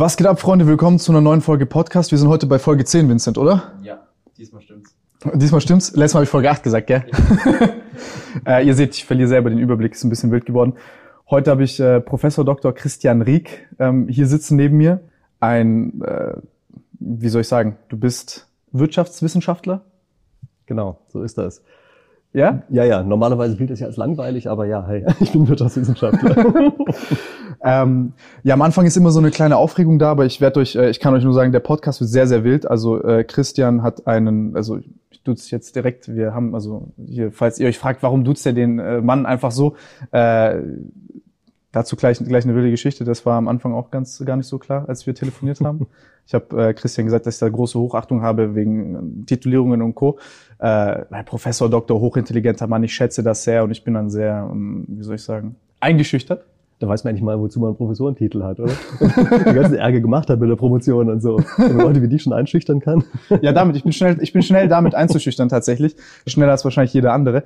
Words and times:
Was 0.00 0.16
geht 0.16 0.28
ab, 0.28 0.38
Freunde? 0.38 0.68
Willkommen 0.68 1.00
zu 1.00 1.10
einer 1.10 1.20
neuen 1.20 1.40
Folge 1.40 1.66
Podcast. 1.66 2.12
Wir 2.12 2.18
sind 2.18 2.28
heute 2.28 2.46
bei 2.46 2.60
Folge 2.60 2.84
10, 2.84 3.08
Vincent, 3.08 3.36
oder? 3.36 3.72
Ja, 3.82 4.06
diesmal 4.36 4.62
stimmt's. 4.62 4.94
Diesmal 5.34 5.60
stimmt's. 5.60 5.96
Letztes 5.96 6.14
Mal 6.14 6.18
habe 6.18 6.24
ich 6.24 6.30
Folge 6.30 6.50
8 6.50 6.62
gesagt, 6.62 6.86
gell? 6.86 7.04
äh, 8.46 8.64
ihr 8.64 8.74
seht, 8.74 8.94
ich 8.94 9.04
verliere 9.04 9.26
selber 9.26 9.50
den 9.50 9.58
Überblick, 9.58 9.94
ist 9.94 10.04
ein 10.04 10.08
bisschen 10.08 10.30
wild 10.30 10.46
geworden. 10.46 10.74
Heute 11.28 11.50
habe 11.50 11.64
ich 11.64 11.80
äh, 11.80 12.00
Professor 12.00 12.44
Dr. 12.44 12.72
Christian 12.72 13.22
Rieck 13.22 13.66
ähm, 13.80 14.06
hier 14.06 14.28
sitzen 14.28 14.54
neben 14.54 14.76
mir. 14.76 15.00
Ein, 15.40 16.00
äh, 16.02 16.34
wie 17.00 17.28
soll 17.28 17.40
ich 17.40 17.48
sagen, 17.48 17.76
du 17.88 17.96
bist 17.96 18.46
Wirtschaftswissenschaftler? 18.70 19.84
Genau, 20.66 21.00
so 21.08 21.24
ist 21.24 21.38
das. 21.38 21.64
Ja? 22.32 22.62
Ja, 22.68 22.84
ja. 22.84 23.02
Normalerweise 23.02 23.56
gilt 23.56 23.70
das 23.70 23.80
ja 23.80 23.86
als 23.86 23.96
langweilig, 23.96 24.48
aber 24.48 24.66
ja, 24.66 24.86
hey, 24.86 25.04
ich 25.20 25.32
bin 25.32 25.48
Wirtschaftswissenschaftler. 25.48 26.36
ähm, 27.64 28.12
ja, 28.42 28.54
am 28.54 28.62
Anfang 28.62 28.86
ist 28.86 28.96
immer 28.96 29.10
so 29.10 29.18
eine 29.18 29.30
kleine 29.30 29.56
Aufregung 29.56 29.98
da, 29.98 30.10
aber 30.10 30.26
ich 30.26 30.40
werde 30.40 30.60
euch, 30.60 30.76
äh, 30.76 30.90
ich 30.90 31.00
kann 31.00 31.14
euch 31.14 31.24
nur 31.24 31.34
sagen, 31.34 31.52
der 31.52 31.60
Podcast 31.60 32.00
wird 32.00 32.10
sehr, 32.10 32.26
sehr 32.26 32.44
wild. 32.44 32.70
Also 32.70 33.02
äh, 33.02 33.24
Christian 33.24 33.82
hat 33.82 34.06
einen, 34.06 34.56
also 34.56 34.78
ich 35.10 35.22
duze 35.24 35.50
jetzt 35.50 35.74
direkt, 35.74 36.14
wir 36.14 36.34
haben, 36.34 36.54
also 36.54 36.92
hier, 37.06 37.32
falls 37.32 37.58
ihr 37.58 37.68
euch 37.68 37.78
fragt, 37.78 38.02
warum 38.02 38.24
duzt 38.24 38.44
er 38.46 38.52
den 38.52 38.78
äh, 38.78 39.00
Mann 39.00 39.26
einfach 39.26 39.50
so, 39.50 39.76
äh, 40.12 40.60
Dazu 41.70 41.96
gleich, 41.96 42.18
gleich 42.18 42.44
eine 42.44 42.54
wilde 42.54 42.70
Geschichte. 42.70 43.04
Das 43.04 43.26
war 43.26 43.36
am 43.36 43.46
Anfang 43.46 43.74
auch 43.74 43.90
ganz 43.90 44.22
gar 44.24 44.36
nicht 44.36 44.46
so 44.46 44.58
klar, 44.58 44.88
als 44.88 45.06
wir 45.06 45.14
telefoniert 45.14 45.60
haben. 45.60 45.86
Ich 46.28 46.34
habe 46.34 46.62
äh, 46.62 46.74
Christian 46.74 47.06
gesagt, 47.06 47.24
dass 47.24 47.36
ich 47.36 47.40
da 47.40 47.48
große 47.48 47.78
Hochachtung 47.78 48.20
habe 48.20 48.54
wegen 48.54 49.24
Titulierungen 49.24 49.80
und 49.80 49.94
Co. 49.94 50.18
Äh, 50.58 51.24
Professor, 51.24 51.70
Doktor, 51.70 52.00
hochintelligenter 52.00 52.66
Mann, 52.66 52.84
ich 52.84 52.92
schätze 52.92 53.22
das 53.22 53.44
sehr 53.44 53.64
und 53.64 53.70
ich 53.70 53.82
bin 53.82 53.94
dann 53.94 54.10
sehr, 54.10 54.46
ähm, 54.52 54.84
wie 54.88 55.02
soll 55.02 55.14
ich 55.14 55.22
sagen, 55.22 55.56
eingeschüchtert. 55.80 56.44
Da 56.80 56.86
weiß 56.86 57.04
man 57.04 57.12
eigentlich 57.12 57.22
mal, 57.22 57.40
wozu 57.40 57.60
man 57.60 57.68
einen 57.68 57.76
Professorentitel 57.78 58.42
hat, 58.42 58.60
oder? 58.60 58.74
Die 59.00 59.54
ganzen 59.54 59.76
Ärger 59.76 60.00
gemacht 60.00 60.28
hat 60.28 60.38
mit 60.38 60.50
der 60.50 60.56
Promotion 60.56 61.08
und 61.08 61.22
so. 61.22 61.40
Wenn 61.56 61.76
man 61.76 61.86
Leute 61.86 62.02
wie 62.02 62.08
dich 62.08 62.22
schon 62.22 62.34
einschüchtern 62.34 62.80
kann. 62.80 63.04
Ja, 63.40 63.52
damit. 63.52 63.76
Ich 63.76 63.82
bin 63.82 63.92
schnell, 63.92 64.18
ich 64.20 64.34
bin 64.34 64.42
schnell 64.42 64.68
damit 64.68 64.94
einzuschüchtern 64.94 65.48
tatsächlich. 65.48 65.96
Schneller 66.26 66.52
als 66.52 66.62
wahrscheinlich 66.62 66.92
jeder 66.92 67.14
andere. 67.14 67.44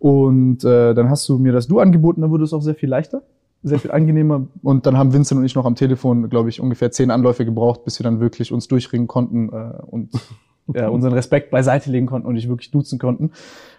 Und 0.00 0.64
äh, 0.64 0.92
dann 0.92 1.08
hast 1.08 1.28
du 1.28 1.38
mir 1.38 1.52
das 1.52 1.68
Du 1.68 1.78
angeboten, 1.78 2.22
dann 2.22 2.30
wurde 2.30 2.44
es 2.44 2.52
auch 2.52 2.62
sehr 2.62 2.74
viel 2.74 2.88
leichter 2.88 3.22
sehr 3.62 3.78
viel 3.78 3.90
angenehmer. 3.90 4.46
Und 4.62 4.86
dann 4.86 4.96
haben 4.96 5.12
Vincent 5.12 5.38
und 5.38 5.44
ich 5.44 5.54
noch 5.54 5.66
am 5.66 5.74
Telefon, 5.74 6.28
glaube 6.30 6.48
ich, 6.48 6.60
ungefähr 6.60 6.90
zehn 6.90 7.10
Anläufe 7.10 7.44
gebraucht, 7.44 7.84
bis 7.84 7.98
wir 7.98 8.04
dann 8.04 8.20
wirklich 8.20 8.52
uns 8.52 8.68
durchringen 8.68 9.06
konnten 9.06 9.48
äh, 9.52 9.82
und 9.86 10.10
äh, 10.74 10.86
unseren 10.86 11.12
Respekt 11.12 11.50
beiseite 11.50 11.90
legen 11.90 12.06
konnten 12.06 12.26
und 12.26 12.34
nicht 12.34 12.48
wirklich 12.48 12.70
duzen 12.70 12.98
konnten, 12.98 13.32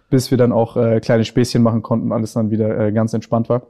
bis 0.09 0.31
wir 0.31 0.37
dann 0.37 0.51
auch 0.51 0.75
äh, 0.75 0.99
kleine 0.99 1.25
Späßchen 1.25 1.61
machen 1.61 1.81
konnten, 1.81 2.11
alles 2.11 2.33
dann 2.33 2.51
wieder 2.51 2.77
äh, 2.77 2.91
ganz 2.91 3.13
entspannt 3.13 3.49
war. 3.49 3.63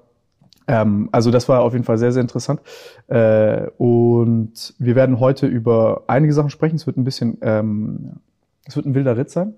Ähm, 0.70 1.10
also 1.12 1.32
das 1.32 1.50
war 1.50 1.62
auf 1.62 1.74
jeden 1.74 1.86
Fall 1.86 1.98
sehr, 1.98 2.12
sehr 2.12 2.22
interessant. 2.22 2.62
Äh, 3.08 3.68
und 3.78 4.74
wir 4.78 4.96
werden 4.96 5.20
heute 5.20 5.48
über 5.48 6.04
einige 6.08 6.34
Sachen 6.34 6.52
sprechen. 6.52 6.76
Es 6.76 6.86
wird 6.86 6.98
ein 6.98 7.04
bisschen, 7.04 7.38
ähm, 7.42 8.18
es 8.66 8.76
wird 8.76 8.86
ein 8.86 8.94
wilder 8.94 9.18
Ritt 9.18 9.32
sein, 9.32 9.56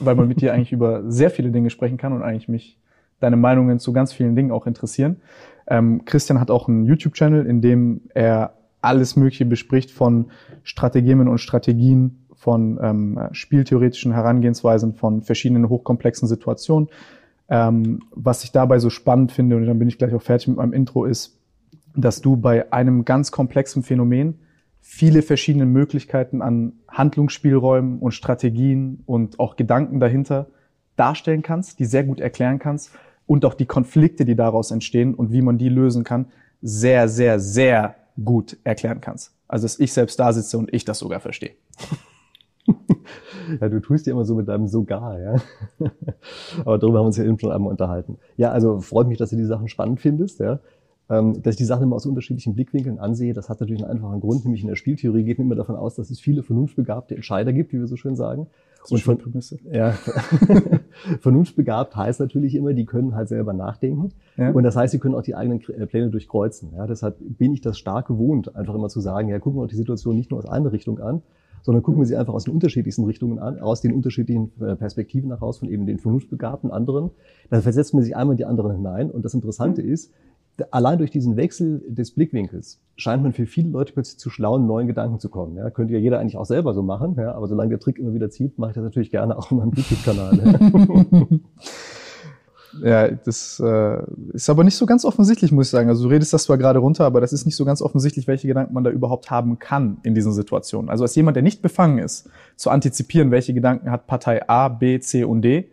weil 0.00 0.16
man 0.16 0.26
mit 0.26 0.40
dir 0.40 0.52
eigentlich 0.54 0.72
über 0.72 1.10
sehr 1.10 1.30
viele 1.30 1.50
Dinge 1.50 1.70
sprechen 1.70 1.96
kann 1.96 2.12
und 2.12 2.22
eigentlich 2.22 2.48
mich 2.48 2.78
deine 3.20 3.36
Meinungen 3.36 3.78
zu 3.78 3.92
ganz 3.92 4.12
vielen 4.12 4.36
Dingen 4.36 4.50
auch 4.50 4.66
interessieren. 4.66 5.20
Ähm, 5.68 6.04
Christian 6.04 6.40
hat 6.40 6.50
auch 6.50 6.68
einen 6.68 6.84
YouTube-Channel, 6.84 7.46
in 7.46 7.60
dem 7.60 8.02
er 8.14 8.54
alles 8.80 9.16
Mögliche 9.16 9.44
bespricht 9.44 9.90
von 9.90 10.30
Strategien 10.62 11.26
und 11.28 11.38
Strategien, 11.38 12.24
von 12.34 12.78
ähm, 12.80 13.20
spieltheoretischen 13.32 14.12
Herangehensweisen, 14.12 14.94
von 14.94 15.22
verschiedenen 15.22 15.68
hochkomplexen 15.68 16.28
Situationen. 16.28 16.88
Ähm, 17.48 18.00
was 18.12 18.44
ich 18.44 18.52
dabei 18.52 18.78
so 18.78 18.90
spannend 18.90 19.32
finde, 19.32 19.56
und 19.56 19.66
dann 19.66 19.78
bin 19.78 19.88
ich 19.88 19.98
gleich 19.98 20.14
auch 20.14 20.22
fertig 20.22 20.48
mit 20.48 20.58
meinem 20.58 20.72
Intro, 20.72 21.04
ist, 21.04 21.38
dass 21.96 22.20
du 22.20 22.36
bei 22.36 22.72
einem 22.72 23.04
ganz 23.04 23.32
komplexen 23.32 23.82
Phänomen 23.82 24.38
viele 24.80 25.22
verschiedene 25.22 25.66
Möglichkeiten 25.66 26.40
an 26.40 26.74
Handlungsspielräumen 26.88 27.98
und 27.98 28.12
Strategien 28.12 29.02
und 29.06 29.40
auch 29.40 29.56
Gedanken 29.56 29.98
dahinter 29.98 30.46
darstellen 30.96 31.42
kannst, 31.42 31.78
die 31.80 31.84
sehr 31.84 32.04
gut 32.04 32.20
erklären 32.20 32.58
kannst 32.58 32.92
und 33.28 33.44
auch 33.44 33.54
die 33.54 33.66
Konflikte, 33.66 34.24
die 34.24 34.34
daraus 34.34 34.72
entstehen 34.72 35.14
und 35.14 35.30
wie 35.30 35.42
man 35.42 35.58
die 35.58 35.68
lösen 35.68 36.02
kann, 36.02 36.26
sehr, 36.60 37.08
sehr, 37.08 37.38
sehr 37.38 37.94
gut 38.24 38.56
erklären 38.64 39.00
kannst. 39.00 39.32
Also 39.46 39.66
dass 39.66 39.78
ich 39.78 39.92
selbst 39.92 40.18
da 40.18 40.32
sitze 40.32 40.58
und 40.58 40.72
ich 40.74 40.84
das 40.84 40.98
sogar 40.98 41.20
verstehe. 41.20 41.52
Ja, 43.62 43.70
du 43.70 43.80
tust 43.80 44.06
ja 44.06 44.12
immer 44.12 44.26
so 44.26 44.34
mit 44.34 44.46
deinem 44.46 44.68
sogar, 44.68 45.18
ja. 45.18 45.36
Aber 46.66 46.76
darüber 46.76 46.98
haben 46.98 47.04
wir 47.04 47.06
uns 47.06 47.16
ja 47.16 47.24
eben 47.24 47.38
schon 47.38 47.50
einmal 47.50 47.70
unterhalten. 47.70 48.18
Ja, 48.36 48.50
also 48.50 48.80
freut 48.80 49.08
mich, 49.08 49.16
dass 49.16 49.30
du 49.30 49.36
die 49.36 49.46
Sachen 49.46 49.68
spannend 49.68 50.00
findest, 50.00 50.40
ja. 50.40 50.60
Ähm, 51.08 51.40
dass 51.42 51.54
ich 51.54 51.56
die 51.56 51.64
Sachen 51.64 51.84
immer 51.84 51.96
aus 51.96 52.04
unterschiedlichen 52.04 52.54
Blickwinkeln 52.54 52.98
ansehe, 52.98 53.32
das 53.32 53.48
hat 53.48 53.60
natürlich 53.60 53.82
einen 53.82 53.92
einfachen 53.92 54.20
Grund, 54.20 54.44
nämlich 54.44 54.60
in 54.60 54.68
der 54.68 54.76
Spieltheorie 54.76 55.24
geht 55.24 55.38
man 55.38 55.46
immer 55.46 55.54
davon 55.54 55.76
aus, 55.76 55.94
dass 55.94 56.10
es 56.10 56.20
viele 56.20 56.42
vernunftbegabte 56.42 57.14
Entscheider 57.14 57.54
gibt, 57.54 57.72
wie 57.72 57.78
wir 57.78 57.86
so 57.86 57.96
schön 57.96 58.16
sagen. 58.16 58.48
Von, 59.62 59.72
ja, 59.72 59.92
vernunftbegabt 61.20 61.94
heißt 61.96 62.20
natürlich 62.20 62.54
immer, 62.54 62.72
die 62.72 62.86
können 62.86 63.14
halt 63.14 63.28
selber 63.28 63.52
nachdenken. 63.52 64.10
Ja. 64.36 64.50
Und 64.50 64.62
das 64.62 64.76
heißt, 64.76 64.92
sie 64.92 64.98
können 64.98 65.14
auch 65.14 65.22
die 65.22 65.34
eigenen 65.34 65.60
äh, 65.68 65.86
Pläne 65.86 66.10
durchkreuzen. 66.10 66.72
Ja, 66.74 66.86
deshalb 66.86 67.16
bin 67.20 67.52
ich 67.52 67.60
das 67.60 67.78
stark 67.78 68.08
gewohnt, 68.08 68.56
einfach 68.56 68.74
immer 68.74 68.88
zu 68.88 69.00
sagen, 69.00 69.28
ja, 69.28 69.38
gucken 69.38 69.58
wir 69.58 69.62
uns 69.62 69.70
die 69.70 69.76
Situation 69.76 70.16
nicht 70.16 70.30
nur 70.30 70.38
aus 70.38 70.46
einer 70.46 70.72
Richtung 70.72 70.98
an, 71.00 71.22
sondern 71.62 71.82
gucken 71.82 72.00
wir 72.00 72.06
sie 72.06 72.16
einfach 72.16 72.34
aus 72.34 72.44
den 72.44 72.54
unterschiedlichsten 72.54 73.04
Richtungen 73.04 73.38
an, 73.38 73.60
aus 73.60 73.80
den 73.80 73.92
unterschiedlichen 73.92 74.52
äh, 74.60 74.76
Perspektiven 74.76 75.30
heraus 75.30 75.58
von 75.58 75.68
eben 75.68 75.86
den 75.86 75.98
vernunftbegabten 75.98 76.70
anderen. 76.70 77.10
Dann 77.50 77.62
versetzt 77.62 77.94
man 77.94 78.02
sich 78.02 78.16
einmal 78.16 78.34
in 78.34 78.38
die 78.38 78.44
anderen 78.44 78.72
hinein. 78.72 79.10
Und 79.10 79.24
das 79.24 79.34
Interessante 79.34 79.82
mhm. 79.82 79.92
ist, 79.92 80.12
allein 80.70 80.98
durch 80.98 81.10
diesen 81.10 81.36
Wechsel 81.36 81.82
des 81.88 82.12
Blickwinkels 82.12 82.80
scheint 82.96 83.22
man 83.22 83.32
für 83.32 83.46
viele 83.46 83.70
Leute 83.70 83.92
plötzlich 83.92 84.18
zu 84.18 84.30
schlauen 84.30 84.66
neuen 84.66 84.86
Gedanken 84.86 85.20
zu 85.20 85.28
kommen. 85.28 85.56
Ja, 85.56 85.70
könnte 85.70 85.94
ja 85.94 85.98
jeder 85.98 86.18
eigentlich 86.18 86.36
auch 86.36 86.44
selber 86.44 86.74
so 86.74 86.82
machen, 86.82 87.14
ja, 87.16 87.32
aber 87.32 87.46
solange 87.46 87.70
der 87.70 87.80
Trick 87.80 87.98
immer 87.98 88.14
wieder 88.14 88.30
zieht, 88.30 88.58
mache 88.58 88.70
ich 88.70 88.74
das 88.74 88.84
natürlich 88.84 89.10
gerne 89.10 89.36
auch 89.36 89.50
in 89.50 89.58
meinem 89.58 89.72
YouTube-Kanal. 89.72 91.40
Ja. 92.82 93.08
das 93.08 93.60
äh, 93.64 94.02
ist 94.34 94.48
aber 94.50 94.62
nicht 94.62 94.76
so 94.76 94.86
ganz 94.86 95.04
offensichtlich, 95.04 95.50
muss 95.50 95.66
ich 95.66 95.70
sagen. 95.70 95.88
Also 95.88 96.04
du 96.04 96.10
redest 96.10 96.32
das 96.32 96.44
zwar 96.44 96.58
gerade 96.58 96.78
runter, 96.78 97.04
aber 97.04 97.20
das 97.20 97.32
ist 97.32 97.46
nicht 97.46 97.56
so 97.56 97.64
ganz 97.64 97.82
offensichtlich, 97.82 98.28
welche 98.28 98.46
Gedanken 98.46 98.74
man 98.74 98.84
da 98.84 98.90
überhaupt 98.90 99.30
haben 99.30 99.58
kann 99.58 99.96
in 100.02 100.14
diesen 100.14 100.32
Situationen. 100.32 100.90
Also 100.90 101.02
als 101.02 101.14
jemand, 101.14 101.34
der 101.36 101.42
nicht 101.42 101.62
befangen 101.62 101.98
ist, 101.98 102.28
zu 102.56 102.70
antizipieren, 102.70 103.30
welche 103.30 103.54
Gedanken 103.54 103.90
hat 103.90 104.06
Partei 104.06 104.48
A, 104.48 104.68
B, 104.68 105.00
C 105.00 105.24
und 105.24 105.42
D, 105.42 105.70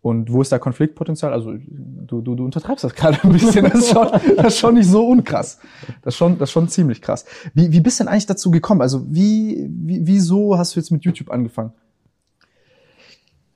und 0.00 0.32
wo 0.32 0.40
ist 0.42 0.52
da 0.52 0.58
Konfliktpotenzial? 0.58 1.32
Also 1.32 1.54
du, 1.54 2.20
du, 2.20 2.34
du 2.36 2.44
untertreibst 2.44 2.84
das 2.84 2.94
gerade 2.94 3.18
ein 3.24 3.32
bisschen. 3.32 3.64
Das 3.64 3.74
ist, 3.74 3.90
schon, 3.90 4.08
das 4.36 4.46
ist 4.46 4.58
schon 4.58 4.74
nicht 4.74 4.88
so 4.88 5.06
unkrass. 5.06 5.58
Das 6.02 6.14
ist 6.14 6.18
schon, 6.18 6.38
das 6.38 6.48
ist 6.48 6.52
schon 6.52 6.68
ziemlich 6.68 7.02
krass. 7.02 7.24
Wie, 7.52 7.72
wie 7.72 7.80
bist 7.80 7.98
du 7.98 8.04
denn 8.04 8.12
eigentlich 8.12 8.26
dazu 8.26 8.50
gekommen? 8.50 8.80
Also 8.80 9.04
wie, 9.12 9.68
wie, 9.70 10.06
wieso 10.06 10.56
hast 10.56 10.76
du 10.76 10.80
jetzt 10.80 10.90
mit 10.90 11.04
YouTube 11.04 11.30
angefangen? 11.30 11.72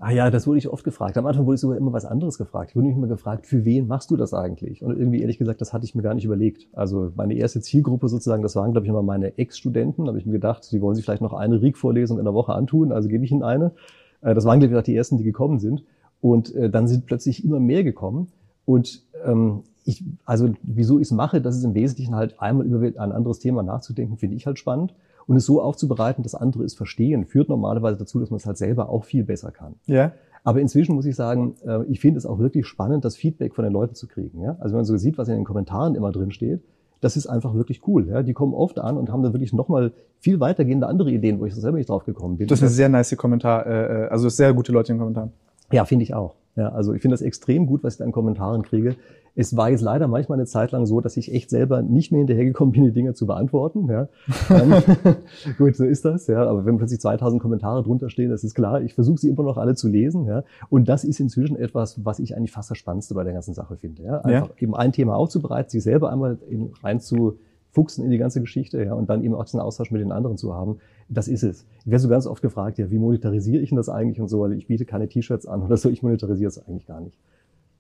Ah 0.04 0.10
ja, 0.10 0.32
das 0.32 0.48
wurde 0.48 0.58
ich 0.58 0.69
oft 0.69 0.82
gefragt. 0.82 1.16
Am 1.16 1.26
Anfang 1.26 1.47
wurde 1.47 1.54
ich 1.54 1.60
sogar 1.60 1.76
immer 1.76 1.92
was 1.92 2.04
anderes 2.04 2.36
gefragt. 2.36 2.70
Ich 2.70 2.76
wurde 2.76 2.88
nicht 2.88 2.97
immer 2.97 3.06
gefragt, 3.06 3.47
für 3.47 3.64
wen 3.64 3.86
machst 3.86 4.10
du 4.10 4.16
das 4.16 4.34
eigentlich? 4.34 4.82
Und 4.82 4.98
irgendwie 4.98 5.20
ehrlich 5.20 5.38
gesagt, 5.38 5.60
das 5.60 5.72
hatte 5.72 5.84
ich 5.84 5.94
mir 5.94 6.03
gar 6.03 6.14
nicht 6.14 6.24
überlegt. 6.24 6.66
Also 6.72 7.12
meine 7.14 7.34
erste 7.34 7.60
Zielgruppe 7.60 8.09
sozusagen, 8.09 8.42
das 8.42 8.56
waren 8.56 8.72
glaube 8.72 8.84
ich 8.84 8.91
immer 8.91 9.04
meine 9.04 9.38
Ex-Studenten. 9.38 10.06
Da 10.06 10.09
habe 10.09 10.19
ich 10.19 10.26
mir 10.26 10.32
gedacht, 10.32 10.72
die 10.72 10.80
wollen 10.80 10.97
sich 10.97 11.04
vielleicht 11.04 11.22
noch 11.22 11.34
eine 11.34 11.62
RIG-Vorlesung 11.62 12.19
in 12.19 12.24
der 12.24 12.34
Woche 12.34 12.53
antun, 12.53 12.91
also 12.91 13.09
gebe 13.09 13.24
ich 13.24 13.30
ihnen 13.30 13.44
eine. 13.44 13.74
Äh, 14.22 14.34
das 14.34 14.44
waren 14.44 14.59
glaube 14.59 14.74
ich 14.74 14.80
auch 14.80 14.82
die 14.82 14.97
ersten, 14.97 15.19
die 15.19 15.24
gekommen 15.24 15.60
sind. 15.60 15.84
Und 16.22 16.55
äh, 16.55 16.71
dann 16.71 16.88
sind 16.88 17.05
plötzlich 17.05 17.44
immer 17.44 17.60
mehr 17.60 17.84
gekommen. 17.84 18.28
Und 18.65 19.03
ähm, 19.27 19.65
ich, 19.84 20.05
also 20.25 20.55
wieso 20.62 20.99
ich 20.99 21.09
es 21.09 21.10
mache, 21.10 21.43
das 21.43 21.56
ist 21.56 21.65
im 21.65 21.75
Wesentlichen 21.75 22.15
halt 22.15 22.41
einmal 22.41 22.65
über 22.65 22.81
ein 22.81 23.12
anderes 23.12 23.41
Thema 23.41 23.62
nachzudenken, 23.62 24.16
finde 24.16 24.37
ich 24.37 24.47
halt 24.47 24.59
spannend. 24.59 24.94
Und 25.27 25.37
es 25.37 25.44
so 25.44 25.60
aufzubereiten, 25.60 26.22
dass 26.22 26.34
andere 26.34 26.65
es 26.65 26.75
verstehen, 26.75 27.27
führt 27.27 27.49
normalerweise 27.49 27.99
dazu, 27.99 28.19
dass 28.21 28.31
man 28.31 28.38
es 28.38 28.47
halt 28.47 28.56
selber 28.56 28.88
auch 28.88 29.05
viel 29.05 29.25
besser 29.25 29.50
kann. 29.50 29.75
Ja. 29.87 30.12
Aber 30.44 30.60
inzwischen 30.60 30.94
muss 30.94 31.06
ich 31.06 31.15
sagen, 31.15 31.55
äh, 31.65 31.84
ich 31.84 32.00
finde 32.00 32.19
es 32.19 32.27
auch 32.27 32.39
wirklich 32.39 32.66
spannend, 32.66 33.04
das 33.04 33.16
Feedback 33.16 33.54
von 33.54 33.65
den 33.65 33.72
Leuten 33.72 33.94
zu 33.94 34.09
kriegen. 34.09 34.41
Ja? 34.41 34.56
Also 34.59 34.74
wenn 34.74 34.78
man 34.78 34.84
so 34.84 34.97
sieht, 34.97 35.19
was 35.19 35.28
in 35.28 35.34
den 35.34 35.45
Kommentaren 35.45 35.95
immer 35.95 36.10
drin 36.10 36.33
steht, 36.33 36.63
das 37.01 37.16
ist 37.16 37.27
einfach 37.27 37.54
wirklich 37.54 37.86
cool. 37.86 38.09
Ja? 38.09 38.22
Die 38.22 38.33
kommen 38.33 38.54
oft 38.54 38.78
an 38.78 38.97
und 38.97 39.10
haben 39.10 39.22
dann 39.22 39.33
wirklich 39.33 39.53
nochmal 39.53 39.92
viel 40.19 40.41
weitergehende 40.41 40.86
andere 40.86 41.10
Ideen, 41.10 41.41
wo 41.41 41.47
ich 41.47 41.54
selber 41.54 41.78
nicht 41.78 41.89
drauf 41.89 42.04
gekommen 42.04 42.39
bin. 42.39 42.48
Das 42.48 42.60
ist 42.60 42.65
ein 42.65 42.74
sehr 42.74 42.89
nice 42.89 43.16
Kommentar, 43.16 43.66
äh, 43.66 44.04
äh, 44.04 44.09
also 44.09 44.28
sehr 44.28 44.53
gute 44.53 44.72
Leute 44.72 44.92
in 44.92 44.97
den 44.97 45.01
Kommentaren. 45.01 45.33
Ja, 45.72 45.84
finde 45.84 46.04
ich 46.04 46.15
auch. 46.15 46.34
Ja, 46.54 46.69
also 46.69 46.92
ich 46.92 47.01
finde 47.01 47.15
das 47.15 47.22
extrem 47.22 47.66
gut, 47.66 47.83
was 47.83 47.95
ich 47.95 47.98
da 47.98 48.04
in 48.04 48.13
Kommentaren 48.13 48.63
kriege. 48.63 48.97
Es 49.34 49.57
war 49.57 49.71
jetzt 49.71 49.80
leider 49.80 50.09
manchmal 50.09 50.36
eine 50.36 50.45
Zeit 50.45 50.72
lang 50.72 50.84
so, 50.84 51.01
dass 51.01 51.16
ich 51.16 51.33
echt 51.33 51.48
selber 51.48 51.80
nicht 51.80 52.13
mehr 52.13 52.19
hinterhergekommen 52.19 52.72
bin, 52.72 52.84
die 52.84 52.92
Dinge 52.92 53.15
zu 53.15 53.27
beantworten. 53.27 53.89
Ja. 53.89 54.09
gut, 55.59 55.74
so 55.74 55.86
ist 55.86 56.04
das. 56.04 56.27
Ja. 56.27 56.45
Aber 56.47 56.66
wenn 56.66 56.77
plötzlich 56.77 57.01
2000 57.01 57.41
Kommentare 57.41 57.83
drunter 57.83 58.10
stehen, 58.10 58.28
das 58.28 58.45
ist 58.45 58.54
klar. 58.54 58.83
Ich 58.83 58.92
versuche 58.92 59.19
sie 59.19 59.30
immer 59.30 59.42
noch 59.42 59.57
alle 59.57 59.74
zu 59.74 59.89
lesen. 59.89 60.27
Ja. 60.27 60.45
Und 60.69 60.91
das 60.91 61.04
ist 61.04 61.19
inzwischen 61.19 61.57
etwas, 61.57 62.04
was 62.04 62.19
ich 62.19 62.36
eigentlich 62.36 62.53
fast 62.53 62.71
das 62.71 62.77
Spannendste 62.77 63.15
bei 63.15 63.24
der 63.24 63.33
ganzen 63.33 63.54
Sache 63.54 63.77
finde. 63.78 64.03
Ja. 64.03 64.19
Einfach 64.21 64.48
ja. 64.51 64.63
eben 64.63 64.77
ein 64.77 64.92
Thema 64.92 65.16
aufzubereiten, 65.16 65.71
sich 65.71 65.83
selber 65.83 66.13
einmal 66.13 66.36
in, 66.51 66.72
rein 66.83 67.01
zu 67.01 67.39
fuchsen 67.71 68.04
in 68.04 68.10
die 68.10 68.19
ganze 68.19 68.41
Geschichte 68.41 68.84
ja, 68.84 68.92
und 68.92 69.09
dann 69.09 69.24
eben 69.24 69.34
auch 69.34 69.45
diesen 69.45 69.60
Austausch 69.60 69.91
mit 69.91 70.03
den 70.03 70.13
anderen 70.13 70.36
zu 70.36 70.54
haben. 70.54 70.78
Das 71.14 71.28
ist 71.28 71.42
es. 71.42 71.66
Ich 71.80 71.91
werde 71.91 71.98
so 71.98 72.09
ganz 72.09 72.26
oft 72.26 72.41
gefragt, 72.41 72.78
ja, 72.78 72.91
wie 72.91 72.98
monetarisiere 72.98 73.62
ich 73.62 73.68
denn 73.68 73.76
das 73.76 73.88
eigentlich 73.88 74.20
und 74.20 74.28
so, 74.28 74.41
weil 74.41 74.54
ich 74.54 74.66
biete 74.66 74.86
keine 74.86 75.09
T-Shirts 75.09 75.47
an 75.47 75.62
oder 75.62 75.76
so, 75.76 75.91
ich 75.91 76.03
monetarisiere 76.03 76.48
es 76.48 76.59
eigentlich 76.66 76.86
gar 76.86 77.00
nicht. 77.00 77.18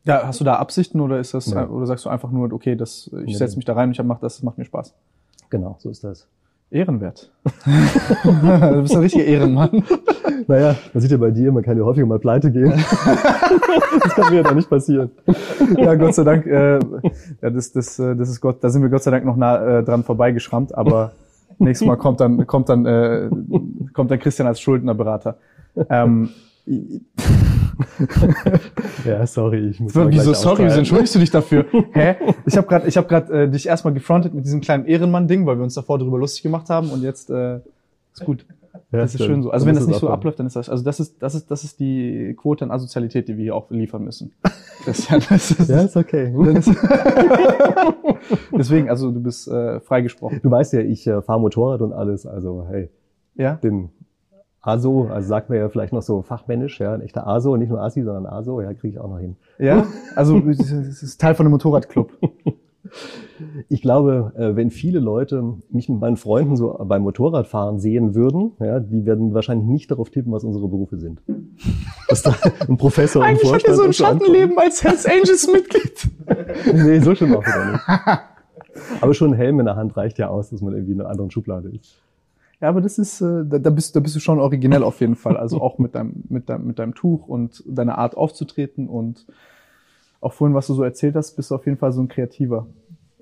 Ja, 0.04 0.26
hast 0.26 0.40
du 0.40 0.44
da 0.44 0.56
Absichten 0.56 1.00
oder 1.00 1.18
ist 1.18 1.32
das, 1.32 1.46
ja. 1.46 1.68
oder 1.68 1.86
sagst 1.86 2.04
du 2.04 2.10
einfach 2.10 2.30
nur, 2.30 2.52
okay, 2.52 2.76
das, 2.76 3.10
ich 3.24 3.38
setze 3.38 3.56
mich 3.56 3.64
da 3.64 3.74
rein 3.74 3.88
und 3.88 3.98
ich 3.98 4.04
mach 4.04 4.18
das, 4.18 4.36
das 4.36 4.42
macht 4.42 4.58
mir 4.58 4.64
Spaß? 4.64 4.94
Genau, 5.48 5.76
so 5.78 5.90
ist 5.90 6.04
das. 6.04 6.28
Ehrenwert. 6.70 7.30
du 7.44 8.82
bist 8.82 8.94
ein 8.94 9.02
richtiger 9.02 9.24
Ehrenmann. 9.24 9.84
Naja, 10.48 10.74
man 10.92 11.00
sieht 11.00 11.12
ja 11.12 11.18
bei 11.18 11.30
dir, 11.30 11.52
man 11.52 11.62
kann 11.62 11.78
ja 11.78 11.84
häufiger 11.84 12.04
mal 12.04 12.18
pleite 12.18 12.50
gehen. 12.50 12.72
das 14.02 14.14
kann 14.14 14.30
mir 14.30 14.38
ja 14.38 14.42
da 14.42 14.52
nicht 14.52 14.68
passieren. 14.68 15.12
Ja, 15.76 15.94
Gott 15.94 16.16
sei 16.16 16.24
Dank, 16.24 16.46
äh, 16.46 16.80
ja, 17.40 17.50
das, 17.50 17.70
das, 17.70 17.96
äh, 18.00 18.16
das 18.16 18.28
ist 18.28 18.40
Gott, 18.40 18.56
da 18.60 18.68
sind 18.68 18.82
wir 18.82 18.88
Gott 18.88 19.04
sei 19.04 19.12
Dank 19.12 19.24
noch 19.24 19.36
nah 19.36 19.78
äh, 19.78 19.84
dran 19.84 20.02
vorbeigeschrammt, 20.02 20.74
aber 20.74 21.12
nächstes 21.58 21.86
Mal 21.86 21.96
kommt 21.96 22.20
dann, 22.20 22.46
kommt 22.46 22.68
dann, 22.68 22.86
äh, 22.86 23.30
kommt 23.92 24.10
dann 24.10 24.18
Christian 24.18 24.46
als 24.48 24.60
Schuldnerberater. 24.60 25.36
Ähm, 25.88 26.30
ja, 29.04 29.26
sorry, 29.26 29.70
ich 29.70 29.80
muss. 29.80 29.94
Wieso 29.94 30.32
sorry, 30.34 30.64
wieso 30.66 30.78
entschuldigst 30.78 31.14
du 31.14 31.18
dich 31.18 31.30
dafür? 31.30 31.66
Hä? 31.92 32.16
Ich 32.46 32.56
habe 32.56 32.68
gerade, 32.68 32.86
ich 32.86 32.96
habe 32.96 33.08
gerade 33.08 33.42
äh, 33.42 33.48
dich 33.48 33.66
erstmal 33.66 33.92
gefrontet 33.94 34.32
mit 34.34 34.44
diesem 34.44 34.60
kleinen 34.60 34.86
Ehrenmann-Ding, 34.86 35.44
weil 35.46 35.56
wir 35.56 35.64
uns 35.64 35.74
davor 35.74 35.98
darüber 35.98 36.18
lustig 36.18 36.42
gemacht 36.42 36.70
haben 36.70 36.90
und 36.90 37.02
jetzt 37.02 37.30
äh, 37.30 37.58
ist 38.12 38.24
gut. 38.24 38.46
Ja, 38.90 38.98
das 38.98 39.14
ist 39.14 39.24
schön 39.24 39.42
so. 39.42 39.50
Also 39.50 39.66
wenn 39.66 39.74
das 39.74 39.86
nicht 39.86 40.00
so 40.00 40.08
abläuft, 40.08 40.38
dann 40.38 40.46
ist 40.46 40.56
das, 40.56 40.68
also 40.68 40.84
das 40.84 41.00
ist, 41.00 41.22
das 41.22 41.34
ist, 41.34 41.50
das 41.50 41.64
ist 41.64 41.80
die 41.80 42.34
Quote 42.38 42.64
an 42.64 42.70
Asozialität, 42.70 43.28
die 43.28 43.36
wir 43.36 43.44
hier 43.44 43.56
auch 43.56 43.70
liefern 43.70 44.04
müssen. 44.04 44.32
Christian, 44.84 45.22
das 45.28 45.50
ist, 45.50 45.68
ja, 45.68 45.82
ist 45.82 45.96
okay. 45.96 46.32
Deswegen, 48.56 48.90
also 48.90 49.10
du 49.10 49.20
bist 49.20 49.48
äh, 49.48 49.80
freigesprochen. 49.80 50.40
Du 50.42 50.50
weißt 50.50 50.72
ja, 50.72 50.80
ich 50.80 51.06
äh, 51.06 51.22
fahre 51.22 51.40
Motorrad 51.40 51.82
und 51.82 51.92
alles, 51.92 52.26
also 52.26 52.66
hey. 52.68 52.90
Ja. 53.34 53.54
Den 53.54 53.90
ASO, 54.60 55.08
also 55.10 55.26
sagt 55.26 55.48
man 55.48 55.58
ja 55.58 55.68
vielleicht 55.68 55.92
noch 55.92 56.02
so 56.02 56.22
fachmännisch, 56.22 56.80
ja, 56.80 56.94
ein 56.94 57.00
echter 57.00 57.26
ASO, 57.26 57.56
nicht 57.56 57.70
nur 57.70 57.80
ASI, 57.80 58.02
sondern 58.02 58.26
ASO, 58.26 58.60
ja, 58.60 58.72
kriege 58.74 58.88
ich 58.88 58.98
auch 58.98 59.08
noch 59.08 59.18
hin. 59.18 59.36
Ja, 59.58 59.86
also 60.14 60.38
es 60.38 61.02
ist 61.02 61.20
Teil 61.20 61.34
von 61.34 61.46
einem 61.46 61.52
Motorradclub. 61.52 62.12
Ich 63.68 63.82
glaube, 63.82 64.32
äh, 64.36 64.56
wenn 64.56 64.70
viele 64.70 65.00
Leute 65.00 65.42
mich 65.70 65.88
mit 65.88 66.00
meinen 66.00 66.16
Freunden 66.16 66.56
so 66.56 66.78
beim 66.84 67.02
Motorradfahren 67.02 67.78
sehen 67.78 68.14
würden, 68.14 68.52
ja, 68.60 68.80
die 68.80 69.04
werden 69.06 69.34
wahrscheinlich 69.34 69.66
nicht 69.66 69.90
darauf 69.90 70.10
tippen, 70.10 70.32
was 70.32 70.44
unsere 70.44 70.68
Berufe 70.68 70.98
sind. 70.98 71.20
Dass 72.08 72.22
da 72.22 72.34
ein 72.68 72.76
Professor 72.76 73.24
Eigentlich 73.24 73.42
im 73.42 73.48
Vorstand 73.48 73.64
hat 73.64 73.72
er 73.72 73.76
so 73.76 73.82
ein 73.84 73.92
Schattenleben 73.92 74.58
als 74.58 74.84
Hells 74.84 75.06
Angels 75.06 75.48
Mitglied. 75.52 76.10
nee, 76.86 76.98
so 77.00 77.14
schön 77.14 77.34
auch 77.34 77.42
wieder 77.42 77.72
nicht. 77.72 77.84
Aber 79.00 79.14
schon 79.14 79.32
ein 79.32 79.36
Helm 79.36 79.58
in 79.60 79.66
der 79.66 79.76
Hand 79.76 79.96
reicht 79.96 80.18
ja 80.18 80.28
aus, 80.28 80.50
dass 80.50 80.60
man 80.60 80.74
irgendwie 80.74 80.92
in 80.92 81.00
einer 81.00 81.10
anderen 81.10 81.30
Schublade 81.30 81.70
ist. 81.70 82.00
Ja, 82.60 82.68
aber 82.68 82.80
das 82.80 82.96
ist, 82.96 83.20
äh, 83.20 83.44
da, 83.44 83.58
da, 83.58 83.70
bist, 83.70 83.96
da 83.96 84.00
bist 84.00 84.14
du 84.14 84.20
schon 84.20 84.38
originell 84.38 84.84
auf 84.84 85.00
jeden 85.00 85.16
Fall. 85.16 85.36
Also 85.36 85.60
auch 85.60 85.78
mit 85.78 85.96
deinem, 85.96 86.22
mit 86.28 86.48
deinem, 86.48 86.68
mit 86.68 86.78
deinem 86.78 86.94
Tuch 86.94 87.26
und 87.26 87.62
deiner 87.66 87.98
Art 87.98 88.16
aufzutreten 88.16 88.88
und 88.88 89.26
auch 90.20 90.32
vorhin, 90.32 90.54
was 90.54 90.68
du 90.68 90.74
so 90.74 90.84
erzählt 90.84 91.16
hast, 91.16 91.34
bist 91.34 91.50
du 91.50 91.56
auf 91.56 91.66
jeden 91.66 91.76
Fall 91.76 91.92
so 91.92 92.00
ein 92.00 92.06
Kreativer. 92.06 92.68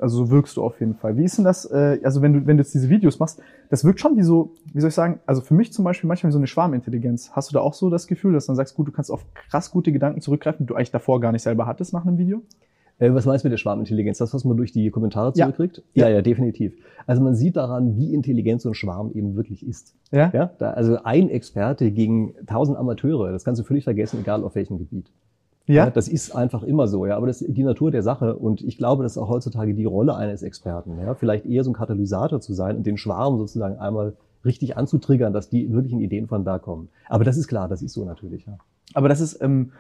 Also 0.01 0.25
so 0.25 0.31
wirkst 0.31 0.57
du 0.57 0.63
auf 0.63 0.81
jeden 0.81 0.95
Fall. 0.95 1.17
Wie 1.17 1.25
ist 1.25 1.37
denn 1.37 1.45
das, 1.45 1.65
äh, 1.71 2.01
also 2.03 2.23
wenn 2.23 2.33
du, 2.33 2.47
wenn 2.47 2.57
du 2.57 2.63
jetzt 2.63 2.75
diese 2.75 2.89
Videos 2.89 3.19
machst, 3.19 3.41
das 3.69 3.85
wirkt 3.85 4.01
schon 4.01 4.17
wie 4.17 4.23
so, 4.23 4.55
wie 4.73 4.81
soll 4.81 4.89
ich 4.89 4.95
sagen, 4.95 5.21
also 5.27 5.41
für 5.41 5.55
mich 5.55 5.73
zum 5.73 5.85
Beispiel 5.85 6.09
manchmal 6.09 6.31
wie 6.31 6.33
so 6.33 6.39
eine 6.39 6.47
Schwarmintelligenz. 6.47 7.33
Hast 7.33 7.51
du 7.51 7.55
da 7.55 7.61
auch 7.61 7.75
so 7.75 7.91
das 7.91 8.07
Gefühl, 8.07 8.33
dass 8.33 8.47
du 8.47 8.51
dann 8.51 8.57
sagst, 8.57 8.75
gut, 8.75 8.89
du 8.89 8.93
kannst 8.93 9.11
auf 9.11 9.25
krass 9.35 9.71
gute 9.71 9.93
Gedanken 9.93 10.21
zurückgreifen, 10.21 10.67
die 10.67 10.69
du 10.69 10.75
eigentlich 10.75 10.91
davor 10.91 11.21
gar 11.21 11.33
nicht 11.33 11.43
selber 11.43 11.67
hattest 11.67 11.93
nach 11.93 12.07
einem 12.07 12.19
Video? 12.19 12.43
Äh, 13.01 13.15
was 13.15 13.25
meinst 13.25 13.45
du 13.45 13.49
mit 13.49 13.53
der 13.53 13.59
Schwarmintelligenz? 13.59 14.19
Das, 14.19 14.33
was 14.33 14.45
man 14.45 14.57
durch 14.57 14.73
die 14.73 14.91
Kommentare 14.91 15.33
zurückkriegt? 15.33 15.83
Ja. 15.95 16.09
ja, 16.09 16.17
ja, 16.17 16.23
definitiv. 16.23 16.75
Also 17.07 17.23
man 17.23 17.35
sieht 17.35 17.57
daran, 17.57 17.97
wie 17.97 18.15
intelligent 18.15 18.61
so 18.61 18.69
ein 18.69 18.75
Schwarm 18.75 19.11
eben 19.13 19.37
wirklich 19.37 19.67
ist. 19.67 19.97
Ja. 20.13 20.31
ja 20.33 20.51
da, 20.59 20.71
also 20.73 21.03
ein 21.03 21.31
Experte 21.31 21.91
gegen 21.91 22.35
tausend 22.47 22.79
Amateure, 22.79 23.33
das 23.33 23.45
kannst 23.45 23.61
du 23.61 23.65
völlig 23.65 23.85
vergessen, 23.85 24.21
egal 24.21 24.45
auf 24.45 24.55
welchem 24.55 24.79
Gebiet. 24.79 25.11
Ja. 25.71 25.85
ja. 25.85 25.91
Das 25.91 26.09
ist 26.09 26.35
einfach 26.35 26.63
immer 26.63 26.89
so, 26.89 27.07
ja. 27.07 27.17
Aber 27.17 27.27
das 27.27 27.41
ist 27.41 27.57
die 27.57 27.63
Natur 27.63 27.91
der 27.91 28.03
Sache. 28.03 28.37
Und 28.37 28.63
ich 28.63 28.77
glaube, 28.77 29.03
das 29.03 29.13
ist 29.13 29.19
auch 29.19 29.29
heutzutage 29.29 29.75
die 29.75 29.85
Rolle 29.85 30.15
eines 30.17 30.43
Experten, 30.43 30.99
ja. 30.99 31.15
Vielleicht 31.15 31.47
eher 31.47 31.65
so 31.65 31.71
ein 31.71 31.75
Katalysator 31.75 32.41
zu 32.41 32.53
sein 32.53 32.77
und 32.77 32.87
den 32.87 32.97
Schwarm 32.97 33.39
sozusagen 33.39 33.79
einmal 33.79 34.15
richtig 34.45 34.77
anzutriggern, 34.77 35.33
dass 35.33 35.49
die 35.49 35.71
wirklichen 35.73 36.01
Ideen 36.01 36.27
von 36.27 36.45
da 36.45 36.59
kommen. 36.59 36.89
Aber 37.09 37.25
das 37.25 37.37
ist 37.37 37.47
klar, 37.47 37.69
das 37.69 37.83
ist 37.83 37.93
so 37.93 38.05
natürlich, 38.05 38.47
ja. 38.47 38.59
Aber 38.95 39.09
das 39.09 39.21
ist, 39.21 39.41
ähm, 39.43 39.71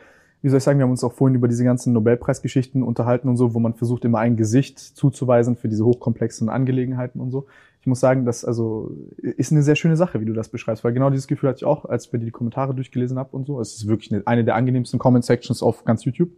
wie 0.42 0.48
soll 0.48 0.58
ich 0.58 0.64
sagen, 0.64 0.78
wir 0.78 0.84
haben 0.84 0.90
uns 0.90 1.02
auch 1.02 1.12
vorhin 1.12 1.34
über 1.34 1.48
diese 1.48 1.64
ganzen 1.64 1.92
Nobelpreisgeschichten 1.92 2.82
unterhalten 2.82 3.28
und 3.28 3.37
so, 3.37 3.54
wo 3.54 3.58
man 3.58 3.75
versucht, 3.75 4.04
immer 4.04 4.19
ein 4.19 4.37
Gesicht 4.37 4.78
zuzuweisen 4.78 5.56
für 5.56 5.69
diese 5.69 5.84
hochkomplexen 5.84 6.48
Angelegenheiten 6.48 7.20
und 7.20 7.31
so. 7.31 7.46
Ich 7.80 7.86
muss 7.86 8.00
sagen, 8.00 8.26
das 8.26 8.44
also 8.44 8.94
ist 9.16 9.52
eine 9.52 9.62
sehr 9.62 9.76
schöne 9.76 9.96
Sache, 9.96 10.20
wie 10.20 10.26
du 10.26 10.34
das 10.34 10.50
beschreibst, 10.50 10.84
weil 10.84 10.92
genau 10.92 11.08
dieses 11.08 11.26
Gefühl 11.26 11.48
hatte 11.48 11.58
ich 11.58 11.64
auch, 11.64 11.86
als 11.86 12.06
ich 12.06 12.12
mir 12.12 12.18
die 12.18 12.30
Kommentare 12.30 12.74
durchgelesen 12.74 13.18
habe 13.18 13.34
und 13.34 13.46
so. 13.46 13.58
Es 13.58 13.74
ist 13.74 13.86
wirklich 13.86 14.12
eine, 14.12 14.26
eine 14.26 14.44
der 14.44 14.54
angenehmsten 14.54 14.98
Comment 14.98 15.24
Sections 15.24 15.62
auf 15.62 15.84
ganz 15.84 16.04
YouTube. 16.04 16.30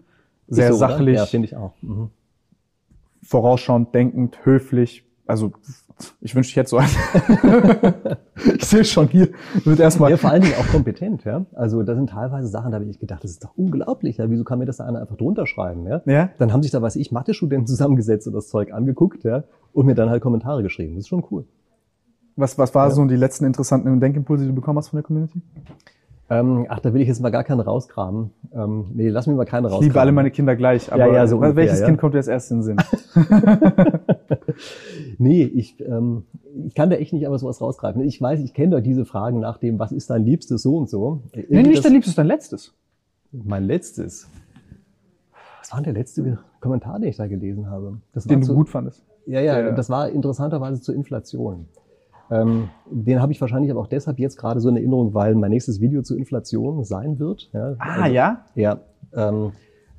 Sehr 0.46 0.72
so, 0.72 0.78
sachlich. 0.78 1.16
Ja, 1.16 1.26
finde 1.26 1.46
ich 1.46 1.56
auch. 1.56 1.72
Mhm. 1.82 2.10
Vorausschauend, 3.22 3.94
denkend, 3.94 4.44
höflich. 4.44 5.04
Also 5.26 5.52
ich 6.20 6.34
wünsche, 6.34 6.50
ich 6.50 6.56
hätte 6.56 6.70
so 6.70 6.78
einen. 6.78 6.88
ich 8.56 8.64
sehe 8.64 8.84
schon 8.84 9.08
hier, 9.08 9.28
wird 9.64 9.80
erstmal. 9.80 10.10
Ja, 10.10 10.16
vor 10.16 10.30
allen 10.30 10.42
Dingen 10.42 10.54
auch 10.60 10.66
kompetent, 10.68 11.24
ja. 11.24 11.46
Also 11.54 11.82
da 11.82 11.94
sind 11.94 12.10
teilweise 12.10 12.48
Sachen, 12.48 12.70
da 12.70 12.78
habe 12.78 12.88
ich 12.88 12.98
gedacht, 12.98 13.24
das 13.24 13.32
ist 13.32 13.44
doch 13.44 13.56
unglaublich, 13.56 14.18
ja. 14.18 14.30
Wieso 14.30 14.44
kann 14.44 14.58
mir 14.58 14.66
das 14.66 14.78
da 14.78 14.84
einer 14.84 15.00
einfach 15.00 15.16
drunter 15.16 15.46
schreiben, 15.46 15.86
ja? 15.86 16.02
ja. 16.06 16.30
Dann 16.38 16.52
haben 16.52 16.62
sich 16.62 16.70
da, 16.72 16.80
weiß 16.80 16.96
ich, 16.96 17.12
Mathe-Studenten 17.12 17.66
zusammengesetzt 17.66 18.26
und 18.26 18.34
das 18.34 18.48
Zeug 18.48 18.72
angeguckt, 18.72 19.24
ja, 19.24 19.44
und 19.72 19.86
mir 19.86 19.94
dann 19.94 20.10
halt 20.10 20.22
Kommentare 20.22 20.62
geschrieben. 20.62 20.94
Das 20.94 21.04
ist 21.04 21.08
schon 21.08 21.24
cool. 21.30 21.44
Was, 22.36 22.58
was 22.58 22.74
war 22.74 22.88
ja. 22.88 22.94
so 22.94 23.04
die 23.04 23.16
letzten 23.16 23.44
interessanten 23.44 24.00
Denkimpulse, 24.00 24.44
die 24.44 24.50
du 24.50 24.54
bekommen 24.54 24.78
hast 24.78 24.88
von 24.88 24.98
der 24.98 25.04
Community? 25.04 25.42
Ähm, 26.32 26.66
ach, 26.70 26.80
da 26.80 26.94
will 26.94 27.02
ich 27.02 27.08
jetzt 27.08 27.20
mal 27.20 27.30
gar 27.30 27.44
keinen 27.44 27.60
rauskramen. 27.60 28.30
Ähm, 28.54 28.86
nee, 28.94 29.10
lass 29.10 29.26
mich 29.26 29.36
mal 29.36 29.44
keinen 29.44 29.64
rauskramen. 29.66 29.82
Ich 29.82 29.88
liebe 29.92 30.00
alle 30.00 30.12
meine 30.12 30.30
Kinder 30.30 30.56
gleich, 30.56 30.90
aber 30.90 31.06
ja, 31.08 31.12
ja, 31.12 31.26
so 31.26 31.36
ungefähr, 31.36 31.56
welches. 31.56 31.84
Kind 31.84 31.98
kommt 31.98 32.14
dir 32.14 32.18
als 32.18 32.28
erstes 32.28 32.50
in 32.52 32.56
den 32.58 32.62
Sinn? 32.62 32.76
nee, 35.18 35.44
ich, 35.44 35.80
ähm, 35.80 36.24
ich 36.66 36.74
kann 36.74 36.90
da 36.90 36.96
echt 36.96 37.12
nicht 37.12 37.26
einfach 37.26 37.38
sowas 37.38 37.60
rausgreifen. 37.60 38.02
Ich 38.02 38.20
weiß, 38.20 38.40
ich 38.40 38.54
kenne 38.54 38.76
doch 38.76 38.82
diese 38.82 39.04
Fragen 39.04 39.40
nach 39.40 39.58
dem, 39.58 39.78
was 39.78 39.92
ist 39.92 40.10
dein 40.10 40.24
Liebstes 40.24 40.62
so 40.62 40.76
und 40.76 40.88
so. 40.88 41.22
Irgendwie 41.32 41.56
nee, 41.56 41.62
nicht 41.68 41.84
dein 41.84 41.92
Liebstes, 41.92 42.14
dein 42.14 42.26
Letztes. 42.26 42.74
Mein 43.32 43.64
Letztes. 43.64 44.28
Was 45.60 45.72
war 45.72 45.78
denn 45.78 45.94
der 45.94 46.02
letzte 46.02 46.38
Kommentar, 46.60 46.98
den 46.98 47.08
ich 47.08 47.16
da 47.16 47.26
gelesen 47.26 47.70
habe? 47.70 47.98
den 48.14 48.40
du 48.40 48.46
zu, 48.46 48.54
gut 48.54 48.68
fandest. 48.68 49.02
Ja, 49.26 49.40
ja, 49.40 49.60
ja, 49.60 49.72
das 49.72 49.88
war 49.88 50.10
interessanterweise 50.10 50.80
zur 50.80 50.94
Inflation. 50.94 51.66
Ähm, 52.30 52.70
den 52.90 53.20
habe 53.20 53.32
ich 53.32 53.40
wahrscheinlich 53.40 53.70
aber 53.70 53.80
auch 53.80 53.86
deshalb 53.86 54.18
jetzt 54.18 54.36
gerade 54.36 54.60
so 54.60 54.68
in 54.68 54.76
Erinnerung, 54.76 55.14
weil 55.14 55.34
mein 55.34 55.50
nächstes 55.50 55.80
Video 55.80 56.02
zur 56.02 56.16
Inflation 56.16 56.82
sein 56.84 57.18
wird. 57.18 57.50
Ja, 57.52 57.74
ah, 57.78 58.02
also, 58.02 58.14
ja? 58.14 58.44
Ja. 58.54 58.80
Ähm, 59.14 59.52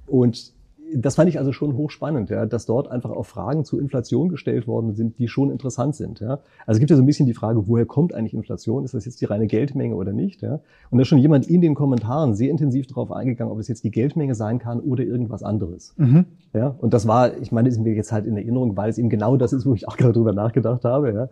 und 0.07 0.53
das 0.95 1.15
fand 1.15 1.29
ich 1.29 1.39
also 1.39 1.51
schon 1.51 1.75
hochspannend, 1.75 2.29
ja, 2.29 2.45
dass 2.45 2.65
dort 2.65 2.89
einfach 2.89 3.11
auch 3.11 3.25
Fragen 3.25 3.65
zur 3.65 3.79
Inflation 3.79 4.29
gestellt 4.29 4.67
worden 4.67 4.93
sind, 4.93 5.19
die 5.19 5.27
schon 5.27 5.51
interessant 5.51 5.95
sind. 5.95 6.19
Ja. 6.19 6.39
Also 6.65 6.77
es 6.77 6.79
gibt 6.79 6.89
ja 6.89 6.95
so 6.95 7.03
ein 7.03 7.05
bisschen 7.05 7.25
die 7.25 7.33
Frage, 7.33 7.67
woher 7.67 7.85
kommt 7.85 8.13
eigentlich 8.13 8.33
Inflation? 8.33 8.83
Ist 8.83 8.93
das 8.93 9.05
jetzt 9.05 9.21
die 9.21 9.25
reine 9.25 9.47
Geldmenge 9.47 9.95
oder 9.95 10.13
nicht? 10.13 10.41
Ja. 10.41 10.59
Und 10.89 10.97
da 10.97 11.01
ist 11.01 11.07
schon 11.07 11.19
jemand 11.19 11.47
in 11.47 11.61
den 11.61 11.75
Kommentaren 11.75 12.35
sehr 12.35 12.49
intensiv 12.49 12.87
darauf 12.87 13.11
eingegangen, 13.11 13.51
ob 13.51 13.59
es 13.59 13.67
jetzt 13.67 13.83
die 13.83 13.91
Geldmenge 13.91 14.35
sein 14.35 14.59
kann 14.59 14.79
oder 14.79 15.03
irgendwas 15.03 15.43
anderes. 15.43 15.93
Mhm. 15.97 16.25
Ja. 16.53 16.75
Und 16.79 16.93
das 16.93 17.07
war, 17.07 17.37
ich 17.37 17.51
meine, 17.51 17.69
das 17.69 17.77
ist 17.77 17.83
mir 17.83 17.93
jetzt 17.93 18.11
halt 18.11 18.25
in 18.25 18.37
Erinnerung, 18.37 18.77
weil 18.77 18.89
es 18.89 18.97
eben 18.97 19.09
genau 19.09 19.37
das 19.37 19.53
ist, 19.53 19.65
wo 19.65 19.73
ich 19.73 19.87
auch 19.87 19.97
gerade 19.97 20.13
drüber 20.13 20.33
nachgedacht 20.33 20.85
habe. 20.85 21.13
Ja. 21.13 21.29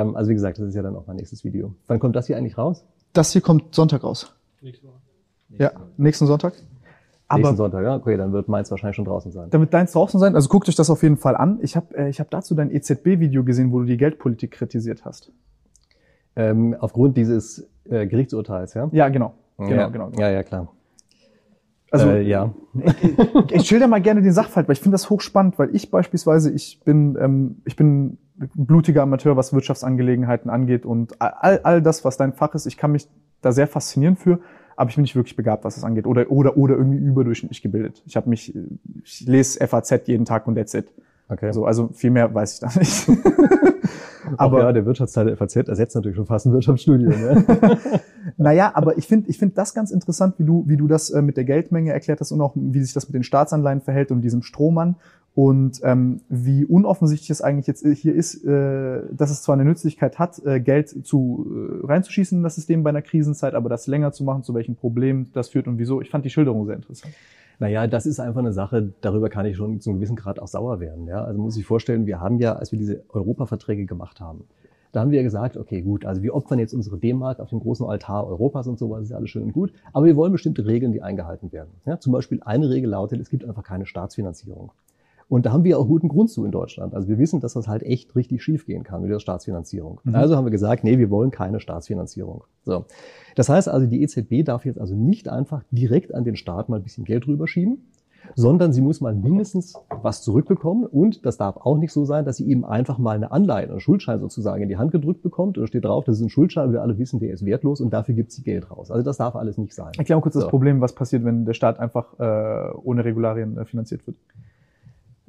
Ähm, 0.00 0.16
also 0.16 0.30
wie 0.30 0.34
gesagt, 0.34 0.58
das 0.58 0.68
ist 0.68 0.74
ja 0.74 0.82
dann 0.82 0.96
auch 0.96 1.06
mein 1.06 1.16
nächstes 1.16 1.44
Video. 1.44 1.74
Wann 1.86 1.98
kommt 1.98 2.16
das 2.16 2.26
hier 2.26 2.36
eigentlich 2.36 2.58
raus? 2.58 2.84
Das 3.12 3.32
hier 3.32 3.42
kommt 3.42 3.74
Sonntag 3.74 4.04
raus. 4.04 4.34
Nächste 4.60 4.86
Woche. 4.86 4.96
Ja, 5.58 5.72
nächsten 5.98 6.26
Sonntag. 6.26 6.54
Aber 7.32 7.40
nächsten 7.40 7.56
Sonntag, 7.56 7.82
ja, 7.82 7.96
okay, 7.96 8.16
dann 8.16 8.32
wird 8.32 8.48
meins 8.48 8.70
wahrscheinlich 8.70 8.96
schon 8.96 9.04
draußen 9.04 9.32
sein. 9.32 9.50
Dann 9.50 9.60
wird 9.60 9.72
deins 9.72 9.92
draußen 9.92 10.18
sein. 10.20 10.34
Also 10.34 10.48
guckt 10.48 10.68
euch 10.68 10.74
das 10.74 10.90
auf 10.90 11.02
jeden 11.02 11.16
Fall 11.16 11.36
an. 11.36 11.58
Ich 11.62 11.76
habe 11.76 11.96
äh, 11.96 12.08
ich 12.08 12.20
hab 12.20 12.30
dazu 12.30 12.54
dein 12.54 12.70
EZB-Video 12.70 13.44
gesehen, 13.44 13.72
wo 13.72 13.80
du 13.80 13.86
die 13.86 13.96
Geldpolitik 13.96 14.52
kritisiert 14.52 15.04
hast. 15.04 15.32
Ähm, 16.36 16.76
aufgrund 16.78 17.16
dieses 17.16 17.68
äh, 17.84 18.06
Gerichtsurteils, 18.06 18.74
ja? 18.74 18.88
Ja, 18.92 19.08
genau. 19.08 19.34
Genau, 19.58 19.70
ja. 19.70 19.88
genau, 19.88 20.10
genau. 20.10 20.20
Ja, 20.20 20.30
ja, 20.30 20.42
klar. 20.42 20.68
Also 21.90 22.08
äh, 22.08 22.22
ja. 22.22 22.52
ich, 22.82 23.52
ich 23.52 23.68
schilder 23.68 23.86
mal 23.86 24.00
gerne 24.00 24.22
den 24.22 24.32
Sachverhalt, 24.32 24.66
weil 24.68 24.72
ich 24.72 24.80
finde 24.80 24.94
das 24.94 25.10
hochspannend, 25.10 25.58
weil 25.58 25.74
ich 25.74 25.90
beispielsweise, 25.90 26.50
ich 26.50 26.80
bin, 26.84 27.18
ähm, 27.20 27.56
ich 27.66 27.76
bin 27.76 28.18
blutiger 28.54 29.02
Amateur, 29.02 29.36
was 29.36 29.52
Wirtschaftsangelegenheiten 29.52 30.50
angeht 30.50 30.86
und 30.86 31.20
all, 31.20 31.60
all 31.62 31.82
das, 31.82 32.04
was 32.04 32.16
dein 32.16 32.32
Fach 32.32 32.54
ist, 32.54 32.66
ich 32.66 32.78
kann 32.78 32.92
mich 32.92 33.08
da 33.42 33.52
sehr 33.52 33.66
faszinieren 33.66 34.16
für, 34.16 34.40
aber 34.82 34.90
ich 34.90 34.96
bin 34.96 35.02
nicht 35.02 35.14
wirklich 35.14 35.36
begabt, 35.36 35.64
was 35.64 35.76
das 35.76 35.84
angeht 35.84 36.06
oder 36.08 36.28
oder 36.28 36.56
oder 36.56 36.76
irgendwie 36.76 36.98
überdurchschnittlich 36.98 37.62
gebildet. 37.62 38.02
Ich 38.04 38.16
habe 38.16 38.28
mich, 38.28 38.52
ich 39.04 39.20
lese 39.20 39.64
FAZ 39.64 40.08
jeden 40.08 40.24
Tag 40.24 40.48
und 40.48 40.56
that's 40.56 40.74
it. 40.74 40.92
Okay. 41.28 41.52
So, 41.52 41.64
also 41.64 41.90
viel 41.92 42.10
mehr 42.10 42.34
weiß 42.34 42.54
ich 42.54 42.60
da 42.60 42.76
nicht. 42.76 43.08
aber 44.38 44.58
ja, 44.58 44.72
der 44.72 44.84
Wirtschaftsteil 44.84 45.26
der 45.26 45.36
FAZ 45.36 45.54
ersetzt 45.54 45.94
natürlich 45.94 46.16
schon 46.16 46.26
fast 46.26 46.46
ein 46.46 46.52
Wirtschaftsstudium. 46.52 47.12
Ne? 47.12 47.44
naja, 48.38 48.72
aber 48.74 48.98
ich 48.98 49.06
finde 49.06 49.30
ich 49.30 49.38
finde 49.38 49.54
das 49.54 49.72
ganz 49.72 49.92
interessant, 49.92 50.34
wie 50.38 50.44
du, 50.44 50.64
wie 50.66 50.76
du 50.76 50.88
das 50.88 51.10
äh, 51.10 51.22
mit 51.22 51.36
der 51.36 51.44
Geldmenge 51.44 51.92
erklärt 51.92 52.18
hast 52.18 52.32
und 52.32 52.40
auch 52.40 52.54
wie 52.56 52.82
sich 52.82 52.92
das 52.92 53.06
mit 53.06 53.14
den 53.14 53.22
Staatsanleihen 53.22 53.82
verhält 53.82 54.10
und 54.10 54.20
diesem 54.20 54.42
Strohmann 54.42 54.96
und 55.34 55.80
ähm, 55.82 56.20
wie 56.28 56.66
unoffensichtlich 56.66 57.30
es 57.30 57.40
eigentlich 57.40 57.66
jetzt 57.66 57.86
hier 57.86 58.14
ist, 58.14 58.44
äh, 58.44 59.02
dass 59.12 59.30
es 59.30 59.42
zwar 59.42 59.54
eine 59.54 59.64
Nützlichkeit 59.64 60.18
hat, 60.18 60.44
äh, 60.44 60.60
Geld 60.60 61.06
zu 61.06 61.80
äh, 61.82 61.86
reinzuschießen 61.86 62.38
in 62.38 62.44
das 62.44 62.54
System 62.54 62.82
bei 62.82 62.90
einer 62.90 63.00
Krisenzeit, 63.00 63.54
aber 63.54 63.70
das 63.70 63.86
länger 63.86 64.12
zu 64.12 64.24
machen, 64.24 64.42
zu 64.42 64.52
welchen 64.52 64.76
Problemen 64.76 65.30
das 65.32 65.48
führt 65.48 65.68
und 65.68 65.78
wieso. 65.78 66.02
Ich 66.02 66.10
fand 66.10 66.26
die 66.26 66.30
Schilderung 66.30 66.66
sehr 66.66 66.76
interessant. 66.76 67.14
Naja, 67.58 67.86
das 67.86 68.04
ist 68.04 68.20
einfach 68.20 68.40
eine 68.40 68.52
Sache, 68.52 68.92
darüber 69.00 69.30
kann 69.30 69.46
ich 69.46 69.56
schon 69.56 69.80
zu 69.80 69.88
einem 69.88 70.00
gewissen 70.00 70.16
Grad 70.16 70.38
auch 70.38 70.48
sauer 70.48 70.80
werden. 70.80 71.06
Ja? 71.06 71.24
Also 71.24 71.40
muss 71.40 71.56
ich 71.56 71.64
vorstellen, 71.64 72.06
wir 72.06 72.20
haben 72.20 72.38
ja, 72.38 72.54
als 72.56 72.72
wir 72.72 72.78
diese 72.78 73.04
Europaverträge 73.08 73.86
gemacht 73.86 74.20
haben, 74.20 74.44
Da 74.92 75.00
haben 75.00 75.10
wir 75.10 75.22
gesagt, 75.22 75.56
okay, 75.56 75.80
gut, 75.80 76.04
also 76.04 76.22
wir 76.22 76.34
opfern 76.34 76.58
jetzt 76.58 76.74
unsere 76.74 76.98
D-Mark 76.98 77.40
auf 77.40 77.48
dem 77.48 77.60
großen 77.60 77.86
Altar 77.86 78.26
Europas 78.26 78.66
und 78.66 78.78
sowas, 78.78 79.04
ist 79.04 79.10
ja 79.10 79.16
alles 79.16 79.30
schön 79.30 79.44
und 79.44 79.52
gut, 79.54 79.72
aber 79.94 80.04
wir 80.04 80.16
wollen 80.16 80.32
bestimmte 80.32 80.66
Regeln, 80.66 80.92
die 80.92 81.00
eingehalten 81.00 81.50
werden. 81.50 81.70
Ja, 81.86 81.98
zum 81.98 82.12
Beispiel 82.12 82.42
eine 82.44 82.68
Regel 82.68 82.90
lautet, 82.90 83.18
es 83.18 83.30
gibt 83.30 83.46
einfach 83.46 83.64
keine 83.64 83.86
Staatsfinanzierung. 83.86 84.70
Und 85.32 85.46
da 85.46 85.52
haben 85.52 85.64
wir 85.64 85.78
auch 85.78 85.86
guten 85.86 86.08
Grund 86.08 86.28
zu 86.28 86.44
in 86.44 86.50
Deutschland. 86.50 86.94
Also 86.94 87.08
wir 87.08 87.16
wissen, 87.16 87.40
dass 87.40 87.54
das 87.54 87.66
halt 87.66 87.82
echt 87.84 88.14
richtig 88.16 88.42
schief 88.42 88.66
gehen 88.66 88.82
kann 88.82 89.00
mit 89.00 89.10
der 89.10 89.18
Staatsfinanzierung. 89.18 89.98
Mhm. 90.04 90.14
Also 90.14 90.36
haben 90.36 90.44
wir 90.44 90.50
gesagt, 90.50 90.84
nee, 90.84 90.98
wir 90.98 91.08
wollen 91.08 91.30
keine 91.30 91.58
Staatsfinanzierung. 91.58 92.44
So. 92.66 92.84
Das 93.34 93.48
heißt 93.48 93.66
also, 93.66 93.86
die 93.86 94.02
EZB 94.02 94.44
darf 94.44 94.66
jetzt 94.66 94.78
also 94.78 94.94
nicht 94.94 95.30
einfach 95.30 95.62
direkt 95.70 96.14
an 96.14 96.24
den 96.24 96.36
Staat 96.36 96.68
mal 96.68 96.76
ein 96.76 96.82
bisschen 96.82 97.06
Geld 97.06 97.26
rüberschieben, 97.26 97.78
sondern 98.34 98.74
sie 98.74 98.82
muss 98.82 99.00
mal 99.00 99.14
mindestens 99.14 99.72
was 100.02 100.20
zurückbekommen. 100.20 100.84
Und 100.84 101.24
das 101.24 101.38
darf 101.38 101.56
auch 101.56 101.78
nicht 101.78 101.94
so 101.94 102.04
sein, 102.04 102.26
dass 102.26 102.36
sie 102.36 102.46
eben 102.46 102.66
einfach 102.66 102.98
mal 102.98 103.16
eine 103.16 103.32
Anleihe, 103.32 103.70
einen 103.70 103.80
Schuldschein 103.80 104.20
sozusagen 104.20 104.62
in 104.62 104.68
die 104.68 104.76
Hand 104.76 104.92
gedrückt 104.92 105.22
bekommt 105.22 105.56
und 105.56 105.66
steht 105.66 105.86
drauf, 105.86 106.04
das 106.04 106.16
ist 106.16 106.22
ein 106.26 106.28
Schuldschein 106.28 106.74
wir 106.74 106.82
alle 106.82 106.98
wissen, 106.98 107.20
der 107.20 107.32
ist 107.32 107.46
wertlos 107.46 107.80
und 107.80 107.90
dafür 107.94 108.14
gibt 108.14 108.32
sie 108.32 108.42
Geld 108.42 108.70
raus. 108.70 108.90
Also 108.90 109.02
das 109.02 109.16
darf 109.16 109.34
alles 109.34 109.56
nicht 109.56 109.72
sein. 109.72 109.92
Erklär 109.96 110.18
mal 110.18 110.20
kurz 110.20 110.34
so. 110.34 110.40
das 110.40 110.50
Problem, 110.50 110.82
was 110.82 110.94
passiert, 110.94 111.24
wenn 111.24 111.46
der 111.46 111.54
Staat 111.54 111.80
einfach 111.80 112.20
äh, 112.20 112.74
ohne 112.84 113.02
Regularien 113.06 113.56
äh, 113.56 113.64
finanziert 113.64 114.06
wird. 114.06 114.18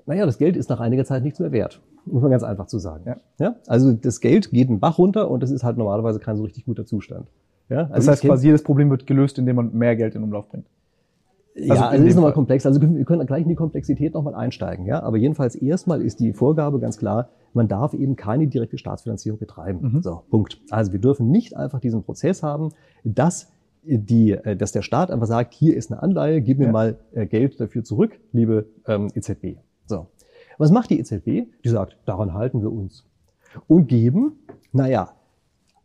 Naja, 0.05 0.25
das 0.25 0.37
Geld 0.37 0.57
ist 0.57 0.69
nach 0.69 0.79
einiger 0.79 1.05
Zeit 1.05 1.23
nichts 1.23 1.39
mehr 1.39 1.51
wert. 1.51 1.81
Muss 2.05 2.21
man 2.21 2.31
ganz 2.31 2.43
einfach 2.43 2.67
zu 2.67 2.79
sagen. 2.79 3.03
Ja. 3.05 3.17
ja? 3.39 3.55
Also 3.67 3.93
das 3.93 4.19
Geld 4.19 4.51
geht 4.51 4.69
einen 4.69 4.79
Bach 4.79 4.97
runter 4.97 5.31
und 5.31 5.41
das 5.41 5.51
ist 5.51 5.63
halt 5.63 5.77
normalerweise 5.77 6.19
kein 6.19 6.35
so 6.35 6.43
richtig 6.43 6.65
guter 6.65 6.85
Zustand. 6.85 7.29
Ja? 7.69 7.83
Also 7.83 7.93
das 7.93 8.07
heißt 8.07 8.23
quasi 8.23 8.47
jedes 8.47 8.63
Problem 8.63 8.89
wird 8.89 9.07
gelöst, 9.07 9.39
indem 9.39 9.55
man 9.55 9.73
mehr 9.73 9.95
Geld 9.95 10.15
in 10.15 10.23
Umlauf 10.23 10.49
bringt. 10.49 10.65
Also 11.55 11.73
ja, 11.73 11.87
also 11.87 12.05
ist 12.05 12.15
nochmal 12.15 12.33
komplex. 12.33 12.65
Also 12.65 12.81
wir 12.81 13.05
können 13.05 13.25
gleich 13.27 13.43
in 13.43 13.49
die 13.49 13.55
Komplexität 13.55 14.15
nochmal 14.15 14.33
einsteigen. 14.33 14.85
Ja, 14.85 15.03
aber 15.03 15.17
jedenfalls 15.17 15.55
erstmal 15.55 16.01
ist 16.01 16.19
die 16.19 16.33
Vorgabe 16.33 16.79
ganz 16.79 16.97
klar: 16.97 17.29
Man 17.53 17.67
darf 17.67 17.93
eben 17.93 18.15
keine 18.15 18.47
direkte 18.47 18.77
Staatsfinanzierung 18.77 19.39
betreiben. 19.39 19.79
Mhm. 19.81 20.01
So 20.01 20.23
Punkt. 20.31 20.59
Also 20.71 20.91
wir 20.93 20.99
dürfen 20.99 21.29
nicht 21.29 21.55
einfach 21.55 21.79
diesen 21.79 22.03
Prozess 22.03 22.41
haben, 22.41 22.69
dass 23.03 23.51
die, 23.83 24.31
äh, 24.31 24.55
dass 24.55 24.71
der 24.71 24.81
Staat 24.81 25.11
einfach 25.11 25.27
sagt: 25.27 25.53
Hier 25.53 25.77
ist 25.77 25.91
eine 25.91 26.01
Anleihe, 26.01 26.41
gib 26.41 26.57
mir 26.57 26.65
ja. 26.65 26.71
mal 26.71 26.97
äh, 27.11 27.27
Geld 27.27 27.59
dafür 27.59 27.83
zurück, 27.83 28.19
liebe 28.31 28.65
ähm, 28.87 29.09
EZB. 29.13 29.57
So, 29.85 30.07
was 30.57 30.71
macht 30.71 30.89
die 30.89 30.99
EZB? 30.99 31.47
Die 31.63 31.69
sagt: 31.69 31.97
Daran 32.05 32.33
halten 32.33 32.61
wir 32.61 32.71
uns 32.71 33.05
und 33.67 33.87
geben, 33.87 34.39
naja, 34.71 35.13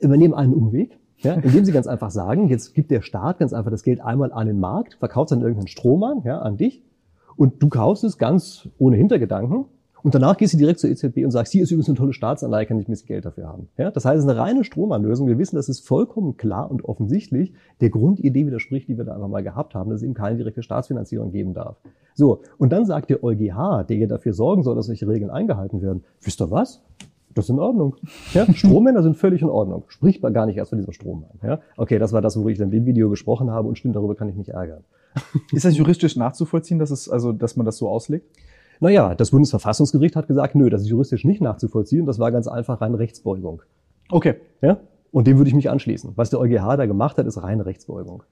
übernehmen 0.01 0.35
einen 0.35 0.55
Umweg 0.55 0.99
ja, 1.19 1.35
indem 1.35 1.65
sie 1.65 1.73
ganz 1.79 1.87
einfach 1.87 2.11
sagen, 2.11 2.49
jetzt 2.49 2.75
gibt 2.75 2.91
der 2.91 3.03
Staat 3.03 3.39
ganz 3.39 3.53
einfach 3.53 3.71
das 3.71 3.83
Geld 3.83 4.01
einmal 4.01 4.33
an 4.33 4.47
den 4.47 4.61
Markt, 4.61 4.95
verkauft 4.95 5.31
es 5.31 5.37
an 5.37 5.43
irgendeinen 5.43 5.69
Strohmann, 5.69 6.23
ja, 6.25 6.39
an 6.39 6.57
dich, 6.57 6.83
und 7.37 7.63
du 7.63 7.69
kaufst 7.69 8.05
es 8.05 8.19
ganz 8.19 8.69
ohne 8.79 8.97
Hintergedanken. 8.97 9.67
Und 10.03 10.15
danach 10.15 10.37
gehst 10.37 10.55
du 10.55 10.59
direkt 10.59 10.81
zur 10.81 10.91
EZB 10.91 11.25
und 11.25 11.31
sagst, 11.31 11.53
hier 11.53 11.63
ist 11.63 11.71
übrigens 11.71 11.89
eine 11.89 11.99
tolle 11.99 12.13
Staatsanleihe, 12.13 12.67
kann 12.67 12.79
ich 12.79 12.89
ein 12.89 12.91
bisschen 12.91 13.09
Geld 13.09 13.25
dafür 13.25 13.49
haben. 13.49 13.69
Ja, 13.77 13.91
das 13.91 14.05
heißt, 14.05 14.19
es 14.19 14.25
ist 14.25 14.31
eine 14.31 14.39
reine 14.39 14.65
Strohmannlösung. 14.65 15.27
Wir 15.27 15.39
wissen, 15.39 15.57
das 15.57 15.69
ist 15.69 15.87
vollkommen 15.87 16.37
klar 16.37 16.71
und 16.71 16.85
offensichtlich 16.85 17.53
der 17.81 17.91
Grundidee 17.91 18.47
widerspricht, 18.47 18.89
die 18.89 18.97
wir 18.97 19.05
da 19.05 19.15
einfach 19.15 19.29
mal 19.29 19.43
gehabt 19.43 19.75
haben, 19.75 19.91
dass 19.91 20.01
es 20.01 20.05
eben 20.05 20.15
keine 20.15 20.37
direkte 20.37 20.63
Staatsfinanzierung 20.63 21.33
geben 21.33 21.55
darf. 21.55 21.77
So, 22.15 22.43
und 22.59 22.73
dann 22.73 22.85
sagt 22.85 23.11
der 23.11 23.23
EuGH, 23.23 23.85
der 23.89 23.97
ja 23.97 24.07
dafür 24.07 24.33
sorgen 24.33 24.63
soll, 24.63 24.75
dass 24.75 24.87
solche 24.87 25.07
Regeln 25.09 25.31
eingehalten 25.31 25.83
werden, 25.83 26.05
wisst 26.23 26.41
ihr 26.41 26.51
was? 26.51 26.83
Das 27.35 27.45
ist 27.45 27.51
in 27.51 27.61
Ordnung. 27.61 27.95
Ja? 28.35 28.53
Strommänner 28.53 29.03
sind 29.03 29.17
völlig 29.17 29.43
in 29.43 29.49
Ordnung. 29.49 29.85
Spricht 29.89 30.23
man 30.23 30.35
gar 30.35 30.47
nicht 30.47 30.57
erst 30.57 30.71
von 30.71 30.79
diesem 30.79 30.93
Strommann. 30.93 31.31
Ja? 31.43 31.61
Okay, 31.77 31.99
das 31.99 32.13
war 32.13 32.21
das, 32.21 32.37
worüber 32.37 32.51
ich 32.51 32.59
dann 32.59 32.73
in 32.73 32.81
dem 32.81 32.87
Video 32.87 33.09
gesprochen 33.11 33.51
habe 33.51 33.69
und 33.69 33.79
stimmt, 33.79 33.95
darüber 33.95 34.17
kann 34.17 34.29
ich 34.29 34.35
mich 34.35 34.49
ärgern. 34.49 34.83
Ist 35.53 35.65
das 35.65 35.77
juristisch 35.77 36.17
nachzuvollziehen, 36.17 36.79
dass 36.79 36.91
es, 36.91 37.09
also, 37.09 37.33
dass 37.33 37.57
man 37.57 37.65
das 37.65 37.77
so 37.77 37.89
auslegt? 37.89 38.27
Naja, 38.81 39.15
das 39.15 39.31
Bundesverfassungsgericht 39.31 40.17
hat 40.17 40.29
gesagt, 40.29 40.55
nö, 40.55 40.71
das 40.71 40.83
ist 40.83 40.89
juristisch 40.89 41.25
nicht 41.25 41.41
nachzuvollziehen. 41.41 42.07
Das 42.07 42.19
war 42.19 42.31
ganz 42.31 42.47
einfach 42.47 42.81
reine 42.81 42.99
Rechtsbeugung. 42.99 43.63
Okay. 44.11 44.37
Ja? 44.63 44.79
Und 45.11 45.27
dem 45.27 45.39
würde 45.39 45.49
ich 45.49 45.55
mich 45.55 45.71
anschließen. 45.71 46.13
Was 46.17 46.31
der 46.31 46.41
EuGH 46.41 46.77
da 46.77 46.87
gemacht 46.87 47.19
hat, 47.19 47.27
ist 47.27 47.43
reine 47.43 47.67
Rechtsbeugung. 47.67 48.23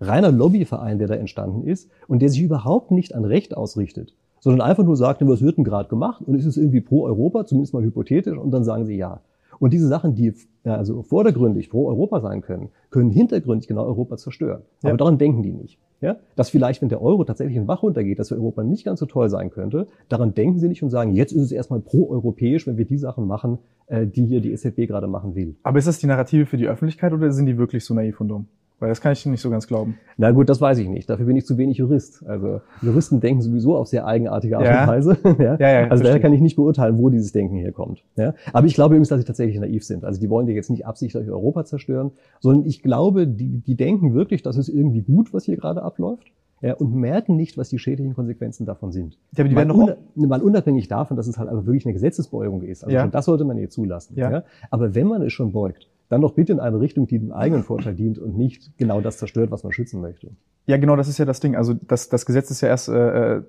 Reiner 0.00 0.30
Lobbyverein, 0.30 0.98
der 0.98 1.08
da 1.08 1.14
entstanden 1.14 1.64
ist 1.64 1.90
und 2.06 2.22
der 2.22 2.28
sich 2.28 2.42
überhaupt 2.42 2.90
nicht 2.90 3.14
an 3.14 3.24
Recht 3.24 3.56
ausrichtet, 3.56 4.14
sondern 4.40 4.66
einfach 4.66 4.84
nur 4.84 4.96
sagt, 4.96 5.26
was 5.26 5.42
wird 5.42 5.56
denn 5.56 5.64
gerade 5.64 5.88
gemacht 5.88 6.22
und 6.24 6.34
ist 6.34 6.46
es 6.46 6.56
irgendwie 6.56 6.80
pro 6.80 7.04
Europa, 7.04 7.46
zumindest 7.46 7.74
mal 7.74 7.82
hypothetisch, 7.82 8.38
und 8.38 8.50
dann 8.52 8.64
sagen 8.64 8.86
sie 8.86 8.96
ja. 8.96 9.20
Und 9.58 9.72
diese 9.72 9.88
Sachen, 9.88 10.14
die 10.14 10.32
also 10.64 11.02
vordergründig 11.02 11.70
pro 11.70 11.88
Europa 11.88 12.20
sein 12.20 12.42
können, 12.42 12.68
können 12.90 13.10
hintergründig 13.10 13.68
genau 13.68 13.84
Europa 13.84 14.16
zerstören. 14.16 14.62
Ja. 14.82 14.90
Aber 14.90 14.98
daran 14.98 15.18
denken 15.18 15.42
die 15.42 15.52
nicht. 15.52 15.78
Ja? 16.00 16.16
Dass 16.36 16.50
vielleicht, 16.50 16.80
wenn 16.82 16.88
der 16.88 17.02
Euro 17.02 17.24
tatsächlich 17.24 17.56
in 17.56 17.66
Wach 17.66 17.82
runtergeht, 17.82 18.18
dass 18.18 18.28
für 18.28 18.36
Europa 18.36 18.62
nicht 18.62 18.84
ganz 18.84 19.00
so 19.00 19.06
toll 19.06 19.28
sein 19.28 19.50
könnte, 19.50 19.88
daran 20.08 20.34
denken 20.34 20.58
sie 20.58 20.68
nicht 20.68 20.82
und 20.82 20.90
sagen, 20.90 21.14
jetzt 21.14 21.32
ist 21.32 21.42
es 21.42 21.52
erstmal 21.52 21.80
pro-europäisch, 21.80 22.66
wenn 22.66 22.76
wir 22.76 22.84
die 22.84 22.98
Sachen 22.98 23.26
machen, 23.26 23.58
äh, 23.86 24.06
die 24.06 24.24
hier 24.26 24.40
die 24.40 24.52
EZB 24.52 24.86
gerade 24.86 25.08
machen 25.08 25.34
will. 25.34 25.56
Aber 25.62 25.78
ist 25.78 25.88
das 25.88 25.98
die 25.98 26.06
Narrative 26.06 26.46
für 26.46 26.56
die 26.56 26.68
Öffentlichkeit 26.68 27.12
oder 27.12 27.32
sind 27.32 27.46
die 27.46 27.58
wirklich 27.58 27.84
so 27.84 27.94
naiv 27.94 28.20
und 28.20 28.28
dumm? 28.28 28.46
Weil 28.80 28.90
das 28.90 29.00
kann 29.00 29.12
ich 29.12 29.26
nicht 29.26 29.40
so 29.40 29.50
ganz 29.50 29.66
glauben. 29.66 29.98
Na 30.16 30.30
gut, 30.30 30.48
das 30.48 30.60
weiß 30.60 30.78
ich 30.78 30.88
nicht. 30.88 31.10
Dafür 31.10 31.26
bin 31.26 31.36
ich 31.36 31.44
zu 31.44 31.58
wenig 31.58 31.78
Jurist. 31.78 32.24
Also 32.26 32.60
Juristen 32.80 33.20
denken 33.20 33.42
sowieso 33.42 33.76
auf 33.76 33.88
sehr 33.88 34.06
eigenartige 34.06 34.56
Art 34.56 34.66
ja. 34.66 34.82
und 34.82 34.88
Weise. 34.88 35.18
ja? 35.38 35.56
Ja, 35.58 35.80
ja, 35.80 35.88
also 35.88 36.04
daher 36.04 36.20
kann 36.20 36.32
ich 36.32 36.40
nicht 36.40 36.54
beurteilen, 36.54 36.96
wo 36.98 37.08
dieses 37.08 37.32
Denken 37.32 37.56
herkommt. 37.56 38.04
Ja? 38.16 38.34
Aber 38.52 38.66
ich 38.68 38.74
glaube 38.74 38.94
übrigens, 38.94 39.08
dass 39.08 39.18
sie 39.18 39.26
tatsächlich 39.26 39.58
naiv 39.58 39.84
sind. 39.84 40.04
Also 40.04 40.20
die 40.20 40.30
wollen 40.30 40.46
ja 40.46 40.54
jetzt 40.54 40.70
nicht 40.70 40.86
absichtlich 40.86 41.28
Europa 41.28 41.64
zerstören, 41.64 42.12
sondern 42.38 42.66
ich 42.66 42.82
glaube, 42.82 43.26
die, 43.26 43.58
die 43.58 43.74
denken 43.74 44.14
wirklich, 44.14 44.42
dass 44.42 44.56
es 44.56 44.68
irgendwie 44.68 45.02
gut, 45.02 45.34
was 45.34 45.44
hier 45.44 45.56
gerade 45.56 45.82
abläuft. 45.82 46.30
Ja, 46.60 46.74
und 46.74 46.92
merken 46.92 47.36
nicht, 47.36 47.56
was 47.56 47.68
die 47.68 47.78
schädlichen 47.78 48.14
Konsequenzen 48.14 48.66
davon 48.66 48.90
sind. 48.90 49.16
Ja, 49.36 49.44
aber 49.44 49.48
die 49.48 49.54
werden 49.54 49.76
mal, 49.76 49.96
un 50.16 50.28
mal 50.28 50.42
unabhängig 50.42 50.88
davon, 50.88 51.16
dass 51.16 51.28
es 51.28 51.38
halt 51.38 51.48
einfach 51.48 51.66
wirklich 51.66 51.86
eine 51.86 51.92
Gesetzesbeugung 51.92 52.62
ist. 52.62 52.82
Also 52.82 52.96
ja. 52.96 53.06
das 53.06 53.26
sollte 53.26 53.44
man 53.44 53.56
hier 53.56 53.70
zulassen. 53.70 54.16
Ja. 54.16 54.30
ja. 54.30 54.42
Aber 54.70 54.94
wenn 54.94 55.06
man 55.06 55.22
es 55.22 55.32
schon 55.32 55.52
beugt, 55.52 55.88
dann 56.08 56.20
doch 56.20 56.34
bitte 56.34 56.52
in 56.52 56.60
eine 56.60 56.80
Richtung, 56.80 57.06
die 57.06 57.18
dem 57.18 57.32
eigenen 57.32 57.62
Vorteil 57.62 57.94
dient 57.94 58.18
und 58.18 58.36
nicht 58.36 58.76
genau 58.78 59.00
das 59.00 59.18
zerstört, 59.18 59.50
was 59.50 59.62
man 59.62 59.72
schützen 59.72 60.00
möchte. 60.00 60.30
Ja, 60.66 60.76
genau, 60.76 60.96
das 60.96 61.08
ist 61.08 61.18
ja 61.18 61.24
das 61.24 61.40
Ding. 61.40 61.56
Also 61.56 61.74
das, 61.74 62.08
das 62.08 62.26
Gesetz 62.26 62.50
ist 62.50 62.60
ja 62.60 62.68
erst, 62.68 62.88
äh, 62.88 63.36
äh, 63.36 63.42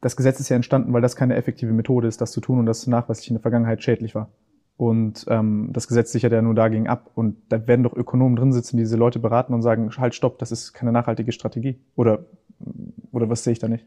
das 0.00 0.16
Gesetz 0.16 0.38
ist 0.40 0.48
ja 0.48 0.56
entstanden, 0.56 0.92
weil 0.92 1.02
das 1.02 1.16
keine 1.16 1.34
effektive 1.36 1.72
Methode 1.72 2.08
ist, 2.08 2.20
das 2.20 2.32
zu 2.32 2.40
tun 2.40 2.58
und 2.58 2.66
das 2.66 2.86
nachweislich 2.86 3.28
in 3.28 3.34
der 3.34 3.42
Vergangenheit 3.42 3.82
schädlich 3.82 4.14
war. 4.14 4.30
Und 4.76 5.26
ähm, 5.28 5.70
das 5.72 5.88
Gesetz 5.88 6.10
sichert 6.10 6.32
ja 6.32 6.40
nur 6.40 6.54
dagegen 6.54 6.88
ab. 6.88 7.10
Und 7.14 7.36
da 7.48 7.66
werden 7.66 7.82
doch 7.82 7.94
Ökonomen 7.94 8.36
drin 8.36 8.52
sitzen, 8.52 8.76
die 8.76 8.84
diese 8.84 8.96
Leute 8.96 9.18
beraten 9.18 9.52
und 9.52 9.62
sagen, 9.62 9.90
halt, 9.98 10.14
stopp, 10.14 10.38
das 10.38 10.52
ist 10.52 10.72
keine 10.72 10.92
nachhaltige 10.92 11.32
Strategie. 11.32 11.78
Oder, 11.96 12.24
oder 13.12 13.28
was 13.28 13.44
sehe 13.44 13.52
ich 13.52 13.58
da 13.58 13.68
nicht? 13.68 13.84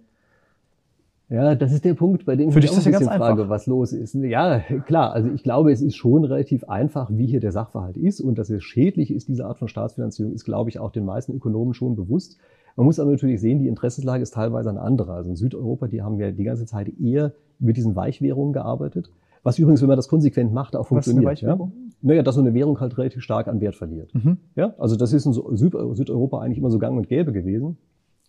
Ja, 1.29 1.55
das 1.55 1.71
ist 1.71 1.85
der 1.85 1.93
Punkt, 1.93 2.25
bei 2.25 2.35
dem 2.35 2.51
Für 2.51 2.59
ich 2.59 2.69
auch 2.69 2.77
ein 2.77 2.83
bisschen 2.83 3.07
frage, 3.07 3.49
was 3.49 3.65
los 3.65 3.91
ist. 3.93 4.13
Ja, 4.13 4.59
klar, 4.59 5.13
also 5.13 5.29
ich 5.29 5.41
glaube, 5.41 5.71
es 5.71 5.81
ist 5.81 5.95
schon 5.95 6.25
relativ 6.25 6.65
einfach, 6.65 7.09
wie 7.11 7.25
hier 7.25 7.39
der 7.39 7.51
Sachverhalt 7.51 7.97
ist 7.97 8.21
und 8.21 8.37
dass 8.37 8.49
es 8.49 8.63
schädlich 8.63 9.09
ist, 9.09 9.29
diese 9.29 9.45
Art 9.45 9.57
von 9.57 9.67
Staatsfinanzierung, 9.67 10.33
ist, 10.33 10.43
glaube 10.43 10.69
ich, 10.69 10.79
auch 10.79 10.91
den 10.91 11.05
meisten 11.05 11.33
Ökonomen 11.33 11.73
schon 11.73 11.95
bewusst. 11.95 12.37
Man 12.75 12.85
muss 12.85 12.99
aber 12.99 13.11
natürlich 13.11 13.39
sehen, 13.39 13.59
die 13.59 13.67
Interessenslage 13.67 14.21
ist 14.21 14.33
teilweise 14.33 14.69
eine 14.69 14.81
andere. 14.81 15.13
Also 15.13 15.29
in 15.29 15.35
Südeuropa, 15.35 15.87
die 15.87 16.01
haben 16.01 16.19
ja 16.19 16.31
die 16.31 16.43
ganze 16.43 16.65
Zeit 16.65 16.91
eher 16.99 17.33
mit 17.59 17.77
diesen 17.77 17.95
Weichwährungen 17.95 18.53
gearbeitet. 18.53 19.09
Was 19.43 19.59
übrigens, 19.59 19.81
wenn 19.81 19.89
man 19.89 19.97
das 19.97 20.07
konsequent 20.07 20.53
macht, 20.53 20.75
auch 20.75 20.87
funktioniert. 20.87 21.25
Was 21.25 21.33
ist 21.33 21.43
eine 21.43 21.51
Weichwährung? 21.53 21.71
Ja? 21.75 21.93
Naja, 22.01 22.23
dass 22.23 22.35
so 22.35 22.41
eine 22.41 22.53
Währung 22.53 22.79
halt 22.79 22.97
relativ 22.97 23.21
stark 23.21 23.47
an 23.47 23.61
Wert 23.61 23.75
verliert. 23.75 24.13
Mhm. 24.13 24.37
Ja, 24.55 24.73
also 24.77 24.95
das 24.95 25.13
ist 25.13 25.25
in 25.25 25.33
Südeuropa 25.33 26.39
eigentlich 26.39 26.57
immer 26.57 26.71
so 26.71 26.79
gang 26.79 26.97
und 26.97 27.07
gäbe 27.07 27.31
gewesen. 27.31 27.77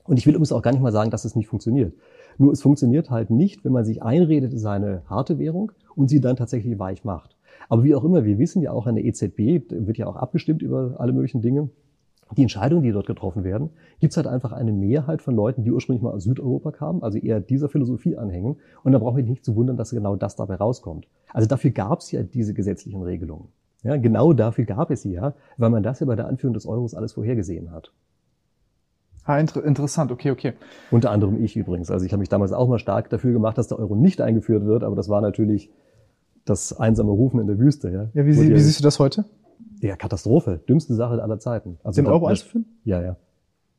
Und 0.04 0.18
ich 0.18 0.26
will 0.26 0.34
übrigens 0.34 0.52
auch 0.52 0.62
gar 0.62 0.72
nicht 0.72 0.82
mal 0.82 0.92
sagen, 0.92 1.10
dass 1.10 1.24
es 1.24 1.34
nicht 1.34 1.48
funktioniert. 1.48 1.94
Nur 2.38 2.52
es 2.52 2.62
funktioniert 2.62 3.10
halt 3.10 3.30
nicht, 3.30 3.64
wenn 3.64 3.72
man 3.72 3.84
sich 3.84 4.02
einredet, 4.02 4.52
es 4.52 4.60
ist 4.60 4.66
eine 4.66 5.02
harte 5.08 5.38
Währung 5.38 5.72
und 5.94 6.08
sie 6.08 6.20
dann 6.20 6.36
tatsächlich 6.36 6.78
weich 6.78 7.04
macht. 7.04 7.36
Aber 7.68 7.84
wie 7.84 7.94
auch 7.94 8.04
immer, 8.04 8.24
wir 8.24 8.38
wissen 8.38 8.62
ja 8.62 8.72
auch 8.72 8.86
an 8.86 8.96
der 8.96 9.04
EZB, 9.04 9.70
wird 9.70 9.98
ja 9.98 10.06
auch 10.06 10.16
abgestimmt 10.16 10.62
über 10.62 10.96
alle 10.98 11.12
möglichen 11.12 11.40
Dinge. 11.40 11.70
Die 12.36 12.42
Entscheidungen, 12.42 12.82
die 12.82 12.90
dort 12.90 13.06
getroffen 13.06 13.44
werden, 13.44 13.70
gibt 14.00 14.12
es 14.12 14.16
halt 14.16 14.26
einfach 14.26 14.52
eine 14.52 14.72
Mehrheit 14.72 15.22
von 15.22 15.36
Leuten, 15.36 15.62
die 15.62 15.70
ursprünglich 15.70 16.02
mal 16.02 16.12
aus 16.12 16.24
Südeuropa 16.24 16.72
kamen, 16.72 17.02
also 17.02 17.18
eher 17.18 17.40
dieser 17.40 17.68
Philosophie 17.68 18.16
anhängen. 18.16 18.56
Und 18.82 18.92
da 18.92 18.98
brauchen 18.98 19.18
wir 19.18 19.24
nicht 19.24 19.44
zu 19.44 19.54
wundern, 19.54 19.76
dass 19.76 19.90
genau 19.90 20.16
das 20.16 20.34
dabei 20.34 20.56
rauskommt. 20.56 21.06
Also 21.32 21.48
dafür 21.48 21.70
gab 21.70 22.00
es 22.00 22.10
ja 22.10 22.22
diese 22.22 22.54
gesetzlichen 22.54 23.02
Regelungen. 23.02 23.48
Ja, 23.82 23.98
genau 23.98 24.32
dafür 24.32 24.64
gab 24.64 24.90
es 24.90 25.02
sie 25.02 25.12
ja, 25.12 25.34
weil 25.58 25.70
man 25.70 25.82
das 25.82 26.00
ja 26.00 26.06
bei 26.06 26.16
der 26.16 26.26
Anführung 26.26 26.54
des 26.54 26.66
Euros 26.66 26.94
alles 26.94 27.12
vorhergesehen 27.12 27.70
hat. 27.70 27.92
Ah, 29.24 29.38
inter 29.38 29.64
interessant, 29.64 30.12
okay, 30.12 30.30
okay. 30.30 30.52
Unter 30.90 31.10
anderem 31.10 31.42
ich 31.42 31.56
übrigens. 31.56 31.90
Also 31.90 32.04
ich 32.04 32.12
habe 32.12 32.20
mich 32.20 32.28
damals 32.28 32.52
auch 32.52 32.68
mal 32.68 32.78
stark 32.78 33.08
dafür 33.08 33.32
gemacht, 33.32 33.56
dass 33.56 33.68
der 33.68 33.78
Euro 33.78 33.94
nicht 33.94 34.20
eingeführt 34.20 34.66
wird, 34.66 34.84
aber 34.84 34.96
das 34.96 35.08
war 35.08 35.20
natürlich 35.22 35.70
das 36.44 36.78
einsame 36.78 37.10
Rufen 37.10 37.40
in 37.40 37.46
der 37.46 37.58
Wüste. 37.58 37.90
Ja, 37.90 38.08
ja 38.12 38.26
wie, 38.26 38.36
wie 38.36 38.60
siehst 38.60 38.80
du 38.80 38.84
das 38.84 38.98
heute? 38.98 39.24
Ja, 39.80 39.96
Katastrophe. 39.96 40.60
Dümmste 40.68 40.94
Sache 40.94 41.22
aller 41.22 41.38
Zeiten. 41.38 41.78
Also 41.82 42.02
Den 42.02 42.10
Euro 42.10 42.26
einzuführen? 42.26 42.66
Ja, 42.84 43.00
ja. 43.00 43.16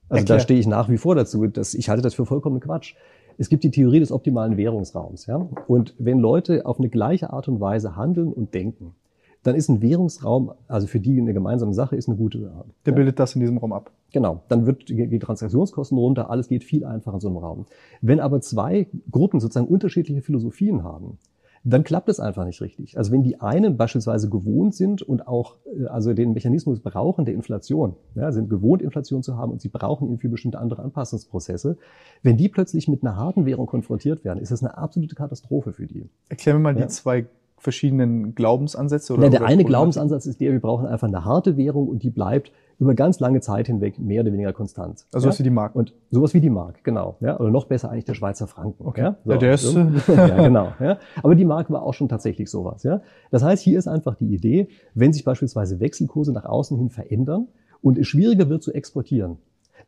Also 0.10 0.22
Erklär. 0.22 0.38
da 0.38 0.40
stehe 0.40 0.60
ich 0.60 0.68
nach 0.68 0.90
wie 0.90 0.98
vor 0.98 1.16
dazu. 1.16 1.46
Dass 1.48 1.74
ich 1.74 1.90
halte 1.90 2.02
das 2.02 2.14
für 2.14 2.26
vollkommen 2.26 2.60
Quatsch. 2.60 2.96
Es 3.38 3.50
gibt 3.50 3.64
die 3.64 3.72
Theorie 3.72 4.00
des 4.00 4.12
optimalen 4.12 4.58
Währungsraums. 4.58 5.26
Ja? 5.26 5.48
Und 5.68 5.94
wenn 5.98 6.20
Leute 6.20 6.66
auf 6.66 6.80
eine 6.80 6.90
gleiche 6.90 7.32
Art 7.34 7.48
und 7.48 7.60
Weise 7.60 7.96
handeln 7.96 8.32
und 8.32 8.54
denken, 8.54 8.96
dann 9.46 9.56
ist 9.56 9.70
ein 9.70 9.80
Währungsraum, 9.80 10.54
also 10.68 10.88
für 10.88 11.00
die 11.00 11.20
eine 11.20 11.32
gemeinsame 11.32 11.74
Sache, 11.76 11.96
ist 11.96 12.10
eine 12.10 12.18
gute 12.18 12.40
Sache. 12.40 12.66
Der 12.86 12.94
ja. 12.94 12.96
bildet 12.96 13.20
das 13.20 13.36
in 13.36 13.42
diesem 13.42 13.60
Raum 13.60 13.74
ab. 13.74 13.92
Genau. 14.12 14.42
Dann 14.48 14.66
wird 14.66 14.90
die 14.90 15.20
Transaktionskosten 15.20 15.98
runter, 16.00 16.32
alles 16.32 16.48
geht 16.48 16.64
viel 16.64 16.84
einfacher 16.84 17.16
in 17.16 17.22
so 17.22 17.28
einem 17.28 17.38
Raum. 17.38 17.66
Wenn 18.02 18.20
aber 18.20 18.42
zwei 18.42 18.88
Gruppen 19.12 19.40
sozusagen 19.40 19.68
unterschiedliche 19.68 20.24
Philosophien 20.24 20.84
haben, 20.84 21.20
dann 21.64 21.84
klappt 21.84 22.10
es 22.10 22.20
einfach 22.20 22.44
nicht 22.46 22.60
richtig. 22.62 22.98
Also 22.98 23.12
wenn 23.12 23.22
die 23.22 23.40
einen 23.40 23.78
beispielsweise 23.78 24.30
gewohnt 24.30 24.74
sind 24.74 25.04
und 25.04 25.28
auch 25.28 25.58
äh, 25.66 25.86
also 25.86 26.14
den 26.14 26.34
Mechanismus 26.34 26.80
brauchen 26.80 27.26
der 27.26 27.36
Inflation, 27.36 27.96
ja, 28.16 28.32
sind 28.32 28.50
gewohnt, 28.50 28.82
Inflation 28.82 29.22
zu 29.22 29.38
haben 29.38 29.52
und 29.52 29.62
sie 29.62 29.70
brauchen 29.70 30.10
ihn 30.10 30.18
für 30.18 30.30
bestimmte 30.30 30.58
andere 30.58 30.82
Anpassungsprozesse, 30.82 31.78
wenn 32.24 32.38
die 32.38 32.50
plötzlich 32.50 32.88
mit 32.88 33.04
einer 33.04 33.16
harten 33.16 33.46
Währung 33.46 33.68
konfrontiert 33.68 34.24
werden, 34.24 34.40
ist 34.40 34.52
das 34.52 34.64
eine 34.64 34.78
absolute 34.78 35.16
Katastrophe 35.16 35.74
für 35.74 35.88
die. 35.88 36.10
Erklär 36.30 36.56
mir 36.56 36.62
mal 36.62 36.76
ja. 36.78 36.84
die 36.84 36.88
zwei 36.88 37.26
verschiedenen 37.66 38.36
Glaubensansätze? 38.36 39.14
Oder 39.14 39.24
ja, 39.24 39.30
der 39.30 39.46
eine 39.46 39.66
Glaubensansatz 39.66 40.26
ist 40.26 40.40
der, 40.40 40.54
wir 40.54 40.62
brauchen 40.62 40.86
einfach 40.86 41.08
eine 41.08 41.26
harte 41.26 41.58
Währung 41.58 41.90
und 41.90 42.04
die 42.04 42.10
bleibt 42.10 42.52
über 42.78 42.94
ganz 42.94 43.20
lange 43.20 43.42
Zeit 43.42 43.68
hinweg 43.68 44.00
mehr 44.00 44.22
oder 44.22 44.32
weniger 44.32 44.54
konstant. 44.54 45.06
Also 45.12 45.28
ja? 45.28 45.32
sowas 45.32 45.40
wie 45.40 45.44
die 45.44 45.50
Mark. 45.50 45.76
Und 45.76 45.94
sowas 46.12 46.34
wie 46.34 46.42
die 46.42 46.50
Mark, 46.50 46.84
genau. 46.84 47.18
Ja? 47.22 47.40
Oder 47.40 47.50
noch 47.50 47.66
besser 47.66 47.90
eigentlich 47.90 48.06
der 48.06 48.14
Schweizer 48.14 48.48
Franken. 48.48 48.86
Okay. 48.86 49.02
Ja, 49.02 49.18
so. 49.24 49.32
ja 49.32 49.38
der 49.38 49.54
ist. 49.54 49.74
ja, 50.08 50.44
genau. 50.44 50.74
Ja? 50.80 50.98
Aber 51.24 51.36
die 51.36 51.46
Mark 51.46 51.70
war 51.72 51.84
auch 51.84 51.94
schon 51.94 52.08
tatsächlich 52.08 52.50
sowas. 52.50 52.84
Ja? 52.84 53.02
Das 53.32 53.44
heißt, 53.44 53.64
hier 53.64 53.80
ist 53.80 53.88
einfach 53.88 54.16
die 54.16 54.34
Idee, 54.34 54.68
wenn 54.94 55.12
sich 55.12 55.24
beispielsweise 55.24 55.80
Wechselkurse 55.80 56.32
nach 56.32 56.46
außen 56.46 56.78
hin 56.78 56.90
verändern 56.90 57.48
und 57.82 57.98
es 57.98 58.08
schwieriger 58.08 58.50
wird 58.50 58.62
zu 58.62 58.74
exportieren, 58.74 59.38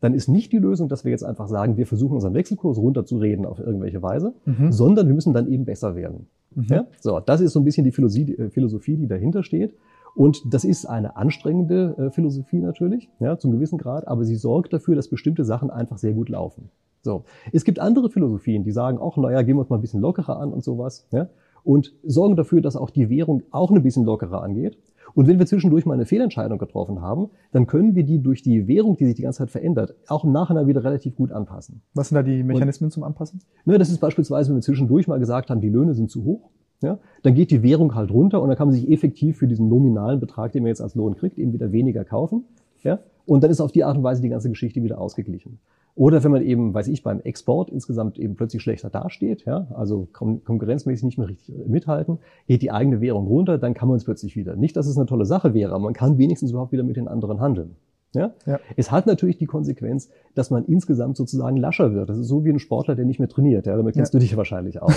dann 0.00 0.14
ist 0.14 0.28
nicht 0.28 0.52
die 0.52 0.58
Lösung, 0.58 0.88
dass 0.88 1.04
wir 1.04 1.10
jetzt 1.10 1.24
einfach 1.24 1.48
sagen, 1.48 1.76
wir 1.76 1.86
versuchen 1.86 2.14
unseren 2.14 2.34
Wechselkurs 2.34 2.78
runterzureden 2.78 3.44
auf 3.44 3.58
irgendwelche 3.58 4.02
Weise, 4.02 4.34
mhm. 4.44 4.72
sondern 4.72 5.08
wir 5.08 5.14
müssen 5.14 5.34
dann 5.34 5.48
eben 5.48 5.64
besser 5.64 5.96
werden. 5.96 6.28
Mhm. 6.58 6.66
Ja? 6.68 6.86
So, 7.00 7.20
das 7.20 7.40
ist 7.40 7.52
so 7.52 7.60
ein 7.60 7.64
bisschen 7.64 7.84
die 7.84 7.92
Philosophie, 7.92 8.96
die 8.96 9.06
dahinter 9.06 9.42
steht. 9.42 9.74
Und 10.14 10.42
das 10.52 10.64
ist 10.64 10.86
eine 10.86 11.16
anstrengende 11.16 11.94
äh, 11.96 12.10
Philosophie 12.10 12.58
natürlich, 12.58 13.08
ja, 13.20 13.38
zum 13.38 13.52
gewissen 13.52 13.78
Grad, 13.78 14.08
aber 14.08 14.24
sie 14.24 14.34
sorgt 14.34 14.72
dafür, 14.72 14.96
dass 14.96 15.08
bestimmte 15.08 15.44
Sachen 15.44 15.70
einfach 15.70 15.98
sehr 15.98 16.12
gut 16.12 16.28
laufen. 16.28 16.70
So. 17.02 17.24
Es 17.52 17.64
gibt 17.64 17.78
andere 17.78 18.10
Philosophien, 18.10 18.64
die 18.64 18.72
sagen 18.72 18.98
auch, 18.98 19.16
naja, 19.16 19.42
gehen 19.42 19.54
wir 19.56 19.60
uns 19.60 19.70
mal 19.70 19.76
ein 19.76 19.82
bisschen 19.82 20.00
lockerer 20.00 20.40
an 20.40 20.52
und 20.52 20.64
sowas, 20.64 21.06
ja, 21.12 21.28
und 21.62 21.94
sorgen 22.02 22.34
dafür, 22.34 22.60
dass 22.62 22.76
auch 22.76 22.90
die 22.90 23.10
Währung 23.10 23.42
auch 23.50 23.70
ein 23.70 23.82
bisschen 23.82 24.04
lockerer 24.04 24.42
angeht. 24.42 24.76
Und 25.14 25.26
wenn 25.26 25.38
wir 25.38 25.46
zwischendurch 25.46 25.86
mal 25.86 25.94
eine 25.94 26.06
Fehlentscheidung 26.06 26.58
getroffen 26.58 27.00
haben, 27.00 27.30
dann 27.52 27.66
können 27.66 27.94
wir 27.94 28.04
die 28.04 28.22
durch 28.22 28.42
die 28.42 28.66
Währung, 28.66 28.96
die 28.96 29.06
sich 29.06 29.14
die 29.14 29.22
ganze 29.22 29.38
Zeit 29.38 29.50
verändert, 29.50 29.94
auch 30.08 30.24
im 30.24 30.32
Nachhinein 30.32 30.66
wieder 30.66 30.84
relativ 30.84 31.16
gut 31.16 31.32
anpassen. 31.32 31.82
Was 31.94 32.08
sind 32.08 32.16
da 32.16 32.22
die 32.22 32.42
Mechanismen 32.42 32.86
und, 32.86 32.92
zum 32.92 33.04
Anpassen? 33.04 33.40
Ne, 33.64 33.78
das 33.78 33.90
ist 33.90 33.98
beispielsweise, 33.98 34.50
wenn 34.50 34.56
wir 34.56 34.62
zwischendurch 34.62 35.08
mal 35.08 35.18
gesagt 35.18 35.50
haben, 35.50 35.60
die 35.60 35.68
Löhne 35.68 35.94
sind 35.94 36.10
zu 36.10 36.24
hoch, 36.24 36.50
ja, 36.80 36.98
dann 37.22 37.34
geht 37.34 37.50
die 37.50 37.62
Währung 37.62 37.94
halt 37.94 38.10
runter 38.10 38.40
und 38.40 38.48
dann 38.48 38.56
kann 38.56 38.68
man 38.68 38.74
sich 38.74 38.88
effektiv 38.88 39.38
für 39.38 39.48
diesen 39.48 39.68
nominalen 39.68 40.20
Betrag, 40.20 40.52
den 40.52 40.62
man 40.62 40.68
jetzt 40.68 40.80
als 40.80 40.94
Lohn 40.94 41.16
kriegt, 41.16 41.38
eben 41.38 41.52
wieder 41.52 41.72
weniger 41.72 42.04
kaufen. 42.04 42.44
Ja, 42.84 43.00
und 43.26 43.42
dann 43.42 43.50
ist 43.50 43.60
auf 43.60 43.72
die 43.72 43.82
Art 43.84 43.96
und 43.96 44.04
Weise 44.04 44.22
die 44.22 44.28
ganze 44.28 44.48
Geschichte 44.48 44.82
wieder 44.82 45.00
ausgeglichen. 45.00 45.58
Oder 45.94 46.22
wenn 46.22 46.30
man 46.30 46.42
eben, 46.42 46.72
weiß 46.74 46.88
ich, 46.88 47.02
beim 47.02 47.20
Export 47.20 47.70
insgesamt 47.70 48.18
eben 48.18 48.36
plötzlich 48.36 48.62
schlechter 48.62 48.88
dasteht, 48.88 49.44
ja, 49.46 49.66
also 49.74 50.08
kon 50.12 50.44
konkurrenzmäßig 50.44 51.04
nicht 51.04 51.18
mehr 51.18 51.28
richtig 51.28 51.54
mithalten, 51.66 52.18
geht 52.46 52.62
die 52.62 52.70
eigene 52.70 53.00
Währung 53.00 53.26
runter, 53.26 53.58
dann 53.58 53.74
kann 53.74 53.88
man 53.88 53.96
es 53.96 54.04
plötzlich 54.04 54.36
wieder. 54.36 54.54
Nicht, 54.54 54.76
dass 54.76 54.86
es 54.86 54.96
eine 54.96 55.06
tolle 55.06 55.24
Sache 55.24 55.54
wäre, 55.54 55.72
aber 55.72 55.84
man 55.84 55.94
kann 55.94 56.18
wenigstens 56.18 56.50
überhaupt 56.50 56.72
wieder 56.72 56.84
mit 56.84 56.96
den 56.96 57.08
anderen 57.08 57.40
handeln. 57.40 57.76
Ja? 58.14 58.32
ja? 58.46 58.58
Es 58.76 58.90
hat 58.90 59.06
natürlich 59.06 59.36
die 59.36 59.46
Konsequenz, 59.46 60.08
dass 60.34 60.50
man 60.50 60.64
insgesamt 60.64 61.16
sozusagen 61.16 61.56
lascher 61.56 61.92
wird. 61.92 62.08
Das 62.08 62.16
ist 62.16 62.28
so 62.28 62.44
wie 62.44 62.50
ein 62.50 62.58
Sportler, 62.58 62.94
der 62.94 63.04
nicht 63.04 63.18
mehr 63.18 63.28
trainiert. 63.28 63.66
Ja? 63.66 63.76
Damit 63.76 63.94
kennst 63.94 64.14
ja. 64.14 64.18
du 64.18 64.24
dich 64.24 64.36
wahrscheinlich 64.36 64.80
auch. 64.80 64.90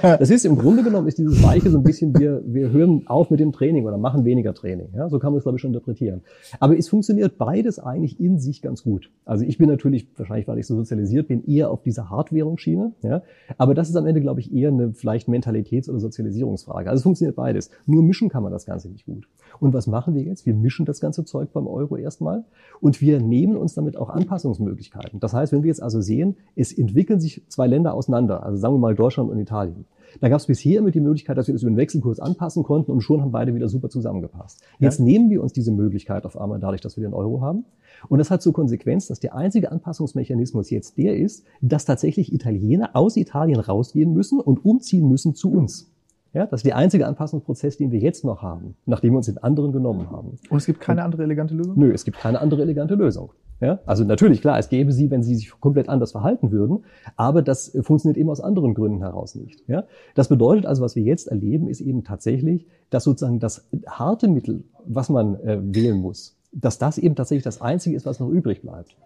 das 0.00 0.30
ist 0.30 0.46
im 0.46 0.56
Grunde 0.56 0.82
genommen, 0.82 1.08
ist 1.08 1.18
dieses 1.18 1.42
Weiche 1.42 1.68
so 1.68 1.78
ein 1.78 1.82
bisschen, 1.82 2.18
wir, 2.18 2.42
wir 2.46 2.70
hören 2.70 3.02
auf 3.06 3.30
mit 3.30 3.40
dem 3.40 3.52
Training 3.52 3.86
oder 3.86 3.98
machen 3.98 4.24
weniger 4.24 4.54
Training. 4.54 4.88
Ja? 4.94 5.08
So 5.08 5.18
kann 5.18 5.32
man 5.32 5.38
es, 5.38 5.44
glaube 5.44 5.56
ich, 5.56 5.62
schon 5.62 5.70
interpretieren. 5.70 6.22
Aber 6.58 6.78
es 6.78 6.88
funktioniert 6.88 7.36
beides 7.36 7.78
eigentlich 7.78 8.18
in 8.18 8.38
sich 8.38 8.62
ganz 8.62 8.82
gut. 8.82 9.10
Also 9.26 9.44
ich 9.44 9.58
bin 9.58 9.68
natürlich, 9.68 10.08
wahrscheinlich 10.16 10.48
weil 10.48 10.58
ich 10.58 10.66
so 10.66 10.76
sozialisiert 10.76 11.28
bin, 11.28 11.44
eher 11.44 11.70
auf 11.70 11.82
dieser 11.82 12.08
Hartwährungsschiene. 12.08 12.92
Ja? 13.02 13.22
Aber 13.58 13.74
das 13.74 13.90
ist 13.90 13.96
am 13.96 14.06
Ende, 14.06 14.22
glaube 14.22 14.40
ich, 14.40 14.54
eher 14.54 14.70
eine 14.70 14.94
vielleicht 14.94 15.28
Mentalitäts- 15.28 15.90
oder 15.90 16.00
Sozialisierungsfrage. 16.00 16.88
Also 16.88 17.00
es 17.00 17.02
funktioniert 17.02 17.36
beides. 17.36 17.70
Nur 17.84 18.02
mischen 18.02 18.30
kann 18.30 18.42
man 18.42 18.52
das 18.52 18.64
Ganze 18.64 18.88
nicht 18.88 19.04
gut. 19.04 19.28
Und 19.58 19.74
was 19.74 19.86
machen 19.86 20.14
wir 20.14 20.22
jetzt? 20.22 20.46
Wir 20.46 20.54
mischen 20.54 20.86
das 20.86 21.00
ganze 21.00 21.24
Zeug 21.24 21.52
beim 21.52 21.66
Euro 21.66 21.89
erstmal 21.98 22.44
und 22.80 23.00
wir 23.00 23.20
nehmen 23.20 23.56
uns 23.56 23.74
damit 23.74 23.96
auch 23.96 24.10
Anpassungsmöglichkeiten. 24.10 25.20
Das 25.20 25.34
heißt, 25.34 25.52
wenn 25.52 25.62
wir 25.62 25.68
jetzt 25.68 25.82
also 25.82 26.00
sehen, 26.00 26.36
es 26.56 26.72
entwickeln 26.72 27.20
sich 27.20 27.42
zwei 27.48 27.66
Länder 27.66 27.94
auseinander, 27.94 28.42
also 28.42 28.56
sagen 28.56 28.74
wir 28.74 28.78
mal 28.78 28.94
Deutschland 28.94 29.30
und 29.30 29.38
Italien. 29.38 29.84
Da 30.20 30.28
gab 30.28 30.40
es 30.40 30.46
bisher 30.46 30.80
immer 30.80 30.90
die 30.90 31.00
Möglichkeit, 31.00 31.38
dass 31.38 31.46
wir 31.46 31.54
das 31.54 31.62
über 31.62 31.70
den 31.70 31.76
Wechselkurs 31.76 32.18
anpassen 32.18 32.64
konnten 32.64 32.90
und 32.90 33.00
schon 33.00 33.20
haben 33.20 33.30
beide 33.30 33.54
wieder 33.54 33.68
super 33.68 33.88
zusammengepasst. 33.88 34.60
Jetzt 34.78 34.98
ja. 34.98 35.04
nehmen 35.04 35.30
wir 35.30 35.42
uns 35.42 35.52
diese 35.52 35.70
Möglichkeit 35.70 36.24
auf 36.26 36.40
einmal 36.40 36.58
dadurch, 36.58 36.80
dass 36.80 36.96
wir 36.96 37.02
den 37.02 37.14
Euro 37.14 37.40
haben. 37.40 37.64
Und 38.08 38.18
das 38.18 38.30
hat 38.30 38.42
zur 38.42 38.52
Konsequenz, 38.52 39.06
dass 39.06 39.20
der 39.20 39.34
einzige 39.34 39.70
Anpassungsmechanismus 39.70 40.70
jetzt 40.70 40.98
der 40.98 41.16
ist, 41.16 41.44
dass 41.60 41.84
tatsächlich 41.84 42.32
Italiener 42.32 42.90
aus 42.94 43.16
Italien 43.16 43.60
rausgehen 43.60 44.12
müssen 44.12 44.40
und 44.40 44.64
umziehen 44.64 45.08
müssen 45.08 45.34
zu 45.34 45.52
uns. 45.52 45.90
Ja, 46.32 46.46
das 46.46 46.60
ist 46.60 46.66
der 46.66 46.76
einzige 46.76 47.06
Anpassungsprozess, 47.06 47.76
den 47.76 47.90
wir 47.90 47.98
jetzt 47.98 48.24
noch 48.24 48.40
haben, 48.40 48.76
nachdem 48.86 49.14
wir 49.14 49.16
uns 49.16 49.26
den 49.26 49.38
anderen 49.38 49.72
genommen 49.72 50.10
haben. 50.10 50.38
Und 50.48 50.58
es 50.58 50.66
gibt 50.66 50.80
keine 50.80 51.02
andere 51.02 51.24
elegante 51.24 51.54
Lösung? 51.54 51.74
Nö, 51.76 51.92
es 51.92 52.04
gibt 52.04 52.18
keine 52.18 52.40
andere 52.40 52.62
elegante 52.62 52.94
Lösung. 52.94 53.32
Ja, 53.60 53.80
also 53.84 54.04
natürlich, 54.04 54.40
klar, 54.40 54.58
es 54.58 54.70
gäbe 54.70 54.92
sie, 54.92 55.10
wenn 55.10 55.22
sie 55.22 55.34
sich 55.34 55.50
komplett 55.60 55.88
anders 55.88 56.12
verhalten 56.12 56.50
würden, 56.50 56.84
aber 57.16 57.42
das 57.42 57.76
funktioniert 57.82 58.16
eben 58.16 58.30
aus 58.30 58.40
anderen 58.40 58.72
Gründen 58.74 59.00
heraus 59.00 59.34
nicht. 59.34 59.62
Ja, 59.66 59.84
das 60.14 60.28
bedeutet 60.28 60.64
also, 60.64 60.82
was 60.82 60.96
wir 60.96 61.02
jetzt 61.02 61.28
erleben, 61.28 61.68
ist 61.68 61.82
eben 61.82 62.02
tatsächlich, 62.02 62.66
dass 62.88 63.04
sozusagen 63.04 63.38
das 63.38 63.68
harte 63.86 64.28
Mittel, 64.28 64.64
was 64.86 65.10
man 65.10 65.34
äh, 65.40 65.58
wählen 65.62 66.00
muss, 66.00 66.38
dass 66.52 66.78
das 66.78 66.96
eben 66.96 67.16
tatsächlich 67.16 67.44
das 67.44 67.60
einzige 67.60 67.96
ist, 67.96 68.06
was 68.06 68.18
noch 68.18 68.30
übrig 68.30 68.62
bleibt. 68.62 68.96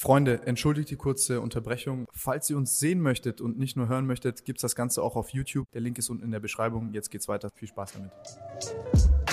Freunde, 0.00 0.46
entschuldigt 0.46 0.88
die 0.88 0.96
kurze 0.96 1.42
Unterbrechung. 1.42 2.06
Falls 2.14 2.48
ihr 2.48 2.56
uns 2.56 2.78
sehen 2.78 3.02
möchtet 3.02 3.42
und 3.42 3.58
nicht 3.58 3.76
nur 3.76 3.86
hören 3.86 4.06
möchtet, 4.06 4.46
gibt's 4.46 4.62
das 4.62 4.74
Ganze 4.74 5.02
auch 5.02 5.14
auf 5.14 5.28
YouTube. 5.28 5.70
Der 5.72 5.82
Link 5.82 5.98
ist 5.98 6.08
unten 6.08 6.24
in 6.24 6.30
der 6.30 6.40
Beschreibung. 6.40 6.94
Jetzt 6.94 7.10
geht's 7.10 7.28
weiter. 7.28 7.50
Viel 7.54 7.68
Spaß 7.68 7.92
damit. 7.92 9.29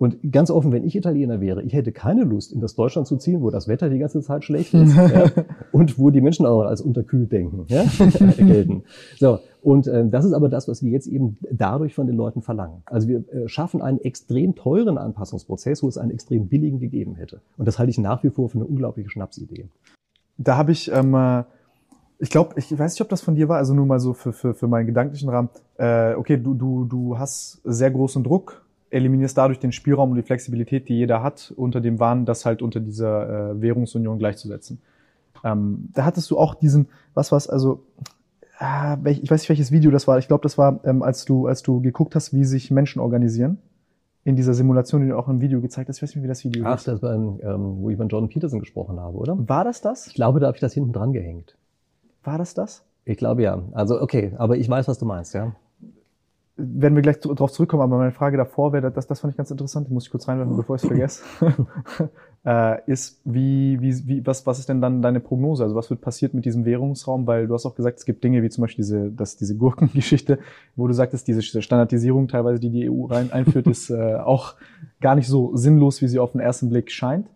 Und 0.00 0.32
ganz 0.32 0.50
offen, 0.50 0.72
wenn 0.72 0.82
ich 0.82 0.96
Italiener 0.96 1.42
wäre, 1.42 1.62
ich 1.62 1.74
hätte 1.74 1.92
keine 1.92 2.24
Lust, 2.24 2.54
in 2.54 2.60
das 2.62 2.74
Deutschland 2.74 3.06
zu 3.06 3.18
ziehen, 3.18 3.42
wo 3.42 3.50
das 3.50 3.68
Wetter 3.68 3.90
die 3.90 3.98
ganze 3.98 4.22
Zeit 4.22 4.44
schlecht 4.44 4.72
ist 4.72 4.96
ja, 4.96 5.30
und 5.72 5.98
wo 5.98 6.08
die 6.08 6.22
Menschen 6.22 6.46
auch 6.46 6.62
als 6.62 6.80
unterkühlt 6.80 7.30
denken, 7.30 7.66
ja, 7.68 7.84
gelten. 8.38 8.84
So, 9.18 9.40
und 9.60 9.88
äh, 9.88 10.08
das 10.08 10.24
ist 10.24 10.32
aber 10.32 10.48
das, 10.48 10.68
was 10.68 10.82
wir 10.82 10.90
jetzt 10.90 11.06
eben 11.06 11.36
dadurch 11.52 11.94
von 11.94 12.06
den 12.06 12.16
Leuten 12.16 12.40
verlangen. 12.40 12.82
Also 12.86 13.08
wir 13.08 13.28
äh, 13.30 13.46
schaffen 13.46 13.82
einen 13.82 13.98
extrem 13.98 14.54
teuren 14.54 14.96
Anpassungsprozess, 14.96 15.82
wo 15.82 15.88
es 15.88 15.98
einen 15.98 16.12
extrem 16.12 16.48
billigen 16.48 16.78
gegeben 16.78 17.16
hätte. 17.16 17.42
Und 17.58 17.68
das 17.68 17.78
halte 17.78 17.90
ich 17.90 17.98
nach 17.98 18.24
wie 18.24 18.30
vor 18.30 18.48
für 18.48 18.56
eine 18.56 18.64
unglaubliche 18.64 19.10
Schnapsidee. 19.10 19.68
Da 20.38 20.56
habe 20.56 20.72
ich, 20.72 20.90
ähm, 20.90 21.14
äh, 21.14 21.44
ich 22.18 22.30
glaube, 22.30 22.54
ich 22.56 22.78
weiß 22.78 22.94
nicht, 22.94 23.02
ob 23.02 23.10
das 23.10 23.20
von 23.20 23.34
dir 23.34 23.50
war, 23.50 23.58
also 23.58 23.74
nur 23.74 23.84
mal 23.84 24.00
so 24.00 24.14
für, 24.14 24.32
für, 24.32 24.54
für 24.54 24.66
meinen 24.66 24.86
gedanklichen 24.86 25.28
Rahmen. 25.28 25.50
Äh, 25.76 26.14
okay, 26.14 26.38
du, 26.38 26.54
du, 26.54 26.86
du 26.86 27.18
hast 27.18 27.60
sehr 27.64 27.90
großen 27.90 28.24
Druck, 28.24 28.64
eliminierst 28.90 29.38
dadurch 29.38 29.58
den 29.58 29.72
Spielraum 29.72 30.10
und 30.10 30.16
die 30.16 30.22
Flexibilität, 30.22 30.88
die 30.88 30.94
jeder 30.94 31.22
hat, 31.22 31.52
unter 31.56 31.80
dem 31.80 31.98
Wahn, 32.00 32.26
das 32.26 32.44
halt 32.44 32.60
unter 32.60 32.80
dieser 32.80 33.52
äh, 33.52 33.60
Währungsunion 33.60 34.18
gleichzusetzen. 34.18 34.80
Ähm, 35.44 35.88
da 35.94 36.04
hattest 36.04 36.30
du 36.30 36.38
auch 36.38 36.54
diesen, 36.54 36.88
was 37.14 37.32
was, 37.32 37.48
also 37.48 37.84
ah, 38.58 38.98
ich 39.04 39.30
weiß 39.30 39.42
nicht, 39.42 39.48
welches 39.48 39.72
Video 39.72 39.90
das 39.90 40.06
war. 40.06 40.18
Ich 40.18 40.28
glaube, 40.28 40.42
das 40.42 40.58
war, 40.58 40.80
ähm, 40.84 41.02
als 41.02 41.24
du, 41.24 41.46
als 41.46 41.62
du 41.62 41.80
geguckt 41.80 42.14
hast, 42.14 42.32
wie 42.34 42.44
sich 42.44 42.70
Menschen 42.70 43.00
organisieren. 43.00 43.58
In 44.22 44.36
dieser 44.36 44.52
Simulation, 44.52 45.00
die 45.00 45.08
du 45.08 45.16
auch 45.16 45.28
im 45.28 45.40
Video 45.40 45.62
gezeigt 45.62 45.88
hast. 45.88 45.96
Ich 45.96 46.02
weiß 46.02 46.14
nicht, 46.14 46.22
wie 46.22 46.28
das 46.28 46.44
Video 46.44 46.64
Ach, 46.66 46.76
ist. 46.76 46.86
das 46.86 47.00
war, 47.00 47.14
ähm, 47.14 47.38
wo 47.40 47.88
ich 47.88 47.98
mit 47.98 48.12
Jordan 48.12 48.28
Peterson 48.28 48.60
gesprochen 48.60 49.00
habe, 49.00 49.16
oder? 49.16 49.48
War 49.48 49.64
das 49.64 49.80
das? 49.80 50.08
Ich 50.08 50.14
glaube, 50.14 50.40
da 50.40 50.48
habe 50.48 50.56
ich 50.56 50.60
das 50.60 50.74
hinten 50.74 50.92
dran 50.92 51.14
gehängt. 51.14 51.56
War 52.22 52.36
das 52.36 52.52
das? 52.52 52.84
Ich 53.06 53.16
glaube 53.16 53.42
ja. 53.42 53.62
Also 53.72 53.98
okay, 53.98 54.32
aber 54.36 54.58
ich 54.58 54.68
weiß, 54.68 54.88
was 54.88 54.98
du 54.98 55.06
meinst, 55.06 55.32
ja. 55.32 55.52
Werden 56.62 56.94
wir 56.94 57.02
gleich 57.02 57.20
darauf 57.20 57.52
zurückkommen, 57.52 57.82
aber 57.82 57.98
meine 57.98 58.12
Frage 58.12 58.36
davor 58.36 58.72
wäre, 58.72 58.90
das, 58.90 59.06
das 59.06 59.20
fand 59.20 59.32
ich 59.32 59.36
ganz 59.36 59.50
interessant, 59.50 59.88
die 59.88 59.94
muss 59.94 60.04
ich 60.04 60.10
kurz 60.10 60.28
reinwerfen, 60.28 60.56
bevor 60.56 60.76
ich 60.76 60.82
es 60.82 60.88
vergesse. 60.88 61.24
äh, 62.44 62.90
ist, 62.90 63.20
wie, 63.24 63.80
wie, 63.80 64.06
wie, 64.06 64.26
was, 64.26 64.46
was 64.46 64.58
ist 64.58 64.68
denn 64.68 64.80
dann 64.80 65.02
deine 65.02 65.20
Prognose? 65.20 65.64
Also 65.64 65.74
was 65.74 65.90
wird 65.90 66.00
passiert 66.00 66.34
mit 66.34 66.44
diesem 66.44 66.64
Währungsraum? 66.64 67.26
Weil 67.26 67.46
du 67.46 67.54
hast 67.54 67.66
auch 67.66 67.74
gesagt, 67.74 67.98
es 67.98 68.04
gibt 68.04 68.22
Dinge 68.22 68.42
wie 68.42 68.50
zum 68.50 68.62
Beispiel 68.62 68.84
diese, 68.84 69.10
dass 69.10 69.36
diese 69.36 69.56
Gurkengeschichte, 69.56 70.38
wo 70.76 70.86
du 70.86 70.92
sagtest, 70.92 71.26
diese 71.28 71.42
Standardisierung 71.42 72.28
teilweise, 72.28 72.60
die 72.60 72.70
die 72.70 72.90
EU 72.90 73.06
rein 73.06 73.32
einführt, 73.32 73.66
ist 73.66 73.90
äh, 73.90 74.16
auch 74.16 74.54
gar 75.00 75.14
nicht 75.14 75.28
so 75.28 75.56
sinnlos, 75.56 76.02
wie 76.02 76.08
sie 76.08 76.18
auf 76.18 76.32
den 76.32 76.40
ersten 76.40 76.68
Blick 76.68 76.90
scheint. 76.90 77.26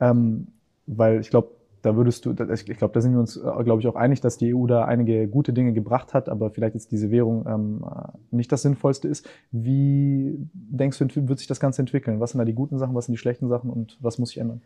Ähm, 0.00 0.48
weil 0.86 1.20
ich 1.20 1.30
glaube, 1.30 1.48
da 1.86 1.94
würdest 1.94 2.26
du, 2.26 2.32
ich 2.32 2.64
glaube, 2.78 2.92
da 2.92 3.00
sind 3.00 3.12
wir 3.12 3.20
uns, 3.20 3.36
äh, 3.36 3.62
glaube 3.62 3.80
ich, 3.80 3.86
auch 3.86 3.94
einig, 3.94 4.20
dass 4.20 4.38
die 4.38 4.52
EU 4.52 4.66
da 4.66 4.84
einige 4.86 5.28
gute 5.28 5.52
Dinge 5.52 5.72
gebracht 5.72 6.14
hat, 6.14 6.28
aber 6.28 6.50
vielleicht 6.50 6.74
jetzt 6.74 6.90
diese 6.90 7.12
Währung 7.12 7.46
ähm, 7.46 7.84
nicht 8.32 8.50
das 8.50 8.62
Sinnvollste 8.62 9.06
ist. 9.06 9.28
Wie 9.52 10.36
denkst 10.52 10.98
du, 10.98 11.28
wird 11.28 11.38
sich 11.38 11.46
das 11.46 11.60
Ganze 11.60 11.82
entwickeln? 11.82 12.18
Was 12.18 12.32
sind 12.32 12.40
da 12.40 12.44
die 12.44 12.54
guten 12.54 12.78
Sachen, 12.78 12.96
was 12.96 13.06
sind 13.06 13.12
die 13.12 13.18
schlechten 13.18 13.48
Sachen 13.48 13.70
und 13.70 13.98
was 14.00 14.18
muss 14.18 14.30
sich 14.30 14.38
ändern? 14.38 14.62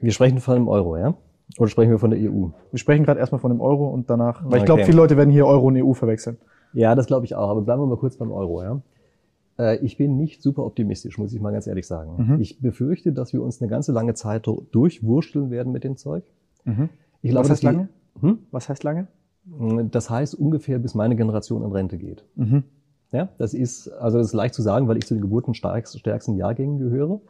Wir 0.00 0.10
sprechen 0.10 0.40
von 0.40 0.54
dem 0.54 0.66
Euro, 0.66 0.96
ja? 0.96 1.14
Oder 1.56 1.68
sprechen 1.68 1.90
wir 1.90 2.00
von 2.00 2.10
der 2.10 2.18
EU? 2.18 2.48
Wir 2.70 2.78
sprechen 2.78 3.04
gerade 3.04 3.20
erstmal 3.20 3.40
von 3.40 3.52
dem 3.52 3.60
Euro 3.60 3.88
und 3.88 4.10
danach, 4.10 4.42
weil 4.44 4.58
ich 4.58 4.64
glaube, 4.64 4.84
viele 4.84 4.96
Leute 4.96 5.16
werden 5.16 5.30
hier 5.30 5.46
Euro 5.46 5.68
und 5.68 5.76
EU 5.76 5.92
verwechseln. 5.92 6.36
Ja, 6.72 6.96
das 6.96 7.06
glaube 7.06 7.26
ich 7.26 7.36
auch, 7.36 7.48
aber 7.48 7.62
bleiben 7.62 7.80
wir 7.80 7.86
mal 7.86 7.96
kurz 7.96 8.16
beim 8.16 8.32
Euro, 8.32 8.62
ja? 8.62 8.80
Äh, 9.56 9.76
ich 9.84 9.96
bin 9.96 10.16
nicht 10.16 10.42
super 10.42 10.64
optimistisch, 10.64 11.16
muss 11.16 11.32
ich 11.32 11.40
mal 11.40 11.52
ganz 11.52 11.68
ehrlich 11.68 11.86
sagen. 11.86 12.34
Mhm. 12.34 12.40
Ich 12.40 12.60
befürchte, 12.60 13.12
dass 13.12 13.32
wir 13.32 13.42
uns 13.42 13.60
eine 13.60 13.70
ganze 13.70 13.92
lange 13.92 14.14
Zeit 14.14 14.48
durchwursteln 14.72 15.50
werden 15.50 15.72
mit 15.72 15.84
dem 15.84 15.96
Zeug. 15.96 16.24
Mhm. 16.64 16.88
Ich 17.22 17.30
glaube, 17.30 17.44
Was 17.44 17.50
heißt 17.50 17.62
lange? 17.62 17.88
Hm? 18.20 18.38
Was 18.50 18.68
heißt 18.68 18.84
lange? 18.84 19.08
Das 19.90 20.10
heißt 20.10 20.34
ungefähr, 20.34 20.78
bis 20.78 20.94
meine 20.94 21.16
Generation 21.16 21.64
in 21.64 21.72
Rente 21.72 21.98
geht. 21.98 22.24
Mhm. 22.36 22.64
Ja, 23.12 23.30
das 23.38 23.54
ist, 23.54 23.88
also 23.88 24.18
das 24.18 24.28
ist 24.28 24.32
leicht 24.34 24.54
zu 24.54 24.62
sagen, 24.62 24.86
weil 24.86 24.96
ich 24.96 25.06
zu 25.06 25.14
den 25.14 25.22
geburtenstärksten 25.22 26.36
Jahrgängen 26.36 26.78
gehöre. 26.78 27.20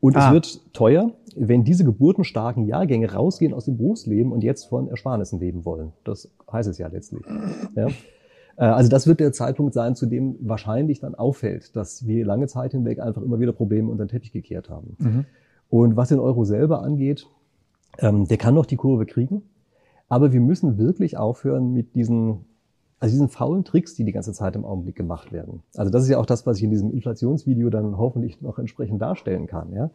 Und 0.00 0.16
ah. 0.16 0.26
es 0.26 0.32
wird 0.32 0.74
teuer, 0.74 1.12
wenn 1.34 1.64
diese 1.64 1.84
geburtenstarken 1.84 2.66
Jahrgänge 2.66 3.12
rausgehen 3.12 3.52
aus 3.52 3.64
dem 3.64 3.76
Berufsleben 3.76 4.32
und 4.32 4.44
jetzt 4.44 4.64
von 4.64 4.88
Ersparnissen 4.88 5.40
leben 5.40 5.64
wollen. 5.64 5.92
Das 6.04 6.30
heißt 6.50 6.68
es 6.68 6.78
ja 6.78 6.88
letztlich. 6.88 7.24
Ja. 7.74 7.88
Äh, 8.56 8.64
also 8.64 8.88
das 8.88 9.06
wird 9.06 9.20
der 9.20 9.32
Zeitpunkt 9.32 9.74
sein, 9.74 9.94
zu 9.94 10.06
dem 10.06 10.36
wahrscheinlich 10.40 11.00
dann 11.00 11.14
auffällt, 11.14 11.76
dass 11.76 12.06
wir 12.06 12.24
lange 12.24 12.46
Zeit 12.46 12.72
hinweg 12.72 13.00
einfach 13.00 13.22
immer 13.22 13.40
wieder 13.40 13.52
Probleme 13.52 13.90
unter 13.90 14.04
den 14.04 14.08
Teppich 14.08 14.32
gekehrt 14.32 14.70
haben. 14.70 14.96
Mhm. 14.98 15.24
Und 15.68 15.96
was 15.96 16.08
den 16.08 16.20
Euro 16.20 16.44
selber 16.44 16.82
angeht, 16.82 17.26
ähm, 17.98 18.26
der 18.26 18.36
kann 18.36 18.54
noch 18.54 18.66
die 18.66 18.76
Kurve 18.76 19.06
kriegen. 19.06 19.42
Aber 20.08 20.32
wir 20.32 20.40
müssen 20.40 20.78
wirklich 20.78 21.16
aufhören 21.16 21.72
mit 21.72 21.94
diesen, 21.94 22.44
also 23.00 23.12
diesen 23.12 23.28
faulen 23.28 23.64
Tricks, 23.64 23.94
die 23.94 24.04
die 24.04 24.12
ganze 24.12 24.32
Zeit 24.32 24.54
im 24.54 24.64
Augenblick 24.64 24.94
gemacht 24.94 25.32
werden. 25.32 25.62
Also 25.74 25.90
das 25.90 26.04
ist 26.04 26.08
ja 26.08 26.18
auch 26.18 26.26
das, 26.26 26.46
was 26.46 26.58
ich 26.58 26.64
in 26.64 26.70
diesem 26.70 26.92
Inflationsvideo 26.92 27.70
dann 27.70 27.98
hoffentlich 27.98 28.40
noch 28.40 28.58
entsprechend 28.58 29.02
darstellen 29.02 29.46
kann. 29.46 29.72
Ja? 29.72 29.90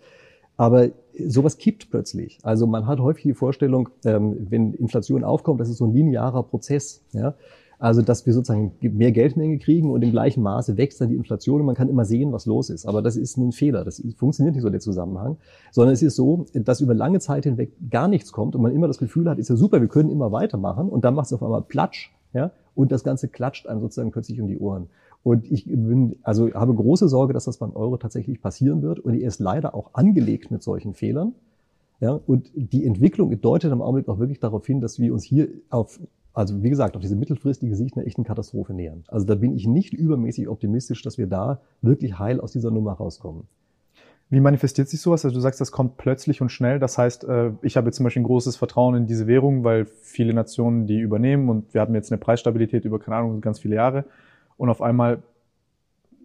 Aber 0.57 0.89
sowas 1.27 1.57
kippt 1.57 1.89
plötzlich. 1.89 2.39
Also 2.43 2.67
man 2.67 2.87
hat 2.87 2.99
häufig 2.99 3.23
die 3.23 3.33
Vorstellung, 3.33 3.89
ähm, 4.05 4.47
wenn 4.49 4.73
Inflation 4.73 5.23
aufkommt, 5.23 5.61
das 5.61 5.69
ist 5.69 5.77
so 5.77 5.85
ein 5.85 5.93
linearer 5.93 6.43
Prozess. 6.43 7.03
Ja? 7.13 7.35
Also, 7.81 8.03
dass 8.03 8.27
wir 8.27 8.33
sozusagen 8.33 8.73
mehr 8.79 9.11
Geldmenge 9.11 9.57
kriegen 9.57 9.89
und 9.89 10.03
im 10.03 10.11
gleichen 10.11 10.43
Maße 10.43 10.77
wächst 10.77 11.01
dann 11.01 11.09
die 11.09 11.15
Inflation 11.15 11.61
und 11.61 11.65
man 11.65 11.73
kann 11.73 11.89
immer 11.89 12.05
sehen, 12.05 12.31
was 12.31 12.45
los 12.45 12.69
ist. 12.69 12.85
Aber 12.85 13.01
das 13.01 13.17
ist 13.17 13.37
ein 13.37 13.51
Fehler. 13.51 13.83
Das 13.83 13.99
funktioniert 14.17 14.53
nicht 14.53 14.61
so 14.61 14.69
der 14.69 14.79
Zusammenhang. 14.79 15.37
Sondern 15.71 15.91
es 15.91 16.03
ist 16.03 16.15
so, 16.15 16.45
dass 16.53 16.79
über 16.79 16.93
lange 16.93 17.19
Zeit 17.19 17.45
hinweg 17.45 17.71
gar 17.89 18.07
nichts 18.07 18.31
kommt 18.31 18.55
und 18.55 18.61
man 18.61 18.71
immer 18.71 18.85
das 18.85 18.99
Gefühl 18.99 19.27
hat, 19.27 19.39
ist 19.39 19.49
ja 19.49 19.55
super, 19.55 19.81
wir 19.81 19.87
können 19.87 20.11
immer 20.11 20.31
weitermachen 20.31 20.89
und 20.89 21.03
dann 21.03 21.15
macht 21.15 21.25
es 21.25 21.33
auf 21.33 21.41
einmal 21.41 21.63
Platsch, 21.63 22.13
ja, 22.33 22.51
und 22.75 22.91
das 22.91 23.03
Ganze 23.03 23.29
klatscht 23.29 23.65
einem 23.65 23.81
sozusagen 23.81 24.11
plötzlich 24.11 24.39
um 24.39 24.47
die 24.47 24.59
Ohren. 24.59 24.87
Und 25.23 25.51
ich 25.51 25.65
bin, 25.65 26.17
also 26.21 26.53
habe 26.53 26.75
große 26.75 27.07
Sorge, 27.07 27.33
dass 27.33 27.45
das 27.45 27.57
beim 27.57 27.75
Euro 27.75 27.97
tatsächlich 27.97 28.43
passieren 28.43 28.83
wird. 28.83 28.99
Und 28.99 29.15
er 29.15 29.27
ist 29.27 29.39
leider 29.39 29.73
auch 29.73 29.89
angelegt 29.93 30.51
mit 30.51 30.61
solchen 30.61 30.93
Fehlern. 30.93 31.33
Ja, 31.99 32.19
und 32.27 32.51
die 32.55 32.85
Entwicklung 32.85 33.41
deutet 33.41 33.71
im 33.71 33.81
Augenblick 33.81 34.07
auch 34.07 34.19
wirklich 34.19 34.39
darauf 34.39 34.67
hin, 34.67 34.81
dass 34.81 34.99
wir 34.99 35.13
uns 35.13 35.23
hier 35.23 35.47
auf 35.71 35.99
also 36.33 36.63
wie 36.63 36.69
gesagt, 36.69 36.95
auf 36.95 37.01
diese 37.01 37.15
mittelfristige 37.15 37.75
Sicht 37.75 37.97
einer 37.97 38.05
echten 38.05 38.23
Katastrophe 38.23 38.73
nähern. 38.73 39.03
Also 39.07 39.25
da 39.25 39.35
bin 39.35 39.55
ich 39.55 39.67
nicht 39.67 39.93
übermäßig 39.93 40.47
optimistisch, 40.47 41.01
dass 41.01 41.17
wir 41.17 41.27
da 41.27 41.61
wirklich 41.81 42.19
heil 42.19 42.39
aus 42.39 42.51
dieser 42.51 42.71
Nummer 42.71 42.93
rauskommen. 42.93 43.43
Wie 44.29 44.39
manifestiert 44.39 44.87
sich 44.87 45.01
sowas? 45.01 45.25
Also 45.25 45.35
du 45.35 45.41
sagst, 45.41 45.59
das 45.59 45.73
kommt 45.73 45.97
plötzlich 45.97 46.41
und 46.41 46.49
schnell. 46.49 46.79
Das 46.79 46.97
heißt, 46.97 47.25
äh, 47.25 47.51
ich 47.61 47.75
habe 47.75 47.87
jetzt 47.87 47.97
zum 47.97 48.05
Beispiel 48.05 48.21
ein 48.21 48.25
großes 48.25 48.55
Vertrauen 48.55 48.95
in 48.95 49.05
diese 49.05 49.27
Währung, 49.27 49.65
weil 49.65 49.85
viele 49.85 50.33
Nationen 50.33 50.87
die 50.87 50.99
übernehmen 50.99 51.49
und 51.49 51.73
wir 51.73 51.81
hatten 51.81 51.93
jetzt 51.93 52.13
eine 52.13 52.17
Preisstabilität 52.17 52.85
über, 52.85 52.97
keine 52.97 53.17
Ahnung, 53.17 53.41
ganz 53.41 53.59
viele 53.59 53.75
Jahre. 53.75 54.05
Und 54.55 54.69
auf 54.69 54.81
einmal, 54.81 55.21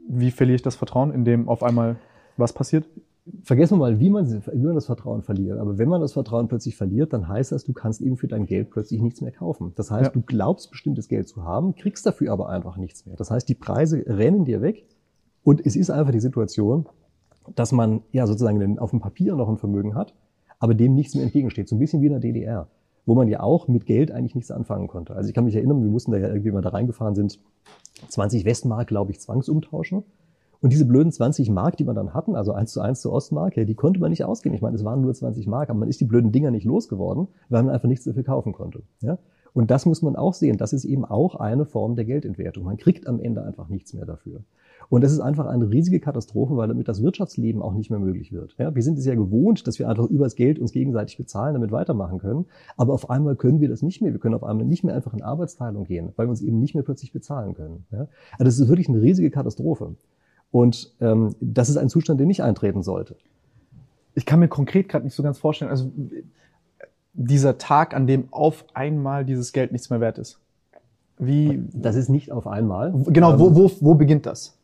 wie 0.08 0.30
verliere 0.30 0.54
ich 0.54 0.62
das 0.62 0.76
Vertrauen, 0.76 1.12
indem 1.12 1.48
auf 1.48 1.64
einmal 1.64 1.96
was 2.36 2.52
passiert? 2.52 2.86
Vergessen 3.42 3.74
wir 3.74 3.78
mal, 3.78 4.00
wie 4.00 4.10
man, 4.10 4.26
wie 4.30 4.64
man 4.64 4.74
das 4.74 4.86
Vertrauen 4.86 5.22
verliert. 5.22 5.58
Aber 5.58 5.78
wenn 5.78 5.88
man 5.88 6.00
das 6.00 6.12
Vertrauen 6.12 6.48
plötzlich 6.48 6.76
verliert, 6.76 7.12
dann 7.12 7.28
heißt 7.28 7.52
das, 7.52 7.64
du 7.64 7.72
kannst 7.72 8.00
eben 8.00 8.16
für 8.16 8.28
dein 8.28 8.46
Geld 8.46 8.70
plötzlich 8.70 9.00
nichts 9.00 9.20
mehr 9.20 9.32
kaufen. 9.32 9.72
Das 9.74 9.90
heißt, 9.90 10.06
ja. 10.06 10.10
du 10.10 10.22
glaubst, 10.22 10.70
bestimmtes 10.70 11.08
Geld 11.08 11.28
zu 11.28 11.42
haben, 11.42 11.74
kriegst 11.74 12.06
dafür 12.06 12.32
aber 12.32 12.48
einfach 12.48 12.76
nichts 12.76 13.06
mehr. 13.06 13.16
Das 13.16 13.30
heißt, 13.30 13.48
die 13.48 13.54
Preise 13.54 14.04
rennen 14.06 14.44
dir 14.44 14.62
weg 14.62 14.86
und 15.42 15.64
es 15.64 15.76
ist 15.76 15.90
einfach 15.90 16.12
die 16.12 16.20
Situation, 16.20 16.86
dass 17.54 17.72
man 17.72 18.02
ja 18.12 18.26
sozusagen 18.26 18.78
auf 18.78 18.90
dem 18.90 19.00
Papier 19.00 19.34
noch 19.34 19.48
ein 19.48 19.58
Vermögen 19.58 19.94
hat, 19.94 20.14
aber 20.58 20.74
dem 20.74 20.94
nichts 20.94 21.14
mehr 21.14 21.24
entgegensteht. 21.24 21.68
So 21.68 21.76
ein 21.76 21.78
bisschen 21.78 22.02
wie 22.02 22.06
in 22.06 22.12
der 22.12 22.20
DDR, 22.20 22.68
wo 23.04 23.14
man 23.14 23.28
ja 23.28 23.40
auch 23.40 23.68
mit 23.68 23.86
Geld 23.86 24.10
eigentlich 24.10 24.34
nichts 24.34 24.50
anfangen 24.50 24.88
konnte. 24.88 25.14
Also 25.14 25.28
ich 25.28 25.34
kann 25.34 25.44
mich 25.44 25.54
erinnern, 25.54 25.82
wir 25.82 25.90
mussten 25.90 26.12
da 26.12 26.18
ja 26.18 26.28
irgendwie 26.28 26.50
mal 26.50 26.62
da 26.62 26.70
reingefahren 26.70 27.14
sind, 27.14 27.40
20 28.08 28.44
Westmark, 28.44 28.88
glaube 28.88 29.10
ich, 29.12 29.20
zwangsumtauschen. 29.20 30.04
Und 30.60 30.72
diese 30.72 30.86
blöden 30.86 31.12
20 31.12 31.50
Mark, 31.50 31.76
die 31.76 31.84
man 31.84 31.94
dann 31.94 32.14
hatten, 32.14 32.34
also 32.36 32.52
eins 32.52 32.72
zu 32.72 32.80
eins 32.80 33.00
zur 33.00 33.12
Ostmark, 33.12 33.56
ja, 33.56 33.64
die 33.64 33.74
konnte 33.74 34.00
man 34.00 34.10
nicht 34.10 34.24
ausgeben. 34.24 34.54
Ich 34.54 34.62
meine, 34.62 34.76
es 34.76 34.84
waren 34.84 35.00
nur 35.00 35.14
20 35.14 35.46
Mark, 35.46 35.70
aber 35.70 35.78
man 35.78 35.88
ist 35.88 36.00
die 36.00 36.04
blöden 36.04 36.32
Dinger 36.32 36.50
nicht 36.50 36.64
losgeworden, 36.64 37.28
weil 37.48 37.62
man 37.62 37.74
einfach 37.74 37.88
nichts 37.88 38.04
dafür 38.04 38.24
kaufen 38.24 38.52
konnte. 38.52 38.82
Ja? 39.00 39.18
Und 39.52 39.70
das 39.70 39.86
muss 39.86 40.02
man 40.02 40.16
auch 40.16 40.34
sehen. 40.34 40.58
Das 40.58 40.74
ist 40.74 40.84
eben 40.84 41.04
auch 41.04 41.34
eine 41.36 41.64
Form 41.64 41.96
der 41.96 42.04
Geldentwertung. 42.04 42.64
Man 42.64 42.76
kriegt 42.76 43.06
am 43.06 43.20
Ende 43.20 43.42
einfach 43.42 43.68
nichts 43.68 43.94
mehr 43.94 44.04
dafür. 44.04 44.42
Und 44.88 45.02
das 45.02 45.12
ist 45.12 45.20
einfach 45.20 45.46
eine 45.46 45.70
riesige 45.70 45.98
Katastrophe, 45.98 46.56
weil 46.56 46.68
damit 46.68 46.88
das 46.88 47.02
Wirtschaftsleben 47.02 47.62
auch 47.62 47.72
nicht 47.72 47.90
mehr 47.90 47.98
möglich 47.98 48.32
wird. 48.32 48.54
Ja, 48.58 48.74
wir 48.74 48.82
sind 48.82 48.98
es 48.98 49.06
ja 49.06 49.14
gewohnt, 49.14 49.66
dass 49.66 49.78
wir 49.78 49.88
einfach 49.88 50.06
übers 50.06 50.36
Geld 50.36 50.58
uns 50.58 50.72
gegenseitig 50.72 51.16
bezahlen, 51.16 51.54
damit 51.54 51.72
weitermachen 51.72 52.18
können. 52.18 52.46
Aber 52.76 52.92
auf 52.92 53.10
einmal 53.10 53.34
können 53.34 53.60
wir 53.60 53.68
das 53.68 53.82
nicht 53.82 54.02
mehr. 54.02 54.12
Wir 54.12 54.20
können 54.20 54.34
auf 54.34 54.44
einmal 54.44 54.66
nicht 54.66 54.84
mehr 54.84 54.94
einfach 54.94 55.14
in 55.14 55.22
Arbeitsteilung 55.22 55.84
gehen, 55.84 56.12
weil 56.16 56.26
wir 56.26 56.30
uns 56.30 56.42
eben 56.42 56.60
nicht 56.60 56.74
mehr 56.74 56.84
plötzlich 56.84 57.12
bezahlen 57.12 57.54
können. 57.54 57.86
Ja? 57.90 58.08
Also 58.32 58.44
das 58.44 58.58
ist 58.58 58.68
wirklich 58.68 58.88
eine 58.88 59.00
riesige 59.00 59.30
Katastrophe. 59.30 59.96
Und 60.56 60.90
ähm, 61.02 61.34
das 61.38 61.68
ist 61.68 61.76
ein 61.76 61.90
Zustand, 61.90 62.18
der 62.18 62.26
nicht 62.26 62.42
eintreten 62.42 62.82
sollte. 62.82 63.16
Ich 64.14 64.24
kann 64.24 64.40
mir 64.40 64.48
konkret 64.48 64.88
gerade 64.88 65.04
nicht 65.04 65.12
so 65.12 65.22
ganz 65.22 65.36
vorstellen, 65.36 65.70
also 65.70 65.92
dieser 67.12 67.58
Tag, 67.58 67.94
an 67.94 68.06
dem 68.06 68.28
auf 68.30 68.64
einmal 68.72 69.26
dieses 69.26 69.52
Geld 69.52 69.70
nichts 69.70 69.90
mehr 69.90 70.00
wert 70.00 70.16
ist. 70.16 70.40
Wie? 71.18 71.62
Das 71.74 71.94
ist 71.94 72.08
nicht 72.08 72.32
auf 72.32 72.46
einmal. 72.46 72.94
Genau, 73.08 73.38
wo, 73.38 73.54
wo, 73.54 73.70
wo 73.80 73.94
beginnt 73.96 74.24
das? 74.24 74.56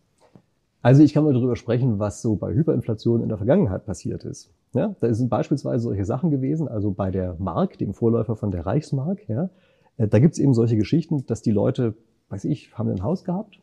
Also 0.81 1.03
ich 1.03 1.13
kann 1.13 1.25
mal 1.25 1.35
darüber 1.35 1.57
sprechen, 1.57 1.99
was 1.99 2.23
so 2.23 2.37
bei 2.37 2.55
Hyperinflation 2.55 3.23
in 3.23 3.29
der 3.29 3.37
Vergangenheit 3.37 3.85
passiert 3.85 4.25
ist. 4.25 4.51
Ja, 4.73 4.97
da 5.01 5.13
sind 5.13 5.29
beispielsweise 5.29 5.83
solche 5.83 6.07
Sachen 6.07 6.31
gewesen, 6.31 6.69
also 6.69 6.91
bei 6.91 7.11
der 7.11 7.37
Mark, 7.39 7.77
dem 7.77 7.93
Vorläufer 7.93 8.35
von 8.37 8.51
der 8.51 8.65
Reichsmark, 8.65 9.29
ja, 9.29 9.51
äh, 9.99 10.09
da 10.09 10.21
gibt's 10.21 10.39
eben 10.39 10.55
solche 10.55 10.79
Geschichten, 10.79 11.27
dass 11.27 11.43
die 11.43 11.51
Leute, 11.51 11.93
weiß 12.31 12.47
ich, 12.47 12.79
haben 12.79 12.89
ein 12.89 13.03
Haus 13.03 13.25
gehabt 13.25 13.61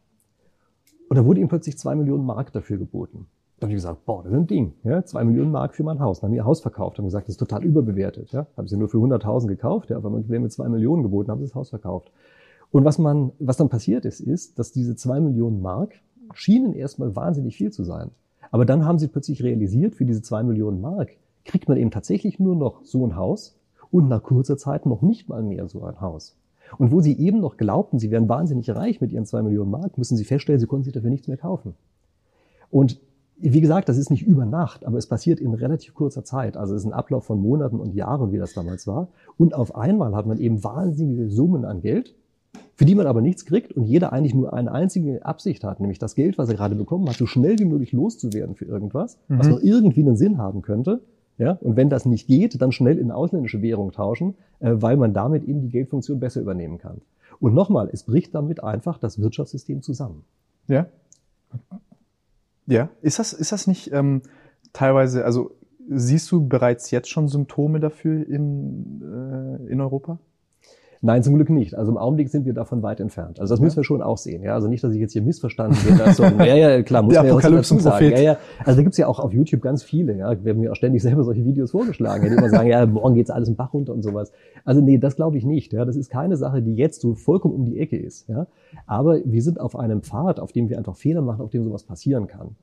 und 1.10 1.18
da 1.18 1.26
wurde 1.26 1.42
ihm 1.42 1.48
plötzlich 1.48 1.78
zwei 1.78 1.96
Millionen 1.96 2.26
Mark 2.26 2.54
dafür 2.54 2.78
geboten. 2.78 3.26
Da 3.60 3.66
habe 3.66 3.74
ich 3.74 3.78
gesagt, 3.78 4.06
boah, 4.06 4.24
das 4.24 4.32
ist 4.32 4.38
ein 4.38 4.48
Ding. 4.48 4.74
Ja, 4.84 5.04
zwei 5.04 5.24
Millionen 5.26 5.52
Mark 5.52 5.76
für 5.76 5.84
mein 5.84 6.00
Haus. 6.00 6.22
Dann 6.22 6.30
haben 6.30 6.36
ihr 6.36 6.46
Haus 6.46 6.62
verkauft, 6.62 6.98
haben 6.98 7.06
gesagt, 7.06 7.28
das 7.28 7.34
ist 7.34 7.40
total 7.40 7.64
überbewertet. 7.66 8.32
Ja, 8.32 8.48
haben 8.56 8.68
sie 8.68 8.78
nur 8.78 8.88
für 8.88 9.00
100.000 9.00 9.48
gekauft, 9.48 9.90
ja, 9.90 9.98
aber 9.98 10.10
man 10.12 10.30
wäre 10.30 10.40
mit 10.40 10.54
zwei 10.54 10.70
Millionen 10.70 11.04
geboten, 11.04 11.30
haben 11.30 11.40
sie 11.40 11.48
das 11.48 11.56
Haus 11.56 11.72
verkauft. 11.72 12.12
Und 12.72 12.86
was 12.86 13.00
man, 13.00 13.32
was 13.40 13.58
dann 13.58 13.70
passiert 13.70 14.06
ist, 14.06 14.22
ist, 14.22 14.60
dass 14.60 14.72
diese 14.72 14.96
zwei 14.96 15.20
Millionen 15.20 15.62
Mark 15.62 15.96
schienen 16.34 16.74
erstmal 16.74 17.16
wahnsinnig 17.16 17.58
viel 17.58 17.72
zu 17.72 17.84
sein. 17.84 18.12
Aber 18.52 18.66
dann 18.66 18.86
haben 18.86 19.00
sie 19.00 19.08
plötzlich 19.08 19.44
realisiert, 19.44 19.96
für 19.96 20.06
diese 20.06 20.22
zwei 20.22 20.44
Millionen 20.44 20.80
Mark 20.80 21.10
kriegt 21.44 21.68
man 21.68 21.78
eben 21.78 21.92
tatsächlich 21.92 22.40
nur 22.40 22.56
noch 22.56 22.86
so 22.86 23.06
ein 23.06 23.16
Haus 23.16 23.60
und 23.92 24.08
nach 24.08 24.24
kurzer 24.24 24.58
Zeit 24.58 24.86
noch 24.86 25.02
nicht 25.02 25.28
mal 25.28 25.42
mehr 25.42 25.68
so 25.68 25.84
ein 25.84 26.00
Haus. 26.00 26.38
Und 26.78 26.92
wo 26.92 27.02
sie 27.02 27.18
eben 27.18 27.40
noch 27.40 27.58
glaubten, 27.58 28.00
sie 28.00 28.12
wären 28.12 28.30
wahnsinnig 28.30 28.70
reich 28.70 29.02
mit 29.02 29.12
ihren 29.12 29.26
zwei 29.26 29.42
Millionen 29.42 29.72
Mark, 29.72 29.98
müssen 29.98 30.18
sie 30.18 30.26
feststellen, 30.26 30.60
sie 30.60 30.68
konnten 30.68 30.86
sich 30.86 30.94
dafür 30.94 31.10
nichts 31.10 31.28
mehr 31.28 31.38
kaufen. 31.38 31.74
Und 32.70 33.00
wie 33.42 33.62
gesagt, 33.62 33.88
das 33.88 33.98
ist 33.98 34.10
nicht 34.10 34.28
über 34.28 34.46
Nacht, 34.46 34.86
aber 34.86 34.98
es 34.98 35.08
passiert 35.08 35.40
in 35.40 35.54
relativ 35.54 35.94
kurzer 35.94 36.24
Zeit. 36.24 36.58
Also 36.58 36.76
es 36.76 36.82
ist 36.82 36.88
ein 36.88 36.94
Ablauf 36.94 37.26
von 37.26 37.40
Monaten 37.40 37.80
und 37.80 37.94
Jahren, 37.94 38.32
wie 38.32 38.38
das 38.38 38.54
damals 38.54 38.86
war. 38.86 39.08
Und 39.38 39.56
auf 39.56 39.76
einmal 39.76 40.14
hat 40.14 40.26
man 40.26 40.40
eben 40.40 40.64
wahnsinnige 40.64 41.30
Summen 41.30 41.64
an 41.64 41.82
Geld, 41.82 42.16
für 42.76 42.86
die 42.86 42.96
man 42.96 43.08
aber 43.08 43.22
nichts 43.22 43.46
kriegt 43.46 43.74
und 43.74 43.86
jeder 43.86 44.12
eigentlich 44.12 44.34
nur 44.34 44.54
eine 44.54 44.72
einzige 44.72 45.26
Absicht 45.26 45.64
hat, 45.64 45.80
nämlich 45.80 46.00
das 46.00 46.16
Geld, 46.16 46.38
was 46.38 46.50
er 46.50 46.56
gerade 46.56 46.76
bekommen 46.76 47.08
hat, 47.08 47.16
so 47.16 47.26
schnell 47.26 47.58
wie 47.60 47.66
möglich 47.66 47.94
loszuwerden 47.94 48.56
für 48.56 48.66
irgendwas, 48.66 49.18
mhm. 49.28 49.40
was 49.40 49.48
noch 49.48 49.62
irgendwie 49.62 50.02
einen 50.02 50.18
Sinn 50.18 50.38
haben 50.38 50.62
könnte. 50.62 51.02
Ja? 51.40 51.54
Und 51.62 51.76
wenn 51.78 51.90
das 51.90 52.06
nicht 52.06 52.28
geht, 52.28 52.62
dann 52.62 52.72
schnell 52.72 53.00
in 53.00 53.12
ausländische 53.12 53.62
Währung 53.62 53.92
tauschen, 53.92 54.36
äh, 54.60 54.74
weil 54.74 54.98
man 54.98 55.14
damit 55.14 55.46
eben 55.46 55.62
die 55.62 55.70
Geldfunktion 55.70 56.20
besser 56.20 56.42
übernehmen 56.42 56.78
kann. 56.78 57.02
Und 57.40 57.56
nochmal, 57.56 57.90
es 57.92 58.04
bricht 58.04 58.36
damit 58.36 58.64
einfach 58.64 59.00
das 59.00 59.20
Wirtschaftssystem 59.20 59.82
zusammen. 59.82 60.26
Ja. 60.68 60.88
Ja. 62.68 62.90
Ist 63.02 63.18
das, 63.18 63.34
ist 63.34 63.52
das 63.52 63.66
nicht 63.66 63.92
ähm, 63.94 64.22
teilweise, 64.74 65.24
also 65.26 65.52
siehst 65.90 66.30
du 66.32 66.48
bereits 66.48 66.92
jetzt 66.92 67.10
schon 67.10 67.30
Symptome 67.30 67.80
dafür 67.80 68.28
in, 68.28 69.02
äh, 69.02 69.72
in 69.72 69.82
Europa? 69.82 70.20
Nein, 71.02 71.24
zum 71.24 71.36
Glück 71.36 71.50
nicht. 71.50 71.76
Also 71.76 71.92
im 71.92 71.98
Augenblick 71.98 72.28
sind 72.28 72.46
wir 72.46 72.54
davon 72.54 72.84
weit 72.84 73.00
entfernt. 73.00 73.40
Also 73.40 73.54
das 73.54 73.60
ja. 73.60 73.64
müssen 73.64 73.78
wir 73.78 73.84
schon 73.86 74.02
auch 74.02 74.18
sehen. 74.18 74.44
Ja, 74.44 74.56
also 74.56 74.68
nicht, 74.68 74.84
dass 74.84 74.94
ich 74.94 75.00
jetzt 75.00 75.14
hier 75.14 75.22
missverstanden 75.22 75.78
werde. 75.98 76.14
So, 76.14 76.24
ja, 76.24 76.56
ja, 76.56 76.84
klar, 76.84 77.04
muss 77.04 77.16
man 77.16 77.26
ja 77.26 77.34
auch 77.34 77.42
dazu 77.42 77.80
sagen. 77.80 78.12
Ja, 78.12 78.20
ja. 78.20 78.38
Also 78.66 78.78
da 78.78 78.84
gibt's 78.84 78.98
ja 78.98 79.08
auch 79.08 79.20
auf 79.20 79.32
YouTube 79.32 79.62
ganz 79.62 79.82
viele. 79.82 80.18
Ja, 80.18 80.44
wir 80.44 80.54
haben 80.54 80.62
ja 80.62 80.72
auch 80.72 80.76
ständig 80.76 81.02
selber 81.02 81.24
solche 81.24 81.46
Videos 81.46 81.72
vorgeschlagen, 81.72 82.28
die 82.30 82.36
immer 82.36 82.50
sagen, 82.50 82.68
ja, 82.68 82.86
morgen 82.86 83.16
geht's 83.16 83.30
alles 83.30 83.48
im 83.48 83.56
Bach 83.56 83.74
runter 83.74 83.94
und 83.94 84.02
sowas. 84.02 84.34
Also 84.66 84.82
nee, 84.82 84.98
das 84.98 85.16
glaube 85.16 85.38
ich 85.38 85.46
nicht. 85.46 85.72
Ja, 85.72 85.86
das 85.86 85.96
ist 85.96 86.10
keine 86.10 86.36
Sache, 86.36 86.62
die 86.62 86.76
jetzt 86.76 87.00
so 87.00 87.16
vollkommen 87.16 87.54
um 87.54 87.66
die 87.66 87.80
Ecke 87.80 87.98
ist. 87.98 88.28
Ja, 88.28 88.48
aber 88.86 89.20
wir 89.24 89.42
sind 89.42 89.60
auf 89.62 89.78
einem 89.78 90.02
Pfad, 90.02 90.42
auf 90.42 90.52
dem 90.52 90.68
wir 90.70 90.78
einfach 90.78 90.98
Fehler 90.98 91.22
machen, 91.22 91.42
auf 91.42 91.52
dem 91.52 91.64
sowas 91.64 91.84
passieren 91.84 92.28
kann. 92.28 92.56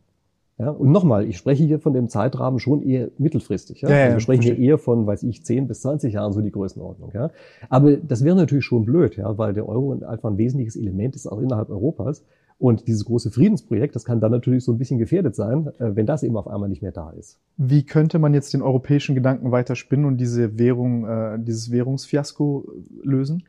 Ja, 0.59 0.71
und 0.71 0.91
nochmal, 0.91 1.29
ich 1.29 1.37
spreche 1.37 1.65
hier 1.65 1.79
von 1.79 1.93
dem 1.93 2.09
Zeitrahmen 2.09 2.59
schon 2.59 2.83
eher 2.83 3.11
mittelfristig. 3.19 3.83
Ja? 3.83 3.91
ja, 3.91 3.97
ja 3.97 4.05
also 4.05 4.17
wir 4.17 4.21
sprechen 4.21 4.43
hier 4.43 4.59
eher 4.59 4.79
von, 4.79 5.07
weiß 5.07 5.23
ich, 5.25 5.45
10 5.45 5.69
bis 5.69 5.83
20 5.83 6.15
Jahren 6.15 6.33
so 6.33 6.41
die 6.41 6.51
Größenordnung. 6.51 7.13
Ja? 7.13 7.31
Aber 7.69 7.97
das 7.97 8.25
wäre 8.25 8.37
natürlich 8.37 8.65
schon 8.65 8.87
blöd, 8.87 9.17
ja, 9.17 9.37
weil 9.37 9.53
der 9.53 9.69
Euro 9.69 9.93
einfach 10.07 10.31
ein 10.31 10.39
wesentliches 10.39 10.77
Element 10.77 11.15
ist, 11.15 11.27
auch 11.27 11.41
innerhalb 11.41 11.69
Europas. 11.69 12.25
Und 12.59 12.89
dieses 12.89 13.05
große 13.05 13.31
Friedensprojekt, 13.31 13.95
das 13.95 14.07
kann 14.07 14.19
dann 14.19 14.31
natürlich 14.31 14.65
so 14.65 14.73
ein 14.73 14.79
bisschen 14.79 14.99
gefährdet 14.99 15.35
sein, 15.35 15.67
äh, 15.79 15.95
wenn 15.95 16.07
das 16.07 16.23
eben 16.23 16.39
auf 16.39 16.49
einmal 16.49 16.71
nicht 16.71 16.81
mehr 16.81 16.93
da 16.93 17.11
ist. 17.11 17.39
Wie 17.59 17.85
könnte 17.85 18.19
man 18.19 18.33
jetzt 18.33 18.55
den 18.55 18.63
europäischen 18.63 19.15
Gedanken 19.15 19.53
weiter 19.53 19.77
spinnen 19.77 20.07
und 20.07 20.17
diese 20.17 20.59
Währung, 20.59 21.07
äh, 21.07 21.39
dieses 21.39 21.71
Währungsfiasko 21.71 22.67
lösen? 23.03 23.45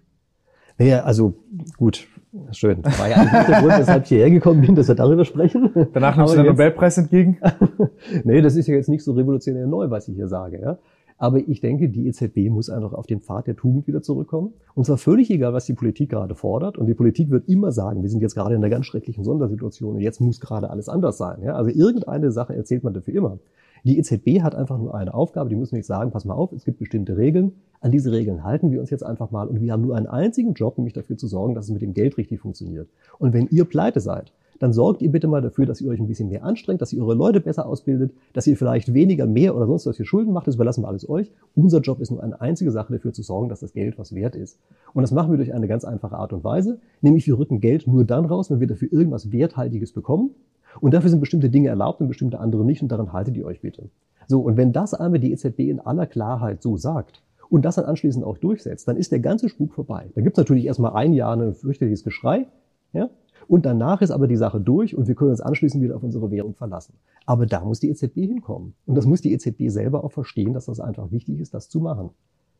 Naja, 0.78 1.04
also 1.04 1.34
gut, 1.78 2.08
schön. 2.52 2.82
Das 2.84 3.00
war 3.00 3.10
ja 3.10 3.16
eigentlich 3.16 3.46
der 3.48 3.62
Grund, 3.62 3.80
weshalb 3.80 4.04
ich 4.04 4.10
hierher 4.10 4.30
gekommen 4.30 4.62
bin, 4.62 4.76
dass 4.76 4.88
wir 4.88 4.96
darüber 4.96 5.26
sprechen. 5.26 5.72
Danach 5.94 6.18
nimmst 6.18 6.34
du 6.34 6.38
den 6.38 6.48
Nobelpreis 6.48 6.98
entgegen? 6.98 7.40
nee, 8.24 8.42
das 8.42 8.56
ist 8.56 8.68
ja 8.68 8.76
jetzt 8.76 8.90
nicht 8.90 9.04
so 9.04 9.13
revolutionär 9.13 9.66
neu, 9.66 9.90
was 9.90 10.08
ich 10.08 10.16
hier 10.16 10.28
sage. 10.28 10.62
Ja? 10.62 10.78
Aber 11.18 11.40
ich 11.40 11.62
denke, 11.62 11.90
die 11.90 12.08
EZB 12.08 12.50
muss 12.50 12.70
einfach 12.70 12.94
auf 12.94 13.08
den 13.08 13.22
Pfad 13.22 13.48
der 13.48 13.56
Tugend 13.56 13.88
wieder 13.88 14.04
zurückkommen. 14.04 14.54
Und 14.76 14.86
zwar 14.86 14.98
völlig 14.98 15.32
egal, 15.32 15.52
was 15.52 15.66
die 15.66 15.74
Politik 15.74 16.12
gerade 16.12 16.36
fordert. 16.36 16.78
Und 16.78 16.86
die 16.86 16.94
Politik 16.94 17.32
wird 17.32 17.50
immer 17.50 17.72
sagen, 17.72 18.04
wir 18.04 18.10
sind 18.10 18.22
jetzt 18.22 18.36
gerade 18.36 18.54
in 18.54 18.62
einer 18.62 18.70
ganz 18.70 18.86
schrecklichen 18.86 19.24
Sondersituation 19.24 19.96
und 19.96 20.02
jetzt 20.02 20.22
muss 20.22 20.40
gerade 20.40 20.70
alles 20.70 20.90
anders 20.90 21.18
sein. 21.18 21.42
Ja? 21.42 21.56
Also 21.56 21.72
irgendeine 21.72 22.32
Sache 22.32 22.56
erzählt 22.56 22.84
man 22.84 22.94
dafür 22.94 23.16
immer. 23.16 23.40
Die 23.84 23.98
EZB 23.98 24.42
hat 24.42 24.56
einfach 24.56 24.78
nur 24.78 24.96
eine 24.96 25.13
Aufgabe, 25.13 25.50
die 25.50 25.56
müssen 25.56 25.76
nicht 25.76 25.86
sagen, 25.86 26.12
pass 26.12 26.26
mal 26.26 26.34
auf, 26.34 26.52
es 26.52 26.66
gibt 26.66 26.80
bestimmte 26.80 27.18
Regeln, 27.18 27.54
an 27.80 27.92
diese 27.92 28.12
Regeln 28.12 28.44
halten 28.44 28.72
wir 28.72 28.80
uns 28.80 28.90
jetzt 28.90 29.04
einfach 29.04 29.32
mal 29.32 29.48
und 29.48 29.62
wir 29.62 29.72
haben 29.72 29.84
nur 29.84 29.96
einen 29.96 30.08
einzigen 30.08 30.54
Job, 30.54 30.78
nämlich 30.78 30.94
dafür 30.94 31.18
zu 31.18 31.28
sorgen, 31.28 31.54
dass 31.54 31.66
es 31.66 31.72
mit 31.72 31.82
dem 31.82 31.94
Geld 31.94 32.18
richtig 32.18 32.40
funktioniert. 32.40 32.90
Und 33.20 33.34
wenn 33.34 33.48
ihr 33.48 33.66
pleite 33.66 34.00
seid, 34.00 34.32
dann 34.60 34.74
sorgt 34.74 35.02
ihr 35.02 35.12
bitte 35.12 35.28
mal 35.28 35.42
dafür, 35.42 35.66
dass 35.66 35.82
ihr 35.82 35.90
euch 35.90 36.00
ein 36.00 36.08
bisschen 36.08 36.30
mehr 36.30 36.44
anstrengt, 36.44 36.82
dass 36.82 36.92
ihr 36.92 37.04
eure 37.04 37.13
Leute 37.13 37.40
besser 37.40 37.68
ausbildet, 37.68 38.12
dass 38.34 38.48
ihr 38.48 38.58
vielleicht 38.58 38.94
weniger, 38.94 39.28
mehr 39.28 39.56
oder 39.56 39.68
sonst 39.68 39.86
was 39.86 39.98
für 39.98 40.06
Schulden 40.06 40.34
macht, 40.34 40.48
das 40.48 40.56
überlassen 40.56 40.84
wir 40.84 40.88
alles 40.88 41.08
euch. 41.08 41.32
Unser 41.56 41.80
Job 41.82 42.00
ist 42.00 42.10
nur 42.10 42.24
eine 42.24 42.42
einzige 42.42 42.72
Sache 42.72 42.94
dafür 42.94 43.13
zu 43.13 43.22
sorgen, 43.22 43.50
dass 43.50 43.60
das 43.60 43.74
Geld 43.74 44.00
was 44.00 44.16
wert 44.16 44.36
ist. 44.36 44.60
Und 44.94 45.04
das 45.04 45.12
machen 45.12 45.32
wir 45.32 45.38
durch 45.38 45.54
eine 45.54 45.68
ganz 45.68 45.86
einfache 45.86 46.16
Art 46.16 46.34
und 46.34 46.44
Weise, 46.44 46.80
nämlich 47.02 47.28
wir 47.28 47.38
rücken 47.38 47.60
Geld 47.60 47.86
nur 47.88 48.04
dann 48.04 48.26
raus, 48.26 48.50
wenn 48.50 48.60
wir 48.60 48.68
dafür 48.68 48.92
irgendwas 48.92 49.32
Werthaltiges 49.32 49.92
bekommen. 49.92 50.32
Und 50.80 50.93
dafür 50.93 51.10
sind 51.10 51.19
bestimmte 51.19 51.49
Dinge 51.49 51.69
erlaubt 51.69 52.01
und 52.01 52.08
bestimmte 52.08 52.39
andere 52.39 52.65
nicht 52.65 52.82
und 52.82 52.91
daran 52.91 53.13
haltet 53.13 53.36
ihr 53.38 53.45
euch 53.45 53.62
bitte. 53.62 53.89
So, 54.27 54.41
und 54.41 54.58
wenn 54.58 54.73
das 54.73 54.93
einmal 54.93 55.19
die 55.19 55.32
EZB 55.32 55.60
in 55.60 55.80
aller 55.80 56.06
Klarheit 56.06 56.62
so 56.62 56.77
sagt 56.77 57.23
und 57.49 57.63
das 57.63 57.75
dann 57.75 57.86
anschließend 57.86 58.25
auch 58.25 58.38
durchsetzt, 58.38 58.88
dann 58.88 58.97
ist 58.97 59.12
der 59.12 59.19
ganze 59.19 59.49
Spuk 59.49 59.73
vorbei. 59.73 60.10
Da 60.15 60.21
gibt 60.21 60.38
es 60.38 60.41
natürlich 60.41 60.65
erstmal 60.65 60.93
ein 60.93 61.13
Jahr 61.13 61.36
ein 61.36 61.53
fürchterliches 61.53 62.03
Geschrei, 62.03 62.47
ja, 62.93 63.10
und 63.47 63.65
danach 63.65 64.01
ist 64.01 64.12
aber 64.12 64.27
die 64.27 64.36
Sache 64.36 64.60
durch 64.60 64.95
und 64.95 65.08
wir 65.08 65.15
können 65.15 65.32
uns 65.32 65.41
anschließend 65.41 65.82
wieder 65.82 65.95
auf 65.95 66.03
unsere 66.03 66.32
Währung 66.32 66.53
verlassen. 66.53 66.95
Aber 67.25 67.45
da 67.45 67.63
muss 67.63 67.80
die 67.80 67.89
EZB 67.89 68.15
hinkommen. 68.15 68.73
Und 68.86 68.95
das 68.95 69.06
muss 69.06 69.21
die 69.21 69.32
EZB 69.32 69.69
selber 69.69 70.03
auch 70.03 70.12
verstehen, 70.12 70.53
dass 70.53 70.65
das 70.65 70.80
einfach 70.80 71.12
wichtig 71.12 71.39
ist, 71.39 71.53
das 71.53 71.69
zu 71.69 71.80
machen. 71.80 72.10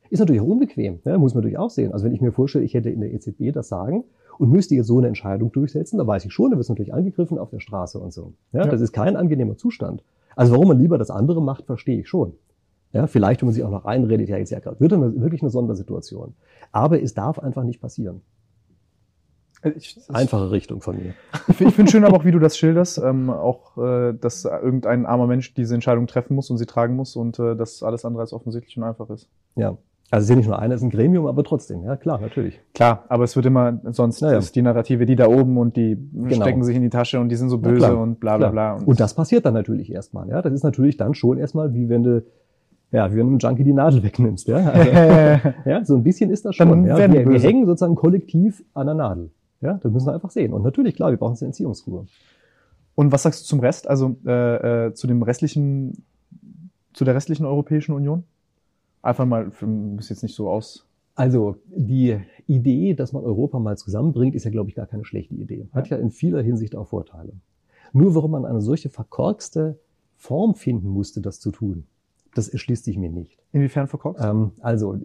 Ist 0.09 0.19
natürlich 0.19 0.41
auch 0.41 0.47
unbequem, 0.47 0.99
ne? 1.03 1.17
muss 1.17 1.33
man 1.33 1.41
natürlich 1.41 1.57
auch 1.57 1.69
sehen. 1.69 1.91
Also 1.91 2.05
wenn 2.05 2.13
ich 2.13 2.21
mir 2.21 2.31
vorstelle, 2.31 2.65
ich 2.65 2.73
hätte 2.73 2.89
in 2.89 3.01
der 3.01 3.13
EZB 3.13 3.51
das 3.53 3.67
Sagen 3.67 4.05
und 4.37 4.51
müsste 4.51 4.75
jetzt 4.75 4.87
so 4.87 4.97
eine 4.97 5.07
Entscheidung 5.07 5.51
durchsetzen, 5.51 5.97
da 5.97 6.07
weiß 6.07 6.25
ich 6.25 6.33
schon, 6.33 6.51
da 6.51 6.57
wird 6.57 6.63
es 6.63 6.69
natürlich 6.69 6.93
angegriffen 6.93 7.37
auf 7.37 7.49
der 7.49 7.59
Straße 7.59 7.99
und 7.99 8.13
so. 8.13 8.33
Ja, 8.53 8.65
ja. 8.65 8.67
Das 8.67 8.81
ist 8.81 8.93
kein 8.93 9.15
angenehmer 9.15 9.57
Zustand. 9.57 10.03
Also 10.35 10.53
warum 10.53 10.67
man 10.67 10.79
lieber 10.79 10.97
das 10.97 11.09
andere 11.09 11.41
macht, 11.41 11.65
verstehe 11.65 11.99
ich 11.99 12.07
schon. 12.07 12.33
Ja, 12.93 13.07
vielleicht, 13.07 13.41
wenn 13.41 13.47
man 13.47 13.53
sich 13.53 13.63
auch 13.63 13.71
noch 13.71 13.85
einredet, 13.85 14.29
ja, 14.29 14.37
jetzt 14.37 14.51
ja 14.51 14.59
gerade, 14.59 14.79
wird 14.79 14.93
eine, 14.93 15.19
wirklich 15.19 15.41
eine 15.41 15.49
Sondersituation. 15.49 16.35
Aber 16.71 17.01
es 17.01 17.13
darf 17.13 17.39
einfach 17.39 17.63
nicht 17.63 17.81
passieren. 17.81 18.21
Äh, 19.61 19.71
ich, 19.71 19.99
Einfache 20.09 20.51
Richtung 20.51 20.81
von 20.81 20.97
mir. 20.97 21.13
Ich, 21.47 21.61
ich 21.61 21.73
finde 21.73 21.91
schön 21.91 22.05
aber 22.05 22.17
auch, 22.17 22.25
wie 22.25 22.31
du 22.31 22.39
das 22.39 22.57
schilderst, 22.57 22.99
ähm, 22.99 23.29
auch, 23.29 23.77
äh, 23.77 24.13
dass 24.13 24.45
irgendein 24.45 25.05
armer 25.05 25.27
Mensch 25.27 25.53
diese 25.53 25.73
Entscheidung 25.73 26.07
treffen 26.07 26.35
muss 26.35 26.49
und 26.49 26.57
sie 26.57 26.65
tragen 26.65 26.95
muss 26.95 27.15
und 27.15 27.39
äh, 27.39 27.55
dass 27.55 27.83
alles 27.83 28.05
andere 28.05 28.21
als 28.21 28.33
offensichtlich 28.33 28.77
und 28.77 28.83
einfach 28.83 29.09
ist. 29.09 29.27
Ja. 29.55 29.77
Also 30.09 30.23
es 30.23 30.25
ist 30.25 30.29
ja 30.29 30.35
nicht 30.37 30.47
nur 30.47 30.59
einer, 30.59 30.73
es 30.73 30.81
ist 30.81 30.85
ein 30.85 30.89
Gremium, 30.89 31.25
aber 31.25 31.43
trotzdem, 31.43 31.83
ja 31.83 31.97
klar, 31.97 32.21
natürlich. 32.21 32.61
Klar, 32.73 33.03
aber 33.09 33.25
es 33.25 33.35
wird 33.35 33.45
immer, 33.45 33.81
sonst 33.91 34.21
naja. 34.21 34.37
ist 34.37 34.55
die 34.55 34.61
Narrative, 34.61 35.05
die 35.05 35.17
da 35.17 35.27
oben 35.27 35.57
und 35.57 35.75
die 35.75 35.97
genau. 36.13 36.35
stecken 36.35 36.63
sich 36.63 36.77
in 36.77 36.81
die 36.81 36.89
Tasche 36.89 37.19
und 37.19 37.27
die 37.27 37.35
sind 37.35 37.49
so 37.49 37.57
böse 37.57 37.95
und 37.95 38.21
bla 38.21 38.37
bla 38.37 38.49
bla. 38.49 38.73
Und, 38.75 38.87
und 38.87 38.99
das 39.01 39.13
passiert 39.15 39.45
dann 39.45 39.53
natürlich 39.53 39.91
erstmal, 39.91 40.29
ja. 40.29 40.41
Das 40.41 40.53
ist 40.53 40.63
natürlich 40.63 40.95
dann 40.95 41.13
schon 41.13 41.37
erstmal, 41.37 41.73
wie 41.73 41.89
wenn 41.89 42.03
du 42.03 42.23
ja, 42.91 43.11
wie 43.11 43.17
wenn 43.17 43.25
du 43.25 43.31
einem 43.31 43.39
Junkie 43.39 43.65
die 43.65 43.73
Nadel 43.73 44.01
wegnimmst, 44.01 44.47
ja. 44.47 44.57
Also, 44.57 44.91
ja, 45.65 45.83
so 45.83 45.95
ein 45.95 46.03
bisschen 46.03 46.29
ist 46.29 46.45
das 46.45 46.55
schon. 46.55 46.85
Ja. 46.85 46.97
Wir, 46.97 47.27
wir, 47.27 47.39
hängen 47.39 47.65
sozusagen 47.65 47.95
kollektiv 47.95 48.63
an 48.73 48.87
der 48.87 48.95
Nadel. 48.95 49.31
Ja, 49.59 49.73
das 49.73 49.91
müssen 49.91 50.07
wir 50.07 50.13
einfach 50.13 50.31
sehen. 50.31 50.53
Und 50.53 50.63
natürlich, 50.63 50.95
klar, 50.95 51.09
wir 51.09 51.17
brauchen 51.17 51.35
eine 51.37 51.47
Entziehungskur. 51.47 52.05
Und 52.95 53.11
was 53.11 53.23
sagst 53.23 53.41
du 53.41 53.45
zum 53.45 53.59
Rest, 53.59 53.89
also 53.89 54.15
äh, 54.25 54.85
äh, 54.87 54.93
zu 54.93 55.07
dem 55.07 55.21
restlichen, 55.21 56.05
zu 56.93 57.03
der 57.03 57.15
restlichen 57.15 57.45
Europäischen 57.45 57.93
Union? 57.93 58.23
Einfach 59.01 59.25
mal, 59.25 59.51
muss 59.62 60.10
jetzt 60.10 60.23
nicht 60.23 60.36
so 60.36 60.49
aus. 60.49 60.86
Also 61.15 61.57
die 61.67 62.19
Idee, 62.45 62.93
dass 62.93 63.12
man 63.12 63.23
Europa 63.23 63.57
mal 63.60 63.77
zusammenbringt, 63.77 64.36
ist 64.36 64.43
ja, 64.43 64.51
glaube 64.51 64.69
ich, 64.69 64.75
gar 64.75 64.86
keine 64.86 65.03
schlechte 65.03 65.33
Idee. 65.33 65.67
Hat 65.73 65.89
ja 65.89 65.97
in 65.97 66.12
vieler 66.12 66.41
Hinsicht 66.41 66.75
auch 66.75 66.88
Vorteile. 66.88 67.33
Nur 67.93 68.13
warum 68.15 68.31
man 68.31 68.45
eine 68.45 68.62
solche 68.62 68.89
verkorkste 68.89 69.79
Form 70.15 70.55
finden 70.55 70.89
musste, 70.89 71.21
das 71.21 71.39
zu 71.39 71.51
tun, 71.51 71.86
das 72.36 72.49
erschließt 72.49 72.86
sich 72.86 72.97
mir 72.97 73.10
nicht. 73.10 73.39
Inwiefern 73.51 73.88
verkorkst? 73.88 74.23
Ähm, 74.23 74.51
also 74.62 74.99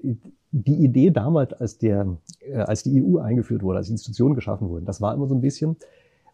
die 0.53 0.85
Idee 0.85 1.11
damals, 1.11 1.53
als, 1.55 1.79
der, 1.79 2.19
äh, 2.41 2.57
als 2.57 2.83
die 2.83 3.03
EU 3.03 3.19
eingeführt 3.19 3.63
wurde, 3.63 3.79
als 3.79 3.89
Institutionen 3.89 4.35
geschaffen 4.35 4.69
wurden, 4.69 4.85
das 4.85 5.01
war 5.01 5.15
immer 5.15 5.27
so 5.27 5.35
ein 5.35 5.41
bisschen, 5.41 5.77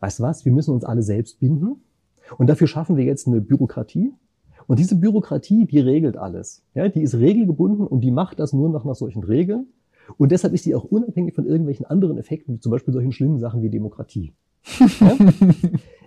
weißt 0.00 0.18
du 0.18 0.22
was, 0.24 0.44
wir 0.44 0.52
müssen 0.52 0.74
uns 0.74 0.84
alle 0.84 1.02
selbst 1.02 1.38
binden 1.38 1.82
und 2.36 2.48
dafür 2.48 2.66
schaffen 2.66 2.96
wir 2.96 3.04
jetzt 3.04 3.26
eine 3.26 3.40
Bürokratie. 3.40 4.12
Und 4.68 4.78
diese 4.78 4.96
Bürokratie, 4.96 5.64
die 5.64 5.80
regelt 5.80 6.16
alles. 6.16 6.62
Ja, 6.74 6.88
die 6.88 7.02
ist 7.02 7.14
regelgebunden 7.14 7.86
und 7.86 8.02
die 8.02 8.10
macht 8.10 8.38
das 8.38 8.52
nur 8.52 8.68
noch 8.68 8.84
nach 8.84 8.94
solchen 8.94 9.24
Regeln. 9.24 9.66
Und 10.18 10.30
deshalb 10.30 10.52
ist 10.52 10.66
die 10.66 10.74
auch 10.74 10.84
unabhängig 10.84 11.34
von 11.34 11.46
irgendwelchen 11.46 11.86
anderen 11.86 12.18
Effekten, 12.18 12.54
wie 12.54 12.60
zum 12.60 12.70
Beispiel 12.70 12.92
solchen 12.92 13.12
schlimmen 13.12 13.38
Sachen 13.38 13.62
wie 13.62 13.70
Demokratie. 13.70 14.32
Ja? 15.00 15.16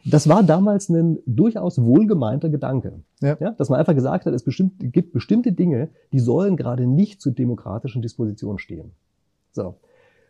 Das 0.03 0.27
war 0.27 0.41
damals 0.41 0.89
ein 0.89 1.19
durchaus 1.27 1.79
wohlgemeinter 1.79 2.49
Gedanke. 2.49 3.01
Ja. 3.21 3.37
ja. 3.39 3.51
dass 3.51 3.69
man 3.69 3.79
einfach 3.79 3.93
gesagt 3.93 4.25
hat, 4.25 4.33
es 4.33 4.41
bestimmt, 4.41 4.73
gibt 4.79 5.13
bestimmte 5.13 5.51
Dinge, 5.51 5.89
die 6.11 6.19
sollen 6.19 6.57
gerade 6.57 6.87
nicht 6.87 7.21
zur 7.21 7.33
demokratischen 7.33 8.01
Disposition 8.01 8.57
stehen. 8.57 8.91
So. 9.51 9.75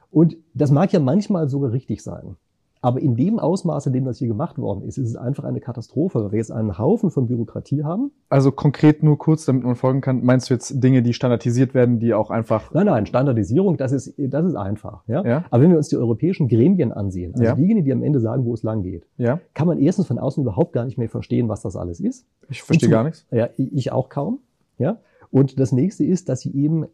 Und 0.10 0.36
das 0.54 0.72
mag 0.72 0.92
ja 0.92 1.00
manchmal 1.00 1.48
sogar 1.48 1.72
richtig 1.72 2.04
sein. 2.04 2.36
Aber 2.84 3.00
in 3.00 3.16
dem 3.16 3.38
Ausmaß, 3.38 3.86
in 3.88 3.94
dem 3.94 4.06
das 4.06 4.18
hier 4.18 4.28
gemacht 4.28 4.58
worden 4.58 4.82
ist, 4.82 4.98
ist 4.98 5.10
es 5.10 5.16
einfach 5.16 5.44
eine 5.44 5.60
Katastrophe, 5.60 6.24
weil 6.24 6.32
wir 6.32 6.40
jetzt 6.40 6.52
einen 6.52 6.80
Haufen 6.80 7.12
von 7.12 7.28
Bürokratie 7.28 7.84
haben. 7.84 8.12
Also 8.30 8.52
konkret 8.52 9.04
nur 9.04 9.20
kurz, 9.20 9.46
damit 9.46 9.64
man 9.64 9.76
folgen 9.76 10.02
kann, 10.02 10.24
meinst 10.24 10.50
du 10.50 10.56
jetzt 10.56 10.84
Dinge, 10.84 11.04
die 11.04 11.14
standardisiert 11.14 11.76
werden, 11.76 12.00
die 12.00 12.16
auch 12.16 12.32
einfach... 12.32 12.74
Nein, 12.74 12.88
nein, 12.88 13.06
Standardisierung, 13.06 13.78
das 13.78 13.92
ist, 13.92 14.16
das 14.18 14.46
ist 14.46 14.56
einfach. 14.56 15.04
Ja? 15.08 15.24
ja? 15.24 15.46
Aber 15.52 15.62
wenn 15.62 15.70
wir 15.70 15.78
uns 15.78 15.90
die 15.90 15.98
europäischen 15.98 16.48
Gremien 16.48 16.92
ansehen, 16.92 17.34
also 17.34 17.44
ja. 17.44 17.56
diejenigen, 17.56 17.86
die 17.86 17.94
am 17.94 18.02
Ende 18.02 18.20
sagen, 18.20 18.46
wo 18.46 18.54
es 18.56 18.64
lang 18.64 18.82
geht, 18.82 19.06
ja. 19.18 19.40
kann 19.54 19.68
man 19.68 19.80
erstens 19.80 20.08
von 20.08 20.18
außen 20.18 20.42
überhaupt 20.42 20.74
gar 20.74 20.86
nicht 20.86 20.98
mehr 20.98 21.10
verstehen, 21.10 21.50
was 21.50 21.62
das 21.62 21.76
alles 21.76 22.00
ist. 22.00 22.26
Ich 22.50 22.64
verstehe 22.64 22.90
gar 22.90 23.04
nichts. 23.04 23.28
Ja, 23.30 23.50
ich 23.58 23.92
auch 23.92 24.10
kaum. 24.10 24.40
Ja? 24.80 24.98
Und 25.30 25.60
das 25.60 25.72
nächste 25.72 26.04
ist, 26.04 26.30
dass 26.30 26.42
sie 26.42 26.52
eben 26.56 26.88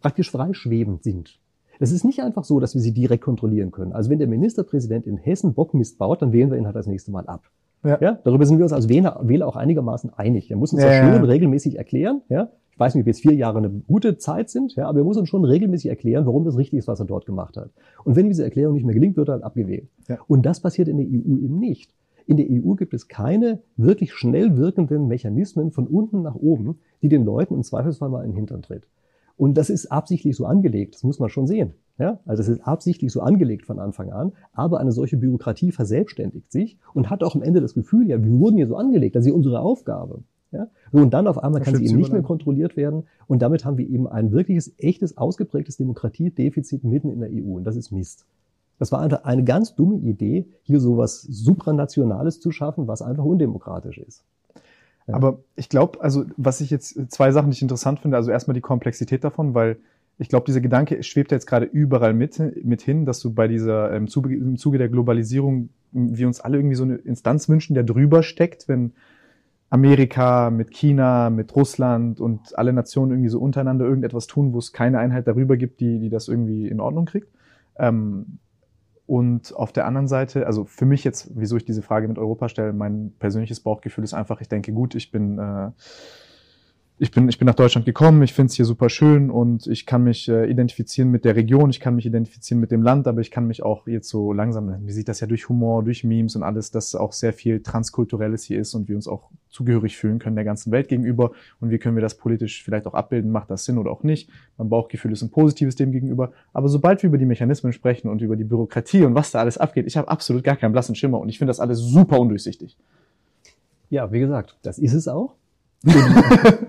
praktisch 0.00 0.30
freischwebend 0.30 1.02
sind. 1.02 1.38
Es 1.80 1.92
ist 1.92 2.04
nicht 2.04 2.22
einfach 2.22 2.44
so, 2.44 2.60
dass 2.60 2.74
wir 2.74 2.80
sie 2.80 2.92
direkt 2.92 3.24
kontrollieren 3.24 3.70
können. 3.70 3.92
Also 3.92 4.10
wenn 4.10 4.18
der 4.18 4.28
Ministerpräsident 4.28 5.06
in 5.06 5.16
Hessen 5.16 5.54
Bockmist 5.54 5.98
baut, 5.98 6.22
dann 6.22 6.32
wählen 6.32 6.50
wir 6.50 6.58
ihn 6.58 6.66
halt 6.66 6.76
das 6.76 6.86
nächste 6.86 7.10
Mal 7.10 7.26
ab. 7.26 7.42
Ja. 7.84 7.98
ja 8.00 8.18
darüber 8.24 8.46
sind 8.46 8.58
wir 8.58 8.64
uns 8.64 8.72
als 8.72 8.88
Wähler, 8.88 9.20
Wähler 9.22 9.46
auch 9.46 9.56
einigermaßen 9.56 10.12
einig. 10.14 10.50
Er 10.50 10.56
muss 10.56 10.72
uns 10.72 10.82
ja, 10.82 10.88
das 10.88 10.98
schon 10.98 11.08
ja. 11.08 11.20
regelmäßig 11.20 11.76
erklären. 11.76 12.22
Ja? 12.28 12.50
Ich 12.70 12.80
weiß 12.80 12.94
nicht, 12.94 13.02
ob 13.02 13.06
jetzt 13.06 13.20
vier 13.20 13.34
Jahre 13.34 13.58
eine 13.58 13.70
gute 13.70 14.18
Zeit 14.18 14.50
sind, 14.50 14.76
ja, 14.76 14.86
aber 14.86 14.98
er 14.98 15.04
muss 15.04 15.16
uns 15.16 15.30
schon 15.30 15.44
regelmäßig 15.44 15.88
erklären, 15.88 16.26
warum 16.26 16.44
das 16.44 16.58
richtig 16.58 16.78
ist, 16.78 16.88
was 16.88 17.00
er 17.00 17.06
dort 17.06 17.24
gemacht 17.24 17.56
hat. 17.56 17.70
Und 18.04 18.16
wenn 18.16 18.28
diese 18.28 18.44
Erklärung 18.44 18.74
nicht 18.74 18.84
mehr 18.84 18.94
gelingt, 18.94 19.16
wird 19.16 19.30
er 19.30 19.34
halt 19.34 19.44
abgewählt. 19.44 19.88
Ja. 20.08 20.18
Und 20.26 20.44
das 20.44 20.60
passiert 20.60 20.88
in 20.88 20.98
der 20.98 21.06
EU 21.06 21.38
eben 21.38 21.58
nicht. 21.58 21.90
In 22.26 22.36
der 22.36 22.46
EU 22.50 22.74
gibt 22.74 22.92
es 22.92 23.08
keine 23.08 23.60
wirklich 23.76 24.12
schnell 24.12 24.56
wirkenden 24.56 25.06
Mechanismen 25.06 25.70
von 25.70 25.86
unten 25.86 26.22
nach 26.22 26.34
oben, 26.34 26.80
die 27.00 27.08
den 27.08 27.24
Leuten 27.24 27.54
im 27.54 27.62
Zweifelsfall 27.62 28.08
mal 28.08 28.24
in 28.24 28.32
den 28.32 28.36
Hintern 28.36 28.62
tritt. 28.62 28.88
Und 29.36 29.58
das 29.58 29.70
ist 29.70 29.92
absichtlich 29.92 30.36
so 30.36 30.46
angelegt, 30.46 30.94
das 30.94 31.02
muss 31.02 31.18
man 31.18 31.28
schon 31.28 31.46
sehen. 31.46 31.74
Ja? 31.98 32.20
Also 32.24 32.42
es 32.42 32.48
ist 32.48 32.60
absichtlich 32.60 33.12
so 33.12 33.20
angelegt 33.20 33.66
von 33.66 33.78
Anfang 33.78 34.10
an, 34.10 34.32
aber 34.52 34.80
eine 34.80 34.92
solche 34.92 35.16
Bürokratie 35.16 35.72
verselbstständigt 35.72 36.50
sich 36.50 36.78
und 36.94 37.10
hat 37.10 37.22
auch 37.22 37.34
am 37.34 37.42
Ende 37.42 37.60
das 37.60 37.74
Gefühl, 37.74 38.08
ja, 38.08 38.22
wir 38.22 38.38
wurden 38.38 38.56
hier 38.56 38.66
so 38.66 38.76
angelegt, 38.76 39.16
das 39.16 39.26
ist 39.26 39.32
unsere 39.32 39.60
Aufgabe. 39.60 40.22
Ja? 40.52 40.68
So, 40.92 40.98
und 40.98 41.12
dann 41.12 41.26
auf 41.26 41.42
einmal 41.42 41.60
kann 41.60 41.74
sie 41.74 41.84
eben 41.84 41.96
nicht 41.96 42.12
mehr 42.12 42.22
kontrolliert 42.22 42.76
werden 42.76 43.04
und 43.26 43.42
damit 43.42 43.64
haben 43.64 43.78
wir 43.78 43.88
eben 43.88 44.06
ein 44.08 44.32
wirkliches, 44.32 44.74
echtes, 44.78 45.16
ausgeprägtes 45.18 45.76
Demokratiedefizit 45.76 46.84
mitten 46.84 47.10
in 47.10 47.20
der 47.20 47.30
EU 47.30 47.56
und 47.56 47.64
das 47.64 47.76
ist 47.76 47.92
Mist. 47.92 48.24
Das 48.78 48.92
war 48.92 49.00
einfach 49.00 49.24
eine 49.24 49.44
ganz 49.44 49.74
dumme 49.74 49.96
Idee, 49.96 50.46
hier 50.62 50.80
so 50.80 50.98
was 50.98 51.22
Supranationales 51.22 52.40
zu 52.40 52.50
schaffen, 52.50 52.86
was 52.86 53.00
einfach 53.00 53.24
undemokratisch 53.24 53.98
ist. 53.98 54.24
Aber 55.14 55.38
ich 55.54 55.68
glaube, 55.68 56.00
also 56.00 56.24
was 56.36 56.60
ich 56.60 56.70
jetzt 56.70 57.12
zwei 57.12 57.30
Sachen, 57.30 57.52
ich 57.52 57.62
interessant 57.62 58.00
finde, 58.00 58.16
also 58.16 58.30
erstmal 58.30 58.54
die 58.54 58.60
Komplexität 58.60 59.22
davon, 59.22 59.54
weil 59.54 59.76
ich 60.18 60.28
glaube, 60.28 60.46
dieser 60.46 60.60
Gedanke 60.60 61.02
schwebt 61.02 61.30
jetzt 61.30 61.46
gerade 61.46 61.66
überall 61.66 62.14
mit, 62.14 62.40
mit 62.64 62.82
hin, 62.82 63.04
dass 63.04 63.20
du 63.20 63.32
bei 63.32 63.48
dieser, 63.48 63.94
im 63.94 64.08
Zuge, 64.08 64.34
im 64.34 64.56
Zuge 64.56 64.78
der 64.78 64.88
Globalisierung, 64.88 65.68
wir 65.92 66.26
uns 66.26 66.40
alle 66.40 66.56
irgendwie 66.56 66.74
so 66.74 66.84
eine 66.84 66.96
Instanz 66.96 67.48
wünschen, 67.48 67.74
der 67.74 67.84
drüber 67.84 68.22
steckt, 68.22 68.68
wenn 68.68 68.92
Amerika 69.68 70.50
mit 70.50 70.70
China, 70.70 71.28
mit 71.30 71.54
Russland 71.54 72.20
und 72.20 72.56
alle 72.58 72.72
Nationen 72.72 73.12
irgendwie 73.12 73.28
so 73.28 73.40
untereinander 73.40 73.84
irgendetwas 73.84 74.26
tun, 74.26 74.52
wo 74.52 74.58
es 74.58 74.72
keine 74.72 74.98
Einheit 74.98 75.26
darüber 75.26 75.56
gibt, 75.56 75.80
die, 75.80 75.98
die 75.98 76.08
das 76.08 76.28
irgendwie 76.28 76.68
in 76.68 76.80
Ordnung 76.80 77.04
kriegt. 77.04 77.28
Ähm, 77.78 78.38
und 79.06 79.54
auf 79.54 79.72
der 79.72 79.86
anderen 79.86 80.08
Seite, 80.08 80.46
also 80.46 80.64
für 80.64 80.84
mich 80.84 81.04
jetzt, 81.04 81.30
wieso 81.34 81.56
ich 81.56 81.64
diese 81.64 81.82
Frage 81.82 82.08
mit 82.08 82.18
Europa 82.18 82.48
stelle, 82.48 82.72
mein 82.72 83.12
persönliches 83.18 83.60
Bauchgefühl 83.60 84.04
ist 84.04 84.14
einfach, 84.14 84.40
ich 84.40 84.48
denke, 84.48 84.72
gut, 84.72 84.94
ich 84.94 85.10
bin, 85.10 85.38
äh, 85.38 85.70
ich 86.98 87.10
bin, 87.10 87.28
ich 87.28 87.38
bin 87.38 87.44
nach 87.44 87.54
Deutschland 87.54 87.84
gekommen, 87.84 88.22
ich 88.22 88.32
finde 88.32 88.50
es 88.50 88.54
hier 88.54 88.64
super 88.64 88.88
schön 88.88 89.30
und 89.30 89.66
ich 89.66 89.84
kann 89.84 90.02
mich 90.02 90.28
äh, 90.28 90.50
identifizieren 90.50 91.10
mit 91.10 91.26
der 91.26 91.36
Region, 91.36 91.68
ich 91.68 91.78
kann 91.78 91.94
mich 91.94 92.06
identifizieren 92.06 92.58
mit 92.58 92.70
dem 92.70 92.80
Land, 92.80 93.06
aber 93.06 93.20
ich 93.20 93.30
kann 93.30 93.46
mich 93.46 93.62
auch 93.62 93.86
jetzt 93.86 94.08
so 94.08 94.32
langsam, 94.32 94.86
wie 94.86 94.92
sieht 94.92 95.08
das 95.08 95.20
ja 95.20 95.26
durch 95.26 95.50
Humor, 95.50 95.84
durch 95.84 96.04
Memes 96.04 96.36
und 96.36 96.42
alles, 96.42 96.70
dass 96.70 96.94
auch 96.94 97.12
sehr 97.12 97.34
viel 97.34 97.62
Transkulturelles 97.62 98.44
hier 98.44 98.58
ist 98.58 98.72
und 98.72 98.88
wir 98.88 98.96
uns 98.96 99.08
auch 99.08 99.28
zugehörig 99.50 99.98
fühlen 99.98 100.18
können 100.18 100.36
der 100.36 100.46
ganzen 100.46 100.72
Welt 100.72 100.88
gegenüber 100.88 101.32
und 101.60 101.70
wie 101.70 101.76
können 101.76 101.96
wir 101.96 102.02
das 102.02 102.16
politisch 102.16 102.64
vielleicht 102.64 102.86
auch 102.86 102.94
abbilden, 102.94 103.30
macht 103.30 103.50
das 103.50 103.66
Sinn 103.66 103.76
oder 103.76 103.90
auch 103.90 104.02
nicht. 104.02 104.30
Mein 104.56 104.70
Bauchgefühl 104.70 105.12
ist 105.12 105.20
ein 105.20 105.30
positives 105.30 105.76
dem 105.76 105.92
gegenüber, 105.92 106.32
aber 106.54 106.70
sobald 106.70 107.02
wir 107.02 107.08
über 107.08 107.18
die 107.18 107.26
Mechanismen 107.26 107.74
sprechen 107.74 108.08
und 108.08 108.22
über 108.22 108.36
die 108.36 108.44
Bürokratie 108.44 109.04
und 109.04 109.14
was 109.14 109.32
da 109.32 109.40
alles 109.40 109.58
abgeht, 109.58 109.86
ich 109.86 109.98
habe 109.98 110.08
absolut 110.08 110.44
gar 110.44 110.56
keinen 110.56 110.72
blassen 110.72 110.94
Schimmer 110.94 111.20
und 111.20 111.28
ich 111.28 111.36
finde 111.36 111.50
das 111.50 111.60
alles 111.60 111.78
super 111.78 112.18
undurchsichtig. 112.18 112.78
Ja, 113.90 114.10
wie 114.12 114.20
gesagt, 114.20 114.56
das 114.62 114.78
ist 114.78 114.94
es 114.94 115.08
auch. 115.08 115.34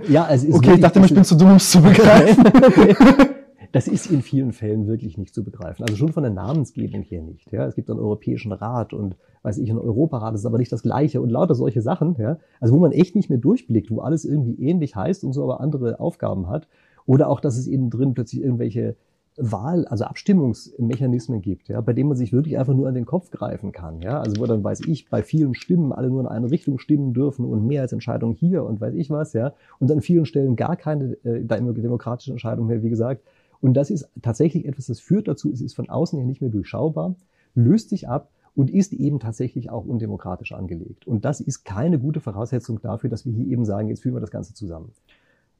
Ja, 0.07 0.25
also 0.25 0.53
okay, 0.53 0.75
ich 0.75 0.81
dachte, 0.81 0.99
ich 0.99 1.13
bin 1.13 1.23
zu 1.23 1.35
dumm, 1.35 1.51
um 1.51 1.55
es 1.55 1.71
zu 1.71 1.81
begreifen. 1.81 2.43
das 3.71 3.87
ist 3.87 4.11
in 4.11 4.21
vielen 4.21 4.53
Fällen 4.53 4.87
wirklich 4.87 5.17
nicht 5.17 5.33
zu 5.33 5.43
begreifen. 5.43 5.83
Also 5.83 5.95
schon 5.95 6.13
von 6.13 6.23
der 6.23 6.31
Namensgebung 6.31 7.01
her 7.03 7.21
nicht. 7.21 7.51
Ja, 7.51 7.65
es 7.65 7.75
gibt 7.75 7.89
einen 7.89 7.99
Europäischen 7.99 8.51
Rat 8.51 8.93
und 8.93 9.15
weiß 9.43 9.57
ich, 9.59 9.69
ein 9.69 9.77
Europarat 9.77 10.35
ist 10.35 10.45
aber 10.45 10.57
nicht 10.57 10.71
das 10.71 10.83
Gleiche 10.83 11.21
und 11.21 11.29
lauter 11.29 11.55
solche 11.55 11.81
Sachen. 11.81 12.15
Ja, 12.19 12.37
also 12.59 12.75
wo 12.75 12.79
man 12.79 12.91
echt 12.91 13.15
nicht 13.15 13.29
mehr 13.29 13.39
durchblickt, 13.39 13.91
wo 13.91 13.99
alles 13.99 14.25
irgendwie 14.25 14.61
ähnlich 14.61 14.95
heißt 14.95 15.23
und 15.23 15.33
so 15.33 15.43
aber 15.43 15.61
andere 15.61 15.99
Aufgaben 15.99 16.47
hat. 16.47 16.67
Oder 17.05 17.29
auch, 17.29 17.39
dass 17.39 17.57
es 17.57 17.67
eben 17.67 17.89
drin 17.89 18.13
plötzlich 18.13 18.41
irgendwelche 18.41 18.95
Wahl, 19.37 19.85
also 19.85 20.05
Abstimmungsmechanismen 20.05 21.41
gibt, 21.41 21.69
ja, 21.69 21.79
bei 21.81 21.93
denen 21.93 22.09
man 22.09 22.17
sich 22.17 22.33
wirklich 22.33 22.57
einfach 22.57 22.73
nur 22.73 22.87
an 22.87 22.95
den 22.95 23.05
Kopf 23.05 23.29
greifen 23.29 23.71
kann, 23.71 24.01
ja, 24.01 24.19
also 24.19 24.41
wo 24.41 24.45
dann 24.47 24.63
weiß 24.63 24.81
ich, 24.87 25.09
bei 25.09 25.21
vielen 25.21 25.53
Stimmen 25.53 25.93
alle 25.93 26.09
nur 26.09 26.21
in 26.21 26.27
eine 26.27 26.49
Richtung 26.49 26.79
stimmen 26.79 27.13
dürfen 27.13 27.45
und 27.45 27.65
Mehrheitsentscheidungen 27.67 28.35
hier 28.35 28.63
und 28.63 28.81
weiß 28.81 28.95
ich 28.95 29.11
was, 29.11 29.33
ja, 29.33 29.53
und 29.79 29.91
an 29.91 30.01
vielen 30.01 30.25
Stellen 30.25 30.55
gar 30.55 30.75
keine 30.75 31.13
äh, 31.23 31.43
demokratische 31.43 32.31
Entscheidung 32.31 32.67
mehr, 32.67 32.81
wie 32.81 32.89
gesagt. 32.89 33.21
Und 33.61 33.75
das 33.75 33.91
ist 33.91 34.09
tatsächlich 34.21 34.65
etwas, 34.65 34.87
das 34.87 34.99
führt 34.99 35.27
dazu, 35.27 35.51
es 35.51 35.61
ist 35.61 35.75
von 35.75 35.89
außen 35.89 36.17
her 36.17 36.27
nicht 36.27 36.41
mehr 36.41 36.49
durchschaubar, 36.49 37.15
löst 37.53 37.89
sich 37.89 38.07
ab 38.09 38.29
und 38.55 38.71
ist 38.71 38.91
eben 38.93 39.19
tatsächlich 39.19 39.69
auch 39.69 39.85
undemokratisch 39.85 40.51
angelegt. 40.51 41.05
Und 41.05 41.25
das 41.25 41.41
ist 41.41 41.63
keine 41.63 41.99
gute 41.99 42.21
Voraussetzung 42.21 42.81
dafür, 42.81 43.09
dass 43.09 43.25
wir 43.25 43.33
hier 43.33 43.45
eben 43.45 43.65
sagen, 43.65 43.87
jetzt 43.87 44.01
führen 44.01 44.15
wir 44.15 44.19
das 44.19 44.31
Ganze 44.31 44.55
zusammen. 44.55 44.91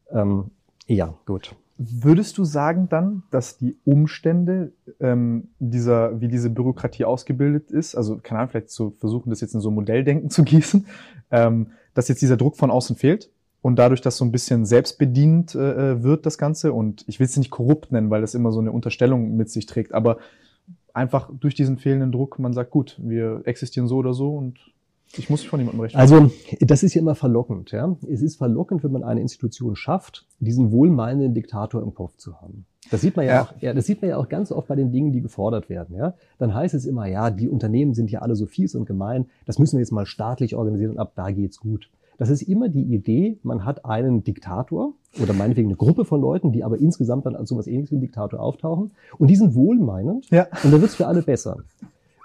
Ähm, 0.10 0.46
ja, 0.88 1.14
gut. 1.26 1.56
Würdest 1.78 2.38
du 2.38 2.44
sagen 2.44 2.90
dann, 2.90 3.24
dass 3.30 3.58
die 3.58 3.78
Umstände 3.86 4.72
ähm, 5.00 5.50
dieser, 5.60 6.20
wie 6.20 6.28
diese 6.28 6.50
Bürokratie 6.50 7.06
ausgebildet 7.06 7.70
ist, 7.70 7.96
also 7.96 8.18
keine 8.18 8.40
Ahnung, 8.40 8.50
vielleicht 8.50 8.72
zu 8.72 8.96
versuchen, 8.98 9.30
das 9.30 9.42
jetzt 9.42 9.54
in 9.54 9.62
so 9.62 9.70
ein 9.70 9.76
Modelldenken 9.76 10.30
zu 10.32 10.44
gießen, 10.44 10.88
ähm, 11.30 11.68
dass 11.94 12.08
jetzt 12.08 12.22
dieser 12.22 12.38
Druck 12.38 12.58
von 12.58 12.72
außen 12.72 12.96
fehlt 12.96 13.30
und 13.62 13.78
dadurch, 13.78 14.02
dass 14.02 14.18
so 14.18 14.26
ein 14.26 14.32
bisschen 14.32 14.66
selbstbedient 14.66 15.54
äh, 15.54 15.92
äh 15.92 16.04
wird 16.04 16.26
das 16.26 16.38
Ganze? 16.38 16.74
Und 16.74 17.04
ich 17.08 17.20
will 17.20 17.26
es 17.26 17.38
nicht 17.38 17.52
korrupt 17.52 17.92
nennen, 17.92 18.10
weil 18.10 18.22
das 18.22 18.34
immer 18.34 18.52
so 18.52 18.60
eine 18.60 18.72
Unterstellung 18.72 19.36
mit 19.36 19.50
sich 19.50 19.68
trägt, 19.68 19.94
aber 19.94 20.18
einfach 20.94 21.30
durch 21.32 21.54
diesen 21.54 21.78
fehlenden 21.78 22.12
Druck, 22.12 22.40
man 22.40 22.54
sagt, 22.54 22.72
gut, 22.72 22.98
wir 23.00 23.42
existieren 23.46 23.88
so 23.88 23.98
oder 23.98 24.14
so 24.14 24.36
und 24.36 24.58
ich 25.16 25.30
muss 25.30 25.44
von 25.44 25.60
jemandem 25.60 25.82
rechnen. 25.82 26.00
Also, 26.00 26.32
das 26.60 26.84
ist 26.84 26.94
ja 26.94 27.02
immer 27.02 27.16
verlockend. 27.16 27.72
Ja? 27.72 27.96
Es 28.10 28.22
ist 28.22 28.38
verlockend, 28.38 28.84
wenn 28.84 28.92
man 28.92 29.04
eine 29.04 29.22
Institution 29.22 29.76
schafft, 29.76 30.26
diesen 30.40 30.72
wohlmeinenden 30.72 31.34
Diktator 31.34 31.82
im 31.82 31.94
Kopf 31.94 32.18
zu 32.18 32.42
haben. 32.42 32.66
Das 32.92 33.02
sieht 33.02 33.16
man 33.16 33.26
ja, 33.26 33.34
ja, 33.34 33.42
auch, 33.44 33.54
ja, 33.60 33.74
das 33.74 33.86
sieht 33.86 34.02
man 34.02 34.10
ja 34.10 34.18
auch 34.18 34.30
ganz 34.30 34.52
oft 34.52 34.68
bei 34.68 34.76
den 34.76 34.92
Dingen, 34.92 35.12
die 35.12 35.22
gefordert 35.22 35.70
werden. 35.70 35.96
Ja? 35.96 36.14
Dann 36.38 36.54
heißt 36.54 36.74
es 36.74 36.86
immer, 36.86 37.06
ja, 37.06 37.32
die 37.32 37.50
Unternehmen 37.50 37.94
sind 37.94 38.12
ja 38.12 38.22
alle 38.22 38.36
so 38.36 38.46
fies 38.46 38.76
und 38.76 38.86
gemein, 38.86 39.28
das 39.46 39.60
müssen 39.60 39.78
wir 39.78 39.82
jetzt 39.82 39.92
mal 39.92 40.06
staatlich 40.06 40.56
organisieren 40.56 40.92
und 40.92 41.00
ab 41.00 41.14
da 41.16 41.32
geht's 41.32 41.60
gut. 41.60 41.90
Das 42.18 42.30
ist 42.30 42.42
immer 42.42 42.68
die 42.68 42.82
Idee, 42.82 43.38
man 43.44 43.64
hat 43.64 43.86
einen 43.86 44.24
Diktator 44.24 44.94
oder 45.22 45.34
meinetwegen 45.34 45.70
eine 45.70 45.78
Gruppe 45.78 46.04
von 46.04 46.20
Leuten, 46.20 46.52
die 46.52 46.64
aber 46.64 46.80
insgesamt 46.80 47.28
dann 47.28 47.36
als 47.36 47.50
sowas 47.50 47.68
ähnliches 47.68 47.92
wie 47.92 47.98
ein 47.98 48.02
Diktator 48.02 48.40
auftauchen 48.40 48.92
und 49.20 49.28
die 49.28 49.36
sind 49.36 49.54
wohlmeinend 49.54 50.30
ja. 50.32 50.48
und 50.64 50.74
dann 50.74 50.82
wird's 50.82 50.96
für 50.96 51.08
alle 51.08 51.22
besser. 51.22 51.58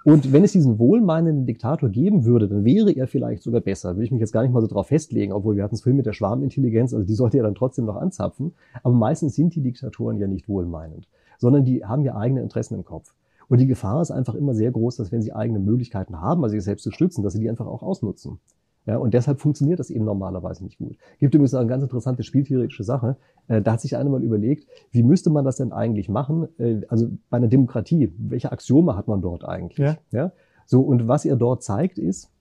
Und 0.04 0.32
wenn 0.32 0.42
es 0.42 0.52
diesen 0.52 0.78
wohlmeinenden 0.78 1.46
Diktator 1.46 1.88
geben 1.88 2.24
würde, 2.24 2.48
dann 2.48 2.64
wäre 2.64 2.90
er 2.90 3.06
vielleicht 3.06 3.42
sogar 3.42 3.60
besser. 3.60 3.96
Will 3.96 4.04
ich 4.04 4.10
mich 4.10 4.20
jetzt 4.20 4.32
gar 4.32 4.42
nicht 4.42 4.52
mal 4.52 4.60
so 4.60 4.66
drauf 4.66 4.88
festlegen, 4.88 5.32
obwohl 5.32 5.56
wir 5.56 5.62
hatten 5.62 5.76
es 5.76 5.82
vorhin 5.82 5.96
mit 5.96 6.06
der 6.06 6.12
Schwarmintelligenz, 6.12 6.92
also 6.92 7.06
die 7.06 7.14
sollte 7.14 7.36
ja 7.36 7.44
dann 7.44 7.54
trotzdem 7.54 7.84
noch 7.84 7.96
anzapfen. 7.96 8.52
Aber 8.82 8.94
meistens 8.94 9.36
sind 9.36 9.54
die 9.54 9.60
Diktatoren 9.60 10.18
ja 10.18 10.26
nicht 10.26 10.48
wohlmeinend, 10.48 11.08
sondern 11.38 11.64
die 11.64 11.84
haben 11.84 12.02
ja 12.02 12.16
eigene 12.16 12.42
Interessen 12.42 12.74
im 12.74 12.84
Kopf. 12.84 13.14
Und 13.48 13.58
die 13.60 13.66
Gefahr 13.66 14.00
ist 14.02 14.10
einfach 14.10 14.34
immer 14.34 14.54
sehr 14.54 14.72
groß, 14.72 14.96
dass 14.96 15.12
wenn 15.12 15.22
sie 15.22 15.32
eigene 15.32 15.58
Möglichkeiten 15.58 16.20
haben, 16.20 16.42
also 16.42 16.54
sich 16.54 16.64
selbst 16.64 16.82
zu 16.82 16.90
stützen, 16.90 17.22
dass 17.22 17.34
sie 17.34 17.40
die 17.40 17.50
einfach 17.50 17.66
auch 17.66 17.82
ausnutzen. 17.82 18.38
Ja, 18.84 18.96
und 18.96 19.14
deshalb 19.14 19.40
funktioniert 19.40 19.78
das 19.78 19.90
eben 19.90 20.04
normalerweise 20.04 20.64
nicht 20.64 20.78
gut. 20.78 20.96
Gibt 21.20 21.34
übrigens 21.34 21.54
eine 21.54 21.68
ganz 21.68 21.82
interessante 21.84 22.24
spieltheoretische 22.24 22.82
Sache. 22.82 23.16
Äh, 23.46 23.62
da 23.62 23.72
hat 23.72 23.80
sich 23.80 23.96
einer 23.96 24.10
mal 24.10 24.22
überlegt, 24.24 24.66
wie 24.90 25.04
müsste 25.04 25.30
man 25.30 25.44
das 25.44 25.56
denn 25.56 25.72
eigentlich 25.72 26.08
machen? 26.08 26.48
Äh, 26.58 26.80
also 26.88 27.08
bei 27.30 27.36
einer 27.36 27.48
Demokratie, 27.48 28.12
welche 28.18 28.50
Axiome 28.50 28.96
hat 28.96 29.06
man 29.06 29.22
dort 29.22 29.44
eigentlich? 29.44 29.78
Ja. 29.78 29.96
ja? 30.10 30.32
So, 30.66 30.80
und 30.80 31.06
was 31.06 31.24
er 31.24 31.36
dort 31.36 31.62
zeigt, 31.62 31.98
ist, 31.98 32.32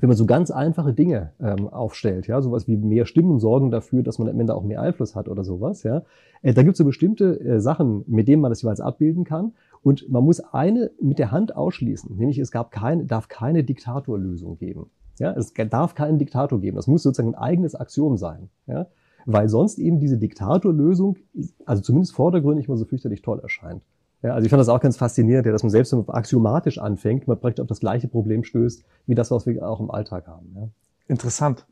wenn 0.00 0.08
man 0.08 0.16
so 0.16 0.26
ganz 0.26 0.50
einfache 0.50 0.92
Dinge 0.92 1.32
ähm, 1.40 1.68
aufstellt, 1.68 2.26
ja, 2.26 2.40
sowas 2.40 2.66
wie 2.66 2.76
mehr 2.76 3.06
Stimmen 3.06 3.38
sorgen 3.38 3.70
dafür, 3.70 4.02
dass 4.02 4.18
man 4.18 4.28
am 4.28 4.40
Ende 4.40 4.54
auch 4.54 4.64
mehr 4.64 4.80
Einfluss 4.80 5.14
hat 5.14 5.28
oder 5.28 5.44
sowas, 5.44 5.84
ja, 5.84 6.02
äh, 6.40 6.54
da 6.54 6.62
gibt 6.62 6.72
es 6.72 6.78
so 6.78 6.84
bestimmte 6.84 7.38
äh, 7.38 7.60
Sachen, 7.60 8.02
mit 8.06 8.26
denen 8.28 8.42
man 8.42 8.50
das 8.50 8.62
jeweils 8.62 8.80
abbilden 8.80 9.24
kann. 9.24 9.52
Und 9.82 10.08
man 10.08 10.24
muss 10.24 10.40
eine 10.40 10.90
mit 11.00 11.18
der 11.18 11.32
Hand 11.32 11.54
ausschließen, 11.54 12.16
nämlich 12.16 12.38
es 12.38 12.50
gab 12.50 12.70
keine, 12.70 13.04
darf 13.04 13.28
keine 13.28 13.62
Diktatorlösung 13.62 14.56
geben. 14.56 14.90
Ja, 15.18 15.32
es 15.32 15.52
darf 15.54 15.94
keinen 15.94 16.18
Diktator 16.18 16.60
geben. 16.60 16.76
Das 16.76 16.86
muss 16.86 17.02
sozusagen 17.02 17.34
ein 17.34 17.40
eigenes 17.40 17.74
Axiom 17.74 18.16
sein. 18.16 18.48
Ja, 18.66 18.86
weil 19.26 19.48
sonst 19.48 19.78
eben 19.78 20.00
diese 20.00 20.18
Diktatorlösung, 20.18 21.16
also 21.64 21.82
zumindest 21.82 22.14
vordergründig 22.14 22.68
mal 22.68 22.76
so 22.76 22.84
fürchterlich 22.84 23.22
toll 23.22 23.40
erscheint. 23.40 23.82
Ja, 24.22 24.34
also 24.34 24.44
ich 24.44 24.50
fand 24.50 24.60
das 24.60 24.68
auch 24.68 24.80
ganz 24.80 24.96
faszinierend, 24.96 25.46
ja, 25.46 25.52
dass 25.52 25.64
man 25.64 25.70
selbst 25.70 25.92
wenn 25.92 26.04
man 26.04 26.14
axiomatisch 26.14 26.78
anfängt, 26.78 27.26
man 27.26 27.40
praktisch 27.40 27.60
auf 27.60 27.66
das 27.66 27.80
gleiche 27.80 28.08
Problem 28.08 28.44
stößt, 28.44 28.84
wie 29.06 29.14
das, 29.14 29.30
was 29.30 29.46
wir 29.46 29.68
auch 29.68 29.80
im 29.80 29.90
Alltag 29.90 30.28
haben. 30.28 30.52
Ja. 30.54 30.68
Interessant. 31.08 31.66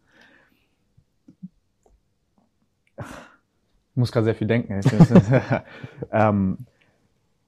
Ich 2.98 3.96
muss 3.96 4.10
gerade 4.10 4.24
sehr 4.24 4.34
viel 4.34 4.48
denken. 4.48 4.80
ähm, 6.12 6.58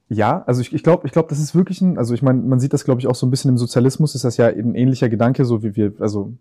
ja, 0.09 0.43
also 0.45 0.61
ich, 0.61 0.73
ich 0.73 0.83
glaube, 0.83 1.07
ich 1.07 1.13
glaube, 1.13 1.29
das 1.29 1.39
ist 1.39 1.55
wirklich 1.55 1.81
ein, 1.81 1.97
also 1.97 2.13
ich 2.13 2.21
meine, 2.21 2.41
man 2.41 2.59
sieht 2.59 2.73
das, 2.73 2.85
glaube 2.85 3.01
ich, 3.01 3.07
auch 3.07 3.15
so 3.15 3.25
ein 3.25 3.31
bisschen 3.31 3.49
im 3.49 3.57
Sozialismus, 3.57 4.15
ist 4.15 4.25
das 4.25 4.37
ja 4.37 4.47
ein 4.47 4.75
ähnlicher 4.75 5.09
Gedanke, 5.09 5.45
so 5.45 5.63
wie 5.63 5.75
wir, 5.75 5.93
also 5.99 6.33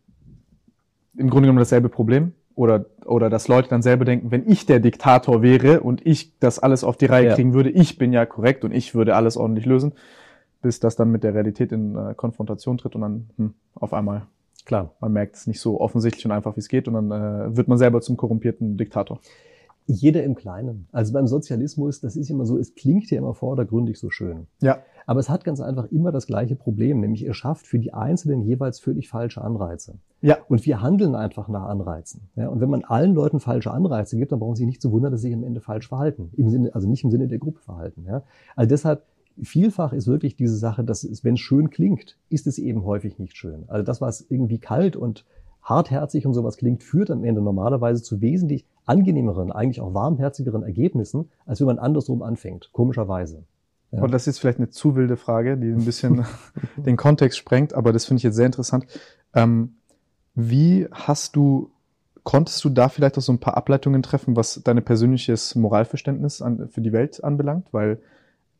im 1.16 1.30
Grunde 1.30 1.46
genommen 1.46 1.58
dasselbe 1.58 1.88
Problem. 1.88 2.32
Oder, 2.54 2.84
oder 3.06 3.30
dass 3.30 3.48
Leute 3.48 3.70
dann 3.70 3.80
selber 3.80 4.04
denken, 4.04 4.30
wenn 4.30 4.46
ich 4.46 4.66
der 4.66 4.78
Diktator 4.78 5.40
wäre 5.40 5.80
und 5.80 6.04
ich 6.06 6.38
das 6.38 6.58
alles 6.58 6.84
auf 6.84 6.98
die 6.98 7.06
Reihe 7.06 7.28
ja. 7.28 7.34
kriegen 7.34 7.54
würde, 7.54 7.70
ich 7.70 7.96
bin 7.96 8.12
ja 8.12 8.26
korrekt 8.26 8.62
und 8.62 8.72
ich 8.72 8.94
würde 8.94 9.16
alles 9.16 9.38
ordentlich 9.38 9.64
lösen, 9.64 9.92
bis 10.60 10.78
das 10.78 10.94
dann 10.94 11.10
mit 11.10 11.24
der 11.24 11.34
Realität 11.34 11.72
in 11.72 11.96
äh, 11.96 12.12
Konfrontation 12.14 12.76
tritt 12.76 12.94
und 12.94 13.00
dann 13.00 13.30
hm, 13.38 13.54
auf 13.74 13.94
einmal, 13.94 14.26
klar, 14.66 14.90
man 15.00 15.14
merkt 15.14 15.36
es 15.36 15.46
nicht 15.46 15.60
so 15.60 15.80
offensichtlich 15.80 16.26
und 16.26 16.32
einfach, 16.32 16.54
wie 16.56 16.60
es 16.60 16.68
geht 16.68 16.88
und 16.88 16.94
dann 16.94 17.10
äh, 17.10 17.56
wird 17.56 17.68
man 17.68 17.78
selber 17.78 18.02
zum 18.02 18.18
korrumpierten 18.18 18.76
Diktator. 18.76 19.18
Jeder 19.86 20.22
im 20.22 20.34
Kleinen. 20.34 20.88
Also 20.92 21.12
beim 21.12 21.26
Sozialismus, 21.26 22.00
das 22.00 22.16
ist 22.16 22.30
immer 22.30 22.46
so, 22.46 22.58
es 22.58 22.74
klingt 22.74 23.10
ja 23.10 23.18
immer 23.18 23.34
vordergründig 23.34 23.98
so 23.98 24.10
schön. 24.10 24.46
Ja. 24.60 24.78
Aber 25.06 25.20
es 25.20 25.28
hat 25.28 25.44
ganz 25.44 25.60
einfach 25.60 25.90
immer 25.90 26.12
das 26.12 26.26
gleiche 26.26 26.54
Problem, 26.54 27.00
nämlich 27.00 27.26
er 27.26 27.34
schafft 27.34 27.66
für 27.66 27.78
die 27.78 27.92
Einzelnen 27.92 28.42
jeweils 28.42 28.78
völlig 28.78 29.08
falsche 29.08 29.42
Anreize. 29.42 29.98
Ja. 30.20 30.38
Und 30.48 30.64
wir 30.64 30.80
handeln 30.80 31.16
einfach 31.16 31.48
nach 31.48 31.64
Anreizen. 31.64 32.28
Ja, 32.36 32.48
und 32.48 32.60
wenn 32.60 32.70
man 32.70 32.84
allen 32.84 33.12
Leuten 33.12 33.40
falsche 33.40 33.72
Anreize 33.72 34.16
gibt, 34.16 34.30
dann 34.30 34.38
brauchen 34.38 34.54
sie 34.54 34.66
nicht 34.66 34.80
zu 34.80 34.92
wundern, 34.92 35.10
dass 35.10 35.22
sie 35.22 35.28
sich 35.28 35.36
am 35.36 35.42
Ende 35.42 35.60
falsch 35.60 35.88
verhalten. 35.88 36.30
Im 36.36 36.48
Sinne, 36.48 36.74
also 36.74 36.88
nicht 36.88 37.02
im 37.02 37.10
Sinne 37.10 37.26
der 37.26 37.38
Gruppe 37.38 37.60
verhalten. 37.60 38.04
Ja. 38.06 38.22
Also 38.54 38.68
deshalb, 38.68 39.02
vielfach 39.42 39.92
ist 39.92 40.06
wirklich 40.06 40.36
diese 40.36 40.56
Sache, 40.56 40.84
dass 40.84 41.02
es, 41.02 41.24
wenn 41.24 41.34
es 41.34 41.40
schön 41.40 41.70
klingt, 41.70 42.18
ist 42.28 42.46
es 42.46 42.58
eben 42.58 42.84
häufig 42.84 43.18
nicht 43.18 43.36
schön. 43.36 43.64
Also 43.66 43.84
das, 43.84 44.00
was 44.00 44.24
irgendwie 44.28 44.58
kalt 44.58 44.94
und 44.94 45.24
hartherzig 45.62 46.26
und 46.26 46.34
sowas 46.34 46.56
klingt, 46.56 46.82
führt 46.82 47.10
am 47.10 47.24
Ende 47.24 47.40
normalerweise 47.40 48.02
zu 48.02 48.20
wesentlich 48.20 48.66
angenehmeren, 48.84 49.52
eigentlich 49.52 49.80
auch 49.80 49.94
warmherzigeren 49.94 50.62
Ergebnissen, 50.62 51.30
als 51.46 51.60
wenn 51.60 51.66
man 51.66 51.78
andersrum 51.78 52.22
anfängt, 52.22 52.70
komischerweise. 52.72 53.44
Ja. 53.92 54.02
Und 54.02 54.12
das 54.12 54.26
ist 54.26 54.38
vielleicht 54.38 54.58
eine 54.58 54.70
zu 54.70 54.96
wilde 54.96 55.16
Frage, 55.16 55.56
die 55.56 55.68
ein 55.68 55.84
bisschen 55.84 56.24
den 56.76 56.96
Kontext 56.96 57.38
sprengt, 57.38 57.74
aber 57.74 57.92
das 57.92 58.06
finde 58.06 58.18
ich 58.18 58.24
jetzt 58.24 58.36
sehr 58.36 58.46
interessant. 58.46 58.86
Ähm, 59.34 59.74
wie 60.34 60.88
hast 60.90 61.36
du, 61.36 61.70
konntest 62.24 62.64
du 62.64 62.70
da 62.70 62.88
vielleicht 62.88 63.18
auch 63.18 63.22
so 63.22 63.32
ein 63.32 63.38
paar 63.38 63.56
Ableitungen 63.56 64.02
treffen, 64.02 64.34
was 64.34 64.62
dein 64.64 64.82
persönliches 64.82 65.54
Moralverständnis 65.54 66.40
an, 66.40 66.68
für 66.70 66.80
die 66.80 66.92
Welt 66.92 67.22
anbelangt? 67.22 67.68
Weil 67.72 68.00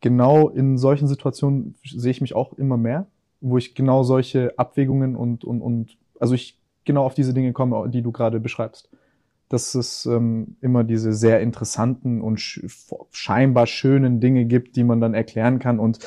genau 0.01 0.51
in 0.51 0.77
solchen 0.77 1.09
Situationen 1.09 1.75
sehe 1.83 2.11
ich 2.11 2.21
mich 2.21 2.35
auch 2.35 2.53
immer 2.53 2.77
mehr, 2.77 3.07
wo 3.41 3.57
ich 3.57 3.75
genau 3.75 4.03
solche 4.03 4.57
Abwägungen 4.59 5.17
und, 5.17 5.45
und, 5.45 5.63
und 5.63 5.97
also 6.21 6.35
ich 6.35 6.62
genau 6.85 7.05
auf 7.05 7.15
diese 7.15 7.35
Dinge 7.35 7.53
komme, 7.53 7.89
die 7.89 8.03
du 8.03 8.13
gerade 8.13 8.41
beschreibst. 8.41 8.89
Dass 9.49 9.75
es 9.75 10.07
ähm, 10.07 10.57
immer 10.61 10.85
diese 10.85 11.13
sehr 11.13 11.41
interessanten 11.41 12.21
und 12.21 12.39
sch 12.39 12.61
scheinbar 13.11 13.67
schönen 13.67 14.21
Dinge 14.21 14.47
gibt, 14.47 14.77
die 14.77 14.85
man 14.85 15.01
dann 15.01 15.15
erklären 15.15 15.59
kann 15.59 15.79
und 15.79 15.99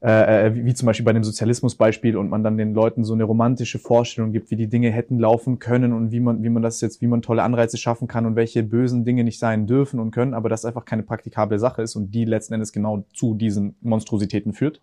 äh, 0.00 0.54
wie, 0.54 0.66
wie 0.66 0.74
zum 0.74 0.86
Beispiel 0.86 1.04
bei 1.04 1.12
dem 1.12 1.24
Sozialismusbeispiel 1.24 2.16
und 2.16 2.28
man 2.28 2.44
dann 2.44 2.58
den 2.58 2.74
Leuten 2.74 3.02
so 3.04 3.14
eine 3.14 3.24
romantische 3.24 3.78
Vorstellung 3.78 4.32
gibt, 4.32 4.50
wie 4.50 4.56
die 4.56 4.68
Dinge 4.68 4.90
hätten 4.90 5.18
laufen 5.18 5.58
können 5.58 5.92
und 5.92 6.12
wie 6.12 6.20
man, 6.20 6.42
wie 6.42 6.48
man 6.48 6.62
das 6.62 6.80
jetzt, 6.80 7.00
wie 7.00 7.06
man 7.06 7.22
tolle 7.22 7.42
Anreize 7.42 7.76
schaffen 7.76 8.06
kann 8.06 8.26
und 8.26 8.36
welche 8.36 8.62
bösen 8.62 9.04
Dinge 9.04 9.24
nicht 9.24 9.38
sein 9.38 9.66
dürfen 9.66 9.98
und 9.98 10.10
können, 10.10 10.34
aber 10.34 10.48
das 10.48 10.64
einfach 10.64 10.84
keine 10.84 11.02
praktikable 11.02 11.58
Sache 11.58 11.82
ist 11.82 11.96
und 11.96 12.14
die 12.14 12.24
letzten 12.24 12.54
Endes 12.54 12.72
genau 12.72 13.04
zu 13.14 13.34
diesen 13.34 13.76
Monstrositäten 13.80 14.52
führt. 14.52 14.80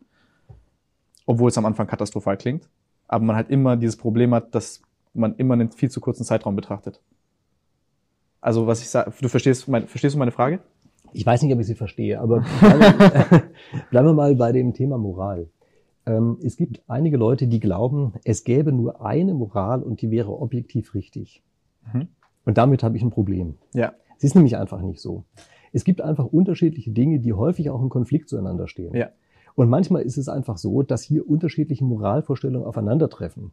Obwohl 1.26 1.50
es 1.50 1.58
am 1.58 1.66
Anfang 1.66 1.88
katastrophal 1.88 2.36
klingt. 2.36 2.68
Aber 3.08 3.24
man 3.24 3.36
halt 3.36 3.50
immer 3.50 3.78
dieses 3.78 3.96
Problem 3.96 4.34
hat, 4.34 4.54
dass 4.56 4.82
man 5.14 5.36
immer 5.36 5.54
einen 5.54 5.72
viel 5.72 5.90
zu 5.90 6.02
kurzen 6.02 6.24
Zeitraum 6.24 6.56
betrachtet. 6.56 7.02
Also 8.42 8.68
was 8.68 8.82
ich 8.82 8.90
sage, 8.90 9.14
du 9.22 9.30
verstehst, 9.30 9.68
mein, 9.68 9.88
verstehst 9.88 10.16
du 10.16 10.20
meine 10.20 10.32
Frage? 10.32 10.60
Ich 11.14 11.26
weiß 11.26 11.42
nicht, 11.44 11.54
ob 11.54 11.60
ich 11.60 11.68
sie 11.68 11.76
verstehe, 11.76 12.20
aber 12.20 12.44
bleiben, 12.60 13.44
bleiben 13.90 14.08
wir 14.08 14.14
mal 14.14 14.36
bei 14.36 14.52
dem 14.52 14.74
Thema 14.74 14.98
Moral. 14.98 15.48
Ähm, 16.06 16.38
es 16.44 16.58
gibt 16.58 16.82
einige 16.88 17.18
Leute, 17.18 17.48
die 17.48 17.60
glauben, 17.60 18.14
es 18.26 18.44
gäbe 18.44 18.72
nur 18.72 19.06
eine 19.06 19.34
Moral 19.34 19.84
und 19.84 20.02
die 20.02 20.12
wäre 20.12 20.32
objektiv 20.32 20.94
richtig. 20.94 21.44
Mhm. 21.94 22.08
Und 22.46 22.58
damit 22.58 22.84
habe 22.84 22.98
ich 22.98 23.04
ein 23.04 23.12
Problem. 23.12 23.56
Ja. 23.74 23.94
Es 24.18 24.24
ist 24.24 24.36
nämlich 24.36 24.58
einfach 24.58 24.82
nicht 24.82 25.00
so. 25.00 25.24
Es 25.72 25.84
gibt 25.84 26.02
einfach 26.02 26.26
unterschiedliche 26.26 26.92
Dinge, 26.92 27.20
die 27.20 27.34
häufig 27.34 27.70
auch 27.70 27.82
im 27.82 27.90
Konflikt 27.90 28.30
zueinander 28.30 28.68
stehen. 28.68 28.96
Ja. 28.96 29.10
Und 29.56 29.70
manchmal 29.70 30.02
ist 30.02 30.18
es 30.18 30.30
einfach 30.30 30.58
so, 30.58 30.82
dass 30.84 31.04
hier 31.04 31.28
unterschiedliche 31.28 31.86
Moralvorstellungen 31.86 32.68
aufeinandertreffen. 32.68 33.52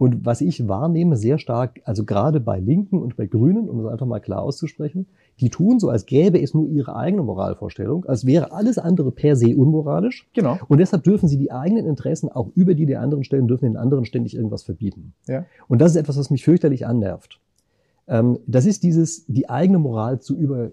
Und 0.00 0.24
was 0.24 0.40
ich 0.40 0.66
wahrnehme 0.66 1.18
sehr 1.18 1.36
stark, 1.36 1.82
also 1.84 2.06
gerade 2.06 2.40
bei 2.40 2.58
Linken 2.58 3.02
und 3.02 3.18
bei 3.18 3.26
Grünen, 3.26 3.68
um 3.68 3.82
das 3.82 3.92
einfach 3.92 4.06
mal 4.06 4.18
klar 4.18 4.40
auszusprechen, 4.40 5.06
die 5.40 5.50
tun 5.50 5.78
so, 5.78 5.90
als 5.90 6.06
gäbe 6.06 6.40
es 6.40 6.54
nur 6.54 6.66
ihre 6.70 6.96
eigene 6.96 7.22
Moralvorstellung, 7.22 8.06
als 8.06 8.24
wäre 8.24 8.50
alles 8.52 8.78
andere 8.78 9.12
per 9.12 9.36
se 9.36 9.54
unmoralisch. 9.54 10.26
Genau. 10.32 10.56
Und 10.68 10.78
deshalb 10.78 11.04
dürfen 11.04 11.28
sie 11.28 11.36
die 11.36 11.52
eigenen 11.52 11.84
Interessen 11.84 12.30
auch 12.30 12.48
über 12.54 12.74
die 12.74 12.86
der 12.86 13.02
anderen 13.02 13.24
stellen, 13.24 13.46
dürfen 13.46 13.66
den 13.66 13.76
anderen 13.76 14.06
ständig 14.06 14.34
irgendwas 14.34 14.62
verbieten. 14.62 15.12
Ja. 15.28 15.44
Und 15.68 15.82
das 15.82 15.90
ist 15.90 15.96
etwas, 15.98 16.16
was 16.16 16.30
mich 16.30 16.44
fürchterlich 16.44 16.86
annervt. 16.86 17.38
Ähm, 18.08 18.38
das 18.46 18.64
ist 18.64 18.82
dieses, 18.82 19.26
die 19.26 19.50
eigene 19.50 19.78
Moral 19.78 20.18
zu 20.20 20.34
über, 20.34 20.70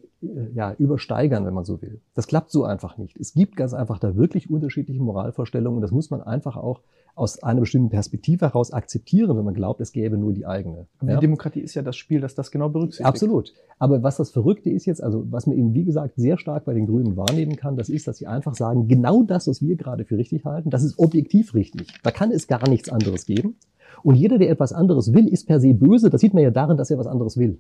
ja, 0.54 0.74
übersteigern, 0.78 1.46
wenn 1.46 1.54
man 1.54 1.66
so 1.66 1.82
will. 1.82 2.02
Das 2.14 2.28
klappt 2.28 2.52
so 2.52 2.64
einfach 2.64 2.98
nicht. 2.98 3.18
Es 3.18 3.34
gibt 3.34 3.56
ganz 3.56 3.74
einfach 3.74 4.00
da 4.00 4.16
wirklich 4.16 4.50
unterschiedliche 4.50 5.02
Moralvorstellungen 5.02 5.78
und 5.78 5.82
das 5.82 5.92
muss 5.92 6.10
man 6.10 6.22
einfach 6.22 6.58
auch 6.58 6.82
aus 7.18 7.42
einer 7.42 7.62
bestimmten 7.62 7.90
Perspektive 7.90 8.46
heraus 8.46 8.72
akzeptieren, 8.72 9.36
wenn 9.36 9.44
man 9.44 9.56
glaubt, 9.56 9.82
es 9.82 9.92
gäbe 9.92 10.18
nur 10.18 10.34
die 10.34 10.46
eigene. 10.46 10.86
Aber 11.00 11.12
ja? 11.12 11.18
die 11.18 11.22
Demokratie 11.22 11.62
ist 11.62 11.74
ja 11.74 11.82
das 11.82 11.96
Spiel, 11.96 12.22
das 12.22 12.36
das 12.36 12.52
genau 12.52 12.70
berücksichtigt. 12.70 13.08
Absolut. 13.08 13.54
Aber 13.80 14.04
was 14.04 14.18
das 14.18 14.30
Verrückte 14.30 14.70
ist 14.70 14.86
jetzt, 14.86 15.02
also 15.04 15.26
was 15.32 15.48
man 15.48 15.58
eben, 15.58 15.74
wie 15.74 15.84
gesagt, 15.84 16.14
sehr 16.16 16.38
stark 16.38 16.66
bei 16.66 16.76
den 16.76 16.86
Grünen 16.86 17.18
wahrnehmen 17.18 17.56
kann, 17.56 17.76
das 17.76 17.90
ist, 17.90 18.08
dass 18.08 18.18
sie 18.18 18.28
einfach 18.28 18.54
sagen, 18.54 18.88
genau 18.88 19.24
das, 19.24 19.48
was 19.48 19.64
wir 19.64 19.76
gerade 19.76 20.06
für 20.06 20.18
richtig 20.18 20.46
halten, 20.46 20.70
das 20.70 20.84
ist 20.84 21.00
objektiv 21.00 21.56
richtig. 21.56 21.88
Da 22.04 22.12
kann 22.12 22.32
es 22.32 22.48
gar 22.48 22.70
nichts 22.70 22.90
anderes 22.90 23.26
geben. 23.26 23.56
Und 24.04 24.16
jeder, 24.16 24.38
der 24.38 24.50
etwas 24.50 24.74
anderes 24.74 25.14
will, 25.14 25.28
ist 25.28 25.48
per 25.48 25.60
se 25.60 25.74
böse. 25.74 26.10
Das 26.10 26.22
sieht 26.22 26.34
man 26.34 26.44
ja 26.44 26.52
darin, 26.52 26.78
dass 26.78 26.92
er 26.92 26.98
was 26.98 27.08
anderes 27.08 27.38
will. 27.38 27.60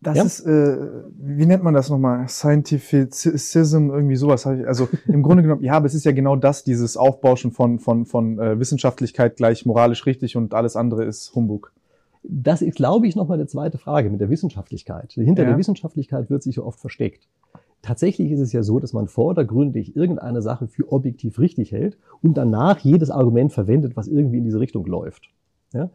Das 0.00 0.16
ja? 0.16 0.22
ist, 0.22 0.40
äh, 0.46 0.76
wie 1.18 1.46
nennt 1.46 1.64
man 1.64 1.74
das 1.74 1.90
nochmal? 1.90 2.28
Scientificism, 2.28 3.90
irgendwie 3.90 4.14
sowas. 4.14 4.46
Hab 4.46 4.56
ich, 4.56 4.66
also 4.66 4.88
im 5.06 5.22
Grunde 5.22 5.42
genommen, 5.42 5.64
ja, 5.64 5.72
aber 5.72 5.86
es 5.86 5.94
ist 5.94 6.04
ja 6.04 6.12
genau 6.12 6.36
das, 6.36 6.62
dieses 6.62 6.96
Aufbauschen 6.96 7.50
von, 7.50 7.80
von, 7.80 8.06
von 8.06 8.38
äh, 8.38 8.60
Wissenschaftlichkeit 8.60 9.36
gleich 9.36 9.66
moralisch 9.66 10.06
richtig 10.06 10.36
und 10.36 10.54
alles 10.54 10.76
andere 10.76 11.04
ist 11.04 11.34
Humbug. 11.34 11.72
Das 12.22 12.62
ist, 12.62 12.76
glaube 12.76 13.08
ich, 13.08 13.16
nochmal 13.16 13.38
eine 13.38 13.46
zweite 13.46 13.78
Frage 13.78 14.10
mit 14.10 14.20
der 14.20 14.30
Wissenschaftlichkeit. 14.30 15.12
Hinter 15.12 15.42
ja. 15.42 15.50
der 15.50 15.58
Wissenschaftlichkeit 15.58 16.30
wird 16.30 16.42
sich 16.42 16.56
ja 16.56 16.62
oft 16.62 16.78
versteckt. 16.78 17.28
Tatsächlich 17.82 18.30
ist 18.32 18.40
es 18.40 18.52
ja 18.52 18.62
so, 18.62 18.80
dass 18.80 18.92
man 18.92 19.08
vordergründig 19.08 19.96
irgendeine 19.96 20.42
Sache 20.42 20.66
für 20.66 20.92
objektiv 20.92 21.38
richtig 21.38 21.72
hält 21.72 21.96
und 22.22 22.36
danach 22.36 22.80
jedes 22.80 23.10
Argument 23.10 23.52
verwendet, 23.52 23.96
was 23.96 24.08
irgendwie 24.08 24.38
in 24.38 24.44
diese 24.44 24.60
Richtung 24.60 24.84
läuft. 24.84 25.30
Ja? 25.72 25.90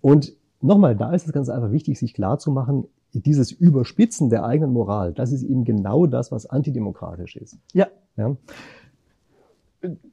Und 0.00 0.34
nochmal, 0.60 0.94
da 0.94 1.12
ist 1.12 1.26
es 1.26 1.32
ganz 1.32 1.48
einfach 1.48 1.72
wichtig, 1.72 1.98
sich 1.98 2.12
klarzumachen, 2.14 2.84
dieses 3.12 3.52
Überspitzen 3.52 4.30
der 4.30 4.44
eigenen 4.44 4.72
Moral, 4.72 5.12
das 5.12 5.32
ist 5.32 5.42
eben 5.42 5.64
genau 5.64 6.06
das, 6.06 6.32
was 6.32 6.46
antidemokratisch 6.46 7.36
ist. 7.36 7.58
Ja. 7.72 7.88
ja? 8.16 8.36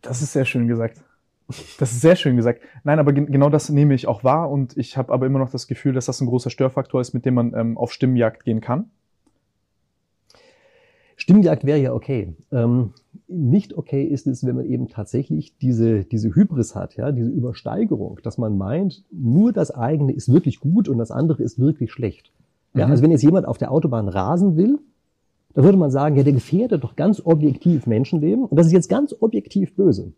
Das 0.01 0.21
ist 0.21 0.33
sehr 0.33 0.45
schön 0.45 0.67
gesagt. 0.67 1.01
Das 1.79 1.91
ist 1.91 2.01
sehr 2.01 2.15
schön 2.15 2.35
gesagt. 2.35 2.61
Nein, 2.83 2.99
aber 2.99 3.11
genau 3.11 3.49
das 3.49 3.69
nehme 3.69 3.95
ich 3.95 4.07
auch 4.07 4.23
wahr 4.23 4.51
und 4.51 4.77
ich 4.77 4.97
habe 4.97 5.11
aber 5.11 5.25
immer 5.25 5.39
noch 5.39 5.49
das 5.49 5.67
Gefühl, 5.67 5.93
dass 5.93 6.05
das 6.05 6.21
ein 6.21 6.27
großer 6.27 6.51
Störfaktor 6.51 7.01
ist, 7.01 7.13
mit 7.13 7.25
dem 7.25 7.33
man 7.33 7.53
ähm, 7.55 7.77
auf 7.77 7.91
Stimmenjagd 7.91 8.43
gehen 8.43 8.61
kann. 8.61 8.91
Stimmenjagd 11.15 11.65
wäre 11.65 11.79
ja 11.79 11.93
okay. 11.93 12.35
Ähm, 12.51 12.93
nicht 13.27 13.73
okay 13.73 14.03
ist 14.03 14.27
es, 14.27 14.45
wenn 14.45 14.55
man 14.55 14.65
eben 14.65 14.87
tatsächlich 14.87 15.57
diese, 15.57 16.05
diese 16.05 16.33
Hybris 16.33 16.75
hat, 16.75 16.95
ja, 16.95 17.11
diese 17.11 17.29
Übersteigerung, 17.29 18.19
dass 18.23 18.37
man 18.37 18.57
meint, 18.57 19.03
nur 19.11 19.51
das 19.51 19.71
eigene 19.71 20.13
ist 20.13 20.31
wirklich 20.31 20.59
gut 20.59 20.87
und 20.87 20.97
das 20.97 21.11
andere 21.11 21.43
ist 21.43 21.59
wirklich 21.59 21.91
schlecht. 21.91 22.31
Ja, 22.73 22.85
mhm. 22.85 22.91
Also 22.91 23.03
wenn 23.03 23.11
jetzt 23.11 23.23
jemand 23.23 23.47
auf 23.47 23.57
der 23.57 23.71
Autobahn 23.71 24.07
rasen 24.07 24.55
will, 24.55 24.79
dann 25.53 25.63
würde 25.63 25.77
man 25.77 25.91
sagen, 25.91 26.15
ja, 26.15 26.23
der 26.23 26.33
gefährdet 26.33 26.83
doch 26.83 26.95
ganz 26.95 27.21
objektiv 27.25 27.87
Menschenleben 27.87 28.45
und 28.45 28.57
das 28.57 28.67
ist 28.67 28.73
jetzt 28.73 28.89
ganz 28.89 29.15
objektiv 29.19 29.75
böse. 29.75 30.13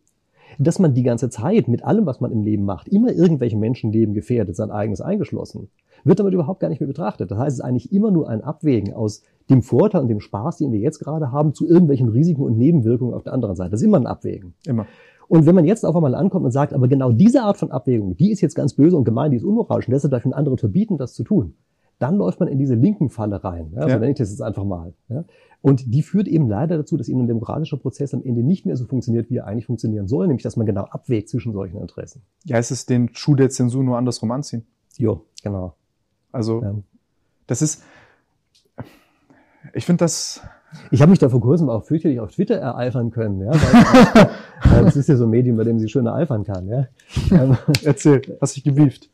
Dass 0.59 0.79
man 0.79 0.93
die 0.93 1.03
ganze 1.03 1.29
Zeit 1.29 1.69
mit 1.69 1.83
allem, 1.85 2.05
was 2.05 2.19
man 2.19 2.31
im 2.31 2.43
Leben 2.43 2.65
macht, 2.65 2.89
immer 2.89 3.13
irgendwelche 3.13 3.57
Menschenleben 3.57 4.13
gefährdet, 4.13 4.55
sein 4.57 4.69
eigenes 4.69 4.99
eingeschlossen, 4.99 5.69
wird 6.03 6.19
damit 6.19 6.33
überhaupt 6.33 6.59
gar 6.59 6.67
nicht 6.67 6.81
mehr 6.81 6.87
betrachtet. 6.87 7.31
Das 7.31 7.37
heißt, 7.37 7.53
es 7.53 7.59
ist 7.59 7.65
eigentlich 7.65 7.93
immer 7.93 8.11
nur 8.11 8.27
ein 8.27 8.43
Abwägen 8.43 8.93
aus 8.93 9.23
dem 9.49 9.61
Vorteil 9.61 10.01
und 10.01 10.09
dem 10.09 10.19
Spaß, 10.19 10.57
den 10.57 10.73
wir 10.73 10.79
jetzt 10.79 10.99
gerade 10.99 11.31
haben, 11.31 11.53
zu 11.53 11.65
irgendwelchen 11.65 12.09
Risiken 12.09 12.41
und 12.41 12.57
Nebenwirkungen 12.57 13.13
auf 13.13 13.23
der 13.23 13.33
anderen 13.33 13.55
Seite. 13.55 13.71
Das 13.71 13.81
ist 13.81 13.87
immer 13.87 13.97
ein 13.97 14.07
Abwägen. 14.07 14.53
Immer. 14.65 14.87
Und 15.27 15.45
wenn 15.45 15.55
man 15.55 15.63
jetzt 15.65 15.85
auf 15.85 15.95
einmal 15.95 16.15
ankommt 16.15 16.43
und 16.43 16.51
sagt, 16.51 16.73
aber 16.73 16.89
genau 16.89 17.13
diese 17.13 17.43
Art 17.43 17.55
von 17.55 17.71
Abwägung, 17.71 18.17
die 18.17 18.31
ist 18.31 18.41
jetzt 18.41 18.55
ganz 18.55 18.73
böse 18.73 18.97
und 18.97 19.05
gemein, 19.05 19.31
die 19.31 19.37
ist 19.37 19.45
unmoralisch 19.45 19.87
und 19.87 19.93
deshalb 19.93 20.11
darf 20.11 20.25
ein 20.25 20.33
anderen 20.33 20.57
verbieten, 20.57 20.97
das 20.97 21.13
zu 21.13 21.23
tun, 21.23 21.53
dann 22.01 22.17
läuft 22.17 22.39
man 22.39 22.49
in 22.49 22.57
diese 22.57 22.73
linken 22.73 23.09
Falle 23.09 23.43
rein. 23.43 23.71
Ja, 23.75 23.83
so 23.83 23.89
ja. 23.89 23.99
nenne 23.99 24.11
ich 24.11 24.17
das 24.17 24.31
jetzt 24.31 24.41
einfach 24.41 24.63
mal. 24.63 24.93
Ja. 25.09 25.23
Und 25.61 25.93
die 25.93 26.01
führt 26.01 26.27
eben 26.27 26.49
leider 26.49 26.77
dazu, 26.77 26.97
dass 26.97 27.07
eben 27.07 27.21
ein 27.21 27.27
demokratischer 27.27 27.77
Prozess 27.77 28.15
am 28.15 28.23
Ende 28.23 28.41
nicht 28.41 28.65
mehr 28.65 28.75
so 28.75 28.85
funktioniert, 28.85 29.29
wie 29.29 29.37
er 29.37 29.45
eigentlich 29.45 29.67
funktionieren 29.67 30.07
soll, 30.07 30.25
nämlich 30.25 30.41
dass 30.41 30.57
man 30.57 30.65
genau 30.65 30.85
abwägt 30.85 31.29
zwischen 31.29 31.53
solchen 31.53 31.79
Interessen. 31.79 32.23
Ja, 32.45 32.57
es 32.57 32.71
ist 32.71 32.89
den 32.89 33.13
Schuh 33.13 33.35
der 33.35 33.51
Zensur 33.51 33.83
nur 33.83 33.97
andersrum 33.97 34.31
anziehen. 34.31 34.65
Jo, 34.97 35.25
genau. 35.43 35.75
Also 36.31 36.63
ja. 36.63 36.75
das 37.45 37.61
ist, 37.61 37.83
ich 39.75 39.85
finde 39.85 40.03
das 40.03 40.41
ich 40.89 41.01
habe 41.01 41.09
mich 41.09 41.19
da 41.19 41.29
vor 41.29 41.41
kurzem 41.41 41.69
auch 41.69 41.83
fürchterlich 41.83 42.19
auf 42.19 42.31
Twitter 42.31 42.55
ereifern 42.55 43.11
können, 43.11 43.41
ja, 43.41 43.51
weil, 43.51 44.29
weil 44.63 44.83
das 44.85 44.95
ist 44.95 45.09
ja 45.09 45.15
so 45.15 45.25
ein 45.25 45.29
Medium, 45.29 45.57
bei 45.57 45.63
dem 45.63 45.79
sie 45.79 45.89
schön 45.89 46.05
ereifern 46.05 46.43
kann, 46.43 46.67
ja. 46.67 46.87
Erzähl, 47.83 48.21
hast 48.39 48.55
dich 48.55 48.63
gewieft. 48.63 49.09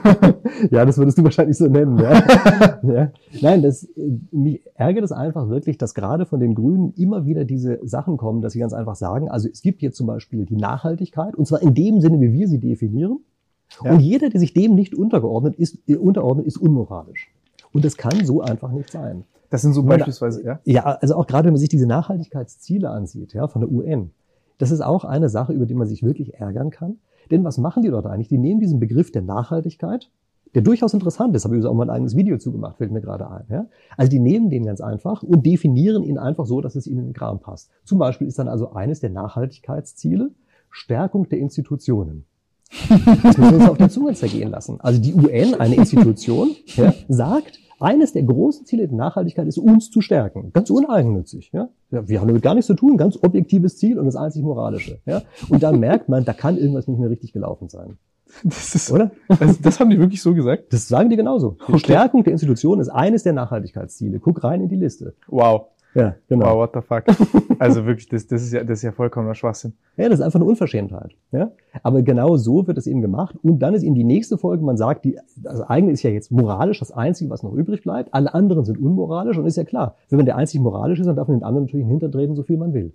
ja, 0.70 0.84
das 0.84 0.98
würdest 0.98 1.18
du 1.18 1.24
wahrscheinlich 1.24 1.56
so 1.56 1.66
nennen, 1.66 1.98
ja. 1.98 2.80
ja. 2.82 3.12
Nein, 3.40 3.62
das, 3.62 3.88
mich 4.32 4.62
ärgert 4.74 5.04
es 5.04 5.12
einfach 5.12 5.48
wirklich, 5.48 5.78
dass 5.78 5.94
gerade 5.94 6.26
von 6.26 6.40
den 6.40 6.54
Grünen 6.54 6.92
immer 6.96 7.26
wieder 7.26 7.44
diese 7.44 7.78
Sachen 7.86 8.16
kommen, 8.16 8.42
dass 8.42 8.52
sie 8.52 8.60
ganz 8.60 8.72
einfach 8.72 8.96
sagen, 8.96 9.28
also 9.28 9.48
es 9.48 9.62
gibt 9.62 9.82
jetzt 9.82 9.96
zum 9.96 10.06
Beispiel 10.06 10.46
die 10.46 10.56
Nachhaltigkeit, 10.56 11.36
und 11.36 11.46
zwar 11.46 11.62
in 11.62 11.74
dem 11.74 12.00
Sinne, 12.00 12.20
wie 12.20 12.32
wir 12.32 12.48
sie 12.48 12.58
definieren. 12.58 13.20
Ja. 13.84 13.92
Und 13.92 14.00
jeder, 14.00 14.30
der 14.30 14.40
sich 14.40 14.54
dem 14.54 14.74
nicht 14.74 14.94
untergeordnet 14.94 15.54
ist, 15.56 15.78
unterordnet, 15.88 16.46
ist 16.46 16.56
unmoralisch. 16.56 17.30
Und 17.72 17.84
das 17.84 17.96
kann 17.96 18.24
so 18.24 18.40
einfach 18.40 18.72
nicht 18.72 18.90
sein. 18.90 19.24
Das 19.50 19.62
sind 19.62 19.72
so 19.72 19.82
beispielsweise, 19.82 20.44
ja? 20.44 20.60
Ja, 20.64 20.82
also 20.84 21.16
auch 21.16 21.26
gerade 21.26 21.46
wenn 21.46 21.54
man 21.54 21.60
sich 21.60 21.68
diese 21.68 21.86
Nachhaltigkeitsziele 21.86 22.90
ansieht, 22.90 23.32
ja, 23.32 23.48
von 23.48 23.62
der 23.62 23.70
UN. 23.70 24.10
Das 24.58 24.70
ist 24.70 24.80
auch 24.80 25.04
eine 25.04 25.28
Sache, 25.28 25.52
über 25.52 25.66
die 25.66 25.74
man 25.74 25.86
sich 25.86 26.02
wirklich 26.02 26.34
ärgern 26.34 26.70
kann. 26.70 26.98
Denn 27.30 27.44
was 27.44 27.58
machen 27.58 27.82
die 27.82 27.90
dort 27.90 28.06
eigentlich? 28.06 28.28
Die 28.28 28.38
nehmen 28.38 28.60
diesen 28.60 28.80
Begriff 28.80 29.12
der 29.12 29.22
Nachhaltigkeit, 29.22 30.10
der 30.54 30.62
durchaus 30.62 30.94
interessant 30.94 31.36
ist, 31.36 31.44
habe 31.44 31.58
ich 31.58 31.64
auch 31.66 31.74
mal 31.74 31.84
ein 31.84 31.90
eigenes 31.90 32.16
Video 32.16 32.38
zugemacht, 32.38 32.78
fällt 32.78 32.90
mir 32.90 33.02
gerade 33.02 33.30
ein. 33.30 33.44
Ja? 33.50 33.66
Also 33.96 34.10
die 34.10 34.18
nehmen 34.18 34.48
den 34.50 34.64
ganz 34.64 34.80
einfach 34.80 35.22
und 35.22 35.44
definieren 35.44 36.02
ihn 36.02 36.18
einfach 36.18 36.46
so, 36.46 36.60
dass 36.60 36.74
es 36.74 36.86
ihnen 36.86 37.00
in 37.00 37.04
den 37.06 37.12
Kram 37.12 37.40
passt. 37.40 37.70
Zum 37.84 37.98
Beispiel 37.98 38.26
ist 38.26 38.38
dann 38.38 38.48
also 38.48 38.72
eines 38.72 39.00
der 39.00 39.10
Nachhaltigkeitsziele 39.10 40.30
Stärkung 40.70 41.28
der 41.28 41.38
Institutionen. 41.38 42.24
Das 43.22 43.38
müssen 43.38 43.50
wir 43.50 43.60
uns 43.60 43.68
auf 43.68 43.78
der 43.78 43.88
Zunge 43.88 44.14
zergehen 44.14 44.50
lassen. 44.50 44.80
Also 44.80 45.00
die 45.00 45.14
UN, 45.14 45.54
eine 45.54 45.74
Institution, 45.74 46.50
ja, 46.76 46.92
sagt, 47.08 47.58
eines 47.80 48.12
der 48.12 48.24
großen 48.24 48.66
Ziele 48.66 48.88
der 48.88 48.96
Nachhaltigkeit 48.96 49.46
ist, 49.46 49.58
uns 49.58 49.90
zu 49.90 50.00
stärken. 50.00 50.52
Ganz 50.52 50.70
uneigennützig. 50.70 51.50
Ja? 51.52 51.70
Wir 51.90 52.20
haben 52.20 52.28
damit 52.28 52.42
gar 52.42 52.54
nichts 52.54 52.66
zu 52.66 52.74
tun, 52.74 52.96
ganz 52.96 53.18
objektives 53.22 53.78
Ziel 53.78 53.98
und 53.98 54.06
das 54.06 54.16
einzig 54.16 54.42
moralische. 54.42 54.98
Ja? 55.06 55.22
Und 55.48 55.62
dann 55.62 55.78
merkt 55.78 56.08
man, 56.08 56.24
da 56.24 56.32
kann 56.32 56.56
irgendwas 56.56 56.88
nicht 56.88 56.98
mehr 56.98 57.10
richtig 57.10 57.32
gelaufen 57.32 57.68
sein. 57.68 57.98
Das 58.44 58.74
ist, 58.74 58.92
Oder? 58.92 59.10
Das, 59.28 59.60
das 59.60 59.80
haben 59.80 59.88
die 59.88 59.98
wirklich 59.98 60.20
so 60.20 60.34
gesagt? 60.34 60.72
Das 60.72 60.86
sagen 60.86 61.08
die 61.08 61.16
genauso. 61.16 61.56
Die 61.66 61.72
okay. 61.72 61.78
Stärkung 61.78 62.24
der 62.24 62.34
Institutionen 62.34 62.82
ist 62.82 62.90
eines 62.90 63.22
der 63.22 63.32
Nachhaltigkeitsziele. 63.32 64.20
Guck 64.20 64.44
rein 64.44 64.60
in 64.60 64.68
die 64.68 64.76
Liste. 64.76 65.14
Wow. 65.28 65.68
Ja, 65.94 66.14
genau. 66.28 66.46
Wow, 66.46 66.56
what 66.56 66.70
the 66.74 66.80
fuck. 66.80 67.04
Also 67.60 67.86
wirklich, 67.86 68.08
das, 68.08 68.26
das, 68.28 68.42
ist 68.42 68.52
ja, 68.52 68.62
das 68.62 68.78
ist 68.78 68.82
ja 68.82 68.92
vollkommener 68.92 69.34
Schwachsinn. 69.34 69.72
Ja, 69.96 70.08
das 70.08 70.20
ist 70.20 70.24
einfach 70.24 70.38
eine 70.38 70.48
Unverschämtheit. 70.48 71.16
Ja? 71.32 71.50
Aber 71.82 72.02
genau 72.02 72.36
so 72.36 72.68
wird 72.68 72.78
es 72.78 72.86
eben 72.86 73.00
gemacht. 73.00 73.36
Und 73.42 73.58
dann 73.58 73.74
ist 73.74 73.82
eben 73.82 73.96
die 73.96 74.04
nächste 74.04 74.38
Folge, 74.38 74.64
man 74.64 74.76
sagt, 74.76 75.04
die, 75.04 75.18
das 75.36 75.60
eigene 75.62 75.92
ist 75.92 76.04
ja 76.04 76.10
jetzt 76.10 76.30
moralisch 76.30 76.78
das 76.78 76.92
Einzige, 76.92 77.30
was 77.30 77.42
noch 77.42 77.52
übrig 77.52 77.82
bleibt. 77.82 78.14
Alle 78.14 78.32
anderen 78.32 78.64
sind 78.64 78.78
unmoralisch 78.78 79.38
und 79.38 79.46
ist 79.46 79.56
ja 79.56 79.64
klar, 79.64 79.96
wenn 80.08 80.18
man 80.18 80.26
der 80.26 80.36
einzig 80.36 80.60
moralisch 80.60 81.00
ist, 81.00 81.06
dann 81.06 81.16
darf 81.16 81.26
man 81.26 81.38
den 81.38 81.44
anderen 81.44 81.64
natürlich 81.64 81.86
hintertreten, 81.86 82.36
so 82.36 82.44
viel 82.44 82.58
man 82.58 82.74
will. 82.74 82.92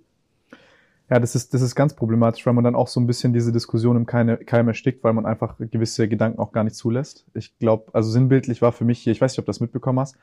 Ja, 1.10 1.20
das 1.20 1.34
ist, 1.34 1.52
das 1.52 1.60
ist 1.60 1.74
ganz 1.74 1.94
problematisch, 1.94 2.46
weil 2.46 2.54
man 2.54 2.64
dann 2.64 2.74
auch 2.74 2.88
so 2.88 2.98
ein 2.98 3.06
bisschen 3.06 3.34
diese 3.34 3.52
Diskussion 3.52 3.96
im 3.96 4.06
Keim, 4.06 4.38
Keim 4.46 4.68
erstickt, 4.68 5.04
weil 5.04 5.12
man 5.12 5.26
einfach 5.26 5.56
gewisse 5.58 6.08
Gedanken 6.08 6.38
auch 6.38 6.52
gar 6.52 6.64
nicht 6.64 6.76
zulässt. 6.76 7.26
Ich 7.34 7.58
glaube, 7.58 7.90
also 7.92 8.10
sinnbildlich 8.10 8.62
war 8.62 8.72
für 8.72 8.86
mich 8.86 9.00
hier, 9.00 9.12
ich 9.12 9.20
weiß 9.20 9.32
nicht, 9.32 9.38
ob 9.38 9.44
du 9.44 9.50
das 9.50 9.60
mitbekommen 9.60 10.00
hast, 10.00 10.16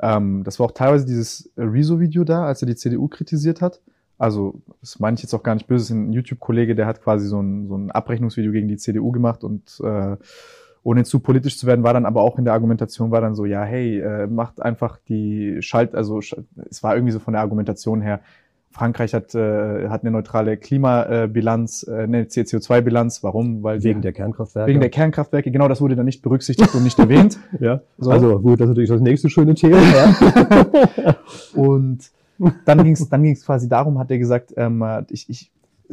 ähm, 0.00 0.44
das 0.44 0.58
war 0.58 0.66
auch 0.66 0.72
teilweise 0.72 1.06
dieses 1.06 1.50
Rezo-Video 1.56 2.24
da, 2.24 2.46
als 2.46 2.62
er 2.62 2.66
die 2.66 2.76
CDU 2.76 3.08
kritisiert 3.08 3.60
hat. 3.60 3.80
Also, 4.18 4.62
das 4.80 5.00
meine 5.00 5.16
ich 5.16 5.22
jetzt 5.22 5.34
auch 5.34 5.42
gar 5.42 5.54
nicht 5.54 5.66
böse, 5.66 5.94
ein 5.94 6.12
YouTube-Kollege, 6.12 6.74
der 6.74 6.86
hat 6.86 7.02
quasi 7.02 7.26
so 7.26 7.40
ein, 7.40 7.66
so 7.66 7.76
ein 7.76 7.90
Abrechnungsvideo 7.90 8.52
gegen 8.52 8.68
die 8.68 8.76
CDU 8.76 9.10
gemacht 9.10 9.42
und 9.42 9.80
äh, 9.82 10.16
ohne 10.84 11.04
zu 11.04 11.20
politisch 11.20 11.58
zu 11.58 11.66
werden, 11.66 11.84
war 11.84 11.94
dann 11.94 12.06
aber 12.06 12.22
auch 12.22 12.38
in 12.38 12.44
der 12.44 12.54
Argumentation 12.54 13.10
war 13.10 13.20
dann 13.20 13.34
so, 13.34 13.44
ja, 13.44 13.62
hey, 13.62 14.00
äh, 14.00 14.26
macht 14.26 14.60
einfach 14.60 14.98
die 15.08 15.58
Schalt, 15.60 15.94
also 15.94 16.18
es 16.18 16.82
war 16.82 16.94
irgendwie 16.94 17.12
so 17.12 17.20
von 17.20 17.34
der 17.34 17.42
Argumentation 17.42 18.00
her, 18.00 18.20
Frankreich 18.72 19.14
hat, 19.14 19.34
äh, 19.34 19.88
hat 19.88 20.02
eine 20.02 20.10
neutrale 20.10 20.56
Klimabilanz, 20.56 21.86
äh, 21.88 22.02
eine 22.02 22.24
CO2-Bilanz. 22.24 23.22
Warum? 23.22 23.62
Weil 23.62 23.82
wegen 23.82 24.00
die, 24.00 24.06
der 24.06 24.12
Kernkraftwerke. 24.12 24.68
Wegen 24.70 24.80
der 24.80 24.90
Kernkraftwerke, 24.90 25.50
genau, 25.50 25.68
das 25.68 25.80
wurde 25.80 25.94
dann 25.94 26.06
nicht 26.06 26.22
berücksichtigt 26.22 26.74
und 26.74 26.82
nicht 26.82 26.98
erwähnt. 26.98 27.38
ja. 27.60 27.80
So. 27.98 28.10
Also 28.10 28.40
gut, 28.40 28.60
das 28.60 28.66
ist 28.66 28.70
natürlich 28.70 28.90
das 28.90 29.00
nächste 29.00 29.30
schöne 29.30 29.54
Thema. 29.54 29.78
Ja. 29.78 31.16
und 31.54 32.10
dann 32.64 32.82
ging 32.82 32.94
es 32.94 33.08
dann 33.08 33.22
ging's 33.22 33.44
quasi 33.44 33.68
darum, 33.68 33.98
hat 33.98 34.10
er 34.10 34.18
gesagt, 34.18 34.54
ähm, 34.56 34.84
ich, 35.10 35.28
ich 35.28 35.50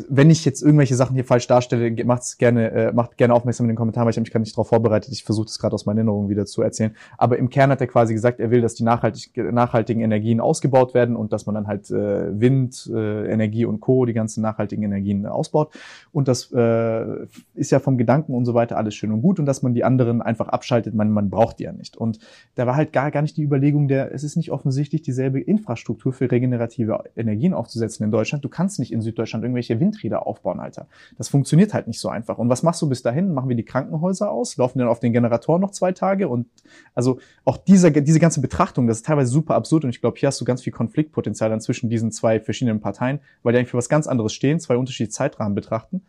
wenn 0.08 0.30
ich 0.30 0.46
jetzt 0.46 0.62
irgendwelche 0.62 0.96
Sachen 0.96 1.16
hier 1.16 1.26
falsch 1.26 1.48
darstelle, 1.48 2.04
macht's 2.06 2.38
gerne, 2.38 2.72
äh, 2.72 2.94
macht 2.94 3.18
gerne 3.18 3.34
aufmerksam 3.34 3.66
in 3.66 3.70
den 3.70 3.76
Kommentaren, 3.76 4.06
weil 4.06 4.12
ich 4.12 4.18
habe 4.18 4.24
mich 4.24 4.32
gar 4.32 4.40
nicht 4.40 4.54
darauf 4.54 4.70
vorbereitet. 4.70 5.12
Ich 5.12 5.24
versuche 5.24 5.46
das 5.46 5.60
gerade 5.60 5.74
aus 5.74 5.86
meiner 5.86 6.00
Erinnerung 6.00 6.30
wieder 6.30 6.46
zu 6.46 6.62
erzählen. 6.62 6.96
Aber 7.18 7.38
im 7.38 7.50
Kern 7.50 7.72
hat 7.72 7.82
er 7.82 7.88
quasi 7.88 8.14
gesagt, 8.14 8.40
er 8.40 8.52
will, 8.52 8.62
dass 8.62 8.76
die 8.76 8.84
nachhaltig, 8.84 9.36
nachhaltigen 9.36 10.02
Energien 10.02 10.40
ausgebaut 10.40 10.94
werden 10.94 11.16
und 11.16 11.34
dass 11.34 11.46
man 11.46 11.56
dann 11.56 11.68
halt 11.68 11.90
äh, 11.92 12.40
Wind, 12.40 12.90
äh, 12.94 13.32
Energie 13.32 13.66
und 13.66 13.80
Co., 13.80 14.06
die 14.06 14.14
ganzen 14.14 14.42
nachhaltigen 14.42 14.84
Energien 14.84 15.26
äh, 15.26 15.28
ausbaut. 15.28 15.74
Und 16.12 16.28
das 16.28 16.52
äh, 16.54 17.26
ist 17.56 17.72
ja 17.72 17.80
vom 17.80 17.98
Gedanken 17.98 18.34
und 18.34 18.46
so 18.46 18.54
weiter 18.54 18.78
alles 18.78 18.96
schön 18.96 19.12
und 19.12 19.22
gut 19.22 19.40
und 19.40 19.46
dass 19.46 19.62
man 19.62 19.74
die 19.74 19.84
anderen 19.84 20.22
einfach 20.22 20.48
abschaltet, 20.48 20.94
man, 20.94 21.12
man 21.12 21.30
braucht 21.30 21.60
die 21.60 21.64
ja 21.64 21.72
nicht. 21.72 21.98
Und 21.98 22.20
da 22.56 22.68
war 22.68 22.76
halt 22.76 22.94
gar, 22.94 23.12
gar 23.12 23.22
nicht 23.22 23.38
die 23.38 23.44
Überlegung 23.44 23.88
der, 23.88 24.14
es 24.14 24.24
ist 24.24 24.36
nicht 24.36 24.52
offensichtlich 24.52 25.02
dieselbe 25.02 25.40
Infrastruktur 25.40 26.14
für 26.14 26.32
regenerative 26.32 27.04
Energien 27.16 27.54
aufzusetzen 27.54 28.04
in 28.04 28.12
Deutschland. 28.12 28.44
Du 28.46 28.50
kannst 28.50 28.80
nicht 28.80 28.92
in 28.92 29.02
Süddeutschland 29.02 29.44
irgendwelche 29.44 29.80
Wind 29.80 29.89
Windräder 29.90 30.26
aufbauen, 30.28 30.60
Alter. 30.60 30.88
Das 31.18 31.30
funktioniert 31.30 31.74
halt 31.74 31.88
nicht 31.88 32.00
so 32.00 32.10
einfach. 32.10 32.38
Und 32.38 32.50
was 32.50 32.64
machst 32.64 32.82
du 32.82 32.90
bis 32.90 33.02
dahin? 33.02 33.34
Machen 33.34 33.50
wir 33.50 33.56
die 33.56 33.66
Krankenhäuser 33.66 34.32
aus? 34.32 34.58
Laufen 34.58 34.80
dann 34.80 34.88
auf 34.88 35.00
den 35.00 35.14
Generatoren 35.14 35.62
noch 35.62 35.72
zwei 35.72 35.92
Tage? 35.92 36.28
Und 36.28 36.48
also 36.94 37.20
auch 37.46 37.58
dieser, 37.58 37.92
diese 37.92 38.20
ganze 38.20 38.42
Betrachtung, 38.42 38.88
das 38.88 38.98
ist 38.98 39.06
teilweise 39.06 39.32
super 39.32 39.56
absurd. 39.56 39.84
Und 39.84 39.90
ich 39.90 40.02
glaube, 40.02 40.18
hier 40.20 40.28
hast 40.28 40.40
du 40.40 40.46
ganz 40.46 40.62
viel 40.62 40.74
Konfliktpotenzial 40.74 41.50
dann 41.50 41.62
zwischen 41.62 41.90
diesen 41.90 42.12
zwei 42.12 42.40
verschiedenen 42.40 42.80
Parteien, 42.80 43.20
weil 43.44 43.54
die 43.54 43.60
eigentlich 43.60 43.72
für 43.72 43.78
was 43.78 43.90
ganz 43.90 44.08
anderes 44.08 44.34
stehen, 44.34 44.60
zwei 44.60 44.78
unterschiedliche 44.78 45.12
Zeitrahmen 45.12 45.56
betrachten, 45.56 46.04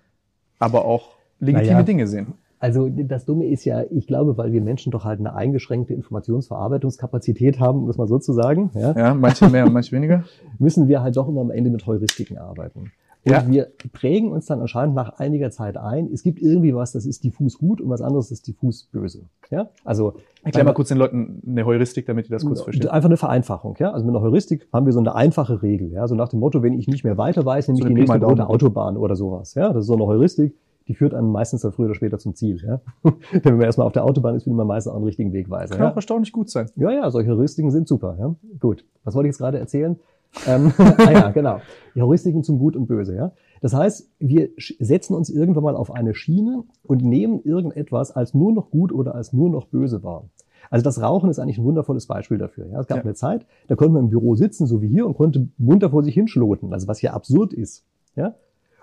aber 0.58 0.84
auch 0.84 1.14
legitime 1.38 1.72
naja. 1.72 1.82
Dinge 1.82 2.06
sehen. 2.06 2.34
Also 2.60 2.90
das 2.90 3.24
Dumme 3.24 3.46
ist 3.46 3.64
ja, 3.64 3.84
ich 3.90 4.06
glaube, 4.06 4.36
weil 4.36 4.52
wir 4.52 4.60
Menschen 4.60 4.92
doch 4.92 5.06
halt 5.06 5.18
eine 5.18 5.34
eingeschränkte 5.34 5.94
Informationsverarbeitungskapazität 5.94 7.58
haben, 7.58 7.80
um 7.80 7.86
das 7.86 7.96
mal 7.96 8.06
so 8.06 8.18
zu 8.18 8.34
sagen. 8.34 8.70
Ja, 8.74 8.92
ja 8.94 9.14
manche 9.14 9.48
mehr 9.48 9.64
und 9.64 9.72
manche 9.72 9.92
weniger. 9.92 10.24
Müssen 10.58 10.86
wir 10.86 11.00
halt 11.00 11.16
doch 11.16 11.26
immer 11.26 11.40
am 11.40 11.50
Ende 11.50 11.70
mit 11.70 11.86
Heuristiken 11.86 12.36
arbeiten. 12.36 12.92
Und 13.24 13.32
ja. 13.32 13.46
wir 13.46 13.68
prägen 13.92 14.32
uns 14.32 14.46
dann 14.46 14.60
anscheinend 14.60 14.94
nach 14.94 15.18
einiger 15.18 15.50
Zeit 15.50 15.76
ein, 15.76 16.10
es 16.12 16.22
gibt 16.22 16.40
irgendwie 16.40 16.74
was, 16.74 16.92
das 16.92 17.04
ist 17.04 17.22
diffus 17.22 17.58
gut 17.58 17.80
und 17.80 17.90
was 17.90 18.00
anderes 18.00 18.30
ist 18.30 18.46
diffus 18.46 18.84
böse. 18.84 19.26
Ja? 19.50 19.68
Also 19.84 20.14
Erklär 20.42 20.64
mal 20.64 20.72
kurz 20.72 20.88
den 20.88 20.96
Leuten 20.96 21.42
eine 21.46 21.66
Heuristik, 21.66 22.06
damit 22.06 22.26
die 22.26 22.30
das 22.30 22.46
kurz 22.46 22.62
verstehen. 22.62 22.88
Einfach 22.88 23.10
eine 23.10 23.18
Vereinfachung. 23.18 23.76
Ja? 23.78 23.90
Also 23.92 24.06
mit 24.06 24.14
einer 24.14 24.24
Heuristik 24.24 24.66
haben 24.72 24.86
wir 24.86 24.94
so 24.94 25.00
eine 25.00 25.14
einfache 25.14 25.62
Regel. 25.62 25.92
Ja? 25.92 26.08
So 26.08 26.14
nach 26.14 26.28
dem 26.28 26.40
Motto, 26.40 26.62
wenn 26.62 26.78
ich 26.78 26.88
nicht 26.88 27.04
mehr 27.04 27.18
weiter 27.18 27.44
weiß, 27.44 27.68
nämlich 27.68 27.82
so 27.82 27.88
die 27.88 27.94
nächste 27.94 28.24
rote 28.24 28.48
Autobahn 28.48 28.96
oder 28.96 29.16
sowas. 29.16 29.54
Ja? 29.54 29.68
Das 29.68 29.82
ist 29.82 29.88
so 29.88 29.94
eine 29.94 30.06
Heuristik, 30.06 30.54
die 30.88 30.94
führt 30.94 31.12
einen 31.12 31.30
meistens 31.30 31.60
dann 31.60 31.72
früher 31.72 31.86
oder 31.86 31.94
später 31.94 32.18
zum 32.18 32.34
Ziel. 32.34 32.58
Ja? 32.66 32.80
wenn 33.42 33.56
man 33.56 33.66
erstmal 33.66 33.86
auf 33.86 33.92
der 33.92 34.04
Autobahn 34.04 34.34
ist, 34.34 34.46
will 34.46 34.54
man 34.54 34.66
meistens 34.66 34.92
auch 34.92 34.96
einen 34.96 35.04
richtigen 35.04 35.34
Weg 35.34 35.50
weisen. 35.50 35.76
Kann 35.76 35.84
ja? 35.84 35.92
auch 35.92 35.96
erstaunlich 35.96 36.32
gut 36.32 36.48
sein. 36.48 36.70
Ja, 36.76 36.90
ja, 36.90 37.10
solche 37.10 37.30
Heuristiken 37.30 37.70
sind 37.70 37.86
super. 37.86 38.16
Ja? 38.18 38.34
Gut. 38.58 38.86
Was 39.04 39.14
wollte 39.14 39.28
ich 39.28 39.32
jetzt 39.32 39.38
gerade 39.38 39.58
erzählen? 39.58 39.98
Ähm, 40.46 40.72
ah 40.78 41.10
ja, 41.10 41.30
genau. 41.30 41.60
Die 41.94 42.02
Heuristiken 42.02 42.44
zum 42.44 42.58
Gut 42.58 42.76
und 42.76 42.86
Böse. 42.86 43.14
Ja? 43.14 43.32
Das 43.60 43.74
heißt, 43.74 44.10
wir 44.18 44.50
setzen 44.78 45.14
uns 45.14 45.28
irgendwann 45.28 45.64
mal 45.64 45.76
auf 45.76 45.92
eine 45.92 46.14
Schiene 46.14 46.64
und 46.82 47.02
nehmen 47.02 47.42
irgendetwas 47.42 48.14
als 48.14 48.34
nur 48.34 48.52
noch 48.52 48.70
gut 48.70 48.92
oder 48.92 49.14
als 49.14 49.32
nur 49.32 49.50
noch 49.50 49.66
böse 49.66 50.02
wahr. 50.02 50.24
Also 50.70 50.84
das 50.84 51.02
Rauchen 51.02 51.30
ist 51.30 51.38
eigentlich 51.38 51.58
ein 51.58 51.64
wundervolles 51.64 52.06
Beispiel 52.06 52.38
dafür. 52.38 52.66
Ja, 52.66 52.80
es 52.80 52.86
gab 52.86 52.98
ja. 52.98 53.04
eine 53.04 53.14
Zeit, 53.14 53.44
da 53.68 53.74
konnte 53.74 53.94
man 53.94 54.04
im 54.04 54.10
Büro 54.10 54.34
sitzen, 54.36 54.66
so 54.66 54.80
wie 54.80 54.88
hier, 54.88 55.06
und 55.06 55.16
konnte 55.16 55.48
munter 55.58 55.90
vor 55.90 56.02
sich 56.02 56.14
hinschloten, 56.14 56.72
also 56.72 56.86
was 56.86 57.02
ja 57.02 57.12
absurd 57.12 57.52
ist. 57.52 57.84
Ja? 58.14 58.34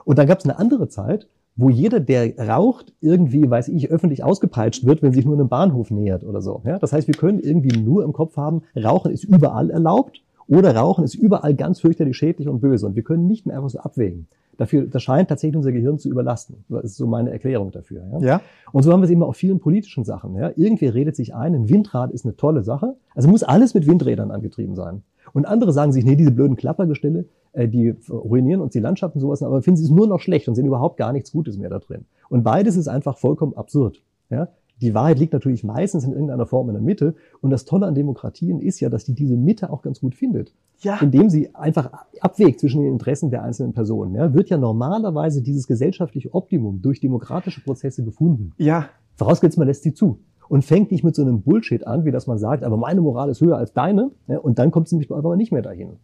Und 0.04 0.18
dann 0.20 0.28
gab 0.28 0.40
es 0.40 0.46
eine 0.46 0.60
andere 0.60 0.90
Zeit, 0.90 1.28
wo 1.56 1.70
jeder, 1.70 2.00
der 2.00 2.38
raucht, 2.38 2.94
irgendwie, 3.02 3.50
weiß 3.50 3.70
ich, 3.70 3.90
öffentlich 3.90 4.24
ausgepeitscht 4.24 4.86
wird, 4.86 5.02
wenn 5.02 5.14
sich 5.14 5.26
nur 5.26 5.34
einem 5.34 5.50
Bahnhof 5.50 5.90
nähert 5.90 6.24
oder 6.24 6.42
so. 6.42 6.62
Ja? 6.66 6.78
Das 6.78 6.94
heißt, 6.94 7.08
wir 7.08 7.16
können 7.16 7.40
irgendwie 7.40 7.80
nur 7.80 8.04
im 8.04 8.14
Kopf 8.14 8.38
haben, 8.38 8.62
Rauchen 8.76 9.12
ist 9.12 9.24
überall 9.24 9.72
erlaubt 9.72 10.22
oder 10.48 10.76
Rauchen 10.76 11.04
ist 11.04 11.16
überall 11.16 11.56
ganz 11.56 11.82
fürchterlich 11.82 12.18
schädlich 12.18 12.48
und 12.48 12.60
böse. 12.60 12.86
Und 12.86 12.96
wir 12.96 13.04
können 13.04 13.28
nicht 13.28 13.46
mehr 13.46 13.56
einfach 13.56 13.70
so 13.70 13.80
abwägen. 13.80 14.28
Dafür, 14.58 14.88
das 14.88 15.04
scheint 15.04 15.30
tatsächlich 15.30 15.56
unser 15.56 15.72
Gehirn 15.72 16.00
zu 16.00 16.10
überlasten. 16.10 16.64
Das 16.68 16.86
ist 16.86 16.98
so 16.98 17.06
meine 17.06 17.32
Erklärung 17.32 17.72
dafür. 17.72 18.04
Ja? 18.14 18.20
ja. 18.20 18.42
Und 18.72 18.84
so 18.84 18.92
haben 18.92 19.02
wir 19.02 19.06
es 19.06 19.12
eben 19.12 19.22
auf 19.22 19.36
vielen 19.36 19.60
politischen 19.60 20.04
Sachen. 20.04 20.36
Ja? 20.36 20.52
Irgendwer 20.56 20.96
redet 20.96 21.16
sich 21.16 21.36
ein, 21.36 21.54
ein 21.54 21.70
Windrad 21.70 22.12
ist 22.12 22.26
eine 22.26 22.36
tolle 22.36 22.64
Sache. 22.64 22.96
Also 23.14 23.30
muss 23.30 23.44
alles 23.44 23.76
mit 23.76 23.86
Windrädern 23.86 24.32
angetrieben 24.32 24.76
sein. 24.76 25.04
Und 25.34 25.46
andere 25.46 25.74
sagen 25.74 25.92
sich, 25.92 26.06
nee, 26.06 26.16
diese 26.16 26.32
blöden 26.32 26.56
Klappergestelle, 26.56 27.26
äh, 27.54 27.68
die 27.68 27.96
ruinieren 28.10 28.62
uns 28.62 28.74
die 28.74 28.80
Landschaften 28.80 29.20
und 29.20 29.22
sowas, 29.22 29.44
aber 29.44 29.62
finden 29.62 29.78
sie 29.78 29.84
es 29.84 29.92
nur 29.92 30.08
noch 30.08 30.22
schlecht 30.22 30.48
und 30.48 30.56
sehen 30.56 30.66
überhaupt 30.66 30.98
gar 30.98 31.14
nichts 31.14 31.32
Gutes 31.32 31.58
mehr 31.58 31.70
da 31.70 31.80
drin. 31.80 32.06
Und 32.30 32.44
beides 32.44 32.78
ist 32.78 32.88
einfach 32.88 33.18
vollkommen 33.18 33.56
absurd. 33.56 34.02
Ja? 34.30 34.48
Die 34.82 34.94
Wahrheit 34.94 35.18
liegt 35.18 35.34
natürlich 35.34 35.64
meistens 35.64 36.04
in 36.04 36.12
irgendeiner 36.12 36.46
Form 36.46 36.70
in 36.70 36.74
der 36.74 36.84
Mitte. 36.84 37.16
Und 37.42 37.50
das 37.50 37.66
Tolle 37.66 37.88
an 37.88 37.96
Demokratien 37.96 38.60
ist 38.60 38.80
ja, 38.80 38.90
dass 38.90 39.06
die 39.06 39.14
diese 39.14 39.36
Mitte 39.36 39.72
auch 39.72 39.82
ganz 39.82 40.00
gut 40.00 40.14
findet. 40.14 40.54
Ja. 40.80 40.98
Indem 41.02 41.30
sie 41.30 41.56
einfach 41.56 41.92
abwägt 42.20 42.60
zwischen 42.60 42.82
den 42.82 42.92
Interessen 42.92 43.32
der 43.32 43.44
einzelnen 43.44 43.74
Personen. 43.74 44.14
Ja, 44.14 44.34
wird 44.34 44.50
ja 44.50 44.58
normalerweise 44.58 45.42
dieses 45.42 45.66
gesellschaftliche 45.66 46.34
Optimum 46.34 46.82
durch 46.82 47.00
demokratische 47.00 47.62
Prozesse 47.62 48.04
gefunden. 48.04 48.54
Ja. 48.58 48.90
Vorausgesetzt, 49.16 49.58
man 49.58 49.68
lässt 49.68 49.84
sie 49.84 49.94
zu. 49.94 50.20
Und 50.48 50.64
fängt 50.64 50.92
nicht 50.92 51.04
mit 51.04 51.16
so 51.16 51.24
einem 51.24 51.42
Bullshit 51.42 51.86
an, 51.86 52.06
wie 52.06 52.12
dass 52.12 52.28
man 52.28 52.38
sagt, 52.38 52.64
aber 52.64 52.78
meine 52.78 53.02
Moral 53.02 53.30
ist 53.30 53.42
höher 53.42 53.58
als 53.58 53.74
deine. 53.74 54.12
Ja, 54.28 54.38
und 54.38 54.60
dann 54.60 54.72
kommt 54.72 54.88
es 54.88 54.92
nämlich 54.94 55.12
einfach 55.12 55.36
nicht 55.36 55.52
mehr 55.52 55.64
dahin. 55.64 55.98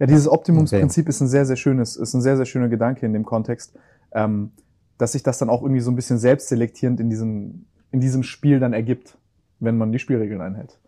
Ja, 0.00 0.06
dieses 0.06 0.28
Optimumsprinzip 0.28 1.04
okay. 1.04 1.10
ist 1.10 1.20
ein 1.20 1.28
sehr, 1.28 1.46
sehr 1.46 1.56
schönes, 1.56 1.96
ist 1.96 2.14
ein 2.14 2.20
sehr, 2.20 2.36
sehr 2.36 2.46
schöner 2.46 2.68
Gedanke 2.68 3.06
in 3.06 3.12
dem 3.12 3.24
Kontext, 3.24 3.74
ähm, 4.12 4.50
dass 4.98 5.12
sich 5.12 5.22
das 5.22 5.38
dann 5.38 5.48
auch 5.48 5.62
irgendwie 5.62 5.80
so 5.80 5.90
ein 5.90 5.96
bisschen 5.96 6.18
selbstselektierend 6.18 7.00
in 7.00 7.08
diesem 7.08 7.66
in 7.94 8.00
diesem 8.00 8.24
Spiel 8.24 8.58
dann 8.58 8.72
ergibt, 8.72 9.16
wenn 9.60 9.78
man 9.78 9.92
die 9.92 10.00
Spielregeln 10.00 10.40
einhält. 10.40 10.80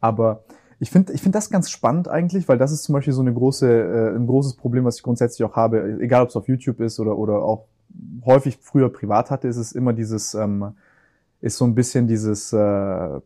Aber 0.00 0.44
ich 0.78 0.90
finde 0.90 1.12
ich 1.12 1.20
finde 1.20 1.36
das 1.36 1.50
ganz 1.50 1.70
spannend 1.70 2.08
eigentlich, 2.08 2.48
weil 2.48 2.56
das 2.56 2.72
ist 2.72 2.84
zum 2.84 2.94
Beispiel 2.94 3.12
so 3.12 3.20
eine 3.20 3.34
große, 3.34 3.68
äh, 3.70 4.16
ein 4.16 4.26
großes 4.26 4.56
Problem, 4.56 4.84
was 4.86 4.96
ich 4.96 5.02
grundsätzlich 5.02 5.46
auch 5.46 5.54
habe, 5.54 5.98
egal 6.00 6.22
ob 6.22 6.30
es 6.30 6.36
auf 6.36 6.48
YouTube 6.48 6.80
ist 6.80 6.98
oder, 6.98 7.18
oder 7.18 7.42
auch 7.42 7.66
häufig 8.24 8.58
früher 8.60 8.90
privat 8.90 9.30
hatte, 9.30 9.48
ist 9.48 9.58
es 9.58 9.72
immer 9.72 9.92
dieses, 9.92 10.34
ähm, 10.34 10.72
ist 11.42 11.58
so 11.58 11.66
ein 11.66 11.74
bisschen 11.74 12.08
dieses 12.08 12.54
äh, 12.54 13.20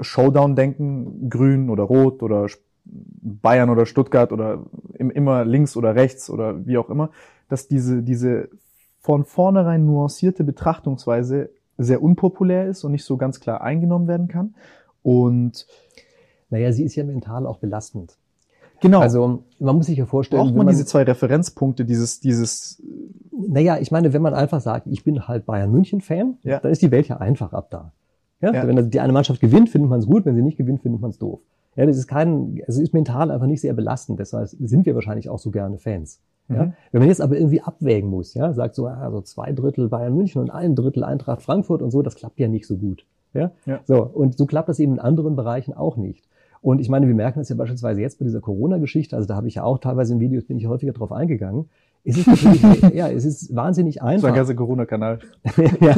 Showdown-Denken, 0.00 1.28
grün 1.28 1.68
oder 1.68 1.82
rot 1.82 2.22
oder 2.22 2.46
Bayern 2.84 3.68
oder 3.68 3.84
Stuttgart 3.84 4.32
oder 4.32 4.64
immer 4.94 5.44
links 5.44 5.76
oder 5.76 5.94
rechts 5.94 6.30
oder 6.30 6.66
wie 6.66 6.78
auch 6.78 6.88
immer, 6.88 7.10
dass 7.50 7.68
diese, 7.68 8.02
diese 8.02 8.48
von 9.00 9.26
vornherein 9.26 9.84
nuancierte 9.84 10.44
Betrachtungsweise 10.44 11.50
sehr 11.82 12.02
unpopulär 12.02 12.66
ist 12.66 12.84
und 12.84 12.92
nicht 12.92 13.04
so 13.04 13.16
ganz 13.16 13.40
klar 13.40 13.60
eingenommen 13.62 14.08
werden 14.08 14.28
kann. 14.28 14.54
Und 15.02 15.66
naja, 16.50 16.72
sie 16.72 16.84
ist 16.84 16.96
ja 16.96 17.04
mental 17.04 17.46
auch 17.46 17.58
belastend. 17.58 18.16
Genau. 18.80 19.00
Also 19.00 19.44
man 19.58 19.76
muss 19.76 19.86
sich 19.86 19.98
ja 19.98 20.06
vorstellen, 20.06 20.40
braucht 20.40 20.54
man, 20.54 20.66
man 20.66 20.74
diese 20.74 20.86
zwei 20.86 21.02
Referenzpunkte, 21.02 21.84
dieses 21.84 22.20
dieses. 22.20 22.82
Naja, 23.32 23.78
ich 23.78 23.90
meine, 23.90 24.12
wenn 24.12 24.22
man 24.22 24.34
einfach 24.34 24.60
sagt, 24.60 24.86
ich 24.86 25.04
bin 25.04 25.28
halt 25.28 25.46
Bayern 25.46 25.70
München 25.70 26.00
Fan, 26.00 26.38
ja. 26.42 26.60
dann 26.60 26.72
ist 26.72 26.82
die 26.82 26.90
Welt 26.90 27.08
ja 27.08 27.18
einfach 27.18 27.52
ab 27.52 27.68
da. 27.70 27.92
Ja? 28.40 28.52
ja. 28.52 28.66
Wenn 28.66 28.90
die 28.90 29.00
eine 29.00 29.12
Mannschaft 29.12 29.40
gewinnt, 29.40 29.68
findet 29.68 29.90
man 29.90 30.00
es 30.00 30.06
gut, 30.06 30.24
wenn 30.24 30.34
sie 30.34 30.42
nicht 30.42 30.56
gewinnt, 30.56 30.82
findet 30.82 31.00
man 31.00 31.10
es 31.10 31.18
doof. 31.18 31.40
Ja, 31.76 31.86
das 31.86 31.96
ist 31.96 32.08
kein, 32.08 32.60
es 32.66 32.78
ist 32.78 32.92
mental 32.92 33.30
einfach 33.30 33.46
nicht 33.46 33.60
sehr 33.60 33.72
belastend. 33.72 34.18
Deshalb 34.18 34.48
sind 34.48 34.86
wir 34.86 34.94
wahrscheinlich 34.94 35.28
auch 35.28 35.38
so 35.38 35.50
gerne 35.50 35.78
Fans. 35.78 36.20
Ja? 36.50 36.64
Mhm. 36.64 36.72
Wenn 36.92 37.00
man 37.00 37.08
jetzt 37.08 37.20
aber 37.20 37.36
irgendwie 37.36 37.60
abwägen 37.60 38.10
muss, 38.10 38.34
ja, 38.34 38.52
sagt 38.52 38.74
so, 38.74 38.86
also 38.86 39.20
zwei 39.22 39.52
Drittel 39.52 39.88
Bayern 39.88 40.14
München 40.14 40.40
und 40.42 40.50
ein 40.50 40.74
Drittel 40.74 41.04
Eintracht 41.04 41.42
Frankfurt 41.42 41.82
und 41.82 41.90
so, 41.90 42.02
das 42.02 42.16
klappt 42.16 42.38
ja 42.40 42.48
nicht 42.48 42.66
so 42.66 42.76
gut. 42.76 43.06
Ja? 43.32 43.52
ja. 43.66 43.80
So, 43.84 44.02
und 44.02 44.36
so 44.36 44.46
klappt 44.46 44.68
das 44.68 44.80
eben 44.80 44.94
in 44.94 44.98
anderen 44.98 45.36
Bereichen 45.36 45.72
auch 45.74 45.96
nicht. 45.96 46.28
Und 46.62 46.80
ich 46.80 46.88
meine, 46.88 47.06
wir 47.06 47.14
merken 47.14 47.38
das 47.38 47.48
ja 47.48 47.56
beispielsweise 47.56 48.00
jetzt 48.00 48.18
bei 48.18 48.24
dieser 48.24 48.40
Corona-Geschichte, 48.40 49.16
also 49.16 49.26
da 49.26 49.34
habe 49.34 49.48
ich 49.48 49.54
ja 49.54 49.62
auch 49.62 49.78
teilweise 49.78 50.12
in 50.12 50.20
Videos 50.20 50.44
bin 50.44 50.58
ich 50.58 50.66
häufiger 50.66 50.92
drauf 50.92 51.12
eingegangen. 51.12 51.70
Es 52.04 52.18
ist 52.18 52.26
natürlich, 52.26 52.62
ja, 52.94 53.08
es 53.08 53.24
ist 53.24 53.54
wahnsinnig 53.54 54.02
einfach. 54.02 54.22
So 54.22 54.26
ein 54.28 54.34
ganzer 54.34 54.54
Corona-Kanal. 54.54 55.20
ja. 55.80 55.96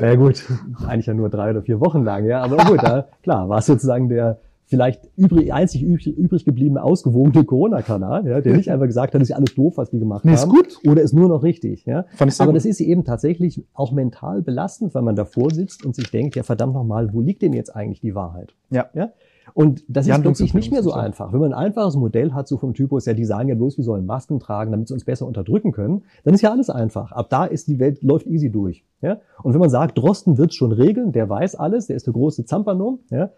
ja 0.00 0.14
gut, 0.14 0.44
eigentlich 0.86 1.06
ja 1.06 1.14
nur 1.14 1.30
drei 1.30 1.50
oder 1.50 1.62
vier 1.62 1.80
Wochen 1.80 2.04
lang, 2.04 2.26
ja, 2.26 2.42
aber 2.42 2.56
gut, 2.64 2.82
da, 2.82 3.08
klar, 3.22 3.48
war 3.48 3.58
es 3.58 3.66
sozusagen 3.66 4.08
der 4.08 4.38
vielleicht 4.68 5.08
übrig, 5.16 5.52
einzig 5.52 5.82
übrig, 5.82 6.06
übrig 6.06 6.44
gebliebene 6.44 6.82
ausgewogene 6.82 7.44
Corona-Kanal, 7.44 8.26
ja, 8.26 8.40
der 8.40 8.56
nicht 8.56 8.70
einfach 8.70 8.86
gesagt 8.86 9.14
hat, 9.14 9.22
ist 9.22 9.32
alles 9.32 9.54
doof, 9.54 9.76
was 9.76 9.90
die 9.90 9.98
gemacht 9.98 10.24
nee, 10.24 10.36
haben. 10.36 10.36
Ist 10.36 10.48
gut. 10.48 10.90
Oder 10.90 11.02
ist 11.02 11.14
nur 11.14 11.28
noch 11.28 11.42
richtig. 11.42 11.84
Ja. 11.86 12.04
Fand 12.14 12.32
ich 12.32 12.40
Aber 12.40 12.52
gut. 12.52 12.56
das 12.56 12.66
ist 12.66 12.80
eben 12.80 13.04
tatsächlich 13.04 13.64
auch 13.72 13.92
mental 13.92 14.42
belastend, 14.42 14.94
wenn 14.94 15.04
man 15.04 15.16
davor 15.16 15.50
sitzt 15.50 15.84
und 15.84 15.96
sich 15.96 16.10
denkt, 16.10 16.36
ja 16.36 16.42
verdammt 16.42 16.74
nochmal, 16.74 17.12
wo 17.12 17.20
liegt 17.20 17.42
denn 17.42 17.54
jetzt 17.54 17.74
eigentlich 17.74 18.00
die 18.00 18.14
Wahrheit? 18.14 18.54
Ja. 18.70 18.86
ja? 18.94 19.10
Und 19.54 19.82
das 19.88 20.04
die 20.04 20.12
ist 20.12 20.20
plötzlich 20.20 20.54
nicht 20.54 20.70
mehr 20.70 20.82
so 20.82 20.92
einfach. 20.92 21.32
Wenn 21.32 21.40
man 21.40 21.52
ein 21.52 21.66
einfaches 21.66 21.96
Modell 21.96 22.32
hat, 22.32 22.46
so 22.48 22.58
vom 22.58 22.74
Typus, 22.74 23.06
ja, 23.06 23.14
die 23.14 23.24
sagen 23.24 23.48
ja 23.48 23.54
bloß, 23.54 23.78
wir 23.78 23.84
sollen 23.84 24.06
Masken 24.06 24.40
tragen, 24.40 24.70
damit 24.70 24.88
sie 24.88 24.94
uns 24.94 25.04
besser 25.04 25.26
unterdrücken 25.26 25.72
können, 25.72 26.02
dann 26.24 26.34
ist 26.34 26.42
ja 26.42 26.50
alles 26.50 26.70
einfach. 26.70 27.12
Ab 27.12 27.30
da 27.30 27.44
ist 27.44 27.68
die 27.68 27.78
Welt, 27.78 28.02
läuft 28.02 28.26
easy 28.26 28.50
durch. 28.50 28.84
Ja? 29.00 29.18
Und 29.42 29.54
wenn 29.54 29.60
man 29.60 29.70
sagt, 29.70 29.96
Drosten 29.98 30.38
wird's 30.38 30.54
schon 30.54 30.72
regeln, 30.72 31.12
der 31.12 31.28
weiß 31.28 31.54
alles, 31.54 31.86
der 31.86 31.96
ist 31.96 32.06
der 32.06 32.12
große 32.12 32.44
Zampano, 32.44 33.00
ja, 33.10 33.30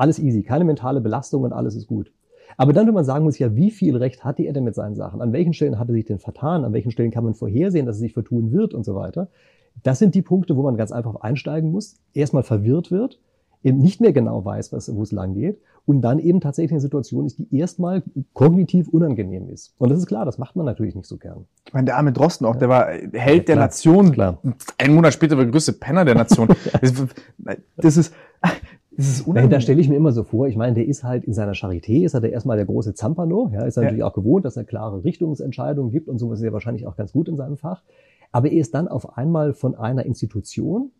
alles 0.00 0.18
easy, 0.18 0.42
keine 0.42 0.64
mentale 0.64 1.00
Belastung 1.00 1.42
und 1.42 1.52
alles 1.52 1.74
ist 1.74 1.86
gut. 1.86 2.12
Aber 2.56 2.72
dann, 2.72 2.86
wenn 2.86 2.94
man 2.94 3.04
sagen 3.04 3.24
muss, 3.24 3.38
ja, 3.38 3.54
wie 3.54 3.70
viel 3.70 3.96
Recht 3.96 4.24
hatte 4.24 4.42
er 4.42 4.52
denn 4.52 4.64
mit 4.64 4.74
seinen 4.74 4.96
Sachen? 4.96 5.20
An 5.20 5.32
welchen 5.32 5.52
Stellen 5.52 5.78
hat 5.78 5.88
er 5.88 5.94
sich 5.94 6.06
denn 6.06 6.18
vertan? 6.18 6.64
An 6.64 6.72
welchen 6.72 6.90
Stellen 6.90 7.10
kann 7.10 7.24
man 7.24 7.34
vorhersehen, 7.34 7.86
dass 7.86 7.96
er 7.96 8.00
sich 8.00 8.12
vertun 8.14 8.50
wird 8.50 8.74
und 8.74 8.84
so 8.84 8.94
weiter? 8.94 9.28
Das 9.82 9.98
sind 9.98 10.14
die 10.14 10.22
Punkte, 10.22 10.56
wo 10.56 10.62
man 10.62 10.76
ganz 10.76 10.90
einfach 10.90 11.16
einsteigen 11.16 11.70
muss, 11.70 11.96
erstmal 12.12 12.42
verwirrt 12.42 12.90
wird, 12.90 13.20
eben 13.62 13.78
nicht 13.78 14.00
mehr 14.00 14.12
genau 14.12 14.44
weiß, 14.44 14.72
was, 14.72 14.94
wo 14.94 15.02
es 15.02 15.12
lang 15.12 15.34
geht 15.34 15.60
und 15.86 16.02
dann 16.02 16.18
eben 16.18 16.40
tatsächlich 16.40 16.72
eine 16.72 16.80
Situation 16.80 17.26
ist, 17.26 17.38
die 17.38 17.56
erstmal 17.56 18.02
kognitiv 18.32 18.88
unangenehm 18.88 19.48
ist. 19.48 19.74
Und 19.78 19.90
das 19.90 19.98
ist 19.98 20.06
klar, 20.06 20.24
das 20.24 20.38
macht 20.38 20.56
man 20.56 20.66
natürlich 20.66 20.94
nicht 20.94 21.06
so 21.06 21.18
gern. 21.18 21.46
Ich 21.66 21.72
meine, 21.72 21.86
der 21.86 21.96
arme 21.96 22.12
Drosten 22.12 22.46
auch, 22.46 22.56
der 22.56 22.68
war 22.68 22.88
Held 22.88 23.48
ja, 23.48 23.54
der 23.54 23.56
Nation. 23.56 24.12
Klar. 24.12 24.38
Ein 24.78 24.94
Monat 24.94 25.12
später 25.12 25.36
war 25.36 25.44
der 25.44 25.52
größte 25.52 25.74
Penner 25.74 26.04
der 26.04 26.14
Nation. 26.14 26.48
das 27.76 27.96
ist, 27.96 28.14
das 28.96 29.08
ist 29.08 29.26
unangenehm. 29.26 29.50
Da 29.50 29.60
stelle 29.60 29.80
ich 29.80 29.88
mir 29.88 29.96
immer 29.96 30.12
so 30.12 30.24
vor, 30.24 30.48
ich 30.48 30.56
meine, 30.56 30.74
der 30.74 30.86
ist 30.86 31.04
halt 31.04 31.24
in 31.24 31.32
seiner 31.32 31.52
Charité, 31.52 32.04
ist 32.04 32.14
er 32.14 32.20
der 32.20 32.32
erstmal 32.32 32.56
der 32.56 32.66
große 32.66 32.94
Zampano, 32.94 33.50
ja, 33.52 33.64
ist 33.64 33.76
er 33.76 33.82
ja. 33.82 33.86
natürlich 33.88 34.04
auch 34.04 34.14
gewohnt, 34.14 34.44
dass 34.44 34.56
er 34.56 34.64
klare 34.64 35.04
Richtungsentscheidungen 35.04 35.90
gibt 35.90 36.08
und 36.08 36.18
sowas 36.18 36.40
ist 36.40 36.44
er 36.44 36.52
wahrscheinlich 36.52 36.86
auch 36.86 36.96
ganz 36.96 37.12
gut 37.12 37.28
in 37.28 37.36
seinem 37.36 37.56
Fach. 37.56 37.82
Aber 38.32 38.50
er 38.50 38.60
ist 38.60 38.74
dann 38.74 38.88
auf 38.88 39.16
einmal 39.16 39.54
von 39.54 39.74
einer 39.74 40.06
Institution 40.06 40.90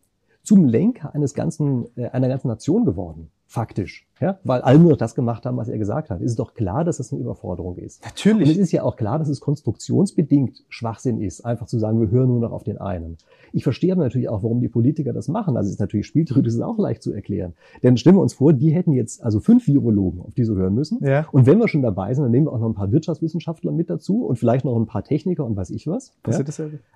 zum 0.42 0.64
Lenker 0.64 1.14
eines 1.14 1.34
ganzen, 1.34 1.86
äh, 1.96 2.08
einer 2.08 2.28
ganzen 2.28 2.48
Nation 2.48 2.84
geworden 2.84 3.30
faktisch, 3.50 4.06
ja, 4.20 4.38
weil 4.44 4.60
alle 4.60 4.78
nur 4.78 4.92
noch 4.92 4.96
das 4.96 5.16
gemacht 5.16 5.44
haben, 5.44 5.56
was 5.56 5.68
er 5.68 5.76
gesagt 5.76 6.08
hat. 6.08 6.20
Es 6.20 6.30
ist 6.30 6.38
doch 6.38 6.54
klar, 6.54 6.84
dass 6.84 6.98
das 6.98 7.12
eine 7.12 7.20
Überforderung 7.20 7.78
ist. 7.78 8.00
Natürlich. 8.04 8.46
Und 8.46 8.52
es 8.52 8.58
ist 8.58 8.70
ja 8.70 8.84
auch 8.84 8.94
klar, 8.94 9.18
dass 9.18 9.28
es 9.28 9.40
konstruktionsbedingt 9.40 10.62
Schwachsinn 10.68 11.20
ist, 11.20 11.44
einfach 11.44 11.66
zu 11.66 11.80
sagen, 11.80 12.00
wir 12.00 12.10
hören 12.12 12.28
nur 12.28 12.38
noch 12.38 12.52
auf 12.52 12.62
den 12.62 12.78
einen. 12.78 13.16
Ich 13.52 13.64
verstehe 13.64 13.90
aber 13.90 14.04
natürlich 14.04 14.28
auch, 14.28 14.44
warum 14.44 14.60
die 14.60 14.68
Politiker 14.68 15.12
das 15.12 15.26
machen. 15.26 15.56
Also 15.56 15.66
es 15.66 15.74
ist 15.74 15.80
natürlich 15.80 16.06
spieltheoretisch 16.06 16.54
ist 16.54 16.60
auch 16.60 16.78
leicht 16.78 17.02
zu 17.02 17.12
erklären. 17.12 17.54
Denn 17.82 17.96
stellen 17.96 18.14
wir 18.14 18.22
uns 18.22 18.34
vor, 18.34 18.52
die 18.52 18.70
hätten 18.70 18.92
jetzt 18.92 19.20
also 19.20 19.40
fünf 19.40 19.66
Virologen, 19.66 20.20
auf 20.20 20.34
die 20.34 20.44
sie 20.44 20.54
hören 20.54 20.74
müssen. 20.74 21.04
Ja. 21.04 21.26
Und 21.32 21.46
wenn 21.46 21.58
wir 21.58 21.66
schon 21.66 21.82
dabei 21.82 22.14
sind, 22.14 22.22
dann 22.22 22.30
nehmen 22.30 22.46
wir 22.46 22.52
auch 22.52 22.60
noch 22.60 22.68
ein 22.68 22.74
paar 22.74 22.92
Wirtschaftswissenschaftler 22.92 23.72
mit 23.72 23.90
dazu 23.90 24.26
und 24.26 24.38
vielleicht 24.38 24.64
noch 24.64 24.76
ein 24.76 24.86
paar 24.86 25.02
Techniker 25.02 25.44
und 25.44 25.56
weiß 25.56 25.70
ich 25.70 25.88
was. 25.88 26.12
Ja? 26.24 26.34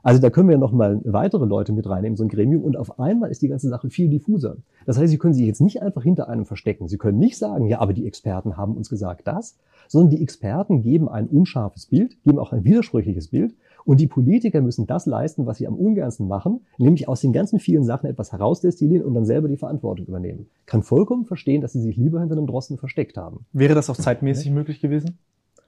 Also 0.04 0.20
da 0.20 0.30
können 0.30 0.48
wir 0.48 0.58
noch 0.58 0.70
mal 0.70 1.00
weitere 1.02 1.46
Leute 1.46 1.72
mit 1.72 1.88
reinnehmen, 1.88 2.16
so 2.16 2.22
ein 2.22 2.28
Gremium. 2.28 2.62
Und 2.62 2.76
auf 2.76 3.00
einmal 3.00 3.32
ist 3.32 3.42
die 3.42 3.48
ganze 3.48 3.68
Sache 3.68 3.90
viel 3.90 4.08
diffuser. 4.08 4.58
Das 4.86 4.98
heißt, 4.98 5.10
sie 5.10 5.18
können 5.18 5.34
sich 5.34 5.46
jetzt 5.46 5.60
nicht 5.60 5.82
einfach 5.82 6.04
hinter 6.04 6.28
einem 6.28 6.43
verstecken. 6.46 6.88
Sie 6.88 6.98
können 6.98 7.18
nicht 7.18 7.38
sagen, 7.38 7.66
ja, 7.66 7.80
aber 7.80 7.92
die 7.92 8.06
Experten 8.06 8.56
haben 8.56 8.76
uns 8.76 8.88
gesagt 8.88 9.26
das, 9.26 9.56
sondern 9.88 10.10
die 10.10 10.22
Experten 10.22 10.82
geben 10.82 11.08
ein 11.08 11.26
unscharfes 11.26 11.86
Bild, 11.86 12.22
geben 12.24 12.38
auch 12.38 12.52
ein 12.52 12.64
widersprüchliches 12.64 13.28
Bild 13.28 13.54
und 13.84 14.00
die 14.00 14.06
Politiker 14.06 14.60
müssen 14.60 14.86
das 14.86 15.06
leisten, 15.06 15.46
was 15.46 15.58
sie 15.58 15.66
am 15.66 15.74
ungernsten 15.74 16.26
machen, 16.26 16.60
nämlich 16.78 17.06
aus 17.08 17.20
den 17.20 17.32
ganzen 17.32 17.58
vielen 17.58 17.84
Sachen 17.84 18.08
etwas 18.08 18.32
herausdestillieren 18.32 19.04
und 19.04 19.14
dann 19.14 19.26
selber 19.26 19.48
die 19.48 19.56
Verantwortung 19.56 20.06
übernehmen. 20.06 20.46
Kann 20.66 20.82
vollkommen 20.82 21.26
verstehen, 21.26 21.60
dass 21.60 21.72
sie 21.72 21.82
sich 21.82 21.96
lieber 21.96 22.20
hinter 22.20 22.36
einem 22.36 22.46
Drosten 22.46 22.78
versteckt 22.78 23.16
haben. 23.16 23.44
Wäre 23.52 23.74
das 23.74 23.90
auch 23.90 23.96
zeitmäßig 23.96 24.50
möglich 24.50 24.80
gewesen? 24.80 25.18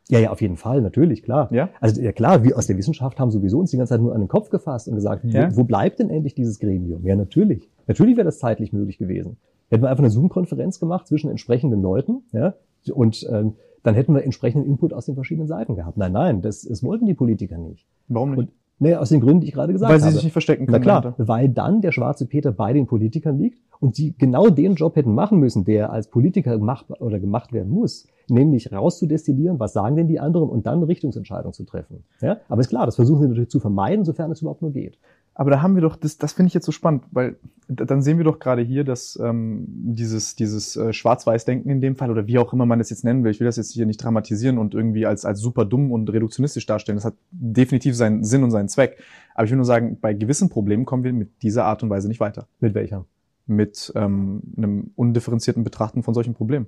Ja, 0.09 0.21
ja, 0.21 0.31
auf 0.31 0.41
jeden 0.41 0.57
Fall, 0.57 0.83
natürlich, 0.83 1.23
klar. 1.23 1.53
Ja? 1.53 1.69
Also 1.81 2.01
ja 2.01 2.13
klar, 2.13 2.45
wir 2.45 2.57
aus 2.57 2.69
der 2.69 2.77
Wissenschaft 2.77 3.19
haben 3.19 3.31
sowieso 3.31 3.59
uns 3.59 3.73
die 3.73 3.77
ganze 3.77 3.95
Zeit 3.95 4.01
nur 4.01 4.15
an 4.15 4.21
den 4.21 4.29
Kopf 4.29 4.51
gefasst 4.51 4.87
und 4.89 4.95
gesagt, 4.95 5.25
ja? 5.25 5.51
wo, 5.51 5.59
wo 5.59 5.65
bleibt 5.65 5.99
denn 5.99 6.11
endlich 6.11 6.35
dieses 6.35 6.61
Gremium? 6.61 7.05
Ja, 7.05 7.17
natürlich. 7.17 7.69
Natürlich 7.89 8.17
wäre 8.17 8.25
das 8.25 8.39
zeitlich 8.39 8.73
möglich 8.73 8.99
gewesen. 8.99 9.37
Hätten 9.69 9.83
wir 9.83 9.91
einfach 9.91 10.05
eine 10.05 10.11
Zoom-Konferenz 10.11 10.79
gemacht 10.79 11.09
zwischen 11.09 11.29
entsprechenden 11.29 11.83
Leuten, 11.83 12.23
ja, 12.33 12.55
und 12.93 13.27
ähm, 13.33 13.55
dann 13.83 13.95
hätten 13.95 14.15
wir 14.15 14.25
entsprechenden 14.25 14.69
Input 14.69 14.93
aus 14.93 15.07
den 15.07 15.15
verschiedenen 15.15 15.49
Seiten 15.49 15.77
gehabt. 15.77 15.97
Nein, 15.97 16.13
nein, 16.13 16.43
das, 16.43 16.63
das 16.63 16.83
wollten 16.83 17.07
die 17.07 17.15
Politiker 17.15 17.59
nicht. 17.59 17.87
Warum 18.09 18.31
nicht? 18.31 18.39
Und, 18.39 18.49
naja, 18.79 19.01
aus 19.01 19.09
den 19.09 19.21
Gründen, 19.21 19.41
die 19.41 19.49
ich 19.49 19.55
gerade 19.55 19.73
gesagt 19.73 19.91
habe. 19.91 20.01
Weil 20.01 20.09
sie 20.09 20.15
sich 20.15 20.25
nicht 20.25 20.33
verstecken 20.33 20.67
können. 20.67 20.79
Na 20.79 20.83
klar, 20.83 21.01
dahinter. 21.01 21.29
weil 21.29 21.49
dann 21.49 21.81
der 21.81 21.93
schwarze 21.93 22.27
Peter 22.27 22.53
bei 22.53 22.73
den 22.73 22.87
Politikern 22.87 23.39
liegt 23.39 23.61
und 23.81 23.95
sie 23.95 24.15
genau 24.19 24.49
den 24.49 24.75
Job 24.75 24.97
hätten 24.97 25.15
machen 25.15 25.39
müssen, 25.39 25.65
der 25.65 25.91
als 25.93 26.09
Politiker 26.09 26.59
gemacht 26.59 26.87
oder 27.01 27.19
gemacht 27.19 27.53
werden 27.53 27.71
muss, 27.71 28.07
nämlich 28.29 28.73
rauszudestillieren, 28.73 29.59
was 29.61 29.73
sagen 29.73 29.97
denn 29.97 30.09
die 30.09 30.21
anderen 30.21 30.49
und 30.49 30.67
dann 30.67 30.83
Richtungsentscheidungen 30.83 31.53
zu 31.53 31.65
treffen. 31.65 32.05
Ja? 32.21 32.39
Aber 32.49 32.61
ist 32.61 32.69
klar, 32.69 32.87
das 32.87 32.97
versuchen 32.97 33.23
sie 33.23 33.29
natürlich 33.29 33.51
zu 33.51 33.61
vermeiden, 33.61 34.05
sofern 34.05 34.31
es 34.31 34.41
überhaupt 34.41 34.63
nur 34.63 34.73
geht. 34.73 34.99
Aber 35.39 35.51
da 35.51 35.61
haben 35.61 35.75
wir 35.75 35.83
doch, 35.83 35.97
das, 35.97 36.17
das 36.17 36.33
finde 36.33 36.49
ich 36.49 36.55
jetzt 36.55 36.65
so 36.65 36.73
spannend, 36.73 37.05
weil 37.11 37.37
dann 37.69 38.01
sehen 38.01 38.17
wir 38.17 38.25
doch 38.25 38.39
gerade 38.39 38.63
hier, 38.63 38.85
dass 38.85 39.19
ähm, 39.23 39.67
dieses, 39.69 40.35
dieses 40.35 40.77
äh, 40.77 40.95
Schwarz-Weiß-Denken 40.95 41.69
in 41.69 41.83
dem 41.83 41.95
Fall, 41.95 42.11
oder 42.11 42.27
wie 42.27 42.39
auch 42.39 42.55
immer 42.55 42.65
man 42.65 42.79
das 42.79 42.89
jetzt 42.89 43.05
nennen 43.05 43.23
will, 43.23 43.33
ich 43.33 43.39
will 43.39 43.45
das 43.45 43.57
jetzt 43.57 43.73
hier 43.73 43.85
nicht 43.85 44.03
dramatisieren 44.03 44.57
und 44.57 44.75
irgendwie 44.75 45.05
als, 45.05 45.27
als 45.27 45.41
super 45.41 45.67
dumm 45.67 45.93
und 45.93 46.11
reduktionistisch 46.11 46.65
darstellen. 46.65 46.97
Das 46.97 47.05
hat 47.05 47.17
definitiv 47.31 47.95
seinen 47.95 48.25
Sinn 48.25 48.45
und 48.45 48.51
seinen 48.51 48.71
Zweck. 48.71 48.97
Aber 49.35 49.45
ich 49.45 49.51
will 49.51 49.57
nur 49.57 49.67
sagen, 49.67 49.99
bei 50.01 50.15
gewissen 50.15 50.49
Problemen 50.49 50.87
kommen 50.87 51.05
wir 51.05 51.13
mit 51.13 51.43
dieser 51.43 51.67
Art 51.67 51.83
und 51.83 51.91
Weise 51.91 52.09
nicht 52.09 52.21
weiter. 52.21 52.49
Mit 52.61 52.73
welcher? 52.73 53.05
Mit 53.47 53.93
ähm, 53.95 54.41
einem 54.57 54.91
undifferenzierten 54.97 55.65
Betrachten 55.65 56.03
von 56.03 56.15
solchen 56.15 56.33
Problemen. 56.33 56.67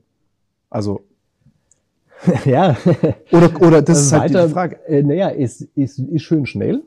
Also 0.69 1.07
ja. 2.45 2.77
Oder, 3.33 3.63
oder 3.63 3.83
das 3.83 4.01
ist 4.01 4.13
halt 4.13 4.31
die 4.31 4.49
Frage. 4.49 4.79
Äh, 4.87 5.03
naja, 5.03 5.29
ist, 5.29 5.63
ist, 5.75 5.99
ist 5.99 6.23
schön 6.23 6.47
schnell. 6.47 6.83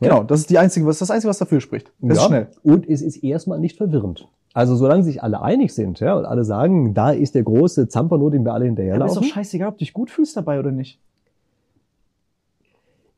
Genau, 0.00 0.22
das 0.22 0.40
ist 0.40 0.50
die 0.50 0.58
einzige, 0.58 0.86
was 0.86 0.98
das 0.98 1.10
einzige, 1.10 1.30
was 1.30 1.38
dafür 1.38 1.60
spricht. 1.60 1.92
Das 2.00 2.18
ja, 2.18 2.22
ist 2.22 2.28
schnell. 2.28 2.48
Und 2.62 2.88
es 2.88 3.02
ist 3.02 3.22
erstmal 3.22 3.58
nicht 3.58 3.76
verwirrend. 3.76 4.28
Also 4.54 4.76
solange 4.76 5.02
sich 5.02 5.22
alle 5.22 5.42
einig 5.42 5.74
sind, 5.74 6.00
ja, 6.00 6.16
und 6.16 6.24
alle 6.24 6.44
sagen, 6.44 6.94
da 6.94 7.10
ist 7.10 7.34
der 7.34 7.42
große 7.42 7.88
Zampano, 7.88 8.30
den 8.30 8.44
wir 8.44 8.54
alle 8.54 8.64
hinterherlaufen. 8.64 9.14
Ja, 9.14 9.20
ist 9.20 9.30
doch 9.30 9.34
scheißegal, 9.34 9.68
ob 9.68 9.74
du 9.74 9.78
dich 9.80 9.92
gut 9.92 10.10
fühlst 10.10 10.36
dabei 10.36 10.58
oder 10.58 10.70
nicht. 10.70 11.00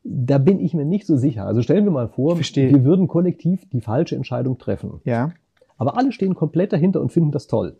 Da 0.03 0.39
bin 0.39 0.59
ich 0.59 0.73
mir 0.73 0.85
nicht 0.85 1.05
so 1.05 1.15
sicher. 1.15 1.45
Also 1.45 1.61
stellen 1.61 1.85
wir 1.85 1.91
mal 1.91 2.07
vor, 2.07 2.37
wir 2.39 2.83
würden 2.83 3.07
kollektiv 3.07 3.69
die 3.69 3.81
falsche 3.81 4.15
Entscheidung 4.15 4.57
treffen. 4.57 5.01
Ja. 5.03 5.31
Aber 5.77 5.97
alle 5.97 6.11
stehen 6.11 6.35
komplett 6.35 6.73
dahinter 6.73 7.01
und 7.01 7.11
finden 7.11 7.31
das 7.31 7.47
toll. 7.47 7.77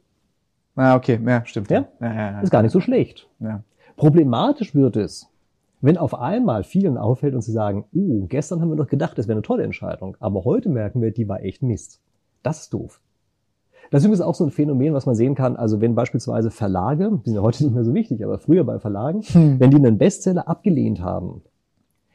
Ah, 0.76 0.96
okay, 0.96 1.20
ja, 1.26 1.46
stimmt. 1.46 1.70
Ja? 1.70 1.86
Ja, 2.00 2.14
ja, 2.14 2.32
ja. 2.32 2.42
Ist 2.42 2.52
gar 2.52 2.62
nicht 2.62 2.72
so 2.72 2.80
schlecht. 2.80 3.28
Ja. 3.40 3.64
Problematisch 3.98 4.74
wird 4.74 4.96
es, 4.96 5.28
wenn 5.82 5.98
auf 5.98 6.18
einmal 6.20 6.64
vielen 6.64 6.98
auffällt 6.98 7.36
und 7.36 7.42
sie 7.42 7.52
sagen, 7.52 7.86
uh, 7.94 8.28
gestern 8.28 8.62
haben 8.62 8.70
wir 8.70 8.76
noch 8.76 8.88
gedacht, 8.88 9.18
das 9.18 9.28
wäre 9.28 9.36
eine 9.36 9.42
tolle 9.42 9.64
Entscheidung, 9.64 10.16
aber 10.20 10.46
heute 10.46 10.70
merken 10.70 11.02
wir, 11.02 11.12
die 11.12 11.28
war 11.28 11.44
echt 11.44 11.62
Mist. 11.62 12.02
Das 12.44 12.62
ist 12.62 12.74
doof. 12.74 13.02
Das 13.90 14.02
ist 14.02 14.06
übrigens 14.06 14.22
auch 14.22 14.36
so 14.36 14.46
ein 14.46 14.52
Phänomen, 14.52 14.94
was 14.94 15.06
man 15.06 15.16
sehen 15.16 15.36
kann. 15.36 15.58
Also 15.58 15.82
wenn 15.82 15.96
beispielsweise 15.96 16.50
Verlage, 16.50 17.20
die 17.26 17.30
sind 17.30 17.36
ja 17.36 17.42
heute 17.42 17.64
nicht 17.64 17.74
mehr 17.74 17.84
so 17.84 17.94
wichtig, 17.94 18.24
aber 18.24 18.40
früher 18.40 18.64
bei 18.64 18.80
Verlagen, 18.80 19.22
hm. 19.22 19.60
wenn 19.60 19.70
die 19.70 19.76
einen 19.76 19.98
Bestseller 19.98 20.48
abgelehnt 20.48 21.02
haben, 21.02 21.42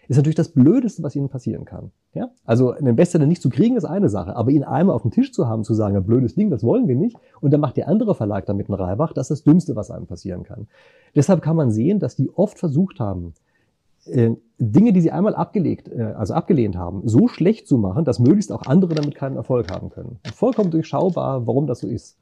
ist 0.09 0.16
natürlich 0.16 0.36
das 0.36 0.50
Blödeste, 0.50 1.02
was 1.02 1.16
ihnen 1.16 1.28
passieren 1.28 1.64
kann. 1.64 1.90
Ja? 2.14 2.30
Also 2.44 2.70
einen 2.70 2.96
Bestseller 2.96 3.26
nicht 3.26 3.42
zu 3.42 3.50
kriegen 3.50 3.76
ist 3.76 3.84
eine 3.84 4.09
Sache, 4.09 4.36
aber 4.36 4.50
ihn 4.50 4.64
einmal 4.64 4.94
auf 4.94 5.02
dem 5.02 5.11
Tisch 5.11 5.32
zu 5.32 5.48
haben, 5.48 5.64
zu 5.64 5.74
sagen, 5.74 5.96
ein 5.96 6.04
blödes 6.04 6.34
Ding, 6.34 6.50
das 6.50 6.62
wollen 6.62 6.88
wir 6.88 6.96
nicht, 6.96 7.16
und 7.40 7.52
dann 7.52 7.61
macht 7.61 7.76
der 7.76 7.88
andere 7.88 8.14
Verlag 8.14 8.46
damit 8.46 8.68
einen 8.68 8.80
Reibach, 8.80 9.12
das 9.12 9.30
ist 9.30 9.40
das 9.40 9.44
Dümmste, 9.44 9.76
was 9.76 9.90
einem 9.90 10.07
passieren 10.07 10.42
kann. 10.42 10.68
Deshalb 11.14 11.42
kann 11.42 11.57
man 11.57 11.70
sehen, 11.70 11.98
dass 11.98 12.16
die 12.16 12.30
oft 12.34 12.59
versucht 12.59 13.00
haben, 13.00 13.34
äh, 14.07 14.30
Dinge, 14.59 14.92
die 14.92 15.00
sie 15.00 15.11
einmal 15.11 15.34
abgelegt, 15.34 15.88
äh, 15.88 16.14
also 16.16 16.34
abgelehnt 16.34 16.76
haben, 16.76 17.07
so 17.07 17.28
schlecht 17.28 17.66
zu 17.66 17.76
machen, 17.78 18.04
dass 18.04 18.18
möglichst 18.18 18.52
auch 18.52 18.62
andere 18.62 18.94
damit 18.94 19.14
keinen 19.14 19.36
Erfolg 19.36 19.70
haben 19.70 19.90
können. 19.90 20.18
Vollkommen 20.34 20.70
durchschaubar, 20.70 21.46
warum 21.46 21.66
das 21.66 21.80
so 21.80 21.88
ist. 21.88 22.16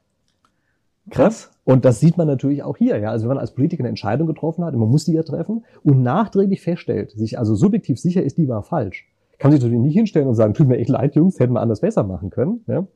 Krass. 1.11 1.51
Und 1.65 1.85
das 1.85 1.99
sieht 2.01 2.19
man 2.19 2.27
natürlich 2.27 2.62
auch 2.62 2.77
hier. 2.77 2.99
Ja, 2.99 3.11
also 3.11 3.25
wenn 3.25 3.37
man 3.37 3.39
als 3.39 3.55
Politiker 3.55 3.81
eine 3.81 3.89
Entscheidung 3.89 4.27
getroffen 4.27 4.65
hat, 4.65 4.75
man 4.75 4.89
muss 4.89 5.07
die 5.07 5.12
ja 5.12 5.23
treffen 5.23 5.65
und 5.83 6.03
nachträglich 6.03 6.61
feststellt, 6.61 7.12
sich 7.12 7.39
also 7.39 7.55
subjektiv 7.55 7.99
sicher 7.99 8.23
ist, 8.23 8.37
die 8.37 8.49
war 8.49 8.62
falsch, 8.62 9.07
kann 9.39 9.51
man 9.51 9.59
sich 9.59 9.65
natürlich 9.65 9.85
nicht 9.85 9.95
hinstellen 9.95 10.29
und 10.29 10.35
sagen, 10.35 10.55
tut 10.55 10.69
mir 10.69 10.79
echt 10.79 10.91
leid, 10.91 11.17
Jungs, 11.17 11.41
hätten 11.41 11.55
wir 11.55 11.61
anders 11.61 11.81
besser 11.81 12.05
machen 12.05 12.31
können. 12.31 12.65
Ja? 12.67 12.87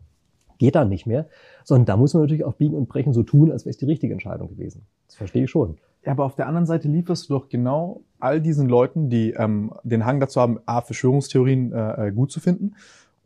Geht 0.58 0.74
dann 0.74 0.88
nicht 0.88 1.06
mehr, 1.06 1.28
sondern 1.64 1.86
da 1.86 1.96
muss 1.96 2.14
man 2.14 2.22
natürlich 2.22 2.44
auch 2.44 2.54
biegen 2.54 2.76
und 2.76 2.88
brechen, 2.88 3.12
so 3.12 3.22
tun, 3.22 3.50
als 3.50 3.64
wäre 3.64 3.70
es 3.70 3.78
die 3.78 3.86
richtige 3.86 4.12
Entscheidung 4.12 4.48
gewesen. 4.48 4.86
Das 5.06 5.16
verstehe 5.16 5.44
ich 5.44 5.50
schon. 5.50 5.78
Ja, 6.04 6.12
aber 6.12 6.24
auf 6.24 6.36
der 6.36 6.46
anderen 6.46 6.66
Seite 6.66 6.88
lieferst 6.88 7.28
du 7.28 7.34
doch 7.34 7.48
genau 7.48 8.02
all 8.18 8.40
diesen 8.40 8.68
Leuten, 8.68 9.08
die 9.08 9.30
ähm, 9.30 9.72
den 9.82 10.04
Hang 10.04 10.20
dazu 10.20 10.40
haben, 10.40 10.58
A, 10.66 10.80
Verschwörungstheorien 10.80 11.72
äh, 11.72 12.08
äh, 12.08 12.12
gut 12.12 12.30
zu 12.30 12.40
finden 12.40 12.74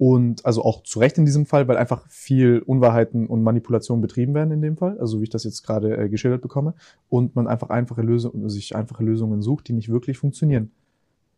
und 0.03 0.45
also 0.45 0.65
auch 0.65 0.83
zu 0.83 0.99
Recht 0.99 1.17
in 1.17 1.25
diesem 1.25 1.47
Fall, 1.47 1.69
weil 1.69 1.77
einfach 1.77 2.05
viel 2.09 2.59
Unwahrheiten 2.59 3.29
und 3.29 3.45
Manipulation 3.45 4.01
betrieben 4.01 4.35
werden 4.35 4.51
in 4.51 4.61
dem 4.61 4.77
Fall, 4.77 4.99
also 4.99 5.21
wie 5.21 5.23
ich 5.23 5.31
das 5.31 5.45
jetzt 5.45 5.63
gerade 5.63 5.97
äh, 5.97 6.09
geschildert 6.09 6.43
bekomme, 6.43 6.75
und 7.09 7.37
man 7.37 7.47
einfach 7.47 7.71
einfache 7.71 8.03
Lösungen, 8.03 8.49
sich 8.49 8.75
einfache 8.75 9.05
Lösungen 9.05 9.43
sucht, 9.43 9.69
die 9.69 9.73
nicht 9.73 9.91
wirklich 9.91 10.19
funktionieren. 10.19 10.73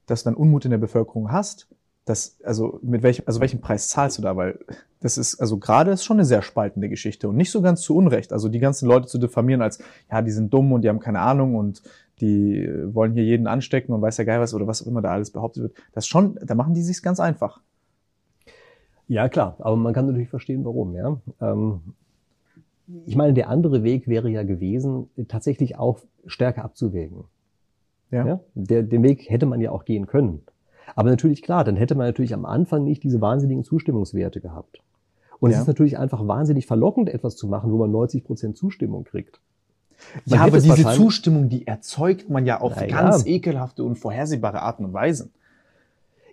Dass 0.07 0.23
du 0.23 0.31
dann 0.31 0.35
Unmut 0.35 0.65
in 0.65 0.71
der 0.71 0.79
Bevölkerung 0.79 1.31
hast, 1.31 1.69
das, 2.07 2.39
also 2.43 2.81
mit 2.83 3.03
welchem, 3.03 3.25
also 3.27 3.39
welchen 3.41 3.61
Preis 3.61 3.91
zahlst 3.91 4.17
du 4.17 4.23
da? 4.23 4.35
Weil 4.35 4.59
das 5.01 5.19
ist, 5.19 5.43
also 5.43 5.59
gerade 5.59 5.91
ist 5.91 6.05
schon 6.05 6.17
eine 6.17 6.25
sehr 6.25 6.41
spaltende 6.41 6.89
Geschichte 6.89 7.29
und 7.29 7.37
nicht 7.37 7.51
so 7.51 7.61
ganz 7.61 7.83
zu 7.83 7.95
Unrecht. 7.95 8.33
Also 8.33 8.49
die 8.49 8.61
ganzen 8.61 8.89
Leute 8.89 9.09
zu 9.09 9.19
diffamieren 9.19 9.61
als, 9.61 9.79
ja, 10.11 10.23
die 10.23 10.33
sind 10.33 10.55
dumm 10.55 10.73
und 10.73 10.81
die 10.81 10.89
haben 10.89 11.01
keine 11.01 11.21
Ahnung 11.21 11.55
und 11.55 11.83
die 12.23 12.67
wollen 12.87 13.13
hier 13.13 13.25
jeden 13.25 13.47
anstecken 13.47 13.93
und 13.93 14.01
weiß 14.01 14.17
ja 14.17 14.25
geil 14.25 14.41
was 14.41 14.55
oder 14.55 14.67
was 14.67 14.81
auch 14.81 14.87
immer 14.87 15.03
da 15.03 15.11
alles 15.11 15.33
behauptet 15.33 15.65
wird. 15.65 15.75
Das 15.93 16.07
schon, 16.07 16.39
da 16.43 16.55
machen 16.55 16.73
die 16.73 16.83
sich's 16.83 17.03
ganz 17.03 17.21
einfach. 17.21 17.61
Ja, 19.09 19.29
klar, 19.29 19.57
aber 19.59 19.77
man 19.77 19.93
kann 19.93 20.07
natürlich 20.07 20.31
verstehen, 20.31 20.65
warum, 20.65 20.95
ja. 20.95 21.19
Ähm, 21.41 21.81
ich 23.07 23.17
meine, 23.17 23.33
der 23.33 23.49
andere 23.49 23.83
Weg 23.83 24.09
wäre 24.09 24.29
ja 24.29 24.43
gewesen, 24.43 25.09
tatsächlich 25.29 25.79
auch 25.79 26.01
stärker 26.27 26.65
abzuwägen. 26.65 27.25
Ja. 28.11 28.27
ja? 28.27 28.41
Der, 28.55 28.83
den 28.83 29.03
Weg 29.03 29.31
hätte 29.31 29.47
man 29.47 29.61
ja 29.61 29.71
auch 29.71 29.85
gehen 29.85 30.07
können. 30.07 30.43
Aber 30.95 31.11
natürlich 31.11 31.43
klar, 31.43 31.65
dann 31.65 31.77
hätte 31.77 31.95
man 31.95 32.07
natürlich 32.07 32.35
am 32.35 32.45
Anfang 32.45 32.85
nicht 32.85 33.03
diese 33.03 33.21
wahnsinnigen 33.21 33.65
Zustimmungswerte 33.65 34.41
gehabt. 34.41 34.83
Und 35.41 35.51
ja. 35.51 35.57
es 35.57 35.63
ist 35.63 35.67
natürlich 35.69 35.99
einfach 35.99 36.27
wahnsinnig 36.27 36.67
verlockend, 36.67 37.09
etwas 37.09 37.37
zu 37.37 37.49
machen, 37.49 37.73
wo 37.73 37.79
man 37.79 37.91
90 37.91 38.25
Prozent 38.25 38.57
Zustimmung 38.57 39.05
kriegt. 39.05 39.41
Man 40.27 40.39
ja, 40.39 40.45
aber 40.45 40.61
diese 40.61 40.91
Zustimmung, 40.93 41.49
die 41.49 41.67
erzeugt 41.67 42.29
man 42.29 42.47
ja 42.47 42.61
auf 42.61 42.75
ganz 42.89 43.27
ekelhafte 43.27 43.85
und 43.85 43.97
vorhersehbare 43.97 44.61
Arten 44.61 44.85
und 44.85 44.93
Weisen. 44.93 45.33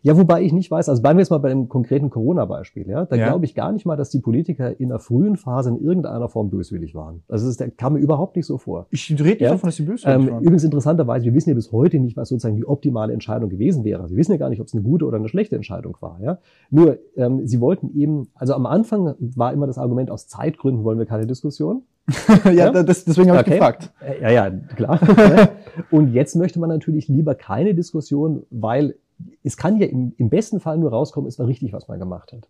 Ja, 0.03 0.17
wobei 0.17 0.41
ich 0.41 0.51
nicht 0.51 0.71
weiß, 0.71 0.89
also 0.89 1.01
bleiben 1.01 1.17
wir 1.17 1.21
jetzt 1.21 1.29
mal 1.29 1.37
bei 1.37 1.49
dem 1.49 1.69
konkreten 1.69 2.09
Corona-Beispiel, 2.09 2.87
ja. 2.87 3.05
Da 3.05 3.15
ja. 3.15 3.27
glaube 3.27 3.45
ich 3.45 3.53
gar 3.53 3.71
nicht 3.71 3.85
mal, 3.85 3.95
dass 3.95 4.09
die 4.09 4.19
Politiker 4.19 4.79
in 4.79 4.89
der 4.89 4.99
frühen 4.99 5.37
Phase 5.37 5.69
in 5.69 5.79
irgendeiner 5.79 6.27
Form 6.27 6.49
böswillig 6.49 6.95
waren. 6.95 7.21
Also 7.27 7.47
das 7.47 7.57
kam 7.77 7.93
mir 7.93 7.99
überhaupt 7.99 8.35
nicht 8.35 8.45
so 8.47 8.57
vor. 8.57 8.87
Ich 8.89 9.11
rede 9.11 9.23
nicht 9.23 9.41
ja? 9.41 9.51
davon, 9.51 9.67
dass 9.67 9.75
sie 9.75 9.83
böswillig 9.83 10.15
ähm, 10.15 10.31
waren. 10.31 10.41
Übrigens 10.41 10.63
interessanterweise, 10.63 11.25
wir 11.25 11.33
wissen 11.33 11.49
ja 11.49 11.55
bis 11.55 11.71
heute 11.71 11.99
nicht, 11.99 12.17
was 12.17 12.29
sozusagen 12.29 12.55
die 12.55 12.65
optimale 12.65 13.13
Entscheidung 13.13 13.49
gewesen 13.49 13.83
wäre. 13.83 14.09
Wir 14.09 14.17
wissen 14.17 14.31
ja 14.31 14.37
gar 14.37 14.49
nicht, 14.49 14.59
ob 14.59 14.67
es 14.67 14.73
eine 14.73 14.81
gute 14.81 15.05
oder 15.05 15.17
eine 15.17 15.27
schlechte 15.27 15.55
Entscheidung 15.55 15.95
war, 15.99 16.19
ja. 16.21 16.39
Nur, 16.71 16.97
ähm, 17.15 17.45
sie 17.45 17.61
wollten 17.61 17.91
eben, 17.95 18.29
also 18.33 18.53
am 18.55 18.65
Anfang 18.65 19.15
war 19.19 19.53
immer 19.53 19.67
das 19.67 19.77
Argument, 19.77 20.09
aus 20.09 20.27
Zeitgründen 20.27 20.83
wollen 20.83 20.97
wir 20.97 21.05
keine 21.05 21.27
Diskussion. 21.27 21.83
ja, 22.45 22.51
ja, 22.51 22.83
Das, 22.83 23.05
deswegen 23.05 23.29
habe 23.29 23.41
okay. 23.41 23.51
ich 23.51 23.55
gefragt. 23.57 23.93
Äh, 24.01 24.21
ja, 24.23 24.29
ja, 24.31 24.49
klar. 24.75 24.99
Und 25.91 26.13
jetzt 26.13 26.35
möchte 26.35 26.59
man 26.59 26.69
natürlich 26.69 27.07
lieber 27.07 27.35
keine 27.35 27.75
Diskussion, 27.75 28.43
weil 28.49 28.95
es 29.43 29.57
kann 29.57 29.77
ja 29.77 29.87
im, 29.87 30.13
im 30.17 30.29
besten 30.29 30.59
Fall 30.59 30.77
nur 30.77 30.91
rauskommen, 30.91 31.27
es 31.27 31.39
war 31.39 31.47
richtig, 31.47 31.73
was 31.73 31.87
man 31.87 31.99
gemacht 31.99 32.31
hat. 32.33 32.47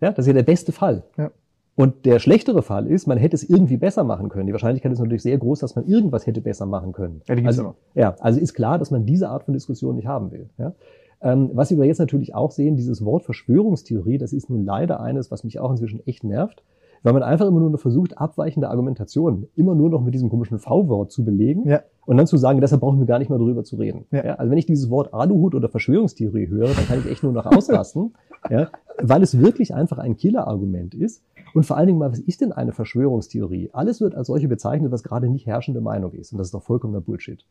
Ja, 0.00 0.10
das 0.10 0.24
ist 0.24 0.28
ja 0.28 0.32
der 0.34 0.42
beste 0.42 0.72
Fall. 0.72 1.04
Ja. 1.16 1.30
Und 1.74 2.06
der 2.06 2.18
schlechtere 2.20 2.62
Fall 2.62 2.86
ist, 2.86 3.06
man 3.06 3.18
hätte 3.18 3.36
es 3.36 3.44
irgendwie 3.44 3.76
besser 3.76 4.02
machen 4.02 4.30
können. 4.30 4.46
Die 4.46 4.52
Wahrscheinlichkeit 4.52 4.92
ist 4.92 4.98
natürlich 4.98 5.22
sehr 5.22 5.36
groß, 5.36 5.60
dass 5.60 5.76
man 5.76 5.86
irgendwas 5.86 6.26
hätte 6.26 6.40
besser 6.40 6.64
machen 6.64 6.92
können. 6.92 7.20
Ja, 7.28 7.34
die 7.34 7.44
also, 7.44 7.62
immer. 7.62 7.74
ja, 7.94 8.16
also 8.20 8.40
ist 8.40 8.54
klar, 8.54 8.78
dass 8.78 8.90
man 8.90 9.04
diese 9.04 9.28
Art 9.28 9.44
von 9.44 9.52
Diskussion 9.52 9.96
nicht 9.96 10.06
haben 10.06 10.30
will. 10.30 10.48
Ja? 10.56 10.72
Ähm, 11.20 11.50
was 11.52 11.70
wir 11.70 11.84
jetzt 11.84 11.98
natürlich 11.98 12.34
auch 12.34 12.50
sehen, 12.50 12.76
dieses 12.76 13.04
Wort 13.04 13.24
Verschwörungstheorie, 13.24 14.16
das 14.16 14.32
ist 14.32 14.48
nun 14.48 14.64
leider 14.64 15.00
eines, 15.00 15.30
was 15.30 15.44
mich 15.44 15.60
auch 15.60 15.70
inzwischen 15.70 16.06
echt 16.06 16.24
nervt 16.24 16.62
weil 17.02 17.12
man 17.12 17.22
einfach 17.22 17.46
immer 17.46 17.60
nur 17.60 17.70
noch 17.70 17.80
versucht, 17.80 18.18
abweichende 18.18 18.68
Argumentationen 18.68 19.48
immer 19.54 19.74
nur 19.74 19.90
noch 19.90 20.02
mit 20.02 20.14
diesem 20.14 20.28
komischen 20.28 20.58
V-Wort 20.58 21.12
zu 21.12 21.24
belegen 21.24 21.68
ja. 21.68 21.82
und 22.04 22.16
dann 22.16 22.26
zu 22.26 22.36
sagen, 22.36 22.60
deshalb 22.60 22.80
brauchen 22.80 22.98
wir 22.98 23.06
gar 23.06 23.18
nicht 23.18 23.28
mehr 23.28 23.38
darüber 23.38 23.64
zu 23.64 23.76
reden. 23.76 24.06
Ja. 24.10 24.24
Ja, 24.24 24.34
also 24.34 24.50
wenn 24.50 24.58
ich 24.58 24.66
dieses 24.66 24.90
Wort 24.90 25.14
Aluhut 25.14 25.54
oder 25.54 25.68
Verschwörungstheorie 25.68 26.48
höre, 26.48 26.68
dann 26.68 26.86
kann 26.86 26.98
ich 26.98 27.06
echt 27.06 27.22
nur 27.22 27.32
noch 27.32 27.46
ausrasten, 27.46 28.14
ja, 28.50 28.70
weil 29.00 29.22
es 29.22 29.38
wirklich 29.38 29.74
einfach 29.74 29.98
ein 29.98 30.16
Killer-Argument 30.16 30.94
ist. 30.94 31.22
Und 31.54 31.64
vor 31.64 31.76
allen 31.76 31.86
Dingen 31.86 31.98
mal, 31.98 32.10
was 32.10 32.18
ist 32.18 32.40
denn 32.42 32.52
eine 32.52 32.72
Verschwörungstheorie? 32.72 33.70
Alles 33.72 34.00
wird 34.00 34.14
als 34.14 34.26
solche 34.26 34.48
bezeichnet, 34.48 34.92
was 34.92 35.02
gerade 35.02 35.28
nicht 35.28 35.46
herrschende 35.46 35.80
Meinung 35.80 36.12
ist. 36.12 36.32
Und 36.32 36.38
das 36.38 36.48
ist 36.48 36.54
doch 36.54 36.62
vollkommener 36.62 37.00
Bullshit. 37.00 37.46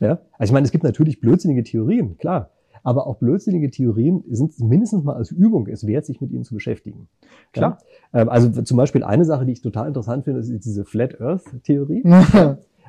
Ja? 0.00 0.20
Also 0.38 0.50
ich 0.50 0.52
meine, 0.52 0.64
es 0.64 0.72
gibt 0.72 0.84
natürlich 0.84 1.20
blödsinnige 1.20 1.62
Theorien, 1.62 2.16
klar. 2.16 2.50
Aber 2.84 3.08
auch 3.08 3.16
blödsinnige 3.16 3.70
Theorien 3.70 4.22
sind 4.28 4.60
mindestens 4.60 5.02
mal 5.02 5.16
als 5.16 5.32
Übung 5.32 5.66
es 5.66 5.86
wert, 5.86 6.06
sich 6.06 6.20
mit 6.20 6.30
ihnen 6.30 6.44
zu 6.44 6.54
beschäftigen. 6.54 7.08
Klar. 7.52 7.78
Ja? 8.12 8.20
Ähm, 8.20 8.28
also 8.28 8.62
zum 8.62 8.76
Beispiel 8.76 9.02
eine 9.02 9.24
Sache, 9.24 9.46
die 9.46 9.52
ich 9.52 9.62
total 9.62 9.88
interessant 9.88 10.24
finde, 10.24 10.40
ist 10.40 10.64
diese 10.64 10.84
Flat 10.84 11.20
Earth 11.20 11.44
Theorie. 11.64 12.04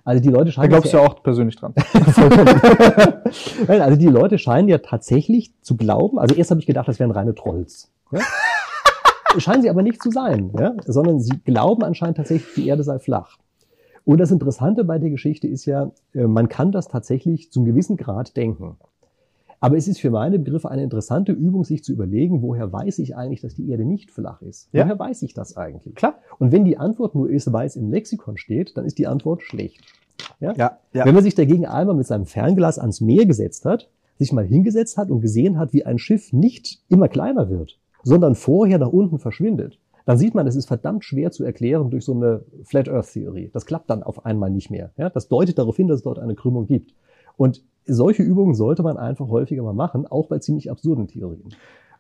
Also 0.07 0.21
die 0.21 0.29
Leute 0.29 0.51
scheinen. 0.51 0.69
Da 0.69 0.77
glaubst 0.77 0.93
du 0.93 0.97
ja 0.97 1.03
auch 1.03 1.23
persönlich 1.23 1.55
dran. 1.55 1.73
also 3.67 3.95
die 3.97 4.05
Leute 4.05 4.37
scheinen 4.37 4.67
ja 4.69 4.77
tatsächlich 4.77 5.51
zu 5.61 5.75
glauben. 5.75 6.19
Also 6.19 6.35
erst 6.35 6.51
habe 6.51 6.59
ich 6.59 6.67
gedacht, 6.67 6.87
das 6.87 6.99
wären 6.99 7.09
reine 7.09 7.33
Trolls. 7.33 7.91
Ja? 8.11 8.19
scheinen 9.39 9.63
sie 9.63 9.69
aber 9.69 9.81
nicht 9.81 10.03
zu 10.03 10.11
sein, 10.11 10.51
ja? 10.59 10.75
sondern 10.85 11.19
sie 11.19 11.39
glauben 11.43 11.83
anscheinend 11.83 12.17
tatsächlich, 12.17 12.53
die 12.53 12.67
Erde 12.67 12.83
sei 12.83 12.99
flach. 12.99 13.37
Und 14.03 14.19
das 14.19 14.29
Interessante 14.29 14.83
bei 14.83 14.99
der 14.99 15.09
Geschichte 15.09 15.47
ist 15.47 15.65
ja, 15.65 15.91
äh, 16.13 16.27
man 16.27 16.49
kann 16.49 16.71
das 16.71 16.87
tatsächlich 16.87 17.51
zum 17.51 17.65
gewissen 17.65 17.97
Grad 17.97 18.37
denken. 18.37 18.77
Aber 19.60 19.78
es 19.78 19.88
ist 19.88 19.99
für 19.99 20.12
meine 20.12 20.39
Begriffe 20.39 20.70
eine 20.70 20.84
interessante 20.84 21.32
Übung, 21.32 21.64
sich 21.64 21.84
zu 21.84 21.91
überlegen, 21.91 22.41
woher 22.41 22.72
weiß 22.72 22.99
ich 22.99 23.16
eigentlich, 23.16 23.41
dass 23.41 23.56
die 23.56 23.70
Erde 23.70 23.86
nicht 23.86 24.12
flach 24.12 24.41
ist? 24.41 24.70
Ja. 24.72 24.86
Woher 24.86 24.99
weiß 24.99 25.22
ich 25.24 25.34
das 25.34 25.58
eigentlich? 25.58 25.95
Klar. 25.95 26.20
Und 26.39 26.51
wenn 26.51 26.66
die 26.66 26.78
Antwort 26.78 27.16
nur 27.16 27.30
ist, 27.30 27.51
weil 27.51 27.68
es 27.68 27.76
im 27.76 27.89
Lexikon 27.89 28.38
steht, 28.38 28.78
dann 28.78 28.86
ist 28.86 28.97
die 28.97 29.08
Antwort 29.08 29.41
schlecht. 29.41 29.82
Ja? 30.39 30.53
Ja, 30.56 30.80
ja. 30.93 31.06
Wenn 31.06 31.16
man 31.16 31.24
sich 31.24 31.36
dagegen 31.36 31.66
einmal 31.66 31.95
mit 31.95 32.08
seinem 32.08 32.26
Fernglas 32.26 32.80
ans 32.80 33.01
Meer 33.01 33.26
gesetzt 33.26 33.66
hat, 33.66 33.89
sich 34.18 34.32
mal 34.32 34.45
hingesetzt 34.45 34.97
hat 34.97 35.10
und 35.10 35.22
gesehen 35.22 35.58
hat, 35.58 35.74
wie 35.74 35.86
ein 35.86 35.97
Schiff 35.97 36.32
nicht 36.32 36.82
immer 36.89 37.08
kleiner 37.08 37.49
wird, 37.49 37.80
sondern 38.03 38.36
vorher 38.36 38.78
nach 38.78 38.91
unten 38.91 39.20
verschwindet, 39.20 39.80
dann 40.06 40.18
sieht 40.18 40.36
man, 40.36 40.45
es 40.45 40.56
ist 40.56 40.68
verdammt 40.68 41.03
schwer 41.03 41.32
zu 41.32 41.43
erklären 41.43 41.89
durch 41.89 42.06
so 42.06 42.14
eine 42.14 42.45
Flat 42.64 42.88
Earth 42.88 43.12
Theorie. 43.12 43.49
Das 43.51 43.66
klappt 43.66 43.89
dann 43.89 44.03
auf 44.03 44.26
einmal 44.26 44.51
nicht 44.51 44.70
mehr. 44.70 44.91
Ja? 44.97 45.10
Das 45.10 45.28
deutet 45.28 45.58
darauf 45.58 45.76
hin, 45.76 45.88
dass 45.88 45.97
es 45.97 46.03
dort 46.03 46.20
eine 46.20 46.36
Krümmung 46.36 46.68
gibt. 46.68 46.93
Und 47.38 47.63
solche 47.86 48.23
Übungen 48.23 48.55
sollte 48.55 48.83
man 48.83 48.97
einfach 48.97 49.27
häufiger 49.27 49.63
mal 49.63 49.73
machen, 49.73 50.07
auch 50.07 50.27
bei 50.27 50.39
ziemlich 50.39 50.71
absurden 50.71 51.07
Theorien. 51.07 51.49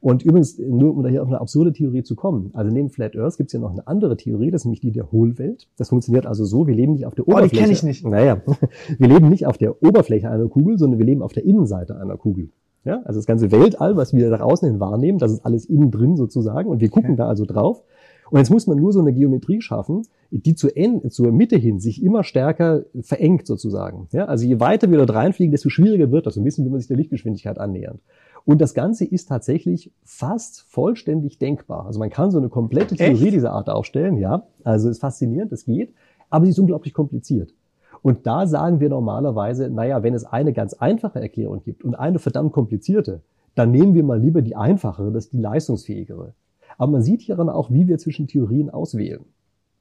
Und 0.01 0.23
übrigens, 0.23 0.59
nur 0.59 0.95
um 0.95 1.05
hier 1.07 1.23
auf 1.23 1.27
eine 1.27 1.41
absurde 1.41 1.73
Theorie 1.73 2.03
zu 2.03 2.15
kommen, 2.15 2.51
also 2.53 2.71
neben 2.71 2.89
Flat 2.89 3.15
Earth 3.15 3.37
gibt 3.37 3.49
es 3.49 3.53
ja 3.53 3.59
noch 3.59 3.71
eine 3.71 3.87
andere 3.87 4.17
Theorie, 4.17 4.51
das 4.51 4.61
ist 4.61 4.65
nämlich 4.65 4.81
die 4.81 4.91
der 4.91 5.11
Hohlwelt. 5.11 5.67
Das 5.77 5.89
funktioniert 5.89 6.27
also 6.27 6.45
so, 6.45 6.67
wir 6.67 6.75
leben 6.75 6.93
nicht 6.93 7.07
auf 7.07 7.15
der 7.15 7.27
Oberfläche. 7.27 7.47
Oh, 7.47 7.55
die 7.55 7.59
kenne 7.59 7.73
ich 7.73 7.81
nicht. 7.81 8.05
Naja, 8.05 8.39
wir 8.99 9.07
leben 9.07 9.29
nicht 9.29 9.47
auf 9.47 9.57
der 9.57 9.81
Oberfläche 9.81 10.29
einer 10.29 10.47
Kugel, 10.47 10.77
sondern 10.77 10.99
wir 10.99 11.05
leben 11.07 11.23
auf 11.23 11.33
der 11.33 11.43
Innenseite 11.43 11.99
einer 11.99 12.17
Kugel. 12.17 12.49
Ja, 12.83 13.01
also 13.03 13.17
das 13.17 13.25
ganze 13.25 13.51
Weltall, 13.51 13.97
was 13.97 14.13
wir 14.13 14.29
da 14.29 14.37
draußen 14.37 14.69
hin 14.69 14.79
wahrnehmen, 14.79 15.17
das 15.17 15.31
ist 15.31 15.43
alles 15.43 15.65
innen 15.65 15.89
drin 15.89 16.15
sozusagen 16.17 16.69
und 16.69 16.81
wir 16.81 16.89
gucken 16.89 17.13
okay. 17.13 17.17
da 17.17 17.27
also 17.27 17.45
drauf. 17.45 17.83
Und 18.29 18.39
jetzt 18.39 18.49
muss 18.49 18.67
man 18.67 18.77
nur 18.77 18.91
so 18.91 18.99
eine 18.99 19.13
Geometrie 19.13 19.61
schaffen, 19.61 20.03
die 20.31 20.55
zur, 20.55 20.75
End, 20.75 21.11
zur 21.13 21.31
Mitte 21.31 21.57
hin 21.57 21.79
sich 21.79 22.03
immer 22.03 22.23
stärker 22.23 22.83
verengt 23.01 23.45
sozusagen. 23.45 24.07
Ja, 24.11 24.25
also 24.25 24.45
je 24.45 24.59
weiter 24.59 24.89
wir 24.89 24.97
dort 24.97 25.13
reinfliegen, 25.13 25.51
desto 25.51 25.69
schwieriger 25.69 26.11
wird 26.11 26.25
das, 26.25 26.33
so 26.33 26.41
ein 26.41 26.43
bisschen, 26.43 26.65
wie 26.65 26.69
man 26.69 26.79
sich 26.79 26.87
der 26.87 26.97
Lichtgeschwindigkeit 26.97 27.59
annähert. 27.59 27.99
Und 28.43 28.61
das 28.61 28.73
Ganze 28.73 29.05
ist 29.05 29.27
tatsächlich 29.27 29.91
fast 30.03 30.61
vollständig 30.67 31.39
denkbar. 31.39 31.85
Also 31.87 31.99
man 31.99 32.09
kann 32.09 32.31
so 32.31 32.37
eine 32.37 32.49
komplette 32.49 32.95
Theorie 32.95 33.25
Echt? 33.25 33.33
dieser 33.33 33.53
Art 33.53 33.69
aufstellen, 33.69 34.17
ja. 34.17 34.47
Also 34.63 34.89
ist 34.89 34.99
faszinierend, 34.99 35.51
es 35.51 35.65
geht, 35.65 35.93
aber 36.29 36.45
sie 36.45 36.51
ist 36.51 36.59
unglaublich 36.59 36.93
kompliziert. 36.93 37.53
Und 38.01 38.27
da 38.27 38.45
sagen 38.45 38.79
wir 38.79 38.89
normalerweise, 38.89 39.69
naja, 39.69 40.03
wenn 40.03 40.13
es 40.13 40.25
eine 40.25 40.53
ganz 40.53 40.73
einfache 40.73 41.19
Erklärung 41.19 41.63
gibt 41.63 41.83
und 41.83 41.95
eine 41.95 42.19
verdammt 42.19 42.53
komplizierte, 42.53 43.21
dann 43.55 43.71
nehmen 43.71 43.95
wir 43.95 44.03
mal 44.03 44.19
lieber 44.19 44.43
die 44.43 44.55
einfachere, 44.55 45.11
das 45.11 45.25
ist 45.25 45.33
die 45.33 45.39
leistungsfähigere. 45.39 46.33
Aber 46.77 46.91
man 46.91 47.01
sieht 47.01 47.21
hieran 47.21 47.49
auch, 47.49 47.71
wie 47.71 47.87
wir 47.87 47.97
zwischen 47.97 48.27
Theorien 48.27 48.69
auswählen. 48.69 49.25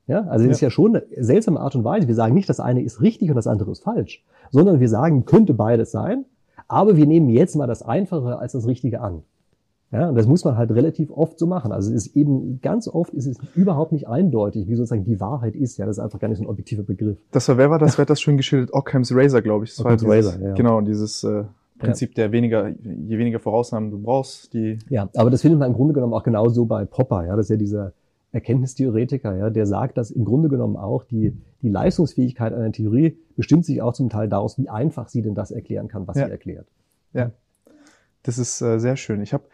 Ja, 0.07 0.23
also 0.27 0.45
es 0.45 0.49
ja. 0.49 0.53
ist 0.53 0.61
ja 0.61 0.71
schon 0.71 0.97
eine 0.97 1.25
seltsame 1.25 1.61
Art 1.61 1.75
und 1.77 1.85
Weise. 1.85 2.09
Wir 2.09 2.15
sagen 2.15 2.35
nicht, 2.35 2.49
das 2.49 2.61
eine 2.61 2.83
ist 2.83 3.01
richtig 3.01 3.31
und 3.31 3.37
das 3.37 3.47
andere 3.47 3.71
ist 3.71 3.83
falsch, 3.83 4.23
sondern 4.51 4.81
wir 4.81 4.89
sagen, 4.89 5.25
könnte 5.25 5.55
beides 5.55 5.93
sein, 5.93 6.27
aber 6.69 6.97
wir 6.97 7.07
nehmen 7.07 7.31
jetzt 7.31 7.57
mal 7.57 7.67
das 7.67 7.83
Einfache 7.83 8.39
als 8.39 8.53
das 8.53 8.67
Richtige 8.67 9.01
an. 9.01 9.23
Ja, 9.93 10.09
und 10.09 10.17
das 10.17 10.27
muss 10.27 10.45
man 10.45 10.57
halt 10.57 10.73
relativ 10.73 11.11
oft 11.13 11.39
so 11.39 11.47
machen. 11.47 11.71
Also 11.71 11.95
es 11.95 12.07
ist 12.07 12.17
eben 12.17 12.61
ganz 12.61 12.89
oft 12.89 13.15
ist 13.15 13.27
es 13.27 13.39
überhaupt 13.55 13.93
nicht 13.93 14.09
eindeutig, 14.09 14.67
wie 14.67 14.75
sozusagen 14.75 15.05
die 15.05 15.21
Wahrheit 15.21 15.55
ist. 15.55 15.79
Ja, 15.79 15.87
das 15.87 15.99
ist 15.99 16.03
einfach 16.03 16.19
gar 16.19 16.27
nicht 16.27 16.39
so 16.39 16.45
ein 16.45 16.49
objektiver 16.49 16.83
Begriff. 16.83 17.17
Das 17.31 17.49
war, 17.49 17.59
wer 17.59 17.71
war 17.71 17.79
das? 17.79 17.97
Wer 17.97 18.03
hat 18.03 18.11
das 18.11 18.21
schön 18.21 18.37
geschildert? 18.37 18.75
Occam's 18.75 19.15
Razor, 19.15 19.41
glaube 19.41 19.65
ich. 19.65 19.71
Das 19.71 19.85
Occam's 19.85 20.05
war 20.05 20.17
dieses, 20.17 20.33
Razor, 20.33 20.49
ja. 20.49 20.55
Genau, 20.55 20.81
dieses 20.81 21.23
äh, 21.23 21.45
Prinzip 21.79 22.11
ja. 22.11 22.25
der 22.25 22.33
weniger, 22.33 22.69
je 22.69 23.19
weniger 23.19 23.41
Vorausnahmen 23.41 23.91
du 23.91 24.01
brauchst, 24.01 24.53
die. 24.55 24.79
Ja, 24.89 25.09
aber 25.17 25.31
das 25.31 25.43
findet 25.43 25.59
man 25.59 25.71
im 25.71 25.75
Grunde 25.75 25.95
genommen 25.95 26.15
auch 26.15 26.23
genauso 26.23 26.67
bei 26.67 26.85
Popper. 26.85 27.27
Ja, 27.27 27.37
das 27.37 27.47
ist 27.47 27.51
ja 27.51 27.57
dieser 27.57 27.93
Erkenntnistheoretiker, 28.33 29.37
ja, 29.37 29.51
der 29.51 29.67
sagt, 29.67 29.97
dass 29.97 30.11
im 30.11 30.25
Grunde 30.25 30.49
genommen 30.49 30.77
auch 30.77 31.05
die, 31.05 31.37
die 31.63 31.69
Leistungsfähigkeit 31.69 32.53
einer 32.53 32.73
Theorie 32.73 33.17
bestimmt 33.37 33.65
sich 33.65 33.81
auch 33.81 33.93
zum 33.93 34.09
Teil 34.09 34.29
daraus, 34.29 34.59
wie 34.59 34.69
einfach 34.69 35.09
sie 35.09 35.23
denn 35.23 35.35
das 35.35 35.53
erklären 35.53 35.87
kann, 35.87 36.07
was 36.09 36.17
ja. 36.17 36.27
sie 36.27 36.33
erklärt. 36.33 36.67
Ja, 37.13 37.31
das 38.25 38.39
ist 38.39 38.61
äh, 38.61 38.81
sehr 38.81 38.97
schön. 38.97 39.21
Ich 39.21 39.33
habe 39.33 39.45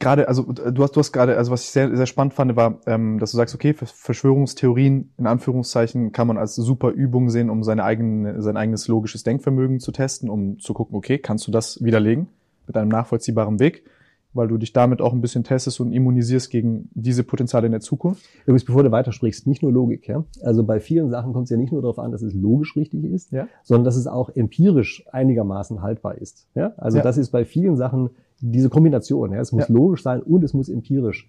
gerade, 0.00 0.26
also 0.26 0.42
du 0.42 0.82
hast, 0.82 0.96
du 0.96 0.98
hast 1.00 1.12
gerade, 1.12 1.36
also 1.36 1.52
was 1.52 1.62
ich 1.62 1.70
sehr, 1.70 1.94
sehr 1.94 2.06
spannend 2.06 2.34
fand, 2.34 2.56
war, 2.56 2.80
ähm, 2.86 3.18
dass 3.20 3.30
du 3.30 3.36
sagst, 3.36 3.54
okay, 3.54 3.74
Verschwörungstheorien 3.74 5.12
in 5.16 5.26
Anführungszeichen 5.26 6.10
kann 6.10 6.26
man 6.26 6.38
als 6.38 6.56
super 6.56 6.90
Übung 6.90 7.30
sehen, 7.30 7.50
um 7.50 7.62
seine 7.62 7.84
eigene, 7.84 8.42
sein 8.42 8.56
eigenes 8.56 8.88
logisches 8.88 9.22
Denkvermögen 9.22 9.78
zu 9.78 9.92
testen, 9.92 10.28
um 10.28 10.58
zu 10.58 10.74
gucken, 10.74 10.96
okay, 10.96 11.18
kannst 11.18 11.46
du 11.46 11.52
das 11.52 11.84
widerlegen 11.84 12.28
mit 12.66 12.76
einem 12.76 12.88
nachvollziehbaren 12.88 13.60
Weg? 13.60 13.84
Weil 14.32 14.48
du 14.48 14.58
dich 14.58 14.72
damit 14.72 15.00
auch 15.00 15.12
ein 15.12 15.20
bisschen 15.20 15.44
testest 15.44 15.80
und 15.80 15.92
immunisierst 15.92 16.50
gegen 16.50 16.88
diese 16.94 17.24
Potenziale 17.24 17.66
in 17.66 17.72
der 17.72 17.80
Zukunft. 17.80 18.24
Übrigens, 18.42 18.64
bevor 18.64 18.82
du 18.82 18.90
weitersprichst, 18.90 19.46
nicht 19.46 19.62
nur 19.62 19.72
Logik. 19.72 20.06
Ja? 20.06 20.24
Also 20.42 20.64
bei 20.64 20.80
vielen 20.80 21.10
Sachen 21.10 21.32
kommt 21.32 21.44
es 21.44 21.50
ja 21.50 21.56
nicht 21.56 21.72
nur 21.72 21.82
darauf 21.82 21.98
an, 21.98 22.12
dass 22.12 22.22
es 22.22 22.34
logisch 22.34 22.76
richtig 22.76 23.04
ist, 23.04 23.32
ja? 23.32 23.48
sondern 23.62 23.84
dass 23.84 23.96
es 23.96 24.06
auch 24.06 24.30
empirisch 24.30 25.04
einigermaßen 25.10 25.82
haltbar 25.82 26.16
ist. 26.18 26.46
Ja? 26.54 26.72
Also 26.76 26.98
ja. 26.98 27.02
das 27.02 27.18
ist 27.18 27.30
bei 27.30 27.44
vielen 27.44 27.76
Sachen 27.76 28.10
diese 28.40 28.70
Kombination. 28.70 29.32
Ja? 29.32 29.40
Es 29.40 29.52
muss 29.52 29.68
ja. 29.68 29.74
logisch 29.74 30.02
sein 30.02 30.22
und 30.22 30.44
es 30.44 30.54
muss 30.54 30.68
empirisch 30.68 31.28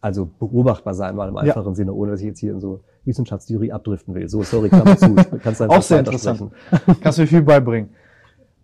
also 0.00 0.30
beobachtbar 0.38 0.94
sein, 0.94 1.14
mal 1.14 1.28
im 1.28 1.36
einfachen. 1.36 1.74
Sinne, 1.74 1.92
ohne 1.92 2.12
dass 2.12 2.20
ich 2.20 2.26
jetzt 2.26 2.40
hier 2.40 2.52
in 2.52 2.60
so 2.60 2.80
Wissenschaftstheorie 3.04 3.72
abdriften 3.72 4.14
will. 4.14 4.28
So, 4.28 4.42
sorry, 4.42 4.70
Klammer 4.70 4.96
zu. 4.96 5.14
Kannst 5.42 5.60
Auch 5.68 5.82
sehr 5.82 5.98
interessant. 5.98 6.52
Kannst 7.02 7.18
du 7.18 7.22
mir 7.22 7.28
viel 7.28 7.42
beibringen. 7.42 7.90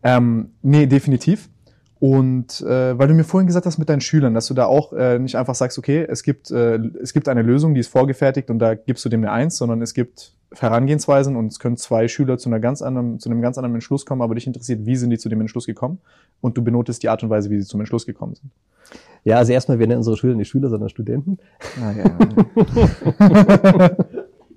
Ähm, 0.03 0.51
nee, 0.63 0.87
definitiv. 0.87 1.51
Und 1.99 2.61
äh, 2.61 2.99
weil 2.99 3.09
du 3.09 3.15
mir 3.15 3.25
vorhin 3.25 3.47
gesagt 3.47 3.65
hast 3.65 3.79
mit 3.79 3.89
deinen 3.89 4.03
Schülern, 4.03 4.35
dass 4.35 4.47
du 4.47 4.55
da 4.55 4.67
auch 4.67 4.93
äh, 4.93 5.19
nicht 5.19 5.37
einfach 5.37 5.55
sagst, 5.55 5.79
okay, 5.79 6.07
es 6.09 6.23
gibt, 6.23 6.51
äh, 6.51 6.79
es 7.03 7.15
gibt 7.15 7.29
eine 7.29 7.41
Lösung, 7.43 7.75
die 7.75 7.81
ist 7.81 7.89
vorgefertigt 7.89 8.51
und 8.51 8.59
da 8.59 8.75
gibst 8.75 9.05
du 9.05 9.09
dem 9.09 9.23
eine 9.23 9.33
Eins, 9.33 9.57
sondern 9.57 9.81
es 9.81 9.95
gibt 9.95 10.35
Herangehensweisen 10.55 11.37
und 11.37 11.47
es 11.47 11.59
können 11.59 11.79
zwei 11.79 12.07
Schüler 12.09 12.37
zu, 12.37 12.51
einer 12.51 12.61
ganz 12.61 12.83
anderen, 12.83 13.19
zu 13.19 13.31
einem 13.31 13.41
ganz 13.41 13.57
anderen 13.57 13.75
Entschluss 13.75 14.05
kommen, 14.05 14.21
aber 14.21 14.35
dich 14.35 14.47
interessiert, 14.47 14.85
wie 14.85 14.97
sind 14.97 15.11
die 15.11 15.19
zu 15.19 15.31
dem 15.31 15.41
Entschluss 15.41 15.65
gekommen 15.65 15.99
und 16.43 16.59
du 16.59 16.63
benotest 16.63 17.03
die 17.03 17.09
Art 17.09 17.23
und 17.23 17.31
Weise, 17.31 17.49
wie 17.49 17.61
sie 17.61 17.67
zum 17.67 17.81
Entschluss 17.81 18.05
gekommen 18.05 18.35
sind. 18.35 18.51
Ja, 19.25 19.39
also 19.39 19.53
erstmal, 19.53 19.79
wir 19.79 19.87
nennen 19.87 19.99
unsere 19.99 20.17
Schüler 20.17 20.35
nicht 20.35 20.49
Schüler, 20.49 20.69
sondern 20.69 20.91
Studenten. 20.91 21.39
Ah, 21.83 21.93
ja. 21.93 22.05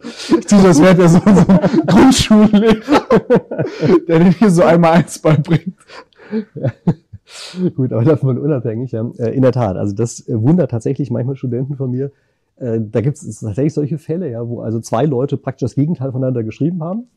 Ich 0.02 0.46
tue 0.46 0.62
das, 0.62 0.82
wäre 0.82 0.96
der 0.96 1.10
so, 1.10 1.20
so 1.20 1.26
ein 1.26 1.86
Grundschullehrer, 1.88 3.08
der 4.08 4.20
dir 4.20 4.32
hier 4.32 4.50
so 4.50 4.64
einmal 4.64 4.94
eins 4.94 5.20
beibringt. 5.20 5.74
Ja. 6.56 6.72
Gut, 7.76 7.94
aber 7.94 8.04
davon 8.04 8.38
unabhängig, 8.38 8.92
ja. 8.92 9.10
Äh, 9.18 9.36
in 9.36 9.42
der 9.42 9.52
Tat, 9.52 9.78
also 9.78 9.96
das 9.96 10.28
äh, 10.28 10.42
wundert 10.42 10.72
tatsächlich 10.72 11.12
manchmal 11.12 11.36
Studenten 11.36 11.76
von 11.76 11.92
mir. 11.92 12.12
Äh, 12.58 12.80
da 12.82 13.02
gibt 13.02 13.18
es 13.18 13.40
tatsächlich 13.40 13.74
solche 13.74 13.98
Fälle, 13.98 14.30
ja, 14.30 14.48
wo 14.48 14.62
also 14.62 14.80
zwei 14.80 15.06
Leute 15.06 15.38
praktisch 15.38 15.62
das 15.62 15.76
Gegenteil 15.76 16.12
voneinander 16.12 16.44
geschrieben 16.44 16.84
haben. 16.84 17.08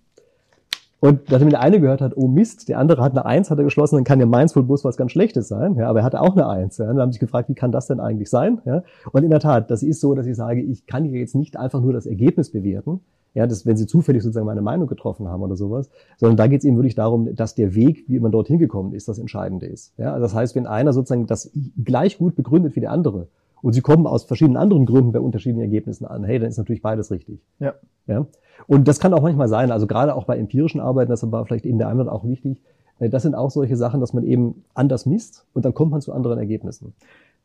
Und 1.01 1.31
nachdem 1.33 1.51
der 1.51 1.61
eine 1.61 1.81
gehört 1.81 2.01
hat, 2.01 2.17
oh 2.17 2.29
Mist, 2.29 2.69
der 2.69 2.79
andere 2.79 3.03
hat 3.03 3.11
eine 3.11 3.27
Eins, 3.27 3.51
hat 3.51 3.59
er 3.59 3.65
geschlossen, 3.65 3.97
dann 3.97 4.05
kann 4.05 4.21
ja 4.21 4.27
meins 4.27 4.55
wohl 4.55 4.63
bloß 4.63 4.85
was 4.85 4.97
ganz 4.97 5.11
Schlechtes 5.11 5.49
sein. 5.49 5.75
Ja, 5.75 5.89
aber 5.89 5.99
er 5.99 6.05
hatte 6.05 6.21
auch 6.21 6.37
eine 6.37 6.49
Eins. 6.49 6.79
Ja. 6.79 6.87
Dann 6.87 7.01
haben 7.01 7.11
sich 7.11 7.19
gefragt, 7.19 7.49
wie 7.49 7.57
kann 7.57 7.73
das 7.73 7.89
denn 7.89 7.99
eigentlich 7.99 8.31
sein? 8.31 8.61
Ja. 8.65 8.85
Und 9.11 9.25
in 9.25 9.31
der 9.31 9.41
Tat, 9.41 9.69
das 9.73 9.83
ist 9.83 10.01
so, 10.01 10.15
dass 10.15 10.27
ich 10.27 10.37
sage, 10.37 10.63
ich 10.63 10.87
kann 10.87 11.03
hier 11.03 11.19
jetzt 11.19 11.35
nicht 11.35 11.57
einfach 11.57 11.81
nur 11.81 11.93
das 11.93 12.07
Ergebnis 12.07 12.53
bewerten, 12.53 13.01
ja, 13.35 13.47
das, 13.47 13.65
wenn 13.65 13.77
sie 13.77 13.87
zufällig 13.87 14.23
sozusagen 14.23 14.47
meine 14.47 14.63
Meinung 14.63 14.87
getroffen 14.87 15.29
haben 15.29 15.43
oder 15.43 15.57
sowas, 15.57 15.89
sondern 16.19 16.37
da 16.37 16.47
geht 16.47 16.61
es 16.61 16.65
eben 16.65 16.77
wirklich 16.77 16.95
darum, 16.95 17.35
dass 17.35 17.55
der 17.55 17.75
Weg, 17.75 18.05
wie 18.09 18.21
man 18.21 18.33
dorthin 18.33 18.59
gekommen 18.59 18.93
ist, 18.93 19.09
das 19.09 19.19
Entscheidende 19.19 19.67
ist. 19.67 19.95
Ja, 19.97 20.13
also 20.13 20.23
das 20.23 20.35
heißt, 20.35 20.55
wenn 20.55 20.67
einer 20.67 20.93
sozusagen 20.93 21.27
das 21.27 21.51
gleich 21.83 22.19
gut 22.19 22.37
begründet 22.37 22.77
wie 22.77 22.81
der 22.81 22.93
andere 22.93 23.29
und 23.63 23.73
sie 23.73 23.81
kommen 23.81 24.07
aus 24.07 24.25
verschiedenen 24.25 24.57
anderen 24.57 24.85
Gründen 24.85 25.13
bei 25.13 25.21
unterschiedlichen 25.21 25.63
Ergebnissen 25.63 26.05
an, 26.05 26.25
hey, 26.25 26.39
dann 26.39 26.51
ist 26.51 26.59
natürlich 26.59 26.83
beides 26.83 27.11
richtig. 27.11 27.41
Ja. 27.59 27.75
ja. 28.07 28.27
Und 28.67 28.87
das 28.87 29.01
kann 29.01 29.15
auch 29.15 29.23
manchmal 29.23 29.49
sein, 29.49 29.71
also 29.71 29.87
gerade 29.87 30.15
auch 30.15 30.25
bei 30.25 30.37
empirischen 30.37 30.81
Arbeiten, 30.81 31.11
das 31.11 31.31
war 31.31 31.47
vielleicht 31.47 31.65
eben 31.65 31.79
der 31.79 31.89
Einwand 31.89 32.11
auch 32.11 32.25
wichtig, 32.25 32.59
äh, 32.99 33.09
das 33.09 33.23
sind 33.23 33.35
auch 33.35 33.51
solche 33.51 33.77
Sachen, 33.77 34.01
dass 34.01 34.13
man 34.13 34.25
eben 34.25 34.65
anders 34.75 35.07
misst 35.07 35.47
und 35.55 35.65
dann 35.65 35.73
kommt 35.73 35.91
man 35.91 36.01
zu 36.01 36.13
anderen 36.13 36.39
Ergebnissen. 36.39 36.93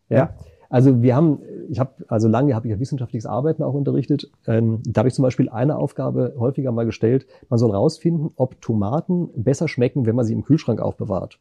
Ja. 0.10 0.18
ja. 0.18 0.30
Also 0.70 1.02
wir 1.02 1.16
haben, 1.16 1.40
ich 1.70 1.80
habe, 1.80 1.92
also 2.08 2.28
lange 2.28 2.54
habe 2.54 2.68
ich 2.68 2.72
ja 2.72 2.80
wissenschaftliches 2.80 3.26
Arbeiten 3.26 3.64
auch 3.64 3.74
unterrichtet. 3.74 4.30
Ähm, 4.46 4.82
da 4.86 5.00
habe 5.00 5.10
ich 5.10 5.16
zum 5.16 5.24
Beispiel 5.24 5.50
eine 5.50 5.78
Aufgabe 5.78 6.36
häufiger 6.38 6.72
mal 6.72 6.86
gestellt. 6.86 7.26
Man 7.50 7.58
soll 7.58 7.72
rausfinden, 7.72 8.32
ob 8.36 8.60
Tomaten 8.62 9.30
besser 9.36 9.68
schmecken, 9.68 10.06
wenn 10.06 10.16
man 10.16 10.26
sie 10.26 10.34
im 10.34 10.44
Kühlschrank 10.44 10.82
aufbewahrt. 10.82 11.40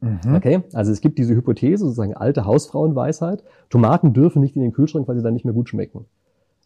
Mhm. 0.00 0.34
Okay, 0.34 0.62
also 0.72 0.92
es 0.92 1.00
gibt 1.00 1.18
diese 1.18 1.34
Hypothese, 1.34 1.84
sozusagen 1.84 2.14
alte 2.14 2.44
Hausfrauenweisheit. 2.44 3.42
Tomaten 3.70 4.12
dürfen 4.12 4.42
nicht 4.42 4.56
in 4.56 4.62
den 4.62 4.72
Kühlschrank, 4.72 5.08
weil 5.08 5.16
sie 5.16 5.22
dann 5.22 5.34
nicht 5.34 5.44
mehr 5.44 5.54
gut 5.54 5.68
schmecken. 5.68 6.06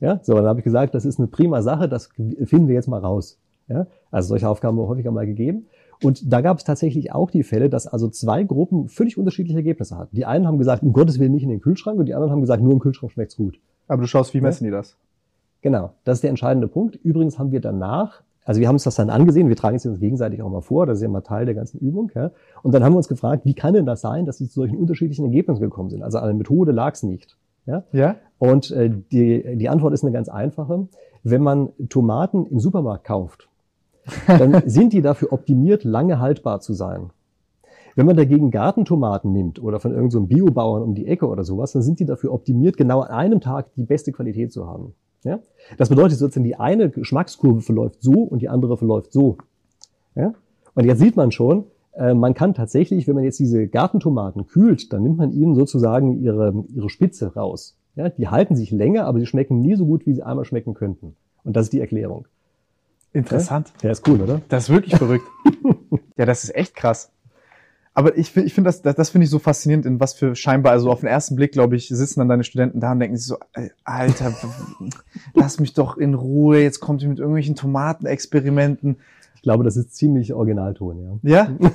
Ja, 0.00 0.18
so, 0.22 0.34
dann 0.34 0.46
habe 0.46 0.60
ich 0.60 0.64
gesagt, 0.64 0.94
das 0.94 1.04
ist 1.04 1.18
eine 1.18 1.28
prima 1.28 1.62
Sache, 1.62 1.88
das 1.88 2.08
finden 2.16 2.68
wir 2.68 2.74
jetzt 2.74 2.88
mal 2.88 3.00
raus. 3.00 3.38
Ja, 3.68 3.86
also 4.10 4.30
solche 4.30 4.48
Aufgaben 4.48 4.76
haben 4.76 4.84
wir 4.84 4.88
häufiger 4.88 5.12
mal 5.12 5.26
gegeben. 5.26 5.66
Und 6.02 6.32
da 6.32 6.40
gab 6.40 6.58
es 6.58 6.64
tatsächlich 6.64 7.12
auch 7.12 7.30
die 7.30 7.42
Fälle, 7.42 7.68
dass 7.68 7.86
also 7.86 8.08
zwei 8.08 8.42
Gruppen 8.42 8.88
völlig 8.88 9.18
unterschiedliche 9.18 9.58
Ergebnisse 9.58 9.98
hatten. 9.98 10.16
Die 10.16 10.24
einen 10.24 10.46
haben 10.46 10.58
gesagt, 10.58 10.82
um 10.82 10.92
Gottes 10.92 11.18
Willen 11.18 11.32
nicht 11.32 11.42
in 11.42 11.50
den 11.50 11.60
Kühlschrank 11.60 11.98
und 11.98 12.06
die 12.06 12.14
anderen 12.14 12.32
haben 12.32 12.40
gesagt, 12.40 12.62
nur 12.62 12.72
im 12.72 12.78
Kühlschrank 12.78 13.12
schmeckt's 13.12 13.36
gut. 13.36 13.60
Aber 13.86 14.02
du 14.02 14.08
schaust, 14.08 14.32
wie 14.32 14.40
messen 14.40 14.64
ja? 14.64 14.70
die 14.70 14.76
das? 14.76 14.96
Genau, 15.62 15.92
das 16.04 16.18
ist 16.18 16.22
der 16.22 16.30
entscheidende 16.30 16.68
Punkt. 16.68 16.96
Übrigens 16.96 17.38
haben 17.38 17.52
wir 17.52 17.60
danach, 17.60 18.22
also 18.44 18.60
wir 18.60 18.68
haben 18.68 18.76
uns 18.76 18.84
das 18.84 18.94
dann 18.94 19.10
angesehen, 19.10 19.48
wir 19.48 19.56
tragen 19.56 19.76
es 19.76 19.84
uns 19.84 20.00
gegenseitig 20.00 20.40
auch 20.40 20.48
mal 20.48 20.62
vor, 20.62 20.86
das 20.86 20.98
ist 20.98 21.02
ja 21.02 21.08
mal 21.08 21.20
Teil 21.20 21.44
der 21.44 21.54
ganzen 21.54 21.78
Übung. 21.80 22.10
Ja? 22.14 22.30
Und 22.62 22.74
dann 22.74 22.82
haben 22.82 22.94
wir 22.94 22.98
uns 22.98 23.08
gefragt, 23.08 23.44
wie 23.44 23.54
kann 23.54 23.74
denn 23.74 23.84
das 23.84 24.00
sein, 24.00 24.24
dass 24.24 24.38
sie 24.38 24.48
zu 24.48 24.54
solchen 24.54 24.78
unterschiedlichen 24.78 25.26
Ergebnissen 25.26 25.60
gekommen 25.60 25.90
sind? 25.90 26.02
Also 26.02 26.18
an 26.18 26.26
der 26.26 26.34
Methode 26.34 26.72
lag 26.72 26.94
es 26.94 27.02
nicht. 27.02 27.36
Ja? 27.66 27.84
ja. 27.92 28.16
Und 28.38 28.70
äh, 28.70 28.90
die, 29.12 29.56
die 29.56 29.68
Antwort 29.68 29.92
ist 29.92 30.02
eine 30.02 30.12
ganz 30.12 30.30
einfache. 30.30 30.88
Wenn 31.22 31.42
man 31.42 31.68
Tomaten 31.90 32.46
im 32.46 32.58
Supermarkt 32.58 33.04
kauft, 33.04 33.49
dann 34.26 34.62
sind 34.66 34.92
die 34.92 35.02
dafür 35.02 35.32
optimiert, 35.32 35.84
lange 35.84 36.18
haltbar 36.18 36.60
zu 36.60 36.72
sein. 36.72 37.10
Wenn 37.96 38.06
man 38.06 38.16
dagegen 38.16 38.50
Gartentomaten 38.50 39.32
nimmt 39.32 39.62
oder 39.62 39.80
von 39.80 39.90
irgendeinem 39.90 40.22
so 40.22 40.26
Biobauern 40.26 40.82
um 40.82 40.94
die 40.94 41.06
Ecke 41.06 41.26
oder 41.26 41.44
sowas, 41.44 41.72
dann 41.72 41.82
sind 41.82 42.00
die 42.00 42.06
dafür 42.06 42.32
optimiert, 42.32 42.76
genau 42.76 43.00
an 43.00 43.10
einem 43.10 43.40
Tag 43.40 43.74
die 43.74 43.84
beste 43.84 44.12
Qualität 44.12 44.52
zu 44.52 44.66
haben. 44.66 44.94
Ja? 45.24 45.40
Das 45.76 45.88
bedeutet 45.88 46.18
sozusagen, 46.18 46.44
die 46.44 46.56
eine 46.56 46.90
Geschmackskurve 46.90 47.60
verläuft 47.60 48.02
so 48.02 48.12
und 48.12 48.42
die 48.42 48.48
andere 48.48 48.76
verläuft 48.76 49.12
so. 49.12 49.38
Ja? 50.14 50.34
Und 50.74 50.84
jetzt 50.84 51.00
sieht 51.00 51.16
man 51.16 51.30
schon, 51.30 51.64
äh, 51.92 52.14
man 52.14 52.34
kann 52.34 52.54
tatsächlich, 52.54 53.06
wenn 53.08 53.16
man 53.16 53.24
jetzt 53.24 53.38
diese 53.38 53.66
Gartentomaten 53.66 54.46
kühlt, 54.46 54.92
dann 54.92 55.02
nimmt 55.02 55.18
man 55.18 55.32
ihnen 55.32 55.54
sozusagen 55.54 56.22
ihre, 56.22 56.64
ihre 56.74 56.88
Spitze 56.88 57.34
raus. 57.34 57.76
Ja? 57.96 58.08
Die 58.08 58.28
halten 58.28 58.56
sich 58.56 58.70
länger, 58.70 59.04
aber 59.06 59.18
sie 59.18 59.26
schmecken 59.26 59.60
nie 59.60 59.74
so 59.74 59.84
gut, 59.84 60.06
wie 60.06 60.14
sie 60.14 60.22
einmal 60.22 60.44
schmecken 60.44 60.74
könnten. 60.74 61.16
Und 61.44 61.56
das 61.56 61.66
ist 61.66 61.72
die 61.72 61.80
Erklärung. 61.80 62.26
Interessant. 63.12 63.72
Ja, 63.82 63.90
ist 63.90 64.06
cool, 64.08 64.20
oder? 64.20 64.40
Das 64.48 64.64
ist 64.64 64.70
wirklich 64.70 64.96
verrückt. 64.96 65.26
ja, 66.16 66.26
das 66.26 66.44
ist 66.44 66.54
echt 66.54 66.74
krass. 66.74 67.10
Aber 67.92 68.16
ich, 68.16 68.36
ich 68.36 68.54
finde 68.54 68.68
das, 68.68 68.82
das, 68.82 68.94
das 68.94 69.10
finde 69.10 69.24
ich 69.24 69.30
so 69.30 69.40
faszinierend, 69.40 69.84
in 69.84 69.98
was 69.98 70.14
für 70.14 70.36
scheinbar, 70.36 70.72
also 70.72 70.90
auf 70.90 71.00
den 71.00 71.08
ersten 71.08 71.34
Blick, 71.34 71.52
glaube 71.52 71.74
ich, 71.74 71.88
sitzen 71.88 72.20
dann 72.20 72.28
deine 72.28 72.44
Studenten 72.44 72.80
da 72.80 72.92
und 72.92 73.00
denken 73.00 73.16
sich 73.16 73.26
so, 73.26 73.38
Alter, 73.84 74.32
lass 75.34 75.58
mich 75.58 75.74
doch 75.74 75.96
in 75.96 76.14
Ruhe, 76.14 76.60
jetzt 76.60 76.78
kommt 76.78 77.02
ihr 77.02 77.08
mit 77.08 77.18
irgendwelchen 77.18 77.56
Tomatenexperimenten. 77.56 78.98
Ich 79.34 79.42
glaube, 79.42 79.64
das 79.64 79.76
ist 79.76 79.94
ziemlich 79.94 80.32
Originalton, 80.32 81.20
ja. 81.22 81.48
Ja? 81.48 81.50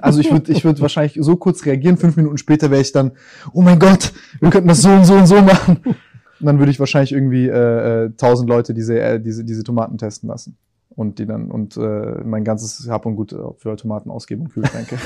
Also 0.00 0.20
ich 0.20 0.32
würde 0.32 0.50
ich 0.50 0.64
würd 0.64 0.80
wahrscheinlich 0.80 1.16
so 1.20 1.36
kurz 1.36 1.64
reagieren, 1.64 1.96
fünf 1.96 2.16
Minuten 2.16 2.38
später 2.38 2.70
wäre 2.70 2.80
ich 2.80 2.90
dann, 2.90 3.12
oh 3.52 3.62
mein 3.62 3.78
Gott, 3.78 4.12
wir 4.40 4.50
könnten 4.50 4.66
das 4.66 4.82
so 4.82 4.88
und 4.88 5.04
so 5.04 5.14
und 5.14 5.26
so 5.26 5.40
machen. 5.42 5.78
Und 6.40 6.46
dann 6.46 6.58
würde 6.58 6.72
ich 6.72 6.80
wahrscheinlich 6.80 7.12
irgendwie 7.12 7.48
äh, 7.48 8.06
äh, 8.06 8.10
tausend 8.16 8.48
äh, 8.48 8.54
Leute 8.54 8.72
diese, 8.72 8.98
äh, 8.98 9.20
diese, 9.20 9.44
diese 9.44 9.62
Tomaten 9.62 9.98
testen 9.98 10.26
lassen 10.26 10.56
und 10.90 11.18
die 11.18 11.26
dann 11.26 11.50
und 11.50 11.76
äh, 11.76 12.22
mein 12.24 12.44
ganzes 12.44 12.88
Hab 12.88 13.06
und 13.06 13.16
Gut 13.16 13.34
für 13.58 13.76
Tomaten 13.76 14.10
ausgeben 14.10 14.42
und 14.42 14.52
Kühlschränke. 14.52 14.98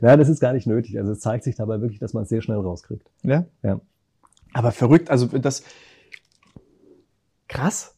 ja, 0.00 0.16
das 0.16 0.28
ist 0.28 0.40
gar 0.40 0.52
nicht 0.52 0.66
nötig. 0.66 0.98
Also 0.98 1.12
es 1.12 1.20
zeigt 1.20 1.44
sich 1.44 1.56
dabei 1.56 1.80
wirklich, 1.80 1.98
dass 2.00 2.14
man 2.14 2.24
es 2.24 2.28
sehr 2.28 2.42
schnell 2.42 2.58
rauskriegt. 2.58 3.10
Ja? 3.22 3.44
Ja. 3.62 3.80
Aber 4.52 4.72
verrückt, 4.72 5.10
also 5.10 5.26
das 5.26 5.62
krass. 7.48 7.96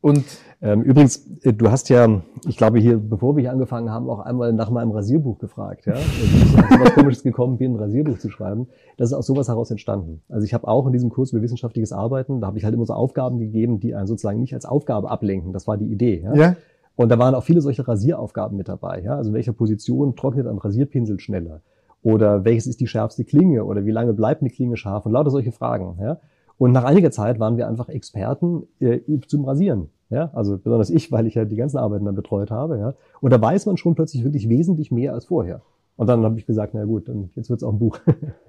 Und 0.00 0.24
übrigens, 0.60 1.26
äh, 1.42 1.52
du 1.52 1.70
hast 1.70 1.88
ja, 1.88 2.22
ich 2.48 2.56
glaube 2.56 2.78
hier, 2.78 2.96
bevor 2.96 3.36
wir 3.36 3.42
hier 3.42 3.52
angefangen 3.52 3.90
haben, 3.90 4.08
auch 4.08 4.20
einmal 4.20 4.52
nach 4.52 4.70
meinem 4.70 4.90
Rasierbuch 4.90 5.38
gefragt, 5.38 5.86
ja, 5.86 5.94
wie 5.94 6.42
ich 6.42 6.50
sowas 6.50 6.94
Komisches 6.94 7.22
gekommen 7.22 7.58
bin, 7.58 7.74
ein 7.74 7.76
Rasierbuch 7.76 8.18
zu 8.18 8.30
schreiben. 8.30 8.68
Das 8.96 9.10
ist 9.10 9.14
aus 9.14 9.26
sowas 9.26 9.48
heraus 9.48 9.70
entstanden. 9.70 10.22
Also 10.28 10.44
ich 10.44 10.54
habe 10.54 10.66
auch 10.66 10.86
in 10.86 10.92
diesem 10.92 11.10
Kurs 11.10 11.32
über 11.32 11.42
wissenschaftliches 11.42 11.92
Arbeiten, 11.92 12.40
da 12.40 12.46
habe 12.46 12.58
ich 12.58 12.64
halt 12.64 12.74
immer 12.74 12.86
so 12.86 12.94
Aufgaben 12.94 13.38
gegeben, 13.38 13.80
die 13.80 13.94
einen 13.94 14.06
sozusagen 14.06 14.40
nicht 14.40 14.54
als 14.54 14.64
Aufgabe 14.64 15.10
ablenken. 15.10 15.52
Das 15.52 15.66
war 15.66 15.76
die 15.76 15.92
Idee. 15.92 16.22
Ja. 16.24 16.34
ja. 16.34 16.56
Und 16.96 17.10
da 17.10 17.18
waren 17.18 17.34
auch 17.34 17.44
viele 17.44 17.60
solche 17.60 17.86
Rasieraufgaben 17.86 18.56
mit 18.56 18.68
dabei. 18.68 19.02
Ja? 19.02 19.16
Also 19.16 19.30
in 19.30 19.34
welcher 19.34 19.52
Position 19.52 20.16
trocknet 20.16 20.46
ein 20.46 20.58
Rasierpinsel 20.58 21.20
schneller? 21.20 21.60
Oder 22.02 22.44
welches 22.44 22.66
ist 22.66 22.80
die 22.80 22.86
schärfste 22.86 23.24
Klinge? 23.24 23.64
Oder 23.64 23.84
wie 23.84 23.90
lange 23.90 24.14
bleibt 24.14 24.40
eine 24.40 24.50
Klinge 24.50 24.78
scharf? 24.78 25.04
Und 25.04 25.12
lauter 25.12 25.30
solche 25.30 25.52
Fragen. 25.52 25.98
Ja? 26.00 26.20
Und 26.56 26.72
nach 26.72 26.84
einiger 26.84 27.10
Zeit 27.10 27.38
waren 27.38 27.58
wir 27.58 27.68
einfach 27.68 27.90
Experten 27.90 28.62
äh, 28.80 29.00
zum 29.26 29.44
Rasieren. 29.44 29.90
Ja, 30.08 30.30
also 30.34 30.56
besonders 30.56 30.90
ich, 30.90 31.10
weil 31.10 31.26
ich 31.26 31.34
ja 31.34 31.44
die 31.44 31.56
ganzen 31.56 31.78
Arbeiten 31.78 32.04
dann 32.04 32.14
betreut 32.14 32.50
habe. 32.50 32.78
Ja. 32.78 32.94
Und 33.20 33.32
da 33.32 33.40
weiß 33.40 33.66
man 33.66 33.76
schon 33.76 33.94
plötzlich 33.94 34.22
wirklich 34.22 34.48
wesentlich 34.48 34.92
mehr 34.92 35.12
als 35.12 35.26
vorher. 35.26 35.62
Und 35.96 36.06
dann 36.08 36.22
habe 36.22 36.38
ich 36.38 36.46
gesagt, 36.46 36.74
na 36.74 36.84
gut, 36.84 37.08
dann 37.08 37.30
jetzt 37.34 37.50
wird's 37.50 37.64
auch 37.64 37.72
ein 37.72 37.78
Buch. 37.78 37.98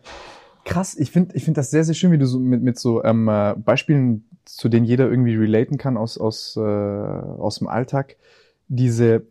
Krass, 0.66 0.98
ich 0.98 1.12
finde 1.12 1.36
ich 1.36 1.46
finde 1.46 1.60
das 1.60 1.72
sehr, 1.72 1.84
sehr 1.84 1.96
schön, 1.96 2.12
wie 2.12 2.18
du 2.18 2.26
so 2.28 2.40
mit, 2.40 2.62
mit 2.62 2.78
so 2.78 3.04
ähm, 3.04 3.28
äh, 3.30 3.56
Beispielen, 3.56 4.26
zu 4.46 4.70
denen 4.70 4.86
jeder 4.86 5.10
irgendwie 5.10 5.36
relaten 5.36 5.78
kann 5.78 5.98
aus, 5.98 6.18
aus, 6.18 6.58
äh, 6.58 6.60
aus 6.60 7.60
dem 7.60 7.68
Alltag, 7.68 8.18
diese, 8.68 9.24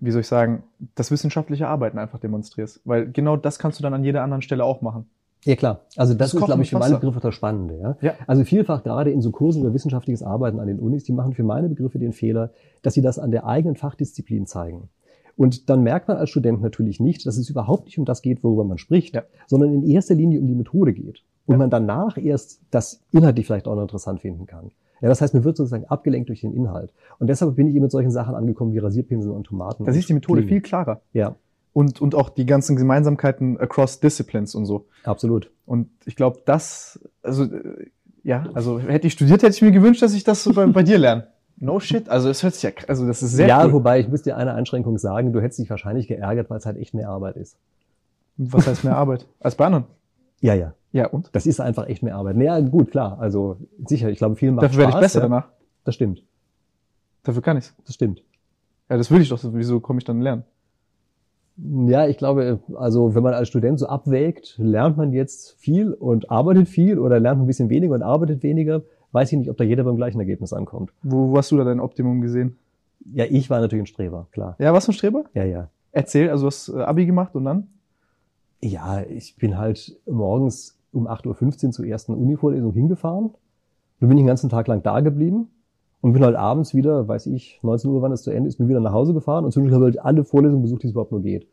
wie 0.00 0.10
soll 0.10 0.20
ich 0.20 0.26
sagen, 0.26 0.64
das 0.96 1.10
wissenschaftliche 1.10 1.68
Arbeiten 1.68 1.98
einfach 1.98 2.18
demonstrierst. 2.18 2.80
Weil 2.84 3.10
genau 3.10 3.36
das 3.36 3.58
kannst 3.58 3.78
du 3.78 3.82
dann 3.82 3.94
an 3.94 4.04
jeder 4.04 4.22
anderen 4.22 4.42
Stelle 4.42 4.64
auch 4.64 4.82
machen. 4.82 5.08
Ja 5.44 5.56
klar, 5.56 5.80
also 5.96 6.14
das, 6.14 6.32
das 6.32 6.40
ist, 6.40 6.46
glaube 6.46 6.62
ich, 6.62 6.70
für 6.70 6.78
meine 6.78 6.94
Begriffe 6.94 7.20
das 7.20 7.34
Spannende. 7.34 7.78
Ja? 7.78 7.96
ja? 8.00 8.14
Also 8.26 8.44
vielfach 8.44 8.82
gerade 8.82 9.10
in 9.10 9.20
so 9.20 9.30
Kursen 9.30 9.62
über 9.62 9.74
wissenschaftliches 9.74 10.22
Arbeiten 10.22 10.58
an 10.58 10.66
den 10.66 10.80
Unis, 10.80 11.04
die 11.04 11.12
machen 11.12 11.34
für 11.34 11.44
meine 11.44 11.68
Begriffe 11.68 11.98
den 11.98 12.12
Fehler, 12.12 12.50
dass 12.82 12.94
sie 12.94 13.02
das 13.02 13.18
an 13.18 13.30
der 13.30 13.46
eigenen 13.46 13.76
Fachdisziplin 13.76 14.46
zeigen. 14.46 14.88
Und 15.36 15.68
dann 15.68 15.82
merkt 15.82 16.08
man 16.08 16.16
als 16.16 16.30
Student 16.30 16.62
natürlich 16.62 17.00
nicht, 17.00 17.26
dass 17.26 17.36
es 17.36 17.50
überhaupt 17.50 17.86
nicht 17.86 17.98
um 17.98 18.04
das 18.04 18.22
geht, 18.22 18.42
worüber 18.44 18.64
man 18.64 18.78
spricht, 18.78 19.14
ja. 19.14 19.22
sondern 19.46 19.74
in 19.74 19.82
erster 19.82 20.14
Linie 20.14 20.40
um 20.40 20.46
die 20.46 20.54
Methode 20.54 20.92
geht. 20.92 21.22
Und 21.46 21.54
ja. 21.54 21.58
man 21.58 21.70
danach 21.70 22.16
erst 22.16 22.62
das 22.70 23.02
inhaltlich 23.12 23.46
vielleicht 23.46 23.66
auch 23.66 23.74
noch 23.74 23.82
interessant 23.82 24.20
finden 24.20 24.46
kann. 24.46 24.70
Ja, 25.00 25.08
das 25.08 25.20
heißt, 25.20 25.34
man 25.34 25.44
wird 25.44 25.56
sozusagen 25.56 25.84
abgelenkt 25.86 26.28
durch 26.28 26.40
den 26.40 26.54
Inhalt. 26.54 26.94
Und 27.18 27.26
deshalb 27.26 27.56
bin 27.56 27.66
ich 27.66 27.74
eben 27.74 27.82
mit 27.82 27.90
solchen 27.90 28.10
Sachen 28.10 28.34
angekommen 28.34 28.72
wie 28.72 28.78
Rasierpinsel 28.78 29.32
und 29.32 29.44
Tomaten. 29.44 29.84
Da 29.84 29.92
ist 29.92 30.08
die 30.08 30.14
Methode 30.14 30.40
Klingen. 30.40 30.48
viel 30.48 30.60
klarer. 30.62 31.02
Ja. 31.12 31.34
Und, 31.74 32.00
und 32.00 32.14
auch 32.14 32.30
die 32.30 32.46
ganzen 32.46 32.76
Gemeinsamkeiten 32.76 33.58
across 33.60 34.00
Disciplines 34.00 34.54
und 34.54 34.64
so. 34.64 34.86
Absolut. 35.02 35.50
Und 35.66 35.90
ich 36.06 36.16
glaube, 36.16 36.40
das, 36.46 36.98
also 37.22 37.44
äh, 37.44 37.90
ja, 38.22 38.46
also 38.54 38.78
hätte 38.78 39.06
ich 39.08 39.12
studiert, 39.12 39.42
hätte 39.42 39.54
ich 39.54 39.60
mir 39.60 39.72
gewünscht, 39.72 40.00
dass 40.00 40.14
ich 40.14 40.24
das 40.24 40.42
so 40.44 40.54
bei, 40.54 40.64
bei 40.66 40.82
dir 40.84 40.98
lerne. 40.98 41.26
No 41.58 41.80
shit. 41.80 42.08
Also 42.08 42.28
es 42.30 42.42
hört 42.42 42.54
sich 42.54 42.62
ja, 42.62 42.70
also 42.88 43.06
das 43.06 43.22
ist 43.22 43.32
sehr 43.32 43.48
Ja, 43.48 43.64
cool. 43.66 43.72
wobei 43.72 44.00
ich 44.00 44.08
muss 44.08 44.22
dir 44.22 44.36
eine 44.36 44.54
Einschränkung 44.54 44.98
sagen, 44.98 45.32
du 45.32 45.40
hättest 45.42 45.58
dich 45.58 45.68
wahrscheinlich 45.68 46.08
geärgert, 46.08 46.48
weil 46.48 46.58
es 46.58 46.66
halt 46.66 46.76
echt 46.78 46.94
mehr 46.94 47.08
Arbeit 47.08 47.36
ist. 47.36 47.56
Was 48.36 48.66
heißt 48.66 48.84
mehr 48.84 48.96
Arbeit? 48.96 49.26
Als 49.40 49.56
bei 49.56 49.66
anderen? 49.66 49.84
Ja, 50.40 50.54
ja. 50.54 50.74
Ja, 50.92 51.08
und? 51.08 51.30
Das 51.32 51.44
ist 51.44 51.60
einfach 51.60 51.88
echt 51.88 52.04
mehr 52.04 52.14
Arbeit. 52.14 52.36
Naja, 52.36 52.60
gut, 52.60 52.92
klar. 52.92 53.18
Also 53.18 53.56
sicher, 53.84 54.10
ich 54.10 54.18
glaube, 54.18 54.36
vielen 54.36 54.54
macht 54.54 54.66
Dafür 54.66 54.78
werde 54.78 54.92
ich 54.92 55.00
besser 55.00 55.20
ja. 55.20 55.28
danach. 55.28 55.48
Das 55.84 55.96
stimmt. 55.96 56.22
Dafür 57.24 57.42
kann 57.42 57.56
ich's. 57.56 57.74
Das 57.84 57.96
stimmt. 57.96 58.22
Ja, 58.88 58.96
das 58.96 59.10
will 59.10 59.20
ich 59.20 59.28
doch. 59.28 59.40
Wieso 59.42 59.80
komme 59.80 59.98
ich 59.98 60.04
dann 60.04 60.20
lernen? 60.20 60.44
Ja, 61.56 62.08
ich 62.08 62.18
glaube, 62.18 62.60
also 62.74 63.14
wenn 63.14 63.22
man 63.22 63.34
als 63.34 63.48
Student 63.48 63.78
so 63.78 63.86
abwägt, 63.86 64.56
lernt 64.58 64.96
man 64.96 65.12
jetzt 65.12 65.52
viel 65.58 65.92
und 65.92 66.30
arbeitet 66.30 66.68
viel 66.68 66.98
oder 66.98 67.20
lernt 67.20 67.38
man 67.38 67.44
ein 67.44 67.46
bisschen 67.46 67.70
weniger 67.70 67.94
und 67.94 68.02
arbeitet 68.02 68.42
weniger, 68.42 68.82
weiß 69.12 69.32
ich 69.32 69.38
nicht, 69.38 69.50
ob 69.50 69.56
da 69.56 69.64
jeder 69.64 69.84
beim 69.84 69.96
gleichen 69.96 70.18
Ergebnis 70.18 70.52
ankommt. 70.52 70.92
Wo, 71.02 71.30
wo 71.30 71.36
hast 71.36 71.52
du 71.52 71.56
da 71.56 71.64
dein 71.64 71.78
Optimum 71.78 72.20
gesehen? 72.20 72.56
Ja, 73.12 73.24
ich 73.28 73.50
war 73.50 73.60
natürlich 73.60 73.84
ein 73.84 73.86
Streber, 73.86 74.26
klar. 74.32 74.56
Ja, 74.58 74.72
was 74.72 74.86
für 74.86 74.90
ein 74.90 74.94
Streber? 74.94 75.24
Ja, 75.34 75.44
ja. 75.44 75.70
Erzähl, 75.92 76.30
also 76.30 76.42
du 76.42 76.46
hast 76.48 76.68
äh, 76.70 76.80
Abi 76.80 77.06
gemacht 77.06 77.36
und 77.36 77.44
dann? 77.44 77.68
Ja, 78.60 79.02
ich 79.02 79.36
bin 79.36 79.56
halt 79.56 79.96
morgens 80.06 80.76
um 80.92 81.06
8.15 81.06 81.66
Uhr 81.66 81.72
zur 81.72 81.86
ersten 81.86 82.14
Uni-Vorlesung 82.14 82.72
hingefahren. 82.72 83.30
Dann 84.00 84.08
bin 84.08 84.18
ich 84.18 84.22
den 84.22 84.28
ganzen 84.28 84.50
Tag 84.50 84.66
lang 84.66 84.82
da 84.82 85.00
geblieben 85.00 85.50
und 86.04 86.12
bin 86.12 86.22
halt 86.22 86.36
abends 86.36 86.74
wieder, 86.74 87.08
weiß 87.08 87.24
ich, 87.28 87.60
19 87.62 87.90
Uhr, 87.90 88.02
wann 88.02 88.12
es 88.12 88.20
zu 88.20 88.30
Ende 88.30 88.46
ist, 88.46 88.58
bin 88.58 88.68
wieder 88.68 88.78
nach 88.78 88.92
Hause 88.92 89.14
gefahren 89.14 89.46
und 89.46 89.52
zwischendurch 89.52 89.74
habe 89.74 89.88
ich 89.88 89.96
halt 89.96 90.04
alle 90.04 90.22
Vorlesungen 90.22 90.60
besucht, 90.60 90.82
die 90.82 90.88
es 90.88 90.92
überhaupt 90.92 91.12
nur 91.12 91.22
geht. 91.22 91.48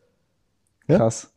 Ja? 0.90 0.98
Krass. 0.98 1.34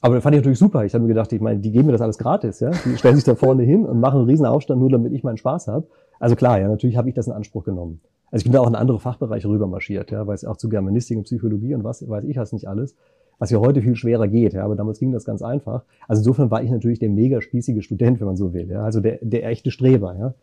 Aber 0.00 0.14
das 0.14 0.22
fand 0.22 0.34
ich 0.34 0.40
natürlich 0.40 0.58
super. 0.58 0.82
Ich 0.86 0.94
habe 0.94 1.02
mir 1.02 1.08
gedacht, 1.08 1.30
ich 1.34 1.42
meine, 1.42 1.60
die 1.60 1.70
geben 1.70 1.88
mir 1.88 1.92
das 1.92 2.00
alles 2.00 2.16
gratis, 2.16 2.60
ja. 2.60 2.70
Die 2.86 2.96
stellen 2.96 3.16
sich 3.16 3.24
da 3.24 3.34
vorne 3.34 3.64
hin 3.64 3.84
und 3.84 4.00
machen 4.00 4.20
einen 4.20 4.30
riesen 4.30 4.46
Aufstand, 4.46 4.80
nur 4.80 4.88
damit 4.88 5.12
ich 5.12 5.22
meinen 5.22 5.36
Spaß 5.36 5.68
habe. 5.68 5.88
Also 6.18 6.36
klar, 6.36 6.58
ja, 6.58 6.68
natürlich 6.68 6.96
habe 6.96 7.10
ich 7.10 7.14
das 7.14 7.26
in 7.26 7.34
Anspruch 7.34 7.64
genommen. 7.64 8.00
Also 8.30 8.40
ich 8.40 8.44
bin 8.44 8.54
da 8.54 8.60
auch 8.60 8.68
in 8.68 8.76
andere 8.76 8.98
Fachbereiche 8.98 9.46
rübermarschiert, 9.46 10.10
ja, 10.10 10.26
weil 10.26 10.34
es 10.34 10.46
auch 10.46 10.56
zu 10.56 10.70
Germanistik 10.70 11.18
und 11.18 11.24
Psychologie 11.24 11.74
und 11.74 11.84
was 11.84 12.08
weiß 12.08 12.24
ich 12.24 12.38
was 12.38 12.54
nicht 12.54 12.66
alles, 12.66 12.96
was 13.38 13.50
ja 13.50 13.58
heute 13.58 13.82
viel 13.82 13.94
schwerer 13.94 14.26
geht, 14.26 14.54
ja, 14.54 14.64
aber 14.64 14.74
damals 14.74 15.00
ging 15.00 15.12
das 15.12 15.26
ganz 15.26 15.42
einfach. 15.42 15.84
Also 16.06 16.20
insofern 16.20 16.50
war 16.50 16.62
ich 16.62 16.70
natürlich 16.70 16.98
der 16.98 17.10
mega 17.10 17.42
spießige 17.42 17.82
Student, 17.82 18.20
wenn 18.20 18.26
man 18.26 18.36
so 18.38 18.54
will, 18.54 18.70
ja, 18.70 18.84
also 18.84 19.00
der, 19.00 19.18
der 19.20 19.44
echte 19.44 19.70
Streber, 19.70 20.16
ja. 20.18 20.34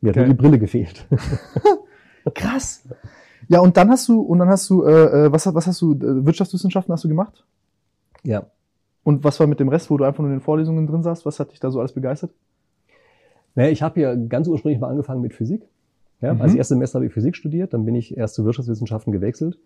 Mir 0.00 0.10
hat 0.10 0.16
nur 0.16 0.26
die 0.26 0.34
Brille 0.34 0.58
gefehlt. 0.58 1.06
Krass. 2.34 2.82
Ja, 3.48 3.60
und 3.60 3.76
dann 3.76 3.90
hast 3.90 4.08
du, 4.08 4.20
und 4.20 4.38
dann 4.38 4.48
hast 4.48 4.68
du, 4.70 4.82
äh, 4.84 5.26
äh, 5.26 5.32
was, 5.32 5.46
was 5.54 5.66
hast 5.66 5.80
du, 5.80 5.94
äh, 5.94 6.26
Wirtschaftswissenschaften 6.26 6.92
hast 6.92 7.04
du 7.04 7.08
gemacht? 7.08 7.44
ja. 8.22 8.46
Und 9.04 9.22
was 9.22 9.38
war 9.38 9.46
mit 9.46 9.60
dem 9.60 9.68
Rest, 9.68 9.88
wo 9.88 9.96
du 9.96 10.02
einfach 10.02 10.18
nur 10.18 10.30
in 10.32 10.38
den 10.38 10.42
Vorlesungen 10.42 10.84
drin 10.88 11.04
saßt? 11.04 11.24
Was 11.24 11.38
hat 11.38 11.52
dich 11.52 11.60
da 11.60 11.70
so 11.70 11.78
alles 11.78 11.92
begeistert? 11.92 12.32
Naja, 13.54 13.70
ich 13.70 13.80
habe 13.80 14.00
ja 14.00 14.16
ganz 14.16 14.48
ursprünglich 14.48 14.80
mal 14.80 14.88
angefangen 14.88 15.20
mit 15.22 15.32
Physik. 15.32 15.62
Ja, 16.20 16.34
Mhm. 16.34 16.40
Als 16.42 16.54
erstes 16.56 16.74
Semester 16.74 16.98
habe 16.98 17.06
ich 17.06 17.12
Physik 17.12 17.36
studiert, 17.36 17.72
dann 17.72 17.84
bin 17.84 17.94
ich 17.94 18.16
erst 18.16 18.34
zu 18.34 18.44
Wirtschaftswissenschaften 18.44 19.12
gewechselt. 19.12 19.60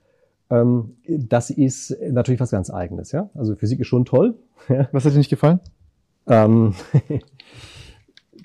Ähm, 0.50 0.96
das 1.08 1.48
ist 1.48 1.96
natürlich 2.10 2.38
was 2.38 2.50
ganz 2.50 2.68
Eigenes. 2.68 3.12
Ja? 3.12 3.30
Also 3.34 3.54
Physik 3.56 3.80
ist 3.80 3.86
schon 3.86 4.04
toll. 4.04 4.34
Ja? 4.68 4.90
Was 4.92 5.06
hat 5.06 5.14
dir 5.14 5.18
nicht 5.18 5.30
gefallen? 5.30 5.60
Ähm, 6.26 6.74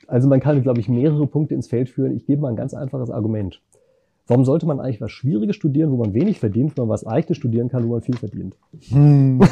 also 0.07 0.27
man 0.27 0.39
kann, 0.39 0.61
glaube 0.61 0.79
ich, 0.79 0.89
mehrere 0.89 1.27
Punkte 1.27 1.55
ins 1.55 1.67
Feld 1.67 1.89
führen. 1.89 2.15
Ich 2.15 2.25
gebe 2.25 2.41
mal 2.41 2.49
ein 2.49 2.55
ganz 2.55 2.73
einfaches 2.73 3.09
Argument. 3.09 3.61
Warum 4.27 4.43
sollte 4.43 4.65
man 4.65 4.79
eigentlich 4.79 5.01
was 5.01 5.11
Schwieriges 5.11 5.55
studieren, 5.55 5.91
wo 5.91 5.97
man 5.97 6.13
wenig 6.13 6.39
verdient, 6.39 6.75
wenn 6.75 6.83
man 6.83 6.89
was 6.89 7.03
Leichtes 7.03 7.37
studieren 7.37 7.69
kann, 7.69 7.87
wo 7.87 7.91
man 7.91 8.01
viel 8.01 8.17
verdient? 8.17 8.57
Hm. 8.89 9.41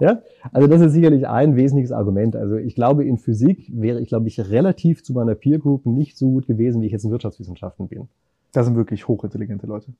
Ja, 0.00 0.22
also 0.52 0.66
das 0.66 0.80
ist 0.80 0.92
sicherlich 0.92 1.26
ein 1.28 1.56
wesentliches 1.56 1.92
Argument. 1.92 2.36
Also 2.36 2.56
ich 2.56 2.74
glaube, 2.74 3.04
in 3.04 3.16
Physik 3.16 3.70
wäre 3.72 4.00
ich, 4.00 4.08
glaube 4.08 4.28
ich, 4.28 4.38
relativ 4.40 5.02
zu 5.02 5.12
meiner 5.12 5.34
Peer 5.34 5.58
Group 5.58 5.86
nicht 5.86 6.16
so 6.18 6.30
gut 6.30 6.46
gewesen, 6.46 6.82
wie 6.82 6.86
ich 6.86 6.92
jetzt 6.92 7.04
in 7.04 7.10
Wirtschaftswissenschaften 7.10 7.88
bin. 7.88 8.08
Da 8.52 8.62
sind 8.64 8.76
wirklich 8.76 9.08
hochintelligente 9.08 9.66
Leute. 9.66 9.92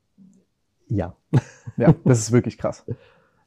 Ja, 0.89 1.15
Ja, 1.77 1.95
das 2.05 2.19
ist 2.19 2.33
wirklich 2.33 2.59
krass. 2.59 2.85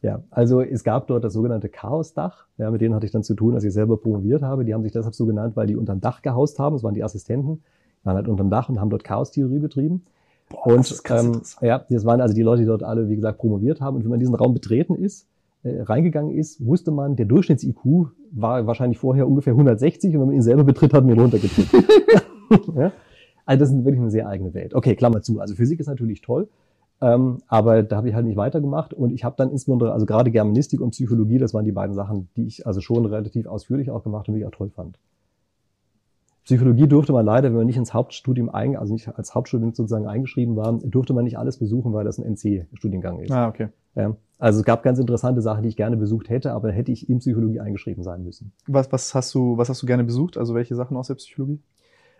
ja. 0.07 0.23
Also 0.31 0.61
es 0.61 0.85
gab 0.85 1.07
dort 1.07 1.25
das 1.25 1.33
sogenannte 1.33 1.67
Chaosdach. 1.67 2.47
Ja, 2.57 2.71
mit 2.71 2.79
denen 2.79 2.95
hatte 2.95 3.05
ich 3.05 3.11
dann 3.11 3.23
zu 3.23 3.35
tun, 3.35 3.55
als 3.55 3.65
ich 3.65 3.73
selber 3.73 3.97
promoviert 3.97 4.41
habe. 4.41 4.63
Die 4.63 4.73
haben 4.73 4.83
sich 4.83 4.93
deshalb 4.93 5.13
so 5.13 5.25
genannt, 5.25 5.57
weil 5.57 5.67
die 5.67 5.75
unterm 5.75 5.99
Dach 5.99 6.21
gehaust 6.21 6.59
haben. 6.59 6.75
Das 6.75 6.83
waren 6.83 6.93
die 6.93 7.03
Assistenten. 7.03 7.61
Die 8.01 8.05
waren 8.05 8.15
halt 8.15 8.29
unterm 8.29 8.49
Dach 8.49 8.69
und 8.69 8.79
haben 8.79 8.89
dort 8.89 9.03
Chaostheorie 9.03 9.59
betrieben. 9.59 10.05
Boah, 10.47 10.67
und 10.67 10.77
das 10.77 10.91
ist 10.91 11.03
krass 11.03 11.57
ähm, 11.61 11.67
ja, 11.67 11.85
das 11.89 12.05
waren 12.05 12.21
also 12.21 12.33
die 12.33 12.41
Leute, 12.41 12.61
die 12.61 12.67
dort 12.67 12.83
alle, 12.83 13.09
wie 13.09 13.17
gesagt, 13.17 13.37
promoviert 13.37 13.81
haben. 13.81 13.97
Und 13.97 14.03
wenn 14.03 14.11
man 14.11 14.19
diesen 14.21 14.33
Raum 14.33 14.53
betreten 14.53 14.95
ist, 14.95 15.27
äh, 15.63 15.81
reingegangen 15.81 16.31
ist, 16.31 16.65
wusste 16.65 16.91
man, 16.91 17.17
der 17.17 17.25
Durchschnitts-IQ 17.25 18.07
war 18.31 18.65
wahrscheinlich 18.65 18.97
vorher 18.97 19.27
ungefähr 19.27 19.51
160 19.51 20.15
und 20.15 20.21
wenn 20.21 20.27
man 20.27 20.35
ihn 20.35 20.41
selber 20.41 20.63
betritt, 20.63 20.93
hat 20.93 21.03
man 21.03 21.15
ihn 21.15 21.19
runtergedrückt. 21.19 21.73
ja? 22.75 22.93
Also 23.45 23.59
das 23.59 23.71
ist 23.71 23.83
wirklich 23.83 23.99
eine 23.99 24.11
sehr 24.11 24.29
eigene 24.29 24.53
Welt. 24.53 24.73
Okay, 24.73 24.95
Klammer 24.95 25.21
zu. 25.21 25.41
Also 25.41 25.55
Physik 25.55 25.81
ist 25.81 25.87
natürlich 25.87 26.21
toll, 26.21 26.47
ähm, 27.01 27.39
aber 27.47 27.83
da 27.83 27.97
habe 27.97 28.09
ich 28.09 28.15
halt 28.15 28.25
nicht 28.25 28.37
weitergemacht 28.37 28.93
und 28.93 29.11
ich 29.11 29.23
habe 29.23 29.35
dann 29.37 29.51
insbesondere, 29.51 29.93
also 29.93 30.05
gerade 30.05 30.31
Germanistik 30.31 30.81
und 30.81 30.91
Psychologie, 30.91 31.37
das 31.37 31.53
waren 31.53 31.65
die 31.65 31.71
beiden 31.71 31.93
Sachen, 31.93 32.29
die 32.35 32.47
ich 32.47 32.65
also 32.65 32.81
schon 32.81 33.05
relativ 33.05 33.45
ausführlich 33.45 33.91
auch 33.91 34.03
gemacht 34.03 34.27
und 34.27 34.35
die 34.35 34.41
ich 34.41 34.47
auch 34.47 34.51
toll 34.51 34.69
fand. 34.69 34.97
Psychologie 36.47 36.87
durfte 36.87 37.11
man 37.11 37.25
leider, 37.25 37.49
wenn 37.49 37.57
man 37.57 37.65
nicht 37.65 37.75
ins 37.75 37.93
Hauptstudium 37.93 38.49
ein, 38.49 38.77
also 38.77 38.93
nicht 38.93 39.09
als 39.17 39.35
Hauptstudent 39.35 39.75
sozusagen 39.75 40.07
eingeschrieben 40.07 40.55
war, 40.55 40.79
durfte 40.81 41.13
man 41.13 41.25
nicht 41.25 41.37
alles 41.37 41.57
besuchen, 41.57 41.91
weil 41.91 42.05
das 42.05 42.19
ein 42.19 42.23
NC-Studiengang 42.23 43.19
ist. 43.19 43.31
Ah, 43.31 43.49
okay. 43.49 43.67
Ja. 43.95 44.15
Also 44.39 44.59
es 44.59 44.65
gab 44.65 44.81
ganz 44.81 44.97
interessante 44.97 45.41
Sachen, 45.41 45.63
die 45.63 45.69
ich 45.69 45.75
gerne 45.75 45.97
besucht 45.97 46.29
hätte, 46.29 46.53
aber 46.53 46.71
hätte 46.71 46.91
ich 46.91 47.09
in 47.09 47.19
Psychologie 47.19 47.59
eingeschrieben 47.59 48.01
sein 48.01 48.23
müssen. 48.23 48.53
Was, 48.65 48.89
was 48.93 49.13
hast 49.13 49.35
du, 49.35 49.57
was 49.57 49.67
hast 49.67 49.81
du 49.81 49.87
gerne 49.87 50.05
besucht? 50.05 50.37
Also 50.37 50.55
welche 50.55 50.75
Sachen 50.75 50.95
aus 50.95 51.07
der 51.07 51.15
Psychologie? 51.15 51.59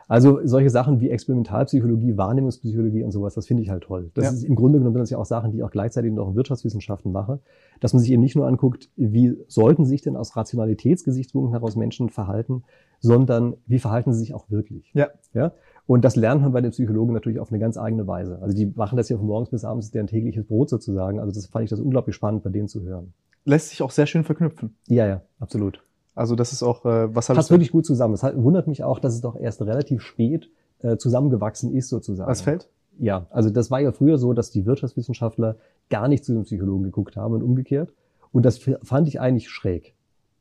Also 0.07 0.39
solche 0.45 0.69
Sachen 0.69 1.01
wie 1.01 1.09
Experimentalpsychologie, 1.09 2.15
Wahrnehmungspsychologie 2.15 3.03
und 3.03 3.11
sowas, 3.11 3.33
das 3.35 3.45
finde 3.45 3.63
ich 3.63 3.69
halt 3.69 3.83
toll. 3.83 4.09
Das 4.13 4.25
Ja. 4.25 4.31
ist 4.31 4.43
im 4.43 4.55
Grunde 4.55 4.79
genommen 4.79 4.93
sind 4.93 5.01
das 5.01 5.09
ja 5.09 5.17
auch 5.17 5.25
Sachen, 5.25 5.51
die 5.51 5.57
ich 5.57 5.63
auch 5.63 5.71
gleichzeitig 5.71 6.13
noch 6.13 6.29
in 6.29 6.35
Wirtschaftswissenschaften 6.35 7.11
mache, 7.11 7.39
dass 7.81 7.93
man 7.93 7.99
sich 7.99 8.11
eben 8.11 8.21
nicht 8.21 8.35
nur 8.35 8.47
anguckt, 8.47 8.89
wie 8.95 9.37
sollten 9.47 9.85
sich 9.85 10.01
denn 10.01 10.15
aus 10.15 10.35
Rationalitätsgesichtspunkten 10.37 11.51
heraus 11.51 11.75
Menschen 11.75 12.09
verhalten, 12.09 12.63
sondern 12.99 13.55
wie 13.65 13.79
verhalten 13.79 14.13
sie 14.13 14.19
sich 14.19 14.33
auch 14.33 14.49
wirklich. 14.49 14.91
Ja. 14.93 15.07
Ja. 15.33 15.51
Und 15.85 16.03
das 16.03 16.15
lernt 16.15 16.41
man 16.41 16.51
bei 16.51 16.61
den 16.61 16.71
Psychologen 16.71 17.13
natürlich 17.13 17.39
auf 17.39 17.49
eine 17.51 17.59
ganz 17.59 17.77
eigene 17.77 18.07
Weise. 18.07 18.39
Also 18.41 18.55
die 18.55 18.65
machen 18.65 18.97
das 18.97 19.09
ja 19.09 19.17
von 19.17 19.25
morgens 19.27 19.49
bis 19.49 19.63
abends, 19.63 19.87
ist 19.87 19.95
deren 19.95 20.07
tägliches 20.07 20.45
Brot 20.45 20.69
sozusagen. 20.69 21.19
Also 21.19 21.33
das 21.33 21.45
fand 21.47 21.63
ich 21.63 21.69
das 21.69 21.79
unglaublich 21.79 22.15
spannend, 22.15 22.43
bei 22.43 22.49
denen 22.49 22.67
zu 22.67 22.81
hören. 22.83 23.13
Lässt 23.45 23.69
sich 23.69 23.81
auch 23.81 23.91
sehr 23.91 24.05
schön 24.05 24.23
verknüpfen. 24.25 24.75
Ja, 24.87 25.07
ja, 25.07 25.21
absolut. 25.39 25.81
Also 26.17 26.35
das 26.35 26.51
ist 26.51 26.63
auch, 26.63 26.83
äh, 26.85 27.13
was 27.15 27.29
habe 27.29 27.37
Passt 27.37 27.51
wirklich 27.51 27.71
gut 27.71 27.85
zusammen. 27.85 28.13
Es 28.13 28.23
hat- 28.23 28.35
wundert 28.35 28.67
mich 28.67 28.83
auch, 28.83 28.99
dass 28.99 29.13
es 29.13 29.21
doch 29.21 29.35
erst 29.35 29.61
relativ 29.61 30.01
spät 30.01 30.49
äh, 30.79 30.97
zusammengewachsen 30.97 31.73
ist 31.73 31.89
sozusagen. 31.89 32.29
Was 32.29 32.41
fällt? 32.41 32.69
Ja, 32.99 33.27
also 33.29 33.49
das 33.49 33.69
war 33.69 33.79
ja 33.79 33.91
früher 33.91 34.17
so, 34.17 34.33
dass 34.33 34.51
die 34.51 34.65
Wirtschaftswissenschaftler 34.65 35.57
gar 35.89 36.07
nicht 36.07 36.25
zu 36.25 36.33
den 36.33 36.43
Psychologen 36.43 36.83
geguckt 36.83 37.15
haben 37.15 37.33
und 37.35 37.43
umgekehrt. 37.43 37.93
Und 38.31 38.45
das 38.45 38.59
fand 38.83 39.07
ich 39.07 39.19
eigentlich 39.19 39.49
schräg. 39.49 39.93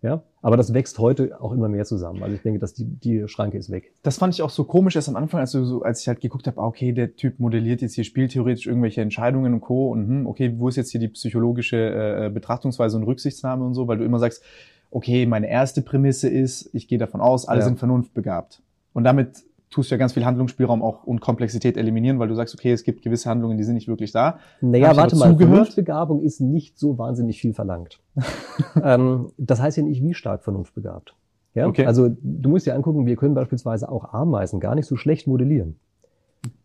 Ja, 0.02 0.22
aber 0.42 0.56
das 0.56 0.72
wächst 0.74 0.98
heute 0.98 1.40
auch 1.40 1.52
immer 1.52 1.68
mehr 1.68 1.84
zusammen. 1.84 2.22
Also 2.22 2.36
ich 2.36 2.42
denke, 2.42 2.60
dass 2.60 2.74
die, 2.74 2.84
die 2.84 3.26
Schranke 3.28 3.56
ist 3.58 3.70
weg. 3.70 3.92
Das 4.02 4.18
fand 4.18 4.34
ich 4.34 4.42
auch 4.42 4.50
so 4.50 4.64
komisch 4.64 4.94
erst 4.94 5.08
am 5.08 5.16
Anfang, 5.16 5.40
als, 5.40 5.52
du 5.52 5.64
so, 5.64 5.82
als 5.82 6.02
ich 6.02 6.08
halt 6.08 6.20
geguckt 6.20 6.46
habe, 6.46 6.60
ah, 6.60 6.66
okay, 6.66 6.92
der 6.92 7.16
Typ 7.16 7.40
modelliert 7.40 7.80
jetzt 7.80 7.94
hier 7.94 8.04
spieltheoretisch 8.04 8.66
irgendwelche 8.66 9.00
Entscheidungen 9.00 9.54
und 9.54 9.60
Co. 9.62 9.90
Und 9.90 10.06
hm, 10.06 10.26
okay, 10.26 10.54
wo 10.58 10.68
ist 10.68 10.76
jetzt 10.76 10.90
hier 10.90 11.00
die 11.00 11.08
psychologische 11.08 11.76
äh, 11.76 12.30
Betrachtungsweise 12.32 12.96
und 12.96 13.04
Rücksichtsnahme 13.04 13.64
und 13.64 13.74
so, 13.74 13.88
weil 13.88 13.98
du 13.98 14.04
immer 14.04 14.18
sagst, 14.18 14.42
okay, 14.90 15.26
meine 15.26 15.48
erste 15.48 15.82
Prämisse 15.82 16.28
ist, 16.28 16.70
ich 16.72 16.88
gehe 16.88 16.98
davon 16.98 17.20
aus, 17.20 17.46
alle 17.46 17.60
Ja. 17.60 17.66
sind 17.66 17.78
vernunftbegabt. 17.78 18.62
Und 18.92 19.04
damit 19.04 19.44
tust 19.70 19.90
du 19.90 19.94
ja 19.94 19.98
ganz 19.98 20.12
viel 20.12 20.24
Handlungsspielraum 20.24 20.82
auch 20.82 21.04
und 21.04 21.20
Komplexität 21.20 21.76
eliminieren, 21.76 22.18
weil 22.18 22.28
du 22.28 22.34
sagst, 22.34 22.54
okay, 22.54 22.72
es 22.72 22.84
gibt 22.84 23.02
gewisse 23.02 23.28
Handlungen, 23.28 23.58
die 23.58 23.64
sind 23.64 23.74
nicht 23.74 23.88
wirklich 23.88 24.12
da. 24.12 24.38
Naja, 24.60 24.96
warte 24.96 25.16
mal, 25.16 25.30
zugehört? 25.30 25.54
Vernunftbegabung 25.54 26.22
ist 26.22 26.40
nicht 26.40 26.78
so 26.78 26.98
wahnsinnig 26.98 27.40
viel 27.40 27.52
verlangt. 27.52 28.00
ähm, 28.82 29.32
das 29.36 29.60
heißt 29.60 29.76
ja 29.76 29.82
nicht, 29.82 30.02
wie 30.02 30.14
stark 30.14 30.44
vernunftbegabt. 30.44 31.14
Ja? 31.54 31.66
Okay. 31.66 31.86
Also 31.86 32.08
du 32.08 32.48
musst 32.48 32.66
dir 32.66 32.74
angucken, 32.74 33.06
wir 33.06 33.16
können 33.16 33.34
beispielsweise 33.34 33.90
auch 33.90 34.12
Ameisen 34.12 34.60
gar 34.60 34.74
nicht 34.74 34.86
so 34.86 34.96
schlecht 34.96 35.26
modellieren. 35.26 35.76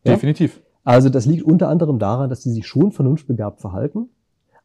Ja? 0.04 0.14
Definitiv. 0.14 0.62
Also 0.84 1.10
das 1.10 1.26
liegt 1.26 1.44
unter 1.44 1.70
anderem 1.70 2.00
daran, 2.00 2.30
dass 2.30 2.42
die 2.42 2.50
sich 2.50 2.68
schon 2.68 2.92
vernunftbegabt 2.92 3.62
verhalten, 3.62 4.10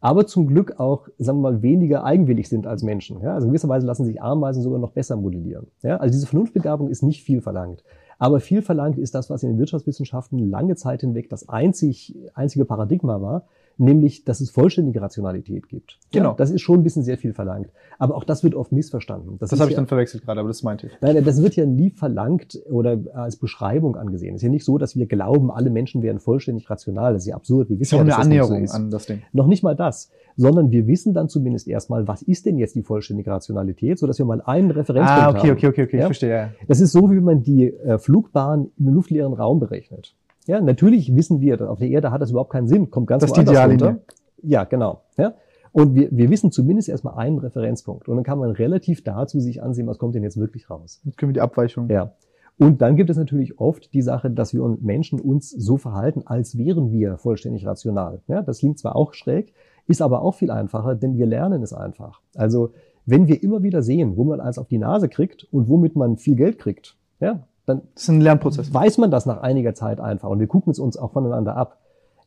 aber 0.01 0.27
zum 0.27 0.47
Glück 0.47 0.79
auch, 0.79 1.09
sagen 1.19 1.39
wir 1.39 1.53
mal, 1.53 1.63
weniger 1.63 2.05
eigenwillig 2.05 2.49
sind 2.49 2.67
als 2.67 2.83
Menschen. 2.83 3.21
Ja? 3.23 3.35
Also 3.35 3.47
in 3.47 3.53
gewisser 3.53 3.69
Weise 3.69 3.87
lassen 3.87 4.05
sich 4.05 4.23
Ameisen 4.23 4.63
sogar 4.63 4.79
noch 4.79 4.93
besser 4.93 5.17
modellieren. 5.17 5.69
Ja? 5.83 5.97
Also 5.97 6.13
diese 6.13 6.27
Vernunftbegabung 6.27 6.91
ist 6.91 7.03
nicht 7.03 7.23
viel 7.23 7.41
verlangt. 7.41 7.83
Aber 8.19 8.41
viel 8.41 8.63
verlangt 8.63 8.99
ist 8.99 9.15
das, 9.15 9.31
was 9.31 9.43
in 9.43 9.51
den 9.51 9.59
Wirtschaftswissenschaften 9.59 10.39
lange 10.39 10.77
Zeit 10.77 11.01
hinweg 11.03 11.29
das 11.29 11.49
einzig, 11.49 12.17
einzige 12.35 12.65
Paradigma 12.65 13.21
war, 13.21 13.45
nämlich, 13.79 14.25
dass 14.25 14.41
es 14.41 14.51
vollständige 14.51 15.01
Rationalität 15.01 15.69
gibt. 15.69 15.99
Genau. 16.13 16.31
Ja, 16.31 16.35
das 16.37 16.51
ist 16.51 16.63
schon 16.63 16.81
ein 16.81 16.83
bisschen 16.83 17.03
sehr 17.03 17.19
viel 17.19 17.35
verlangt. 17.35 17.69
Aber 17.99 18.17
auch 18.17 18.25
das 18.25 18.43
wird 18.43 18.55
oft 18.55 18.73
missverstanden. 18.73 19.37
Das, 19.39 19.51
das 19.51 19.61
habe 19.61 19.71
ich 19.71 19.77
dann 19.77 19.87
verwechselt 19.87 20.25
gerade, 20.25 20.41
aber 20.41 20.49
das 20.49 20.63
meinte 20.63 20.87
ich. 20.87 20.93
Nein, 21.01 21.23
das 21.25 21.43
wird 21.43 21.57
ja 21.57 21.67
nie 21.67 21.91
verlangt 21.91 22.61
oder 22.71 22.99
als 23.15 23.37
Beschreibung 23.37 23.97
angesehen. 23.97 24.35
Es 24.35 24.41
ist 24.41 24.45
ja 24.45 24.51
nicht 24.51 24.65
so, 24.65 24.79
dass 24.79 24.97
wir 24.97 25.07
glauben, 25.07 25.51
alle 25.51 25.71
Menschen 25.71 26.03
wären 26.03 26.21
vollständig 26.21 26.69
rational. 26.71 27.13
Das 27.13 27.23
ist 27.23 27.29
ja 27.29 27.37
absurd. 27.37 27.69
Wir 27.69 27.79
wissen 27.79 27.97
ja, 27.97 28.05
ja, 28.05 28.15
eine 28.15 28.17
Annäherung 28.17 28.67
so 28.67 28.75
an 28.75 28.91
das 28.91 29.07
Ding. 29.07 29.23
Noch 29.33 29.47
nicht 29.47 29.63
mal 29.63 29.77
das, 29.77 30.11
sondern 30.37 30.71
wir 30.71 30.87
wissen 30.87 31.15
dann 31.15 31.29
zumindest 31.29 31.69
erstmal, 31.69 32.07
was 32.09 32.23
ist 32.23 32.47
denn 32.47 32.59
jetzt 32.59 32.75
die 32.77 32.83
vollständige 32.83 33.31
Rationalität, 33.31 33.99
so 33.99 34.07
dass 34.07 34.19
wir 34.19 34.27
mal 34.27 34.43
einen 34.43 34.71
Referenzpunkt 34.71 35.23
ah, 35.23 35.31
okay, 35.31 35.49
haben. 35.49 35.51
okay, 35.51 35.67
okay, 35.69 35.83
okay, 35.83 35.97
ja? 35.97 36.03
ich 36.03 36.07
verstehe. 36.07 36.31
Ja. 36.31 36.51
Das 36.69 36.81
ist 36.81 36.93
so, 36.93 37.11
wie 37.11 37.21
man 37.21 37.43
die 37.43 37.67
äh, 37.67 37.99
Flugbahn 37.99 38.71
im 38.79 38.95
luftleeren 38.95 39.33
Raum 39.33 39.61
berechnet. 39.61 40.15
Ja, 40.47 40.61
natürlich 40.61 41.15
wissen 41.15 41.41
wir, 41.41 41.71
auf 41.71 41.79
der 41.79 41.89
Erde 41.89 42.11
hat 42.13 42.21
das 42.23 42.31
überhaupt 42.31 42.51
keinen 42.51 42.69
Sinn, 42.69 42.91
kommt 42.91 43.09
ganz 43.09 43.23
das 43.23 43.31
ist 43.31 43.49
die 43.49 43.55
runter. 43.55 43.99
Ja, 44.43 44.65
genau. 44.65 45.03
Ja? 45.17 45.35
Und 45.73 45.95
wir, 45.95 46.09
wir 46.11 46.31
wissen 46.31 46.53
zumindest 46.53 46.89
erstmal 46.89 47.19
einen 47.19 47.39
Referenzpunkt. 47.39 48.09
Und 48.09 48.17
dann 48.17 48.25
kann 48.25 48.39
man 48.39 48.51
relativ 48.51 49.05
dazu 49.05 49.41
sich 49.41 49.63
ansehen, 49.63 49.87
was 49.87 49.99
kommt 49.99 50.15
denn 50.15 50.23
jetzt 50.23 50.39
wirklich 50.39 50.71
raus. 50.71 51.01
Jetzt 51.05 51.19
können 51.19 51.31
wir 51.31 51.35
die 51.35 51.41
Abweichung. 51.41 51.91
Ja. 51.91 52.15
Und 52.59 52.81
dann 52.81 52.97
gibt 52.97 53.11
es 53.11 53.19
natürlich 53.19 53.61
oft 53.61 53.93
die 53.93 54.01
Sache, 54.01 54.31
dass 54.31 54.55
wir 54.55 54.63
Menschen 54.81 55.21
uns 55.21 55.51
so 55.51 55.77
verhalten, 55.77 56.23
als 56.25 56.57
wären 56.57 56.91
wir 56.93 57.19
vollständig 57.19 57.67
rational. 57.67 58.23
Ja, 58.29 58.41
das 58.41 58.61
klingt 58.61 58.79
zwar 58.79 58.97
auch 58.97 59.13
schräg, 59.13 59.53
ist 59.87 60.01
aber 60.01 60.23
auch 60.23 60.35
viel 60.35 60.51
einfacher, 60.51 60.95
denn 60.95 61.19
wir 61.19 61.27
lernen 61.27 61.63
es 61.63 61.75
einfach. 61.75 62.23
Also, 62.35 62.73
wenn 63.05 63.29
wir 63.29 63.43
immer 63.43 63.63
wieder 63.63 63.83
sehen, 63.83 64.17
wo 64.17 64.25
man 64.25 64.41
eins 64.41 64.59
auf 64.59 64.69
die 64.69 64.79
Nase 64.79 65.09
kriegt 65.09 65.47
und 65.53 65.69
womit 65.69 65.95
man 65.95 66.17
viel 66.17 66.35
Geld 66.35 66.59
kriegt, 66.59 66.97
ja, 67.21 67.47
dann 67.67 67.83
das 67.95 68.05
ist 68.05 68.09
ein 68.09 68.21
Lernprozess. 68.21 68.73
weiß 68.73 68.99
man 68.99 69.11
das 69.11 69.27
nach 69.27 69.43
einiger 69.43 69.75
Zeit 69.75 70.01
einfach 70.01 70.29
und 70.31 70.41
wir 70.41 70.47
gucken 70.47 70.71
es 70.71 70.79
uns 70.79 70.97
auch 70.97 71.13
voneinander 71.13 71.57
ab. 71.57 71.79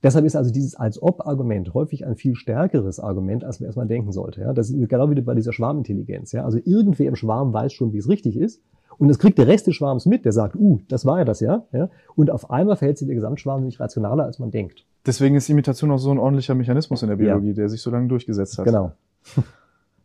Deshalb 0.01 0.25
ist 0.25 0.35
also 0.35 0.51
dieses 0.51 0.75
als 0.75 1.01
ob 1.01 1.27
Argument 1.27 1.73
häufig 1.73 2.05
ein 2.05 2.15
viel 2.15 2.35
stärkeres 2.35 2.99
Argument, 2.99 3.43
als 3.43 3.59
man 3.59 3.65
erstmal 3.65 3.87
denken 3.87 4.11
sollte. 4.11 4.41
Ja, 4.41 4.53
das 4.53 4.69
ist 4.69 4.89
genau 4.89 5.09
wie 5.09 5.19
bei 5.21 5.35
dieser 5.35 5.51
Schwarmintelligenz. 5.51 6.31
Ja, 6.31 6.45
also 6.45 6.57
irgendwer 6.63 7.07
im 7.07 7.15
Schwarm 7.15 7.51
weiß 7.51 7.73
schon, 7.73 7.91
wie 7.91 7.97
es 7.97 8.07
richtig 8.07 8.37
ist. 8.37 8.61
Und 8.97 9.07
das 9.07 9.17
kriegt 9.17 9.37
der 9.37 9.47
Rest 9.47 9.65
des 9.67 9.75
Schwarms 9.75 10.05
mit, 10.05 10.25
der 10.25 10.33
sagt, 10.33 10.55
uh, 10.55 10.79
das 10.89 11.05
war 11.05 11.19
ja 11.19 11.25
das, 11.25 11.39
ja. 11.39 11.65
ja? 11.71 11.89
Und 12.15 12.29
auf 12.31 12.51
einmal 12.51 12.75
verhält 12.75 12.97
sich 12.97 13.07
der 13.07 13.15
Gesamtschwarm 13.15 13.63
nicht 13.63 13.79
rationaler, 13.79 14.25
als 14.25 14.39
man 14.39 14.51
denkt. 14.51 14.85
Deswegen 15.05 15.35
ist 15.35 15.49
Imitation 15.49 15.89
auch 15.91 15.99
so 15.99 16.11
ein 16.11 16.17
ordentlicher 16.17 16.53
Mechanismus 16.53 17.01
in 17.01 17.09
der 17.09 17.15
Biologie, 17.15 17.49
ja. 17.49 17.53
der 17.53 17.69
sich 17.69 17.81
so 17.81 17.91
lange 17.91 18.07
durchgesetzt 18.07 18.57
hat. 18.57 18.65
Genau. 18.65 18.91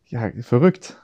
Ja, 0.07 0.29
verrückt. 0.41 0.97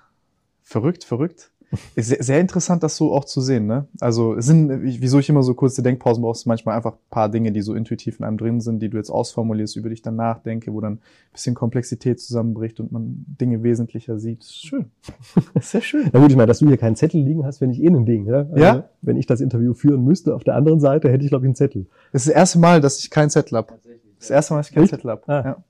Verrückt, 0.61 1.03
verrückt. 1.03 1.50
Ist 1.95 2.09
sehr, 2.09 2.21
sehr 2.21 2.39
interessant, 2.41 2.83
das 2.83 2.97
so 2.97 3.13
auch 3.13 3.23
zu 3.23 3.39
sehen. 3.39 3.65
Ne? 3.65 3.87
Also 4.01 4.35
es 4.35 4.45
sind, 4.45 4.69
wieso 4.83 5.19
ich 5.19 5.29
immer 5.29 5.41
so 5.41 5.53
kurze 5.53 5.81
Denkpausen 5.81 6.21
brauchst, 6.21 6.45
manchmal 6.45 6.75
einfach 6.75 6.95
paar 7.09 7.29
Dinge, 7.29 7.53
die 7.53 7.61
so 7.61 7.73
intuitiv 7.73 8.19
in 8.19 8.25
einem 8.25 8.37
drin 8.37 8.59
sind, 8.59 8.81
die 8.81 8.89
du 8.89 8.97
jetzt 8.97 9.09
ausformulierst, 9.09 9.77
über 9.77 9.87
dich 9.89 10.01
dann 10.01 10.17
nachdenke, 10.17 10.73
wo 10.73 10.81
dann 10.81 10.95
ein 10.95 10.99
bisschen 11.31 11.55
Komplexität 11.55 12.19
zusammenbricht 12.19 12.81
und 12.81 12.91
man 12.91 13.25
Dinge 13.39 13.63
wesentlicher 13.63 14.19
sieht. 14.19 14.41
Das 14.41 14.49
ist 14.49 14.65
schön. 14.65 14.85
Das 15.53 15.63
ist 15.65 15.71
sehr 15.71 15.81
schön. 15.81 16.09
Na 16.11 16.19
gut, 16.19 16.29
ich 16.29 16.35
meine, 16.35 16.47
dass 16.47 16.59
du 16.59 16.67
hier 16.67 16.77
keinen 16.77 16.97
Zettel 16.97 17.21
liegen 17.21 17.45
hast, 17.45 17.61
wenn 17.61 17.71
ich 17.71 17.81
eh 17.81 17.87
ein 17.87 18.05
Ding. 18.05 18.25
Ja? 18.25 18.39
Also, 18.39 18.55
ja? 18.57 18.89
Wenn 19.01 19.15
ich 19.15 19.25
das 19.25 19.39
Interview 19.39 19.73
führen 19.73 20.03
müsste, 20.03 20.35
auf 20.35 20.43
der 20.43 20.55
anderen 20.55 20.81
Seite 20.81 21.09
hätte 21.09 21.23
ich, 21.23 21.29
glaube 21.29 21.45
ich, 21.45 21.47
einen 21.47 21.55
Zettel. 21.55 21.85
Das 22.11 22.23
ist 22.23 22.27
das 22.29 22.35
erste 22.35 22.59
Mal, 22.59 22.81
dass 22.81 22.99
ich 22.99 23.09
keinen 23.09 23.29
Zettel 23.29 23.57
habe. 23.57 23.73
Das 24.19 24.29
erste 24.29 24.53
Mal, 24.53 24.59
dass 24.59 24.67
ich 24.69 24.73
keinen 24.75 24.83
Echt? 24.83 24.91
Zettel 24.93 25.09
habe. 25.11 25.21
Ah. 25.27 25.41
Ja. 25.45 25.63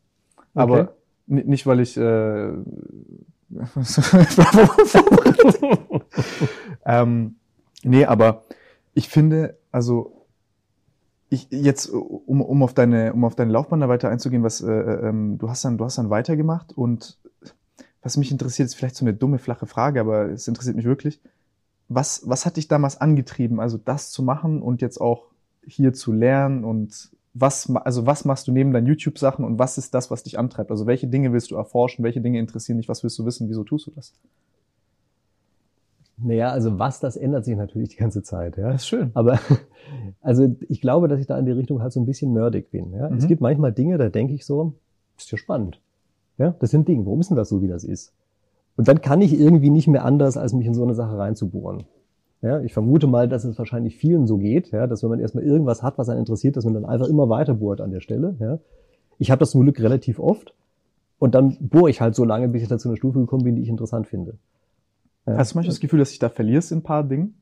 Aber 0.56 0.80
Okay. 0.82 0.91
ni- 1.28 1.43
nicht, 1.43 1.68
weil 1.68 1.80
ich 1.80 1.95
äh, 1.97 2.52
ähm, 6.86 7.36
nee, 7.84 8.05
aber 8.05 8.43
ich 8.93 9.09
finde, 9.09 9.57
also 9.72 10.22
ich 11.32 11.47
jetzt 11.49 11.88
um, 11.88 12.41
um 12.41 12.62
auf 12.62 12.74
deine 12.74 13.14
um 13.14 13.24
auf 13.24 13.36
deine 13.36 13.51
Laufbahn 13.53 13.80
da 13.80 13.88
weiter 13.88 14.09
einzugehen, 14.09 14.43
was 14.43 14.62
äh, 14.62 14.72
ähm, 14.72 15.38
du 15.38 15.49
hast 15.49 15.64
dann 15.64 15.78
du 15.78 15.86
hast 15.86 15.97
dann 15.97 16.09
weitergemacht 16.09 16.78
und 16.78 17.18
was 18.01 18.18
mich 18.18 18.32
interessiert 18.32 18.66
ist 18.66 18.76
vielleicht 18.76 18.95
so 18.95 19.05
eine 19.05 19.14
dumme 19.14 19.39
flache 19.39 19.66
Frage, 19.66 20.01
aber 20.01 20.30
es 20.30 20.47
interessiert 20.47 20.76
mich 20.76 20.86
wirklich. 20.86 21.22
Was 21.88 22.24
was 22.26 22.45
hat 22.45 22.57
dich 22.57 22.68
damals 22.68 22.99
angetrieben, 22.99 23.62
also 23.62 23.78
das 23.78 24.12
zu 24.12 24.24
machen 24.24 24.62
und 24.62 24.82
jetzt 24.82 24.99
auch 24.99 25.28
hier 25.66 25.93
zu 25.93 26.12
lernen 26.12 26.66
und 26.66 27.12
was 27.34 27.74
also 27.76 28.05
was 28.05 28.26
machst 28.26 28.49
du 28.49 28.51
neben 28.51 28.74
deinen 28.74 28.88
YouTube 28.88 29.18
Sachen 29.18 29.45
und 29.45 29.57
was 29.57 29.78
ist 29.78 29.93
das, 29.93 30.12
was 30.12 30.24
dich 30.24 30.38
antreibt? 30.38 30.70
Also 30.70 30.86
welche 30.86 31.07
Dinge 31.07 31.32
willst 31.32 31.51
du 31.51 31.55
erforschen, 31.55 32.03
welche 32.03 32.20
Dinge 32.20 32.39
interessieren 32.39 32.78
dich, 32.78 32.89
was 32.89 33.03
willst 33.03 33.18
du 33.20 33.26
wissen, 33.26 33.47
wieso 33.47 33.64
tust 33.64 33.88
du 33.88 33.91
das? 33.91 34.14
Naja, 36.24 36.50
also 36.52 36.78
was, 36.80 37.00
das 37.00 37.16
ändert 37.18 37.46
sich 37.46 37.56
natürlich 37.56 37.90
die 37.90 37.96
ganze 37.98 38.22
Zeit. 38.24 38.58
Ja? 38.58 38.72
ist 38.72 38.88
schön. 38.88 39.12
Aber 39.14 39.40
also 40.22 40.56
ich 40.70 40.82
glaube, 40.82 41.08
dass 41.08 41.20
ich 41.20 41.28
da 41.28 41.38
in 41.38 41.46
die 41.46 41.52
Richtung 41.52 41.82
halt 41.82 41.92
so 41.94 42.00
ein 42.00 42.06
bisschen 42.06 42.34
nerdig 42.34 42.70
bin. 42.72 42.94
Ja? 42.94 43.08
Es 43.10 43.24
Mhm. 43.24 43.28
gibt 43.28 43.42
manchmal 43.42 43.72
Dinge, 43.72 43.98
da 43.98 44.10
denke 44.10 44.34
ich 44.34 44.46
so, 44.46 44.74
ist 45.18 45.32
ja 45.32 45.38
spannend. 45.38 45.80
Ja, 46.38 46.56
das 46.60 46.72
sind 46.72 46.88
Dinge. 46.88 47.06
Warum 47.06 47.20
ist 47.20 47.30
denn 47.30 47.38
das 47.38 47.50
so, 47.50 47.62
wie 47.62 47.68
das 47.68 47.84
ist? 47.84 48.14
Und 48.78 48.88
dann 48.88 49.02
kann 49.02 49.22
ich 49.22 49.38
irgendwie 49.38 49.70
nicht 49.70 49.88
mehr 49.88 50.06
anders, 50.06 50.38
als 50.38 50.54
mich 50.54 50.66
in 50.66 50.74
so 50.74 50.84
eine 50.84 50.96
Sache 50.96 51.18
reinzubohren. 51.18 51.84
Ja, 52.42 52.62
ich 52.62 52.74
vermute 52.74 53.06
mal, 53.06 53.28
dass 53.28 53.44
es 53.44 53.58
wahrscheinlich 53.60 53.98
vielen 53.98 54.26
so 54.26 54.38
geht, 54.38 54.72
ja, 54.72 54.88
dass 54.88 55.04
wenn 55.04 55.12
man 55.12 55.20
erstmal 55.20 55.44
irgendwas 55.44 55.84
hat, 55.84 56.00
was 56.00 56.10
einen 56.10 56.20
interessiert, 56.22 56.58
dass 56.58 56.66
man 56.66 56.74
dann 56.74 56.86
einfach 56.86 57.08
immer 57.08 57.30
weiter 57.30 57.54
bohrt 57.54 57.82
an 57.82 57.92
der 57.92 58.00
Stelle. 58.00 58.36
Ja. 58.40 58.58
Ich 59.20 59.30
habe 59.30 59.40
das 59.40 59.52
zum 59.52 59.62
Glück 59.62 59.80
relativ 59.80 60.20
oft 60.20 60.56
und 61.20 61.36
dann 61.36 61.58
bohre 61.60 61.92
ich 61.92 62.02
halt 62.02 62.16
so 62.16 62.26
lange, 62.26 62.48
bis 62.48 62.64
ich 62.64 62.68
da 62.70 62.80
zu 62.80 62.90
einer 62.90 62.98
Stufe 62.98 63.20
gekommen 63.20 63.44
bin, 63.44 63.56
die 63.56 63.62
ich 63.62 63.70
interessant 63.70 64.08
finde. 64.08 64.34
Ja. 65.26 65.38
Hast 65.38 65.54
du 65.54 65.58
manchmal 65.58 65.72
das 65.72 65.80
Gefühl, 65.80 66.00
dass 66.00 66.10
dich 66.10 66.20
da 66.20 66.30
verlierst 66.30 66.72
in 66.72 66.80
ein 66.80 66.84
paar 66.84 67.04
Dingen? 67.04 67.36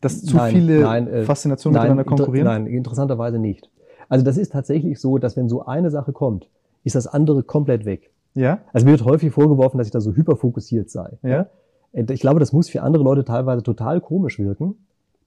Dass 0.00 0.22
zu 0.24 0.36
Nein, 0.36 0.52
viele 0.54 0.80
nein, 0.80 1.06
äh, 1.06 1.22
Faszinationen 1.24 1.74
Nein, 1.76 1.82
miteinander 1.96 2.04
konkurrieren? 2.04 2.46
inter- 2.46 2.58
Nein, 2.58 2.66
interessanterweise 2.66 3.38
nicht. 3.38 3.70
Also 4.08 4.24
das 4.24 4.36
ist 4.36 4.52
tatsächlich 4.52 4.98
so, 4.98 5.18
dass 5.18 5.36
wenn 5.36 5.48
so 5.48 5.64
eine 5.64 5.90
Sache 5.90 6.12
kommt, 6.12 6.48
ist 6.84 6.96
das 6.96 7.06
andere 7.06 7.42
komplett 7.44 7.84
weg. 7.84 8.10
Ja? 8.34 8.58
Also 8.72 8.86
mir 8.86 8.92
wird 8.92 9.04
häufig 9.04 9.30
vorgeworfen, 9.32 9.78
dass 9.78 9.86
ich 9.86 9.92
da 9.92 10.00
so 10.00 10.14
hyperfokussiert 10.14 10.90
sei. 10.90 11.18
Ja. 11.22 11.46
Ich 11.92 12.20
glaube, 12.20 12.40
das 12.40 12.52
muss 12.52 12.68
für 12.70 12.82
andere 12.82 13.04
Leute 13.04 13.24
teilweise 13.24 13.62
total 13.62 14.00
komisch 14.00 14.38
wirken, 14.38 14.74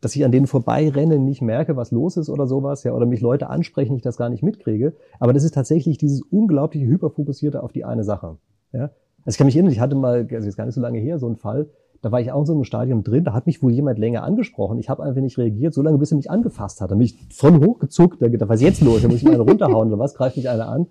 dass 0.01 0.15
ich 0.15 0.25
an 0.25 0.31
denen 0.31 0.47
vorbeirenne, 0.47 1.19
nicht 1.19 1.41
merke, 1.41 1.77
was 1.77 1.91
los 1.91 2.17
ist 2.17 2.29
oder 2.29 2.47
sowas, 2.47 2.83
ja, 2.83 2.91
oder 2.93 3.05
mich 3.05 3.21
Leute 3.21 3.49
ansprechen, 3.49 3.95
ich 3.95 4.01
das 4.01 4.17
gar 4.17 4.29
nicht 4.29 4.43
mitkriege. 4.43 4.93
Aber 5.19 5.31
das 5.33 5.43
ist 5.43 5.53
tatsächlich 5.53 5.97
dieses 5.99 6.21
unglaubliche 6.21 6.85
Hyperfokussierte 6.87 7.61
auf 7.63 7.71
die 7.71 7.85
eine 7.85 8.03
Sache. 8.03 8.37
Ja. 8.73 8.89
Also 9.25 9.35
ich 9.35 9.37
kann 9.37 9.45
mich 9.47 9.55
erinnern, 9.55 9.71
ich 9.73 9.79
hatte 9.79 9.95
mal, 9.95 10.27
also 10.31 10.45
jetzt 10.45 10.55
gar 10.55 10.65
nicht 10.65 10.75
so 10.75 10.81
lange 10.81 10.99
her, 10.99 11.17
so 11.19 11.25
einen 11.25 11.35
Fall, 11.35 11.67
da 12.01 12.11
war 12.11 12.21
ich 12.21 12.31
auch 12.31 12.41
in 12.41 12.45
so 12.45 12.53
einem 12.53 12.63
Stadium 12.63 13.03
drin, 13.03 13.23
da 13.23 13.33
hat 13.33 13.47
mich 13.47 13.63
wohl 13.63 13.71
jemand 13.71 13.97
länger 13.97 14.23
angesprochen. 14.23 14.77
Ich 14.77 14.89
habe 14.89 15.01
einfach 15.03 15.21
nicht 15.21 15.37
reagiert, 15.39 15.73
so 15.73 15.81
lange, 15.81 15.97
bis 15.97 16.11
er 16.11 16.17
mich 16.17 16.29
angefasst 16.29 16.79
hat. 16.81 16.91
Da 16.91 16.95
bin 16.95 17.05
ich 17.05 17.17
von 17.33 17.65
hochgezuckt, 17.65 18.21
da 18.21 18.27
gedacht, 18.27 18.49
was 18.49 18.57
ist 18.61 18.65
jetzt 18.67 18.81
los? 18.81 19.01
Da 19.01 19.07
muss 19.07 19.17
ich 19.17 19.23
mal 19.23 19.31
einen 19.33 19.41
runterhauen 19.49 19.87
oder 19.87 19.97
was, 19.97 20.13
greift 20.13 20.37
mich 20.37 20.47
einer 20.47 20.67
an, 20.67 20.85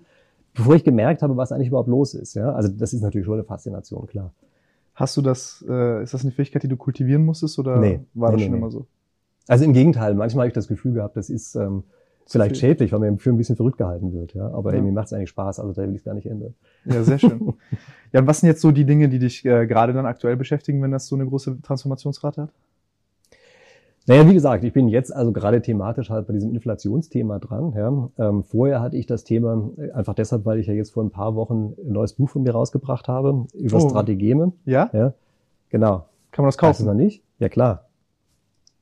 bevor 0.53 0.75
ich 0.75 0.83
gemerkt 0.83 1.21
habe, 1.21 1.37
was 1.37 1.53
eigentlich 1.53 1.69
überhaupt 1.69 1.87
los 1.87 2.13
ist. 2.13 2.33
Ja. 2.33 2.51
Also 2.51 2.69
das 2.69 2.91
ist 2.93 3.01
natürlich 3.01 3.25
schon 3.25 3.35
eine 3.35 3.45
Faszination, 3.45 4.07
klar. 4.07 4.33
Hast 4.93 5.15
du 5.15 5.21
das, 5.21 5.63
äh, 5.69 6.03
ist 6.03 6.13
das 6.13 6.23
eine 6.23 6.31
Fähigkeit, 6.31 6.63
die 6.63 6.67
du 6.67 6.75
kultivieren 6.77 7.23
musstest 7.23 7.57
oder 7.59 7.77
Nee. 7.77 8.01
war 8.13 8.31
das 8.31 8.39
Nee, 8.39 8.45
schon 8.45 8.51
nee, 8.53 8.57
immer 8.59 8.71
so? 8.71 8.85
Also 9.47 9.63
im 9.63 9.71
Gegenteil, 9.73 10.15
manchmal 10.15 10.43
habe 10.43 10.47
ich 10.49 10.53
das 10.53 10.67
Gefühl 10.67 10.93
gehabt, 10.93 11.15
das 11.15 11.29
ist 11.29 11.55
ähm, 11.55 11.83
vielleicht 12.31 12.57
viel. 12.57 12.69
schädlich, 12.69 12.91
weil 12.91 12.99
mir 12.99 13.17
für 13.17 13.29
ein 13.29 13.37
bisschen 13.37 13.55
verrückt 13.55 13.77
gehalten 13.77 14.13
wird, 14.13 14.33
ja. 14.33 14.47
Aber 14.51 14.71
Ja. 14.71 14.77
irgendwie 14.77 14.93
macht 14.93 15.07
es 15.07 15.13
eigentlich 15.13 15.29
Spaß, 15.29 15.59
also 15.59 15.73
da 15.73 15.83
will 15.83 15.91
ich 15.91 15.97
es 15.97 16.03
gar 16.03 16.13
nicht 16.13 16.27
ändern. 16.27 16.53
Ja, 16.85 17.03
sehr 17.03 17.19
schön. 17.19 17.53
ja, 18.13 18.19
und 18.21 18.27
was 18.27 18.39
sind 18.39 18.47
jetzt 18.47 18.61
so 18.61 18.71
die 18.71 18.85
Dinge, 18.85 19.09
die 19.09 19.19
dich 19.19 19.45
äh, 19.45 19.67
gerade 19.67 19.93
dann 19.93 20.05
aktuell 20.05 20.35
beschäftigen, 20.35 20.81
wenn 20.81 20.91
das 20.91 21.07
so 21.07 21.15
eine 21.15 21.25
große 21.25 21.61
Transformationsrate 21.61 22.43
hat? 22.43 22.49
Naja, 24.07 24.27
wie 24.29 24.35
gesagt, 24.35 24.63
ich 24.63 24.71
bin 24.71 24.87
jetzt 24.87 25.11
also 25.15 25.31
gerade 25.31 25.61
thematisch 25.63 26.11
halt 26.11 26.27
bei 26.27 26.33
diesem 26.33 26.53
Inflationsthema 26.53 27.39
dran. 27.39 27.73
Ja. 27.75 28.09
Ähm, 28.29 28.43
vorher 28.43 28.79
hatte 28.79 28.97
ich 28.97 29.07
das 29.07 29.23
Thema 29.23 29.71
äh, 29.77 29.91
einfach 29.91 30.13
deshalb, 30.13 30.45
weil 30.45 30.59
ich 30.59 30.67
ja 30.67 30.73
jetzt 30.75 30.91
vor 30.91 31.03
ein 31.03 31.09
paar 31.09 31.33
Wochen 31.35 31.73
ein 31.83 31.91
neues 31.93 32.13
Buch 32.13 32.29
von 32.29 32.43
mir 32.43 32.51
rausgebracht 32.51 33.07
habe 33.07 33.45
über 33.55 33.77
Oh. 33.77 33.89
Strategeme. 33.89 34.51
Ja? 34.65 34.91
Ja, 34.93 35.13
genau. 35.69 36.05
Kann 36.31 36.43
man 36.43 36.49
das 36.49 36.55
Weißt 36.61 36.79
du 36.81 36.83
kaufen? 36.83 36.85
noch 36.85 37.03
nicht? 37.03 37.23
Ja, 37.39 37.49
klar. 37.49 37.85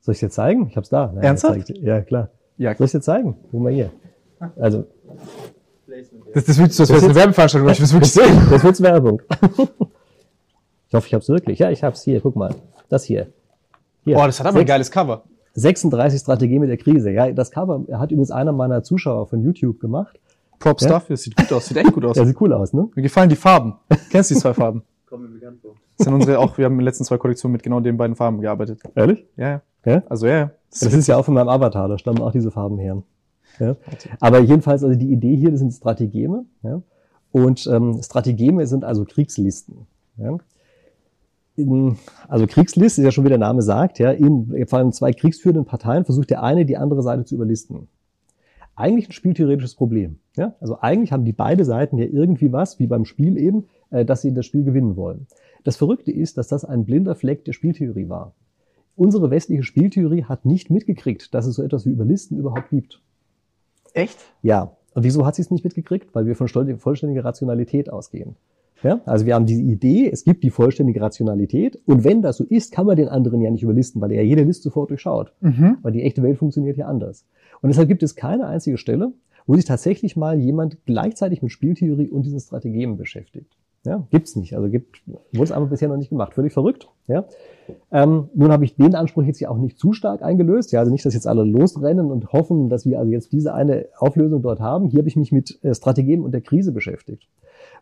Soll 0.00 0.12
ich 0.12 0.20
dir 0.20 0.28
zeigen? 0.28 0.66
Ich 0.68 0.76
hab's 0.76 0.90
da. 0.90 1.10
Nein, 1.14 1.24
Ernsthaft? 1.24 1.70
Ja, 1.78 2.02
klar. 2.02 2.28
Ja. 2.56 2.74
Soll 2.76 2.86
ich 2.86 2.92
dir 2.92 3.00
zeigen? 3.00 3.36
Guck 3.50 3.60
mal 3.60 3.72
hier. 3.72 3.90
Also, 4.56 4.84
Das, 6.34 6.44
das, 6.44 6.58
willst 6.58 6.78
du, 6.78 6.82
das 6.82 6.88
Das 6.88 6.90
wäre 6.90 7.04
eine 7.04 7.14
Werbeveranstaltung, 7.14 7.70
ich 7.70 7.80
will 7.80 7.90
wirklich 7.92 8.12
sehen. 8.12 8.46
Das 8.50 8.62
wird's 8.64 8.82
Werbung. 8.82 9.22
Ich 10.88 10.94
hoffe, 10.94 11.06
ich 11.06 11.14
hab's 11.14 11.28
wirklich. 11.28 11.58
Ja, 11.58 11.70
ich 11.70 11.82
hab's 11.82 12.02
hier. 12.02 12.20
Guck 12.20 12.36
mal. 12.36 12.54
Das 12.88 13.04
hier. 13.04 13.28
Hier. 14.04 14.16
Oh, 14.16 14.26
das 14.26 14.38
hat 14.40 14.46
aber 14.46 14.60
ein 14.60 14.66
geiles 14.66 14.90
Cover. 14.90 15.24
36 15.54 16.20
Strategien 16.20 16.60
mit 16.60 16.68
der 16.70 16.76
Krise. 16.76 17.10
Ja, 17.10 17.30
das 17.32 17.50
Cover 17.50 17.84
hat 17.92 18.10
übrigens 18.10 18.30
einer 18.30 18.52
meiner 18.52 18.82
Zuschauer 18.82 19.26
von 19.28 19.42
YouTube 19.42 19.80
gemacht. 19.80 20.18
Props 20.58 20.84
Ja? 20.84 20.90
dafür, 20.90 21.16
sieht 21.16 21.36
gut 21.36 21.52
aus, 21.52 21.66
sieht 21.66 21.76
echt 21.76 21.92
gut 21.92 22.04
aus. 22.06 22.16
Ja, 22.16 22.24
sieht 22.26 22.40
cool 22.40 22.52
aus, 22.52 22.72
ne? 22.72 22.88
Mir 22.94 23.02
gefallen 23.02 23.28
die 23.28 23.36
Farben. 23.36 23.74
Kennst 24.10 24.30
du 24.30 24.34
die 24.34 24.40
zwei 24.40 24.54
Farben? 24.54 24.82
Kommt 25.08 25.22
mir 25.22 25.28
bekannt 25.38 25.60
vor. 25.60 25.74
Das 25.96 26.04
sind 26.06 26.14
unsere 26.14 26.38
auch, 26.40 26.58
wir 26.58 26.64
haben 26.64 26.72
in 26.72 26.78
den 26.80 26.84
letzten 26.86 27.04
zwei 27.04 27.18
Kollektionen 27.18 27.52
mit 27.52 27.62
genau 27.62 27.78
den 27.80 27.96
beiden 27.96 28.16
Farben 28.16 28.40
gearbeitet. 28.40 28.80
Ehrlich? 28.94 29.24
Ja, 29.36 29.48
ja. 29.48 29.62
Ja? 29.84 30.02
Also 30.08 30.26
ja, 30.26 30.34
ja. 30.38 30.50
Das 30.80 30.92
ist 30.92 31.06
ja 31.06 31.16
auch 31.16 31.24
von 31.24 31.34
meinem 31.34 31.48
Avatar, 31.48 31.88
da 31.88 31.98
stammen 31.98 32.20
auch 32.20 32.32
diese 32.32 32.50
Farben 32.50 32.78
her. 32.78 33.02
Ja? 33.60 33.76
Aber 34.20 34.40
jedenfalls, 34.40 34.82
also 34.82 34.98
die 34.98 35.12
Idee 35.12 35.36
hier, 35.36 35.50
das 35.50 35.60
sind 35.60 35.72
Strategeme. 35.72 36.44
Ja? 36.62 36.82
Und 37.30 37.66
ähm, 37.66 38.02
Strategeme 38.02 38.66
sind 38.66 38.84
also 38.84 39.04
Kriegslisten. 39.04 39.86
Ja? 40.16 40.38
In, 41.56 41.96
also 42.26 42.46
Kriegslist 42.48 42.98
ist 42.98 43.04
ja 43.04 43.12
schon 43.12 43.24
wie 43.24 43.28
der 43.28 43.38
Name 43.38 43.62
sagt, 43.62 44.00
ja, 44.00 44.10
in 44.10 44.66
vor 44.66 44.80
allem 44.80 44.90
zwei 44.92 45.12
kriegsführenden 45.12 45.64
Parteien 45.64 46.04
versucht 46.04 46.30
der 46.30 46.42
eine 46.42 46.64
die 46.66 46.76
andere 46.76 47.02
Seite 47.02 47.24
zu 47.24 47.36
überlisten. 47.36 47.86
eigentlich 48.76 49.08
ein 49.08 49.12
spieltheoretisches 49.12 49.74
Problem. 49.74 50.18
Ja? 50.36 50.54
Also 50.60 50.80
eigentlich 50.80 51.12
haben 51.12 51.24
die 51.24 51.32
beide 51.32 51.64
Seiten 51.64 51.98
ja 51.98 52.06
irgendwie 52.06 52.52
was, 52.52 52.78
wie 52.78 52.86
beim 52.86 53.04
Spiel 53.04 53.38
eben, 53.38 53.66
äh, 53.90 54.04
dass 54.04 54.22
sie 54.22 54.34
das 54.34 54.46
Spiel 54.46 54.64
gewinnen 54.64 54.96
wollen. 54.96 55.26
Das 55.62 55.76
Verrückte 55.76 56.10
ist, 56.12 56.36
dass 56.38 56.48
das 56.48 56.64
ein 56.64 56.84
blinder 56.84 57.14
Fleck 57.14 57.44
der 57.44 57.52
Spieltheorie 57.52 58.08
war. 58.08 58.34
Unsere 58.96 59.30
westliche 59.30 59.62
Spieltheorie 59.62 60.24
hat 60.24 60.44
nicht 60.44 60.70
mitgekriegt, 60.70 61.34
dass 61.34 61.46
es 61.46 61.56
so 61.56 61.62
etwas 61.62 61.84
wie 61.84 61.90
Überlisten 61.90 62.38
überhaupt 62.38 62.70
gibt. 62.70 63.02
Echt? 63.92 64.18
Ja. 64.42 64.76
Und 64.94 65.02
wieso 65.02 65.26
hat 65.26 65.34
sie 65.34 65.42
es 65.42 65.50
nicht 65.50 65.64
mitgekriegt? 65.64 66.14
Weil 66.14 66.26
wir 66.26 66.36
von 66.36 66.48
vollständiger 66.48 67.24
Rationalität 67.24 67.90
ausgehen. 67.90 68.36
Ja? 68.84 69.00
Also 69.06 69.26
wir 69.26 69.34
haben 69.34 69.46
diese 69.46 69.62
Idee, 69.62 70.08
es 70.10 70.24
gibt 70.24 70.44
die 70.44 70.50
vollständige 70.50 71.00
Rationalität 71.00 71.80
und 71.86 72.04
wenn 72.04 72.22
das 72.22 72.36
so 72.36 72.44
ist, 72.44 72.70
kann 72.70 72.86
man 72.86 72.96
den 72.96 73.08
anderen 73.08 73.40
ja 73.40 73.50
nicht 73.50 73.62
überlisten, 73.62 74.00
weil 74.00 74.12
er 74.12 74.22
ja 74.22 74.28
jede 74.28 74.42
Liste 74.42 74.64
sofort 74.64 74.90
durchschaut. 74.90 75.32
Mhm. 75.40 75.78
Weil 75.82 75.92
die 75.92 76.02
echte 76.02 76.22
Welt 76.22 76.38
funktioniert 76.38 76.76
ja 76.76 76.86
anders. 76.86 77.24
Und 77.62 77.70
deshalb 77.70 77.88
gibt 77.88 78.02
es 78.02 78.14
keine 78.14 78.46
einzige 78.46 78.76
Stelle, 78.76 79.12
wo 79.46 79.56
sich 79.56 79.64
tatsächlich 79.64 80.16
mal 80.16 80.38
jemand 80.38 80.84
gleichzeitig 80.84 81.42
mit 81.42 81.50
Spieltheorie 81.50 82.08
und 82.08 82.26
diesen 82.26 82.40
Strategien 82.40 82.96
beschäftigt. 82.96 83.56
Ja, 83.84 84.06
gibt's 84.10 84.34
nicht. 84.34 84.56
Also 84.56 84.70
gibt, 84.70 85.02
wurde 85.06 85.44
es 85.44 85.52
aber 85.52 85.66
bisher 85.66 85.88
noch 85.88 85.98
nicht 85.98 86.08
gemacht. 86.08 86.34
Völlig 86.34 86.54
verrückt. 86.54 86.88
Ja. 87.06 87.26
Ähm, 87.92 88.30
nun 88.34 88.50
habe 88.50 88.64
ich 88.64 88.76
den 88.76 88.94
Anspruch 88.94 89.24
jetzt 89.24 89.40
ja 89.40 89.50
auch 89.50 89.58
nicht 89.58 89.78
zu 89.78 89.92
stark 89.92 90.22
eingelöst. 90.22 90.72
Ja, 90.72 90.80
also 90.80 90.90
nicht, 90.90 91.04
dass 91.04 91.12
jetzt 91.12 91.26
alle 91.26 91.44
losrennen 91.44 92.10
und 92.10 92.32
hoffen, 92.32 92.70
dass 92.70 92.86
wir 92.86 92.98
also 92.98 93.12
jetzt 93.12 93.32
diese 93.32 93.52
eine 93.52 93.86
Auflösung 93.98 94.40
dort 94.40 94.60
haben. 94.60 94.86
Hier 94.86 95.00
habe 95.00 95.08
ich 95.08 95.16
mich 95.16 95.32
mit 95.32 95.62
äh, 95.62 95.74
Strategien 95.74 96.22
und 96.22 96.32
der 96.32 96.40
Krise 96.40 96.72
beschäftigt. 96.72 97.28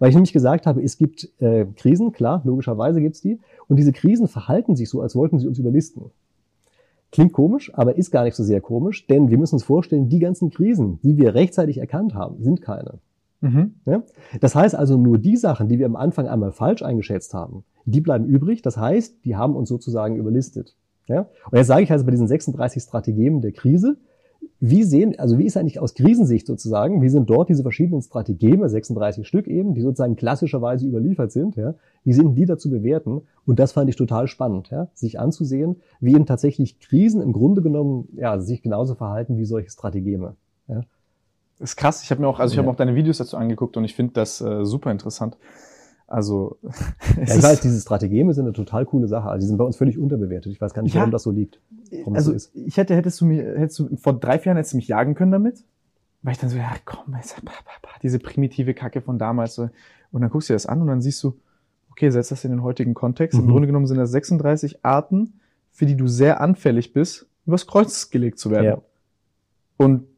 Weil 0.01 0.09
ich 0.09 0.17
nämlich 0.17 0.33
gesagt 0.33 0.67
habe, 0.67 0.83
es 0.83 0.99
gibt 0.99 1.31
äh, 1.39 1.67
Krisen, 1.77 2.11
klar, 2.11 2.43
logischerweise 2.45 3.01
gibt's 3.01 3.21
die. 3.21 3.39
Und 3.69 3.77
diese 3.77 3.93
Krisen 3.93 4.27
verhalten 4.27 4.75
sich 4.75 4.91
so, 4.91 5.01
als 5.01 5.15
wollten 5.15 5.39
sie 5.39 5.47
uns 5.47 5.61
überlisten. 5.61 6.11
Klingt 7.13 7.33
komisch, 7.33 7.73
aber 7.75 7.97
ist 7.97 8.11
gar 8.11 8.25
nicht 8.25 8.35
so 8.35 8.43
sehr 8.43 8.61
komisch, 8.61 9.07
denn 9.07 9.31
wir 9.31 9.39
müssen 9.39 9.57
uns 9.57 9.65
vorstellen, 9.65 10.09
die 10.09 10.19
ganzen 10.19 10.51
Krisen, 10.51 10.99
die 11.03 11.17
wir 11.17 11.35
rechtzeitig 11.35 11.79
erkannt 11.79 12.15
haben, 12.15 12.43
sind 12.43 12.63
keine. 12.63 12.99
Mhm. 13.43 13.75
Ja? 13.85 14.03
Das 14.41 14.55
heißt 14.55 14.75
also, 14.75 14.97
nur 14.97 15.19
die 15.19 15.37
Sachen, 15.37 15.69
die 15.69 15.79
wir 15.79 15.87
am 15.87 15.97
Anfang 15.97 16.27
einmal 16.27 16.53
falsch 16.53 16.83
eingeschätzt 16.83 17.35
haben, 17.35 17.65
die 17.85 18.01
bleiben 18.01 18.25
übrig. 18.25 18.63
Das 18.63 18.77
heißt, 18.77 19.25
die 19.25 19.37
haben 19.37 19.57
uns 19.57 19.69
sozusagen 19.69 20.17
überlistet. 20.17 20.77
Ja? 21.09 21.27
Und 21.51 21.59
jetzt 21.59 21.67
sage 21.67 21.83
ich 21.83 21.93
also 21.93 22.05
bei 22.05 22.13
diesen 22.13 22.29
36 22.29 22.83
Strategien 22.83 23.41
der 23.43 23.53
Krise, 23.53 23.99
wie 24.61 24.85
sehen, 24.85 25.19
also 25.19 25.39
wie 25.39 25.47
ist 25.47 25.57
eigentlich 25.57 25.81
aus 25.81 25.95
Krisensicht 25.95 26.47
sozusagen, 26.47 27.03
wie 27.03 27.09
sind 27.09 27.29
dort 27.29 27.49
diese 27.49 27.63
verschiedenen 27.63 28.03
Strategeme, 28.03 28.69
36 28.69 29.27
Stück 29.27 29.47
eben, 29.47 29.75
die 29.75 29.83
sozusagen 29.83 30.17
klassischerweise 30.17 30.87
überliefert 30.87 31.33
sind, 31.33 31.57
ja, 31.57 31.75
wie 32.05 32.13
sind 32.13 32.35
die 32.37 32.47
dazu 32.47 32.71
bewerten? 32.71 33.23
Und 33.45 33.59
das 33.59 33.73
fand 33.73 33.91
ich 33.91 33.97
total 33.97 34.29
spannend, 34.29 34.71
ja, 34.71 34.89
sich 34.95 35.19
anzusehen, 35.19 35.77
wie 36.01 36.15
eben 36.15 36.27
tatsächlich 36.27 36.81
Krisen 36.81 37.21
im 37.21 37.33
Grunde 37.33 37.63
genommen, 37.63 38.09
ja, 38.17 38.41
sich 38.41 38.63
genauso 38.63 38.95
verhalten 38.95 39.37
wie 39.37 39.45
solche 39.45 39.71
Strategeme, 39.71 40.37
ja. 40.69 40.83
Das 41.63 41.71
ist 41.71 41.77
krass. 41.77 42.03
Ich 42.03 42.11
habe 42.11 42.21
mir 42.21 42.27
auch, 42.27 42.41
also 42.41 42.51
ich 42.51 42.57
ja. 42.57 42.63
habe 42.65 42.73
auch 42.73 42.77
deine 42.77 42.97
Videos 42.97 43.19
dazu 43.19 43.37
angeguckt 43.37 43.77
und 43.77 43.85
ich 43.85 43.95
finde 43.95 44.15
das 44.15 44.41
äh, 44.41 44.65
super 44.65 44.91
interessant. 44.91 45.37
Also 46.09 46.59
ja, 47.17 47.37
ich 47.37 47.41
weiß, 47.41 47.61
diese 47.61 47.81
Strategeme 47.81 48.35
sind 48.35 48.47
eine 48.47 48.53
total 48.53 48.85
coole 48.85 49.07
Sache. 49.07 49.29
Also 49.29 49.45
die 49.45 49.47
sind 49.47 49.59
bei 49.59 49.65
uns 49.65 49.77
völlig 49.77 49.97
unterbewertet. 49.97 50.51
Ich 50.51 50.61
weiß 50.61 50.75
gar 50.75 50.83
nicht, 50.83 50.97
warum 50.97 51.11
ja, 51.11 51.13
das 51.13 51.23
so 51.23 51.31
liegt. 51.31 51.61
Also 52.15 52.37
so 52.37 52.49
ich 52.53 52.77
hätte, 52.79 52.97
hättest 52.97 53.21
du 53.21 53.27
mir, 53.27 53.57
hättest 53.57 53.79
du 53.79 53.97
vor 53.97 54.15
drei, 54.15 54.41
vier 54.41 54.51
Jahren 54.51 54.57
hättest 54.57 54.73
du 54.73 54.77
mich 54.77 54.89
jagen 54.89 55.15
können 55.15 55.31
damit, 55.31 55.63
weil 56.23 56.33
ich 56.33 56.41
dann 56.41 56.51
so, 56.51 56.57
ja 56.57 56.73
komm, 56.85 57.15
diese 58.03 58.19
primitive 58.19 58.75
Kacke 58.75 59.01
von 59.01 59.21
damals. 59.21 59.57
Und 59.57 59.71
dann 60.13 60.31
guckst 60.31 60.49
du 60.49 60.55
dir 60.55 60.57
das 60.57 60.67
an 60.67 60.81
und 60.81 60.89
dann 60.89 61.01
siehst 61.01 61.23
du, 61.23 61.39
okay, 61.93 62.11
setz 62.11 62.31
das 62.31 62.45
in 62.45 62.51
den 62.51 62.65
heutigen 62.65 62.95
Kontext. 62.95 63.39
Mhm. 63.39 63.45
Im 63.45 63.51
Grunde 63.53 63.67
genommen 63.69 63.87
sind 63.87 63.99
das 63.99 64.11
36 64.11 64.85
Arten, 64.85 65.35
für 65.71 65.87
die 65.87 65.95
du 65.95 66.09
sehr 66.09 66.41
anfällig 66.41 66.93
bist, 66.93 67.29
übers 67.47 67.69
Kreuz 67.69 68.11
gelegt 68.11 68.41
zu 68.41 68.51
werden. 68.51 68.67
Ja. 68.67 68.83
Und 69.77 70.12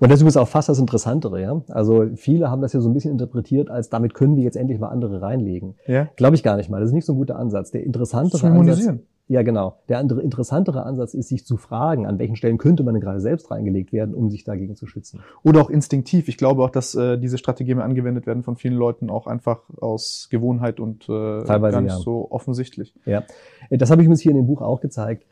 und 0.00 0.10
das 0.10 0.18
ist 0.18 0.22
übrigens 0.22 0.36
auch 0.36 0.48
fast 0.48 0.68
das 0.68 0.78
Interessantere, 0.78 1.40
ja. 1.40 1.60
Also 1.68 2.06
viele 2.16 2.50
haben 2.50 2.62
das 2.62 2.72
ja 2.72 2.80
so 2.80 2.88
ein 2.88 2.94
bisschen 2.94 3.12
interpretiert, 3.12 3.70
als 3.70 3.88
damit 3.88 4.14
können 4.14 4.36
wir 4.36 4.42
jetzt 4.42 4.56
endlich 4.56 4.78
mal 4.78 4.88
andere 4.88 5.22
reinlegen. 5.22 5.76
Ja. 5.86 6.08
Glaube 6.16 6.34
ich 6.34 6.42
gar 6.42 6.56
nicht 6.56 6.70
mal. 6.70 6.80
Das 6.80 6.88
ist 6.88 6.94
nicht 6.94 7.06
so 7.06 7.12
ein 7.12 7.18
guter 7.18 7.38
Ansatz. 7.38 7.70
Der 7.70 7.84
interessantere 7.84 8.48
Ansatz. 8.48 9.00
Ja, 9.30 9.42
genau. 9.42 9.78
Der 9.88 9.98
andere 9.98 10.22
interessantere 10.22 10.82
Ansatz 10.82 11.14
ist, 11.14 11.28
sich 11.28 11.46
zu 11.46 11.56
fragen, 11.56 12.04
an 12.04 12.18
welchen 12.18 12.34
Stellen 12.34 12.58
könnte 12.58 12.82
man 12.82 12.94
denn 12.94 13.00
gerade 13.00 13.20
selbst 13.20 13.52
reingelegt 13.52 13.92
werden, 13.92 14.12
um 14.12 14.28
sich 14.28 14.42
dagegen 14.42 14.74
zu 14.74 14.88
schützen. 14.88 15.20
Oder 15.44 15.60
auch 15.60 15.70
instinktiv. 15.70 16.26
Ich 16.26 16.36
glaube 16.36 16.64
auch, 16.64 16.70
dass 16.70 16.96
äh, 16.96 17.16
diese 17.16 17.38
Strategien 17.38 17.78
angewendet 17.78 18.26
werden 18.26 18.42
von 18.42 18.56
vielen 18.56 18.74
Leuten 18.74 19.08
auch 19.08 19.28
einfach 19.28 19.60
aus 19.80 20.26
Gewohnheit 20.32 20.80
und 20.80 21.04
äh, 21.04 21.44
Teilweise, 21.44 21.74
gar 21.74 21.80
nicht 21.80 21.92
ja. 21.92 21.98
so 21.98 22.26
offensichtlich. 22.32 22.92
Ja, 23.06 23.22
das 23.70 23.92
habe 23.92 24.02
ich 24.02 24.08
uns 24.08 24.20
hier 24.20 24.32
in 24.32 24.36
dem 24.36 24.48
Buch 24.48 24.62
auch 24.62 24.80
gezeigt. 24.80 25.24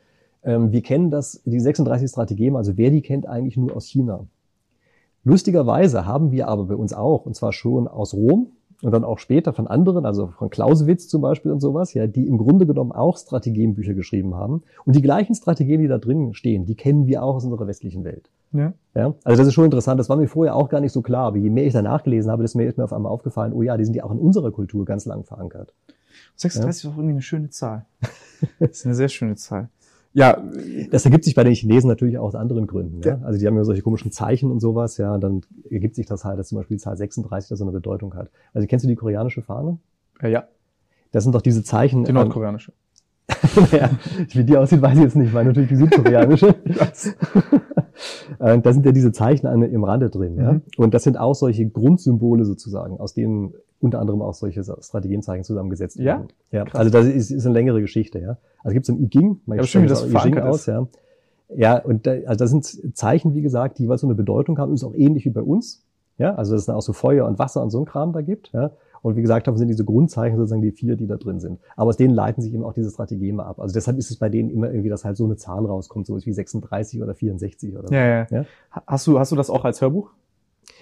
Ähm, 0.43 0.71
wir 0.71 0.81
kennen 0.81 1.11
das, 1.11 1.41
die 1.45 1.59
36 1.59 2.09
Strategien, 2.09 2.55
also 2.55 2.77
wer 2.77 2.91
die 2.91 3.01
kennt, 3.01 3.27
eigentlich 3.27 3.57
nur 3.57 3.75
aus 3.75 3.87
China. 3.87 4.27
Lustigerweise 5.23 6.05
haben 6.05 6.31
wir 6.31 6.47
aber 6.47 6.65
bei 6.65 6.75
uns 6.75 6.93
auch, 6.93 7.25
und 7.25 7.35
zwar 7.35 7.51
schon 7.51 7.87
aus 7.87 8.13
Rom 8.13 8.53
und 8.81 8.91
dann 8.93 9.03
auch 9.03 9.19
später 9.19 9.51
von 9.51 9.67
anderen, 9.67 10.05
also 10.05 10.27
von 10.27 10.49
Clausewitz 10.49 11.07
zum 11.07 11.21
Beispiel 11.21 11.51
und 11.51 11.59
sowas, 11.59 11.93
ja, 11.93 12.07
die 12.07 12.27
im 12.27 12.37
Grunde 12.37 12.65
genommen 12.65 12.93
auch 12.93 13.17
Strategienbücher 13.17 13.93
geschrieben 13.93 14.35
haben. 14.35 14.63
Und 14.85 14.95
die 14.95 15.01
gleichen 15.01 15.35
Strategien, 15.35 15.81
die 15.81 15.87
da 15.89 15.97
drin 15.97 16.33
stehen, 16.33 16.65
die 16.65 16.75
kennen 16.75 17.05
wir 17.05 17.21
auch 17.23 17.35
aus 17.35 17.43
unserer 17.43 17.67
westlichen 17.67 18.05
Welt. 18.05 18.29
Ja. 18.53 18.73
ja. 18.95 19.13
Also 19.23 19.37
das 19.37 19.47
ist 19.47 19.53
schon 19.53 19.65
interessant. 19.65 19.99
Das 19.99 20.09
war 20.09 20.15
mir 20.15 20.27
vorher 20.27 20.55
auch 20.55 20.69
gar 20.69 20.79
nicht 20.79 20.93
so 20.93 21.01
klar. 21.01 21.27
Aber 21.27 21.37
je 21.37 21.49
mehr 21.49 21.65
ich 21.65 21.73
da 21.73 21.81
nachgelesen 21.81 22.31
habe, 22.31 22.41
desto 22.41 22.57
mehr 22.57 22.67
ist 22.67 22.77
mir 22.77 22.85
auf 22.85 22.93
einmal 22.93 23.11
aufgefallen, 23.11 23.53
oh 23.53 23.61
ja, 23.61 23.75
die 23.75 23.83
sind 23.83 23.95
ja 23.95 24.05
auch 24.05 24.11
in 24.11 24.19
unserer 24.19 24.51
Kultur 24.51 24.85
ganz 24.85 25.05
lang 25.05 25.25
verankert. 25.25 25.73
36 26.37 26.83
ja. 26.83 26.89
ist 26.89 26.93
auch 26.93 26.97
irgendwie 26.97 27.13
eine 27.13 27.21
schöne 27.21 27.49
Zahl. 27.49 27.85
das 28.59 28.69
ist 28.71 28.85
eine 28.85 28.95
sehr 28.95 29.09
schöne 29.09 29.35
Zahl. 29.35 29.69
Ja, 30.13 30.41
das 30.89 31.05
ergibt 31.05 31.23
sich 31.23 31.35
bei 31.35 31.43
den 31.43 31.53
Chinesen 31.53 31.87
natürlich 31.87 32.17
auch 32.17 32.27
aus 32.27 32.35
anderen 32.35 32.65
Gründen. 32.65 33.01
Ja? 33.03 33.19
Also 33.23 33.39
die 33.39 33.45
haben 33.45 33.55
ja 33.55 33.63
solche 33.63 33.83
komischen 33.83 34.11
Zeichen 34.11 34.51
und 34.51 34.59
sowas, 34.59 34.97
ja, 34.97 35.13
und 35.13 35.21
dann 35.21 35.41
ergibt 35.69 35.95
sich 35.95 36.07
das 36.07 36.25
halt, 36.25 36.39
dass 36.39 36.47
zum 36.47 36.57
Beispiel 36.57 36.77
die 36.77 36.83
Zahl 36.83 36.97
36 36.97 37.49
da 37.49 37.55
so 37.55 37.63
eine 37.63 37.71
Bedeutung 37.71 38.15
hat. 38.15 38.29
Also 38.53 38.67
kennst 38.67 38.85
du 38.85 38.89
die 38.89 38.95
koreanische 38.95 39.41
Fahne? 39.41 39.77
Ja. 40.21 40.29
ja. 40.29 40.47
Das 41.11 41.23
sind 41.23 41.33
doch 41.33 41.41
diese 41.41 41.63
Zeichen. 41.63 42.05
Die 42.05 42.13
nordkoreanische. 42.13 42.73
naja, 43.71 43.89
wie 44.29 44.43
die 44.43 44.57
aussieht, 44.57 44.81
weiß 44.81 44.97
ich 44.97 45.03
jetzt 45.03 45.15
nicht. 45.15 45.27
Ich 45.27 45.33
meine 45.33 45.49
natürlich 45.49 45.69
die 45.69 45.75
südkoreanische. 45.75 46.55
Äh, 48.39 48.59
da 48.59 48.71
sind 48.73 48.85
ja 48.85 48.91
diese 48.91 49.11
Zeichen 49.11 49.45
im 49.63 49.83
Rande 49.83 50.09
drin. 50.09 50.37
Ja? 50.37 50.53
Mhm. 50.53 50.61
Und 50.77 50.93
das 50.93 51.03
sind 51.03 51.17
auch 51.17 51.35
solche 51.35 51.67
Grundsymbole 51.67 52.45
sozusagen, 52.45 52.99
aus 52.99 53.13
denen 53.13 53.53
unter 53.81 53.99
anderem 53.99 54.21
auch 54.21 54.33
solche 54.33 54.63
Strategienzeichen 54.63 55.43
zusammengesetzt 55.43 55.97
werden. 55.99 56.27
Ja, 56.51 56.59
ja. 56.59 56.73
Also 56.73 56.91
das 56.91 57.07
ist, 57.07 57.31
ist 57.31 57.45
eine 57.45 57.53
längere 57.53 57.81
Geschichte, 57.81 58.19
ja. 58.19 58.37
Also 58.63 58.73
gibt 58.73 58.87
es 58.87 58.89
ein 58.89 59.01
I 59.01 59.07
Ging, 59.07 59.41
man 59.45 59.57
ja, 59.57 59.63
stimmt, 59.63 59.85
wie 59.85 59.89
das 59.89 60.09
I 60.09 60.13
Ging 60.23 60.37
aus, 60.39 60.65
ja. 60.65 60.87
Ja, 61.55 61.79
und 61.79 62.05
da, 62.05 62.11
also 62.25 62.35
das 62.37 62.51
sind 62.51 62.95
Zeichen, 62.95 63.33
wie 63.33 63.41
gesagt, 63.41 63.79
die 63.79 63.83
jeweils 63.83 64.01
so 64.01 64.07
eine 64.07 64.15
Bedeutung 64.15 64.57
haben, 64.59 64.73
ist 64.73 64.83
auch 64.83 64.93
ähnlich 64.93 65.25
wie 65.25 65.31
bei 65.31 65.41
uns. 65.41 65.83
Ja, 66.17 66.35
also 66.35 66.51
dass 66.51 66.61
es 66.61 66.65
dann 66.65 66.75
auch 66.75 66.81
so 66.81 66.93
Feuer 66.93 67.25
und 67.25 67.39
Wasser 67.39 67.63
und 67.63 67.69
so 67.69 67.79
ein 67.79 67.85
Kram 67.85 68.11
da 68.11 68.21
gibt. 68.21 68.51
Ja. 68.53 68.71
Und 69.01 69.15
wie 69.15 69.21
gesagt 69.21 69.47
haben, 69.47 69.57
sind 69.57 69.67
diese 69.67 69.85
Grundzeichen 69.85 70.37
sozusagen 70.37 70.61
die 70.61 70.71
vier, 70.71 70.95
die 70.95 71.07
da 71.07 71.17
drin 71.17 71.39
sind. 71.39 71.59
Aber 71.75 71.89
aus 71.89 71.97
denen 71.97 72.13
leiten 72.13 72.41
sich 72.41 72.53
eben 72.53 72.63
auch 72.63 72.73
diese 72.73 72.89
Strategeme 72.89 73.45
ab. 73.45 73.59
Also 73.59 73.73
deshalb 73.73 73.97
ist 73.97 74.11
es 74.11 74.17
bei 74.17 74.29
denen 74.29 74.49
immer 74.49 74.67
irgendwie, 74.67 74.89
dass 74.89 75.05
halt 75.05 75.17
so 75.17 75.25
eine 75.25 75.35
Zahl 75.35 75.65
rauskommt, 75.65 76.07
so 76.07 76.17
wie 76.17 76.33
36 76.33 77.01
oder 77.01 77.15
64 77.15 77.73
oder 77.77 77.87
so. 77.87 77.93
Ja, 77.93 78.05
ja. 78.05 78.27
ja? 78.29 78.45
Hast 78.87 79.07
du, 79.07 79.19
hast 79.19 79.31
du 79.31 79.35
das 79.35 79.49
auch 79.49 79.65
als 79.65 79.81
Hörbuch? 79.81 80.11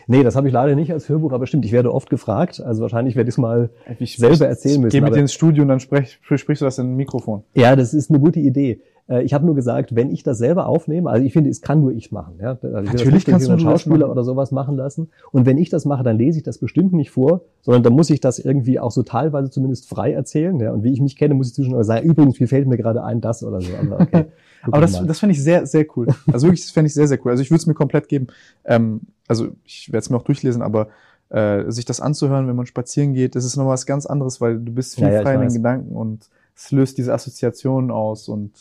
Nee, 0.10 0.24
das 0.24 0.36
habe 0.36 0.48
ich 0.48 0.54
leider 0.54 0.76
nicht 0.76 0.92
als 0.92 1.10
Hörbuch, 1.10 1.34
aber 1.34 1.48
stimmt, 1.48 1.66
ich 1.66 1.74
werde 1.74 1.94
oft 1.94 2.10
gefragt. 2.10 2.62
Also 2.62 2.82
wahrscheinlich 2.82 3.16
werde 3.16 3.30
ich 3.30 3.34
es 3.34 3.38
mal 3.38 3.70
ich, 4.00 4.18
selber 4.18 4.48
erzählen 4.48 4.80
müssen. 4.80 4.92
Geh 4.92 5.02
mit 5.02 5.14
dir 5.14 5.20
ins 5.20 5.34
Studio 5.34 5.64
und 5.64 5.70
dann 5.70 5.82
sprech, 5.82 6.20
sprichst 6.22 6.62
du 6.62 6.66
das 6.66 6.78
in 6.78 6.94
ein 6.94 6.96
Mikrofon. 6.96 7.44
Ja, 7.54 7.76
das 7.76 7.94
ist 7.94 8.10
eine 8.10 8.20
gute 8.20 8.40
Idee. 8.40 8.82
Äh, 9.10 9.24
ich 9.24 9.34
habe 9.34 9.46
nur 9.46 9.56
gesagt, 9.56 9.96
wenn 9.96 10.12
ich 10.12 10.24
das 10.24 10.38
selber 10.38 10.68
aufnehme, 10.68 11.10
also 11.10 11.26
ich 11.26 11.34
finde, 11.34 11.50
es 11.50 11.62
kann 11.62 11.82
nur 11.82 11.92
ich 11.92 12.12
machen. 12.12 12.36
Ja? 12.42 12.58
Also 12.62 12.92
Natürlich 12.92 13.26
kannst 13.26 13.48
du 13.48 13.52
einen 13.52 13.60
Schauspieler 13.60 14.10
oder 14.10 14.24
sowas 14.24 14.52
machen 14.52 14.76
lassen. 14.76 15.10
Und 15.32 15.46
wenn 15.46 15.58
ich 15.58 15.70
das 15.70 15.86
mache, 15.86 16.04
dann 16.04 16.18
lese 16.18 16.38
ich 16.38 16.44
das 16.44 16.58
bestimmt 16.58 16.94
nicht 16.94 17.12
vor, 17.12 17.42
sondern 17.62 17.84
dann 17.84 17.94
muss 17.94 18.10
ich 18.10 18.20
das 18.20 18.40
irgendwie 18.40 18.80
auch 18.80 18.92
so 18.92 19.04
teilweise 19.04 19.50
zumindest 19.50 19.88
frei 19.88 20.14
erzählen. 20.14 20.60
Ja? 20.60 20.72
Und 20.72 20.84
wie 20.84 20.94
ich 20.94 21.02
mich 21.02 21.16
kenne, 21.16 21.34
muss 21.34 21.50
ich 21.50 21.54
zwischendurch 21.56 21.86
sagen, 21.86 22.06
übrigens, 22.06 22.40
wie 22.40 22.48
fällt 22.48 22.68
mir 22.68 22.78
gerade 22.78 23.04
ein, 23.04 23.22
das 23.22 23.44
oder 23.44 23.62
so. 23.62 23.72
Aber, 23.82 24.02
okay, 24.02 24.26
Aber 24.64 24.82
das, 24.82 25.06
das 25.06 25.20
finde 25.20 25.34
ich 25.34 25.44
sehr, 25.44 25.66
sehr 25.66 25.86
cool. 25.96 26.08
Also 26.32 26.48
wirklich, 26.48 26.62
das 26.62 26.72
fände 26.72 26.88
ich 26.88 26.94
sehr, 26.94 27.08
sehr 27.08 27.20
cool. 27.24 27.32
Also 27.32 27.44
ich 27.44 27.50
würde 27.50 27.60
es 27.60 27.68
mir 27.68 27.74
komplett 27.74 28.10
geben. 28.10 28.28
Ähm, 28.66 29.02
also 29.28 29.50
ich 29.64 29.90
werde 29.90 30.00
es 30.00 30.10
mir 30.10 30.18
auch 30.18 30.24
durchlesen, 30.24 30.62
aber 30.62 30.90
äh, 31.30 31.70
sich 31.70 31.86
das 31.86 32.00
anzuhören, 32.00 32.48
wenn 32.48 32.56
man 32.56 32.66
spazieren 32.66 33.14
geht, 33.14 33.36
das 33.36 33.46
ist 33.46 33.58
noch 33.58 33.68
was 33.68 33.86
ganz 33.86 34.06
anderes, 34.06 34.40
weil 34.42 34.60
du 34.60 34.72
bist 34.72 34.96
viel 34.96 35.06
ja, 35.06 35.14
ja, 35.14 35.22
frei 35.22 35.36
in 35.36 35.42
den 35.42 35.54
Gedanken 35.54 35.96
und 35.96 36.30
es 36.56 36.72
löst 36.72 36.98
diese 36.98 37.14
Assoziationen 37.14 37.92
aus 37.92 38.30
und 38.30 38.52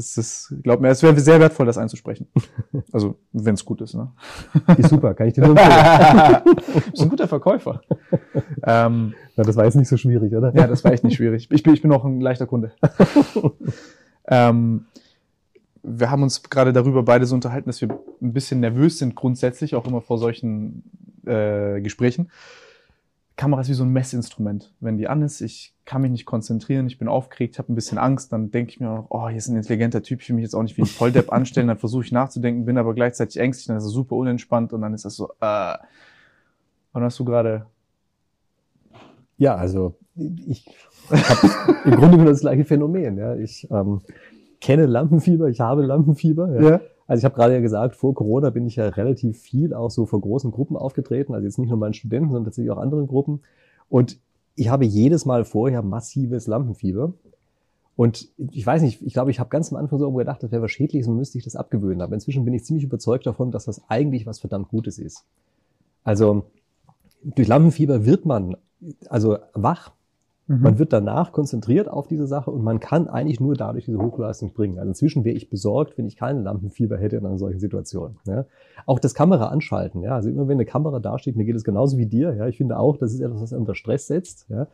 es 0.00 0.16
ist, 0.16 0.54
glaub 0.62 0.80
mir, 0.80 0.88
es 0.88 1.02
wäre 1.02 1.18
sehr 1.20 1.38
wertvoll, 1.38 1.66
das 1.66 1.78
einzusprechen. 1.78 2.26
Also, 2.92 3.16
wenn 3.32 3.54
es 3.54 3.64
gut 3.64 3.80
ist, 3.82 3.94
ne? 3.94 4.10
Ist 4.76 4.90
super, 4.90 5.14
kann 5.14 5.28
ich 5.28 5.34
dir 5.34 5.46
nur 5.46 5.56
empfehlen. 5.56 6.42
du 6.44 6.90
bist 6.90 7.02
ein 7.02 7.08
guter 7.08 7.28
Verkäufer. 7.28 7.82
ähm, 8.64 9.14
ja, 9.36 9.44
das 9.44 9.56
war 9.56 9.64
jetzt 9.64 9.76
nicht 9.76 9.88
so 9.88 9.96
schwierig, 9.96 10.34
oder? 10.34 10.52
Ja, 10.54 10.66
das 10.66 10.82
war 10.82 10.92
echt 10.92 11.04
nicht 11.04 11.16
schwierig. 11.16 11.48
Ich 11.50 11.62
bin, 11.62 11.74
ich 11.74 11.82
bin 11.82 11.92
auch 11.92 12.04
ein 12.04 12.20
leichter 12.20 12.46
Kunde. 12.46 12.72
ähm, 14.28 14.86
wir 15.82 16.10
haben 16.10 16.22
uns 16.22 16.42
gerade 16.42 16.72
darüber 16.72 17.02
beide 17.02 17.26
so 17.26 17.34
unterhalten, 17.34 17.68
dass 17.68 17.80
wir 17.80 17.88
ein 18.20 18.32
bisschen 18.32 18.60
nervös 18.60 18.98
sind, 18.98 19.14
grundsätzlich 19.14 19.74
auch 19.74 19.86
immer 19.86 20.00
vor 20.00 20.18
solchen 20.18 20.82
äh, 21.26 21.80
Gesprächen. 21.80 22.30
Kamera 23.36 23.62
ist 23.62 23.68
wie 23.68 23.74
so 23.74 23.84
ein 23.84 23.90
Messinstrument. 23.90 24.74
Wenn 24.80 24.98
die 24.98 25.08
an 25.08 25.22
ist, 25.22 25.40
ich 25.40 25.74
kann 25.84 26.02
mich 26.02 26.10
nicht 26.10 26.26
konzentrieren, 26.26 26.86
ich 26.86 26.98
bin 26.98 27.08
aufgeregt, 27.08 27.54
ich 27.54 27.58
habe 27.58 27.72
ein 27.72 27.74
bisschen 27.74 27.98
Angst, 27.98 28.32
dann 28.32 28.50
denke 28.50 28.70
ich 28.70 28.80
mir 28.80 28.86
noch, 28.86 29.06
oh, 29.08 29.28
hier 29.28 29.38
ist 29.38 29.48
ein 29.48 29.56
intelligenter 29.56 30.02
Typ, 30.02 30.20
ich 30.20 30.28
will 30.28 30.36
mich 30.36 30.44
jetzt 30.44 30.54
auch 30.54 30.62
nicht 30.62 30.76
wie 30.76 30.82
ein 30.82 30.86
Volldepp 30.98 31.32
anstellen, 31.32 31.68
dann 31.68 31.78
versuche 31.78 32.04
ich 32.04 32.12
nachzudenken, 32.12 32.64
bin 32.64 32.78
aber 32.78 32.94
gleichzeitig 32.94 33.38
ängstlich, 33.38 33.66
dann 33.68 33.76
ist 33.76 33.84
es 33.84 33.92
super 33.92 34.16
unentspannt 34.16 34.72
und 34.72 34.82
dann 34.82 34.94
ist 34.94 35.04
das 35.04 35.16
so, 35.16 35.30
äh. 35.40 35.74
Und 36.92 37.02
hast 37.02 37.18
du 37.18 37.24
gerade? 37.24 37.66
Ja, 39.38 39.54
also 39.54 39.94
ich 40.16 40.66
habe 41.08 41.80
im 41.84 41.92
Grunde 41.92 42.10
genommen 42.10 42.26
das 42.26 42.40
gleiche 42.40 42.64
Phänomen. 42.64 43.16
Ja. 43.16 43.36
Ich 43.36 43.68
ähm, 43.70 44.00
kenne 44.60 44.86
Lampenfieber, 44.86 45.48
ich 45.48 45.60
habe 45.60 45.82
Lampenfieber. 45.82 46.60
Ja. 46.60 46.70
ja. 46.70 46.80
Also 47.10 47.22
ich 47.22 47.24
habe 47.24 47.34
gerade 47.34 47.54
ja 47.54 47.60
gesagt, 47.60 47.96
vor 47.96 48.14
Corona 48.14 48.50
bin 48.50 48.66
ich 48.66 48.76
ja 48.76 48.86
relativ 48.86 49.40
viel 49.40 49.74
auch 49.74 49.90
so 49.90 50.06
vor 50.06 50.20
großen 50.20 50.52
Gruppen 50.52 50.76
aufgetreten, 50.76 51.34
also 51.34 51.44
jetzt 51.44 51.58
nicht 51.58 51.68
nur 51.68 51.76
meinen 51.76 51.92
Studenten, 51.92 52.28
sondern 52.28 52.44
tatsächlich 52.44 52.70
auch 52.70 52.78
anderen 52.78 53.08
Gruppen. 53.08 53.40
Und 53.88 54.20
ich 54.54 54.68
habe 54.68 54.84
jedes 54.84 55.24
Mal 55.24 55.44
vorher 55.44 55.82
massives 55.82 56.46
Lampenfieber. 56.46 57.12
Und 57.96 58.28
ich 58.36 58.64
weiß 58.64 58.82
nicht, 58.82 59.02
ich 59.02 59.12
glaube, 59.12 59.32
ich 59.32 59.40
habe 59.40 59.50
ganz 59.50 59.72
am 59.72 59.78
Anfang 59.78 59.98
so 59.98 60.12
gedacht, 60.12 60.40
das 60.44 60.52
wäre 60.52 60.62
was 60.62 60.70
Schädliches 60.70 61.08
und 61.08 61.16
müsste 61.16 61.36
ich 61.36 61.42
das 61.42 61.56
abgewöhnen. 61.56 62.00
Aber 62.00 62.14
inzwischen 62.14 62.44
bin 62.44 62.54
ich 62.54 62.64
ziemlich 62.64 62.84
überzeugt 62.84 63.26
davon, 63.26 63.50
dass 63.50 63.64
das 63.64 63.82
eigentlich 63.88 64.24
was 64.24 64.38
verdammt 64.38 64.68
Gutes 64.68 65.00
ist. 65.00 65.24
Also 66.04 66.44
durch 67.24 67.48
Lampenfieber 67.48 68.06
wird 68.06 68.24
man 68.24 68.56
also 69.08 69.36
wach, 69.52 69.90
Mhm. 70.50 70.62
Man 70.62 70.78
wird 70.80 70.92
danach 70.92 71.30
konzentriert 71.30 71.88
auf 71.88 72.08
diese 72.08 72.26
Sache 72.26 72.50
und 72.50 72.64
man 72.64 72.80
kann 72.80 73.06
eigentlich 73.06 73.38
nur 73.38 73.54
dadurch 73.54 73.84
diese 73.84 74.02
Hochleistung 74.02 74.52
bringen. 74.52 74.78
Also 74.78 74.88
inzwischen 74.88 75.24
wäre 75.24 75.36
ich 75.36 75.48
besorgt, 75.48 75.96
wenn 75.96 76.08
ich 76.08 76.16
keine 76.16 76.42
Lampenfieber 76.42 76.98
hätte 76.98 77.16
in 77.16 77.24
einer 77.24 77.38
solchen 77.38 77.60
Situation. 77.60 78.16
Ja. 78.26 78.46
Auch 78.84 78.98
das 78.98 79.14
Kamera 79.14 79.46
anschalten. 79.46 80.02
Ja. 80.02 80.16
Also 80.16 80.28
immer 80.28 80.48
wenn 80.48 80.56
eine 80.56 80.64
Kamera 80.64 80.98
dasteht, 80.98 81.36
mir 81.36 81.44
geht 81.44 81.54
es 81.54 81.62
genauso 81.62 81.98
wie 81.98 82.06
dir. 82.06 82.34
Ja. 82.34 82.48
Ich 82.48 82.56
finde 82.56 82.80
auch, 82.80 82.96
das 82.96 83.14
ist 83.14 83.20
etwas, 83.20 83.40
was 83.40 83.52
unter 83.52 83.76
Stress 83.76 84.08
setzt. 84.08 84.46
Ja. 84.48 84.66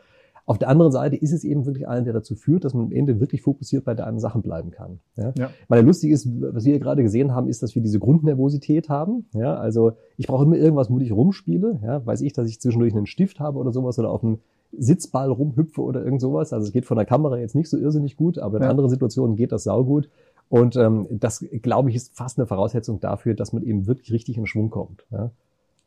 Auf 0.47 0.57
der 0.57 0.69
anderen 0.69 0.93
Seite 0.93 1.17
ist 1.17 1.33
es 1.33 1.45
eben 1.45 1.67
wirklich 1.67 1.87
einer, 1.87 2.05
der 2.05 2.15
dazu 2.15 2.37
führt, 2.37 2.65
dass 2.65 2.73
man 2.73 2.87
am 2.87 2.93
Ende 2.93 3.21
wirklich 3.21 3.43
fokussiert 3.43 3.85
bei 3.85 3.93
der 3.93 4.07
einen 4.07 4.21
Sachen 4.21 4.41
bleiben 4.41 4.71
kann. 4.71 5.01
Ja? 5.17 5.35
Ja. 5.37 5.51
Weil 5.69 5.85
lustig 5.85 6.11
ist, 6.11 6.27
was 6.41 6.65
wir 6.65 6.79
gerade 6.79 7.03
gesehen 7.03 7.35
haben, 7.35 7.49
ist, 7.49 7.63
dass 7.63 7.75
wir 7.75 7.83
diese 7.83 7.99
Grundnervosität 7.99 8.89
haben. 8.89 9.27
Ja? 9.35 9.57
Also 9.57 9.93
ich 10.17 10.27
brauche 10.27 10.45
immer 10.45 10.57
irgendwas, 10.57 10.89
wo 10.89 10.99
ich 11.01 11.13
rumspiele. 11.13 11.81
Ja? 11.83 12.07
Weiß 12.07 12.23
ich, 12.23 12.33
dass 12.33 12.49
ich 12.49 12.63
zwischendurch 12.63 12.95
einen 12.95 13.07
Stift 13.07 13.41
habe 13.41 13.59
oder 13.59 13.73
sowas 13.73 13.99
oder 13.99 14.09
auf 14.09 14.25
einem 14.25 14.39
Sitzball 14.73 15.31
rumhüpfe 15.31 15.81
oder 15.81 16.05
irgend 16.05 16.21
sowas. 16.21 16.53
Also 16.53 16.67
es 16.67 16.73
geht 16.73 16.87
von 16.87 16.97
der 16.97 17.07
Kamera 17.07 17.39
jetzt 17.39 17.55
nicht 17.55 17.69
so 17.69 17.77
irrsinnig 17.77 18.17
gut, 18.17 18.39
aber 18.39 18.59
in 18.59 18.65
ja. 18.65 18.71
anderen 18.71 18.91
Situationen 18.91 19.37
geht 19.37 19.53
das 19.53 19.65
saugut. 19.65 20.09
Und 20.49 20.77
ähm, 20.77 21.07
das, 21.11 21.45
glaube 21.63 21.91
ich, 21.91 21.97
ist 21.97 22.17
fast 22.17 22.39
eine 22.39 22.47
Voraussetzung 22.47 23.01
dafür, 23.01 23.35
dass 23.35 23.53
man 23.53 23.63
eben 23.63 23.87
wirklich 23.87 24.13
richtig 24.13 24.39
in 24.39 24.47
Schwung 24.47 24.71
kommt. 24.71 25.05
Ja. 25.11 25.31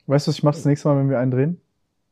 Weißt 0.07 0.27
du, 0.27 0.30
was 0.30 0.38
ich 0.38 0.43
mache 0.43 0.56
das 0.56 0.65
nächste 0.65 0.88
Mal, 0.89 0.97
wenn 0.97 1.10
wir 1.10 1.19
einen 1.19 1.31
drehen? 1.31 1.61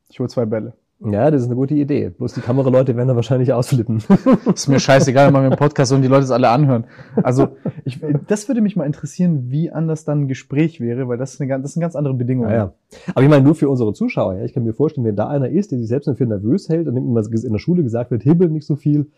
Ich 0.10 0.20
hole 0.20 0.30
zwei 0.30 0.46
Bälle. 0.46 0.74
Ja, 1.00 1.30
das 1.30 1.42
ist 1.42 1.48
eine 1.48 1.56
gute 1.56 1.76
Idee. 1.76 2.10
Bloß 2.10 2.34
die 2.34 2.42
Kameraleute 2.42 2.96
werden 2.96 3.08
da 3.08 3.16
wahrscheinlich 3.16 3.54
ausflippen. 3.54 4.02
ist 4.54 4.68
mir 4.68 4.80
scheißegal, 4.80 5.32
machen 5.32 5.44
wir 5.44 5.52
einen 5.52 5.60
Podcast 5.60 5.92
und 5.92 6.02
die 6.02 6.08
Leute 6.08 6.24
es 6.24 6.32
alle 6.32 6.50
anhören. 6.50 6.86
Also, 7.22 7.50
ich, 7.86 8.00
das 8.28 8.48
würde 8.48 8.62
mich 8.62 8.76
mal 8.76 8.86
interessieren, 8.86 9.52
wie 9.52 9.70
anders 9.70 10.06
dann 10.06 10.22
ein 10.22 10.28
Gespräch 10.28 10.82
wäre, 10.82 11.08
weil 11.08 11.20
das, 11.20 11.34
ist 11.34 11.42
eine, 11.42 11.62
das 11.62 11.74
sind 11.74 11.82
ganz 11.82 11.96
andere 11.96 12.16
Bedingungen. 12.16 12.50
Ja, 12.50 12.56
ja. 12.56 12.74
Aber 13.10 13.22
ich 13.22 13.30
meine, 13.30 13.44
nur 13.44 13.54
für 13.54 13.70
unsere 13.70 13.94
Zuschauer. 13.94 14.38
Ja. 14.38 14.46
Ich 14.46 14.54
kann 14.54 14.64
mir 14.64 14.74
vorstellen, 14.74 15.06
wenn 15.06 15.16
da 15.16 15.28
einer 15.28 15.50
ist, 15.50 15.72
der 15.72 15.78
sich 15.78 15.88
selbst 15.88 16.10
für 16.18 16.26
nervös 16.26 16.68
hält 16.68 16.88
und 16.88 16.98
immer 16.98 17.22
in 17.22 17.52
der 17.52 17.60
Schule 17.60 17.84
gesagt 17.84 18.10
wird, 18.10 18.24
hibbel 18.24 18.50
nicht 18.50 18.66
so 18.66 18.76
viel, 18.76 19.12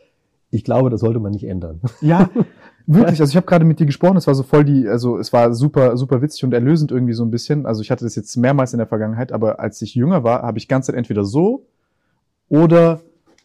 ich 0.52 0.64
glaube, 0.64 0.90
das 0.90 1.02
sollte 1.02 1.20
man 1.20 1.32
nicht 1.32 1.46
ändern. 1.46 1.82
Ja, 2.02 2.30
wirklich. 2.88 3.20
Also 3.20 3.32
ich 3.32 3.36
habe 3.36 3.46
gerade 3.46 3.66
mit 3.66 3.80
dir 3.80 3.86
gesprochen, 3.86 4.18
es 4.18 4.26
war 4.26 4.34
so 4.34 4.44
voll 4.44 4.66
die, 4.66 4.88
also 4.88 5.18
es 5.18 5.32
war 5.32 5.54
super, 5.54 5.96
super 5.96 6.22
witzig 6.22 6.44
und 6.44 6.54
erlösend 6.54 6.92
irgendwie 6.92 7.14
so 7.14 7.24
ein 7.24 7.32
bisschen. 7.32 7.66
Also 7.66 7.82
ich 7.82 7.92
hatte 7.92 8.04
das 8.04 8.16
jetzt 8.16 8.36
mehrmals 8.36 8.74
in 8.74 8.80
der 8.80 8.88
Vergangenheit, 8.88 9.32
aber 9.32 9.60
als 9.60 9.82
ich 9.82 9.94
jünger 9.94 10.24
war, 10.24 10.42
habe 10.42 10.58
ich 10.58 10.68
ganz 10.68 10.88
Zeit 10.88 10.96
entweder 10.96 11.24
so 11.24 11.68
oder 12.48 13.02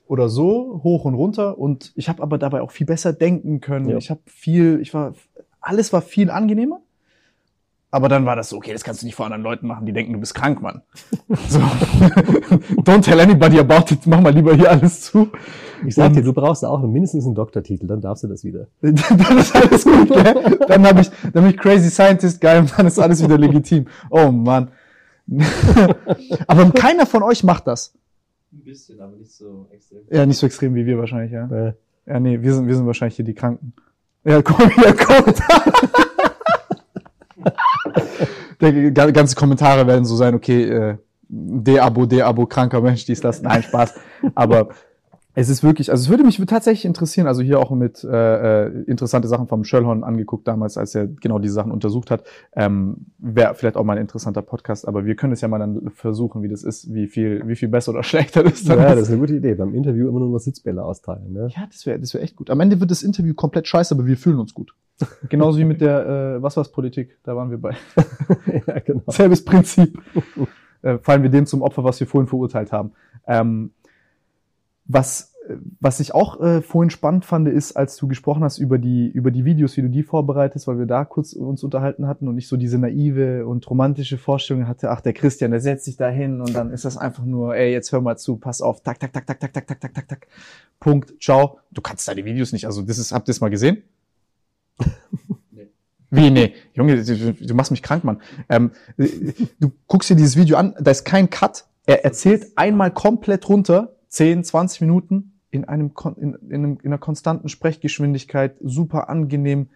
oder 0.07 0.29
so 0.29 0.81
hoch 0.83 1.05
und 1.05 1.15
runter 1.15 1.59
und 1.59 1.93
ich 1.95 2.09
habe 2.09 2.23
aber 2.23 2.39
dabei 2.39 2.61
auch 2.61 2.71
viel 2.71 2.87
besser 2.87 3.13
denken 3.13 3.61
können. 3.61 3.89
Ja. 3.89 3.97
Ich 3.97 4.11
habe 4.11 4.21
viel, 4.27 4.81
ich 4.81 4.93
war 4.95 5.15
alles 5.61 5.93
war 5.93 6.03
viel 6.03 6.31
angenehmer. 6.31 6.81
Aber 7.91 8.09
dann 8.09 8.27
war 8.27 8.35
das 8.35 8.49
so, 8.49 8.57
okay, 8.57 8.73
das 8.73 8.83
kannst 8.83 9.03
du 9.03 9.07
nicht 9.07 9.15
vor 9.15 9.25
anderen 9.25 9.45
Leuten 9.45 9.69
machen, 9.69 9.87
die 9.87 9.93
denken, 9.93 10.15
du 10.15 10.19
bist 10.19 10.35
krank, 10.35 10.61
Mann. 10.61 10.83
So. 11.49 11.61
Don't 12.83 13.03
tell 13.03 13.21
anybody 13.21 13.61
about 13.61 13.95
it, 13.95 14.05
mach 14.07 14.21
mal 14.21 14.33
lieber 14.33 14.55
hier 14.55 14.71
alles 14.71 15.03
zu. 15.03 15.31
Ich 15.87 15.95
sag 15.95 16.13
dir, 16.13 16.23
du 16.23 16.33
brauchst 16.33 16.65
auch 16.65 16.81
mindestens 16.83 17.27
einen 17.27 17.35
Doktortitel, 17.35 17.87
dann 17.87 18.01
darfst 18.01 18.25
du 18.25 18.29
das 18.29 18.45
wieder. 18.45 18.67
dann 18.81 19.39
ist 19.39 19.55
alles 19.55 19.85
gut, 19.85 20.09
gell? 20.09 20.59
Dann 20.67 20.87
habe 20.87 21.01
ich, 21.01 21.11
dann 21.33 21.45
hab 21.45 21.51
ich 21.51 21.59
Crazy 21.59 21.91
Scientist 21.91 22.41
geil 22.41 22.61
und 22.61 22.79
dann 22.79 22.87
ist 22.87 22.99
alles 22.99 23.23
wieder 23.23 23.39
legitim. 23.39 23.87
Oh 24.11 24.31
Mann. 24.31 24.71
aber 26.47 26.71
keiner 26.71 27.07
von 27.07 27.23
euch 27.23 27.45
macht 27.45 27.67
das. 27.67 27.95
Ein 28.53 28.65
bisschen, 28.65 29.01
aber 29.01 29.17
nicht 29.17 29.33
so 29.33 29.67
extrem. 29.71 30.01
Ja, 30.11 30.27
nicht 30.27 30.39
so 30.39 30.47
extrem 30.47 30.75
wie 30.75 30.87
wir 30.87 30.99
wahrscheinlich, 30.99 31.33
ja. 31.33 31.49
Ja, 31.51 31.75
ja 32.07 32.21
nee, 32.21 32.41
wir 32.41 32.55
sind, 32.55 32.67
wir 32.67 32.77
sind 32.77 32.87
wahrscheinlich 32.87 33.17
hier 33.17 33.25
die 33.25 33.35
Kranken. 33.35 33.73
Ja, 34.25 34.41
komm, 34.43 34.71
wieder 34.71 34.95
kommt. 34.95 35.43
Der 38.61 39.13
ganze 39.13 39.35
Kommentare 39.35 39.87
werden 39.87 40.05
so 40.05 40.17
sein, 40.17 40.35
okay, 40.35 40.65
äh, 40.65 40.97
De-Abo, 41.29 42.07
De-Abo, 42.07 42.47
kranker 42.47 42.81
Mensch, 42.81 43.05
dies, 43.05 43.21
das. 43.21 43.43
Nein, 43.43 43.63
Spaß. 43.63 43.95
Aber 44.35 44.69
es 45.35 45.49
ist 45.49 45.65
wirklich, 45.65 45.91
also 45.91 46.03
es 46.03 46.09
würde 46.09 46.23
mich 46.23 46.37
tatsächlich 46.47 46.85
interessieren, 46.85 47.27
also 47.27 47.43
hier 47.43 47.59
auch 47.59 47.71
mit 47.71 48.05
äh, 48.05 48.67
äh, 48.67 48.83
interessante 48.85 49.27
Sachen 49.27 49.49
vom 49.49 49.65
Schöllhorn 49.65 50.05
angeguckt 50.05 50.47
damals, 50.47 50.79
als 50.79 50.95
er 50.95 51.09
genau 51.09 51.41
diese 51.41 51.55
Sachen 51.55 51.73
untersucht 51.73 52.11
hat. 52.11 52.25
Ähm, 52.55 53.07
Wäre 53.19 53.55
vielleicht 53.55 53.77
auch 53.77 53.85
mal 53.85 53.95
ein 53.97 54.03
interessanter 54.03 54.43
Podcast, 54.43 54.87
aber 54.87 55.05
wir 55.05 55.17
können 55.17 55.33
es 55.33 55.41
ja 55.41 55.49
mal 55.49 55.59
dann 55.59 55.91
versuchen, 55.95 56.43
wie 56.43 56.49
das 56.49 56.63
ist, 56.63 56.95
wie 56.95 57.09
viel, 57.09 57.43
wie 57.49 57.57
viel 57.57 57.69
besser 57.69 57.91
oder 57.91 58.03
schlechter 58.05 58.45
das 58.45 58.63
dann 58.63 58.79
ja, 58.79 58.85
ist. 58.85 58.91
Ja, 58.91 58.95
das 58.95 59.03
ist 59.05 59.11
eine 59.11 59.21
gute 59.21 59.35
Idee. 59.35 59.55
Beim 59.55 59.75
Interview 59.75 60.09
immer 60.09 60.21
nur 60.21 60.31
noch 60.31 60.39
Sitzbälle 60.39 60.85
austeilen. 60.85 61.33
Ne? 61.33 61.49
Ja, 61.55 61.67
das 61.71 61.85
wäre 61.85 61.99
das 61.99 62.15
wäre 62.15 62.23
echt 62.23 62.37
gut. 62.37 62.51
Am 62.51 62.61
Ende 62.61 62.79
wird 62.79 62.91
das 62.93 63.03
Interview 63.03 63.35
komplett 63.35 63.67
scheiße, 63.67 63.95
aber 63.95 64.07
wir 64.07 64.17
fühlen 64.17 64.39
uns 64.39 64.55
gut. 64.55 64.75
Genauso 65.29 65.59
wie 65.59 65.65
mit 65.65 65.81
der 65.81 66.37
äh, 66.37 66.43
was 66.43 66.57
war's 66.57 66.71
Politik, 66.71 67.19
da 67.25 67.35
waren 67.35 67.51
wir 67.51 67.59
bei. 67.59 67.77
ja, 68.67 68.79
genau. 68.79 69.03
Selbes 69.09 69.45
Prinzip. 69.45 69.99
äh, 70.83 70.99
fallen 70.99 71.25
wir 71.25 71.31
dem 71.31 71.47
zum 71.47 71.63
Opfer, 71.63 71.83
was 71.83 71.99
wir 71.99 72.07
vorhin 72.07 72.29
verurteilt 72.29 72.71
haben. 72.71 72.93
Ähm, 73.27 73.73
was 74.85 75.35
was 75.81 76.01
ich 76.01 76.15
auch 76.15 76.41
äh, 76.41 76.63
vorhin 76.63 76.91
spannend 76.91 77.25
fand, 77.25 77.49
ist, 77.49 77.77
als 77.77 77.97
du 77.97 78.09
gesprochen 78.09 78.43
hast 78.45 78.59
über 78.59 78.79
die, 78.79 79.09
über 79.09 79.31
die 79.31 79.45
Videos, 79.45 79.77
wie 79.77 79.83
du 79.83 79.89
die 79.89 80.03
vorbereitest, 80.03 80.67
weil 80.67 80.79
wir 80.79 80.87
da 80.87 81.05
kurz 81.05 81.35
uns 81.35 81.63
unterhalten 81.63 82.07
hatten 82.07 82.29
und 82.29 82.39
ich 82.39 82.49
so 82.49 82.57
diese 82.57 82.79
naive 82.79 83.47
und 83.47 83.69
romantische 83.69 84.17
Vorstellung 84.17 84.67
hatte, 84.67 84.91
ach, 84.91 85.01
der 85.01 85.13
Christian, 85.13 85.51
der 85.51 85.61
setzt 85.61 85.85
sich 85.85 85.97
da 85.97 86.09
hin 86.09 86.41
und 86.41 86.55
dann 86.55 86.71
ist 86.71 86.85
das 86.85 86.97
einfach 86.97 87.25
nur, 87.25 87.55
ey, 87.55 87.73
jetzt 87.73 87.93
hör 87.93 88.01
mal 88.01 88.17
zu, 88.17 88.37
pass 88.37 88.63
auf, 88.63 88.83
tak, 88.83 88.99
tak, 88.99 89.13
tak, 89.13 89.27
tak, 89.27 89.41
tak, 89.41 89.53
tak, 89.53 89.67
tak, 89.67 89.81
tak, 89.81 89.95
tak, 89.95 90.09
tak, 90.09 90.27
Punkt, 90.81 91.15
ciao. 91.21 91.59
Du 91.71 91.83
kannst 91.83 92.09
deine 92.09 92.25
Videos 92.25 92.53
nicht, 92.53 92.67
also 92.67 92.83
das 92.83 92.99
ist, 92.99 93.13
habt 93.13 93.29
ihr 93.29 93.33
das 93.33 93.41
mal 93.41 93.51
gesehen? 93.51 93.83
Nee. 95.51 95.69
Wie, 96.11 96.31
nee? 96.31 96.55
Junge, 96.73 97.03
du, 97.05 97.55
machst 97.55 97.71
mich 97.71 97.83
krank, 97.83 98.03
Mann. 98.03 98.23
Ähm, 98.49 98.71
du 98.97 99.73
guckst 99.87 100.09
dir 100.09 100.17
dieses 100.17 100.37
Video 100.37 100.57
an, 100.57 100.75
da 100.81 100.91
ist 100.91 101.05
kein 101.05 101.29
Cut, 101.29 101.67
er 101.87 102.05
erzählt 102.05 102.53
einmal 102.57 102.93
komplett 102.93 103.49
runter, 103.49 103.94
10, 104.15 104.45
20 104.45 104.81
Minuten 104.83 105.33
in 105.51 105.65
einem, 105.65 105.91
in, 106.17 106.35
in, 106.35 106.55
einem, 106.55 106.79
in 106.81 106.87
einer 106.87 106.99
konstanten 106.99 107.49
Sprechgeschwindigkeit, 107.49 108.55
super 108.63 109.09
angenehm, 109.09 109.71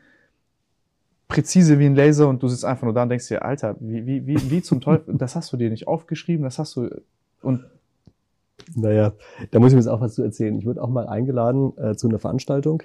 präzise 1.26 1.80
wie 1.80 1.86
ein 1.86 1.96
Laser 1.96 2.28
und 2.28 2.40
du 2.40 2.46
sitzt 2.46 2.64
einfach 2.64 2.84
nur 2.84 2.94
da 2.94 3.02
und 3.02 3.08
denkst 3.08 3.26
dir, 3.26 3.44
Alter, 3.44 3.74
wie, 3.80 4.06
wie, 4.06 4.26
wie, 4.28 4.50
wie 4.50 4.62
zum 4.62 4.80
Teufel, 4.80 5.12
das 5.16 5.34
hast 5.34 5.52
du 5.52 5.56
dir 5.56 5.70
nicht 5.70 5.88
aufgeschrieben, 5.88 6.44
das 6.44 6.60
hast 6.60 6.76
du, 6.76 6.88
und 7.42 7.64
naja, 8.76 9.12
da 9.50 9.58
muss 9.58 9.72
ich 9.72 9.74
mir 9.74 9.80
jetzt 9.80 9.88
auch 9.88 10.00
was 10.00 10.14
zu 10.14 10.22
erzählen. 10.22 10.56
Ich 10.56 10.66
wurde 10.66 10.82
auch 10.82 10.88
mal 10.88 11.08
eingeladen 11.08 11.76
äh, 11.76 11.96
zu 11.96 12.08
einer 12.08 12.20
Veranstaltung 12.20 12.84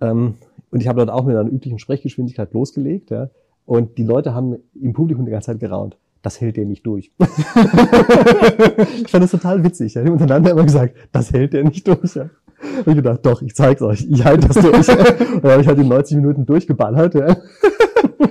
ähm, 0.00 0.36
und 0.70 0.80
ich 0.80 0.86
habe 0.86 0.98
dort 1.04 1.10
auch 1.10 1.24
mit 1.24 1.36
einer 1.36 1.50
üblichen 1.50 1.80
Sprechgeschwindigkeit 1.80 2.52
losgelegt. 2.52 3.10
Ja, 3.10 3.28
und 3.66 3.98
die 3.98 4.04
Leute 4.04 4.34
haben 4.34 4.58
im 4.80 4.92
Publikum 4.92 5.24
die 5.24 5.32
ganze 5.32 5.46
Zeit 5.46 5.58
geraunt 5.58 5.96
das 6.24 6.40
hält 6.40 6.56
der 6.56 6.64
nicht 6.64 6.86
durch. 6.86 7.12
ich 7.18 9.10
fand 9.10 9.22
das 9.22 9.30
total 9.30 9.62
witzig. 9.62 9.92
Die 9.92 9.98
haben 9.98 10.10
untereinander 10.10 10.52
immer 10.52 10.64
gesagt, 10.64 10.96
das 11.12 11.30
hält 11.32 11.52
der 11.52 11.64
nicht 11.64 11.86
durch. 11.86 12.14
Ja. 12.14 12.30
Und 12.78 12.88
ich 12.88 12.94
gedacht, 12.96 13.20
doch, 13.24 13.42
ich 13.42 13.54
zeig's 13.54 13.82
euch, 13.82 14.06
ich 14.08 14.24
halte 14.24 14.48
das 14.48 14.56
durch. 14.56 14.88
und 15.34 15.44
dann 15.44 15.52
habe 15.52 15.60
ich 15.60 15.68
halt 15.68 15.78
in 15.78 15.88
90 15.88 16.16
Minuten 16.16 16.46
durchgeballert. 16.46 17.14
Ja. 17.14 17.36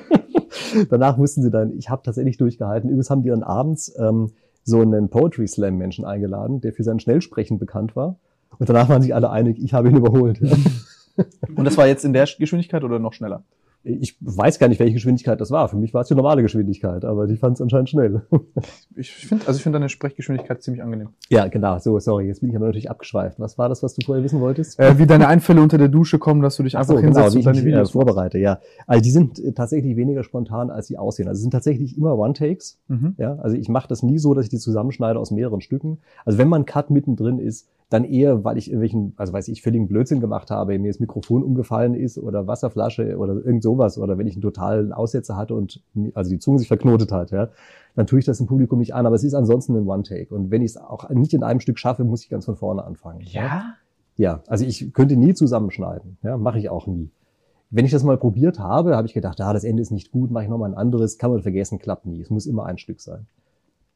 Danach 0.89 1.19
wussten 1.19 1.43
sie 1.43 1.51
dann, 1.51 1.77
ich 1.77 1.91
habe 1.91 2.01
tatsächlich 2.03 2.37
durchgehalten. 2.37 2.89
Übrigens 2.89 3.11
haben 3.11 3.21
die 3.21 3.29
dann 3.29 3.43
abends 3.43 3.93
ähm, 3.99 4.31
so 4.63 4.81
einen 4.81 5.09
Poetry 5.09 5.47
Slam 5.47 5.77
Menschen 5.77 6.03
eingeladen, 6.03 6.61
der 6.61 6.73
für 6.73 6.83
sein 6.83 6.99
Schnellsprechen 6.99 7.59
bekannt 7.59 7.95
war. 7.95 8.17
Und 8.57 8.69
danach 8.69 8.89
waren 8.89 9.03
sich 9.03 9.13
alle 9.13 9.29
einig, 9.29 9.63
ich 9.63 9.73
habe 9.73 9.89
ihn 9.89 9.97
überholt. 9.97 10.39
Ja. 10.39 10.55
Und 11.55 11.65
das 11.65 11.77
war 11.77 11.85
jetzt 11.85 12.05
in 12.05 12.13
der 12.13 12.27
Geschwindigkeit 12.39 12.83
oder 12.83 12.97
noch 12.97 13.13
schneller? 13.13 13.43
Ich 13.85 14.15
weiß 14.21 14.59
gar 14.59 14.69
nicht, 14.69 14.79
welche 14.79 14.93
Geschwindigkeit 14.93 15.41
das 15.41 15.51
war. 15.51 15.67
Für 15.67 15.75
mich 15.75 15.93
war 15.93 16.01
es 16.01 16.07
die 16.07 16.15
normale 16.15 16.41
Geschwindigkeit, 16.41 17.03
aber 17.03 17.27
die 17.27 17.35
fand 17.35 17.57
es 17.57 17.61
anscheinend 17.61 17.89
schnell. 17.89 18.21
Ich 18.95 19.11
finde, 19.11 19.47
also 19.47 19.57
ich 19.57 19.63
finde 19.63 19.79
deine 19.79 19.89
Sprechgeschwindigkeit 19.89 20.61
ziemlich 20.61 20.83
angenehm. 20.83 21.09
Ja, 21.27 21.47
genau. 21.47 21.79
So, 21.79 21.97
sorry, 21.97 22.27
jetzt 22.27 22.41
bin 22.41 22.51
ich 22.51 22.55
aber 22.55 22.67
natürlich 22.67 22.91
abgeschweift. 22.91 23.39
Was 23.39 23.57
war 23.57 23.67
das, 23.67 23.81
was 23.81 23.95
du 23.95 24.05
vorher 24.05 24.23
wissen 24.23 24.39
wolltest? 24.39 24.79
Äh, 24.79 24.99
wie 24.99 25.07
deine 25.07 25.27
Einfälle 25.27 25.61
unter 25.61 25.79
der 25.79 25.87
Dusche 25.87 26.19
kommen, 26.19 26.43
dass 26.43 26.57
du 26.57 26.63
dich 26.63 26.77
einfach 26.77 26.93
so, 26.93 26.99
hinsetzt 26.99 27.33
genau, 27.33 27.37
und 27.39 27.45
deine 27.45 27.57
ich, 27.57 27.65
Videos 27.65 27.89
äh, 27.89 27.91
vorbereite. 27.91 28.37
Ja, 28.37 28.59
also 28.85 29.01
die 29.01 29.09
sind 29.09 29.39
äh, 29.39 29.53
tatsächlich 29.53 29.95
weniger 29.95 30.23
spontan, 30.23 30.69
als 30.69 30.87
sie 30.87 30.99
aussehen. 30.99 31.27
Also 31.27 31.39
es 31.39 31.41
sind 31.41 31.51
tatsächlich 31.51 31.97
immer 31.97 32.15
One-Takes. 32.19 32.77
Mhm. 32.87 33.15
Ja, 33.17 33.35
also 33.37 33.57
ich 33.57 33.67
mache 33.67 33.87
das 33.87 34.03
nie 34.03 34.19
so, 34.19 34.35
dass 34.35 34.45
ich 34.45 34.51
die 34.51 34.59
zusammenschneide 34.59 35.17
aus 35.17 35.31
mehreren 35.31 35.61
Stücken. 35.61 35.97
Also 36.23 36.37
wenn 36.37 36.49
man 36.49 36.65
Cut 36.65 36.91
mittendrin 36.91 37.39
ist, 37.39 37.67
dann 37.93 38.05
eher, 38.05 38.43
weil 38.43 38.57
ich 38.57 38.69
irgendwelchen, 38.69 39.13
also 39.17 39.33
weiß 39.33 39.47
ich, 39.49 39.61
völligen 39.61 39.87
Blödsinn 39.87 40.19
gemacht 40.19 40.49
habe, 40.49 40.79
mir 40.79 40.89
das 40.89 40.99
Mikrofon 40.99 41.43
umgefallen 41.43 41.93
ist 41.93 42.17
oder 42.17 42.47
Wasserflasche 42.47 43.17
oder 43.17 43.35
irgend 43.35 43.61
sowas 43.61 43.99
oder 43.99 44.17
wenn 44.17 44.25
ich 44.25 44.33
einen 44.33 44.41
totalen 44.41 44.91
Aussetzer 44.91 45.37
hatte 45.37 45.53
und 45.53 45.83
also 46.15 46.31
die 46.31 46.39
Zunge 46.39 46.57
sich 46.57 46.67
verknotet 46.67 47.11
hat, 47.11 47.29
ja, 47.29 47.49
dann 47.95 48.07
tue 48.07 48.17
ich 48.17 48.25
das 48.25 48.39
im 48.39 48.47
Publikum 48.47 48.79
nicht 48.79 48.95
an, 48.95 49.05
aber 49.05 49.15
es 49.15 49.23
ist 49.23 49.35
ansonsten 49.35 49.75
ein 49.75 49.87
One-Take. 49.87 50.33
Und 50.33 50.49
wenn 50.49 50.63
ich 50.63 50.71
es 50.71 50.77
auch 50.77 51.07
nicht 51.11 51.35
in 51.35 51.43
einem 51.43 51.59
Stück 51.59 51.77
schaffe, 51.77 52.03
muss 52.03 52.23
ich 52.23 52.29
ganz 52.29 52.45
von 52.45 52.55
vorne 52.55 52.83
anfangen. 52.83 53.21
Ja? 53.21 53.75
Ja, 54.15 54.41
also 54.47 54.65
ich 54.65 54.91
könnte 54.93 55.15
nie 55.15 55.35
zusammenschneiden, 55.35 56.17
ja, 56.23 56.37
mache 56.37 56.57
ich 56.57 56.69
auch 56.69 56.87
nie. 56.87 57.11
Wenn 57.69 57.85
ich 57.85 57.91
das 57.91 58.03
mal 58.03 58.17
probiert 58.17 58.57
habe, 58.57 58.95
habe 58.95 59.07
ich 59.07 59.13
gedacht, 59.13 59.39
ah, 59.39 59.53
das 59.53 59.63
Ende 59.63 59.83
ist 59.83 59.91
nicht 59.91 60.11
gut, 60.11 60.31
mache 60.31 60.45
ich 60.45 60.49
nochmal 60.49 60.71
ein 60.71 60.77
anderes, 60.77 61.19
kann 61.19 61.31
man 61.31 61.43
vergessen, 61.43 61.77
klappt 61.77 62.07
nie. 62.07 62.21
Es 62.21 62.31
muss 62.31 62.47
immer 62.47 62.65
ein 62.65 62.79
Stück 62.79 63.01
sein. 63.01 63.27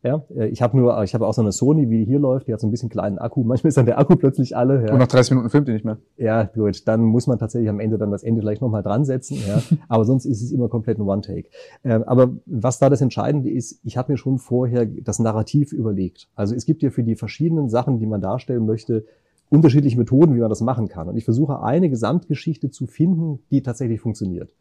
Ja, 0.08 0.24
äh, 0.36 0.48
ich 0.48 0.62
habe 0.62 0.78
nur, 0.78 1.04
ich 1.04 1.14
habe 1.14 1.28
auch 1.28 1.34
so 1.34 1.42
eine 1.42 1.52
Sony, 1.52 1.90
wie 1.90 2.00
die 2.00 2.06
hier 2.06 2.20
läuft, 2.20 2.48
die 2.48 2.54
hat 2.54 2.62
so 2.62 2.68
ein 2.68 2.72
bisschen 2.72 2.88
kleinen 2.88 3.18
Akku. 3.18 3.44
Manchmal 3.46 3.70
ist 3.70 3.78
dann 3.78 3.86
der 3.86 4.00
Akku 4.00 4.16
plötzlich 4.16 4.56
alle. 4.56 4.86
Ja. 4.86 4.94
Und 4.94 5.00
nach 5.00 5.08
30 5.08 5.32
Minuten 5.32 5.50
filmt 5.50 5.68
ihr 5.68 5.74
nicht 5.74 5.86
mehr. 5.86 5.98
Ja, 6.16 6.44
gut, 6.44 6.88
dann 6.88 7.02
muss 7.02 7.28
man 7.28 7.38
tatsächlich 7.38 7.70
am 7.70 7.82
Ende 7.82 7.98
dann 7.98 8.10
das 8.10 8.24
Ende 8.24 8.42
vielleicht 8.42 8.62
nochmal 8.62 8.84
dran 8.84 9.04
setzen. 9.04 9.38
Ja. 9.46 9.62
Aber 9.90 10.06
sonst 10.06 10.26
ist 10.26 10.42
es 10.42 10.52
immer 10.52 10.70
komplett 10.70 10.98
ein 10.98 11.02
One-Take. 11.02 11.50
Ähm, 11.84 12.04
aber 12.06 12.30
was 12.46 12.80
da 12.80 12.90
das 12.90 13.02
Entscheidende 13.02 13.50
ist, 13.50 13.80
ich 13.84 13.98
habe 13.98 14.12
mir 14.12 14.18
schon 14.18 14.38
vorher 14.38 14.86
das 14.86 15.20
Narrativ 15.20 15.74
überlegt. 15.74 16.30
Also 16.36 16.56
es 16.56 16.66
gibt 16.66 16.84
ja 16.84 16.90
für 16.90 17.04
die 17.04 17.16
verschiedenen 17.16 17.70
Sachen, 17.70 18.00
die 18.00 18.06
man 18.06 18.22
darstellen 18.22 18.66
möchte, 18.66 19.06
unterschiedliche 19.50 19.98
Methoden, 19.98 20.36
wie 20.36 20.40
man 20.40 20.50
das 20.50 20.62
machen 20.62 20.88
kann. 20.88 21.08
Und 21.10 21.18
ich 21.18 21.26
versuche 21.26 21.62
eine 21.62 21.90
Gesamtgeschichte 21.90 22.70
zu 22.70 22.88
finden, 22.88 23.40
die 23.52 23.62
tatsächlich 23.62 24.00
funktioniert. 24.00 24.54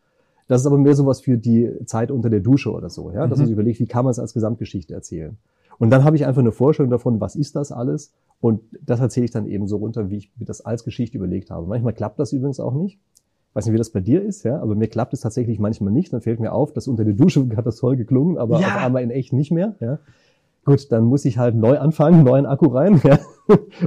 Das 0.48 0.60
ist 0.60 0.66
aber 0.66 0.78
mehr 0.78 0.94
sowas 0.94 1.20
für 1.20 1.38
die 1.38 1.70
Zeit 1.86 2.10
unter 2.10 2.30
der 2.30 2.40
Dusche 2.40 2.70
oder 2.72 2.88
so, 2.88 3.10
ja, 3.10 3.26
dass 3.26 3.38
man 3.38 3.40
Mhm. 3.40 3.44
sich 3.46 3.52
überlegt, 3.52 3.80
wie 3.80 3.86
kann 3.86 4.04
man 4.04 4.12
es 4.12 4.18
als 4.18 4.32
Gesamtgeschichte 4.34 4.94
erzählen. 4.94 5.36
Und 5.78 5.90
dann 5.90 6.04
habe 6.04 6.16
ich 6.16 6.24
einfach 6.26 6.40
eine 6.40 6.52
Vorstellung 6.52 6.90
davon, 6.90 7.20
was 7.20 7.36
ist 7.36 7.56
das 7.56 7.70
alles? 7.72 8.12
Und 8.40 8.60
das 8.84 9.00
erzähle 9.00 9.24
ich 9.24 9.30
dann 9.30 9.46
eben 9.46 9.66
so 9.66 9.76
runter, 9.76 10.08
wie 10.08 10.16
ich 10.16 10.30
mir 10.38 10.46
das 10.46 10.60
als 10.64 10.84
Geschichte 10.84 11.18
überlegt 11.18 11.50
habe. 11.50 11.66
Manchmal 11.66 11.92
klappt 11.92 12.18
das 12.18 12.32
übrigens 12.32 12.60
auch 12.60 12.74
nicht. 12.74 12.98
Ich 13.50 13.54
weiß 13.56 13.66
nicht, 13.66 13.74
wie 13.74 13.78
das 13.78 13.90
bei 13.90 14.00
dir 14.00 14.22
ist, 14.22 14.42
ja, 14.44 14.60
aber 14.60 14.74
mir 14.74 14.86
klappt 14.88 15.12
es 15.14 15.20
tatsächlich 15.20 15.58
manchmal 15.58 15.92
nicht. 15.92 16.12
Dann 16.12 16.20
fällt 16.20 16.40
mir 16.40 16.52
auf, 16.52 16.72
dass 16.72 16.88
unter 16.88 17.04
der 17.04 17.14
Dusche 17.14 17.46
hat 17.56 17.66
das 17.66 17.76
toll 17.76 17.96
geklungen, 17.96 18.38
aber 18.38 18.60
Ja. 18.60 18.66
auf 18.68 18.84
einmal 18.84 19.02
in 19.02 19.10
echt 19.10 19.32
nicht 19.32 19.50
mehr, 19.50 19.74
ja. 19.80 19.98
Gut, 20.64 20.90
dann 20.92 21.04
muss 21.04 21.24
ich 21.24 21.38
halt 21.38 21.54
neu 21.56 21.78
anfangen, 21.78 22.24
neuen 22.24 22.44
Akku 22.46 22.66
rein, 22.68 23.00
ja, 23.04 23.18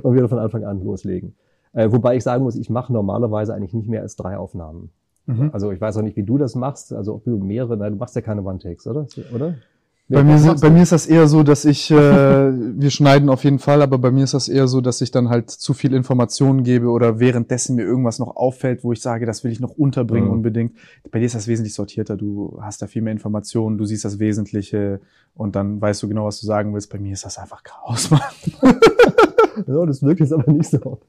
und 0.04 0.16
wieder 0.16 0.30
von 0.30 0.40
Anfang 0.40 0.64
an 0.66 0.84
loslegen. 0.84 1.36
Äh, 1.74 1.92
wobei 1.92 2.16
ich 2.18 2.24
sagen 2.24 2.44
muss, 2.44 2.56
ich 2.56 2.70
mache 2.70 2.92
normalerweise 2.94 3.54
eigentlich 3.54 3.74
nicht 3.74 3.90
mehr 3.90 4.02
als 4.02 4.16
drei 4.16 4.38
Aufnahmen. 4.38 4.90
Mhm. 5.30 5.50
Also 5.54 5.72
ich 5.72 5.80
weiß 5.80 5.98
auch 5.98 6.02
nicht, 6.02 6.18
wie 6.18 6.24
du 6.24 6.38
das 6.38 6.56
machst, 6.56 6.92
also 6.94 7.16
ob 7.16 7.24
du 7.24 7.38
mehrere, 7.38 7.78
nein, 7.78 7.94
du 7.94 7.98
machst 8.00 8.16
ja 8.16 8.22
keine 8.22 8.42
One-Takes, 8.44 8.88
oder? 8.88 9.06
Oder? 9.34 9.56
Bei 10.12 10.24
mir, 10.24 10.40
sind, 10.40 10.60
bei 10.60 10.72
mir 10.72 10.82
ist 10.82 10.92
das 10.92 11.06
eher 11.06 11.28
so, 11.28 11.44
dass 11.44 11.66
ich, 11.66 11.92
äh, 11.92 11.96
wir 12.82 12.90
schneiden 12.90 13.30
auf 13.30 13.44
jeden 13.44 13.60
Fall, 13.60 13.84
aber 13.84 14.00
bei 14.00 14.10
mir 14.10 14.24
ist 14.24 14.34
das 14.34 14.50
eher 14.50 14.68
so, 14.68 14.82
dass 14.82 15.02
ich 15.02 15.12
dann 15.12 15.30
halt 15.30 15.52
zu 15.52 15.76
viel 15.76 15.94
Informationen 15.94 16.64
gebe 16.64 16.88
oder 16.88 17.20
währenddessen 17.20 17.76
mir 17.76 17.84
irgendwas 17.84 18.18
noch 18.18 18.36
auffällt, 18.36 18.84
wo 18.84 18.92
ich 18.92 19.04
sage, 19.04 19.28
das 19.28 19.44
will 19.44 19.52
ich 19.52 19.60
noch 19.60 19.78
unterbringen 19.78 20.26
Mhm. 20.30 20.34
unbedingt. 20.34 20.72
Bei 21.12 21.20
dir 21.20 21.26
ist 21.28 21.36
das 21.36 21.48
wesentlich 21.48 21.76
sortierter. 21.76 22.18
Du 22.18 22.58
hast 22.60 22.82
da 22.82 22.88
viel 22.88 23.04
mehr 23.04 23.14
Informationen, 23.14 23.78
du 23.78 23.86
siehst 23.86 24.04
das 24.04 24.18
Wesentliche 24.18 25.00
und 25.36 25.56
dann 25.56 25.80
weißt 25.80 26.02
du 26.02 26.08
genau, 26.08 26.26
was 26.26 26.40
du 26.40 26.48
sagen 26.48 26.74
willst. 26.74 26.92
Bei 26.92 26.98
mir 26.98 27.14
ist 27.14 27.24
das 27.24 27.38
einfach 27.38 27.62
Chaos, 27.64 28.10
Mann. 28.12 28.22
Ja, 29.68 29.86
das 29.86 30.04
wirkt 30.04 30.20
jetzt 30.20 30.34
aber 30.34 30.52
nicht 30.52 30.70
so. 30.70 31.00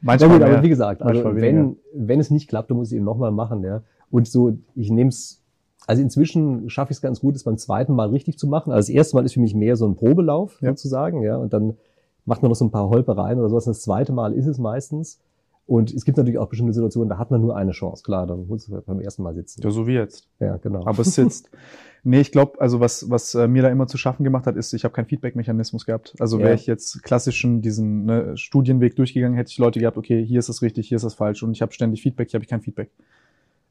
Manchmal 0.00 0.30
ja, 0.30 0.36
gut, 0.36 0.42
aber 0.46 0.62
wie 0.62 0.68
gesagt, 0.68 1.02
also 1.02 1.34
wenn, 1.34 1.76
wenn 1.94 2.20
es 2.20 2.30
nicht 2.30 2.48
klappt, 2.48 2.70
dann 2.70 2.76
muss 2.78 2.90
ich 2.90 2.96
eben 2.96 3.04
nochmal 3.04 3.30
machen, 3.30 3.64
ja. 3.64 3.82
Und 4.10 4.26
so, 4.28 4.58
ich 4.74 4.90
nehme 4.90 5.08
es, 5.08 5.42
also 5.86 6.02
inzwischen 6.02 6.68
schaffe 6.68 6.92
ich 6.92 6.98
es 6.98 7.02
ganz 7.02 7.20
gut, 7.20 7.36
es 7.36 7.44
beim 7.44 7.56
zweiten 7.58 7.94
Mal 7.94 8.08
richtig 8.10 8.38
zu 8.38 8.46
machen. 8.46 8.72
Also 8.72 8.88
das 8.88 8.94
erste 8.94 9.16
Mal 9.16 9.24
ist 9.24 9.34
für 9.34 9.40
mich 9.40 9.54
mehr 9.54 9.76
so 9.76 9.86
ein 9.86 9.96
Probelauf 9.96 10.60
Ja. 10.60 10.70
sozusagen, 10.70 11.22
ja. 11.22 11.36
Und 11.36 11.52
dann 11.52 11.76
macht 12.24 12.42
man 12.42 12.50
noch 12.50 12.56
so 12.56 12.64
ein 12.64 12.70
paar 12.70 12.88
Holpereien 12.88 13.38
oder 13.38 13.48
sowas. 13.48 13.66
Und 13.66 13.76
das 13.76 13.82
zweite 13.82 14.12
Mal 14.12 14.34
ist 14.34 14.46
es 14.46 14.58
meistens. 14.58 15.20
Und 15.66 15.92
es 15.92 16.04
gibt 16.04 16.16
natürlich 16.16 16.38
auch 16.38 16.48
bestimmte 16.48 16.72
Situationen, 16.72 17.08
da 17.08 17.18
hat 17.18 17.30
man 17.30 17.40
nur 17.40 17.56
eine 17.56 17.70
Chance. 17.70 18.02
Klar, 18.02 18.26
dann 18.26 18.48
muss 18.48 18.68
man 18.68 18.82
beim 18.84 19.00
ersten 19.00 19.22
Mal 19.22 19.34
sitzen. 19.34 19.62
Ja, 19.62 19.70
so 19.70 19.86
wie 19.86 19.92
jetzt. 19.92 20.28
Ja, 20.40 20.56
genau. 20.56 20.84
Aber 20.84 21.00
es 21.00 21.14
sitzt. 21.14 21.48
nee, 22.02 22.20
ich 22.20 22.32
glaube, 22.32 22.60
also 22.60 22.80
was, 22.80 23.08
was 23.08 23.36
äh, 23.36 23.46
mir 23.46 23.62
da 23.62 23.68
immer 23.68 23.86
zu 23.86 23.96
schaffen 23.96 24.24
gemacht 24.24 24.46
hat, 24.46 24.56
ist, 24.56 24.72
ich 24.72 24.82
habe 24.82 24.92
keinen 24.92 25.06
Feedback-Mechanismus 25.06 25.86
gehabt. 25.86 26.14
Also 26.18 26.38
Ja. 26.38 26.46
wäre 26.46 26.54
ich 26.54 26.66
jetzt 26.66 27.04
klassischen 27.04 27.62
diesen 27.62 28.04
ne, 28.04 28.36
Studienweg 28.36 28.96
durchgegangen, 28.96 29.36
hätte 29.36 29.50
ich 29.50 29.58
Leute 29.58 29.78
gehabt, 29.78 29.96
okay, 29.96 30.24
hier 30.24 30.40
ist 30.40 30.48
es 30.48 30.60
richtig, 30.60 30.88
hier 30.88 30.96
ist 30.96 31.04
es 31.04 31.14
falsch 31.14 31.42
und 31.44 31.52
ich 31.52 31.62
habe 31.62 31.72
ständig 31.72 32.02
Feedback, 32.02 32.30
hier 32.30 32.38
habe 32.38 32.44
ich 32.44 32.50
kein 32.50 32.62
Feedback. 32.62 32.90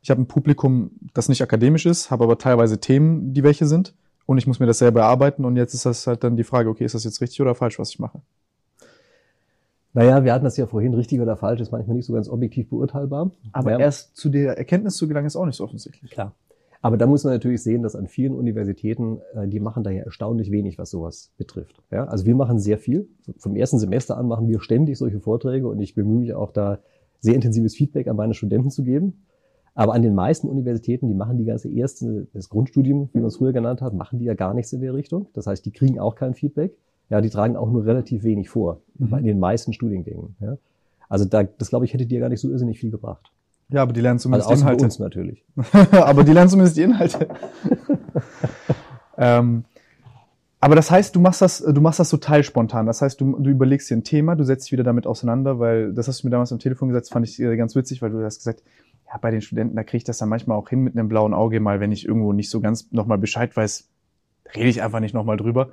Ich 0.01 0.09
habe 0.09 0.21
ein 0.21 0.27
Publikum, 0.27 0.91
das 1.13 1.27
nicht 1.27 1.41
akademisch 1.41 1.85
ist, 1.85 2.11
habe 2.11 2.23
aber 2.23 2.37
teilweise 2.37 2.79
Themen, 2.79 3.33
die 3.33 3.43
welche 3.43 3.65
sind 3.65 3.93
und 4.25 4.37
ich 4.37 4.47
muss 4.47 4.59
mir 4.59 4.67
das 4.67 4.77
selber 4.79 5.01
erarbeiten 5.01 5.43
und 5.43 5.57
jetzt 5.57 5.73
ist 5.73 5.85
das 5.85 6.07
halt 6.07 6.23
dann 6.23 6.37
die 6.37 6.45
Frage, 6.45 6.69
okay, 6.69 6.85
ist 6.85 6.95
das 6.95 7.03
jetzt 7.03 7.19
richtig 7.19 7.41
oder 7.41 7.55
falsch, 7.55 7.77
was 7.77 7.89
ich 7.89 7.99
mache? 7.99 8.21
Naja, 9.93 10.23
wir 10.23 10.33
hatten 10.33 10.45
das 10.45 10.57
ja 10.57 10.67
vorhin, 10.67 10.93
richtig 10.93 11.19
oder 11.19 11.35
falsch, 11.35 11.61
ist 11.61 11.71
manchmal 11.71 11.95
nicht 11.95 12.05
so 12.05 12.13
ganz 12.13 12.29
objektiv 12.29 12.69
beurteilbar. 12.69 13.31
Aber 13.51 13.71
ja. 13.71 13.79
erst 13.79 14.15
zu 14.15 14.29
der 14.29 14.57
Erkenntnis 14.57 14.95
zu 14.95 15.07
gelangen, 15.07 15.27
ist 15.27 15.35
auch 15.35 15.45
nicht 15.45 15.55
so 15.55 15.63
offensichtlich. 15.63 16.11
Klar. 16.11 16.35
Aber 16.81 16.95
da 16.95 17.07
muss 17.07 17.23
man 17.23 17.33
natürlich 17.33 17.61
sehen, 17.61 17.83
dass 17.83 17.95
an 17.95 18.07
vielen 18.07 18.33
Universitäten, 18.33 19.19
äh, 19.33 19.47
die 19.47 19.59
machen 19.59 19.83
da 19.83 19.89
ja 19.89 20.03
erstaunlich 20.03 20.51
wenig, 20.51 20.77
was 20.77 20.91
sowas 20.91 21.33
betrifft. 21.37 21.81
Ja, 21.91 22.05
also 22.05 22.25
wir 22.25 22.35
machen 22.35 22.59
sehr 22.59 22.77
viel. 22.77 23.09
Vom 23.37 23.55
ersten 23.55 23.79
Semester 23.79 24.17
an 24.17 24.27
machen 24.27 24.47
wir 24.47 24.61
ständig 24.61 24.97
solche 24.97 25.19
Vorträge 25.19 25.67
und 25.67 25.79
ich 25.79 25.95
bemühe 25.95 26.19
mich 26.19 26.33
auch 26.33 26.51
da 26.51 26.79
sehr 27.19 27.35
intensives 27.35 27.75
Feedback 27.75 28.07
an 28.07 28.15
meine 28.15 28.33
Studenten 28.33 28.69
zu 28.69 28.83
geben. 28.83 29.25
Aber 29.75 29.93
an 29.93 30.01
den 30.01 30.15
meisten 30.15 30.47
Universitäten, 30.47 31.07
die 31.07 31.13
machen 31.13 31.37
die 31.37 31.45
ganze 31.45 31.69
erste, 31.69 32.27
das 32.33 32.49
Grundstudium, 32.49 33.09
wie 33.13 33.19
man 33.19 33.27
es 33.27 33.37
früher 33.37 33.53
genannt 33.53 33.81
hat, 33.81 33.93
machen 33.93 34.19
die 34.19 34.25
ja 34.25 34.33
gar 34.33 34.53
nichts 34.53 34.73
in 34.73 34.81
der 34.81 34.93
Richtung. 34.93 35.27
Das 35.33 35.47
heißt, 35.47 35.65
die 35.65 35.71
kriegen 35.71 35.99
auch 35.99 36.15
kein 36.15 36.33
Feedback. 36.33 36.77
Ja, 37.09 37.21
die 37.21 37.29
tragen 37.29 37.55
auch 37.55 37.69
nur 37.69 37.85
relativ 37.85 38.23
wenig 38.23 38.49
vor. 38.49 38.81
Mhm. 38.97 39.13
In 39.19 39.25
den 39.25 39.39
meisten 39.39 39.73
Studiengängen. 39.73 40.35
Ja. 40.39 40.57
Also 41.07 41.25
da, 41.25 41.43
das 41.43 41.69
glaube 41.69 41.85
ich, 41.85 41.93
hätte 41.93 42.05
dir 42.05 42.19
gar 42.19 42.29
nicht 42.29 42.39
so 42.39 42.49
irrsinnig 42.49 42.79
viel 42.79 42.91
gebracht. 42.91 43.31
Ja, 43.69 43.83
aber 43.83 43.93
die 43.93 44.01
lernen 44.01 44.15
Also 44.15 44.23
zumindest 44.23 44.49
außer 44.49 44.65
bei 44.65 44.71
Inhalte. 44.71 44.85
uns 44.85 44.99
natürlich. 44.99 45.43
aber 45.91 46.23
die 46.23 46.33
lernen 46.33 46.49
zumindest 46.49 46.77
die 46.77 46.83
Inhalte. 46.83 47.27
ähm, 49.17 49.63
aber 50.59 50.75
das 50.75 50.91
heißt, 50.91 51.15
du 51.15 51.19
machst 51.19 51.41
das, 51.41 51.59
du 51.59 51.81
machst 51.81 51.99
das 51.99 52.09
total 52.09 52.43
spontan. 52.43 52.85
Das 52.85 53.01
heißt, 53.01 53.21
du, 53.21 53.37
du 53.39 53.49
überlegst 53.49 53.89
dir 53.89 53.95
ein 53.95 54.03
Thema, 54.03 54.35
du 54.35 54.43
setzt 54.43 54.65
dich 54.65 54.73
wieder 54.73 54.83
damit 54.83 55.07
auseinander, 55.07 55.59
weil 55.59 55.93
das 55.93 56.07
hast 56.07 56.23
du 56.23 56.27
mir 56.27 56.31
damals 56.31 56.51
am 56.51 56.59
Telefon 56.59 56.89
gesagt, 56.89 57.09
fand 57.09 57.27
ich 57.27 57.39
äh, 57.39 57.55
ganz 57.55 57.75
witzig, 57.75 58.01
weil 58.01 58.09
du 58.09 58.23
hast 58.23 58.39
gesagt, 58.39 58.63
ja, 59.07 59.17
bei 59.17 59.31
den 59.31 59.41
Studenten, 59.41 59.75
da 59.75 59.83
kriege 59.83 59.97
ich 59.97 60.03
das 60.03 60.17
dann 60.17 60.29
manchmal 60.29 60.57
auch 60.57 60.69
hin 60.69 60.81
mit 60.81 60.97
einem 60.97 61.07
blauen 61.07 61.33
Auge, 61.33 61.59
mal 61.59 61.79
wenn 61.79 61.91
ich 61.91 62.05
irgendwo 62.05 62.33
nicht 62.33 62.49
so 62.49 62.59
ganz 62.59 62.91
nochmal 62.91 63.17
Bescheid 63.17 63.55
weiß, 63.55 63.87
rede 64.55 64.67
ich 64.67 64.81
einfach 64.81 64.99
nicht 64.99 65.13
nochmal 65.13 65.37
drüber. 65.37 65.69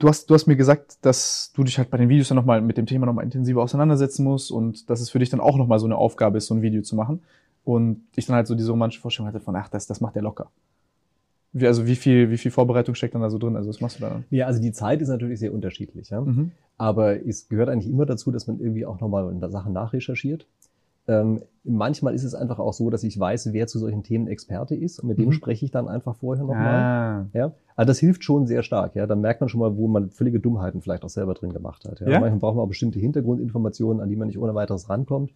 Du 0.00 0.08
hast, 0.08 0.30
du 0.30 0.34
hast 0.34 0.46
mir 0.46 0.56
gesagt, 0.56 0.96
dass 1.02 1.52
du 1.54 1.62
dich 1.62 1.76
halt 1.76 1.90
bei 1.90 1.98
den 1.98 2.08
Videos 2.08 2.28
dann 2.28 2.36
nochmal 2.36 2.62
mit 2.62 2.78
dem 2.78 2.86
Thema 2.86 3.04
nochmal 3.04 3.22
intensiver 3.22 3.62
auseinandersetzen 3.62 4.24
musst 4.24 4.50
und 4.50 4.88
dass 4.88 5.02
es 5.02 5.10
für 5.10 5.18
dich 5.18 5.28
dann 5.28 5.40
auch 5.40 5.58
nochmal 5.58 5.78
so 5.78 5.84
eine 5.84 5.96
Aufgabe 5.96 6.38
ist, 6.38 6.46
so 6.46 6.54
ein 6.54 6.62
Video 6.62 6.80
zu 6.80 6.96
machen. 6.96 7.20
Und 7.64 8.02
ich 8.16 8.24
dann 8.24 8.34
halt 8.34 8.46
so 8.46 8.54
diese 8.54 8.70
romantische 8.70 9.02
Vorstellung 9.02 9.28
hatte 9.28 9.40
von, 9.40 9.54
ach, 9.56 9.68
das, 9.68 9.86
das 9.86 10.00
macht 10.00 10.14
der 10.14 10.22
locker. 10.22 10.50
Wie, 11.52 11.66
also 11.66 11.86
wie 11.86 11.96
viel, 11.96 12.30
wie 12.30 12.38
viel 12.38 12.50
Vorbereitung 12.50 12.94
steckt 12.94 13.14
dann 13.14 13.20
da 13.20 13.28
so 13.28 13.36
drin? 13.36 13.56
Also 13.56 13.68
was 13.68 13.82
machst 13.82 13.98
du 13.98 14.00
da 14.00 14.08
dann? 14.08 14.24
Ja, 14.30 14.46
also 14.46 14.62
die 14.62 14.72
Zeit 14.72 15.02
ist 15.02 15.08
natürlich 15.08 15.38
sehr 15.38 15.52
unterschiedlich. 15.52 16.08
Ja? 16.08 16.22
Mhm. 16.22 16.52
Aber 16.78 17.22
es 17.26 17.50
gehört 17.50 17.68
eigentlich 17.68 17.92
immer 17.92 18.06
dazu, 18.06 18.30
dass 18.30 18.46
man 18.46 18.58
irgendwie 18.58 18.86
auch 18.86 19.00
nochmal 19.00 19.30
Sachen 19.50 19.74
nachrecherchiert. 19.74 20.46
Ähm, 21.10 21.42
manchmal 21.64 22.14
ist 22.14 22.22
es 22.22 22.34
einfach 22.34 22.58
auch 22.60 22.72
so, 22.72 22.88
dass 22.88 23.02
ich 23.02 23.18
weiß, 23.18 23.52
wer 23.52 23.66
zu 23.66 23.78
solchen 23.80 24.02
Themen 24.04 24.28
Experte 24.28 24.76
ist 24.76 25.00
und 25.00 25.08
mit 25.08 25.18
dem 25.18 25.26
Mhm. 25.30 25.32
spreche 25.32 25.64
ich 25.64 25.70
dann 25.72 25.88
einfach 25.88 26.14
vorher 26.14 26.44
nochmal. 26.44 26.80
Ah. 26.80 27.26
Ja, 27.32 27.52
also 27.74 27.88
das 27.88 27.98
hilft 27.98 28.22
schon 28.22 28.46
sehr 28.46 28.62
stark. 28.62 28.94
Ja, 28.94 29.06
dann 29.08 29.20
merkt 29.20 29.40
man 29.40 29.48
schon 29.48 29.60
mal, 29.60 29.76
wo 29.76 29.88
man 29.88 30.10
völlige 30.10 30.38
Dummheiten 30.38 30.80
vielleicht 30.82 31.04
auch 31.04 31.08
selber 31.10 31.34
drin 31.34 31.52
gemacht 31.52 31.84
hat. 31.88 31.98
Ja, 32.00 32.08
Ja? 32.08 32.20
manchmal 32.20 32.38
braucht 32.38 32.56
man 32.56 32.64
auch 32.64 32.68
bestimmte 32.68 33.00
Hintergrundinformationen, 33.00 34.00
an 34.02 34.08
die 34.08 34.16
man 34.16 34.28
nicht 34.28 34.38
ohne 34.38 34.54
weiteres 34.54 34.88
rankommt. 34.88 35.32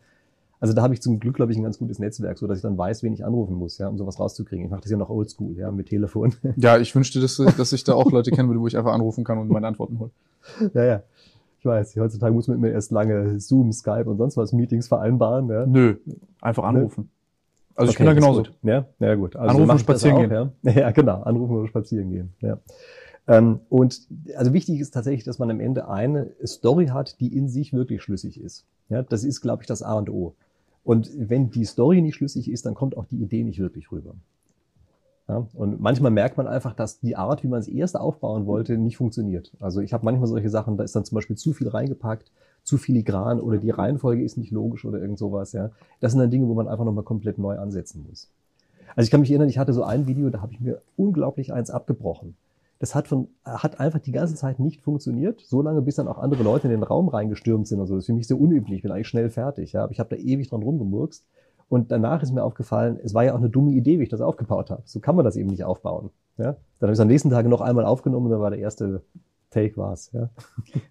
Also 0.61 0.73
da 0.73 0.83
habe 0.83 0.95
ich 0.95 1.03
zum 1.03 1.19
Glück, 1.21 1.35
glaube 1.35 1.53
ich, 1.53 1.59
ein 1.59 1.65
ganz 1.65 1.79
gutes 1.79 1.99
Netzwerk, 1.99 2.39
so 2.39 2.47
dass 2.47 2.59
ich 2.59 2.63
dann 2.63 2.79
weiß, 2.79 3.03
wen 3.03 3.13
ich 3.13 3.25
anrufen 3.25 3.55
muss, 3.57 3.77
ja, 3.79 3.89
um 3.89 3.99
sowas 3.99 4.19
rauszukriegen. 4.21 4.65
Ich 4.65 4.71
mache 4.71 4.81
das 4.83 4.91
ja 4.91 4.97
noch 4.97 5.11
oldschool, 5.11 5.57
ja, 5.59 5.71
mit 5.73 5.89
Telefon. 5.89 6.33
Ja, 6.57 6.79
ich 6.79 6.95
wünschte, 6.95 7.21
dass, 7.21 7.37
dass 7.37 7.73
ich 7.73 7.85
da 7.85 7.95
auch 7.95 8.11
Leute 8.13 8.31
kennen 8.31 8.49
würde, 8.49 8.61
wo 8.61 8.67
ich 8.67 8.77
einfach 8.79 8.93
anrufen 8.95 9.25
kann 9.25 9.39
und 9.39 9.49
meine 9.49 9.67
Antworten 9.67 9.99
hole. 9.99 10.11
ja, 10.75 10.85
ja. 10.85 11.03
Ich 11.65 11.67
weiß, 11.67 11.97
heutzutage 11.97 12.35
muss 12.35 12.47
man 12.47 12.59
immer 12.59 12.69
erst 12.69 12.91
lange 12.91 13.41
Zoom, 13.41 13.73
Skype 13.73 14.05
und 14.05 14.19
sonst 14.19 14.37
was 14.37 14.53
Meetings 14.53 14.87
vereinbaren. 14.87 15.49
Ja. 15.49 15.65
Nö, 15.65 15.97
einfach 16.43 16.63
anrufen. 16.65 17.09
Also 17.75 17.91
ich 17.91 17.97
Okay, 17.97 18.05
bin 18.05 18.07
da 18.07 18.13
genauso. 18.13 18.43
gut. 18.43 18.53
Ja, 18.63 18.87
ja 18.99 19.15
gut. 19.15 19.35
Also 19.35 19.49
Anrufen 19.49 19.71
und 19.71 19.77
ich 19.77 19.81
spazieren 19.81 20.27
auch, 20.27 20.31
Ja. 20.63 20.73
ja, 20.73 20.91
genau. 20.91 21.23
Anrufen 21.23 21.57
oder 21.57 21.67
spazieren 21.69 22.11
gehen. 22.11 22.35
Ja. 22.43 22.59
Ähm, 23.27 23.61
und 23.71 24.07
also 24.37 24.53
wichtig 24.53 24.79
ist 24.79 24.91
tatsächlich, 24.93 25.25
dass 25.25 25.39
man 25.39 25.51
am 25.51 25.59
Ende 25.59 25.89
eine 25.89 26.33
Story 26.45 26.89
hat, 26.89 27.19
die 27.21 27.35
in 27.35 27.49
sich 27.49 27.73
wirklich 27.73 28.03
schlüssig 28.03 28.39
ist. 28.39 28.67
Ja, 28.91 29.03
das 29.03 29.25
ist, 29.25 29.41
glaube 29.41 29.63
ich, 29.63 29.67
das 29.67 29.83
A 29.83 29.95
und 29.95 30.11
O. 30.11 30.35
Und 30.85 31.11
wenn 31.17 31.49
die 31.49 31.65
Story 31.65 32.03
nicht 32.03 32.17
schlüssig 32.17 32.51
ist, 32.51 32.67
dann 32.67 32.75
kommt 32.75 32.95
auch 32.95 33.07
die 33.07 33.23
Idee 33.23 33.43
nicht 33.43 33.59
wirklich 33.59 33.91
rüber. 33.91 34.15
Ja, 35.27 35.47
und 35.55 35.81
manchmal 35.81 36.11
merkt 36.11 36.37
man 36.37 36.47
einfach, 36.47 36.75
dass 36.75 37.01
die 37.01 37.17
Art, 37.17 37.43
wie 37.43 37.49
man 37.49 37.59
es 37.59 37.69
erst 37.69 37.99
aufbauen 37.99 38.47
wollte, 38.47 38.77
nicht 38.77 38.99
funktioniert. 38.99 39.53
Also 39.59 39.81
ich 39.81 39.95
habe 39.95 40.05
manchmal 40.05 40.29
solche 40.29 40.51
Sachen, 40.51 40.77
da 40.77 40.85
ist 40.85 40.95
dann 40.95 41.07
zum 41.07 41.15
Beispiel 41.15 41.37
zu 41.37 41.55
viel 41.55 41.69
reingepackt, 41.69 42.31
zu 42.63 42.77
filigran 42.77 43.41
oder 43.41 43.59
die 43.59 43.71
Reihenfolge 43.71 44.23
ist 44.23 44.37
nicht 44.37 44.51
logisch 44.51 44.85
oder 44.85 44.99
irgend 44.99 45.19
sowas. 45.19 45.53
Ja. 45.53 45.71
Das 46.01 46.13
sind 46.13 46.21
dann 46.21 46.31
Dinge, 46.31 46.47
wo 46.49 46.55
man 46.55 46.69
einfach 46.69 46.85
nochmal 46.85 47.05
komplett 47.05 47.39
neu 47.39 47.59
ansetzen 47.59 48.05
muss. 48.07 48.31
Also 48.97 49.07
ich 49.07 49.11
kann 49.11 49.21
mich 49.21 49.31
erinnern, 49.31 49.49
ich 49.49 49.59
hatte 49.59 49.73
so 49.73 49.83
ein 49.83 50.07
Video, 50.07 50.29
da 50.29 50.43
habe 50.43 50.53
ich 50.53 50.61
mir 50.61 50.83
unglaublich 50.97 51.53
eins 51.53 51.71
abgebrochen. 51.71 52.37
Das 52.79 52.95
hat, 52.95 53.09
von, 53.09 53.29
hat 53.45 53.81
einfach 53.81 54.01
die 54.01 54.13
ganze 54.13 54.35
Zeit 54.35 54.59
nicht 54.59 54.83
funktioniert, 54.83 55.41
so 55.41 55.63
lange, 55.63 55.81
bis 55.81 55.97
dann 55.97 56.09
auch 56.09 56.19
andere 56.19 56.43
Leute 56.43 56.67
in 56.67 56.73
den 56.73 56.83
Raum 56.83 57.09
reingestürmt 57.09 57.67
sind 57.67 57.81
und 57.81 57.87
so. 57.87 57.95
Das 57.95 58.03
ist 58.03 58.07
für 58.07 58.13
mich 58.13 58.27
sehr 58.27 58.39
unüblich, 58.39 58.77
ich 58.77 58.83
bin 58.83 58.93
eigentlich 58.93 59.09
schnell 59.09 59.31
fertig. 59.31 59.73
Ja. 59.73 59.85
Aber 59.85 59.93
ich 59.93 60.01
habe 60.01 60.15
da 60.15 60.21
ewig 60.21 60.51
dran 60.51 60.63
rumgemurkst. 60.63 61.25
Und 61.75 61.91
danach 61.91 62.23
ist 62.23 62.33
mir 62.33 62.45
aufgefallen, 62.45 63.01
es 63.03 63.15
war 63.15 63.25
ja 63.25 63.33
auch 63.33 63.39
eine 63.39 63.51
dumme 63.51 63.73
Idee, 63.73 63.99
wie 63.99 64.05
ich 64.05 64.09
das 64.09 64.21
aufgebaut 64.21 64.71
habe. 64.71 64.83
So 64.85 65.01
kann 65.01 65.17
man 65.17 65.25
das 65.25 65.35
eben 65.35 65.51
nicht 65.51 65.65
aufbauen. 65.65 66.11
Ja? 66.39 66.53
Dann 66.79 66.83
habe 66.83 66.93
ich 66.93 66.99
es 66.99 67.01
am 67.01 67.09
nächsten 67.09 67.31
Tag 67.31 67.49
noch 67.49 67.61
einmal 67.61 67.85
aufgenommen 67.85 68.27
und 68.27 68.31
dann 68.31 68.41
war 68.41 68.51
der 68.51 68.61
erste 68.61 69.03
Take 69.51 69.77
war's. 69.77 70.13
Ja? 70.13 70.31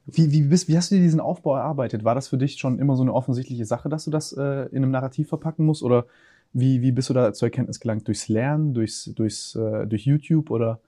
Wie, 0.08 0.34
wie, 0.34 0.42
bist, 0.42 0.68
wie 0.68 0.76
hast 0.76 0.92
du 0.92 0.96
dir 0.96 1.02
diesen 1.02 1.22
Aufbau 1.22 1.56
erarbeitet? 1.56 2.04
War 2.04 2.16
das 2.16 2.28
für 2.28 2.38
dich 2.38 2.58
schon 2.58 2.80
immer 2.80 2.98
so 2.98 3.02
eine 3.02 3.14
offensichtliche 3.14 3.64
Sache, 3.64 3.88
dass 3.88 4.04
du 4.04 4.12
das 4.12 4.34
äh, 4.34 4.66
in 4.72 4.84
einem 4.84 4.92
Narrativ 4.92 5.30
verpacken 5.30 5.66
musst? 5.66 5.84
Oder 5.84 6.04
wie, 6.52 6.82
wie 6.82 6.92
bist 6.92 7.10
du 7.10 7.14
da 7.14 7.32
zur 7.32 7.46
Erkenntnis 7.46 7.80
gelangt? 7.80 8.06
Durchs 8.10 8.28
Lernen, 8.28 8.74
durchs, 8.74 9.06
durchs, 9.16 9.56
äh, 9.56 9.88
durch 9.88 10.06
YouTube 10.06 10.52
oder? 10.52 10.82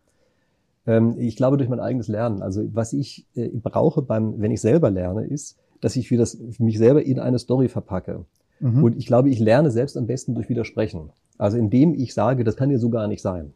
Ähm, 0.85 1.15
ich 1.17 1.37
glaube 1.37 1.55
durch 1.55 1.69
mein 1.69 1.79
eigenes 1.79 2.09
Lernen. 2.09 2.41
Also 2.41 2.67
was 2.73 2.91
ich 2.91 3.27
äh, 3.35 3.47
brauche 3.47 4.01
beim, 4.01 4.41
wenn 4.41 4.51
ich 4.51 4.59
selber 4.59 4.91
lerne, 4.91 5.25
ist, 5.25 5.57
dass 5.79 5.95
ich 5.95 6.09
für 6.09 6.17
das, 6.17 6.37
für 6.51 6.63
mich 6.63 6.77
selber 6.77 7.01
in 7.01 7.17
eine 7.17 7.39
Story 7.39 7.69
verpacke. 7.69 8.25
Mhm. 8.59 8.83
Und 8.83 8.97
ich 8.97 9.05
glaube, 9.05 9.29
ich 9.29 9.39
lerne 9.39 9.71
selbst 9.71 9.97
am 9.97 10.07
besten 10.07 10.35
durch 10.35 10.49
Widersprechen. 10.49 11.11
Also 11.37 11.57
indem 11.57 11.93
ich 11.93 12.13
sage, 12.13 12.43
das 12.43 12.55
kann 12.55 12.71
ja 12.71 12.77
so 12.77 12.89
gar 12.89 13.07
nicht 13.07 13.21
sein. 13.21 13.53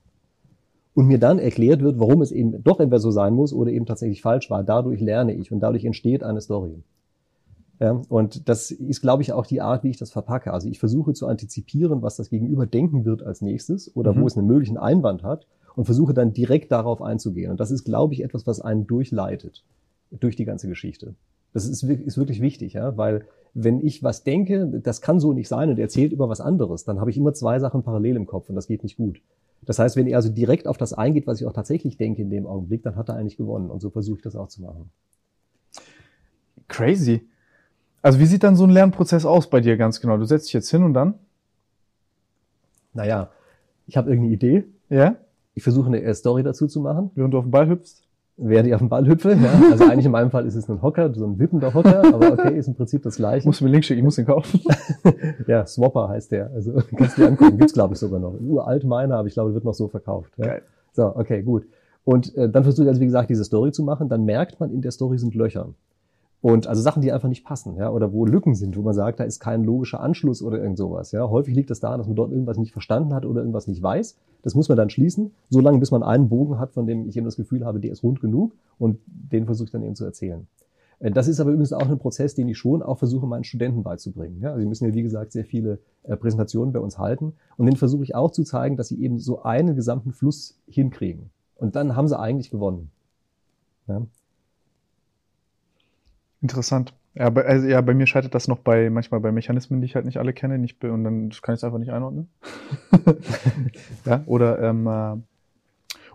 Und 0.93 1.07
mir 1.07 1.19
dann 1.19 1.39
erklärt 1.39 1.81
wird, 1.81 1.99
warum 1.99 2.21
es 2.21 2.31
eben 2.31 2.63
doch 2.63 2.79
entweder 2.79 2.99
so 2.99 3.11
sein 3.11 3.33
muss 3.33 3.53
oder 3.53 3.71
eben 3.71 3.85
tatsächlich 3.85 4.21
falsch 4.21 4.49
war. 4.49 4.63
Dadurch 4.63 4.99
lerne 4.99 5.33
ich 5.33 5.51
und 5.51 5.61
dadurch 5.61 5.85
entsteht 5.85 6.23
eine 6.23 6.41
Story. 6.41 6.83
Ja, 7.79 8.01
und 8.09 8.49
das 8.49 8.71
ist, 8.71 9.01
glaube 9.01 9.23
ich, 9.23 9.31
auch 9.31 9.45
die 9.45 9.61
Art, 9.61 9.85
wie 9.85 9.89
ich 9.89 9.97
das 9.97 10.11
verpacke. 10.11 10.51
Also 10.51 10.67
ich 10.67 10.79
versuche 10.79 11.13
zu 11.13 11.27
antizipieren, 11.27 12.01
was 12.01 12.17
das 12.17 12.29
Gegenüber 12.29 12.65
denken 12.65 13.05
wird 13.05 13.23
als 13.23 13.41
nächstes 13.41 13.95
oder 13.95 14.13
mhm. 14.13 14.21
wo 14.21 14.27
es 14.27 14.37
einen 14.37 14.47
möglichen 14.47 14.77
Einwand 14.77 15.23
hat 15.23 15.47
und 15.75 15.85
versuche 15.85 16.13
dann 16.13 16.33
direkt 16.33 16.73
darauf 16.73 17.01
einzugehen. 17.01 17.51
Und 17.51 17.61
das 17.61 17.71
ist, 17.71 17.85
glaube 17.85 18.13
ich, 18.13 18.23
etwas, 18.23 18.45
was 18.45 18.59
einen 18.59 18.85
durchleitet 18.85 19.63
durch 20.11 20.35
die 20.35 20.43
ganze 20.43 20.67
Geschichte. 20.67 21.15
Das 21.53 21.65
ist, 21.65 21.81
ist 21.83 22.17
wirklich 22.17 22.41
wichtig, 22.41 22.73
ja, 22.73 22.97
weil 22.97 23.25
wenn 23.53 23.85
ich 23.85 24.03
was 24.03 24.23
denke, 24.23 24.67
das 24.83 25.01
kann 25.01 25.19
so 25.19 25.33
nicht 25.33 25.47
sein 25.47 25.69
und 25.69 25.79
erzählt 25.79 26.11
über 26.11 26.29
was 26.29 26.41
anderes, 26.41 26.83
dann 26.83 26.99
habe 26.99 27.09
ich 27.09 27.17
immer 27.17 27.33
zwei 27.33 27.59
Sachen 27.59 27.83
parallel 27.83 28.15
im 28.15 28.25
Kopf 28.25 28.49
und 28.49 28.55
das 28.55 28.67
geht 28.67 28.83
nicht 28.83 28.97
gut. 28.97 29.21
Das 29.63 29.79
heißt, 29.79 29.95
wenn 29.95 30.07
er 30.07 30.17
also 30.17 30.29
direkt 30.29 30.67
auf 30.67 30.77
das 30.77 30.93
eingeht, 30.93 31.27
was 31.27 31.41
ich 31.41 31.47
auch 31.47 31.53
tatsächlich 31.53 31.97
denke 31.97 32.21
in 32.21 32.29
dem 32.29 32.47
Augenblick, 32.47 32.83
dann 32.83 32.95
hat 32.95 33.09
er 33.09 33.15
eigentlich 33.15 33.37
gewonnen. 33.37 33.69
Und 33.69 33.81
so 33.81 33.89
versuche 33.89 34.17
ich 34.17 34.23
das 34.23 34.35
auch 34.35 34.47
zu 34.47 34.61
machen. 34.61 34.89
Crazy. 36.67 37.27
Also 38.01 38.19
wie 38.19 38.25
sieht 38.25 38.43
dann 38.43 38.55
so 38.55 38.63
ein 38.63 38.69
Lernprozess 38.69 39.25
aus 39.25 39.49
bei 39.49 39.59
dir 39.59 39.75
ganz 39.75 39.99
genau? 39.99 40.17
Du 40.17 40.25
setzt 40.25 40.47
dich 40.47 40.53
jetzt 40.53 40.69
hin 40.69 40.83
und 40.83 40.93
dann? 40.93 41.15
Naja, 42.93 43.31
ich 43.87 43.97
habe 43.97 44.09
irgendeine 44.09 44.33
Idee. 44.33 44.63
Ja. 44.89 45.17
Ich 45.55 45.63
versuche 45.63 45.87
eine 45.87 46.13
Story 46.15 46.43
dazu 46.43 46.67
zu 46.67 46.79
machen. 46.79 47.11
Während 47.15 47.33
du 47.33 47.39
auf 47.39 47.43
den 47.43 47.51
Ball 47.51 47.67
hüpfst? 47.67 48.03
Während 48.41 48.67
ich 48.67 48.73
auf 48.73 48.79
den 48.79 48.89
Ball 48.89 49.05
hüpfe. 49.07 49.31
Ja. 49.33 49.71
Also 49.71 49.85
eigentlich 49.85 50.05
in 50.05 50.11
meinem 50.11 50.31
Fall 50.31 50.45
ist 50.45 50.55
es 50.55 50.69
ein 50.69 50.81
Hocker, 50.81 51.13
so 51.13 51.25
ein 51.25 51.39
wippender 51.39 51.73
Hocker, 51.73 52.03
aber 52.13 52.33
okay, 52.33 52.57
ist 52.57 52.67
im 52.67 52.75
Prinzip 52.75 53.03
das 53.03 53.17
gleiche. 53.17 53.47
Muss 53.47 53.61
mir 53.61 53.69
Link 53.69 53.85
schicken, 53.85 53.99
ich 53.99 54.03
muss 54.03 54.15
den 54.15 54.25
kaufen. 54.25 54.61
ja, 55.47 55.65
Swapper 55.65 56.09
heißt 56.09 56.31
der. 56.31 56.51
Also 56.51 56.73
kannst 56.95 57.17
du 57.17 57.21
dir 57.21 57.27
angucken. 57.27 57.57
Gibt's 57.57 57.73
glaube 57.73 57.93
ich 57.93 57.99
sogar 57.99 58.19
noch. 58.19 58.33
Uralt 58.39 58.83
meiner, 58.83 59.17
aber 59.17 59.27
ich 59.27 59.33
glaube, 59.33 59.53
wird 59.53 59.65
noch 59.65 59.73
so 59.73 59.87
verkauft. 59.87 60.31
Ja. 60.37 60.45
Geil. 60.45 60.61
So, 60.93 61.15
okay, 61.15 61.43
gut. 61.43 61.65
Und 62.03 62.35
äh, 62.35 62.49
dann 62.49 62.63
versuche 62.63 62.85
ich 62.85 62.89
also, 62.89 63.01
wie 63.01 63.05
gesagt, 63.05 63.29
diese 63.29 63.43
Story 63.43 63.71
zu 63.71 63.83
machen. 63.83 64.09
Dann 64.09 64.25
merkt 64.25 64.59
man, 64.59 64.71
in 64.71 64.81
der 64.81 64.91
Story 64.91 65.17
sind 65.19 65.35
Löcher. 65.35 65.69
Und 66.41 66.67
also 66.67 66.81
Sachen, 66.81 67.01
die 67.01 67.11
einfach 67.11 67.27
nicht 67.27 67.43
passen, 67.43 67.75
ja, 67.75 67.91
oder 67.91 68.13
wo 68.13 68.25
Lücken 68.25 68.55
sind, 68.55 68.77
wo 68.77 68.81
man 68.81 68.93
sagt, 68.93 69.19
da 69.19 69.25
ist 69.25 69.39
kein 69.39 69.63
logischer 69.63 69.99
Anschluss 69.99 70.41
oder 70.41 70.57
irgend 70.57 70.77
sowas. 70.77 71.11
Ja. 71.11 71.29
Häufig 71.29 71.53
liegt 71.53 71.69
das 71.69 71.81
daran, 71.81 71.97
dass 71.97 72.07
man 72.07 72.15
dort 72.15 72.31
irgendwas 72.31 72.57
nicht 72.57 72.71
verstanden 72.71 73.13
hat 73.13 73.25
oder 73.25 73.41
irgendwas 73.41 73.67
nicht 73.67 73.83
weiß. 73.83 74.17
Das 74.41 74.55
muss 74.55 74.69
man 74.69 74.77
dann 74.77 74.89
schließen, 74.89 75.31
solange 75.49 75.79
bis 75.79 75.91
man 75.91 76.01
einen 76.01 76.29
Bogen 76.29 76.57
hat, 76.57 76.71
von 76.71 76.85
dem 76.85 77.09
ich 77.09 77.17
eben 77.17 77.25
das 77.25 77.35
Gefühl 77.35 77.65
habe, 77.65 77.81
der 77.81 77.91
ist 77.91 78.03
rund 78.03 78.21
genug 78.21 78.53
und 78.77 78.99
den 79.05 79.45
versuche 79.45 79.65
ich 79.65 79.71
dann 79.71 79.83
eben 79.83 79.95
zu 79.95 80.05
erzählen. 80.05 80.47
Äh, 80.99 81.11
das 81.11 81.27
ist 81.27 81.41
aber 81.41 81.51
übrigens 81.51 81.73
auch 81.73 81.89
ein 81.89 81.97
Prozess, 81.97 82.35
den 82.35 82.47
ich 82.47 82.57
schon 82.57 82.83
auch 82.83 82.97
versuche, 82.97 83.27
meinen 83.27 83.43
Studenten 83.43 83.83
beizubringen. 83.83 84.39
Ja, 84.41 84.49
also 84.49 84.61
sie 84.61 84.67
müssen 84.67 84.85
ja, 84.85 84.93
wie 84.93 85.03
gesagt, 85.03 85.33
sehr 85.33 85.45
viele 85.45 85.79
äh, 86.03 86.15
Präsentationen 86.15 86.71
bei 86.71 86.79
uns 86.79 86.97
halten. 86.97 87.33
Und 87.57 87.65
den 87.65 87.75
versuche 87.75 88.03
ich 88.03 88.15
auch 88.15 88.31
zu 88.31 88.43
zeigen, 88.43 88.77
dass 88.77 88.87
sie 88.87 89.01
eben 89.03 89.19
so 89.19 89.43
einen 89.43 89.75
gesamten 89.75 90.13
Fluss 90.13 90.57
hinkriegen. 90.67 91.31
Und 91.55 91.75
dann 91.75 91.97
haben 91.97 92.07
sie 92.07 92.17
eigentlich 92.17 92.51
gewonnen. 92.51 92.91
Ja. 93.87 94.03
Interessant. 96.41 96.93
Ja, 97.15 97.29
bei, 97.29 97.45
also, 97.45 97.67
ja, 97.67 97.81
bei 97.81 97.93
mir 97.93 98.07
scheitert 98.07 98.35
das 98.35 98.47
noch 98.47 98.59
bei 98.59 98.89
manchmal 98.89 99.19
bei 99.19 99.31
Mechanismen, 99.31 99.81
die 99.81 99.85
ich 99.85 99.95
halt 99.95 100.05
nicht 100.05 100.17
alle 100.17 100.33
kenne, 100.33 100.57
nicht 100.57 100.83
und 100.83 101.03
dann 101.03 101.29
kann 101.41 101.53
ich 101.53 101.59
es 101.59 101.63
einfach 101.63 101.79
nicht 101.79 101.91
einordnen. 101.91 102.29
ja, 104.05 104.23
oder 104.25 104.59
ähm, 104.61 104.87
äh, 104.87 105.17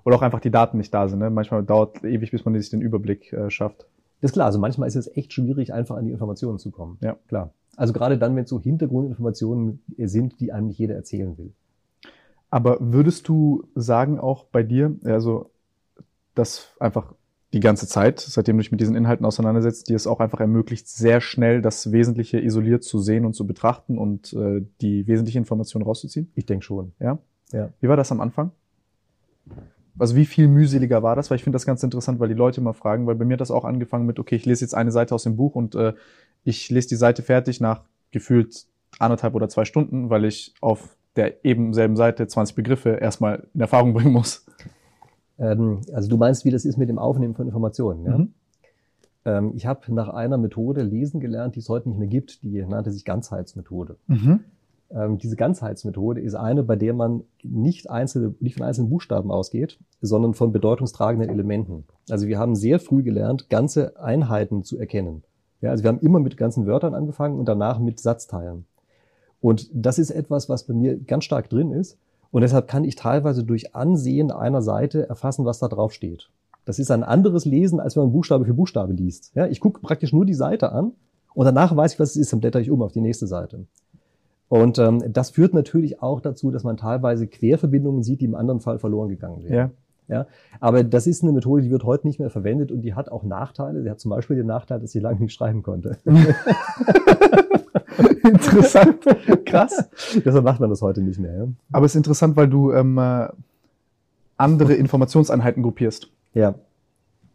oder 0.04 0.16
auch 0.16 0.22
einfach 0.22 0.40
die 0.40 0.50
Daten 0.50 0.78
nicht 0.78 0.92
da 0.92 1.08
sind. 1.08 1.18
Ne? 1.18 1.30
Manchmal 1.30 1.64
dauert 1.64 2.04
ewig, 2.04 2.30
bis 2.30 2.44
man 2.44 2.54
sich 2.54 2.70
den 2.70 2.82
Überblick 2.82 3.32
äh, 3.32 3.50
schafft. 3.50 3.86
Das 4.20 4.30
ist 4.30 4.34
klar. 4.34 4.46
Also 4.46 4.58
manchmal 4.58 4.86
ist 4.86 4.96
es 4.96 5.14
echt 5.16 5.32
schwierig, 5.32 5.72
einfach 5.72 5.96
an 5.96 6.04
die 6.04 6.12
Informationen 6.12 6.58
zu 6.58 6.70
kommen. 6.70 6.98
Ja, 7.00 7.16
klar. 7.28 7.50
Also 7.76 7.92
gerade 7.92 8.18
dann, 8.18 8.36
wenn 8.36 8.44
es 8.44 8.50
so 8.50 8.60
Hintergrundinformationen 8.60 9.82
sind, 9.98 10.40
die 10.40 10.52
einem 10.52 10.68
nicht 10.68 10.78
jeder 10.78 10.94
erzählen 10.94 11.36
will. 11.36 11.52
Aber 12.50 12.76
würdest 12.80 13.28
du 13.28 13.64
sagen 13.74 14.20
auch 14.20 14.44
bei 14.44 14.62
dir, 14.62 14.94
also 15.04 15.50
dass 16.34 16.68
einfach 16.78 17.14
die 17.54 17.60
ganze 17.60 17.86
Zeit, 17.86 18.18
seitdem 18.18 18.56
du 18.56 18.62
dich 18.62 18.72
mit 18.72 18.80
diesen 18.80 18.96
Inhalten 18.96 19.24
auseinandersetzt, 19.24 19.88
die 19.88 19.94
es 19.94 20.08
auch 20.08 20.18
einfach 20.18 20.40
ermöglicht, 20.40 20.88
sehr 20.88 21.20
schnell 21.20 21.62
das 21.62 21.92
Wesentliche 21.92 22.40
isoliert 22.40 22.82
zu 22.82 22.98
sehen 22.98 23.24
und 23.24 23.34
zu 23.34 23.46
betrachten 23.46 23.96
und 23.96 24.32
äh, 24.32 24.66
die 24.80 25.06
wesentliche 25.06 25.38
Information 25.38 25.82
rauszuziehen? 25.82 26.32
Ich 26.34 26.46
denke 26.46 26.64
schon. 26.64 26.92
Ja? 26.98 27.18
ja. 27.52 27.70
Wie 27.80 27.88
war 27.88 27.96
das 27.96 28.10
am 28.10 28.20
Anfang? 28.20 28.50
Also 29.96 30.16
wie 30.16 30.26
viel 30.26 30.48
mühseliger 30.48 31.04
war 31.04 31.14
das? 31.14 31.30
Weil 31.30 31.36
ich 31.36 31.44
finde 31.44 31.54
das 31.54 31.64
ganz 31.64 31.80
interessant, 31.84 32.18
weil 32.18 32.28
die 32.28 32.34
Leute 32.34 32.60
immer 32.60 32.74
fragen, 32.74 33.06
weil 33.06 33.14
bei 33.14 33.24
mir 33.24 33.34
hat 33.34 33.40
das 33.40 33.52
auch 33.52 33.64
angefangen 33.64 34.04
mit, 34.04 34.18
okay, 34.18 34.34
ich 34.34 34.46
lese 34.46 34.64
jetzt 34.64 34.74
eine 34.74 34.90
Seite 34.90 35.14
aus 35.14 35.22
dem 35.22 35.36
Buch 35.36 35.54
und 35.54 35.76
äh, 35.76 35.94
ich 36.42 36.68
lese 36.70 36.88
die 36.88 36.96
Seite 36.96 37.22
fertig 37.22 37.60
nach 37.60 37.82
gefühlt 38.10 38.66
anderthalb 38.98 39.36
oder 39.36 39.48
zwei 39.48 39.64
Stunden, 39.64 40.10
weil 40.10 40.24
ich 40.24 40.54
auf 40.60 40.96
der 41.14 41.44
eben 41.44 41.72
selben 41.72 41.96
Seite 41.96 42.26
20 42.26 42.56
Begriffe 42.56 42.90
erstmal 42.90 43.46
in 43.54 43.60
Erfahrung 43.60 43.94
bringen 43.94 44.12
muss. 44.12 44.44
Ähm, 45.38 45.80
also 45.92 46.08
du 46.08 46.16
meinst, 46.16 46.44
wie 46.44 46.50
das 46.50 46.64
ist 46.64 46.76
mit 46.76 46.88
dem 46.88 46.98
Aufnehmen 46.98 47.34
von 47.34 47.46
Informationen. 47.46 48.04
Ja? 48.04 48.18
Mhm. 48.18 48.34
Ähm, 49.24 49.52
ich 49.54 49.66
habe 49.66 49.92
nach 49.92 50.08
einer 50.08 50.38
Methode 50.38 50.82
lesen 50.82 51.20
gelernt, 51.20 51.56
die 51.56 51.60
es 51.60 51.68
heute 51.68 51.88
nicht 51.88 51.98
mehr 51.98 52.08
gibt, 52.08 52.42
die 52.42 52.64
nannte 52.64 52.90
sich 52.92 53.04
Ganzheitsmethode. 53.04 53.96
Mhm. 54.06 54.40
Ähm, 54.90 55.18
diese 55.18 55.36
Ganzheitsmethode 55.36 56.20
ist 56.20 56.34
eine, 56.34 56.62
bei 56.62 56.76
der 56.76 56.92
man 56.92 57.24
nicht, 57.42 57.90
einzelne, 57.90 58.34
nicht 58.40 58.56
von 58.56 58.66
einzelnen 58.66 58.90
Buchstaben 58.90 59.30
ausgeht, 59.30 59.78
sondern 60.00 60.34
von 60.34 60.52
bedeutungstragenden 60.52 61.30
Elementen. 61.30 61.84
Also 62.08 62.26
wir 62.26 62.38
haben 62.38 62.54
sehr 62.54 62.78
früh 62.78 63.02
gelernt, 63.02 63.48
ganze 63.48 63.98
Einheiten 63.98 64.62
zu 64.62 64.78
erkennen. 64.78 65.24
Ja, 65.60 65.70
also 65.70 65.82
wir 65.82 65.88
haben 65.88 66.00
immer 66.00 66.20
mit 66.20 66.36
ganzen 66.36 66.66
Wörtern 66.66 66.94
angefangen 66.94 67.38
und 67.38 67.46
danach 67.48 67.78
mit 67.78 67.98
Satzteilen. 67.98 68.66
Und 69.40 69.68
das 69.72 69.98
ist 69.98 70.10
etwas, 70.10 70.48
was 70.48 70.64
bei 70.64 70.74
mir 70.74 70.98
ganz 70.98 71.24
stark 71.24 71.48
drin 71.48 71.72
ist. 71.72 71.98
Und 72.34 72.40
deshalb 72.40 72.66
kann 72.66 72.82
ich 72.82 72.96
teilweise 72.96 73.44
durch 73.44 73.76
Ansehen 73.76 74.32
einer 74.32 74.60
Seite 74.60 75.08
erfassen, 75.08 75.44
was 75.44 75.60
da 75.60 75.68
drauf 75.68 75.92
steht. 75.92 76.30
Das 76.64 76.80
ist 76.80 76.90
ein 76.90 77.04
anderes 77.04 77.44
Lesen, 77.44 77.78
als 77.78 77.94
wenn 77.94 78.02
man 78.02 78.12
Buchstabe 78.12 78.44
für 78.44 78.54
Buchstabe 78.54 78.92
liest. 78.92 79.30
Ja, 79.36 79.46
ich 79.46 79.60
gucke 79.60 79.80
praktisch 79.80 80.12
nur 80.12 80.26
die 80.26 80.34
Seite 80.34 80.72
an 80.72 80.94
und 81.34 81.44
danach 81.44 81.76
weiß 81.76 81.92
ich, 81.92 82.00
was 82.00 82.10
es 82.10 82.16
ist, 82.16 82.32
dann 82.32 82.40
blätter 82.40 82.58
ich 82.58 82.72
um 82.72 82.82
auf 82.82 82.90
die 82.90 83.02
nächste 83.02 83.28
Seite. 83.28 83.66
Und 84.48 84.80
ähm, 84.80 85.12
das 85.12 85.30
führt 85.30 85.54
natürlich 85.54 86.02
auch 86.02 86.20
dazu, 86.20 86.50
dass 86.50 86.64
man 86.64 86.76
teilweise 86.76 87.28
Querverbindungen 87.28 88.02
sieht, 88.02 88.20
die 88.20 88.24
im 88.24 88.34
anderen 88.34 88.58
Fall 88.58 88.80
verloren 88.80 89.10
gegangen 89.10 89.44
wären. 89.44 89.54
Ja. 89.54 89.70
Ja, 90.08 90.26
aber 90.58 90.82
das 90.82 91.06
ist 91.06 91.22
eine 91.22 91.30
Methode, 91.30 91.62
die 91.62 91.70
wird 91.70 91.84
heute 91.84 92.04
nicht 92.08 92.18
mehr 92.18 92.30
verwendet 92.30 92.72
und 92.72 92.82
die 92.82 92.94
hat 92.94 93.12
auch 93.12 93.22
Nachteile. 93.22 93.80
Sie 93.80 93.88
hat 93.88 94.00
zum 94.00 94.10
Beispiel 94.10 94.36
den 94.36 94.46
Nachteil, 94.46 94.80
dass 94.80 94.92
ich 94.92 95.00
lange 95.00 95.20
nicht 95.20 95.34
schreiben 95.34 95.62
konnte. 95.62 95.98
interessant. 98.22 99.04
Krass. 99.44 99.88
Deshalb 100.24 100.44
macht 100.44 100.60
man 100.60 100.70
das 100.70 100.82
heute 100.82 101.00
nicht 101.02 101.18
mehr. 101.18 101.34
Ja? 101.34 101.48
Aber 101.72 101.86
es 101.86 101.92
ist 101.92 101.96
interessant, 101.96 102.36
weil 102.36 102.48
du 102.48 102.72
ähm, 102.72 102.98
äh, 102.98 103.28
andere 104.36 104.74
Informationseinheiten 104.74 105.62
gruppierst. 105.62 106.10
Ja. 106.34 106.54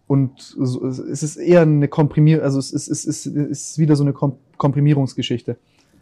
Und 0.07 0.39
so, 0.39 0.85
es 0.85 1.23
ist 1.23 1.37
eher 1.37 1.61
eine 1.61 1.87
Komprimierung, 1.87 2.43
also 2.43 2.57
es 2.57 2.71
ist, 2.71 2.87
es, 2.87 3.05
ist, 3.05 3.25
es 3.27 3.71
ist 3.71 3.77
wieder 3.77 3.95
so 3.95 4.03
eine 4.03 4.13
Kom 4.13 4.37
Komprimierungsgeschichte. 4.57 5.55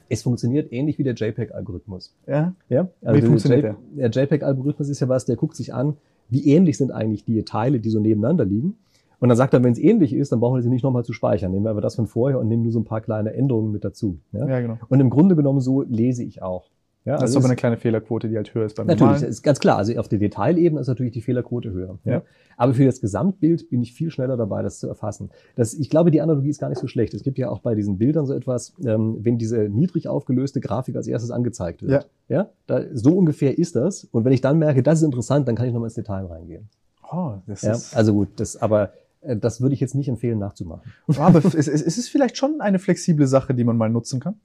Es 0.09 0.23
funktioniert 0.23 0.71
ähnlich 0.71 0.97
wie 0.97 1.03
der 1.03 1.13
JPEG-Algorithmus. 1.13 2.15
Ja? 2.25 2.53
Ja. 2.69 2.87
Also 3.03 3.21
wie 3.21 3.25
funktioniert 3.25 3.63
der? 3.63 3.75
Der 3.95 4.09
JPEG-Algorithmus 4.09 4.89
ist 4.89 4.99
ja 4.99 5.09
was, 5.09 5.25
der 5.25 5.35
guckt 5.35 5.55
sich 5.55 5.73
an, 5.73 5.97
wie 6.29 6.47
ähnlich 6.47 6.77
sind 6.77 6.91
eigentlich 6.91 7.23
die 7.25 7.43
Teile, 7.43 7.79
die 7.79 7.89
so 7.89 7.99
nebeneinander 7.99 8.45
liegen 8.45 8.77
Und 9.19 9.29
dann 9.29 9.37
sagt 9.37 9.53
er, 9.53 9.63
wenn 9.63 9.71
es 9.71 9.79
ähnlich 9.79 10.13
ist, 10.13 10.31
dann 10.31 10.39
brauchen 10.39 10.55
wir 10.55 10.61
sie 10.61 10.69
nicht 10.69 10.83
nochmal 10.83 11.03
zu 11.03 11.13
speichern. 11.13 11.51
Nehmen 11.51 11.65
wir 11.65 11.71
aber 11.71 11.81
das 11.81 11.95
von 11.95 12.07
vorher 12.07 12.39
und 12.39 12.47
nehmen 12.47 12.63
nur 12.63 12.71
so 12.71 12.79
ein 12.79 12.85
paar 12.85 13.01
kleine 13.01 13.33
Änderungen 13.33 13.71
mit 13.71 13.83
dazu. 13.83 14.19
Ja, 14.31 14.47
ja 14.47 14.59
genau. 14.61 14.77
Und 14.89 14.99
im 14.99 15.09
Grunde 15.09 15.35
genommen 15.35 15.59
so 15.59 15.81
lese 15.81 16.23
ich 16.23 16.41
auch. 16.41 16.69
Ja, 17.07 17.13
das 17.13 17.21
also 17.21 17.39
ist 17.39 17.45
aber 17.45 17.51
eine 17.51 17.55
kleine 17.55 17.77
Fehlerquote, 17.77 18.27
die 18.27 18.35
halt 18.35 18.53
höher 18.53 18.65
ist 18.65 18.75
beim 18.75 18.85
Natürlich, 18.85 19.13
normalen. 19.13 19.29
ist 19.29 19.41
ganz 19.41 19.61
klar. 19.61 19.77
Also 19.77 19.97
auf 19.97 20.09
der 20.09 20.19
Detailebene 20.19 20.81
ist 20.81 20.87
natürlich 20.87 21.13
die 21.13 21.21
Fehlerquote 21.21 21.71
höher. 21.71 21.97
Ja. 22.03 22.11
ja. 22.11 22.21
Aber 22.57 22.73
für 22.73 22.83
das 22.83 22.99
Gesamtbild 22.99 23.69
bin 23.69 23.81
ich 23.81 23.93
viel 23.93 24.11
schneller 24.11 24.35
dabei, 24.35 24.61
das 24.61 24.79
zu 24.79 24.89
erfassen. 24.89 25.29
Das, 25.55 25.73
ich 25.73 25.89
glaube, 25.89 26.11
die 26.11 26.19
Analogie 26.19 26.49
ist 26.49 26.59
gar 26.59 26.67
nicht 26.67 26.79
so 26.79 26.87
schlecht. 26.87 27.13
Es 27.13 27.23
gibt 27.23 27.37
ja 27.37 27.49
auch 27.49 27.59
bei 27.59 27.75
diesen 27.75 27.97
Bildern 27.97 28.25
so 28.25 28.33
etwas, 28.33 28.73
ähm, 28.85 29.19
wenn 29.21 29.37
diese 29.37 29.69
niedrig 29.69 30.09
aufgelöste 30.09 30.59
Grafik 30.59 30.97
als 30.97 31.07
erstes 31.07 31.31
angezeigt 31.31 31.81
wird. 31.81 32.05
Ja. 32.27 32.39
ja 32.39 32.49
da, 32.65 32.81
so 32.91 33.17
ungefähr 33.17 33.57
ist 33.57 33.77
das. 33.77 34.03
Und 34.03 34.25
wenn 34.25 34.33
ich 34.33 34.41
dann 34.41 34.59
merke, 34.59 34.83
das 34.83 34.99
ist 34.99 35.05
interessant, 35.05 35.47
dann 35.47 35.55
kann 35.55 35.65
ich 35.65 35.71
nochmal 35.71 35.87
ins 35.87 35.95
Detail 35.95 36.25
reingehen. 36.25 36.67
Oh, 37.09 37.35
das 37.47 37.61
ja, 37.61 37.71
ist 37.71 37.95
also 37.95 38.13
gut, 38.13 38.27
das, 38.35 38.61
aber 38.61 38.91
das 39.21 39.61
würde 39.61 39.73
ich 39.73 39.79
jetzt 39.79 39.95
nicht 39.95 40.07
empfehlen 40.07 40.39
nachzumachen. 40.39 40.91
Aber 41.17 41.39
ist, 41.39 41.55
ist 41.55 41.97
es 41.97 42.07
vielleicht 42.07 42.37
schon 42.37 42.61
eine 42.61 42.79
flexible 42.79 43.27
Sache, 43.27 43.53
die 43.53 43.63
man 43.63 43.77
mal 43.77 43.89
nutzen 43.89 44.19
kann? 44.19 44.35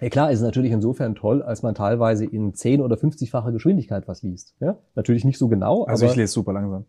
Ja 0.00 0.08
klar, 0.08 0.30
ist 0.30 0.40
natürlich 0.40 0.72
insofern 0.72 1.14
toll, 1.14 1.42
als 1.42 1.62
man 1.62 1.74
teilweise 1.74 2.24
in 2.24 2.54
10 2.54 2.80
oder 2.80 2.96
50-facher 2.96 3.52
Geschwindigkeit 3.52 4.08
was 4.08 4.22
liest. 4.22 4.54
Ja? 4.60 4.78
Natürlich 4.94 5.24
nicht 5.24 5.38
so 5.38 5.48
genau. 5.48 5.84
Also 5.84 6.04
aber, 6.04 6.12
ich 6.12 6.16
lese 6.16 6.32
super 6.32 6.54
langsam. 6.54 6.86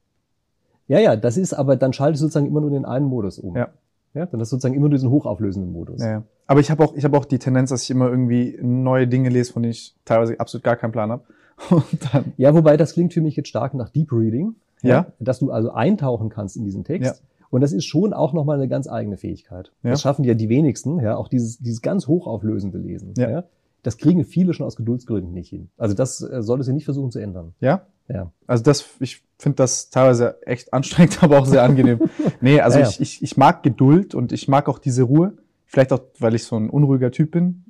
Ja, 0.88 1.00
ja, 1.00 1.16
das 1.16 1.38
ist 1.38 1.54
aber, 1.54 1.76
dann 1.76 1.94
schalte 1.94 2.14
ich 2.14 2.20
sozusagen 2.20 2.48
immer 2.48 2.62
nur 2.62 2.70
den 2.70 2.86
einen 2.86 3.06
Modus 3.06 3.38
um. 3.38 3.56
Ja. 3.56 3.70
Ja, 4.14 4.26
dann 4.26 4.42
ist 4.42 4.50
sozusagen 4.50 4.76
immer 4.76 4.90
nur 4.90 4.98
diesen 4.98 5.10
hochauflösenden 5.10 5.72
Modus. 5.72 6.02
Ja, 6.02 6.12
ja. 6.12 6.24
Aber 6.48 6.60
ich 6.60 6.70
habe 6.70 6.84
auch, 6.84 6.96
ich 6.96 7.06
habe 7.06 7.18
auch 7.18 7.24
die 7.24 7.40
Tendenz, 7.40 7.70
dass 7.70 7.84
ich 7.84 7.92
immer 7.92 8.10
irgendwie 8.10 8.60
neue 8.62 9.08
Dinge 9.08 9.30
lese, 9.30 9.54
von 9.54 9.64
denen 9.64 9.72
ich 9.72 9.96
teilweise 10.04 10.38
absolut 10.38 10.64
gar 10.64 10.76
keinen 10.76 10.92
Plan 10.92 11.12
habe. 11.12 11.24
ja, 12.38 12.54
wobei 12.54 12.76
das 12.76 12.94
klingt 12.94 13.14
für 13.14 13.22
mich 13.22 13.38
jetzt 13.38 13.48
stark 13.48 13.74
nach 13.74 13.90
Deep 13.90 14.12
Reading. 14.12 14.56
Ja. 14.82 14.90
ja. 14.90 15.14
Dass 15.20 15.40
du 15.40 15.52
also 15.52 15.72
eintauchen 15.72 16.30
kannst 16.30 16.58
in 16.58 16.64
diesen 16.64 16.84
Text. 16.84 17.22
Ja. 17.22 17.28
Und 17.50 17.62
das 17.62 17.74
ist 17.74 17.86
schon 17.86 18.14
auch 18.14 18.34
nochmal 18.34 18.58
eine 18.58 18.68
ganz 18.68 18.88
eigene 18.88 19.18
Fähigkeit. 19.18 19.72
Ja. 19.84 19.92
Das 19.92 20.02
schaffen 20.02 20.24
ja 20.24 20.34
die 20.34 20.50
wenigsten, 20.50 21.00
ja, 21.00 21.18
auch 21.18 21.28
dieses, 21.28 21.60
dieses 21.60 21.82
ganz 21.82 22.08
hochauflösende 22.08 22.78
Lesen. 22.78 23.14
Ja. 23.18 23.30
ja. 23.30 23.44
Das 23.84 23.98
kriegen 23.98 24.24
viele 24.24 24.54
schon 24.54 24.66
aus 24.66 24.76
Geduldsgründen 24.76 25.34
nicht 25.34 25.50
hin. 25.50 25.70
Also 25.78 25.96
das 25.96 26.22
äh, 26.22 26.42
sollte 26.42 26.64
sie 26.64 26.74
nicht 26.74 26.86
versuchen 26.86 27.12
zu 27.12 27.20
ändern. 27.20 27.54
Ja? 27.60 27.88
Ja. 28.08 28.32
Also 28.48 28.64
das, 28.64 28.86
ich 29.00 29.24
finde 29.38 29.58
das 29.58 29.90
teilweise 29.90 30.42
echt 30.46 30.74
anstrengend, 30.74 31.22
aber 31.24 31.40
auch 31.40 31.46
sehr 31.46 31.64
angenehm. 31.64 32.00
nee, 32.42 32.60
also 32.62 32.80
ja, 32.80 32.88
Ich, 32.88 33.02
ich, 33.02 33.24
ich 33.24 33.38
mag 33.38 33.64
Geduld 33.64 34.16
und 34.16 34.32
ich 34.32 34.48
mag 34.48 34.70
auch 34.70 34.80
diese 34.80 35.04
Ruhe. 35.04 35.34
Vielleicht 35.66 35.94
auch, 35.94 36.02
weil 36.20 36.36
ich 36.36 36.44
so 36.44 36.58
ein 36.58 36.70
unruhiger 36.70 37.12
Typ 37.12 37.32
bin. 37.32 37.66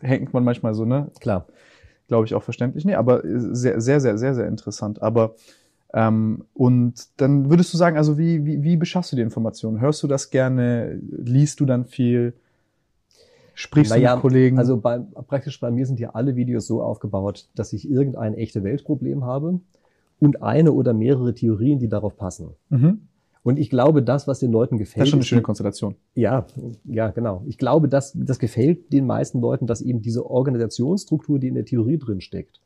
Hängt 0.00 0.32
man 0.34 0.44
manchmal 0.44 0.74
so, 0.74 0.84
ne? 0.84 1.10
Klar. 1.20 1.46
Glaube 2.08 2.26
ich 2.26 2.34
auch 2.34 2.42
verständlich. 2.42 2.84
Nee, 2.84 2.94
aber 2.94 3.22
sehr, 3.24 3.80
sehr, 3.80 4.00
sehr, 4.00 4.18
sehr, 4.18 4.34
sehr 4.34 4.46
interessant. 4.46 5.00
Aber 5.02 5.34
ähm, 5.92 6.44
und 6.54 7.08
dann 7.16 7.50
würdest 7.50 7.72
du 7.72 7.78
sagen, 7.78 7.96
also 7.96 8.18
wie, 8.18 8.44
wie, 8.44 8.62
wie 8.62 8.76
beschaffst 8.76 9.12
du 9.12 9.16
die 9.16 9.22
Informationen? 9.22 9.80
Hörst 9.80 10.02
du 10.02 10.06
das 10.06 10.30
gerne? 10.30 11.00
Liest 11.10 11.60
du 11.60 11.66
dann 11.66 11.84
viel? 11.84 12.34
Sprichst 13.54 13.90
naja, 13.90 14.10
du 14.10 14.16
mit 14.16 14.22
Kollegen? 14.22 14.58
Also 14.58 14.76
bei, 14.76 14.98
praktisch 14.98 15.58
bei 15.60 15.70
mir 15.70 15.86
sind 15.86 15.98
ja 15.98 16.10
alle 16.10 16.36
Videos 16.36 16.66
so 16.66 16.82
aufgebaut, 16.82 17.48
dass 17.54 17.72
ich 17.72 17.88
irgendein 17.88 18.34
echte 18.34 18.62
Weltproblem 18.64 19.24
habe 19.24 19.60
und 20.18 20.42
eine 20.42 20.72
oder 20.72 20.92
mehrere 20.92 21.34
Theorien, 21.34 21.78
die 21.78 21.88
darauf 21.88 22.16
passen. 22.16 22.50
Mhm. 22.68 23.00
Und 23.42 23.58
ich 23.58 23.70
glaube, 23.70 24.02
das, 24.02 24.26
was 24.26 24.40
den 24.40 24.50
Leuten 24.50 24.76
gefällt. 24.76 25.02
Das 25.02 25.06
ist 25.06 25.10
schon 25.10 25.18
eine 25.18 25.24
schöne 25.24 25.42
Konstellation. 25.42 25.94
Ja, 26.14 26.46
ja, 26.84 27.10
genau. 27.10 27.44
Ich 27.46 27.58
glaube, 27.58 27.88
das, 27.88 28.12
das 28.12 28.40
gefällt 28.40 28.92
den 28.92 29.06
meisten 29.06 29.40
Leuten, 29.40 29.68
dass 29.68 29.80
eben 29.80 30.02
diese 30.02 30.28
Organisationsstruktur, 30.28 31.38
die 31.38 31.46
in 31.46 31.54
der 31.54 31.64
Theorie 31.64 31.96
drin 31.96 32.20
steckt, 32.20 32.60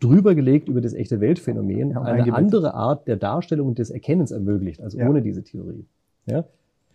drüber 0.00 0.34
gelegt 0.34 0.68
über 0.68 0.80
das 0.80 0.94
echte 0.94 1.20
Weltphänomen 1.20 1.90
ja, 1.90 2.02
eine 2.02 2.34
andere 2.34 2.74
Art 2.74 3.06
der 3.06 3.16
Darstellung 3.16 3.68
und 3.68 3.78
des 3.78 3.90
Erkennens 3.90 4.30
ermöglicht, 4.30 4.80
als 4.80 4.94
ja. 4.94 5.08
ohne 5.08 5.22
diese 5.22 5.42
Theorie. 5.42 5.86
Ja? 6.26 6.44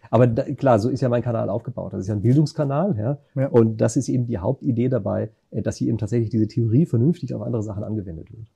Aber 0.09 0.27
da, 0.27 0.43
klar, 0.43 0.79
so 0.79 0.89
ist 0.89 1.01
ja 1.01 1.09
mein 1.09 1.21
Kanal 1.21 1.49
aufgebaut. 1.49 1.93
Das 1.93 2.01
ist 2.01 2.07
ja 2.07 2.15
ein 2.15 2.21
Bildungskanal, 2.21 2.95
ja? 2.97 3.17
ja. 3.35 3.47
Und 3.49 3.77
das 3.77 3.95
ist 3.95 4.09
eben 4.09 4.25
die 4.25 4.37
Hauptidee 4.37 4.89
dabei, 4.89 5.29
äh, 5.51 5.61
dass 5.61 5.77
hier 5.77 5.87
eben 5.89 5.97
tatsächlich 5.97 6.29
diese 6.29 6.47
Theorie 6.47 6.85
vernünftig 6.85 7.33
auf 7.33 7.41
andere 7.41 7.63
Sachen 7.63 7.83
angewendet 7.83 8.31
wird. 8.31 8.47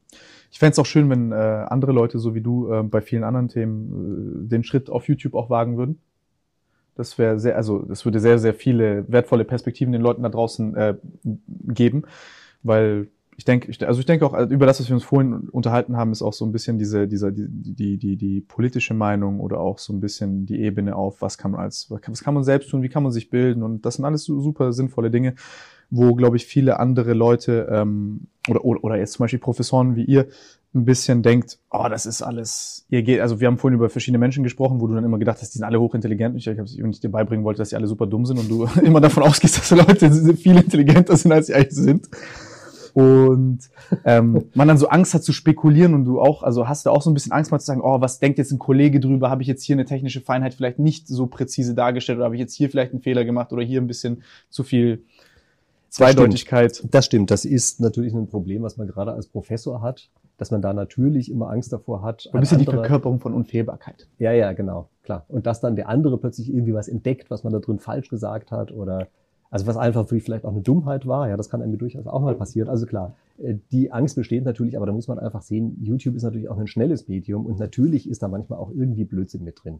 Ich 0.52 0.60
fände 0.60 0.74
es 0.74 0.80
auch 0.80 0.86
schön, 0.86 1.10
wenn 1.10 1.32
äh, 1.32 1.36
andere 1.36 1.92
Leute, 1.92 2.20
so 2.20 2.34
wie 2.36 2.42
du, 2.42 2.72
äh, 2.72 2.84
bei 2.84 3.02
vielen 3.02 3.24
anderen 3.24 3.50
Themen 3.50 4.46
äh, 4.46 4.50
den 4.50 4.64
Schritt 4.64 4.90
auf 4.90 5.08
YouTube 5.08 5.36
auch 5.36 5.50
wagen 5.50 5.78
würden. 5.78 6.00
Das 6.96 7.18
wäre 7.18 7.40
sehr, 7.40 7.56
also 7.56 7.80
das 7.80 8.06
würde 8.06 8.20
sehr, 8.20 8.38
sehr 8.38 8.54
viele 8.54 9.06
wertvolle 9.12 9.46
Perspektiven 9.46 9.92
den 9.92 10.02
Leuten 10.02 10.22
da 10.24 10.30
draußen 10.30 10.76
äh, 10.76 10.96
geben, 11.68 12.04
weil 12.62 13.08
ich 13.38 13.46
denke, 13.46 13.72
also 13.88 14.00
ich 14.00 14.06
denke 14.06 14.26
auch, 14.26 14.38
über 14.50 14.66
das, 14.66 14.80
was 14.80 14.90
wir 14.90 14.96
uns 14.96 15.04
vorhin 15.04 15.50
unterhalten 15.50 15.98
haben, 15.98 16.12
ist 16.12 16.22
auch 16.22 16.34
so 16.34 16.46
ein 16.46 16.52
bisschen 16.52 16.78
diese, 16.78 17.08
dieser, 17.08 17.32
die, 17.32 17.48
die, 17.50 17.98
die, 17.98 18.18
die 18.18 18.42
politische 18.42 18.94
Meinung 18.94 19.40
oder 19.40 19.60
auch 19.60 19.80
so 19.80 19.94
ein 19.94 20.00
bisschen 20.00 20.46
die 20.46 20.62
Ebene 20.62 20.96
auf, 20.96 21.22
was 21.22 21.38
kann 21.38 21.52
man 21.52 21.62
als, 21.62 21.90
was 21.90 22.24
kann 22.24 22.34
man 22.34 22.44
selbst 22.44 22.70
tun, 22.70 22.84
wie 22.84 22.90
kann 22.90 23.04
man 23.04 23.12
sich 23.12 23.30
bilden 23.30 23.64
und 23.64 23.86
das 23.86 23.96
sind 23.96 24.06
alles 24.06 24.26
super 24.26 24.74
sinnvolle 24.74 25.10
Dinge, 25.10 25.36
wo, 25.90 26.16
glaube 26.16 26.38
ich, 26.38 26.46
viele 26.46 26.80
andere 26.80 27.14
Leute 27.14 27.68
ähm, 27.72 28.28
oder, 28.50 28.64
oder, 28.66 28.84
oder 28.84 28.98
jetzt 28.98 29.14
zum 29.14 29.24
Beispiel 29.24 29.40
Professoren 29.40 29.96
wie 29.96 30.06
ihr 30.06 30.28
ein 30.76 30.86
bisschen 30.86 31.22
denkt, 31.22 31.60
oh, 31.70 31.86
das 31.88 32.08
ist 32.08 32.24
alles, 32.24 32.86
ihr 32.90 33.04
geht, 33.04 33.20
also 33.20 33.40
wir 33.40 33.48
haben 33.48 33.60
vorhin 33.60 33.78
über 33.78 33.90
verschiedene 33.90 34.18
Menschen 34.18 34.44
gesprochen, 34.44 34.82
wo 34.82 34.88
du 34.88 34.96
dann 34.96 35.04
immer 35.04 35.20
gedacht 35.20 35.40
hast, 35.40 35.54
die 35.54 35.60
sind 35.60 35.66
alle 35.66 35.80
hochintelligent. 35.80 36.36
Ich, 36.36 36.48
ich, 36.48 36.58
hab, 36.58 36.66
und 36.66 36.90
ich 36.90 37.00
dir 37.00 37.12
beibringen 37.12 37.46
wollte, 37.46 37.60
dass 37.60 37.70
sie 37.70 37.76
alle 37.76 37.86
super 37.86 38.08
dumm 38.08 38.26
sind 38.26 38.40
und 38.40 38.50
du 38.50 38.68
immer 38.84 39.00
davon 39.00 39.22
ausgehst, 39.22 39.58
dass 39.58 39.70
die 39.70 39.76
Leute 39.76 40.12
viel 40.36 40.58
intelligenter 40.58 41.16
sind, 41.16 41.32
als 41.32 41.48
sie 41.48 41.54
eigentlich 41.54 41.76
sind 41.76 42.10
und 42.94 43.60
ähm, 44.06 44.46
man 44.54 44.68
dann 44.68 44.78
so 44.78 44.88
Angst 44.88 45.14
hat 45.14 45.24
zu 45.24 45.34
spekulieren 45.34 45.94
und 45.94 46.06
du 46.06 46.22
auch, 46.22 46.44
also 46.44 46.68
hast 46.68 46.86
du 46.86 46.92
auch 46.92 47.02
so 47.02 47.10
ein 47.10 47.16
bisschen 47.16 47.32
Angst 47.32 47.52
mal 47.52 47.60
zu 47.60 47.66
sagen, 47.66 47.82
oh, 47.84 48.02
was 48.02 48.20
denkt 48.20 48.38
jetzt 48.38 48.52
ein 48.52 48.60
Kollege 48.60 49.00
drüber? 49.00 49.30
Habe 49.30 49.42
ich 49.42 49.48
jetzt 49.48 49.64
hier 49.64 49.76
eine 49.76 49.86
technische 49.86 50.22
Feinheit 50.22 50.54
vielleicht 50.54 50.80
nicht 50.80 51.08
so 51.08 51.28
präzise 51.28 51.74
dargestellt 51.74 52.18
oder 52.18 52.26
habe 52.26 52.36
ich 52.36 52.42
jetzt 52.42 52.54
hier 52.54 52.70
vielleicht 52.70 52.94
einen 52.94 53.02
Fehler 53.02 53.26
gemacht 53.26 53.52
oder 53.52 53.64
hier 53.64 53.82
ein 53.82 53.88
bisschen 53.88 54.24
zu 54.50 54.64
viel 54.64 55.04
Zweideutigkeit? 55.90 56.72
Das 56.72 56.78
stimmt. 56.78 56.94
das 56.94 57.06
stimmt. 57.06 57.32
Das 57.32 57.46
ist 57.46 57.82
natürlich 57.82 58.14
ein 58.14 58.28
Problem, 58.28 58.62
was 58.62 58.78
man 58.78 58.88
gerade 58.88 59.14
als 59.14 59.28
Professor 59.28 59.82
hat, 59.82 60.10
dass 60.38 60.52
man 60.52 60.62
da 60.62 60.74
natürlich 60.74 61.32
immer 61.32 61.50
Angst 61.50 61.74
davor 61.74 62.04
hat. 62.04 62.30
Ein 62.32 62.42
bisschen 62.42 62.60
andere, 62.60 62.76
die 62.76 62.78
Verkörperung 62.78 63.20
von 63.20 63.34
Unfehlbarkeit. 63.34 64.08
Ja, 64.20 64.32
ja, 64.34 64.54
genau, 64.54 64.90
klar. 65.02 65.26
Und 65.30 65.48
dass 65.48 65.62
dann 65.62 65.76
der 65.76 65.90
andere 65.90 66.20
plötzlich 66.20 66.50
irgendwie 66.50 66.74
was 66.74 66.88
entdeckt, 66.88 67.32
was 67.32 67.44
man 67.44 67.54
da 67.54 67.60
drin 67.60 67.80
falsch 67.80 68.10
gesagt 68.10 68.52
hat 68.52 68.72
oder 68.72 69.08
also 69.54 69.68
was 69.68 69.78
einfach 69.78 70.08
vielleicht 70.10 70.46
auch 70.46 70.52
eine 70.52 70.62
Dummheit 70.62 71.06
war, 71.06 71.30
ja, 71.30 71.38
das 71.38 71.48
kann 71.48 71.62
einem 71.62 71.78
durchaus 71.78 72.08
auch 72.08 72.22
mal 72.22 72.34
passieren. 72.34 72.70
Also 72.70 72.88
klar, 72.88 73.14
äh, 73.38 73.54
die 73.72 73.92
Angst 73.92 74.16
besteht 74.16 74.46
natürlich, 74.46 74.76
aber 74.78 74.88
da 74.88 74.92
muss 74.92 75.08
man 75.08 75.20
einfach 75.20 75.44
sehen, 75.44 75.78
YouTube 75.80 76.16
ist 76.16 76.24
natürlich 76.24 76.50
auch 76.50 76.58
ein 76.58 76.66
schnelles 76.66 77.08
Medium 77.08 77.46
und 77.46 77.60
natürlich 77.60 78.10
ist 78.10 78.24
da 78.24 78.28
manchmal 78.28 78.58
auch 78.58 78.72
irgendwie 78.72 79.04
Blödsinn 79.04 79.44
mit 79.44 79.64
drin. 79.64 79.80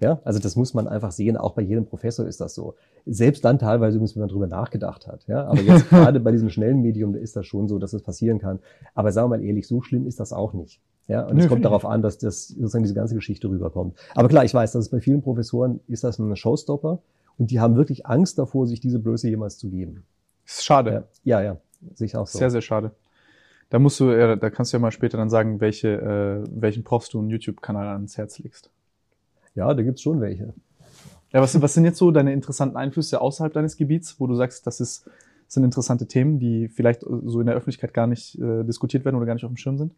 Ja, 0.00 0.18
also 0.24 0.38
das 0.38 0.56
muss 0.56 0.72
man 0.72 0.88
einfach 0.88 1.12
sehen, 1.12 1.36
auch 1.36 1.52
bei 1.52 1.60
jedem 1.60 1.84
Professor 1.84 2.26
ist 2.26 2.40
das 2.40 2.54
so. 2.54 2.74
Selbst 3.04 3.44
dann 3.44 3.58
teilweise, 3.58 4.00
wenn 4.00 4.08
man 4.18 4.30
drüber 4.30 4.46
nachgedacht 4.46 5.06
hat. 5.06 5.26
Ja, 5.26 5.44
aber 5.44 5.60
jetzt 5.60 5.88
gerade 5.90 6.18
bei 6.18 6.32
diesem 6.32 6.48
schnellen 6.48 6.80
Medium, 6.80 7.12
da 7.12 7.18
ist 7.18 7.36
das 7.36 7.44
schon 7.44 7.68
so, 7.68 7.78
dass 7.78 7.92
es 7.92 8.00
das 8.00 8.02
passieren 8.02 8.38
kann. 8.38 8.60
Aber 8.94 9.12
sagen 9.12 9.30
wir 9.30 9.36
mal 9.36 9.44
ehrlich, 9.44 9.68
so 9.68 9.82
schlimm 9.82 10.06
ist 10.06 10.20
das 10.20 10.32
auch 10.32 10.54
nicht. 10.54 10.80
Ja, 11.06 11.26
und 11.26 11.38
es 11.38 11.48
kommt 11.48 11.66
darauf 11.66 11.84
an, 11.84 12.00
dass 12.00 12.16
das 12.16 12.48
sozusagen 12.48 12.84
diese 12.84 12.94
ganze 12.94 13.14
Geschichte 13.14 13.48
rüberkommt. 13.48 13.94
Aber 14.14 14.28
klar, 14.28 14.44
ich 14.44 14.54
weiß, 14.54 14.72
dass 14.72 14.84
es 14.84 14.88
bei 14.88 15.00
vielen 15.00 15.20
Professoren 15.20 15.80
ist 15.86 16.02
das 16.02 16.18
ein 16.18 16.34
Showstopper. 16.34 17.00
Und 17.38 17.50
die 17.50 17.60
haben 17.60 17.76
wirklich 17.76 18.06
Angst 18.06 18.38
davor, 18.38 18.66
sich 18.66 18.80
diese 18.80 18.98
Blöße 18.98 19.28
jemals 19.28 19.58
zu 19.58 19.68
geben. 19.68 20.04
Ist 20.44 20.64
schade. 20.64 21.08
Ja, 21.22 21.40
ja, 21.40 21.52
ja 21.52 21.60
sehe 21.94 22.06
ich 22.06 22.16
auch 22.16 22.26
so. 22.26 22.38
Sehr, 22.38 22.50
sehr 22.50 22.62
schade. 22.62 22.92
Da 23.68 23.78
musst 23.78 23.98
du, 23.98 24.10
ja, 24.10 24.36
da 24.36 24.50
kannst 24.50 24.72
du 24.72 24.76
ja 24.76 24.80
mal 24.80 24.92
später 24.92 25.18
dann 25.18 25.28
sagen, 25.28 25.60
welche, 25.60 25.88
äh, 25.88 26.44
welchen 26.50 26.84
Profs 26.84 27.08
du 27.10 27.18
einen 27.18 27.30
YouTube-Kanal 27.30 27.88
ans 27.88 28.16
Herz 28.16 28.38
legst. 28.38 28.70
Ja, 29.54 29.72
da 29.74 29.82
gibt's 29.82 30.02
schon 30.02 30.20
welche. 30.20 30.54
Ja, 31.32 31.42
was, 31.42 31.60
was 31.60 31.74
sind 31.74 31.84
jetzt 31.84 31.98
so 31.98 32.10
deine 32.12 32.32
interessanten 32.32 32.76
Einflüsse 32.76 33.20
außerhalb 33.20 33.52
deines 33.52 33.76
Gebiets, 33.76 34.20
wo 34.20 34.26
du 34.26 34.34
sagst, 34.34 34.66
das 34.66 34.80
ist, 34.80 35.10
sind 35.48 35.64
interessante 35.64 36.06
Themen, 36.06 36.38
die 36.38 36.68
vielleicht 36.68 37.02
so 37.02 37.40
in 37.40 37.46
der 37.46 37.56
Öffentlichkeit 37.56 37.92
gar 37.92 38.06
nicht 38.06 38.38
äh, 38.40 38.62
diskutiert 38.62 39.04
werden 39.04 39.16
oder 39.16 39.26
gar 39.26 39.34
nicht 39.34 39.44
auf 39.44 39.50
dem 39.50 39.56
Schirm 39.56 39.78
sind? 39.78 39.94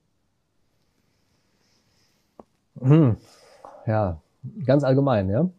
Hm. 2.80 3.16
Ja, 3.86 4.22
ganz 4.64 4.84
allgemein, 4.84 5.28
ja. 5.28 5.50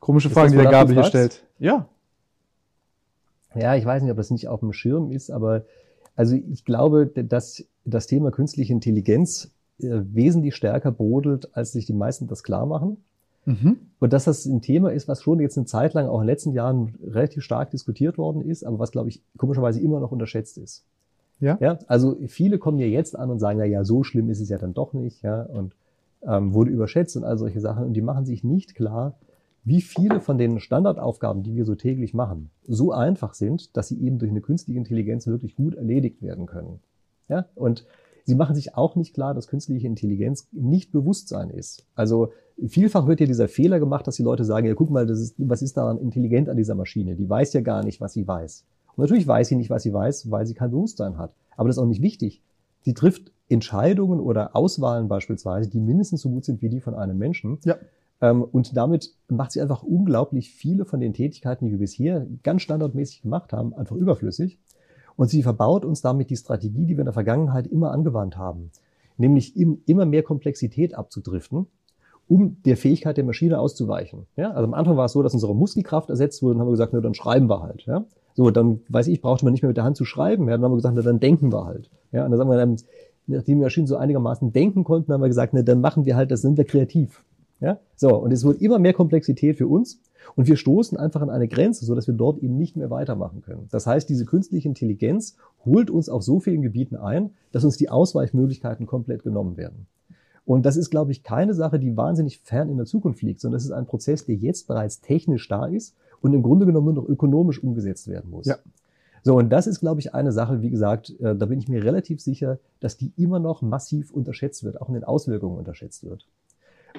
Komische 0.00 0.30
Fragen, 0.30 0.52
die 0.52 0.58
der 0.58 0.70
Gabe 0.70 0.92
hier 0.92 1.04
stellt. 1.04 1.42
Ja. 1.58 1.88
Ja, 3.54 3.74
ich 3.74 3.84
weiß 3.84 4.02
nicht, 4.02 4.10
ob 4.10 4.16
das 4.16 4.30
nicht 4.30 4.48
auf 4.48 4.60
dem 4.60 4.72
Schirm 4.72 5.10
ist, 5.10 5.30
aber 5.30 5.64
also 6.14 6.36
ich 6.36 6.64
glaube, 6.64 7.06
dass 7.06 7.64
das 7.84 8.06
Thema 8.06 8.30
künstliche 8.30 8.72
Intelligenz 8.72 9.50
äh, 9.80 10.00
wesentlich 10.12 10.56
stärker 10.56 10.92
brodelt, 10.92 11.56
als 11.56 11.72
sich 11.72 11.86
die 11.86 11.92
meisten 11.92 12.26
das 12.26 12.42
klar 12.42 12.66
machen. 12.66 12.98
Mhm. 13.46 13.78
Und 13.98 14.12
dass 14.12 14.24
das 14.24 14.44
ein 14.44 14.60
Thema 14.60 14.92
ist, 14.92 15.08
was 15.08 15.22
schon 15.22 15.40
jetzt 15.40 15.56
eine 15.56 15.66
Zeit 15.66 15.94
lang, 15.94 16.06
auch 16.06 16.20
in 16.20 16.26
den 16.26 16.32
letzten 16.32 16.52
Jahren, 16.52 16.94
relativ 17.02 17.42
stark 17.42 17.70
diskutiert 17.70 18.18
worden 18.18 18.42
ist, 18.42 18.64
aber 18.64 18.78
was, 18.78 18.90
glaube 18.90 19.08
ich, 19.08 19.22
komischerweise 19.38 19.80
immer 19.80 20.00
noch 20.00 20.12
unterschätzt 20.12 20.58
ist. 20.58 20.84
Ja. 21.40 21.56
ja. 21.60 21.78
Also 21.86 22.16
viele 22.26 22.58
kommen 22.58 22.78
ja 22.78 22.86
jetzt 22.86 23.16
an 23.16 23.30
und 23.30 23.38
sagen, 23.38 23.58
na 23.58 23.64
ja, 23.64 23.84
so 23.84 24.02
schlimm 24.02 24.28
ist 24.28 24.40
es 24.40 24.48
ja 24.48 24.58
dann 24.58 24.74
doch 24.74 24.92
nicht, 24.92 25.22
ja, 25.22 25.42
und 25.42 25.74
ähm, 26.22 26.52
wurde 26.52 26.70
überschätzt 26.70 27.16
und 27.16 27.24
all 27.24 27.38
solche 27.38 27.60
Sachen. 27.60 27.84
Und 27.84 27.94
die 27.94 28.02
machen 28.02 28.26
sich 28.26 28.44
nicht 28.44 28.74
klar, 28.74 29.14
wie 29.68 29.82
viele 29.82 30.20
von 30.20 30.38
den 30.38 30.60
Standardaufgaben, 30.60 31.42
die 31.42 31.54
wir 31.54 31.64
so 31.64 31.74
täglich 31.74 32.14
machen, 32.14 32.50
so 32.66 32.92
einfach 32.92 33.34
sind, 33.34 33.76
dass 33.76 33.88
sie 33.88 34.00
eben 34.00 34.18
durch 34.18 34.30
eine 34.30 34.40
künstliche 34.40 34.78
Intelligenz 34.78 35.26
wirklich 35.26 35.56
gut 35.56 35.74
erledigt 35.74 36.22
werden 36.22 36.46
können. 36.46 36.80
Ja, 37.28 37.46
und 37.54 37.84
Sie 38.28 38.34
machen 38.34 38.54
sich 38.54 38.76
auch 38.76 38.94
nicht 38.94 39.14
klar, 39.14 39.32
dass 39.32 39.48
künstliche 39.48 39.86
Intelligenz 39.86 40.48
nicht 40.52 40.92
Bewusstsein 40.92 41.48
ist. 41.48 41.86
Also 41.94 42.30
vielfach 42.66 43.06
wird 43.06 43.20
ja 43.20 43.26
dieser 43.26 43.48
Fehler 43.48 43.80
gemacht, 43.80 44.06
dass 44.06 44.16
die 44.16 44.22
Leute 44.22 44.44
sagen, 44.44 44.66
ja, 44.66 44.74
guck 44.74 44.90
mal, 44.90 45.06
das 45.06 45.18
ist, 45.18 45.36
was 45.38 45.62
ist 45.62 45.78
daran 45.78 45.96
intelligent 45.96 46.50
an 46.50 46.58
dieser 46.58 46.74
Maschine? 46.74 47.16
Die 47.16 47.26
weiß 47.26 47.54
ja 47.54 47.62
gar 47.62 47.82
nicht, 47.82 48.02
was 48.02 48.12
sie 48.12 48.28
weiß. 48.28 48.66
Und 48.94 48.98
natürlich 48.98 49.26
weiß 49.26 49.48
sie 49.48 49.56
nicht, 49.56 49.70
was 49.70 49.82
sie 49.82 49.94
weiß, 49.94 50.30
weil 50.30 50.44
sie 50.44 50.52
kein 50.52 50.70
Bewusstsein 50.70 51.16
hat. 51.16 51.32
Aber 51.56 51.68
das 51.70 51.78
ist 51.78 51.82
auch 51.82 51.86
nicht 51.86 52.02
wichtig. 52.02 52.42
Sie 52.82 52.92
trifft 52.92 53.32
Entscheidungen 53.48 54.20
oder 54.20 54.54
Auswahlen 54.54 55.08
beispielsweise, 55.08 55.70
die 55.70 55.80
mindestens 55.80 56.20
so 56.20 56.28
gut 56.28 56.44
sind 56.44 56.60
wie 56.60 56.68
die 56.68 56.82
von 56.82 56.94
einem 56.94 57.16
Menschen. 57.16 57.56
Ja. 57.64 57.76
Ähm, 58.20 58.42
und 58.42 58.76
damit 58.76 59.14
macht 59.28 59.52
sie 59.52 59.60
einfach 59.60 59.82
unglaublich 59.82 60.50
viele 60.50 60.84
von 60.84 61.00
den 61.00 61.12
Tätigkeiten, 61.12 61.66
die 61.66 61.72
wir 61.72 61.78
bisher 61.78 62.26
ganz 62.42 62.62
standardmäßig 62.62 63.22
gemacht 63.22 63.52
haben, 63.52 63.74
einfach 63.74 63.96
überflüssig. 63.96 64.58
Und 65.16 65.28
sie 65.28 65.42
verbaut 65.42 65.84
uns 65.84 66.00
damit 66.00 66.30
die 66.30 66.36
Strategie, 66.36 66.86
die 66.86 66.96
wir 66.96 67.00
in 67.00 67.06
der 67.06 67.12
Vergangenheit 67.12 67.66
immer 67.66 67.90
angewandt 67.90 68.36
haben, 68.36 68.70
nämlich 69.16 69.56
immer 69.56 70.06
mehr 70.06 70.22
Komplexität 70.22 70.94
abzudriften, 70.94 71.66
um 72.28 72.62
der 72.64 72.76
Fähigkeit 72.76 73.16
der 73.16 73.24
Maschine 73.24 73.58
auszuweichen. 73.58 74.26
Ja? 74.36 74.52
Also 74.52 74.64
am 74.64 74.74
Anfang 74.74 74.96
war 74.96 75.06
es 75.06 75.12
so, 75.12 75.22
dass 75.22 75.34
unsere 75.34 75.56
Muskelkraft 75.56 76.10
ersetzt 76.10 76.42
wurde 76.42 76.54
und 76.54 76.60
haben 76.60 76.68
wir 76.68 76.72
gesagt, 76.72 76.92
na, 76.92 77.00
dann 77.00 77.14
schreiben 77.14 77.48
wir 77.48 77.62
halt. 77.62 77.84
Ja? 77.86 78.04
So, 78.34 78.50
dann 78.50 78.80
weiß 78.88 79.08
ich, 79.08 79.20
brauchte 79.20 79.44
man 79.44 79.52
nicht 79.52 79.62
mehr 79.62 79.70
mit 79.70 79.76
der 79.76 79.84
Hand 79.84 79.96
zu 79.96 80.04
schreiben. 80.04 80.46
Ja? 80.48 80.54
Dann 80.56 80.64
haben 80.64 80.72
wir 80.72 80.76
gesagt, 80.76 80.94
na, 80.94 81.02
dann 81.02 81.18
denken 81.18 81.52
wir 81.52 81.64
halt. 81.64 81.90
Ja? 82.12 82.24
Und 82.24 82.30
dann 82.30 82.38
sagen 82.38 82.50
wir, 82.50 82.56
dann, 82.56 82.76
nachdem 83.26 83.58
die 83.58 83.64
Maschinen 83.64 83.88
so 83.88 83.96
einigermaßen 83.96 84.52
denken 84.52 84.84
konnten, 84.84 85.12
haben 85.12 85.20
wir 85.20 85.28
gesagt, 85.28 85.52
na, 85.52 85.62
dann 85.62 85.80
machen 85.80 86.04
wir 86.04 86.14
halt, 86.14 86.30
das 86.30 86.42
sind 86.42 86.56
wir 86.56 86.64
kreativ. 86.64 87.24
Ja? 87.60 87.78
So, 87.96 88.16
und 88.16 88.32
es 88.32 88.44
wird 88.44 88.60
immer 88.60 88.78
mehr 88.78 88.94
Komplexität 88.94 89.56
für 89.56 89.66
uns 89.66 90.00
und 90.36 90.46
wir 90.46 90.56
stoßen 90.56 90.98
einfach 90.98 91.22
an 91.22 91.30
eine 91.30 91.48
Grenze, 91.48 91.84
so 91.84 91.94
dass 91.94 92.06
wir 92.06 92.14
dort 92.14 92.38
eben 92.38 92.56
nicht 92.56 92.76
mehr 92.76 92.90
weitermachen 92.90 93.42
können. 93.42 93.68
Das 93.70 93.86
heißt, 93.86 94.08
diese 94.08 94.24
künstliche 94.24 94.68
Intelligenz 94.68 95.36
holt 95.64 95.90
uns 95.90 96.08
auf 96.08 96.22
so 96.22 96.40
vielen 96.40 96.62
Gebieten 96.62 96.96
ein, 96.96 97.30
dass 97.52 97.64
uns 97.64 97.76
die 97.76 97.90
Ausweichmöglichkeiten 97.90 98.86
komplett 98.86 99.22
genommen 99.22 99.56
werden. 99.56 99.86
Und 100.44 100.64
das 100.64 100.76
ist, 100.76 100.88
glaube 100.88 101.12
ich, 101.12 101.22
keine 101.22 101.52
Sache, 101.52 101.78
die 101.78 101.96
wahnsinnig 101.96 102.38
fern 102.38 102.70
in 102.70 102.78
der 102.78 102.86
Zukunft 102.86 103.20
liegt, 103.20 103.40
sondern 103.40 103.58
es 103.58 103.66
ist 103.66 103.70
ein 103.70 103.84
Prozess, 103.84 104.24
der 104.24 104.36
jetzt 104.36 104.66
bereits 104.66 105.00
technisch 105.00 105.46
da 105.46 105.66
ist 105.66 105.94
und 106.22 106.32
im 106.32 106.42
Grunde 106.42 106.64
genommen 106.64 106.86
nur 106.86 106.94
noch 106.94 107.08
ökonomisch 107.08 107.62
umgesetzt 107.62 108.08
werden 108.08 108.30
muss. 108.30 108.46
Ja. 108.46 108.56
So, 109.22 109.36
und 109.36 109.50
das 109.50 109.66
ist, 109.66 109.80
glaube 109.80 110.00
ich, 110.00 110.14
eine 110.14 110.32
Sache, 110.32 110.62
wie 110.62 110.70
gesagt, 110.70 111.10
äh, 111.20 111.36
da 111.36 111.46
bin 111.46 111.58
ich 111.58 111.68
mir 111.68 111.84
relativ 111.84 112.22
sicher, 112.22 112.58
dass 112.80 112.96
die 112.96 113.12
immer 113.16 113.40
noch 113.40 113.60
massiv 113.60 114.10
unterschätzt 114.10 114.64
wird, 114.64 114.80
auch 114.80 114.88
in 114.88 114.94
den 114.94 115.04
Auswirkungen 115.04 115.58
unterschätzt 115.58 116.04
wird. 116.04 116.26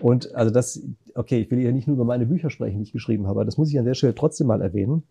Und 0.02 0.34
also 0.36 0.52
das, 0.52 0.82
okay, 1.16 1.42
ich 1.42 1.52
will 1.52 1.60
ja 1.60 1.72
nicht 1.72 1.88
nur 1.88 1.96
über 1.96 2.06
meine 2.06 2.26
Bücher 2.26 2.50
sprechen, 2.50 2.78
die 2.78 2.84
ich 2.84 2.92
geschrieben 2.92 3.28
habe, 3.28 3.40
aber 3.40 3.46
das 3.46 3.58
muss 3.58 3.70
ich 3.70 3.80
an 3.80 3.86
der 3.86 3.96
Stelle 3.96 4.16
trotzdem 4.16 4.48
mal 4.48 4.62
erwähnen. 4.62 5.04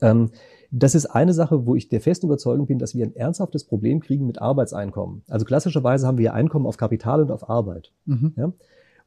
Ähm, 0.00 0.30
das 0.70 0.94
ist 0.94 1.06
eine 1.06 1.34
Sache, 1.34 1.66
wo 1.66 1.76
ich 1.76 1.88
der 1.88 2.00
festen 2.00 2.26
Überzeugung 2.26 2.66
bin, 2.66 2.78
dass 2.78 2.94
wir 2.94 3.04
ein 3.04 3.14
ernsthaftes 3.14 3.64
Problem 3.64 4.00
kriegen 4.00 4.26
mit 4.26 4.40
Arbeitseinkommen. 4.40 5.22
Also 5.28 5.44
klassischerweise 5.44 6.06
haben 6.06 6.16
wir 6.16 6.32
Einkommen 6.32 6.66
auf 6.66 6.78
Kapital 6.78 7.20
und 7.20 7.30
auf 7.30 7.50
Arbeit. 7.50 7.92
Mhm. 8.06 8.32
Ja? 8.36 8.52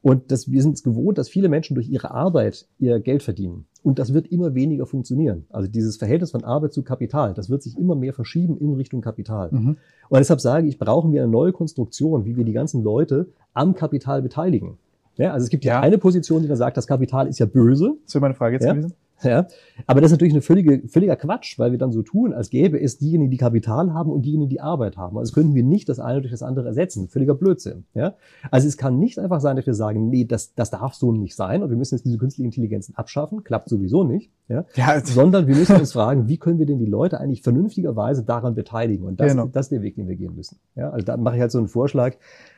Und 0.00 0.30
das, 0.30 0.48
wir 0.52 0.62
sind 0.62 0.76
es 0.76 0.84
gewohnt, 0.84 1.18
dass 1.18 1.28
viele 1.28 1.48
Menschen 1.48 1.74
durch 1.74 1.88
ihre 1.88 2.12
Arbeit 2.12 2.68
ihr 2.78 3.00
Geld 3.00 3.24
verdienen. 3.24 3.66
Und 3.82 3.98
das 3.98 4.14
wird 4.14 4.28
immer 4.28 4.54
weniger 4.54 4.86
funktionieren. 4.86 5.46
Also 5.50 5.68
dieses 5.68 5.96
Verhältnis 5.96 6.30
von 6.30 6.44
Arbeit 6.44 6.72
zu 6.72 6.84
Kapital, 6.84 7.34
das 7.34 7.50
wird 7.50 7.64
sich 7.64 7.76
immer 7.76 7.96
mehr 7.96 8.12
verschieben 8.12 8.56
in 8.58 8.74
Richtung 8.74 9.00
Kapital. 9.00 9.50
Mhm. 9.50 9.76
Und 10.08 10.18
deshalb 10.18 10.40
sage 10.40 10.68
ich, 10.68 10.78
brauchen 10.78 11.12
wir 11.12 11.22
eine 11.22 11.32
neue 11.32 11.52
Konstruktion, 11.52 12.24
wie 12.24 12.36
wir 12.36 12.44
die 12.44 12.52
ganzen 12.52 12.84
Leute 12.84 13.26
am 13.54 13.74
Kapital 13.74 14.22
beteiligen. 14.22 14.78
Ja, 15.16 15.32
also 15.32 15.44
es 15.44 15.50
gibt 15.50 15.64
ja 15.64 15.80
eine 15.80 15.98
Position, 15.98 16.42
die 16.42 16.48
da 16.48 16.56
sagt, 16.56 16.76
das 16.76 16.86
Kapital 16.86 17.26
ist 17.26 17.38
ja 17.38 17.46
böse. 17.46 17.94
Das 18.04 18.14
wäre 18.14 18.22
meine 18.22 18.34
Frage 18.34 18.54
jetzt 18.54 18.64
ja? 18.64 18.72
gewesen. 18.72 18.94
Ja, 19.22 19.46
aber 19.86 20.00
das 20.00 20.10
ist 20.10 20.16
natürlich 20.16 20.34
eine 20.34 20.42
völlige, 20.42 20.86
völliger 20.88 21.16
Quatsch, 21.16 21.58
weil 21.58 21.70
wir 21.70 21.78
dann 21.78 21.90
so 21.90 22.02
tun, 22.02 22.34
als 22.34 22.50
gäbe 22.50 22.78
es 22.80 22.98
diejenigen, 22.98 23.30
die 23.30 23.38
Kapital 23.38 23.94
haben 23.94 24.10
und 24.10 24.22
diejenigen, 24.22 24.50
die 24.50 24.60
Arbeit 24.60 24.96
haben. 24.96 25.16
Also 25.16 25.32
könnten 25.32 25.54
wir 25.54 25.62
nicht 25.62 25.88
das 25.88 26.00
eine 26.00 26.20
durch 26.20 26.32
das 26.32 26.42
andere 26.42 26.66
ersetzen. 26.66 27.08
Völliger 27.08 27.34
Blödsinn. 27.34 27.84
Ja? 27.94 28.14
Also 28.50 28.68
es 28.68 28.76
kann 28.76 28.98
nicht 28.98 29.18
einfach 29.18 29.40
sein, 29.40 29.56
dass 29.56 29.66
wir 29.66 29.74
sagen, 29.74 30.10
nee, 30.10 30.24
das, 30.24 30.54
das 30.54 30.70
darf 30.70 30.94
so 30.94 31.12
nicht 31.12 31.34
sein 31.34 31.62
und 31.62 31.70
wir 31.70 31.76
müssen 31.76 31.94
jetzt 31.94 32.04
diese 32.04 32.18
künstlichen 32.18 32.46
Intelligenzen 32.46 32.94
abschaffen. 32.94 33.42
Klappt 33.42 33.70
sowieso 33.70 34.04
nicht. 34.04 34.30
Ja? 34.48 34.66
ja 34.74 35.00
Sondern 35.02 35.46
wir 35.46 35.56
müssen 35.56 35.76
uns 35.76 35.92
fragen, 35.92 36.28
wie 36.28 36.36
können 36.36 36.58
wir 36.58 36.66
denn 36.66 36.78
die 36.78 36.86
Leute 36.86 37.18
eigentlich 37.18 37.42
vernünftigerweise 37.42 38.22
daran 38.22 38.54
beteiligen? 38.54 39.06
Und 39.06 39.18
das, 39.18 39.32
genau. 39.32 39.46
das 39.46 39.66
ist 39.66 39.72
der 39.72 39.82
Weg, 39.82 39.96
den 39.96 40.08
wir 40.08 40.16
gehen 40.16 40.34
müssen. 40.34 40.58
Ja? 40.74 40.90
Also 40.90 41.06
da 41.06 41.16
mache 41.16 41.36
ich 41.36 41.40
halt 41.40 41.52
so 41.52 41.58
einen 41.58 41.68
Vorschlag, 41.68 42.16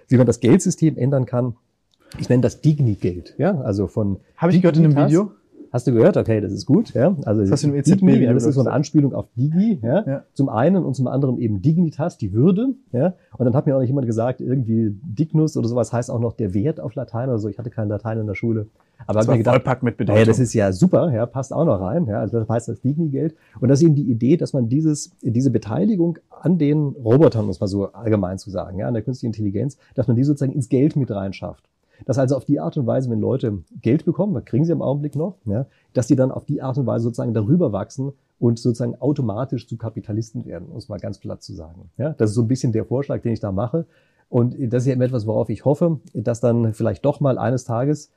wie 0.08 0.16
man 0.16 0.26
das 0.26 0.40
Geldsystem 0.40 0.96
ändern 0.96 1.24
kann 1.24 1.54
ich 2.18 2.28
nenne 2.28 2.42
das 2.42 2.60
Digni-Geld, 2.60 3.34
ja, 3.38 3.60
also 3.60 3.86
von. 3.86 4.18
Habe 4.36 4.52
ich 4.52 4.62
gehört 4.62 4.76
in 4.76 4.84
einem 4.84 4.96
Video? 4.96 5.32
Hast 5.70 5.86
du 5.86 5.92
gehört? 5.92 6.16
Okay, 6.16 6.40
das 6.40 6.52
ist 6.52 6.66
gut. 6.66 6.94
Ja? 6.94 7.14
Also 7.24 7.42
das, 7.42 7.60
das, 7.60 7.60
Digni, 7.60 8.16
ja, 8.16 8.32
das 8.32 8.44
ist 8.44 8.54
so 8.54 8.60
eine 8.60 8.72
Anspielung 8.72 9.12
auf 9.14 9.26
Digi. 9.36 9.78
Ja? 9.82 10.04
ja? 10.06 10.24
Zum 10.32 10.48
einen 10.48 10.84
und 10.84 10.94
zum 10.94 11.06
anderen 11.06 11.38
eben 11.38 11.60
Dignitas, 11.60 12.16
die 12.16 12.32
Würde. 12.32 12.74
Ja? 12.92 13.14
Und 13.36 13.44
dann 13.44 13.54
hat 13.54 13.66
mir 13.66 13.76
auch 13.76 13.80
nicht 13.80 13.90
jemand 13.90 14.06
gesagt, 14.06 14.40
irgendwie 14.40 14.96
Dignus 15.02 15.56
oder 15.56 15.68
sowas 15.68 15.92
heißt 15.92 16.10
auch 16.10 16.20
noch 16.20 16.32
der 16.32 16.54
Wert 16.54 16.80
auf 16.80 16.94
Latein 16.94 17.28
oder 17.28 17.38
so. 17.38 17.48
Ich 17.48 17.58
hatte 17.58 17.70
keinen 17.70 17.88
Latein 17.88 18.18
in 18.18 18.26
der 18.26 18.34
Schule. 18.34 18.68
Aber 19.06 19.18
das 19.18 19.28
mir 19.28 19.38
gedacht, 19.38 19.56
Vollpack 19.56 19.82
mit 19.82 19.96
Bedeutung. 19.96 20.20
Ja, 20.20 20.24
das 20.24 20.38
ist 20.38 20.54
ja 20.54 20.72
super, 20.72 21.12
ja, 21.12 21.24
passt 21.26 21.52
auch 21.52 21.64
noch 21.64 21.80
rein. 21.80 22.06
Ja? 22.06 22.20
Also 22.20 22.40
das 22.40 22.48
heißt 22.48 22.68
das 22.68 22.80
Digni-Geld. 22.80 23.34
Und 23.60 23.68
das 23.68 23.80
ist 23.80 23.86
eben 23.86 23.94
die 23.94 24.10
Idee, 24.10 24.36
dass 24.38 24.54
man 24.54 24.68
dieses, 24.68 25.12
diese 25.20 25.50
Beteiligung 25.50 26.18
an 26.30 26.56
den 26.56 26.88
Robotern, 26.88 27.44
muss 27.44 27.60
man 27.60 27.68
so 27.68 27.92
allgemein 27.92 28.38
zu 28.38 28.50
sagen, 28.50 28.78
ja, 28.78 28.88
an 28.88 28.94
der 28.94 29.02
künstlichen 29.02 29.34
Intelligenz, 29.34 29.76
dass 29.94 30.08
man 30.08 30.16
die 30.16 30.24
sozusagen 30.24 30.52
ins 30.52 30.68
Geld 30.68 30.96
mit 30.96 31.10
reinschafft. 31.10 31.68
Dass 32.06 32.18
also 32.18 32.36
auf 32.36 32.44
die 32.44 32.60
Art 32.60 32.76
und 32.76 32.86
Weise, 32.86 33.10
wenn 33.10 33.20
Leute 33.20 33.62
Geld 33.82 34.04
bekommen, 34.04 34.34
das 34.34 34.44
kriegen 34.44 34.64
sie 34.64 34.72
im 34.72 34.82
Augenblick 34.82 35.16
noch, 35.16 35.36
ja, 35.44 35.66
dass 35.92 36.06
die 36.06 36.16
dann 36.16 36.30
auf 36.30 36.44
die 36.44 36.62
Art 36.62 36.78
und 36.78 36.86
Weise 36.86 37.04
sozusagen 37.04 37.34
darüber 37.34 37.72
wachsen 37.72 38.12
und 38.38 38.58
sozusagen 38.58 38.94
automatisch 38.96 39.66
zu 39.66 39.76
Kapitalisten 39.76 40.46
werden, 40.46 40.68
um 40.68 40.76
es 40.76 40.88
mal 40.88 40.98
ganz 40.98 41.18
platt 41.18 41.42
zu 41.42 41.54
sagen. 41.54 41.90
Ja, 41.96 42.10
das 42.10 42.30
ist 42.30 42.36
so 42.36 42.42
ein 42.42 42.48
bisschen 42.48 42.72
der 42.72 42.84
Vorschlag, 42.84 43.22
den 43.22 43.32
ich 43.32 43.40
da 43.40 43.52
mache. 43.52 43.86
Und 44.28 44.56
das 44.72 44.82
ist 44.82 44.86
ja 44.86 44.92
eben 44.92 45.02
etwas, 45.02 45.26
worauf 45.26 45.48
ich 45.48 45.64
hoffe, 45.64 46.00
dass 46.12 46.40
dann 46.40 46.74
vielleicht 46.74 47.04
doch 47.04 47.20
mal 47.20 47.38
eines 47.38 47.64
Tages, 47.64 48.10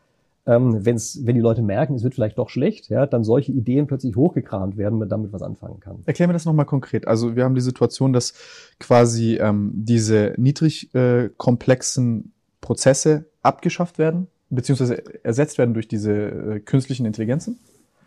ähm, 0.46 0.84
wenn's, 0.86 1.22
wenn 1.24 1.36
die 1.36 1.42
Leute 1.42 1.62
merken, 1.62 1.96
es 1.96 2.04
wird 2.04 2.16
vielleicht 2.16 2.38
doch 2.38 2.50
schlecht, 2.50 2.90
ja, 2.90 3.06
dann 3.06 3.24
solche 3.24 3.52
Ideen 3.52 3.88
plötzlich 3.88 4.16
hochgekramt 4.16 4.76
werden, 4.76 5.00
man 5.00 5.08
damit 5.08 5.32
was 5.32 5.42
anfangen 5.42 5.80
kann. 5.80 6.00
Erklär 6.06 6.28
mir 6.28 6.34
das 6.34 6.46
nochmal 6.46 6.66
konkret. 6.66 7.08
Also 7.08 7.36
wir 7.36 7.44
haben 7.46 7.56
die 7.56 7.62
Situation, 7.62 8.12
dass 8.12 8.34
quasi 8.80 9.36
ähm, 9.36 9.72
diese 9.74 10.34
niedrig 10.38 10.94
äh, 10.96 11.30
komplexen 11.38 12.34
Prozesse 12.62 13.26
abgeschafft 13.42 13.98
werden, 13.98 14.28
beziehungsweise 14.50 15.04
ersetzt 15.24 15.58
werden 15.58 15.74
durch 15.74 15.88
diese 15.88 16.14
äh, 16.14 16.60
künstlichen 16.60 17.06
Intelligenzen? 17.06 17.60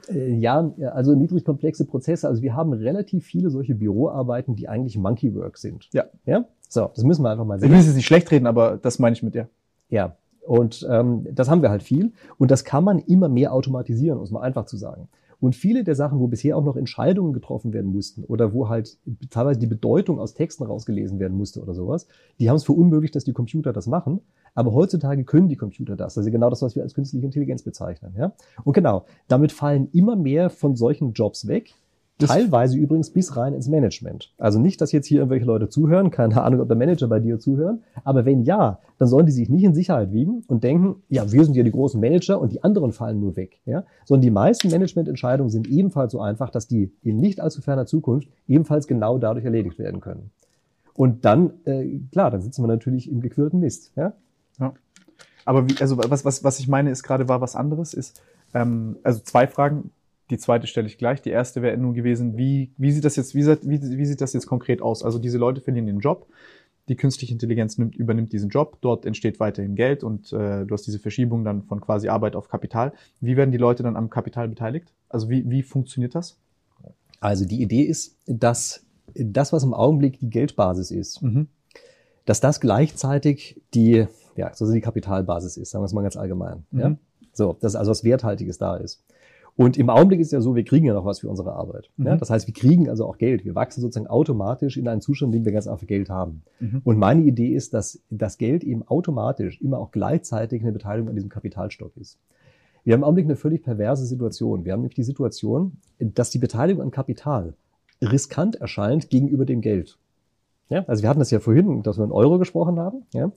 Äh, 0.09 0.35
ja, 0.35 0.73
also 0.93 1.15
niedrig 1.15 1.45
komplexe 1.45 1.85
Prozesse. 1.85 2.29
Also 2.29 2.43
wir 2.43 2.55
haben 2.55 2.73
relativ 2.73 3.25
viele 3.25 3.51
solche 3.51 3.75
Büroarbeiten, 3.75 4.57
die 4.57 4.69
eigentlich 4.69 4.97
Monkey 4.97 5.35
Work 5.35 5.59
sind. 5.59 5.89
Ja. 5.93 6.05
Ja. 6.25 6.45
So, 6.69 6.91
das 6.95 7.05
müssen 7.05 7.23
wir 7.23 7.31
einfach 7.31 7.45
mal 7.45 7.59
sehen. 7.59 7.69
Ich 7.69 7.73
will 7.73 7.81
es 7.81 7.95
nicht 7.95 8.07
schlecht 8.07 8.31
reden, 8.31 8.47
aber 8.47 8.79
das 8.81 8.99
meine 8.99 9.15
ich 9.15 9.23
mit 9.23 9.35
dir. 9.35 9.49
Ja. 9.89 10.17
Und 10.47 10.87
ähm, 10.91 11.27
das 11.33 11.49
haben 11.49 11.63
wir 11.63 11.71
halt 11.71 11.83
viel. 11.83 12.13
Und 12.37 12.51
das 12.51 12.65
kann 12.65 12.85
man 12.85 12.99
immer 12.99 13.29
mehr 13.29 13.53
automatisieren, 13.53 14.19
um 14.19 14.25
es 14.25 14.31
mal 14.31 14.43
einfach 14.43 14.67
zu 14.67 14.77
sagen. 14.77 15.09
Und 15.41 15.55
viele 15.55 15.85
der 15.85 15.95
Sachen, 15.95 16.21
wo 16.21 16.27
bisher 16.27 16.57
auch 16.57 16.65
noch 16.65 16.77
Entscheidungen 16.77 17.33
getroffen 17.33 17.73
werden 17.73 17.93
mussten 17.93 18.25
oder 18.25 18.53
wo 18.53 18.69
halt 18.69 18.99
teilweise 19.31 19.61
die 19.61 19.67
Bedeutung 19.67 20.19
aus 20.19 20.35
Texten 20.35 20.65
rausgelesen 20.65 21.19
werden 21.19 21.37
musste 21.37 21.61
oder 21.61 21.75
sowas, 21.75 22.07
die 22.39 22.49
haben 22.49 22.57
es 22.57 22.65
für 22.65 22.73
unmöglich, 22.73 23.11
dass 23.11 23.25
die 23.25 23.33
Computer 23.33 23.73
das 23.73 23.87
machen. 23.87 24.21
Aber 24.55 24.73
heutzutage 24.73 25.25
können 25.25 25.49
die 25.49 25.57
Computer 25.57 25.97
das. 25.97 26.17
Also 26.17 26.31
genau 26.31 26.49
das, 26.49 26.63
was 26.63 26.77
wir 26.77 26.83
als 26.83 26.95
künstliche 26.95 27.27
Intelligenz 27.27 27.63
bezeichnen. 27.63 28.15
Ja? 28.17 28.33
Und 28.63 28.73
genau, 28.73 29.05
damit 29.27 29.53
fallen 29.53 29.89
immer 29.93 30.17
mehr 30.17 30.49
von 30.51 30.77
solchen 30.77 31.13
Jobs 31.13 31.49
weg. 31.49 31.75
Teilweise 32.19 32.79
übrigens 32.79 33.11
bis 33.11 33.37
rein 33.37 33.55
ins 33.55 33.69
Management. 33.69 34.33
Also 34.39 34.61
nicht, 34.61 34.81
dass 34.81 34.93
jetzt 34.93 35.07
hier 35.07 35.19
irgendwelche 35.19 35.47
Leute 35.47 35.69
zuhören, 35.69 36.13
keine 36.13 36.43
Ahnung, 36.43 36.61
ob 36.61 36.69
der 36.69 36.77
Manager 36.77 37.09
bei 37.09 37.19
dir 37.19 37.41
zuhören, 37.41 37.83
aber 38.05 38.25
wenn 38.25 38.45
ja, 38.45 38.79
dann 38.99 39.09
sollen 39.09 39.27
die 39.27 39.33
sich 39.33 39.49
nicht 39.49 39.65
in 39.65 39.75
Sicherheit 39.75 40.13
wiegen 40.13 40.45
und 40.47 40.63
denken, 40.63 41.03
ja, 41.09 41.31
wir 41.33 41.45
sind 41.45 41.57
ja 41.57 41.65
die 41.65 41.73
großen 41.73 42.01
Manager 42.01 42.41
und 42.41 42.53
die 42.53 42.63
anderen 42.63 42.93
fallen 42.93 43.19
nur 43.19 43.35
weg. 43.37 43.61
Ja? 43.67 43.85
Sondern 44.05 44.23
die 44.23 44.31
meisten 44.31 44.71
Managemententscheidungen 44.71 45.51
sind 45.51 45.67
ebenfalls 45.67 46.13
so 46.13 46.21
einfach, 46.21 46.51
dass 46.51 46.69
die 46.69 46.93
in 47.03 47.19
nicht 47.19 47.41
allzu 47.41 47.63
ferner 47.63 47.87
Zukunft 47.87 48.29
ebenfalls 48.47 48.87
genau 48.87 49.19
dadurch 49.19 49.45
erledigt 49.45 49.81
werden 49.81 50.01
können. 50.01 50.31
Und 50.95 51.25
dann, 51.25 51.55
äh, 51.65 51.99
klar, 52.13 52.31
dann 52.31 52.41
sitzen 52.41 52.63
wir 52.63 52.69
natürlich 52.69 53.11
im 53.11 53.21
gequirlten 53.21 53.59
Mist. 53.59 53.93
Ja? 53.97 54.13
Ja. 54.61 54.75
Aber 55.45 55.69
wie, 55.69 55.75
also 55.81 55.99
was, 55.99 56.25
was, 56.25 56.45
was 56.45 56.61
ich 56.61 56.69
meine, 56.69 56.91
ist 56.91 57.03
gerade 57.03 57.29
war 57.29 57.41
was 57.41 57.57
anderes, 57.57 57.93
ist, 57.93 58.23
ähm, 58.55 58.97
also 59.03 59.21
zwei 59.21 59.47
Fragen. 59.47 59.91
Die 60.31 60.39
zweite 60.39 60.67
stelle 60.67 60.87
ich 60.87 60.99
gleich. 60.99 61.21
Die 61.23 61.31
erste 61.31 61.63
wäre 61.63 61.77
nun 61.77 61.95
gewesen, 61.95 62.37
wie, 62.37 62.73
wie 62.79 62.93
sieht 62.93 63.05
das 63.05 63.17
jetzt, 63.17 63.35
wie, 63.35 63.47
wie, 63.47 63.99
wie 63.99 64.07
sieht 64.07 64.21
das 64.21 64.33
jetzt 64.33 64.47
konkret 64.47 64.81
aus? 64.81 65.03
Also 65.03 65.19
diese 65.19 65.39
Leute 65.39 65.61
verlieren 65.61 65.87
den 65.87 66.01
Job, 66.01 66.27
die 66.89 66.97
künstliche 66.97 67.33
Intelligenz 67.33 67.79
nimmt, 67.79 67.95
übernimmt 67.95 68.33
diesen 68.33 68.49
Job, 68.49 68.79
dort 68.81 69.07
entsteht 69.07 69.41
weiterhin 69.41 69.75
Geld 69.75 70.03
und 70.03 70.33
äh, 70.33 70.65
du 70.65 70.73
hast 70.73 70.87
diese 70.87 70.99
Verschiebung 70.99 71.45
dann 71.45 71.63
von 71.65 71.81
quasi 71.81 72.09
Arbeit 72.09 72.37
auf 72.37 72.49
Kapital. 72.49 72.93
Wie 73.21 73.37
werden 73.37 73.53
die 73.53 73.59
Leute 73.59 73.83
dann 73.83 73.97
am 73.97 74.11
Kapital 74.11 74.49
beteiligt? 74.49 74.93
Also 75.09 75.29
wie, 75.29 75.49
wie 75.49 75.63
funktioniert 75.63 76.15
das? 76.15 76.39
Also 77.21 77.47
die 77.47 77.63
Idee 77.63 77.83
ist, 77.83 78.17
dass 78.27 78.85
das, 79.15 79.53
was 79.53 79.63
im 79.63 79.75
Augenblick 79.75 80.19
die 80.19 80.31
Geldbasis 80.31 80.91
ist, 80.91 81.23
mhm. 81.23 81.49
dass 82.25 82.41
das 82.41 82.61
gleichzeitig 82.61 83.63
die 83.75 84.07
ja, 84.37 84.53
so 84.55 84.71
die 84.71 84.81
Kapitalbasis 84.81 85.57
ist, 85.57 85.71
sagen 85.71 85.83
wir 85.83 85.87
es 85.87 85.93
mal 85.93 86.03
ganz 86.03 86.17
allgemein. 86.17 86.65
Mhm. 86.71 86.81
Ja? 86.81 86.97
So, 87.33 87.57
dass 87.61 87.75
also 87.77 87.91
was 87.91 88.05
Werthaltiges 88.05 88.59
da 88.59 88.77
ist. 88.77 89.05
Und 89.57 89.77
im 89.77 89.89
Augenblick 89.89 90.21
ist 90.21 90.33
ja 90.33 90.41
so, 90.41 90.57
wir 90.57 90.65
kriegen 90.65 90.87
ja 90.87 90.95
noch 90.95 91.05
was 91.05 91.21
für 91.21 91.29
unsere 91.29 91.53
Arbeit. 91.53 91.91
Mhm. 91.97 92.07
Ja? 92.07 92.17
Das 92.17 92.31
heißt, 92.31 92.47
wir 92.49 92.55
kriegen 92.55 92.89
also 92.89 93.07
auch 93.07 93.19
Geld. 93.19 93.45
Wir 93.45 93.55
wachsen 93.55 93.81
sozusagen 93.81 94.09
automatisch 94.09 94.77
in 94.77 94.89
einen 94.89 95.01
Zustand, 95.01 95.33
in 95.33 95.41
dem 95.41 95.45
wir 95.45 95.53
ganz 95.53 95.69
einfach 95.69 95.87
Geld 95.87 96.11
haben. 96.11 96.43
Mhm. 96.59 96.81
Und 96.83 96.99
meine 96.99 97.23
Idee 97.23 97.55
ist, 97.55 97.73
dass 97.73 98.01
das 98.11 98.39
Geld 98.39 98.65
eben 98.65 98.83
automatisch 98.83 99.61
immer 99.61 99.79
auch 99.79 99.93
gleichzeitig 99.93 100.63
eine 100.63 100.73
Beteiligung 100.73 101.09
an 101.09 101.15
diesem 101.15 101.31
Kapitalstock 101.31 101.97
ist. 101.97 102.19
Wir 102.83 102.95
haben 102.95 103.01
im 103.01 103.05
Augenblick 103.05 103.27
eine 103.27 103.37
völlig 103.37 103.63
perverse 103.63 104.05
Situation. 104.05 104.65
Wir 104.65 104.73
haben 104.73 104.81
nämlich 104.81 104.97
die 104.97 105.05
Situation, 105.05 105.79
dass 105.99 106.31
die 106.31 106.39
Beteiligung 106.39 106.83
an 106.83 106.91
Kapital 106.91 107.55
riskant 108.03 108.57
erscheint 108.57 109.09
gegenüber 109.09 109.47
dem 109.47 109.61
Geld. 109.61 109.99
Ja? 110.69 110.85
Also 110.87 111.03
wir 111.03 111.09
hatten 111.09 111.21
das 111.21 111.31
ja 111.31 111.39
vorhin, 111.39 111.83
dass 111.83 111.97
wir 111.97 112.03
einen 112.03 112.13
Euro 112.13 112.39
gesprochen 112.39 112.81
haben. 112.81 113.03
Ja? 113.13 113.31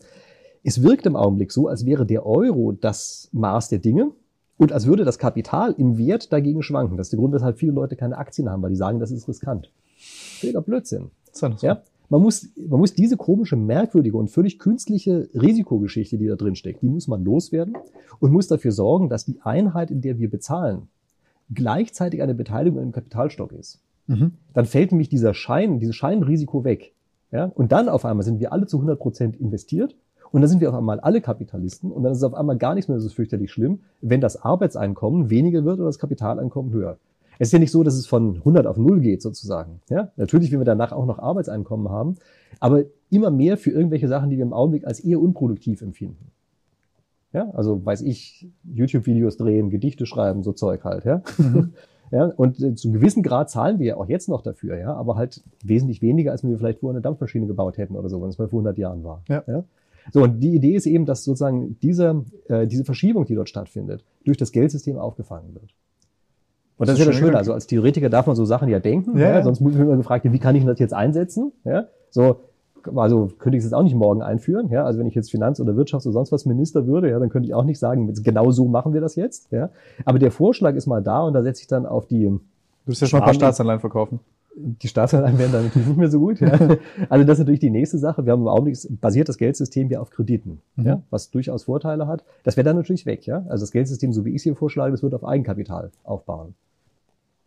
Es 0.64 0.81
wirkt 0.81 1.06
im 1.06 1.15
Augenblick 1.15 1.52
so, 1.52 1.68
als 1.68 1.85
wäre 1.85 2.06
der 2.06 2.26
Euro 2.26 2.72
das 2.72 3.30
Maß 3.31 3.69
der 3.69 3.80
Dinge 3.80 4.11
und 4.58 4.72
als 4.72 4.88
würde 4.88 5.06
das 5.06 5.20
Kapital 5.20 5.76
im 5.78 5.98
Wert 5.98 6.34
dagegen 6.34 6.64
schwanken. 6.64 6.98
Das 6.98 7.08
ist 7.08 7.12
der 7.12 7.20
Grund, 7.20 7.34
weshalb 7.34 7.60
viele 7.60 7.74
Leute 7.74 7.96
keine 7.96 8.18
Aktien 8.18 8.50
haben, 8.50 8.62
weil 8.62 8.72
die 8.72 8.76
sagen, 8.76 9.00
das 9.00 9.12
ist 9.12 9.28
riskant. 9.28 9.72
Völliger 10.40 10.62
Blödsinn. 10.62 11.12
So. 11.32 11.48
Ja? 11.62 11.84
Man 12.10 12.22
muss, 12.22 12.50
man 12.56 12.80
muss 12.80 12.94
diese 12.94 13.18
komische, 13.18 13.56
merkwürdige 13.56 14.18
und 14.18 14.30
völlig 14.30 14.60
künstliche 14.60 15.30
Risikogeschichte, 15.34 16.18
die 16.18 16.28
da 16.28 16.36
drin 16.36 16.56
steckt, 16.56 16.82
die 16.82 16.88
muss 16.88 17.08
man 17.08 17.24
loswerden 17.24 17.76
und 18.20 18.32
muss 18.32 18.48
dafür 18.48 18.72
sorgen, 18.72 19.10
dass 19.10 19.26
die 19.26 19.40
Einheit, 19.44 19.92
in 19.92 20.02
der 20.02 20.18
wir 20.18 20.30
bezahlen, 20.30 20.88
gleichzeitig 21.54 22.22
eine 22.22 22.34
Beteiligung 22.34 22.80
dem 22.80 22.92
Kapitalstock 22.94 23.52
ist. 23.52 23.82
Mhm. 24.08 24.34
Dann 24.54 24.66
fällt 24.66 24.92
nämlich 24.92 25.10
dieser 25.10 25.34
Schein, 25.34 25.80
dieses 25.80 25.96
Scheinrisiko 25.96 26.64
weg. 26.64 26.94
Ja? 27.32 27.46
Und 27.46 27.74
dann 27.74 27.90
auf 27.90 28.06
einmal 28.06 28.24
sind 28.24 28.40
wir 28.40 28.54
alle 28.54 28.68
zu 28.68 28.78
100 28.78 28.98
Prozent 28.98 29.36
investiert 29.36 29.96
und 30.32 30.41
dann 30.41 30.49
sind 30.49 30.62
wir 30.62 30.70
auf 30.70 30.76
einmal 30.76 30.99
alle 30.99 31.22
Kapitalisten 31.22 31.91
und 31.91 32.04
dann 32.04 32.12
ist 32.12 32.20
es 32.20 32.24
auf 32.24 32.34
einmal 32.34 32.58
gar 32.58 32.76
nichts 32.76 32.88
mehr 32.88 32.99
so 32.99 33.10
fürchterlich 33.10 33.52
schlimm, 33.52 33.80
wenn 34.02 34.22
das 34.22 34.41
Arbeitseinkommen 34.41 35.30
weniger 35.30 35.64
wird 35.66 35.80
oder 35.80 35.88
das 35.88 35.99
Kapitaleinkommen 35.99 36.72
höher. 36.72 36.98
Es 37.40 37.49
ist 37.49 37.52
ja 37.54 37.60
nicht 37.60 37.72
so, 37.72 37.84
dass 37.84 37.95
es 37.95 38.08
von 38.08 38.38
100 38.38 38.66
auf 38.66 38.78
0 38.78 38.99
geht 38.99 39.22
sozusagen. 39.22 39.82
Ja? 39.90 40.12
Natürlich 40.18 40.52
werden 40.52 40.62
wir 40.62 40.66
danach 40.66 40.91
auch 40.91 41.06
noch 41.06 41.20
Arbeitseinkommen 41.20 41.90
haben, 41.90 42.16
aber 42.60 42.86
immer 43.10 43.30
mehr 43.30 43.58
für 43.58 43.72
irgendwelche 43.72 44.08
Sachen, 44.08 44.30
die 44.30 44.38
wir 44.38 44.44
im 44.44 44.54
Augenblick 44.54 44.86
als 44.86 44.99
eher 44.99 45.22
unproduktiv 45.22 45.82
empfinden. 45.82 46.32
Ja, 47.34 47.52
also 47.52 47.86
weiß 47.86 48.02
ich, 48.02 48.49
YouTube-Videos 48.64 49.38
drehen, 49.38 49.70
Gedichte 49.70 50.06
schreiben, 50.06 50.44
so 50.44 50.54
Zeug 50.54 50.84
halt. 50.84 51.06
Ja? 51.06 51.22
Mhm. 51.38 51.74
Ja, 52.12 52.28
und 52.38 52.62
äh, 52.62 52.74
zu 52.74 52.88
einem 52.88 53.02
gewissen 53.02 53.22
Grad 53.22 53.49
zahlen 53.49 53.80
wir 53.80 53.86
ja 53.86 53.98
auch 53.98 54.08
jetzt 54.08 54.30
noch 54.30 54.41
dafür, 54.41 54.78
ja, 54.78 54.94
aber 54.94 55.16
halt 55.16 55.44
wesentlich 55.64 56.02
weniger, 56.02 56.32
als 56.32 56.44
wenn 56.44 56.52
wir 56.52 56.58
vielleicht 56.58 56.80
vorher 56.80 56.95
eine 56.95 57.02
Dampfmaschine 57.02 57.48
gebaut 57.48 57.78
hätten 57.78 57.95
oder 57.95 58.08
so, 58.08 58.22
wenn 58.22 58.30
es 58.30 58.38
mal 58.38 58.48
vor 58.48 58.60
100 58.60 58.78
Jahren 58.78 59.04
war. 59.04 59.24
Ja. 59.28 59.44
ja. 59.45 59.66
So, 60.12 60.24
und 60.24 60.40
die 60.40 60.56
Idee 60.56 60.76
ist 60.76 60.86
eben, 60.86 61.06
dass 61.06 61.24
sozusagen 61.24 61.78
diese, 61.82 62.24
äh, 62.48 62.68
diese 62.68 62.86
Verschiebung, 62.86 63.26
die 63.26 63.36
dort 63.36 63.50
stattfindet, 63.50 64.04
durch 64.26 64.38
das 64.38 64.52
Geldsystem 64.52 64.98
aufgefangen 64.98 65.54
wird. 65.54 65.74
Und 66.78 66.88
das, 66.88 66.96
das 66.98 67.00
ist 67.00 67.06
ja 67.06 67.12
das 67.12 67.16
Schöne. 67.16 67.38
Also 67.38 67.54
als 67.54 67.68
Theoretiker 67.68 68.10
darf 68.10 68.28
man 68.28 68.36
so 68.36 68.46
Sachen 68.46 68.70
ja 68.70 68.80
denken. 68.80 69.18
Ja, 69.18 69.36
ja. 69.36 69.44
Sonst 69.44 69.62
muss 69.62 69.74
man 69.74 69.84
immer 69.84 69.98
gefragt, 69.98 70.26
wie 70.32 70.40
kann 70.40 70.56
ich 70.56 70.64
das 70.64 70.80
jetzt 70.80 70.94
einsetzen? 70.94 71.52
Ja, 71.64 71.88
so, 72.12 72.42
also 72.96 73.30
könnte 73.40 73.58
ich 73.58 73.64
es 73.64 73.66
jetzt 73.66 73.74
auch 73.74 73.84
nicht 73.84 73.96
morgen 73.96 74.22
einführen. 74.22 74.70
Ja, 74.70 74.86
also 74.86 75.00
wenn 75.00 75.08
ich 75.08 75.16
jetzt 75.16 75.32
Finanz- 75.32 75.60
oder 75.60 75.74
Wirtschafts- 75.74 76.06
oder 76.06 76.14
sonst 76.14 76.32
was 76.32 76.46
Minister 76.46 76.86
würde, 76.86 77.10
ja, 77.10 77.20
dann 77.20 77.30
könnte 77.30 77.48
ich 77.48 77.56
auch 77.56 77.64
nicht 77.64 77.80
sagen, 77.80 78.14
genau 78.14 78.52
so 78.52 78.68
machen 78.68 78.94
wir 78.94 79.02
das 79.02 79.16
jetzt. 79.16 79.52
Ja, 79.52 79.70
aber 80.06 80.20
der 80.20 80.32
Vorschlag 80.32 80.76
ist 80.76 80.86
mal 80.86 81.02
da 81.02 81.24
und 81.24 81.34
da 81.34 81.42
setze 81.42 81.62
ich 81.62 81.68
dann 81.68 81.86
auf 81.86 82.06
die. 82.06 82.26
Du 82.26 82.42
wirst 82.86 83.02
ja 83.02 83.08
schon 83.08 83.20
ein 83.20 83.26
paar 83.26 83.34
Staatsanleihen 83.34 83.80
verkaufen 83.80 84.20
die 84.60 84.88
Staatsanleihen 84.88 85.38
werden 85.38 85.52
dann 85.52 85.66
natürlich 85.66 85.88
nicht 85.88 85.98
mehr 85.98 86.10
so 86.10 86.20
gut. 86.20 86.40
Ja. 86.40 86.78
Also 87.10 87.26
das 87.26 87.36
ist 87.36 87.40
natürlich 87.40 87.60
die 87.60 87.70
nächste 87.70 87.98
Sache. 87.98 88.26
Wir 88.26 88.34
haben 88.34 88.42
im 88.42 88.48
Augenblick 88.48 88.78
basiert 89.00 89.30
das 89.30 89.38
Geldsystem 89.38 89.90
ja 89.90 90.00
auf 90.00 90.10
Krediten, 90.10 90.62
mhm. 90.76 90.86
ja, 90.86 91.02
was 91.10 91.30
durchaus 91.30 91.66
Vorteile 91.66 92.08
hat. 92.08 92.24
Das 92.44 92.58
wäre 92.58 92.66
dann 92.66 92.76
natürlich 92.76 93.06
weg. 93.06 93.26
Ja. 93.26 93.46
Also 93.50 93.64
das 93.64 93.72
Geldsystem, 93.72 94.14
so 94.14 94.26
wie 94.26 94.32
ich 94.32 94.38
es 94.38 94.44
hier 94.44 94.56
vorschlage, 94.56 94.92
das 94.92 95.04
wird 95.04 95.14
auf 95.14 95.24
Eigenkapital 95.24 95.92
aufbauen. 96.04 96.56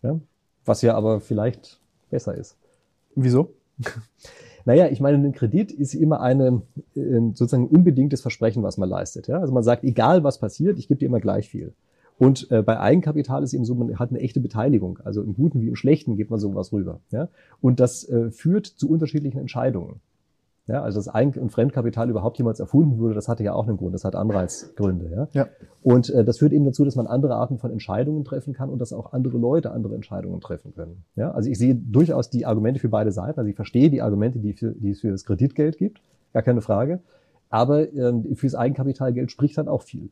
Ja. 0.03 0.19
Was 0.65 0.83
ja 0.83 0.95
aber 0.95 1.21
vielleicht 1.21 1.81
besser 2.11 2.35
ist. 2.35 2.57
Wieso? 3.15 3.55
Naja, 4.67 4.89
ich 4.89 5.01
meine, 5.01 5.17
ein 5.17 5.33
Kredit 5.33 5.73
ist 5.73 5.95
immer 5.95 6.21
eine 6.21 6.61
äh, 6.95 7.19
sozusagen 7.35 7.67
unbedingtes 7.67 8.21
Versprechen, 8.21 8.63
was 8.63 8.77
man 8.77 8.91
leistet. 8.91 9.27
Ja? 9.27 9.39
Also 9.39 9.55
man 9.55 9.63
sagt, 9.63 9.85
egal 9.85 10.23
was 10.23 10.39
passiert, 10.39 10.79
ich 10.79 10.87
gebe 10.87 11.01
dir 11.01 11.07
immer 11.07 11.19
gleich 11.19 11.49
viel. 11.49 11.73
Und 12.21 12.51
äh, 12.51 12.63
bei 12.63 12.79
Eigenkapital 12.79 13.43
ist 13.43 13.55
eben 13.55 13.65
so, 13.65 13.75
man 13.75 13.99
hat 13.99 14.11
eine 14.11 14.21
echte 14.21 14.41
Beteiligung. 14.41 14.99
Also 15.05 15.23
im 15.23 15.35
Guten 15.35 15.63
wie 15.63 15.69
im 15.69 15.75
Schlechten 15.75 16.19
gibt 16.19 16.31
man 16.31 16.39
sowas 16.39 16.71
rüber. 16.71 17.01
Ja? 17.11 17.29
Und 17.63 17.81
das 17.81 18.07
äh, 18.11 18.31
führt 18.31 18.67
zu 18.67 18.91
unterschiedlichen 18.91 19.39
Entscheidungen. 19.39 20.03
Ja, 20.67 20.83
also 20.83 20.99
dass 20.99 21.09
Eigen- 21.09 21.41
und 21.41 21.51
Fremdkapital 21.51 22.11
überhaupt 22.11 22.37
jemals 22.37 22.61
erfunden 22.61 22.99
wurde, 22.99 23.15
das 23.15 23.27
hatte 23.27 23.43
ja 23.43 23.55
auch 23.55 23.67
einen 23.67 23.79
Grund, 23.79 23.95
das 23.95 24.05
hat 24.05 24.17
Anreizgründe. 24.17 25.11
Ja? 25.11 25.29
Ja. 25.33 25.49
Und 25.83 26.11
äh, 26.11 26.23
das 26.23 26.37
führt 26.37 26.53
eben 26.53 26.67
dazu, 26.67 26.85
dass 26.85 26.95
man 26.95 27.07
andere 27.07 27.37
Arten 27.37 27.57
von 27.57 27.71
Entscheidungen 27.71 28.23
treffen 28.23 28.53
kann 28.53 28.69
und 28.69 28.81
dass 28.81 28.93
auch 28.93 29.15
andere 29.15 29.39
Leute 29.39 29.71
andere 29.71 29.95
Entscheidungen 29.95 30.43
treffen 30.43 30.75
können. 30.75 31.05
Ja? 31.17 31.31
Also 31.31 31.49
ich 31.49 31.57
sehe 31.57 31.75
durchaus 31.75 32.29
die 32.29 32.45
Argumente 32.45 32.81
für 32.81 32.91
beide 32.91 33.13
Seiten. 33.13 33.41
Also 33.41 33.49
ich 33.49 33.57
verstehe 33.57 33.89
die 33.89 34.03
Argumente, 34.03 34.41
die, 34.41 34.53
für, 34.53 34.73
die 34.73 34.91
es 34.91 35.01
für 35.01 35.11
das 35.11 35.25
Kreditgeld 35.25 35.79
gibt, 35.79 36.03
gar 36.35 36.43
keine 36.43 36.61
Frage. 36.61 37.01
Aber 37.49 37.91
ähm, 37.95 38.37
fürs 38.37 38.55
Eigenkapitalgeld 38.55 39.31
spricht 39.31 39.57
dann 39.57 39.69
auch 39.69 39.83
viel. 39.83 40.11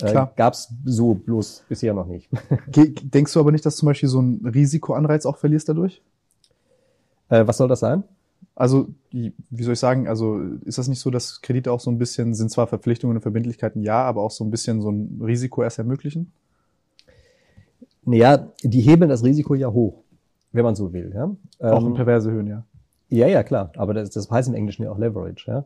Äh, 0.00 0.12
Gab 0.36 0.52
es 0.52 0.72
so 0.84 1.14
bloß 1.14 1.64
bisher 1.68 1.92
noch 1.92 2.06
nicht. 2.06 2.28
Denkst 3.02 3.32
du 3.32 3.40
aber 3.40 3.50
nicht, 3.50 3.66
dass 3.66 3.76
zum 3.76 3.86
Beispiel 3.86 4.08
so 4.08 4.20
ein 4.20 4.46
Risikoanreiz 4.46 5.26
auch 5.26 5.38
verlierst 5.38 5.68
dadurch? 5.68 6.02
Äh, 7.28 7.46
was 7.46 7.56
soll 7.56 7.68
das 7.68 7.80
sein? 7.80 8.04
Also, 8.54 8.88
wie 9.10 9.62
soll 9.62 9.74
ich 9.74 9.78
sagen, 9.78 10.08
also 10.08 10.40
ist 10.64 10.78
das 10.78 10.88
nicht 10.88 11.00
so, 11.00 11.10
dass 11.10 11.42
Kredite 11.42 11.70
auch 11.70 11.80
so 11.80 11.90
ein 11.90 11.98
bisschen, 11.98 12.34
sind 12.34 12.50
zwar 12.50 12.66
Verpflichtungen 12.66 13.16
und 13.16 13.22
Verbindlichkeiten 13.22 13.82
ja, 13.82 14.02
aber 14.02 14.22
auch 14.22 14.32
so 14.32 14.44
ein 14.44 14.50
bisschen 14.50 14.82
so 14.82 14.90
ein 14.90 15.20
Risiko 15.24 15.62
erst 15.62 15.78
ermöglichen? 15.78 16.32
Naja, 18.04 18.48
die 18.62 18.80
hebeln 18.80 19.10
das 19.10 19.22
Risiko 19.22 19.54
ja 19.54 19.70
hoch, 19.70 20.02
wenn 20.52 20.64
man 20.64 20.74
so 20.74 20.92
will. 20.92 21.12
Ja? 21.14 21.36
Auch 21.70 21.82
in 21.82 21.88
ähm, 21.88 21.94
perverse 21.94 22.30
Höhen, 22.30 22.46
ja. 22.46 22.64
Ja, 23.10 23.26
ja, 23.26 23.42
klar. 23.42 23.70
Aber 23.76 23.94
das, 23.94 24.10
das 24.10 24.30
heißt 24.30 24.48
im 24.48 24.54
Englischen 24.54 24.82
ja 24.82 24.90
auch 24.90 24.98
Leverage. 24.98 25.44
Ja? 25.46 25.64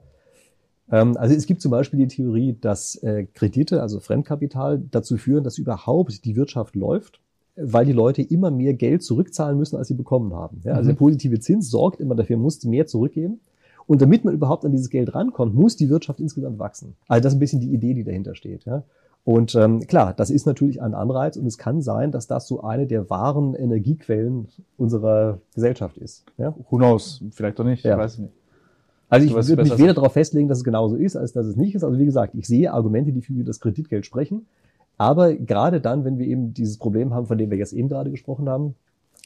Ähm, 0.91 1.17
also 1.17 1.35
es 1.35 1.47
gibt 1.47 1.61
zum 1.61 1.71
Beispiel 1.71 1.99
die 1.99 2.09
Theorie, 2.09 2.57
dass 2.61 2.97
äh, 2.97 3.27
Kredite, 3.35 3.83
also 3.83 4.01
Fremdkapital, 4.01 4.83
dazu 4.91 5.17
führen, 5.17 5.45
dass 5.45 5.59
überhaupt 5.59 6.25
die 6.25 6.37
Wirtschaft 6.37 6.75
läuft, 6.75 7.21
weil 7.57 7.85
die 7.85 7.93
Leute 7.93 8.23
immer 8.23 8.51
mehr 8.51 8.75
Geld 8.75 9.03
zurückzahlen 9.03 9.59
müssen, 9.59 9.77
als 9.77 9.89
sie 9.89 9.95
bekommen 9.95 10.35
haben. 10.35 10.61
Ja, 10.65 10.73
also 10.73 10.85
mhm. 10.85 10.95
der 10.95 10.99
positive 10.99 11.41
Zins 11.41 11.71
sorgt 11.71 12.01
immer 12.01 12.15
dafür, 12.15 12.37
muss 12.37 12.65
mehr 12.65 12.87
zurückgeben. 12.87 13.41
Und 13.87 14.01
damit 14.01 14.25
man 14.25 14.35
überhaupt 14.35 14.65
an 14.65 14.73
dieses 14.73 14.91
Geld 14.91 15.15
rankommt, 15.15 15.55
muss 15.55 15.77
die 15.77 15.91
Wirtschaft 15.91 16.21
insgesamt 16.21 16.59
wachsen. 16.59 16.95
Also 17.09 17.23
das 17.23 17.33
ist 17.33 17.37
ein 17.37 17.41
bisschen 17.41 17.61
die 17.61 17.75
Idee, 17.75 17.95
die 17.95 18.05
dahinter 18.05 18.35
steht. 18.35 18.65
Ja. 18.65 18.85
Und 19.25 19.55
ähm, 19.55 19.81
klar, 19.87 20.15
das 20.15 20.31
ist 20.31 20.47
natürlich 20.47 20.83
ein 20.83 20.95
Anreiz 20.95 21.37
und 21.37 21.47
es 21.47 21.59
kann 21.59 21.81
sein, 21.81 22.11
dass 22.11 22.27
das 22.27 22.49
so 22.49 22.63
eine 22.63 22.87
der 22.87 23.09
wahren 23.09 23.55
Energiequellen 23.55 24.49
unserer 24.79 25.39
Gesellschaft 25.55 25.97
ist. 25.99 26.25
Ja? 26.39 26.55
Who 26.71 26.77
knows? 26.77 27.23
Vielleicht 27.31 27.59
doch 27.59 27.65
nicht, 27.65 27.85
ja. 27.85 27.93
ich 27.93 27.99
weiß 27.99 28.19
nicht. 28.19 28.33
Also 29.13 29.27
ich 29.27 29.49
würde 29.49 29.63
mich 29.63 29.79
weder 29.79 29.93
darauf 29.93 30.15
festlegen, 30.15 30.49
dass 30.49 30.59
es 30.59 30.65
genauso 30.65 30.97
ist, 30.97 31.17
als 31.17 31.35
dass 31.35 31.45
es 31.45 31.55
nicht 31.55 31.75
ist. 31.75 31.85
Also 31.85 31.99
wie 31.99 32.07
gesagt, 32.07 32.35
ich 32.35 32.47
sehe 32.47 32.73
Argumente, 32.73 33.13
die 33.13 33.21
für 33.21 33.45
das 33.45 33.61
Kreditgeld 33.61 34.07
sprechen. 34.07 34.47
Aber 34.97 35.35
gerade 35.35 35.83
dann, 35.83 36.07
wenn 36.07 36.19
wir 36.19 36.27
eben 36.27 36.55
dieses 36.55 36.79
Problem 36.79 37.13
haben, 37.13 37.27
von 37.27 37.37
dem 37.37 37.51
wir 37.51 37.59
jetzt 37.59 37.75
eben 37.75 37.91
gerade 37.91 38.11
gesprochen 38.11 38.49
haben, 38.49 38.75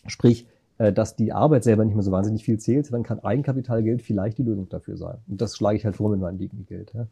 sprich, 0.09 0.49
äh, 0.79 0.93
dass 0.93 1.15
die 1.15 1.33
Arbeit 1.33 1.63
selber 1.63 1.85
nicht 1.85 1.95
mehr 1.95 2.03
so 2.03 2.11
wahnsinnig 2.11 2.45
viel 2.45 2.59
zählt, 2.59 2.93
dann 2.93 3.05
kann 3.05 3.21
Eigenkapitalgeld 3.21 4.03
vielleicht 4.03 4.39
die 4.39 4.43
Lösung 4.43 4.69
dafür 4.69 4.97
sein. 4.97 5.19
Und 5.29 5.41
das 5.41 5.57
schlage 5.57 5.77
ich 5.77 5.85
halt 5.85 5.95
vor 5.95 6.11
mit 6.11 6.19
meinem 6.19 6.39
Liegengeld. 6.39 6.93
Ja. 6.93 7.07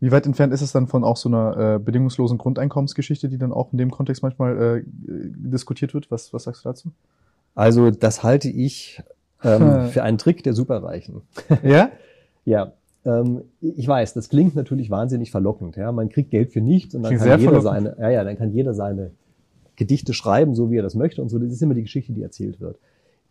Wie 0.00 0.10
weit 0.10 0.26
entfernt 0.26 0.52
ist 0.52 0.62
es 0.62 0.72
dann 0.72 0.88
von 0.88 1.04
auch 1.04 1.16
so 1.16 1.28
einer 1.28 1.76
äh, 1.76 1.78
bedingungslosen 1.78 2.36
Grundeinkommensgeschichte, 2.36 3.28
die 3.28 3.38
dann 3.38 3.52
auch 3.52 3.70
in 3.70 3.78
dem 3.78 3.92
Kontext 3.92 4.24
manchmal 4.24 4.78
äh, 4.78 4.82
diskutiert 5.06 5.94
wird? 5.94 6.10
Was, 6.10 6.32
was 6.32 6.42
sagst 6.42 6.64
du 6.64 6.68
dazu? 6.68 6.90
Also 7.54 7.92
das 7.92 8.24
halte 8.24 8.48
ich 8.48 9.02
ähm, 9.44 9.88
für 9.88 10.02
einen 10.02 10.18
Trick 10.18 10.42
der 10.42 10.54
Superreichen. 10.54 11.22
Ja? 11.62 11.90
ja. 12.44 12.72
Ähm, 13.04 13.42
ich 13.60 13.86
weiß, 13.86 14.14
das 14.14 14.28
klingt 14.28 14.54
natürlich 14.54 14.90
wahnsinnig 14.90 15.30
verlockend. 15.30 15.76
Ja, 15.76 15.90
man 15.92 16.08
kriegt 16.08 16.30
Geld 16.30 16.52
für 16.52 16.60
nichts 16.60 16.94
und 16.94 17.02
dann 17.02 17.16
kann 17.16 17.40
jeder 17.40 17.60
seine, 17.60 17.96
ja, 17.98 18.10
ja, 18.10 18.24
dann 18.24 18.36
kann 18.36 18.52
jeder 18.52 18.74
seine 18.74 19.10
Gedichte 19.76 20.12
schreiben, 20.12 20.54
so 20.54 20.70
wie 20.70 20.78
er 20.78 20.82
das 20.82 20.94
möchte 20.94 21.20
und 21.22 21.28
so. 21.28 21.38
Das 21.38 21.52
ist 21.52 21.62
immer 21.62 21.74
die 21.74 21.82
Geschichte, 21.82 22.12
die 22.12 22.22
erzählt 22.22 22.60
wird. 22.60 22.78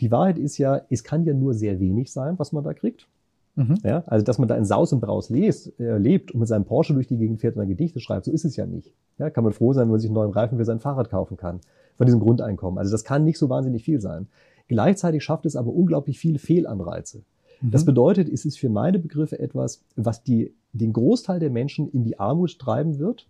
Die 0.02 0.12
Wahrheit 0.12 0.38
ist 0.38 0.58
ja, 0.58 0.82
es 0.90 1.04
kann 1.04 1.24
ja 1.24 1.34
nur 1.34 1.54
sehr 1.54 1.80
wenig 1.80 2.12
sein, 2.12 2.38
was 2.38 2.52
man 2.52 2.64
da 2.64 2.74
kriegt. 2.74 3.08
Mhm. 3.56 3.78
Ja, 3.84 4.04
also 4.08 4.24
dass 4.24 4.40
man 4.40 4.48
da 4.48 4.56
in 4.56 4.66
Saus 4.66 4.94
und 4.94 5.02
Braus 5.02 5.30
les, 5.30 5.68
äh, 5.80 5.98
lebt 5.98 6.32
und 6.32 6.40
mit 6.40 6.48
seinem 6.48 6.66
Porsche 6.66 6.94
durch 6.94 7.08
die 7.08 7.18
Gegend 7.18 7.42
fährt 7.42 7.56
und 7.56 7.60
dann 7.60 7.70
Gedichte 7.70 8.00
schreibt, 8.00 8.26
so 8.26 8.32
ist 8.32 8.46
es 8.46 8.56
ja 8.56 8.66
nicht. 8.66 8.94
Ja, 9.18 9.30
kann 9.30 9.44
man 9.44 9.54
froh 9.54 9.74
sein, 9.74 9.84
wenn 9.84 9.92
man 9.92 10.00
sich 10.00 10.10
einen 10.10 10.16
neuen 10.16 10.32
Reifen 10.32 10.58
für 10.58 10.66
sein 10.66 10.80
Fahrrad 10.80 11.10
kaufen 11.10 11.38
kann 11.38 11.60
von 11.98 12.06
diesem 12.06 12.22
Grundeinkommen. 12.22 12.80
Also 12.80 12.92
das 12.92 13.04
kann 13.04 13.26
nicht 13.26 13.38
so 13.38 13.50
wahnsinnig 13.50 13.84
viel 13.84 14.00
sein. 14.00 14.28
Gleichzeitig 14.72 15.22
schafft 15.22 15.46
es 15.46 15.58
aber 15.58 15.74
unglaublich 15.74 16.18
viele 16.18 16.40
Fehlanreize. 16.40 17.24
Mhm. 17.60 17.72
Das 17.72 17.84
bedeutet, 17.84 18.30
es 18.30 18.46
ist 18.46 18.58
für 18.58 18.70
meine 18.70 19.00
Begriffe 19.00 19.38
etwas, 19.38 19.84
was 19.98 20.24
die, 20.24 20.54
den 20.72 20.94
Großteil 20.94 21.42
der 21.42 21.50
Menschen 21.50 21.92
in 21.92 22.06
die 22.06 22.20
Armut 22.20 22.58
treiben 22.58 22.98
wird 22.98 23.28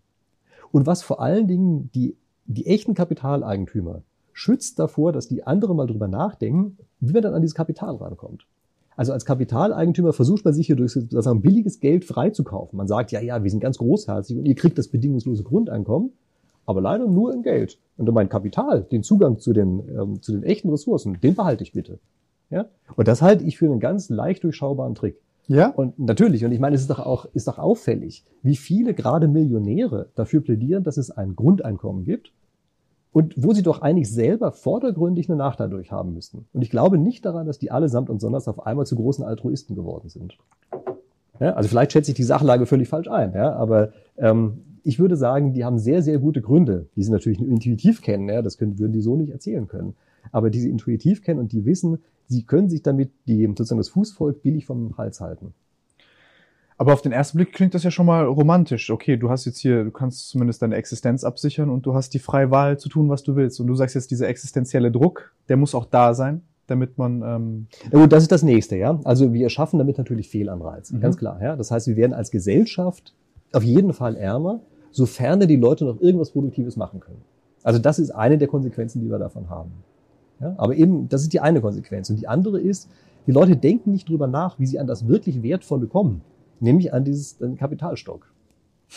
und 0.72 0.86
was 0.86 1.02
vor 1.02 1.20
allen 1.20 1.48
Dingen 1.48 1.90
die, 1.96 2.16
die 2.46 2.68
echten 2.68 2.94
Kapitaleigentümer 2.94 4.04
schützt 4.34 4.78
davor, 4.78 5.14
dass 5.14 5.30
die 5.30 5.44
anderen 5.44 5.78
mal 5.78 5.88
drüber 5.88 6.08
nachdenken, 6.08 6.78
wie 7.00 7.12
man 7.12 7.24
dann 7.24 7.34
an 7.34 7.42
dieses 7.42 7.56
Kapital 7.56 7.96
rankommt. 7.96 8.46
Also 8.96 9.12
als 9.12 9.26
Kapitaleigentümer 9.26 10.14
versucht 10.14 10.46
man 10.46 10.54
sich 10.54 10.68
hier 10.68 10.76
durch 10.76 10.92
sozusagen 10.92 11.42
billiges 11.42 11.80
Geld 11.80 12.06
freizukaufen. 12.06 12.78
Man 12.78 12.88
sagt, 12.88 13.12
ja, 13.12 13.20
ja, 13.20 13.42
wir 13.42 13.50
sind 13.50 13.62
ganz 13.62 13.80
großherzig 13.80 14.38
und 14.38 14.46
ihr 14.46 14.54
kriegt 14.54 14.78
das 14.78 14.90
bedingungslose 14.90 15.42
Grundeinkommen. 15.42 16.12
Aber 16.66 16.82
leider 16.82 17.08
nur 17.08 17.34
in 17.34 17.44
Geld. 17.44 17.78
Und 17.98 18.12
mein 18.12 18.30
Kapital, 18.30 18.84
den 18.84 19.04
Zugang 19.04 19.40
zu 19.40 19.54
den, 19.54 19.84
ähm, 19.90 20.22
zu 20.22 20.32
den 20.32 20.44
echten 20.44 20.70
Ressourcen, 20.70 21.20
den 21.22 21.36
behalte 21.36 21.64
ich 21.64 21.74
bitte. 21.74 22.00
Ja? 22.50 22.66
Und 22.96 23.08
das 23.08 23.22
halte 23.22 23.44
ich 23.44 23.58
für 23.58 23.66
einen 23.66 23.80
ganz 23.80 24.10
leicht 24.10 24.44
durchschaubaren 24.44 24.96
Trick. 24.96 25.20
Ja. 25.48 25.70
Und 25.70 26.00
natürlich, 26.00 26.46
und 26.46 26.52
ich 26.52 26.60
meine, 26.60 26.76
es 26.76 26.82
ist 26.82 26.90
doch 26.90 27.00
auch, 27.00 27.26
ist 27.34 27.48
doch 27.48 27.58
auffällig, 27.58 28.24
wie 28.42 28.56
viele 28.56 28.94
gerade 28.94 29.28
Millionäre 29.28 30.10
dafür 30.16 30.42
plädieren, 30.42 30.84
dass 30.84 30.98
es 30.98 31.12
ein 31.12 31.36
Grundeinkommen 31.36 32.06
gibt 32.06 32.32
und 33.12 33.34
wo 33.36 33.52
sie 33.54 33.64
doch 33.64 33.82
eigentlich 33.82 34.12
selber 34.12 34.52
vordergründig 34.52 35.30
eine 35.30 35.38
Nachteil 35.38 35.70
durch 35.70 35.92
haben 35.92 36.14
müssten. 36.14 36.46
Und 36.54 36.62
ich 36.62 36.70
glaube 36.70 36.98
nicht 36.98 37.26
daran, 37.26 37.48
dass 37.48 37.60
die 37.60 37.72
allesamt 37.72 38.10
und 38.10 38.22
sonders 38.22 38.48
auf 38.48 38.66
einmal 38.66 38.86
zu 38.86 38.96
großen 38.96 39.26
Altruisten 39.26 39.76
geworden 39.76 40.10
sind. 40.10 40.38
Ja, 41.40 41.54
also 41.54 41.68
vielleicht 41.68 41.92
schätze 41.92 42.12
ich 42.12 42.16
die 42.16 42.24
Sachlage 42.24 42.66
völlig 42.66 42.88
falsch 42.88 43.08
ein, 43.08 43.34
ja, 43.34 43.54
aber 43.54 43.92
ähm, 44.18 44.70
ich 44.84 44.99
würde 44.99 45.16
sagen, 45.16 45.53
die 45.53 45.64
haben 45.64 45.78
sehr, 45.78 46.02
sehr 46.02 46.20
gute 46.20 46.41
Gründe, 46.41 46.88
die 46.95 47.03
sie 47.03 47.12
natürlich 47.12 47.40
intuitiv 47.40 48.02
kennen. 48.02 48.30
Ja, 48.30 48.41
das 48.41 48.58
können, 48.58 48.80
würden 48.80 48.94
die 48.94 49.02
so 49.02 49.16
nicht 49.16 49.32
erzählen 49.32 49.68
können. 49.68 49.95
Aber 50.32 50.49
die 50.49 50.60
sie 50.60 50.70
intuitiv 50.70 51.24
kennen 51.24 51.40
und 51.40 51.52
die 51.52 51.66
wissen, 51.66 51.99
sie 52.28 52.44
können 52.44 52.70
sich 52.70 52.82
damit 52.82 53.12
die, 53.28 53.45
sozusagen 53.45 53.80
das 53.80 53.90
Fußvolk 53.90 54.41
billig 54.41 54.66
vom 54.66 54.98
Hals 54.98 55.22
halten. 55.22 55.53
Aber 56.82 56.94
auf 56.94 57.03
den 57.03 57.12
ersten 57.12 57.38
Blick 57.38 57.53
klingt 57.53 57.76
das 57.76 57.84
ja 57.84 57.91
schon 57.91 58.08
mal 58.08 58.26
romantisch. 58.26 58.90
Okay, 58.90 59.16
du 59.16 59.30
hast 59.30 59.45
jetzt 59.45 59.60
hier, 59.60 59.84
du 59.84 59.91
kannst 59.91 60.30
zumindest 60.30 60.64
deine 60.64 60.76
Existenz 60.78 61.24
absichern 61.24 61.70
und 61.70 61.86
du 61.86 61.94
hast 61.94 62.16
die 62.16 62.20
freie 62.20 62.49
Wahl 62.49 62.80
zu 62.80 62.90
tun, 62.90 63.08
was 63.08 63.22
du 63.22 63.36
willst. 63.36 63.60
Und 63.60 63.68
du 63.68 63.76
sagst 63.76 63.94
jetzt, 63.94 64.10
dieser 64.10 64.28
existenzielle 64.28 64.90
Druck, 64.91 65.36
der 65.48 65.58
muss 65.58 65.76
auch 65.76 65.86
da 65.86 66.16
sein, 66.16 66.41
damit 66.66 66.98
man. 66.98 67.22
Ähm 67.22 67.68
ja 67.91 67.99
gut, 67.99 68.12
das 68.12 68.24
ist 68.24 68.32
das 68.32 68.41
nächste, 68.41 68.78
ja. 68.78 68.99
Also 69.03 69.32
wir 69.32 69.49
schaffen 69.49 69.78
damit 69.78 69.99
natürlich 69.99 70.30
Fehlanreize, 70.30 70.95
mhm. 70.95 71.02
ganz 71.02 71.18
klar. 71.18 71.40
Ja, 71.40 71.56
das 71.56 71.70
heißt, 71.70 71.86
wir 71.86 71.98
werden 71.98 72.14
als 72.14 72.32
Gesellschaft 72.32 73.14
auf 73.53 73.64
jeden 73.64 73.94
Fall 73.94 74.16
ärmer, 74.16 74.62
sofern 74.92 75.40
die 75.40 75.56
Leute 75.56 75.86
noch 75.86 76.00
irgendwas 76.02 76.32
Produktives 76.32 76.76
machen 76.76 77.00
können. 77.00 77.22
Also 77.64 77.80
das 77.80 78.00
ist 78.00 78.12
eine 78.12 78.38
der 78.38 78.48
Konsequenzen, 78.48 79.02
die 79.02 79.10
wir 79.10 79.20
davon 79.20 79.50
haben. 79.50 79.72
Ja, 80.40 80.56
aber 80.58 80.76
eben, 80.76 81.08
das 81.10 81.22
ist 81.22 81.34
die 81.34 81.40
eine 81.40 81.62
Konsequenz. 81.62 82.10
Und 82.10 82.20
die 82.20 82.28
andere 82.28 82.60
ist, 82.60 82.90
die 83.28 83.32
Leute 83.32 83.56
denken 83.56 83.92
nicht 83.92 84.10
drüber 84.10 84.28
nach, 84.28 84.60
wie 84.60 84.66
sie 84.66 84.80
an 84.80 84.88
das 84.88 85.08
wirklich 85.08 85.44
Wertvolle 85.44 85.88
kommen, 85.88 86.22
nämlich 86.60 86.94
an 86.94 87.04
dieses 87.04 87.38
Kapitalstock. 87.58 88.32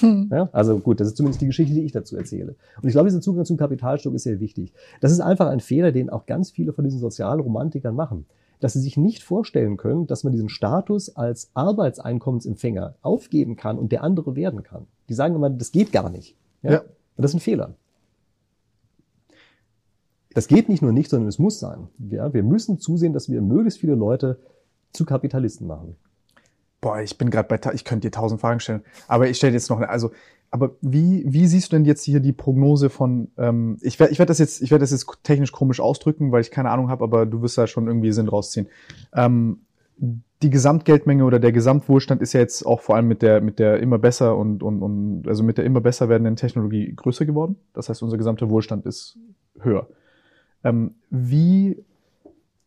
Hm. 0.00 0.28
Ja, 0.32 0.48
also 0.52 0.78
gut, 0.78 0.98
das 0.98 1.08
ist 1.08 1.16
zumindest 1.16 1.42
die 1.42 1.46
Geschichte, 1.46 1.74
die 1.74 1.82
ich 1.82 1.92
dazu 1.92 2.16
erzähle. 2.16 2.56
Und 2.80 2.88
ich 2.88 2.92
glaube, 2.92 3.08
dieser 3.08 3.20
Zugang 3.20 3.44
zum 3.44 3.56
Kapitalstock 3.56 4.14
ist 4.14 4.24
sehr 4.24 4.40
wichtig. 4.40 4.72
Das 5.00 5.12
ist 5.12 5.20
einfach 5.20 5.48
ein 5.48 5.60
Fehler, 5.60 5.92
den 5.92 6.10
auch 6.10 6.26
ganz 6.26 6.50
viele 6.50 6.72
von 6.72 6.84
diesen 6.84 6.98
Sozialromantikern 6.98 7.94
machen. 7.94 8.26
Dass 8.60 8.72
sie 8.72 8.80
sich 8.80 8.96
nicht 8.96 9.22
vorstellen 9.22 9.76
können, 9.76 10.06
dass 10.06 10.24
man 10.24 10.32
diesen 10.32 10.48
Status 10.48 11.14
als 11.14 11.50
Arbeitseinkommensempfänger 11.54 12.94
aufgeben 13.02 13.56
kann 13.56 13.78
und 13.78 13.92
der 13.92 14.02
andere 14.02 14.34
werden 14.34 14.62
kann. 14.62 14.86
Die 15.08 15.14
sagen 15.14 15.34
immer, 15.34 15.50
das 15.50 15.72
geht 15.72 15.92
gar 15.92 16.10
nicht. 16.10 16.36
Ja? 16.62 16.72
ja. 16.72 16.80
Und 16.80 17.22
das 17.22 17.32
ist 17.32 17.36
ein 17.36 17.40
Fehler. 17.40 17.74
Das 20.34 20.48
geht 20.48 20.68
nicht 20.68 20.82
nur 20.82 20.92
nicht, 20.92 21.10
sondern 21.10 21.28
es 21.28 21.38
muss 21.38 21.60
sein. 21.60 21.88
Ja, 22.10 22.34
wir 22.34 22.42
müssen 22.42 22.78
zusehen, 22.78 23.12
dass 23.12 23.30
wir 23.30 23.40
möglichst 23.40 23.78
viele 23.78 23.94
Leute 23.94 24.40
zu 24.92 25.04
Kapitalisten 25.04 25.66
machen. 25.66 25.96
Boah, 26.80 27.00
ich 27.00 27.16
bin 27.16 27.30
gerade 27.30 27.48
bei, 27.48 27.72
ich 27.72 27.84
könnte 27.84 28.08
dir 28.08 28.12
tausend 28.12 28.40
Fragen 28.40 28.60
stellen, 28.60 28.82
aber 29.08 29.28
ich 29.28 29.38
stelle 29.38 29.54
jetzt 29.54 29.70
noch, 29.70 29.78
eine, 29.78 29.88
also, 29.88 30.10
aber 30.50 30.72
wie, 30.82 31.24
wie 31.26 31.46
siehst 31.46 31.72
du 31.72 31.76
denn 31.76 31.84
jetzt 31.84 32.02
hier 32.02 32.20
die 32.20 32.32
Prognose 32.32 32.90
von, 32.90 33.28
ähm, 33.38 33.78
ich 33.80 33.98
werde 33.98 34.12
ich 34.12 34.18
werd 34.18 34.28
das 34.28 34.38
jetzt, 34.38 34.60
ich 34.60 34.70
werde 34.70 34.82
das 34.82 34.90
jetzt 34.90 35.06
technisch 35.22 35.50
komisch 35.50 35.80
ausdrücken, 35.80 36.30
weil 36.30 36.42
ich 36.42 36.50
keine 36.50 36.70
Ahnung 36.70 36.90
habe, 36.90 37.02
aber 37.02 37.26
du 37.26 37.42
wirst 37.42 37.56
da 37.56 37.66
schon 37.66 37.86
irgendwie 37.86 38.12
Sinn 38.12 38.28
rausziehen. 38.28 38.68
Ähm, 39.14 39.63
die 39.96 40.50
Gesamtgeldmenge 40.50 41.24
oder 41.24 41.38
der 41.38 41.52
Gesamtwohlstand 41.52 42.20
ist 42.20 42.32
ja 42.32 42.40
jetzt 42.40 42.64
auch 42.66 42.80
vor 42.80 42.96
allem 42.96 43.08
mit 43.08 43.22
der, 43.22 43.40
mit 43.40 43.58
der 43.58 43.80
immer 43.80 43.98
besser 43.98 44.36
und, 44.36 44.62
und, 44.62 44.82
und 44.82 45.26
also 45.26 45.42
mit 45.42 45.58
der 45.58 45.64
immer 45.64 45.80
besser 45.80 46.08
werdenden 46.08 46.36
Technologie 46.36 46.92
größer 46.94 47.24
geworden. 47.24 47.56
Das 47.72 47.88
heißt, 47.88 48.02
unser 48.02 48.18
gesamter 48.18 48.50
Wohlstand 48.50 48.84
ist 48.84 49.16
höher. 49.60 49.88
Ähm, 50.62 50.96
wie, 51.10 51.82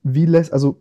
wie 0.04 0.26
lässt, 0.26 0.54
also 0.54 0.80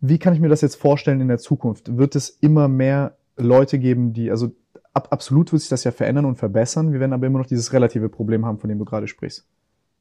wie 0.00 0.18
kann 0.18 0.34
ich 0.34 0.40
mir 0.40 0.48
das 0.48 0.60
jetzt 0.60 0.76
vorstellen 0.76 1.20
in 1.20 1.28
der 1.28 1.38
Zukunft? 1.38 1.96
Wird 1.96 2.14
es 2.14 2.28
immer 2.28 2.68
mehr 2.68 3.16
Leute 3.36 3.78
geben, 3.78 4.12
die, 4.12 4.30
also 4.30 4.52
ab, 4.92 5.08
absolut 5.10 5.52
wird 5.52 5.62
sich 5.62 5.70
das 5.70 5.84
ja 5.84 5.90
verändern 5.90 6.24
und 6.24 6.36
verbessern. 6.36 6.92
Wir 6.92 7.00
werden 7.00 7.12
aber 7.12 7.26
immer 7.26 7.38
noch 7.38 7.46
dieses 7.46 7.72
relative 7.72 8.08
Problem 8.08 8.44
haben, 8.44 8.58
von 8.58 8.68
dem 8.68 8.78
du 8.78 8.84
gerade 8.84 9.08
sprichst. 9.08 9.46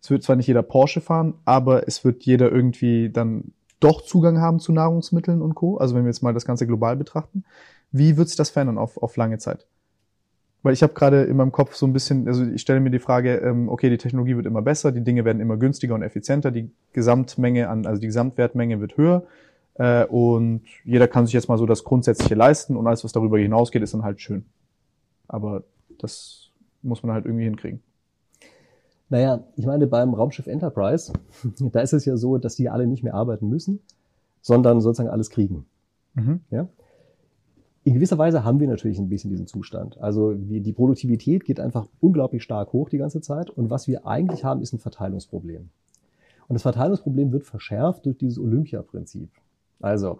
Es 0.01 0.09
wird 0.09 0.23
zwar 0.23 0.35
nicht 0.35 0.47
jeder 0.47 0.63
Porsche 0.63 1.01
fahren, 1.01 1.35
aber 1.45 1.87
es 1.87 2.03
wird 2.03 2.23
jeder 2.23 2.51
irgendwie 2.51 3.09
dann 3.09 3.53
doch 3.81 4.01
Zugang 4.01 4.39
haben 4.39 4.59
zu 4.59 4.71
Nahrungsmitteln 4.71 5.41
und 5.41 5.55
Co. 5.55 5.77
Also 5.77 5.95
wenn 5.95 6.03
wir 6.03 6.09
jetzt 6.09 6.23
mal 6.23 6.33
das 6.33 6.45
Ganze 6.45 6.65
global 6.65 6.95
betrachten. 6.95 7.43
Wie 7.91 8.15
wird 8.15 8.29
sich 8.29 8.37
das 8.37 8.49
verändern 8.49 8.77
auf, 8.77 8.97
auf 8.97 9.17
lange 9.17 9.37
Zeit? 9.37 9.67
Weil 10.63 10.73
ich 10.73 10.83
habe 10.83 10.93
gerade 10.93 11.23
in 11.23 11.35
meinem 11.35 11.51
Kopf 11.51 11.75
so 11.75 11.87
ein 11.87 11.93
bisschen, 11.93 12.27
also 12.27 12.45
ich 12.45 12.61
stelle 12.61 12.79
mir 12.79 12.91
die 12.91 12.99
Frage, 12.99 13.37
ähm, 13.37 13.67
okay, 13.67 13.89
die 13.89 13.97
Technologie 13.97 14.35
wird 14.35 14.45
immer 14.45 14.61
besser, 14.61 14.91
die 14.91 15.03
Dinge 15.03 15.25
werden 15.25 15.41
immer 15.41 15.57
günstiger 15.57 15.95
und 15.95 16.03
effizienter, 16.03 16.51
die 16.51 16.69
Gesamtmenge 16.93 17.67
an, 17.67 17.85
also 17.87 17.99
die 17.99 18.07
Gesamtwertmenge 18.07 18.79
wird 18.79 18.95
höher 18.95 19.23
äh, 19.73 20.05
und 20.05 20.61
jeder 20.85 21.07
kann 21.07 21.25
sich 21.25 21.33
jetzt 21.33 21.49
mal 21.49 21.57
so 21.57 21.65
das 21.65 21.83
Grundsätzliche 21.83 22.35
leisten 22.35 22.77
und 22.77 22.85
alles, 22.85 23.03
was 23.03 23.11
darüber 23.11 23.39
hinausgeht, 23.39 23.81
ist 23.81 23.95
dann 23.95 24.03
halt 24.03 24.21
schön. 24.21 24.45
Aber 25.27 25.63
das 25.97 26.51
muss 26.83 27.01
man 27.01 27.13
halt 27.13 27.25
irgendwie 27.25 27.45
hinkriegen. 27.45 27.81
Naja, 29.11 29.43
ich 29.55 29.67
meine, 29.67 29.85
beim 29.85 30.15
Raumschiff 30.15 30.47
Enterprise, 30.47 31.13
da 31.59 31.81
ist 31.81 31.93
es 31.93 32.05
ja 32.05 32.17
so, 32.17 32.39
dass 32.39 32.55
die 32.55 32.69
alle 32.69 32.87
nicht 32.87 33.03
mehr 33.03 33.13
arbeiten 33.13 33.47
müssen, 33.47 33.79
sondern 34.41 34.81
sozusagen 34.81 35.09
alles 35.09 35.29
kriegen. 35.29 35.65
Mhm. 36.15 36.41
Ja? 36.49 36.67
in 37.83 37.95
gewisser 37.95 38.17
Weise 38.17 38.43
haben 38.43 38.59
wir 38.59 38.67
natürlich 38.67 38.99
ein 38.99 39.09
bisschen 39.09 39.31
diesen 39.31 39.47
Zustand. 39.47 39.99
Also 39.99 40.35
wir, 40.37 40.61
die 40.61 40.73
Produktivität 40.73 41.45
geht 41.45 41.59
einfach 41.59 41.87
unglaublich 41.99 42.43
stark 42.43 42.73
hoch 42.73 42.89
die 42.89 42.99
ganze 42.99 43.21
Zeit. 43.21 43.49
Und 43.49 43.69
was 43.69 43.87
wir 43.87 44.05
eigentlich 44.05 44.43
haben, 44.43 44.61
ist 44.61 44.73
ein 44.73 44.79
Verteilungsproblem. 44.79 45.69
Und 46.47 46.53
das 46.53 46.61
Verteilungsproblem 46.61 47.31
wird 47.31 47.43
verschärft 47.43 48.05
durch 48.05 48.17
dieses 48.17 48.37
Olympia-Prinzip. 48.37 49.29
Also, 49.79 50.19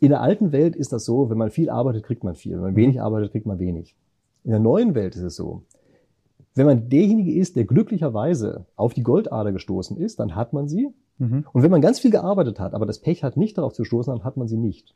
in 0.00 0.10
der 0.10 0.20
alten 0.20 0.52
Welt 0.52 0.76
ist 0.76 0.92
das 0.92 1.04
so, 1.04 1.30
wenn 1.30 1.38
man 1.38 1.50
viel 1.50 1.70
arbeitet, 1.70 2.04
kriegt 2.04 2.24
man 2.24 2.34
viel. 2.34 2.52
Wenn 2.52 2.60
man 2.60 2.76
wenig 2.76 3.00
arbeitet, 3.00 3.32
kriegt 3.32 3.46
man 3.46 3.58
wenig. 3.58 3.94
In 4.44 4.50
der 4.50 4.60
neuen 4.60 4.94
Welt 4.94 5.16
ist 5.16 5.22
es 5.22 5.36
so, 5.36 5.62
wenn 6.54 6.66
man 6.66 6.88
derjenige 6.88 7.32
ist, 7.32 7.56
der 7.56 7.64
glücklicherweise 7.64 8.66
auf 8.76 8.94
die 8.94 9.02
Goldader 9.02 9.52
gestoßen 9.52 9.96
ist, 9.96 10.18
dann 10.18 10.34
hat 10.34 10.52
man 10.52 10.68
sie. 10.68 10.88
Mhm. 11.18 11.46
Und 11.52 11.62
wenn 11.62 11.70
man 11.70 11.80
ganz 11.80 12.00
viel 12.00 12.10
gearbeitet 12.10 12.58
hat, 12.58 12.74
aber 12.74 12.86
das 12.86 12.98
Pech 12.98 13.22
hat, 13.22 13.36
nicht 13.36 13.58
darauf 13.58 13.72
zu 13.72 13.84
stoßen, 13.84 14.12
dann 14.12 14.24
hat 14.24 14.36
man 14.36 14.48
sie 14.48 14.56
nicht. 14.56 14.94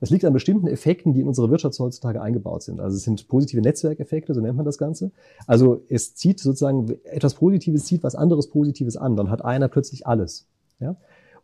Das 0.00 0.10
liegt 0.10 0.24
an 0.24 0.32
bestimmten 0.32 0.68
Effekten, 0.68 1.12
die 1.12 1.20
in 1.20 1.28
unsere 1.28 1.50
Wirtschaft 1.50 1.78
heutzutage 1.78 2.22
eingebaut 2.22 2.62
sind. 2.62 2.80
Also 2.80 2.96
es 2.96 3.02
sind 3.02 3.26
positive 3.28 3.60
Netzwerkeffekte, 3.60 4.32
so 4.32 4.40
nennt 4.40 4.56
man 4.56 4.64
das 4.64 4.78
Ganze. 4.78 5.10
Also 5.46 5.82
es 5.88 6.14
zieht 6.14 6.38
sozusagen 6.40 6.88
etwas 7.04 7.34
Positives 7.34 7.84
zieht 7.84 8.02
was 8.02 8.14
anderes 8.14 8.48
Positives 8.48 8.96
an. 8.96 9.16
Dann 9.16 9.30
hat 9.30 9.44
einer 9.44 9.68
plötzlich 9.68 10.06
alles. 10.06 10.46
Ja? 10.78 10.96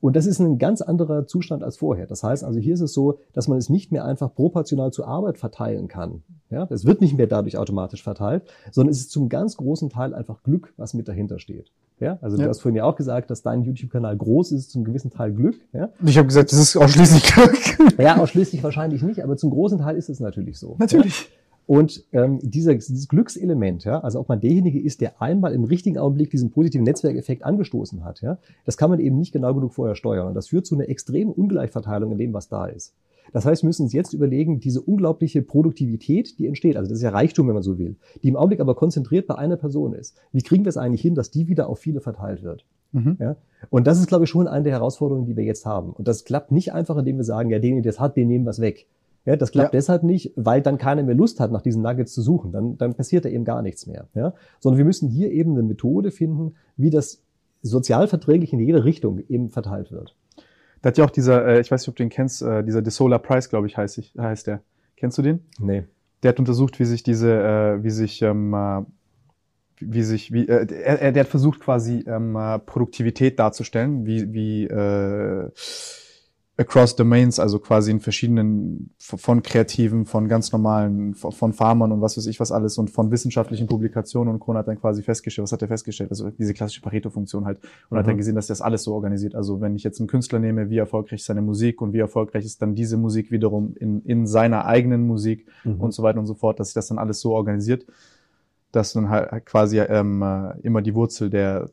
Und 0.05 0.17
das 0.17 0.27
ist 0.27 0.39
ein 0.39 0.59
ganz 0.59 0.83
anderer 0.83 1.27
Zustand 1.27 1.65
als 1.65 1.79
vorher. 1.79 2.07
Das 2.07 2.23
heißt 2.23 2.45
also, 2.45 2.61
hier 2.61 2.75
ist 2.75 2.83
es 2.83 2.93
so, 2.93 3.21
dass 3.33 3.49
man 3.49 3.57
es 3.57 3.71
nicht 3.71 3.91
mehr 3.91 4.05
einfach 4.05 4.35
proportional 4.35 4.93
zur 4.93 5.09
Arbeit 5.09 5.39
verteilen 5.39 5.89
kann. 5.89 6.23
Ja, 6.51 6.67
es 6.69 6.85
wird 6.85 7.01
nicht 7.01 7.17
mehr 7.17 7.27
dadurch 7.27 7.57
automatisch 7.57 8.03
verteilt, 8.03 8.43
sondern 8.71 8.91
es 8.91 9.01
ist 9.01 9.13
zum 9.13 9.31
ganz 9.31 9.57
großen 9.57 9.89
Teil 9.89 10.13
einfach 10.13 10.43
Glück, 10.43 10.75
was 10.77 10.93
mit 10.93 11.09
dahinter 11.09 11.39
steht. 11.39 11.73
Ja, 12.01 12.19
also 12.21 12.37
ja. 12.37 12.43
du 12.43 12.51
hast 12.51 12.61
vorhin 12.61 12.77
ja 12.77 12.85
auch 12.85 12.97
gesagt, 12.97 13.31
dass 13.31 13.41
dein 13.41 13.63
YouTube-Kanal 13.63 14.15
groß 14.15 14.53
ist, 14.53 14.73
zum 14.73 14.85
gewissen 14.85 15.11
Teil 15.11 15.33
Glück. 15.33 15.57
Ja? 15.73 15.89
Ich 16.05 16.19
habe 16.19 16.27
gesagt, 16.27 16.53
das 16.53 16.59
ist 16.59 16.77
ausschließlich 16.77 17.23
Glück. 17.23 17.99
Ja, 17.99 18.19
ausschließlich 18.19 18.63
wahrscheinlich 18.63 19.03
nicht, 19.03 19.25
aber 19.25 19.39
zum 19.39 19.49
großen 19.49 19.79
Teil 19.79 19.97
ist 19.97 20.11
es 20.11 20.21
natürlich 20.21 20.59
so. 20.59 20.77
Natürlich. 20.79 21.23
Ja? 21.23 21.44
Und 21.67 22.05
ähm, 22.13 22.41
dieser, 22.43 22.75
dieses 22.75 23.09
Glückselement, 23.09 23.85
ja, 23.85 24.01
also 24.01 24.21
ob 24.21 24.29
man 24.29 24.41
derjenige 24.41 24.81
ist, 24.81 25.01
der 25.01 25.23
einmal 25.23 25.55
im 25.55 25.65
richtigen 25.65 25.99
Augenblick 25.99 26.31
diesen 26.31 26.51
positiven 26.51 26.85
Netzwerkeffekt 26.85 27.43
angestoßen 27.43 28.05
hat, 28.05 28.21
ja, 28.21 28.39
das 28.67 28.77
kann 28.77 28.91
man 28.91 29.01
eben 29.01 29.19
nicht 29.19 29.33
genau 29.33 29.55
genug 29.55 29.73
vorher 29.73 29.95
steuern. 29.95 30.29
Und 30.29 30.35
das 30.35 30.49
führt 30.49 30.67
zu 30.67 30.75
einer 30.75 30.89
extremen 30.89 31.33
Ungleichverteilung 31.33 32.13
in 32.13 32.19
dem, 32.19 32.33
was 32.35 32.49
da 32.49 32.67
ist. 32.67 32.95
Das 33.33 33.47
heißt, 33.47 33.63
wir 33.63 33.69
müssen 33.69 33.85
uns 33.85 33.93
jetzt 33.93 34.13
überlegen, 34.13 34.61
diese 34.61 34.83
unglaubliche 34.83 35.43
Produktivität, 35.43 36.39
die 36.39 36.47
entsteht, 36.47 36.77
also 36.77 36.89
das 36.89 36.99
ist 36.99 37.03
ja 37.03 37.11
Reichtum, 37.11 37.49
wenn 37.49 37.55
man 37.55 37.63
so 37.63 37.79
will, 37.79 37.97
die 38.23 38.29
im 38.29 38.37
Augenblick 38.37 38.61
aber 38.61 38.75
konzentriert 38.75 39.27
bei 39.27 39.37
einer 39.37 39.57
Person 39.57 39.95
ist. 39.95 40.17
Wie 40.33 40.43
kriegen 40.43 40.65
wir 40.65 40.69
es 40.69 40.77
eigentlich 40.77 41.01
hin, 41.01 41.15
dass 41.15 41.31
die 41.31 41.49
wieder 41.49 41.69
auf 41.69 41.79
viele 41.79 42.01
verteilt 42.01 42.43
wird? 42.43 42.67
Mhm. 42.93 43.17
Ja? 43.19 43.37
Und 43.71 43.87
das 43.87 43.99
ist, 43.99 44.07
glaube 44.07 44.25
ich, 44.25 44.31
schon 44.31 44.47
eine 44.47 44.65
der 44.65 44.75
Herausforderungen, 44.75 45.27
die 45.27 45.37
wir 45.37 45.45
jetzt 45.45 45.67
haben. 45.67 45.91
Und 45.91 46.07
das 46.07 46.25
klappt 46.25 46.53
nicht 46.53 46.73
einfach, 46.73 46.97
indem 46.97 47.17
wir 47.17 47.25
sagen, 47.25 47.51
ja, 47.51 47.59
den, 47.59 47.83
der 47.83 47.93
das 47.93 47.99
hat, 48.01 48.17
den 48.17 48.29
nehmen 48.29 48.45
wir 48.45 48.51
es 48.51 48.61
weg. 48.61 48.87
Ja, 49.27 49.37
das 49.37 49.53
klappt 49.53 49.73
ja. 49.73 49.79
deshalb 49.79 50.03
nicht, 50.03 50.33
weil 50.37 50.61
dann 50.61 50.77
keiner 50.77 51.03
mehr 51.03 51.15
Lust 51.15 51.41
hat, 51.41 51.51
nach 51.51 51.63
diesen 51.63 51.83
Nuggets 51.83 52.13
zu 52.13 52.21
suchen. 52.21 52.53
Dann, 52.53 52.77
dann 52.77 52.95
passiert 52.95 53.25
da 53.25 53.31
eben 53.31 53.45
gar 53.45 53.63
nichts 53.63 53.87
mehr. 53.87 54.07
Ja? 54.15 54.35
Sondern 54.61 54.79
wir 54.79 54.85
müssen 54.85 55.09
hier 55.09 55.31
eben 55.31 55.53
eine 55.53 55.63
Methode 55.63 56.11
finden, 56.11 56.57
wie 56.77 56.91
das 56.91 57.23
sozialverträglich 57.63 58.53
in 58.53 58.61
jede 58.61 58.85
Richtung 58.85 59.19
eben 59.29 59.49
verteilt 59.49 59.91
wird. 59.91 60.15
Da 60.83 60.89
hat 60.89 60.99
ja 60.99 61.05
auch 61.07 61.11
dieser, 61.11 61.47
äh, 61.47 61.61
ich 61.61 61.71
weiß 61.71 61.81
nicht, 61.81 61.89
ob 61.89 61.97
du 61.97 62.03
den 62.03 62.11
kennst, 62.11 62.43
äh, 62.43 62.63
dieser 62.63 62.83
DeSola 62.83 63.19
Price, 63.19 63.49
glaube 63.49 63.67
ich, 63.67 63.79
heißt, 63.79 63.97
ich, 63.97 64.13
heißt 64.19 64.47
der. 64.47 64.61
Kennst 64.97 65.17
du 65.17 65.23
den? 65.23 65.41
Nee. 65.59 65.85
Der 66.23 66.29
hat 66.31 66.39
untersucht, 66.39 66.79
wie 66.79 66.85
sich 66.85 67.03
diese, 67.03 67.33
äh, 67.33 67.83
wie 67.83 67.91
sich, 67.91 68.21
ähm, 68.21 68.53
äh, 68.53 68.83
wie 69.81 70.03
sich, 70.03 70.33
wie, 70.33 70.47
äh, 70.47 70.67
er, 70.83 71.13
der 71.13 71.25
hat 71.25 71.31
versucht 71.31 71.61
quasi 71.61 72.05
ähm, 72.07 72.37
äh, 72.37 72.59
Produktivität 72.59 73.39
darzustellen, 73.39 74.05
wie, 74.05 74.35
wie, 74.35 74.65
äh, 74.65 75.51
across 76.57 76.95
domains, 76.95 77.41
also 77.41 77.59
quasi 77.59 77.91
in 77.91 77.99
verschiedenen, 77.99 78.91
von 78.99 79.43
Kreativen, 79.43 80.07
von 80.07 80.29
ganz 80.29 80.53
normalen, 80.53 81.15
von 81.15 81.53
Farmern 81.53 81.91
und 81.91 82.01
was 82.01 82.17
weiß 82.17 82.27
ich 82.27 82.39
was 82.39 82.53
alles 82.53 82.79
und 82.79 82.91
von 82.91 83.11
wissenschaftlichen 83.11 83.67
Publikationen 83.67 84.33
und 84.33 84.39
Kron 84.39 84.57
hat 84.57 84.69
dann 84.69 84.81
quasi 84.81 85.03
festgestellt, 85.03 85.45
was 85.45 85.53
hat 85.53 85.63
er 85.63 85.69
festgestellt? 85.69 86.11
Also 86.11 86.31
diese 86.31 86.55
klassische 86.55 86.81
Pareto-Funktion 86.81 87.45
halt 87.45 87.59
und 87.89 87.97
mhm. 87.97 87.99
hat 87.99 88.07
dann 88.07 88.17
gesehen, 88.17 88.37
dass 88.37 88.47
das 88.47 88.61
alles 88.61 88.85
so 88.85 88.95
organisiert. 88.95 89.35
Also 89.35 89.61
wenn 89.61 89.75
ich 89.75 89.83
jetzt 89.83 89.99
einen 89.99 90.07
Künstler 90.07 90.39
nehme, 90.39 90.71
wie 90.71 90.79
erfolgreich 90.79 91.21
ist 91.21 91.27
seine 91.27 91.43
Musik 91.43 91.83
und 91.83 91.93
wie 91.93 91.99
erfolgreich 91.99 92.45
ist 92.45 92.63
dann 92.63 92.77
diese 92.77 92.99
Musik 92.99 93.33
wiederum 93.33 93.75
in, 93.81 94.03
in 94.03 94.27
seiner 94.29 94.65
eigenen 94.67 95.09
Musik 95.09 95.49
mhm. 95.65 95.81
und 95.81 95.93
so 95.93 96.05
weiter 96.05 96.21
und 96.21 96.27
so 96.27 96.35
fort, 96.35 96.61
dass 96.61 96.69
sich 96.69 96.75
das 96.75 96.87
dann 96.87 96.99
alles 96.99 97.21
so 97.21 97.33
organisiert, 97.33 97.85
dass 98.71 98.93
dann 98.93 99.09
halt 99.09 99.45
quasi 99.45 99.81
ähm, 99.81 100.23
äh, 100.23 100.53
immer 100.63 100.83
die 100.83 100.95
Wurzel 100.95 101.31
der 101.31 101.69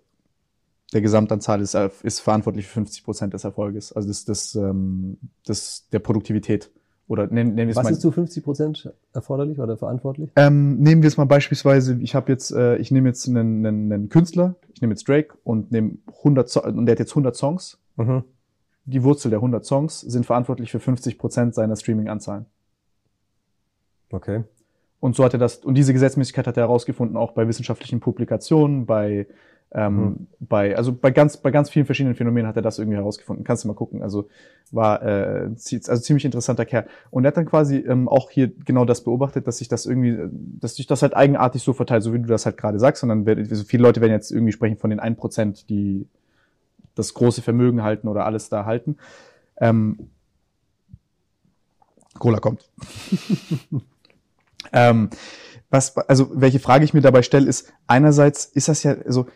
der 0.93 1.01
Gesamtanzahl 1.01 1.61
ist, 1.61 1.73
äh, 1.73 1.89
ist 2.03 2.19
verantwortlich 2.19 2.67
für 2.67 2.73
50 2.73 3.03
Prozent 3.03 3.33
des 3.33 3.43
Erfolges, 3.43 3.93
also 3.93 4.07
des, 4.07 4.25
des, 4.25 4.55
ähm, 4.55 5.17
des, 5.47 5.87
der 5.91 5.99
Produktivität. 5.99 6.69
Oder 7.07 7.27
nennen, 7.27 7.55
nennen 7.55 7.67
wir 7.67 7.71
es 7.71 7.75
Was 7.75 7.83
mal, 7.83 7.91
ist 7.91 8.01
zu 8.01 8.11
50 8.11 8.43
Prozent 8.43 8.93
erforderlich 9.11 9.59
oder 9.59 9.75
verantwortlich? 9.75 10.31
Ähm, 10.37 10.79
nehmen 10.79 11.01
wir 11.01 11.07
es 11.07 11.17
mal 11.17 11.25
beispielsweise, 11.25 11.97
ich 12.01 12.15
habe 12.15 12.31
jetzt, 12.31 12.51
äh, 12.51 12.77
ich 12.77 12.89
nehme 12.91 13.09
jetzt 13.09 13.27
einen, 13.27 13.65
einen, 13.65 13.91
einen 13.91 14.09
Künstler, 14.09 14.55
ich 14.73 14.81
nehme 14.81 14.93
jetzt 14.93 15.07
Drake 15.07 15.35
und 15.43 15.71
nehme 15.71 15.97
100 16.19 16.49
so 16.49 16.63
und 16.63 16.85
der 16.85 16.93
hat 16.93 16.99
jetzt 16.99 17.11
100 17.11 17.35
Songs. 17.35 17.79
Mhm. 17.97 18.23
Die 18.85 19.03
Wurzel 19.03 19.29
der 19.29 19.39
100 19.39 19.65
Songs 19.65 20.01
sind 20.01 20.25
verantwortlich 20.25 20.71
für 20.71 20.79
50 20.79 21.17
Prozent 21.17 21.53
seiner 21.53 21.75
Streaming-Anzahlen. 21.75 22.45
Okay. 24.09 24.43
Und 24.99 25.15
so 25.15 25.23
hat 25.23 25.33
er 25.33 25.39
das, 25.39 25.57
und 25.57 25.75
diese 25.75 25.93
Gesetzmäßigkeit 25.93 26.47
hat 26.47 26.57
er 26.57 26.63
herausgefunden, 26.63 27.17
auch 27.17 27.31
bei 27.31 27.47
wissenschaftlichen 27.47 27.99
Publikationen, 27.99 28.85
bei 28.85 29.27
ähm, 29.73 29.95
mhm. 29.95 30.27
Bei, 30.39 30.75
also 30.75 30.93
bei 30.93 31.11
ganz, 31.11 31.37
bei 31.37 31.49
ganz 31.49 31.69
vielen 31.69 31.85
verschiedenen 31.85 32.15
Phänomenen 32.15 32.47
hat 32.47 32.57
er 32.57 32.61
das 32.61 32.77
irgendwie 32.77 32.97
herausgefunden. 32.97 33.45
Kannst 33.45 33.63
du 33.63 33.69
mal 33.69 33.73
gucken. 33.73 34.03
Also 34.03 34.27
war 34.71 35.01
äh, 35.01 35.49
also 35.49 35.97
ziemlich 35.97 36.25
interessanter 36.25 36.65
Kerl. 36.65 36.87
Und 37.09 37.23
er 37.23 37.29
hat 37.29 37.37
dann 37.37 37.45
quasi 37.45 37.77
ähm, 37.77 38.09
auch 38.09 38.29
hier 38.29 38.51
genau 38.65 38.83
das 38.83 39.01
beobachtet, 39.03 39.47
dass 39.47 39.59
sich 39.59 39.69
das 39.69 39.85
irgendwie, 39.85 40.17
dass 40.59 40.75
sich 40.75 40.87
das 40.87 41.01
halt 41.01 41.15
eigenartig 41.15 41.63
so 41.63 41.71
verteilt, 41.71 42.03
so 42.03 42.13
wie 42.13 42.19
du 42.19 42.27
das 42.27 42.45
halt 42.45 42.57
gerade 42.57 42.79
sagst. 42.79 42.99
Sondern 42.99 43.25
also 43.27 43.63
viele 43.63 43.83
Leute 43.83 44.01
werden 44.01 44.11
jetzt 44.11 44.31
irgendwie 44.31 44.51
sprechen 44.51 44.77
von 44.77 44.89
den 44.89 44.99
1%, 44.99 45.65
die 45.67 46.05
das 46.95 47.13
große 47.13 47.41
Vermögen 47.41 47.81
halten 47.81 48.09
oder 48.09 48.25
alles 48.25 48.49
da 48.49 48.65
halten. 48.65 48.97
Ähm, 49.57 50.09
Cola 52.19 52.39
kommt. 52.39 52.69
ähm, 54.73 55.09
was, 55.71 55.97
also 55.97 56.29
welche 56.33 56.59
Frage 56.59 56.83
ich 56.83 56.93
mir 56.93 57.01
dabei 57.01 57.21
stelle, 57.21 57.47
ist 57.47 57.71
einerseits 57.87 58.45
ist 58.45 58.67
das 58.67 58.83
ja 58.83 58.95
so, 58.95 59.03
also, 59.05 59.27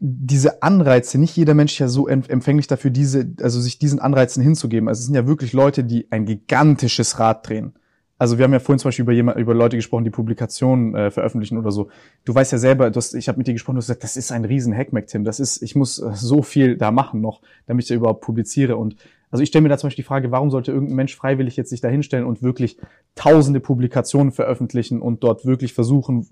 diese 0.00 0.62
Anreize, 0.62 1.18
nicht 1.18 1.36
jeder 1.36 1.54
Mensch 1.54 1.72
ist 1.72 1.78
ja 1.78 1.88
so 1.88 2.06
empfänglich 2.06 2.68
dafür, 2.68 2.90
diese, 2.90 3.32
also 3.42 3.60
sich 3.60 3.78
diesen 3.78 3.98
Anreizen 3.98 4.42
hinzugeben. 4.42 4.88
Also 4.88 5.00
es 5.00 5.06
sind 5.06 5.14
ja 5.14 5.26
wirklich 5.26 5.52
Leute, 5.52 5.84
die 5.84 6.06
ein 6.10 6.24
gigantisches 6.24 7.18
Rad 7.18 7.48
drehen. 7.48 7.74
Also 8.18 8.36
wir 8.36 8.44
haben 8.44 8.52
ja 8.52 8.58
vorhin 8.58 8.80
zum 8.80 8.88
Beispiel 8.88 9.04
über 9.04 9.12
jemand, 9.12 9.38
über 9.38 9.54
Leute 9.54 9.76
gesprochen, 9.76 10.04
die 10.04 10.10
Publikationen 10.10 10.94
äh, 10.94 11.10
veröffentlichen 11.10 11.56
oder 11.56 11.70
so. 11.70 11.88
Du 12.24 12.34
weißt 12.34 12.50
ja 12.50 12.58
selber, 12.58 12.90
du 12.90 12.96
hast, 12.96 13.14
ich 13.14 13.28
habe 13.28 13.38
mit 13.38 13.46
dir 13.46 13.52
gesprochen, 13.52 13.76
du 13.76 13.78
hast 13.78 13.86
gesagt, 13.86 14.02
das 14.02 14.16
ist 14.16 14.32
ein 14.32 14.44
riesen 14.44 14.76
Hackmack, 14.76 15.06
Tim. 15.06 15.24
Das 15.24 15.38
ist, 15.38 15.62
ich 15.62 15.76
muss 15.76 16.00
äh, 16.00 16.10
so 16.14 16.42
viel 16.42 16.76
da 16.76 16.90
machen 16.90 17.20
noch, 17.20 17.40
damit 17.66 17.84
ich 17.84 17.88
da 17.88 17.94
überhaupt 17.94 18.20
publiziere. 18.20 18.76
Und 18.76 18.96
also 19.30 19.42
ich 19.42 19.50
stelle 19.50 19.62
mir 19.62 19.68
da 19.68 19.78
zum 19.78 19.88
Beispiel 19.88 20.02
die 20.02 20.08
Frage, 20.08 20.32
warum 20.32 20.50
sollte 20.50 20.72
irgendein 20.72 20.96
Mensch 20.96 21.14
freiwillig 21.14 21.56
jetzt 21.56 21.70
sich 21.70 21.80
da 21.80 21.88
hinstellen 21.88 22.24
und 22.24 22.42
wirklich 22.42 22.78
tausende 23.14 23.60
Publikationen 23.60 24.32
veröffentlichen 24.32 25.00
und 25.00 25.22
dort 25.22 25.44
wirklich 25.44 25.72
versuchen, 25.72 26.26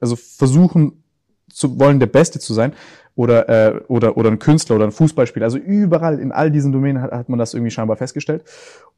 also 0.00 0.16
versuchen 0.16 1.04
zu 1.50 1.78
wollen, 1.78 2.00
der 2.00 2.06
Beste 2.06 2.40
zu 2.40 2.54
sein 2.54 2.72
oder, 3.16 3.48
äh, 3.48 3.80
oder, 3.88 4.16
oder 4.16 4.30
ein 4.30 4.38
Künstler 4.38 4.76
oder 4.76 4.84
ein 4.84 4.92
Fußballspieler. 4.92 5.44
Also 5.44 5.58
überall 5.58 6.20
in 6.20 6.30
all 6.30 6.50
diesen 6.50 6.70
Domänen 6.70 7.02
hat, 7.02 7.10
hat 7.10 7.28
man 7.28 7.38
das 7.38 7.54
irgendwie 7.54 7.70
scheinbar 7.70 7.96
festgestellt. 7.96 8.44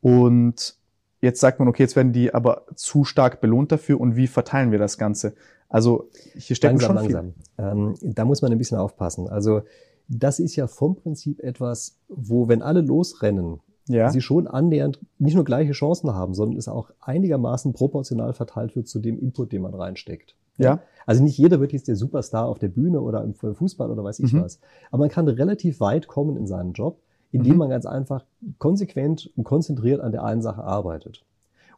Und 0.02 0.76
jetzt 1.20 1.40
sagt 1.40 1.60
man, 1.60 1.68
okay, 1.68 1.84
jetzt 1.84 1.96
werden 1.96 2.12
die 2.12 2.34
aber 2.34 2.62
zu 2.74 3.04
stark 3.04 3.40
belohnt 3.40 3.72
dafür 3.72 4.00
und 4.00 4.16
wie 4.16 4.26
verteilen 4.26 4.72
wir 4.72 4.78
das 4.78 4.98
Ganze? 4.98 5.34
Also 5.68 6.08
hier 6.34 6.56
steckt 6.56 6.72
langsam, 6.72 6.88
schon 6.88 6.96
langsam. 6.96 7.34
viel. 7.56 7.64
Ähm, 7.64 7.94
da 8.02 8.24
muss 8.24 8.42
man 8.42 8.52
ein 8.52 8.58
bisschen 8.58 8.78
aufpassen. 8.78 9.28
Also 9.28 9.62
das 10.08 10.40
ist 10.40 10.56
ja 10.56 10.66
vom 10.66 10.96
Prinzip 10.96 11.40
etwas, 11.40 11.98
wo 12.08 12.48
wenn 12.48 12.62
alle 12.62 12.80
losrennen, 12.80 13.60
ja. 13.86 14.10
sie 14.10 14.20
schon 14.20 14.46
annähernd 14.46 14.98
nicht 15.18 15.34
nur 15.34 15.44
gleiche 15.44 15.72
Chancen 15.72 16.12
haben, 16.12 16.34
sondern 16.34 16.58
es 16.58 16.68
auch 16.68 16.90
einigermaßen 17.00 17.72
proportional 17.72 18.32
verteilt 18.32 18.74
wird 18.74 18.88
zu 18.88 18.98
dem 18.98 19.18
Input, 19.18 19.52
den 19.52 19.62
man 19.62 19.74
reinsteckt. 19.74 20.34
Ja. 20.64 20.80
Also 21.06 21.22
nicht 21.22 21.38
jeder 21.38 21.60
wird 21.60 21.72
jetzt 21.72 21.88
der 21.88 21.96
Superstar 21.96 22.46
auf 22.46 22.58
der 22.58 22.68
Bühne 22.68 23.00
oder 23.00 23.24
im 23.24 23.34
Fußball 23.34 23.90
oder 23.90 24.04
weiß 24.04 24.20
ich 24.20 24.32
mhm. 24.32 24.42
was. 24.42 24.60
Aber 24.90 25.00
man 25.00 25.08
kann 25.08 25.26
relativ 25.26 25.80
weit 25.80 26.06
kommen 26.06 26.36
in 26.36 26.46
seinem 26.46 26.72
Job, 26.72 27.00
indem 27.32 27.54
mhm. 27.54 27.58
man 27.58 27.70
ganz 27.70 27.86
einfach 27.86 28.24
konsequent 28.58 29.30
und 29.36 29.44
konzentriert 29.44 30.00
an 30.00 30.12
der 30.12 30.24
einen 30.24 30.42
Sache 30.42 30.62
arbeitet. 30.62 31.24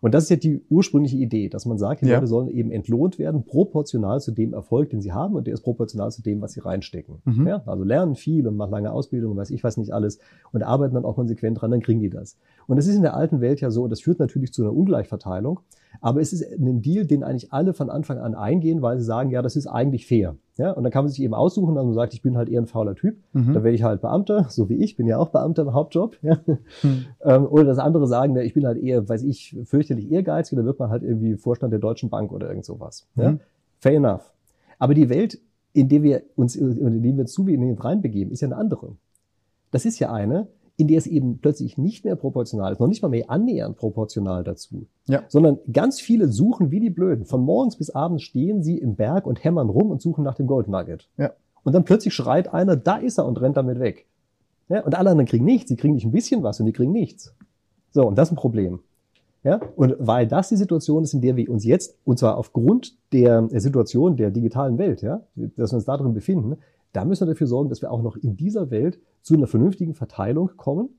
Und 0.01 0.15
das 0.15 0.25
ist 0.25 0.31
ja 0.31 0.37
die 0.37 0.63
ursprüngliche 0.71 1.17
Idee, 1.17 1.49
dass 1.49 1.67
man 1.67 1.77
sagt, 1.79 2.01
die 2.01 2.07
ja. 2.07 2.17
Leute 2.17 2.27
sollen 2.27 2.49
eben 2.49 2.71
entlohnt 2.71 3.19
werden, 3.19 3.45
proportional 3.45 4.21
zu 4.21 4.33
dem 4.33 4.55
Erfolg, 4.55 4.91
den 4.91 5.01
sie 5.01 5.13
haben, 5.13 5.35
und 5.35 5.47
der 5.47 5.55
ist 5.55 5.61
proportional 5.63 6.11
zu 6.11 6.23
dem, 6.23 6.41
was 6.41 6.53
sie 6.53 6.61
reinstecken. 6.61 7.17
Mhm. 7.25 7.47
Ja, 7.47 7.63
also 7.67 7.85
lernen 7.85 8.15
viel 8.15 8.47
und 8.47 8.57
machen 8.57 8.71
lange 8.71 8.93
Ausbildung 8.93 9.33
und 9.33 9.37
weiß 9.37 9.51
ich 9.51 9.63
was 9.63 9.77
nicht 9.77 9.93
alles 9.93 10.19
und 10.53 10.63
arbeiten 10.63 10.95
dann 10.95 11.05
auch 11.05 11.17
konsequent 11.17 11.61
dran, 11.61 11.71
dann 11.71 11.83
kriegen 11.83 12.01
die 12.01 12.11
das. 12.11 12.39
Und 12.67 12.77
das 12.77 12.87
ist 12.87 12.97
in 12.97 13.03
der 13.03 13.15
alten 13.15 13.41
Welt 13.41 13.61
ja 13.61 13.71
so, 13.71 13.89
das 13.89 14.01
führt 14.01 14.19
natürlich 14.19 14.53
zu 14.53 14.63
einer 14.63 14.73
Ungleichverteilung, 14.73 15.61
aber 16.01 16.21
es 16.21 16.33
ist 16.33 16.45
ein 16.45 16.81
Deal, 16.81 17.05
den 17.05 17.23
eigentlich 17.23 17.53
alle 17.53 17.75
von 17.75 17.91
Anfang 17.91 18.19
an 18.19 18.35
eingehen, 18.35 18.81
weil 18.81 18.99
sie 18.99 19.05
sagen, 19.05 19.31
ja, 19.31 19.43
das 19.43 19.57
ist 19.57 19.67
eigentlich 19.67 20.07
fair. 20.07 20.37
Ja, 20.61 20.73
und 20.73 20.83
dann 20.83 20.93
kann 20.93 21.05
man 21.05 21.11
sich 21.11 21.23
eben 21.23 21.33
aussuchen, 21.33 21.75
dass 21.75 21.87
man 21.87 21.95
sagt, 21.95 22.13
ich 22.13 22.21
bin 22.21 22.37
halt 22.37 22.51
eher 22.51 22.61
ein 22.61 22.67
fauler 22.67 22.95
Typ, 22.95 23.17
mhm. 23.33 23.55
dann 23.55 23.65
werde 23.65 23.71
ich 23.71 23.83
halt 23.83 24.03
Beamter, 24.03 24.45
so 24.51 24.69
wie 24.69 24.75
ich, 24.75 24.95
bin 24.95 25.07
ja 25.07 25.17
auch 25.17 25.31
Beamter 25.31 25.63
im 25.63 25.73
Hauptjob. 25.73 26.19
Ja. 26.21 26.39
Mhm. 26.83 27.47
oder 27.47 27.65
dass 27.65 27.79
andere 27.79 28.07
sagen, 28.07 28.37
ich 28.37 28.53
bin 28.53 28.67
halt 28.67 28.77
eher, 28.77 29.09
weiß 29.09 29.23
ich, 29.23 29.57
fürchterlich 29.65 30.13
ehrgeizig, 30.13 30.57
dann 30.57 30.67
wird 30.67 30.79
man 30.79 30.91
halt 30.91 31.03
irgendwie 31.03 31.37
Vorstand 31.37 31.73
der 31.73 31.81
Deutschen 31.81 32.11
Bank 32.11 32.31
oder 32.31 32.49
irgend 32.49 32.67
sowas. 32.67 33.09
Ja. 33.17 33.33
Mhm. 33.33 33.41
Fair 33.79 33.97
enough. 33.97 34.31
Aber 34.79 34.93
die 34.93 35.09
Welt, 35.09 35.41
in 35.73 35.89
der 35.89 36.03
wir 36.03 36.23
uns, 36.37 36.57
in 36.57 37.03
die 37.03 37.17
wir 37.17 37.25
zu 37.25 37.47
wenig 37.47 37.83
reinbegeben, 37.83 38.31
ist 38.31 38.43
ja 38.43 38.49
eine 38.49 38.57
andere. 38.57 38.97
Das 39.71 39.87
ist 39.87 39.99
ja 39.99 40.13
eine, 40.13 40.49
in 40.81 40.89
der 40.89 40.97
es 40.97 41.07
eben 41.07 41.41
plötzlich 41.41 41.77
nicht 41.77 42.07
mehr 42.07 42.17
proportional 42.17 42.73
ist, 42.73 42.81
noch 42.81 42.87
nicht 42.87 43.03
mal 43.03 43.09
mehr 43.09 43.31
annähernd 43.31 43.77
proportional 43.77 44.43
dazu, 44.43 44.87
ja. 45.07 45.25
sondern 45.29 45.59
ganz 45.71 46.01
viele 46.01 46.29
suchen 46.29 46.71
wie 46.71 46.81
die 46.81 46.89
Blöden. 46.89 47.27
Von 47.27 47.43
morgens 47.43 47.77
bis 47.77 47.91
abends 47.91 48.23
stehen 48.23 48.63
sie 48.63 48.79
im 48.79 48.95
Berg 48.95 49.27
und 49.27 49.45
hämmern 49.45 49.69
rum 49.69 49.91
und 49.91 50.01
suchen 50.01 50.25
nach 50.25 50.35
dem 50.35 50.47
Gold 50.47 50.69
Nugget. 50.69 51.11
Ja. 51.19 51.33
Und 51.65 51.75
dann 51.75 51.85
plötzlich 51.85 52.15
schreit 52.15 52.55
einer, 52.55 52.77
da 52.77 52.97
ist 52.97 53.19
er 53.19 53.27
und 53.27 53.39
rennt 53.43 53.59
damit 53.59 53.79
weg. 53.79 54.07
Ja, 54.71 54.83
und 54.83 54.95
alle 54.95 55.11
anderen 55.11 55.27
kriegen 55.27 55.45
nichts, 55.45 55.69
sie 55.69 55.77
kriegen 55.77 55.95
nicht 55.95 56.07
ein 56.07 56.13
bisschen 56.13 56.43
was 56.43 56.61
und 56.61 56.67
die 56.67 56.73
kriegen 56.73 56.93
nichts. 56.93 57.35
So, 57.91 58.07
und 58.07 58.17
das 58.17 58.29
ist 58.29 58.33
ein 58.33 58.37
Problem. 58.37 58.81
Ja, 59.45 59.61
und 59.77 59.97
weil 59.99 60.27
das 60.27 60.49
die 60.49 60.57
Situation 60.57 61.03
ist, 61.03 61.13
in 61.13 61.21
der 61.21 61.37
wir 61.37 61.51
uns 61.51 61.65
jetzt, 61.65 61.99
und 62.05 62.19
zwar 62.19 62.39
aufgrund 62.39 62.97
der 63.13 63.49
Situation 63.53 64.17
der 64.17 64.31
digitalen 64.31 64.79
Welt, 64.79 65.03
ja, 65.03 65.21
dass 65.35 65.73
wir 65.73 65.77
uns 65.77 65.85
da 65.85 65.99
drin 65.99 66.15
befinden, 66.15 66.57
da 66.95 67.05
müssen 67.05 67.27
wir 67.27 67.35
dafür 67.35 67.47
sorgen, 67.47 67.69
dass 67.69 67.83
wir 67.83 67.91
auch 67.91 68.03
noch 68.03 68.17
in 68.17 68.37
dieser 68.37 68.71
Welt 68.71 68.99
zu 69.23 69.35
einer 69.35 69.47
vernünftigen 69.47 69.95
Verteilung 69.95 70.51
kommen. 70.57 70.91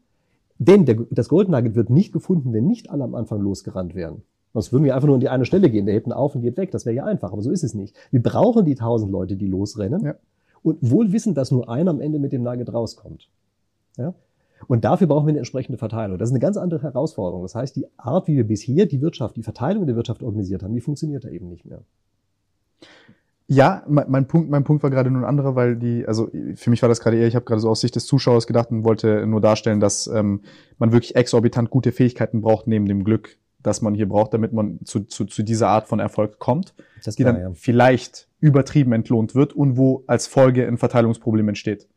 Denn 0.57 0.85
der, 0.85 0.95
das 1.09 1.27
Gold 1.27 1.49
Nugget 1.49 1.75
wird 1.75 1.89
nicht 1.89 2.13
gefunden, 2.13 2.53
wenn 2.53 2.67
nicht 2.67 2.89
alle 2.89 3.03
am 3.03 3.15
Anfang 3.15 3.41
losgerannt 3.41 3.95
werden. 3.95 4.23
Sonst 4.53 4.71
würden 4.73 4.83
wir 4.83 4.95
einfach 4.95 5.07
nur 5.07 5.15
an 5.15 5.21
die 5.21 5.29
eine 5.29 5.45
Stelle 5.45 5.69
gehen, 5.69 5.85
der 5.85 5.95
hebt 5.95 6.05
einen 6.05 6.13
auf 6.13 6.35
und 6.35 6.41
geht 6.41 6.57
weg. 6.57 6.71
Das 6.71 6.85
wäre 6.85 6.95
ja 6.95 7.05
einfach, 7.05 7.31
aber 7.31 7.41
so 7.41 7.51
ist 7.51 7.63
es 7.63 7.73
nicht. 7.73 7.95
Wir 8.11 8.21
brauchen 8.21 8.65
die 8.65 8.75
tausend 8.75 9.11
Leute, 9.11 9.37
die 9.37 9.47
losrennen. 9.47 10.03
Ja. 10.03 10.15
Und 10.61 10.77
wohl 10.81 11.11
wissen, 11.11 11.33
dass 11.33 11.51
nur 11.51 11.69
einer 11.69 11.89
am 11.89 12.01
Ende 12.01 12.19
mit 12.19 12.33
dem 12.33 12.43
Nugget 12.43 12.71
rauskommt. 12.71 13.29
Ja? 13.97 14.13
Und 14.67 14.85
dafür 14.85 15.07
brauchen 15.07 15.25
wir 15.25 15.31
eine 15.31 15.39
entsprechende 15.39 15.77
Verteilung. 15.77 16.17
Das 16.17 16.29
ist 16.29 16.33
eine 16.33 16.39
ganz 16.39 16.57
andere 16.57 16.83
Herausforderung. 16.83 17.41
Das 17.43 17.55
heißt, 17.55 17.75
die 17.75 17.87
Art, 17.97 18.27
wie 18.27 18.35
wir 18.35 18.45
bisher 18.45 18.85
die 18.85 19.01
Wirtschaft, 19.01 19.35
die 19.37 19.43
Verteilung 19.43 19.87
der 19.87 19.95
Wirtschaft 19.95 20.21
organisiert 20.21 20.63
haben, 20.63 20.73
die 20.73 20.81
funktioniert 20.81 21.23
da 21.23 21.29
eben 21.29 21.49
nicht 21.49 21.65
mehr. 21.65 21.81
Ja, 23.53 23.83
mein, 23.85 24.05
mein, 24.07 24.27
Punkt, 24.29 24.49
mein 24.49 24.63
Punkt 24.63 24.81
war 24.81 24.89
gerade 24.89 25.11
nur 25.11 25.23
ein 25.23 25.27
anderer, 25.27 25.57
weil 25.57 25.75
die, 25.75 26.07
also 26.07 26.31
für 26.55 26.69
mich 26.69 26.81
war 26.81 26.87
das 26.87 27.01
gerade 27.01 27.17
eher, 27.17 27.27
ich 27.27 27.35
habe 27.35 27.43
gerade 27.43 27.59
so 27.59 27.69
aus 27.69 27.81
Sicht 27.81 27.97
des 27.97 28.05
Zuschauers 28.05 28.47
gedacht 28.47 28.71
und 28.71 28.85
wollte 28.85 29.27
nur 29.27 29.41
darstellen, 29.41 29.81
dass 29.81 30.07
ähm, 30.07 30.39
man 30.77 30.93
wirklich 30.93 31.17
exorbitant 31.17 31.69
gute 31.69 31.91
Fähigkeiten 31.91 32.39
braucht 32.39 32.67
neben 32.67 32.85
dem 32.85 33.03
Glück, 33.03 33.37
das 33.61 33.81
man 33.81 33.93
hier 33.93 34.07
braucht, 34.07 34.33
damit 34.33 34.53
man 34.53 34.79
zu, 34.85 35.01
zu, 35.01 35.25
zu 35.25 35.43
dieser 35.43 35.67
Art 35.67 35.89
von 35.89 35.99
Erfolg 35.99 36.39
kommt, 36.39 36.73
das 37.03 37.17
die 37.17 37.23
klar, 37.23 37.33
dann 37.33 37.41
ja. 37.41 37.51
vielleicht 37.53 38.29
übertrieben 38.39 38.93
entlohnt 38.93 39.35
wird 39.35 39.51
und 39.51 39.75
wo 39.75 40.05
als 40.07 40.27
Folge 40.27 40.65
ein 40.65 40.77
Verteilungsproblem 40.77 41.49
entsteht. 41.49 41.89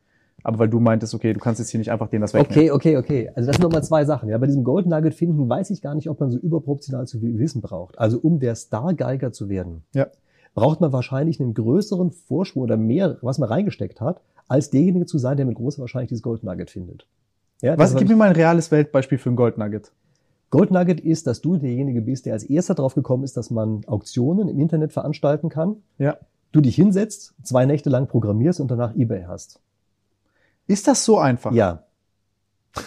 Aber 0.42 0.58
weil 0.58 0.68
du 0.68 0.80
meintest, 0.80 1.14
okay, 1.14 1.34
du 1.34 1.38
kannst 1.38 1.60
jetzt 1.60 1.70
hier 1.70 1.78
nicht 1.78 1.92
einfach 1.92 2.08
denen 2.08 2.22
das 2.22 2.34
wegnehmen. 2.34 2.72
Okay, 2.72 2.96
okay, 2.96 2.96
okay. 2.96 3.30
Also 3.36 3.46
das 3.46 3.56
sind 3.56 3.62
nochmal 3.62 3.84
zwei 3.84 4.04
Sachen. 4.04 4.28
Ja, 4.28 4.38
bei 4.38 4.46
diesem 4.46 4.64
Golden 4.64 4.90
Nugget 4.90 5.14
finden 5.14 5.48
weiß 5.48 5.70
ich 5.70 5.82
gar 5.82 5.94
nicht, 5.94 6.10
ob 6.10 6.18
man 6.18 6.32
so 6.32 6.38
überproportional 6.38 7.06
zu 7.06 7.20
viel 7.20 7.38
Wissen 7.38 7.62
braucht. 7.62 7.96
Also 7.96 8.18
um 8.18 8.40
der 8.40 8.56
Stargeiger 8.56 9.30
zu 9.30 9.48
werden. 9.48 9.84
Ja 9.94 10.08
braucht 10.54 10.80
man 10.80 10.92
wahrscheinlich 10.92 11.40
einen 11.40 11.54
größeren 11.54 12.10
Vorsprung 12.10 12.62
oder 12.62 12.76
mehr, 12.76 13.18
was 13.22 13.38
man 13.38 13.48
reingesteckt 13.48 14.00
hat, 14.00 14.20
als 14.48 14.70
derjenige 14.70 15.06
zu 15.06 15.18
sein, 15.18 15.36
der 15.36 15.46
mit 15.46 15.56
großer 15.56 15.80
Wahrscheinlichkeit 15.80 16.10
dieses 16.10 16.22
Gold 16.22 16.44
Nugget 16.44 16.70
findet. 16.70 17.06
Ja, 17.60 17.78
was, 17.78 17.96
gib 17.96 18.08
mir 18.08 18.16
mal 18.16 18.28
ein 18.28 18.36
reales 18.36 18.70
Weltbeispiel 18.70 19.18
für 19.18 19.30
ein 19.30 19.36
Gold 19.36 19.58
Nugget. 19.58 19.92
Gold 20.50 20.70
Nugget 20.70 21.00
ist, 21.00 21.26
dass 21.26 21.40
du 21.40 21.56
derjenige 21.56 22.02
bist, 22.02 22.26
der 22.26 22.34
als 22.34 22.44
erster 22.44 22.74
drauf 22.74 22.94
gekommen 22.94 23.24
ist, 23.24 23.36
dass 23.36 23.50
man 23.50 23.84
Auktionen 23.86 24.48
im 24.48 24.60
Internet 24.60 24.92
veranstalten 24.92 25.48
kann. 25.48 25.76
Ja. 25.98 26.18
Du 26.52 26.60
dich 26.60 26.76
hinsetzt, 26.76 27.34
zwei 27.42 27.66
Nächte 27.66 27.90
lang 27.90 28.06
programmierst 28.06 28.60
und 28.60 28.70
danach 28.70 28.94
eBay 28.94 29.24
hast. 29.26 29.60
Ist 30.66 30.86
das 30.86 31.04
so 31.04 31.18
einfach? 31.18 31.52
Ja. 31.52 31.84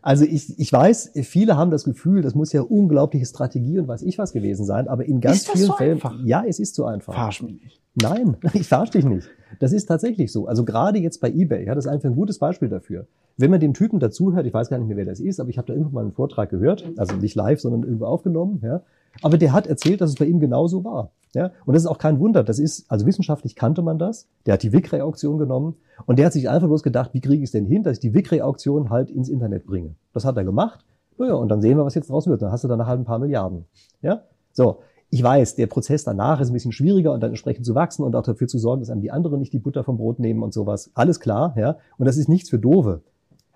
Also 0.00 0.24
ich, 0.24 0.58
ich 0.58 0.72
weiß, 0.72 1.12
viele 1.22 1.56
haben 1.56 1.70
das 1.70 1.84
Gefühl, 1.84 2.22
das 2.22 2.34
muss 2.34 2.52
ja 2.52 2.62
unglaubliche 2.62 3.26
Strategie 3.26 3.78
und 3.78 3.88
weiß 3.88 4.02
ich 4.02 4.18
was 4.18 4.32
gewesen 4.32 4.64
sein, 4.64 4.88
aber 4.88 5.04
in 5.04 5.20
ganz 5.20 5.46
vielen 5.48 5.66
so 5.66 5.72
Fällen, 5.74 5.94
einfach? 5.94 6.14
ja, 6.24 6.44
es 6.46 6.58
ist 6.58 6.74
so 6.74 6.84
einfach. 6.84 7.12
Verarsch 7.12 7.42
mich 7.42 7.60
nicht. 7.62 7.80
Nein, 7.94 8.36
ich 8.54 8.68
verarsch 8.68 8.90
dich 8.90 9.04
nicht. 9.04 9.28
Das 9.60 9.72
ist 9.72 9.86
tatsächlich 9.86 10.32
so. 10.32 10.46
Also 10.46 10.64
gerade 10.64 10.98
jetzt 10.98 11.20
bei 11.20 11.30
eBay, 11.30 11.66
ja, 11.66 11.74
das 11.74 11.84
ist 11.84 11.90
einfach 11.90 12.08
ein 12.08 12.16
gutes 12.16 12.38
Beispiel 12.38 12.68
dafür. 12.68 13.06
Wenn 13.36 13.50
man 13.50 13.60
dem 13.60 13.74
Typen 13.74 13.98
dazuhört, 13.98 14.46
ich 14.46 14.54
weiß 14.54 14.68
gar 14.68 14.78
nicht 14.78 14.88
mehr, 14.88 14.96
wer 14.96 15.04
das 15.04 15.20
ist, 15.20 15.40
aber 15.40 15.50
ich 15.50 15.58
habe 15.58 15.66
da 15.66 15.72
irgendwo 15.72 15.94
mal 15.94 16.02
einen 16.02 16.12
Vortrag 16.12 16.50
gehört, 16.50 16.84
also 16.96 17.16
nicht 17.16 17.34
live, 17.34 17.60
sondern 17.60 17.82
irgendwo 17.82 18.06
aufgenommen, 18.06 18.60
ja. 18.62 18.82
Aber 19.20 19.36
der 19.36 19.52
hat 19.52 19.66
erzählt, 19.66 20.00
dass 20.00 20.10
es 20.10 20.16
bei 20.16 20.24
ihm 20.24 20.40
genauso 20.40 20.84
war. 20.84 21.10
Ja, 21.34 21.50
und 21.64 21.72
das 21.72 21.84
ist 21.84 21.88
auch 21.88 21.98
kein 21.98 22.18
Wunder. 22.20 22.44
Das 22.44 22.58
ist, 22.58 22.84
also 22.90 23.06
wissenschaftlich 23.06 23.56
kannte 23.56 23.80
man 23.80 23.98
das. 23.98 24.28
Der 24.44 24.54
hat 24.54 24.62
die 24.62 24.72
WIC-Reauktion 24.72 25.38
genommen 25.38 25.76
und 26.04 26.18
der 26.18 26.26
hat 26.26 26.34
sich 26.34 26.48
einfach 26.50 26.68
bloß 26.68 26.82
gedacht, 26.82 27.14
wie 27.14 27.20
kriege 27.20 27.42
ich 27.42 27.44
es 27.44 27.52
denn 27.52 27.64
hin, 27.64 27.82
dass 27.82 27.94
ich 27.94 28.00
die 28.00 28.12
WIC-Reauktion 28.12 28.90
halt 28.90 29.10
ins 29.10 29.30
Internet 29.30 29.64
bringe. 29.64 29.81
Das 30.12 30.24
hat 30.24 30.36
er 30.36 30.44
gemacht. 30.44 30.84
Naja, 31.18 31.34
und 31.34 31.48
dann 31.48 31.60
sehen 31.60 31.76
wir, 31.76 31.84
was 31.84 31.94
jetzt 31.94 32.10
draus 32.10 32.26
wird. 32.26 32.42
Dann 32.42 32.52
hast 32.52 32.64
du 32.64 32.68
dann 32.68 32.86
halt 32.86 33.00
ein 33.00 33.04
paar 33.04 33.18
Milliarden. 33.18 33.66
Ja, 34.00 34.22
so. 34.52 34.80
Ich 35.14 35.22
weiß, 35.22 35.56
der 35.56 35.66
Prozess 35.66 36.04
danach 36.04 36.40
ist 36.40 36.48
ein 36.48 36.54
bisschen 36.54 36.72
schwieriger 36.72 37.12
und 37.12 37.20
dann 37.20 37.32
entsprechend 37.32 37.66
zu 37.66 37.74
wachsen 37.74 38.02
und 38.02 38.16
auch 38.16 38.22
dafür 38.22 38.48
zu 38.48 38.58
sorgen, 38.58 38.80
dass 38.80 38.88
einem 38.88 39.02
die 39.02 39.10
anderen 39.10 39.40
nicht 39.40 39.52
die 39.52 39.58
Butter 39.58 39.84
vom 39.84 39.98
Brot 39.98 40.18
nehmen 40.18 40.42
und 40.42 40.54
sowas. 40.54 40.90
Alles 40.94 41.20
klar, 41.20 41.54
ja. 41.58 41.76
Und 41.98 42.06
das 42.06 42.16
ist 42.16 42.30
nichts 42.30 42.48
für 42.48 42.58
Dove. 42.58 43.02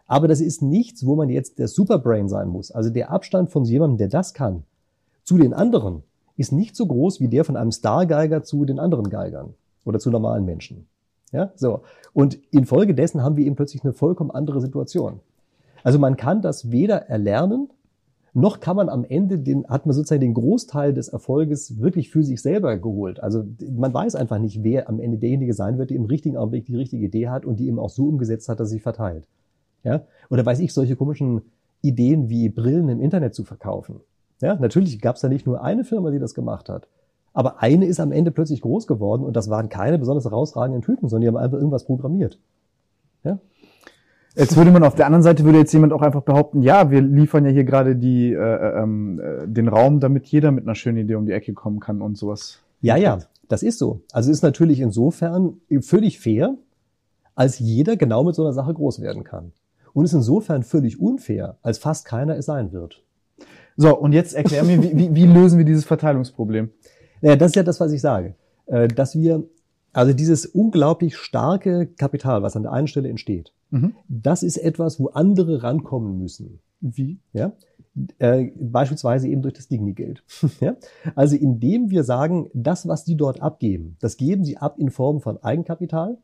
Aber 0.06 0.28
das 0.28 0.42
ist 0.42 0.60
nichts, 0.60 1.06
wo 1.06 1.16
man 1.16 1.30
jetzt 1.30 1.58
der 1.58 1.68
Superbrain 1.68 2.28
sein 2.28 2.48
muss. 2.48 2.70
Also 2.70 2.90
der 2.90 3.10
Abstand 3.10 3.50
von 3.50 3.64
jemandem, 3.64 3.96
der 3.96 4.08
das 4.08 4.34
kann, 4.34 4.64
zu 5.24 5.38
den 5.38 5.54
anderen, 5.54 6.02
ist 6.36 6.52
nicht 6.52 6.76
so 6.76 6.86
groß 6.86 7.20
wie 7.20 7.28
der 7.28 7.44
von 7.44 7.56
einem 7.56 7.72
Stargeiger 7.72 8.42
zu 8.42 8.66
den 8.66 8.78
anderen 8.78 9.08
Geigern 9.08 9.54
oder 9.84 9.98
zu 9.98 10.10
normalen 10.10 10.44
Menschen. 10.44 10.86
Ja, 11.32 11.52
so. 11.56 11.80
Und 12.12 12.38
infolgedessen 12.52 13.22
haben 13.22 13.36
wir 13.36 13.46
eben 13.46 13.56
plötzlich 13.56 13.82
eine 13.82 13.92
vollkommen 13.92 14.30
andere 14.30 14.60
Situation. 14.60 15.20
Also 15.86 16.00
man 16.00 16.16
kann 16.16 16.42
das 16.42 16.72
weder 16.72 17.08
erlernen, 17.08 17.68
noch 18.34 18.58
kann 18.58 18.74
man 18.74 18.88
am 18.88 19.04
Ende 19.04 19.38
den, 19.38 19.68
hat 19.68 19.86
man 19.86 19.94
sozusagen 19.94 20.20
den 20.20 20.34
Großteil 20.34 20.92
des 20.92 21.06
Erfolges 21.06 21.80
wirklich 21.80 22.10
für 22.10 22.24
sich 22.24 22.42
selber 22.42 22.76
geholt. 22.76 23.22
Also 23.22 23.44
man 23.70 23.94
weiß 23.94 24.16
einfach 24.16 24.40
nicht, 24.40 24.64
wer 24.64 24.88
am 24.88 24.98
Ende 24.98 25.16
derjenige 25.16 25.54
sein 25.54 25.78
wird, 25.78 25.90
der 25.90 25.96
im 25.96 26.06
richtigen 26.06 26.36
Augenblick 26.36 26.66
die 26.66 26.74
richtige 26.74 27.04
Idee 27.04 27.28
hat 27.28 27.46
und 27.46 27.60
die 27.60 27.68
eben 27.68 27.78
auch 27.78 27.90
so 27.90 28.08
umgesetzt 28.08 28.48
hat, 28.48 28.58
dass 28.58 28.70
sie 28.70 28.80
verteilt. 28.80 29.28
Ja? 29.84 30.02
Oder 30.28 30.44
weiß 30.44 30.58
ich, 30.58 30.72
solche 30.72 30.96
komischen 30.96 31.42
Ideen 31.82 32.28
wie 32.28 32.48
Brillen 32.48 32.88
im 32.88 33.00
Internet 33.00 33.36
zu 33.36 33.44
verkaufen. 33.44 34.00
Ja, 34.42 34.56
natürlich 34.56 35.00
gab 35.00 35.14
es 35.14 35.22
da 35.22 35.28
nicht 35.28 35.46
nur 35.46 35.62
eine 35.62 35.84
Firma, 35.84 36.10
die 36.10 36.18
das 36.18 36.34
gemacht 36.34 36.68
hat. 36.68 36.88
Aber 37.32 37.62
eine 37.62 37.86
ist 37.86 38.00
am 38.00 38.10
Ende 38.10 38.32
plötzlich 38.32 38.60
groß 38.60 38.88
geworden 38.88 39.22
und 39.22 39.36
das 39.36 39.50
waren 39.50 39.68
keine 39.68 40.00
besonders 40.00 40.24
herausragenden 40.24 40.82
Typen, 40.82 41.08
sondern 41.08 41.20
die 41.20 41.28
haben 41.28 41.36
einfach 41.44 41.58
irgendwas 41.58 41.84
programmiert. 41.84 42.40
Ja? 43.22 43.38
Jetzt 44.36 44.54
würde 44.54 44.70
man 44.70 44.84
auf 44.84 44.94
der 44.94 45.06
anderen 45.06 45.22
Seite 45.22 45.44
würde 45.44 45.58
jetzt 45.58 45.72
jemand 45.72 45.94
auch 45.94 46.02
einfach 46.02 46.20
behaupten, 46.20 46.60
ja, 46.60 46.90
wir 46.90 47.00
liefern 47.00 47.46
ja 47.46 47.50
hier 47.50 47.64
gerade 47.64 47.96
die 47.96 48.32
äh, 48.32 48.36
äh 48.36 48.82
ähm, 48.82 49.18
äh, 49.18 49.48
den 49.48 49.66
Raum, 49.66 49.98
damit 49.98 50.26
jeder 50.26 50.50
mit 50.50 50.64
einer 50.64 50.74
schönen 50.74 50.98
Idee 50.98 51.14
um 51.14 51.24
die 51.24 51.32
Ecke 51.32 51.54
kommen 51.54 51.80
kann 51.80 52.02
und 52.02 52.18
sowas. 52.18 52.60
Ja, 52.82 52.96
ja, 52.96 53.18
das 53.48 53.62
ist 53.62 53.78
so. 53.78 54.02
Also 54.12 54.30
ist 54.30 54.42
natürlich 54.42 54.80
insofern 54.80 55.60
völlig 55.80 56.20
fair, 56.20 56.54
als 57.34 57.58
jeder 57.58 57.96
genau 57.96 58.24
mit 58.24 58.34
so 58.34 58.42
einer 58.42 58.52
Sache 58.52 58.74
groß 58.74 59.00
werden 59.00 59.24
kann. 59.24 59.52
Und 59.94 60.04
ist 60.04 60.12
insofern 60.12 60.62
völlig 60.62 61.00
unfair, 61.00 61.56
als 61.62 61.78
fast 61.78 62.04
keiner 62.04 62.36
es 62.36 62.44
sein 62.44 62.72
wird. 62.72 63.02
So, 63.78 63.96
und 63.98 64.12
jetzt 64.12 64.34
erklär 64.34 64.64
mir, 64.64 64.82
wie, 64.82 64.96
wie, 64.96 65.14
wie 65.14 65.26
lösen 65.26 65.56
wir 65.56 65.64
dieses 65.64 65.86
Verteilungsproblem? 65.86 66.70
Naja, 67.22 67.36
das 67.36 67.52
ist 67.52 67.56
ja 67.56 67.62
das, 67.62 67.80
was 67.80 67.90
ich 67.92 68.02
sage. 68.02 68.34
Äh, 68.66 68.88
dass 68.88 69.16
wir, 69.16 69.44
also 69.94 70.12
dieses 70.12 70.44
unglaublich 70.44 71.16
starke 71.16 71.86
Kapital, 71.86 72.42
was 72.42 72.54
an 72.54 72.64
der 72.64 72.72
einen 72.72 72.88
Stelle 72.88 73.08
entsteht, 73.08 73.54
mhm. 73.70 73.94
das 74.08 74.42
ist 74.42 74.56
etwas, 74.56 74.98
wo 75.00 75.08
andere 75.08 75.62
rankommen 75.62 76.18
müssen. 76.18 76.60
Wie? 76.80 77.18
Ja. 77.32 77.52
Äh, 78.18 78.50
beispielsweise 78.60 79.28
eben 79.28 79.42
durch 79.42 79.54
das 79.54 79.68
Digni-Geld. 79.68 80.22
ja? 80.60 80.76
Also 81.14 81.36
indem 81.36 81.90
wir 81.90 82.04
sagen, 82.04 82.50
das, 82.52 82.86
was 82.86 83.04
die 83.04 83.16
dort 83.16 83.40
abgeben, 83.40 83.96
das 84.00 84.16
geben 84.16 84.44
sie 84.44 84.58
ab 84.58 84.78
in 84.78 84.90
Form 84.90 85.20
von 85.20 85.42
Eigenkapital 85.42 86.18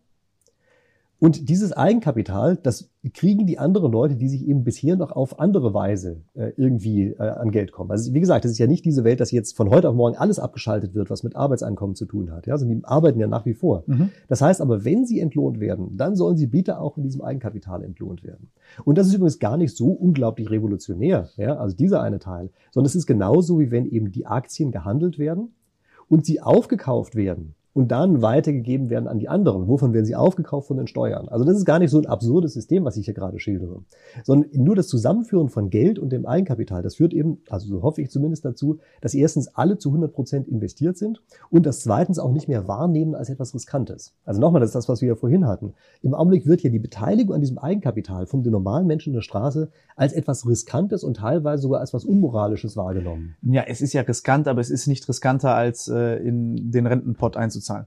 und 1.22 1.48
dieses 1.48 1.72
Eigenkapital, 1.72 2.56
das 2.56 2.90
kriegen 3.14 3.46
die 3.46 3.56
anderen 3.56 3.92
Leute, 3.92 4.16
die 4.16 4.28
sich 4.28 4.44
eben 4.44 4.64
bisher 4.64 4.96
noch 4.96 5.12
auf 5.12 5.38
andere 5.38 5.72
Weise 5.72 6.24
äh, 6.34 6.50
irgendwie 6.56 7.10
äh, 7.10 7.22
an 7.22 7.52
Geld 7.52 7.70
kommen. 7.70 7.92
Also 7.92 8.12
wie 8.12 8.18
gesagt, 8.18 8.44
es 8.44 8.50
ist 8.50 8.58
ja 8.58 8.66
nicht 8.66 8.84
diese 8.84 9.04
Welt, 9.04 9.20
dass 9.20 9.30
jetzt 9.30 9.56
von 9.56 9.70
heute 9.70 9.88
auf 9.88 9.94
morgen 9.94 10.16
alles 10.16 10.40
abgeschaltet 10.40 10.96
wird, 10.96 11.10
was 11.10 11.22
mit 11.22 11.36
Arbeitseinkommen 11.36 11.94
zu 11.94 12.06
tun 12.06 12.32
hat. 12.32 12.48
Ja, 12.48 12.54
also 12.54 12.66
die 12.66 12.80
arbeiten 12.82 13.20
ja 13.20 13.28
nach 13.28 13.46
wie 13.46 13.54
vor. 13.54 13.84
Mhm. 13.86 14.10
Das 14.26 14.42
heißt 14.42 14.60
aber, 14.60 14.84
wenn 14.84 15.06
sie 15.06 15.20
entlohnt 15.20 15.60
werden, 15.60 15.96
dann 15.96 16.16
sollen 16.16 16.36
sie 16.36 16.48
bitte 16.48 16.80
auch 16.80 16.96
in 16.96 17.04
diesem 17.04 17.22
Eigenkapital 17.22 17.84
entlohnt 17.84 18.24
werden. 18.24 18.50
Und 18.82 18.98
das 18.98 19.06
ist 19.06 19.14
übrigens 19.14 19.38
gar 19.38 19.56
nicht 19.56 19.76
so 19.76 19.92
unglaublich 19.92 20.50
revolutionär, 20.50 21.28
ja, 21.36 21.56
also 21.56 21.76
dieser 21.76 22.02
eine 22.02 22.18
Teil, 22.18 22.50
sondern 22.72 22.88
es 22.88 22.96
ist 22.96 23.06
genauso 23.06 23.60
wie 23.60 23.70
wenn 23.70 23.86
eben 23.86 24.10
die 24.10 24.26
Aktien 24.26 24.72
gehandelt 24.72 25.20
werden 25.20 25.54
und 26.08 26.26
sie 26.26 26.40
aufgekauft 26.40 27.14
werden 27.14 27.54
und 27.74 27.90
dann 27.90 28.22
weitergegeben 28.22 28.90
werden 28.90 29.08
an 29.08 29.18
die 29.18 29.28
anderen. 29.28 29.66
Wovon 29.66 29.92
werden 29.94 30.04
sie 30.04 30.14
aufgekauft 30.14 30.68
von 30.68 30.76
den 30.76 30.86
Steuern? 30.86 31.28
Also 31.28 31.44
das 31.44 31.56
ist 31.56 31.64
gar 31.64 31.78
nicht 31.78 31.90
so 31.90 31.98
ein 31.98 32.06
absurdes 32.06 32.52
System, 32.52 32.84
was 32.84 32.96
ich 32.96 33.06
hier 33.06 33.14
gerade 33.14 33.38
schildere, 33.40 33.82
sondern 34.24 34.50
nur 34.52 34.76
das 34.76 34.88
Zusammenführen 34.88 35.48
von 35.48 35.70
Geld 35.70 35.98
und 35.98 36.10
dem 36.10 36.26
Eigenkapital, 36.26 36.82
das 36.82 36.96
führt 36.96 37.14
eben, 37.14 37.38
also 37.48 37.66
so 37.68 37.82
hoffe 37.82 38.02
ich 38.02 38.10
zumindest 38.10 38.44
dazu, 38.44 38.78
dass 39.00 39.14
erstens 39.14 39.48
alle 39.48 39.78
zu 39.78 39.88
100 39.88 40.12
Prozent 40.12 40.48
investiert 40.48 40.98
sind 40.98 41.22
und 41.50 41.64
das 41.66 41.80
zweitens 41.80 42.18
auch 42.18 42.32
nicht 42.32 42.48
mehr 42.48 42.68
wahrnehmen 42.68 43.14
als 43.14 43.30
etwas 43.30 43.54
Riskantes. 43.54 44.14
Also 44.24 44.40
nochmal, 44.40 44.60
das 44.60 44.70
ist 44.70 44.76
das, 44.76 44.88
was 44.88 45.00
wir 45.00 45.08
ja 45.08 45.14
vorhin 45.14 45.46
hatten. 45.46 45.74
Im 46.02 46.14
Augenblick 46.14 46.46
wird 46.46 46.62
ja 46.62 46.70
die 46.70 46.78
Beteiligung 46.78 47.34
an 47.34 47.40
diesem 47.40 47.58
Eigenkapital 47.58 48.26
von 48.26 48.42
den 48.42 48.52
normalen 48.52 48.86
Menschen 48.86 49.10
in 49.10 49.14
der 49.14 49.22
Straße 49.22 49.70
als 49.96 50.12
etwas 50.12 50.46
Riskantes 50.46 51.04
und 51.04 51.18
teilweise 51.18 51.62
sogar 51.62 51.80
als 51.80 51.90
etwas 51.90 52.04
Unmoralisches 52.04 52.76
wahrgenommen. 52.76 53.36
Ja, 53.42 53.64
es 53.66 53.80
ist 53.80 53.92
ja 53.92 54.02
riskant, 54.02 54.48
aber 54.48 54.60
es 54.60 54.70
ist 54.70 54.86
nicht 54.86 55.08
riskanter 55.08 55.54
als 55.54 55.88
äh, 55.88 56.16
in 56.16 56.70
den 56.70 56.86
Rentenpot 56.86 57.36
einzuzahlen 57.36 57.61
zahlen. 57.62 57.86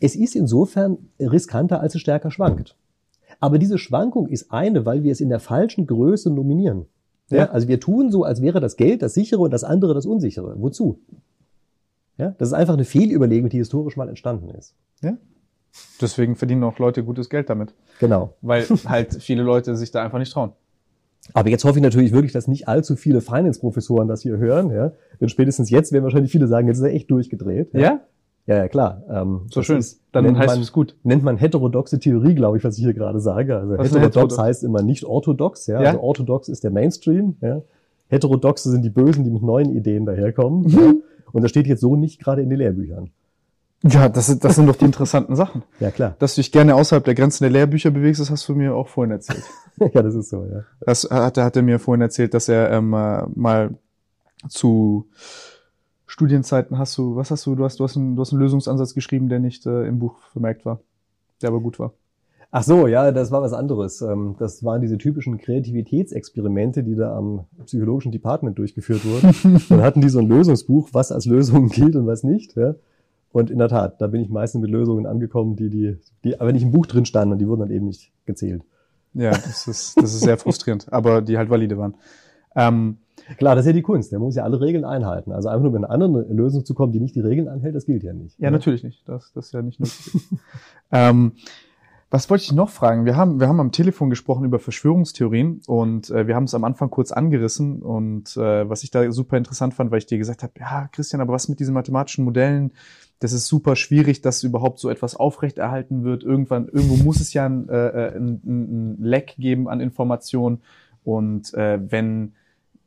Es 0.00 0.14
ist 0.14 0.36
insofern 0.36 0.98
riskanter, 1.18 1.80
als 1.80 1.94
es 1.94 2.00
stärker 2.00 2.30
schwankt. 2.30 2.76
Aber 3.40 3.58
diese 3.58 3.78
Schwankung 3.78 4.28
ist 4.28 4.50
eine, 4.50 4.86
weil 4.86 5.02
wir 5.02 5.12
es 5.12 5.20
in 5.20 5.28
der 5.28 5.40
falschen 5.40 5.86
Größe 5.86 6.30
nominieren. 6.30 6.86
Ja? 7.30 7.50
Also 7.50 7.68
wir 7.68 7.80
tun 7.80 8.10
so, 8.10 8.24
als 8.24 8.40
wäre 8.40 8.60
das 8.60 8.76
Geld 8.76 9.02
das 9.02 9.14
sichere 9.14 9.40
und 9.40 9.50
das 9.50 9.64
andere 9.64 9.94
das 9.94 10.06
unsichere. 10.06 10.54
Wozu? 10.58 11.00
Ja? 12.18 12.34
Das 12.38 12.48
ist 12.48 12.54
einfach 12.54 12.74
eine 12.74 12.84
Fehlüberlegung, 12.84 13.48
die 13.48 13.58
historisch 13.58 13.96
mal 13.96 14.08
entstanden 14.08 14.50
ist. 14.50 14.74
Ja? 15.02 15.16
Deswegen 16.00 16.36
verdienen 16.36 16.64
auch 16.64 16.78
Leute 16.78 17.04
gutes 17.04 17.28
Geld 17.28 17.50
damit. 17.50 17.74
Genau. 17.98 18.34
Weil 18.40 18.64
halt 18.86 19.22
viele 19.22 19.42
Leute 19.42 19.76
sich 19.76 19.90
da 19.90 20.02
einfach 20.02 20.18
nicht 20.18 20.32
trauen. 20.32 20.52
Aber 21.34 21.50
jetzt 21.50 21.64
hoffe 21.64 21.78
ich 21.78 21.82
natürlich 21.82 22.12
wirklich, 22.12 22.32
dass 22.32 22.46
nicht 22.46 22.68
allzu 22.68 22.94
viele 22.94 23.20
Finance-Professoren 23.20 24.06
das 24.08 24.22
hier 24.22 24.38
hören. 24.38 24.70
Ja? 24.70 24.92
Denn 25.20 25.28
spätestens 25.28 25.70
jetzt 25.70 25.92
werden 25.92 26.04
wahrscheinlich 26.04 26.32
viele 26.32 26.46
sagen, 26.46 26.68
jetzt 26.68 26.78
ist 26.78 26.84
er 26.84 26.94
echt 26.94 27.10
durchgedreht. 27.10 27.74
Ja? 27.74 27.80
ja? 27.80 28.00
Ja, 28.46 28.56
ja, 28.56 28.68
klar. 28.68 29.02
Ähm, 29.10 29.46
so 29.50 29.62
schön. 29.62 29.78
Ist, 29.78 30.00
Dann 30.12 30.38
heißt 30.38 30.54
man, 30.54 30.60
es 30.60 30.72
gut. 30.72 30.96
Nennt 31.02 31.24
man 31.24 31.36
heterodoxe 31.36 31.98
Theorie, 31.98 32.34
glaube 32.34 32.58
ich, 32.58 32.64
was 32.64 32.78
ich 32.78 32.84
hier 32.84 32.94
gerade 32.94 33.20
sage. 33.20 33.56
Also 33.56 33.72
heterodox, 33.72 33.94
heterodox 33.94 34.38
heißt 34.38 34.64
immer 34.64 34.82
nicht 34.82 35.04
orthodox. 35.04 35.66
Ja? 35.66 35.82
ja? 35.82 35.90
Also 35.90 36.02
orthodox 36.02 36.48
ist 36.48 36.62
der 36.62 36.70
Mainstream. 36.70 37.36
Ja? 37.40 37.62
Heterodoxe 38.08 38.70
sind 38.70 38.82
die 38.82 38.90
Bösen, 38.90 39.24
die 39.24 39.30
mit 39.30 39.42
neuen 39.42 39.76
Ideen 39.76 40.06
daherkommen. 40.06 40.68
Ja? 40.76 40.92
Und 41.32 41.42
das 41.42 41.50
steht 41.50 41.66
jetzt 41.66 41.80
so 41.80 41.96
nicht 41.96 42.22
gerade 42.22 42.40
in 42.40 42.48
den 42.48 42.58
Lehrbüchern. 42.58 43.10
Ja, 43.82 44.08
das, 44.08 44.26
sind 44.26 44.42
das 44.42 44.54
sind 44.54 44.66
doch 44.66 44.76
die 44.76 44.86
interessanten 44.86 45.36
Sachen. 45.36 45.64
Ja, 45.80 45.90
klar. 45.90 46.14
Dass 46.18 46.34
du 46.34 46.40
dich 46.40 46.50
gerne 46.50 46.74
außerhalb 46.74 47.04
der 47.04 47.14
Grenzen 47.14 47.44
der 47.44 47.50
Lehrbücher 47.50 47.90
bewegst, 47.90 48.20
das 48.20 48.30
hast 48.30 48.48
du 48.48 48.54
mir 48.54 48.74
auch 48.74 48.88
vorhin 48.88 49.10
erzählt. 49.10 49.42
ja, 49.92 50.02
das 50.02 50.14
ist 50.14 50.30
so, 50.30 50.46
ja. 50.46 50.62
Das 50.80 51.04
hat, 51.10 51.36
hat 51.36 51.56
er 51.56 51.62
mir 51.62 51.78
vorhin 51.78 52.00
erzählt, 52.00 52.32
dass 52.32 52.48
er 52.48 52.70
ähm, 52.70 52.90
mal 52.90 53.74
zu 54.48 55.08
Studienzeiten 56.06 56.78
hast 56.78 56.96
du, 56.96 57.16
was 57.16 57.30
hast 57.30 57.44
du, 57.46 57.54
du 57.54 57.64
hast, 57.64 57.80
du 57.80 57.84
hast, 57.84 57.96
einen, 57.96 58.14
du 58.14 58.22
hast 58.22 58.32
einen 58.32 58.40
Lösungsansatz 58.40 58.94
geschrieben, 58.94 59.28
der 59.28 59.40
nicht 59.40 59.66
äh, 59.66 59.86
im 59.86 59.98
Buch 59.98 60.18
vermerkt 60.32 60.64
war, 60.64 60.80
der 61.42 61.48
aber 61.48 61.60
gut 61.60 61.78
war. 61.78 61.92
Ach 62.52 62.62
so, 62.62 62.86
ja, 62.86 63.10
das 63.10 63.32
war 63.32 63.42
was 63.42 63.52
anderes. 63.52 64.00
Ähm, 64.02 64.36
das 64.38 64.64
waren 64.64 64.80
diese 64.80 64.98
typischen 64.98 65.36
Kreativitätsexperimente, 65.38 66.84
die 66.84 66.94
da 66.94 67.16
am 67.16 67.44
psychologischen 67.64 68.12
Department 68.12 68.56
durchgeführt 68.56 69.04
wurden. 69.04 69.60
Dann 69.68 69.82
hatten 69.82 70.00
die 70.00 70.08
so 70.08 70.20
ein 70.20 70.28
Lösungsbuch, 70.28 70.90
was 70.92 71.10
als 71.10 71.26
Lösung 71.26 71.68
gilt 71.68 71.96
und 71.96 72.06
was 72.06 72.22
nicht. 72.22 72.56
Ja. 72.56 72.76
Und 73.32 73.50
in 73.50 73.58
der 73.58 73.68
Tat, 73.68 74.00
da 74.00 74.06
bin 74.06 74.22
ich 74.22 74.30
meistens 74.30 74.62
mit 74.62 74.70
Lösungen 74.70 75.06
angekommen, 75.06 75.56
die, 75.56 75.68
die, 75.68 75.96
die 76.24 76.40
aber 76.40 76.52
nicht 76.52 76.62
im 76.62 76.70
Buch 76.70 76.86
drin 76.86 77.04
standen 77.04 77.32
und 77.32 77.38
die 77.40 77.48
wurden 77.48 77.60
dann 77.60 77.70
eben 77.70 77.86
nicht 77.86 78.12
gezählt. 78.24 78.62
Ja, 79.12 79.30
das 79.30 79.66
ist, 79.66 79.96
das 80.00 80.14
ist 80.14 80.20
sehr 80.20 80.38
frustrierend, 80.38 80.90
aber 80.92 81.20
die 81.22 81.36
halt 81.36 81.50
valide 81.50 81.76
waren. 81.76 81.94
Ähm, 82.54 82.98
Klar, 83.38 83.54
das 83.54 83.64
ist 83.64 83.68
ja 83.68 83.72
die 83.72 83.82
Kunst. 83.82 84.12
Der 84.12 84.18
muss 84.18 84.36
ja 84.36 84.44
alle 84.44 84.60
Regeln 84.60 84.84
einhalten. 84.84 85.32
Also 85.32 85.48
einfach 85.48 85.62
nur 85.62 85.72
mit 85.72 85.84
einer 85.84 85.90
anderen 85.90 86.36
Lösung 86.36 86.64
zu 86.64 86.74
kommen, 86.74 86.92
die 86.92 87.00
nicht 87.00 87.14
die 87.14 87.20
Regeln 87.20 87.48
anhält, 87.48 87.74
das 87.74 87.86
gilt 87.86 88.02
ja 88.02 88.12
nicht. 88.12 88.38
Ja, 88.38 88.46
ja. 88.46 88.50
natürlich 88.50 88.84
nicht. 88.84 89.08
Das, 89.08 89.32
das 89.32 89.46
ist 89.46 89.52
ja 89.52 89.62
nicht 89.62 89.80
nötig. 89.80 90.22
ähm, 90.92 91.32
was 92.08 92.30
wollte 92.30 92.44
ich 92.44 92.52
noch 92.52 92.70
fragen? 92.70 93.04
Wir 93.04 93.16
haben, 93.16 93.40
wir 93.40 93.48
haben 93.48 93.58
am 93.58 93.72
Telefon 93.72 94.10
gesprochen 94.10 94.44
über 94.44 94.60
Verschwörungstheorien 94.60 95.60
und 95.66 96.08
äh, 96.10 96.28
wir 96.28 96.36
haben 96.36 96.44
es 96.44 96.54
am 96.54 96.62
Anfang 96.62 96.88
kurz 96.88 97.10
angerissen 97.10 97.82
und 97.82 98.36
äh, 98.36 98.68
was 98.68 98.84
ich 98.84 98.92
da 98.92 99.10
super 99.10 99.36
interessant 99.36 99.74
fand, 99.74 99.90
weil 99.90 99.98
ich 99.98 100.06
dir 100.06 100.18
gesagt 100.18 100.44
habe, 100.44 100.52
ja, 100.58 100.88
Christian, 100.92 101.20
aber 101.20 101.32
was 101.32 101.48
mit 101.48 101.58
diesen 101.58 101.74
mathematischen 101.74 102.24
Modellen? 102.24 102.72
Das 103.18 103.32
ist 103.32 103.48
super 103.48 103.74
schwierig, 103.74 104.20
dass 104.20 104.44
überhaupt 104.44 104.78
so 104.78 104.88
etwas 104.88 105.16
aufrechterhalten 105.16 106.04
wird. 106.04 106.22
Irgendwann, 106.22 106.68
irgendwo 106.68 106.96
muss 106.96 107.18
es 107.18 107.32
ja 107.32 107.46
ein, 107.46 107.68
äh, 107.68 107.88
äh 107.88 108.16
ein, 108.16 108.40
ein 108.44 109.02
Leck 109.02 109.34
geben 109.38 109.68
an 109.68 109.80
Informationen 109.80 110.60
Und 111.02 111.54
äh, 111.54 111.80
wenn 111.90 112.34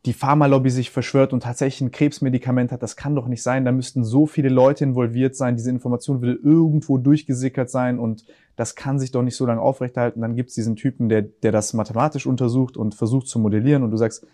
die 0.05 0.13
Pharmalobby 0.13 0.69
sich 0.69 0.91
verschwört 0.91 1.33
und 1.33 1.43
tatsächlich 1.43 1.81
ein 1.81 1.91
Krebsmedikament 1.91 2.71
hat, 2.71 2.81
das 2.81 2.95
kann 2.95 3.15
doch 3.15 3.27
nicht 3.27 3.43
sein. 3.43 3.65
Da 3.65 3.71
müssten 3.71 4.05
so 4.05 4.25
viele 4.25 4.49
Leute 4.49 4.85
involviert 4.85 5.35
sein. 5.35 5.57
Diese 5.57 5.69
Information 5.69 6.21
würde 6.21 6.39
irgendwo 6.41 6.97
durchgesickert 6.97 7.69
sein 7.69 7.99
und 7.99 8.23
das 8.55 8.75
kann 8.75 8.97
sich 8.99 9.11
doch 9.11 9.23
nicht 9.23 9.35
so 9.35 9.45
lange 9.45 9.61
aufrechterhalten. 9.61 10.21
Dann 10.21 10.35
gibt 10.35 10.49
es 10.49 10.55
diesen 10.55 10.77
Typen, 10.77 11.09
der, 11.09 11.23
der 11.23 11.51
das 11.51 11.73
mathematisch 11.73 12.25
untersucht 12.25 12.77
und 12.77 12.95
versucht 12.95 13.27
zu 13.27 13.39
modellieren 13.39 13.83
und 13.83 13.91
du 13.91 13.97
sagst, 13.97 14.25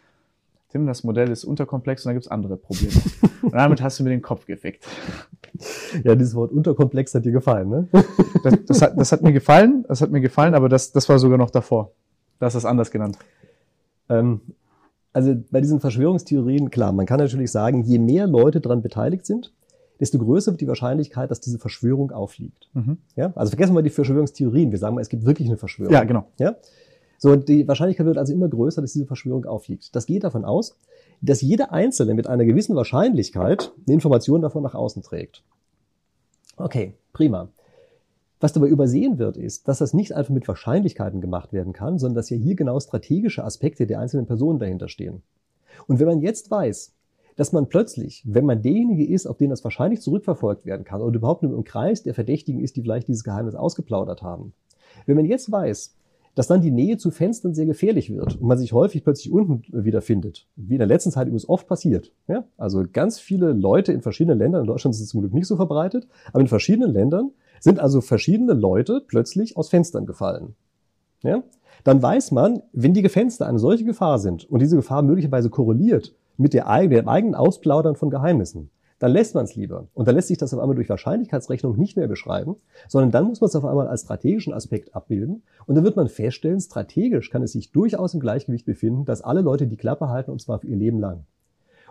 Tim, 0.69 0.85
das 0.85 1.03
Modell 1.03 1.29
ist 1.29 1.45
unterkomplex 1.45 2.05
und 2.05 2.09
da 2.09 2.13
gibt 2.13 2.25
es 2.25 2.31
andere 2.31 2.57
Probleme. 2.57 2.93
und 3.41 3.53
damit 3.53 3.81
hast 3.81 3.99
du 3.99 4.03
mir 4.03 4.09
den 4.09 4.21
Kopf 4.21 4.45
gefickt. 4.45 4.85
Ja, 6.03 6.15
dieses 6.15 6.35
Wort 6.35 6.51
unterkomplex 6.51 7.15
hat 7.15 7.25
dir 7.25 7.31
gefallen, 7.31 7.69
ne? 7.69 7.87
Das, 8.43 8.53
das, 8.65 8.81
hat, 8.81 8.99
das 8.99 9.11
hat 9.11 9.21
mir 9.23 9.33
gefallen, 9.33 9.85
das 9.87 10.01
hat 10.01 10.11
mir 10.11 10.21
gefallen, 10.21 10.53
aber 10.53 10.69
das, 10.69 10.91
das 10.91 11.09
war 11.09 11.17
sogar 11.17 11.39
noch 11.39 11.49
davor. 11.49 11.91
Das 12.37 12.53
ist 12.53 12.65
anders 12.65 12.91
genannt. 12.91 13.17
Ähm, 14.09 14.41
also 15.15 15.33
bei 15.49 15.61
diesen 15.61 15.79
Verschwörungstheorien, 15.79 16.69
klar, 16.69 16.91
man 16.91 17.05
kann 17.05 17.19
natürlich 17.19 17.49
sagen, 17.49 17.83
je 17.83 17.99
mehr 17.99 18.27
Leute 18.27 18.59
daran 18.59 18.81
beteiligt 18.81 19.25
sind, 19.25 19.53
desto 19.97 20.19
größer 20.19 20.51
wird 20.51 20.59
die 20.59 20.67
Wahrscheinlichkeit, 20.67 21.31
dass 21.31 21.39
diese 21.39 21.57
Verschwörung 21.57 22.11
aufliegt. 22.11 22.69
Mhm. 22.73 22.97
Ja? 23.15 23.31
Also 23.33 23.51
vergessen 23.51 23.71
wir 23.71 23.75
mal 23.75 23.83
die 23.83 23.91
Verschwörungstheorien. 23.91 24.71
Wir 24.71 24.77
sagen 24.77 24.95
mal, 24.95 25.01
es 25.01 25.07
gibt 25.07 25.25
wirklich 25.25 25.47
eine 25.47 25.55
Verschwörung. 25.55 25.93
Ja, 25.93 26.03
genau. 26.03 26.25
Ja? 26.37 26.57
So, 27.17 27.37
die 27.37 27.65
Wahrscheinlichkeit 27.65 28.05
wird 28.05 28.17
also 28.17 28.33
immer 28.33 28.49
größer, 28.49 28.81
dass 28.81 28.91
diese 28.91 29.05
Verschwörung 29.05 29.45
aufliegt. 29.45 29.95
Das 29.95 30.05
geht 30.05 30.25
davon 30.25 30.43
aus, 30.43 30.77
dass 31.21 31.39
jeder 31.39 31.71
Einzelne 31.71 32.13
mit 32.13 32.27
einer 32.27 32.43
gewissen 32.43 32.75
Wahrscheinlichkeit 32.75 33.71
eine 33.87 33.93
Information 33.93 34.41
davon 34.41 34.63
nach 34.63 34.75
außen 34.75 35.01
trägt. 35.01 35.43
Okay, 36.57 36.93
prima. 37.13 37.47
Was 38.45 38.53
dabei 38.53 38.67
übersehen 38.67 39.17
wird, 39.17 39.37
ist, 39.37 39.67
dass 39.67 39.79
das 39.79 39.95
nicht 39.95 40.13
einfach 40.13 40.31
mit 40.31 40.47
Wahrscheinlichkeiten 40.47 41.19
gemacht 41.19 41.51
werden 41.51 41.73
kann, 41.73 41.97
sondern 41.97 42.17
dass 42.17 42.29
ja 42.29 42.37
hier 42.37 42.53
genau 42.53 42.79
strategische 42.79 43.43
Aspekte 43.43 43.87
der 43.87 43.99
einzelnen 43.99 44.27
Personen 44.27 44.59
dahinter 44.59 44.87
stehen. 44.87 45.23
Und 45.87 45.99
wenn 45.99 46.05
man 46.05 46.21
jetzt 46.21 46.51
weiß, 46.51 46.93
dass 47.37 47.53
man 47.53 47.69
plötzlich, 47.69 48.21
wenn 48.23 48.45
man 48.45 48.61
derjenige 48.61 49.03
ist, 49.03 49.25
auf 49.25 49.37
den 49.37 49.49
das 49.49 49.63
wahrscheinlich 49.63 50.01
zurückverfolgt 50.01 50.63
werden 50.67 50.85
kann 50.85 51.01
oder 51.01 51.15
überhaupt 51.15 51.41
nur 51.41 51.55
im 51.55 51.63
Kreis 51.63 52.03
der 52.03 52.13
Verdächtigen 52.13 52.61
ist, 52.61 52.75
die 52.75 52.83
vielleicht 52.83 53.07
dieses 53.07 53.23
Geheimnis 53.23 53.55
ausgeplaudert 53.55 54.21
haben, 54.21 54.53
wenn 55.07 55.15
man 55.15 55.25
jetzt 55.25 55.51
weiß, 55.51 55.95
dass 56.35 56.45
dann 56.45 56.61
die 56.61 56.69
Nähe 56.69 56.97
zu 56.97 57.09
Fenstern 57.09 57.55
sehr 57.55 57.65
gefährlich 57.65 58.13
wird 58.13 58.35
und 58.35 58.47
man 58.47 58.59
sich 58.59 58.73
häufig 58.73 59.03
plötzlich 59.03 59.33
unten 59.33 59.63
wiederfindet, 59.71 60.45
wie 60.55 60.75
in 60.75 60.79
der 60.79 60.87
letzten 60.87 61.09
Zeit 61.09 61.25
übrigens 61.25 61.49
oft 61.49 61.67
passiert. 61.67 62.11
Ja? 62.27 62.45
Also 62.57 62.83
ganz 62.93 63.17
viele 63.19 63.53
Leute 63.53 63.91
in 63.91 64.03
verschiedenen 64.03 64.37
Ländern, 64.37 64.61
in 64.61 64.67
Deutschland 64.67 64.93
ist 64.93 65.01
es 65.01 65.09
zum 65.09 65.21
Glück 65.21 65.33
nicht 65.33 65.47
so 65.47 65.55
verbreitet, 65.55 66.07
aber 66.31 66.41
in 66.41 66.47
verschiedenen 66.47 66.93
Ländern 66.93 67.31
sind 67.59 67.79
also 67.79 68.01
verschiedene 68.01 68.53
Leute 68.53 69.01
plötzlich 69.05 69.57
aus 69.57 69.69
Fenstern 69.69 70.05
gefallen. 70.05 70.55
Ja? 71.23 71.43
Dann 71.83 72.01
weiß 72.01 72.31
man, 72.31 72.63
wenn 72.73 72.93
die 72.93 73.07
Fenster 73.09 73.47
eine 73.47 73.59
solche 73.59 73.85
Gefahr 73.85 74.19
sind 74.19 74.49
und 74.49 74.61
diese 74.61 74.75
Gefahr 74.75 75.01
möglicherweise 75.01 75.49
korreliert 75.49 76.15
mit 76.37 76.53
der, 76.53 76.65
dem 76.87 77.07
eigenen 77.07 77.35
Ausplaudern 77.35 77.95
von 77.95 78.09
Geheimnissen, 78.09 78.69
dann 78.99 79.11
lässt 79.11 79.35
man 79.35 79.43
es 79.43 79.55
lieber. 79.55 79.87
Und 79.93 80.07
dann 80.07 80.15
lässt 80.15 80.29
sich 80.29 80.37
das 80.37 80.53
auf 80.53 80.59
einmal 80.59 80.75
durch 80.75 80.89
Wahrscheinlichkeitsrechnung 80.89 81.77
nicht 81.77 81.97
mehr 81.97 82.07
beschreiben, 82.07 82.55
sondern 82.87 83.11
dann 83.11 83.25
muss 83.25 83.41
man 83.41 83.49
es 83.49 83.55
auf 83.55 83.65
einmal 83.65 83.87
als 83.87 84.01
strategischen 84.01 84.53
Aspekt 84.53 84.95
abbilden. 84.95 85.43
Und 85.65 85.75
dann 85.75 85.83
wird 85.83 85.97
man 85.97 86.07
feststellen, 86.07 86.61
strategisch 86.61 87.29
kann 87.29 87.43
es 87.43 87.51
sich 87.51 87.71
durchaus 87.71 88.13
im 88.13 88.19
Gleichgewicht 88.19 88.65
befinden, 88.65 89.05
dass 89.05 89.21
alle 89.21 89.41
Leute 89.41 89.67
die 89.67 89.77
Klappe 89.77 90.09
halten 90.09 90.31
und 90.31 90.41
zwar 90.41 90.59
für 90.59 90.67
ihr 90.67 90.77
Leben 90.77 90.99
lang. 90.99 91.25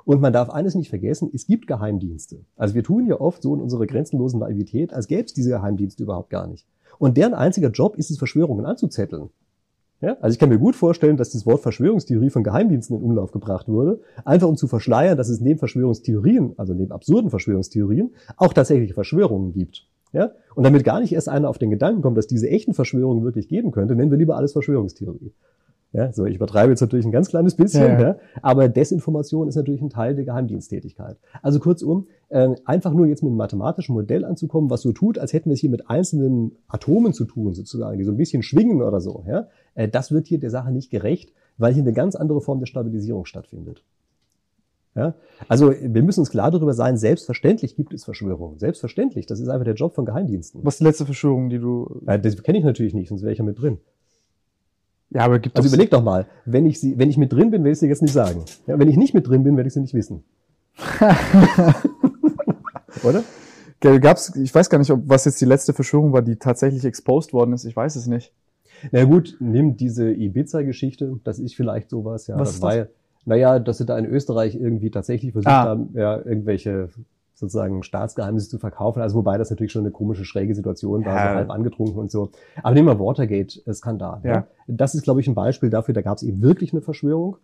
Und 0.05 0.21
man 0.21 0.33
darf 0.33 0.51
eines 0.51 0.75
nicht 0.75 0.91
vergessen, 0.91 1.31
es 1.33 1.47
gibt 1.47 1.67
Geheimdienste. 1.67 2.41
Also 2.57 2.75
wir 2.75 2.83
tun 2.83 3.07
ja 3.07 3.21
oft 3.21 3.43
so 3.43 3.55
in 3.55 3.61
unserer 3.61 3.87
grenzenlosen 3.87 4.41
Naivität, 4.41 4.93
als 4.93 5.09
gäbe 5.09 5.25
es 5.25 5.33
diese 5.33 5.51
Geheimdienste 5.51 6.03
überhaupt 6.03 6.31
gar 6.31 6.47
nicht. 6.47 6.67
Und 6.99 7.17
deren 7.17 7.35
einziger 7.35 7.71
Job 7.71 7.97
ist 7.97 8.11
es, 8.11 8.19
Verschwörungen 8.19 8.67
anzuzetteln. 8.67 9.31
Ja? 10.01 10.17
Also 10.21 10.35
ich 10.35 10.39
kann 10.39 10.51
mir 10.51 10.59
gut 10.59 10.77
vorstellen, 10.77 11.17
dass 11.17 11.31
das 11.31 11.47
Wort 11.47 11.63
Verschwörungstheorie 11.63 12.31
von 12.31 12.45
Geheimdiensten 12.45 12.97
in 12.97 13.03
Umlauf 13.03 13.33
gebracht 13.33 13.69
wurde, 13.69 14.01
einfach 14.25 14.49
um 14.49 14.57
zu 14.57 14.67
verschleiern, 14.67 15.17
dass 15.17 15.29
es 15.29 15.41
neben 15.41 15.59
Verschwörungstheorien, 15.59 16.53
also 16.59 16.75
neben 16.75 16.93
absurden 16.93 17.31
Verschwörungstheorien, 17.31 18.11
auch 18.37 18.53
tatsächlich 18.53 18.93
Verschwörungen 18.93 19.53
gibt. 19.53 19.89
Ja? 20.13 20.33
Und 20.55 20.65
damit 20.65 20.85
gar 20.85 21.01
nicht 21.01 21.13
erst 21.13 21.29
einer 21.29 21.49
auf 21.49 21.59
den 21.59 21.71
Gedanken 21.71 22.03
kommt, 22.03 22.19
dass 22.19 22.27
diese 22.27 22.49
echten 22.51 22.75
Verschwörungen 22.75 23.25
wirklich 23.25 23.49
geben 23.49 23.73
könnte, 23.73 23.97
nennen 23.97 24.11
wir 24.11 24.19
lieber 24.19 24.37
alles 24.37 24.53
Verschwörungstheorie. 24.53 25.33
Ja, 25.95 26.13
so 26.13 26.25
ich 26.25 26.35
übertreibe 26.35 26.71
jetzt 26.71 26.81
natürlich 26.81 27.07
ein 27.07 27.13
ganz 27.13 27.29
kleines 27.29 27.55
bisschen, 27.55 28.01
ja, 28.01 28.01
ja. 28.01 28.17
aber 28.43 28.69
Desinformation 28.69 29.47
ist 29.47 29.55
natürlich 29.55 29.81
ein 29.81 29.91
Teil 29.91 30.17
der 30.17 30.25
Geheimdiensttätigkeit. 30.25 31.17
Also 31.41 31.61
kurzum, 31.61 32.09
äh, 32.31 32.49
einfach 32.65 32.93
nur 32.93 33.07
jetzt 33.07 33.23
mit 33.23 33.31
einem 33.31 33.37
mathematischen 33.37 33.95
Modell 33.95 34.25
anzukommen, 34.25 34.71
was 34.71 34.83
so 34.83 34.91
tut, 34.91 35.21
als 35.21 35.33
hätten 35.33 35.51
wir 35.51 35.55
es 35.55 35.61
hier 35.61 35.71
mit 35.71 35.89
einzelnen 35.89 36.57
Atomen 36.67 37.13
zu 37.13 37.25
tun, 37.25 37.55
sozusagen, 37.55 37.97
die 37.97 38.05
so 38.05 38.11
ein 38.11 38.17
bisschen 38.17 38.43
schwingen 38.43 38.83
oder 38.83 39.01
so, 39.01 39.25
ja, 39.29 39.47
äh, 39.77 39.89
das 39.89 40.11
wird 40.11 40.27
hier 40.27 40.41
der 40.41 40.51
Sache 40.51 40.73
nicht 40.73 40.91
gerecht, 40.91 41.33
weil 41.59 41.73
hier 41.73 41.85
eine 41.85 41.93
ganz 41.93 42.17
andere 42.17 42.41
Form 42.41 42.59
der 42.59 42.67
Stabilisierung 42.67 43.25
stattfindet. 43.25 43.85
Ja? 44.97 45.15
Also 45.47 45.71
wir 45.71 46.03
müssen 46.03 46.21
uns 46.21 46.31
klar 46.31 46.51
darüber 46.51 46.75
sein, 46.75 46.97
selbstverständlich 46.97 47.77
gibt 47.77 47.95
es 47.95 48.05
Verschwörungen. 48.05 48.59
Selbstverständlich, 48.59 49.27
das 49.27 49.39
ist 49.39 49.49
einfach 49.49 49.65
der 49.65 49.75
Job 49.75 49.95
von 49.95 50.05
Geheimdiensten. 50.05 50.61
Was 50.65 50.75
ist 50.75 50.81
die 50.81 50.85
letzte 50.85 51.05
Verschwörung, 51.05 51.51
die 51.51 51.59
du... 51.59 52.01
Ja, 52.07 52.19
das 52.19 52.43
kenne 52.43 52.59
ich 52.59 52.65
natürlich 52.65 52.95
nicht, 52.95 53.09
sonst 53.09 53.23
wäre 53.23 53.33
ich 53.33 53.39
ja 53.39 53.45
mit 53.45 53.61
drin. 53.61 53.79
Ja, 55.15 55.23
aber 55.23 55.39
gibt 55.39 55.57
Also 55.57 55.69
überleg 55.69 55.91
doch 55.91 56.03
mal, 56.03 56.27
wenn 56.45 56.67
ich 56.67 56.81
sie, 56.81 56.99
wenn 56.99 57.09
ich 57.09 57.17
mit 57.17 57.33
drin 57.33 57.51
bin, 57.51 57.63
werde 57.63 57.73
ich 57.73 57.79
sie 57.79 57.87
jetzt 57.87 58.03
nicht 58.03 58.13
sagen. 58.13 58.45
Ja, 58.67 58.79
wenn 58.79 58.89
ich 58.89 58.97
nicht 58.97 59.15
mit 59.15 59.27
drin 59.29 59.45
bin, 59.45 59.57
werde 59.57 59.69
ich 59.69 59.75
sie 59.75 59.81
nicht 59.81 59.95
wissen. 59.95 60.25
Oder? 63.05 63.23
Gab's, 63.81 64.35
ich 64.35 64.53
weiß 64.55 64.71
gar 64.71 64.79
nicht, 64.79 64.91
ob 64.91 65.03
was 65.05 65.25
jetzt 65.25 65.41
die 65.41 65.45
letzte 65.45 65.73
Verschwörung 65.73 66.13
war, 66.13 66.23
die 66.23 66.37
tatsächlich 66.37 66.85
exposed 66.85 67.33
worden 67.33 67.53
ist. 67.53 67.65
Ich 67.65 67.77
weiß 67.77 67.97
es 67.97 68.07
nicht. 68.07 68.33
Na 68.91 69.05
gut, 69.05 69.37
nimm 69.41 69.77
diese 69.77 70.11
Ibiza-Geschichte. 70.11 71.21
Das 71.23 71.39
ist 71.39 71.55
vielleicht 71.55 71.91
sowas. 71.91 72.27
Ja, 72.27 72.39
was 72.39 72.53
das 72.53 72.63
war 72.63 72.77
ja, 72.77 72.87
naja, 73.25 73.59
dass 73.59 73.79
sie 73.79 73.87
da 73.87 73.97
in 73.99 74.07
Österreich 74.07 74.57
irgendwie 74.57 74.91
tatsächlich 74.91 75.33
versucht 75.33 75.53
ah. 75.53 75.65
haben, 75.65 75.91
ja, 75.95 76.17
irgendwelche 76.17 76.89
sozusagen 77.35 77.83
Staatsgeheimnisse 77.83 78.49
zu 78.49 78.59
verkaufen. 78.59 79.03
Also 79.03 79.17
wobei 79.17 79.39
das 79.39 79.51
natürlich 79.51 79.73
schon 79.73 79.83
eine 79.83 79.91
komische, 79.91 80.25
schräge 80.25 80.55
Situation 80.55 81.05
war, 81.05 81.17
ja. 81.17 81.31
so 81.31 81.37
halb 81.37 81.51
angetrunken 81.51 81.99
und 81.99 82.11
so. 82.11 82.31
Aber 82.63 82.75
nehmen 82.75 82.89
wir 82.89 82.99
Watergate-Skandal. 82.99 84.21
Ja. 84.23 84.33
ja. 84.33 84.47
Das 84.67 84.95
ist, 84.95 85.03
glaube 85.03 85.21
ich, 85.21 85.29
ein 85.29 85.35
Beispiel 85.35 85.71
dafür, 85.71 85.95
da 85.95 86.03
gab 86.03 86.17
es 86.17 86.23
eben 86.23 86.43
wirklich 86.43 86.73
eine 86.73 86.81
Verschwörung. 86.81 87.37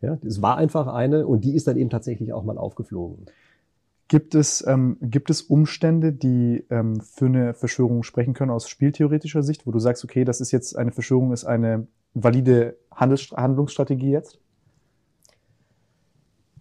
Ja, 0.00 0.18
es 0.26 0.42
war 0.42 0.56
einfach 0.58 0.86
eine 0.86 1.26
und 1.26 1.44
die 1.44 1.54
ist 1.54 1.66
dann 1.66 1.76
eben 1.76 1.88
tatsächlich 1.88 2.32
auch 2.32 2.44
mal 2.44 2.58
aufgeflogen. 2.58 3.26
Gibt 4.08 4.34
es, 4.34 4.64
ähm, 4.66 4.98
gibt 5.00 5.30
es 5.30 5.40
Umstände, 5.40 6.12
die 6.12 6.66
ähm, 6.68 7.00
für 7.00 7.26
eine 7.26 7.54
Verschwörung 7.54 8.02
sprechen 8.02 8.34
können 8.34 8.50
aus 8.50 8.68
spieltheoretischer 8.68 9.42
Sicht, 9.42 9.66
wo 9.66 9.70
du 9.70 9.78
sagst, 9.78 10.04
okay, 10.04 10.24
das 10.24 10.42
ist 10.42 10.52
jetzt 10.52 10.76
eine 10.76 10.92
Verschwörung, 10.92 11.32
ist 11.32 11.46
eine 11.46 11.86
valide 12.12 12.76
Handels 12.90 13.30
Handlungsstrategie 13.32 14.10
jetzt? 14.10 14.38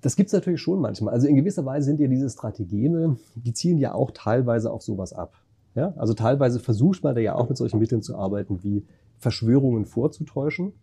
Das 0.04 0.18
gibt's 0.18 0.34
natürlich 0.34 0.62
schon 0.62 0.82
manchmal. 0.82 1.14
Also 1.14 1.28
in 1.28 1.36
gewisser 1.36 1.66
Weise 1.66 1.86
sind 1.86 2.00
ja 2.02 2.08
diese 2.08 2.30
Strategeme, 2.30 3.16
die 3.36 3.54
zielen 3.54 3.78
ja 3.78 3.96
auch 3.96 4.12
teilweise 4.12 4.70
auf 4.70 4.82
sowas 4.82 5.14
ab. 5.14 5.34
Ja? 5.76 5.94
Also 5.96 6.14
teilweise 6.14 6.60
versucht 6.60 7.04
man 7.04 7.16
da 7.16 7.22
ja 7.22 7.36
auch 7.36 7.48
mit 7.48 7.58
solchen 7.58 7.80
Mitteln 7.80 8.02
zu 8.02 8.18
arbeiten, 8.18 8.64
wie 8.64 8.86
Verschwörungen 9.18 9.86
vorzutäuschen. 9.86 10.74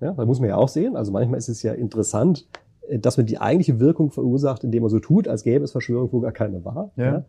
Ja, 0.00 0.12
da 0.12 0.26
muss 0.26 0.40
man 0.40 0.48
ja 0.48 0.56
auch 0.56 0.68
sehen. 0.68 0.96
Also 0.96 1.12
manchmal 1.12 1.38
ist 1.38 1.48
es 1.48 1.62
ja 1.62 1.72
interessant, 1.72 2.48
äh, 2.88 2.98
dass 2.98 3.16
man 3.16 3.26
die 3.26 3.38
eigentliche 3.38 3.78
Wirkung 3.78 4.10
verursacht, 4.10 4.64
indem 4.64 4.82
man 4.82 4.90
so 4.90 4.98
tut, 4.98 5.28
als 5.28 5.44
gäbe 5.44 5.64
es 5.64 5.70
Verschwörung, 5.70 6.12
wo 6.12 6.20
gar 6.20 6.32
keine 6.32 6.64
war. 6.64 6.90
Ja. 6.96 7.04
ja. 7.04 7.24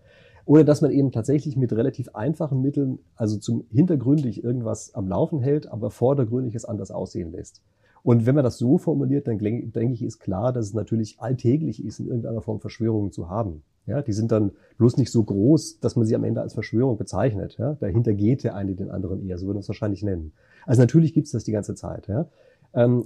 Oder 0.45 0.63
dass 0.63 0.81
man 0.81 0.89
eben 0.89 1.11
tatsächlich 1.11 1.57
mit 1.57 1.71
relativ 1.73 2.09
einfachen 2.15 2.59
Mitteln, 2.59 2.97
also 3.15 3.37
zum 3.37 3.65
hintergründig 3.69 4.43
irgendwas 4.43 4.95
am 4.95 5.07
Laufen 5.07 5.41
hält, 5.41 5.71
aber 5.71 5.91
vordergründig 5.91 6.55
es 6.55 6.65
anders 6.65 6.89
aussehen 6.89 7.31
lässt. 7.31 7.61
Und 8.03 8.25
wenn 8.25 8.35
man 8.35 8.43
das 8.43 8.57
so 8.57 8.77
formuliert, 8.77 9.27
dann 9.27 9.37
denke 9.37 9.93
ich, 9.93 10.03
ist 10.03 10.19
klar, 10.19 10.53
dass 10.53 10.67
es 10.67 10.73
natürlich 10.73 11.19
alltäglich 11.19 11.83
ist, 11.83 11.99
in 11.99 12.07
irgendeiner 12.07 12.41
Form 12.41 12.59
Verschwörungen 12.59 13.11
zu 13.11 13.29
haben. 13.29 13.63
Ja, 13.85 14.01
die 14.01 14.13
sind 14.13 14.31
dann 14.31 14.51
bloß 14.77 14.97
nicht 14.97 15.11
so 15.11 15.23
groß, 15.23 15.79
dass 15.79 15.95
man 15.95 16.05
sie 16.05 16.15
am 16.15 16.23
Ende 16.23 16.41
als 16.41 16.53
Verschwörung 16.53 16.97
bezeichnet. 16.97 17.57
Ja, 17.57 17.73
dahinter 17.79 18.13
geht 18.13 18.43
der 18.43 18.55
eine 18.55 18.75
den 18.75 18.91
anderen 18.91 19.25
eher, 19.25 19.37
so 19.37 19.47
würde 19.47 19.55
man 19.55 19.61
es 19.61 19.67
wahrscheinlich 19.67 20.03
nennen. 20.03 20.31
Also 20.65 20.81
natürlich 20.81 21.13
gibt 21.13 21.25
es 21.25 21.31
das 21.31 21.43
die 21.43 21.51
ganze 21.51 21.73
Zeit. 21.73 22.07
Ja. 22.07 22.27
Ähm, 22.73 23.05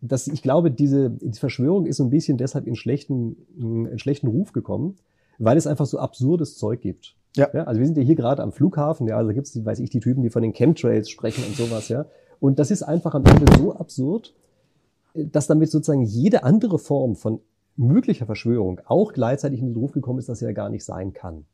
das, 0.00 0.26
ich 0.26 0.42
glaube, 0.42 0.70
diese 0.70 1.10
die 1.10 1.38
Verschwörung 1.38 1.86
ist 1.86 1.98
so 1.98 2.04
ein 2.04 2.10
bisschen 2.10 2.38
deshalb 2.38 2.66
in 2.66 2.74
schlechten, 2.74 3.36
in 3.58 3.98
schlechten 3.98 4.26
Ruf 4.26 4.52
gekommen, 4.52 4.96
weil 5.38 5.56
es 5.56 5.66
einfach 5.66 5.86
so 5.86 5.98
absurdes 5.98 6.56
Zeug 6.56 6.80
gibt. 6.80 7.16
Ja. 7.36 7.48
ja 7.52 7.64
also 7.64 7.80
wir 7.80 7.86
sind 7.86 7.96
ja 7.96 8.04
hier 8.04 8.14
gerade 8.14 8.42
am 8.42 8.52
Flughafen, 8.52 9.06
ja, 9.06 9.16
also 9.16 9.32
gibt 9.32 9.46
es, 9.46 9.64
weiß 9.64 9.80
ich, 9.80 9.90
die 9.90 10.00
Typen, 10.00 10.22
die 10.22 10.30
von 10.30 10.42
den 10.42 10.52
Chemtrails 10.52 11.10
sprechen 11.10 11.44
und 11.46 11.56
sowas, 11.56 11.88
ja. 11.88 12.06
Und 12.44 12.58
das 12.58 12.70
ist 12.70 12.82
einfach 12.82 13.14
am 13.14 13.24
Ende 13.24 13.46
so 13.56 13.74
absurd, 13.74 14.34
dass 15.14 15.46
damit 15.46 15.70
sozusagen 15.70 16.02
jede 16.02 16.44
andere 16.44 16.78
Form 16.78 17.16
von 17.16 17.40
möglicher 17.74 18.26
Verschwörung 18.26 18.82
auch 18.84 19.14
gleichzeitig 19.14 19.60
in 19.60 19.68
den 19.68 19.76
Ruf 19.76 19.92
gekommen 19.92 20.18
ist, 20.18 20.28
dass 20.28 20.40
sie 20.40 20.44
ja 20.44 20.52
gar 20.52 20.68
nicht 20.68 20.84
sein 20.84 21.14
kann. 21.14 21.46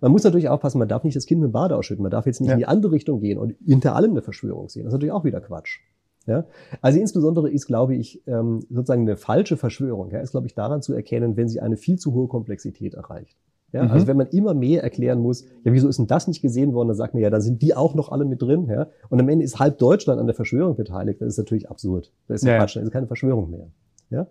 Man 0.00 0.12
muss 0.12 0.22
natürlich 0.22 0.48
aufpassen, 0.48 0.78
man 0.78 0.86
darf 0.86 1.02
nicht 1.02 1.16
das 1.16 1.26
Kind 1.26 1.40
mit 1.40 1.48
dem 1.48 1.52
Bade 1.52 1.76
ausschütten, 1.76 2.04
man 2.04 2.12
darf 2.12 2.26
jetzt 2.26 2.40
nicht 2.40 2.46
ja. 2.46 2.52
in 2.54 2.60
die 2.60 2.66
andere 2.66 2.92
Richtung 2.92 3.18
gehen 3.18 3.38
und 3.38 3.56
hinter 3.66 3.96
allem 3.96 4.12
eine 4.12 4.22
Verschwörung 4.22 4.68
sehen. 4.68 4.84
Das 4.84 4.92
ist 4.92 4.98
natürlich 4.98 5.12
auch 5.12 5.24
wieder 5.24 5.40
Quatsch. 5.40 5.80
Ja? 6.28 6.44
Also 6.80 7.00
insbesondere 7.00 7.50
ist, 7.50 7.66
glaube 7.66 7.96
ich, 7.96 8.22
ähm, 8.28 8.60
sozusagen 8.70 9.02
eine 9.02 9.16
falsche 9.16 9.56
Verschwörung, 9.56 10.12
ja, 10.12 10.20
ist, 10.20 10.30
glaube 10.30 10.46
ich, 10.46 10.54
daran 10.54 10.80
zu 10.80 10.94
erkennen, 10.94 11.36
wenn 11.36 11.48
sie 11.48 11.58
eine 11.58 11.76
viel 11.76 11.98
zu 11.98 12.14
hohe 12.14 12.28
Komplexität 12.28 12.94
erreicht. 12.94 13.36
Ja, 13.72 13.84
mhm. 13.84 13.90
Also 13.90 14.06
wenn 14.06 14.16
man 14.16 14.28
immer 14.28 14.54
mehr 14.54 14.82
erklären 14.82 15.20
muss, 15.20 15.44
ja, 15.64 15.72
wieso 15.72 15.88
ist 15.88 15.98
denn 15.98 16.06
das 16.06 16.26
nicht 16.26 16.42
gesehen 16.42 16.74
worden? 16.74 16.88
Dann 16.88 16.96
sagt 16.96 17.14
man 17.14 17.22
ja, 17.22 17.30
dann 17.30 17.40
sind 17.40 17.62
die 17.62 17.74
auch 17.74 17.94
noch 17.94 18.10
alle 18.10 18.24
mit 18.24 18.42
drin. 18.42 18.66
Ja? 18.68 18.88
Und 19.08 19.20
am 19.20 19.28
Ende 19.28 19.44
ist 19.44 19.58
halb 19.58 19.78
Deutschland 19.78 20.20
an 20.20 20.26
der 20.26 20.34
Verschwörung 20.34 20.76
beteiligt. 20.76 21.20
Das 21.20 21.28
ist 21.28 21.38
natürlich 21.38 21.70
absurd. 21.70 22.12
Das 22.26 22.42
ist 22.42 22.48
ja, 22.48 22.58
Quatsch, 22.58 22.76
das 22.76 22.84
ist 22.84 22.90
keine 22.90 23.06
Verschwörung 23.06 23.50
mehr. 23.50 23.68
Ja? 24.10 24.26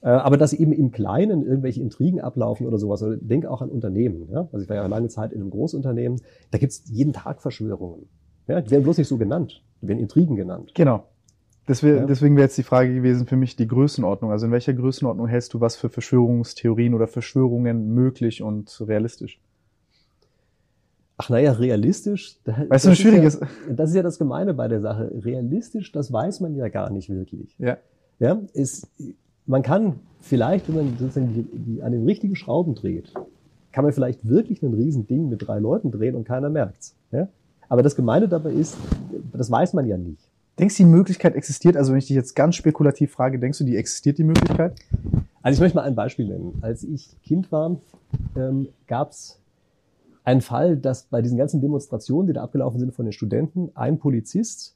Äh, 0.00 0.08
aber 0.08 0.36
dass 0.36 0.52
eben 0.52 0.72
im 0.72 0.90
Kleinen 0.90 1.44
irgendwelche 1.44 1.80
Intrigen 1.80 2.20
ablaufen 2.20 2.66
oder 2.66 2.78
sowas, 2.78 3.02
oder 3.02 3.16
denk 3.16 3.46
auch 3.46 3.62
an 3.62 3.70
Unternehmen. 3.70 4.28
Ja? 4.30 4.48
Also 4.52 4.62
ich 4.62 4.68
war 4.68 4.76
ja 4.76 4.86
lange 4.86 5.08
Zeit 5.08 5.32
in 5.32 5.40
einem 5.40 5.50
Großunternehmen, 5.50 6.20
da 6.50 6.58
gibt's 6.58 6.84
jeden 6.86 7.12
Tag 7.12 7.40
Verschwörungen. 7.40 8.06
Ja? 8.46 8.60
Die 8.60 8.70
werden 8.70 8.82
bloß 8.82 8.98
nicht 8.98 9.08
so 9.08 9.16
genannt, 9.18 9.62
die 9.82 9.88
werden 9.88 9.98
Intrigen 9.98 10.36
genannt. 10.36 10.72
Genau. 10.74 11.04
Deswegen, 11.68 11.96
ja. 11.98 12.06
deswegen 12.06 12.36
wäre 12.36 12.46
jetzt 12.46 12.56
die 12.56 12.62
Frage 12.62 12.94
gewesen 12.94 13.26
für 13.26 13.36
mich 13.36 13.54
die 13.54 13.68
Größenordnung. 13.68 14.30
Also 14.30 14.46
in 14.46 14.52
welcher 14.52 14.72
Größenordnung 14.72 15.26
hältst 15.26 15.52
du 15.52 15.60
was 15.60 15.76
für 15.76 15.90
Verschwörungstheorien 15.90 16.94
oder 16.94 17.06
Verschwörungen 17.06 17.94
möglich 17.94 18.42
und 18.42 18.82
realistisch? 18.88 19.38
Ach 21.18 21.28
naja, 21.28 21.52
realistisch. 21.52 22.38
Weißt 22.44 22.86
du, 22.86 22.90
ein 22.90 22.96
schwieriges. 22.96 23.40
Ja, 23.40 23.48
das 23.74 23.90
ist 23.90 23.96
ja 23.96 24.02
das 24.02 24.18
Gemeine 24.18 24.54
bei 24.54 24.68
der 24.68 24.80
Sache. 24.80 25.10
Realistisch, 25.22 25.92
das 25.92 26.12
weiß 26.12 26.40
man 26.40 26.54
ja 26.54 26.68
gar 26.68 26.90
nicht 26.90 27.10
wirklich. 27.10 27.54
Ja. 27.58 27.76
Ja, 28.20 28.40
ist, 28.52 28.88
man 29.46 29.62
kann 29.62 30.00
vielleicht, 30.20 30.68
wenn 30.68 30.76
man 30.76 30.96
sozusagen 30.98 31.34
die, 31.34 31.42
die, 31.42 31.82
an 31.82 31.92
den 31.92 32.04
richtigen 32.04 32.36
Schrauben 32.36 32.74
dreht, 32.74 33.12
kann 33.72 33.84
man 33.84 33.92
vielleicht 33.92 34.26
wirklich 34.28 34.62
ein 34.62 34.74
Riesending 34.74 35.28
mit 35.28 35.46
drei 35.46 35.58
Leuten 35.58 35.90
drehen 35.90 36.14
und 36.14 36.24
keiner 36.24 36.50
merkt's. 36.50 36.96
Ja? 37.10 37.28
Aber 37.68 37.82
das 37.82 37.96
Gemeine 37.96 38.28
dabei 38.28 38.52
ist, 38.52 38.76
das 39.32 39.50
weiß 39.50 39.74
man 39.74 39.86
ja 39.86 39.98
nicht. 39.98 40.27
Denkst 40.58 40.76
du, 40.76 40.82
die 40.82 40.88
Möglichkeit 40.88 41.34
existiert? 41.36 41.76
Also 41.76 41.92
wenn 41.92 41.98
ich 41.98 42.06
dich 42.06 42.16
jetzt 42.16 42.34
ganz 42.34 42.56
spekulativ 42.56 43.12
frage, 43.12 43.38
denkst 43.38 43.58
du, 43.58 43.64
die 43.64 43.76
existiert 43.76 44.18
die 44.18 44.24
Möglichkeit? 44.24 44.74
Also 45.42 45.56
ich 45.56 45.60
möchte 45.60 45.76
mal 45.76 45.84
ein 45.84 45.94
Beispiel 45.94 46.26
nennen. 46.26 46.58
Als 46.62 46.82
ich 46.82 47.16
Kind 47.22 47.52
war, 47.52 47.76
ähm, 48.36 48.68
gab 48.86 49.12
es 49.12 49.38
einen 50.24 50.40
Fall, 50.40 50.76
dass 50.76 51.04
bei 51.04 51.22
diesen 51.22 51.38
ganzen 51.38 51.60
Demonstrationen, 51.60 52.26
die 52.26 52.32
da 52.32 52.42
abgelaufen 52.42 52.80
sind 52.80 52.92
von 52.92 53.06
den 53.06 53.12
Studenten, 53.12 53.70
ein 53.74 53.98
Polizist 53.98 54.74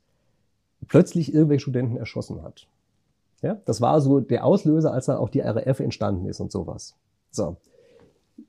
plötzlich 0.88 1.34
irgendwelche 1.34 1.62
Studenten 1.62 1.96
erschossen 1.96 2.42
hat. 2.42 2.68
Ja, 3.42 3.58
das 3.64 3.80
war 3.80 4.00
so 4.00 4.20
der 4.20 4.44
Auslöser, 4.44 4.92
als 4.92 5.06
dann 5.06 5.16
auch 5.16 5.28
die 5.28 5.40
RAF 5.40 5.80
entstanden 5.80 6.26
ist 6.26 6.40
und 6.40 6.52
sowas. 6.52 6.94
So. 7.30 7.56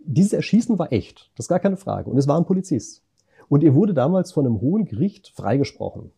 Dieses 0.06 0.34
Erschießen 0.34 0.78
war 0.78 0.94
echt. 0.94 1.32
Das 1.36 1.46
ist 1.46 1.50
gar 1.50 1.60
keine 1.60 1.78
Frage. 1.78 2.10
Und 2.10 2.18
es 2.18 2.28
war 2.28 2.38
ein 2.38 2.46
Polizist. 2.46 3.02
Und 3.50 3.64
er 3.64 3.74
wurde 3.74 3.94
damals 3.94 4.32
von 4.32 4.46
einem 4.46 4.62
hohen 4.62 4.86
Gericht 4.86 5.30
freigesprochen. 5.30 6.12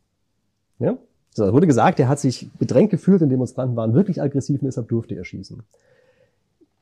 Ja? 0.79 0.97
So, 1.31 1.45
es 1.45 1.53
wurde 1.53 1.67
gesagt, 1.67 1.99
er 1.99 2.07
hat 2.07 2.19
sich 2.19 2.49
bedrängt 2.57 2.91
gefühlt 2.91 3.21
und 3.21 3.29
Demonstranten 3.29 3.75
waren 3.75 3.93
wirklich 3.93 4.21
aggressiv 4.21 4.61
und 4.61 4.67
deshalb 4.67 4.87
durfte 4.87 5.15
er 5.15 5.25
schießen. 5.25 5.61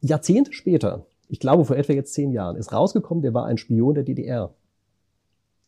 Jahrzehnte 0.02 0.54
später, 0.54 1.06
ich 1.28 1.40
glaube 1.40 1.66
vor 1.66 1.76
etwa 1.76 1.94
jetzt 1.94 2.14
zehn 2.14 2.32
Jahren, 2.32 2.56
ist 2.56 2.72
rausgekommen, 2.72 3.22
der 3.22 3.34
war 3.34 3.46
ein 3.46 3.58
Spion 3.58 3.96
der 3.96 4.04
DDR. 4.04 4.54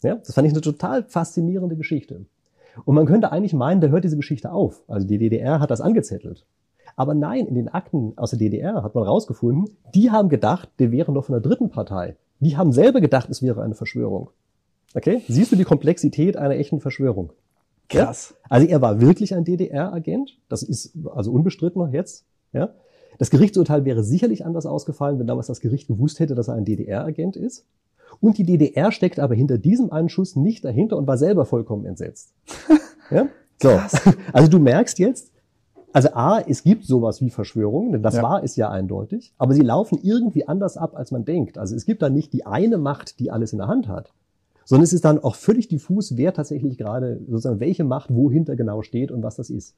Ja? 0.03 0.15
Das 0.15 0.35
fand 0.35 0.47
ich 0.47 0.53
eine 0.53 0.61
total 0.61 1.03
faszinierende 1.03 1.75
Geschichte. 1.75 2.25
Und 2.83 2.95
man 2.95 3.05
könnte 3.05 3.31
eigentlich 3.31 3.53
meinen, 3.53 3.81
da 3.81 3.87
hört 3.87 4.03
diese 4.03 4.17
Geschichte 4.17 4.51
auf. 4.51 4.83
Also 4.87 5.07
die 5.07 5.17
DDR 5.17 5.59
hat 5.59 5.71
das 5.71 5.81
angezettelt. 5.81 6.45
Aber 6.95 7.13
nein, 7.13 7.47
in 7.47 7.55
den 7.55 7.69
Akten 7.69 8.13
aus 8.17 8.31
der 8.31 8.39
DDR 8.39 8.83
hat 8.83 8.95
man 8.95 9.03
rausgefunden, 9.03 9.69
die 9.93 10.11
haben 10.11 10.29
gedacht, 10.29 10.69
der 10.79 10.91
wäre 10.91 11.11
noch 11.11 11.25
von 11.25 11.35
einer 11.35 11.41
dritten 11.41 11.69
Partei. 11.69 12.15
Die 12.39 12.57
haben 12.57 12.71
selber 12.71 13.01
gedacht, 13.01 13.29
es 13.29 13.41
wäre 13.41 13.63
eine 13.63 13.75
Verschwörung. 13.75 14.29
Okay? 14.93 15.21
Siehst 15.27 15.51
du 15.51 15.55
die 15.55 15.63
Komplexität 15.63 16.37
einer 16.37 16.55
echten 16.55 16.79
Verschwörung? 16.79 17.31
Krass. 17.89 18.31
Ja? 18.31 18.45
Also 18.49 18.67
er 18.67 18.81
war 18.81 19.01
wirklich 19.01 19.35
ein 19.35 19.43
DDR-Agent. 19.43 20.37
Das 20.49 20.63
ist 20.63 20.93
also 21.13 21.31
unbestritten 21.31 21.81
noch 21.81 21.91
jetzt. 21.91 22.25
Ja? 22.53 22.73
Das 23.17 23.29
Gerichtsurteil 23.29 23.85
wäre 23.85 24.03
sicherlich 24.03 24.45
anders 24.45 24.65
ausgefallen, 24.65 25.19
wenn 25.19 25.27
damals 25.27 25.47
das 25.47 25.61
Gericht 25.61 25.87
gewusst 25.87 26.19
hätte, 26.19 26.35
dass 26.35 26.47
er 26.47 26.55
ein 26.55 26.65
DDR-Agent 26.65 27.35
ist. 27.35 27.65
Und 28.21 28.37
die 28.37 28.43
DDR 28.43 28.91
steckt 28.91 29.19
aber 29.19 29.35
hinter 29.35 29.57
diesem 29.57 29.91
einen 29.91 30.09
Schuss 30.09 30.35
nicht 30.35 30.63
dahinter 30.63 30.97
und 30.97 31.07
war 31.07 31.17
selber 31.17 31.45
vollkommen 31.45 31.85
entsetzt. 31.85 32.33
ja? 33.11 33.27
So. 33.61 33.79
Also 34.33 34.49
du 34.49 34.59
merkst 34.59 34.99
jetzt, 34.99 35.31
also 35.93 36.09
A, 36.13 36.41
es 36.41 36.63
gibt 36.63 36.85
sowas 36.85 37.21
wie 37.21 37.29
Verschwörungen, 37.29 37.93
denn 37.93 38.03
das 38.03 38.15
ja. 38.15 38.23
war 38.23 38.43
es 38.43 38.57
ja 38.57 38.69
eindeutig, 38.69 39.33
aber 39.37 39.53
sie 39.53 39.61
laufen 39.61 39.97
irgendwie 40.01 40.45
anders 40.45 40.75
ab, 40.75 40.93
als 40.93 41.11
man 41.11 41.23
denkt. 41.23 41.57
Also 41.57 41.73
es 41.73 41.85
gibt 41.85 42.01
da 42.01 42.09
nicht 42.09 42.33
die 42.33 42.45
eine 42.45 42.77
Macht, 42.77 43.19
die 43.19 43.31
alles 43.31 43.53
in 43.53 43.59
der 43.59 43.69
Hand 43.69 43.87
hat, 43.87 44.13
sondern 44.65 44.83
es 44.83 44.93
ist 44.93 45.05
dann 45.05 45.19
auch 45.19 45.35
völlig 45.35 45.69
diffus, 45.69 46.17
wer 46.17 46.33
tatsächlich 46.33 46.77
gerade 46.77 47.21
sozusagen 47.27 47.59
welche 47.59 47.83
Macht 47.83 48.13
wohinter 48.13 48.55
genau 48.55 48.81
steht 48.81 49.11
und 49.11 49.23
was 49.23 49.37
das 49.37 49.49
ist. 49.49 49.75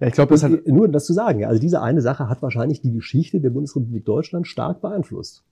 Ja, 0.00 0.06
ich 0.06 0.14
glaube, 0.14 0.32
das 0.32 0.42
hat 0.42 0.66
nur 0.66 0.88
das 0.88 1.06
zu 1.06 1.12
sagen. 1.12 1.44
Also 1.44 1.60
diese 1.60 1.80
eine 1.82 2.02
Sache 2.02 2.28
hat 2.28 2.42
wahrscheinlich 2.42 2.80
die 2.80 2.92
Geschichte 2.92 3.40
der 3.40 3.50
Bundesrepublik 3.50 4.04
Deutschland 4.04 4.46
stark 4.46 4.80
beeinflusst. 4.80 5.44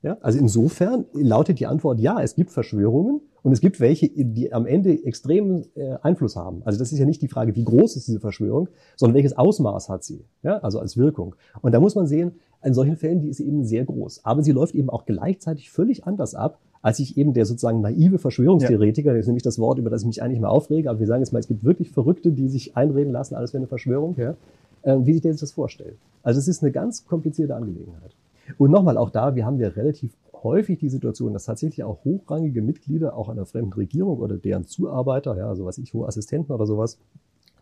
Ja, 0.00 0.16
also 0.20 0.38
insofern 0.38 1.06
lautet 1.12 1.58
die 1.58 1.66
Antwort 1.66 1.98
ja, 1.98 2.22
es 2.22 2.36
gibt 2.36 2.52
Verschwörungen 2.52 3.20
und 3.42 3.50
es 3.50 3.60
gibt 3.60 3.80
welche, 3.80 4.08
die 4.08 4.52
am 4.52 4.64
Ende 4.64 5.04
extremen 5.04 5.66
äh, 5.74 5.96
Einfluss 6.02 6.36
haben. 6.36 6.62
Also 6.64 6.78
das 6.78 6.92
ist 6.92 7.00
ja 7.00 7.04
nicht 7.04 7.20
die 7.20 7.26
Frage, 7.26 7.56
wie 7.56 7.64
groß 7.64 7.96
ist 7.96 8.06
diese 8.06 8.20
Verschwörung, 8.20 8.68
sondern 8.94 9.16
welches 9.16 9.36
Ausmaß 9.36 9.88
hat 9.88 10.04
sie, 10.04 10.24
ja, 10.44 10.58
also 10.58 10.78
als 10.78 10.96
Wirkung. 10.96 11.34
Und 11.62 11.72
da 11.72 11.80
muss 11.80 11.96
man 11.96 12.06
sehen, 12.06 12.36
in 12.62 12.74
solchen 12.74 12.96
Fällen, 12.96 13.20
die 13.20 13.28
ist 13.28 13.40
eben 13.40 13.64
sehr 13.64 13.84
groß. 13.84 14.24
Aber 14.24 14.42
sie 14.44 14.52
läuft 14.52 14.76
eben 14.76 14.88
auch 14.88 15.04
gleichzeitig 15.04 15.70
völlig 15.70 16.06
anders 16.06 16.36
ab, 16.36 16.60
als 16.82 16.98
ich 16.98 17.16
eben 17.16 17.32
der 17.32 17.44
sozusagen 17.44 17.80
naive 17.80 18.18
Verschwörungstheoretiker, 18.18 19.10
ja. 19.10 19.14
das 19.14 19.22
ist 19.22 19.28
nämlich 19.28 19.42
das 19.42 19.58
Wort, 19.58 19.78
über 19.78 19.90
das 19.90 20.02
ich 20.02 20.06
mich 20.06 20.22
eigentlich 20.22 20.40
mal 20.40 20.48
aufrege, 20.48 20.90
aber 20.90 21.00
wir 21.00 21.06
sagen 21.06 21.22
jetzt 21.22 21.32
mal, 21.32 21.38
es 21.38 21.48
gibt 21.48 21.64
wirklich 21.64 21.90
Verrückte, 21.90 22.32
die 22.32 22.48
sich 22.48 22.76
einreden 22.76 23.12
lassen, 23.12 23.34
alles 23.34 23.52
wäre 23.52 23.60
eine 23.60 23.66
Verschwörung, 23.66 24.14
ja, 24.16 24.36
äh, 24.82 24.96
wie 25.00 25.12
sich 25.12 25.22
der 25.22 25.32
sich 25.32 25.40
das 25.40 25.52
vorstellt. 25.52 25.96
Also 26.22 26.38
es 26.38 26.48
ist 26.48 26.62
eine 26.62 26.72
ganz 26.72 27.06
komplizierte 27.06 27.54
Angelegenheit. 27.54 28.14
Und 28.56 28.70
nochmal, 28.70 28.96
auch 28.96 29.10
da, 29.10 29.34
wir 29.34 29.44
haben 29.44 29.58
ja 29.58 29.68
relativ 29.68 30.12
häufig 30.42 30.78
die 30.78 30.88
Situation, 30.88 31.32
dass 31.32 31.44
tatsächlich 31.44 31.84
auch 31.84 32.04
hochrangige 32.04 32.62
Mitglieder 32.62 33.16
auch 33.16 33.28
einer 33.28 33.44
fremden 33.44 33.72
Regierung 33.72 34.18
oder 34.18 34.36
deren 34.36 34.64
Zuarbeiter, 34.64 35.36
ja, 35.36 35.54
so 35.54 35.64
was 35.64 35.78
ich, 35.78 35.92
hohe 35.94 36.06
Assistenten 36.06 36.52
oder 36.52 36.66
sowas, 36.66 36.98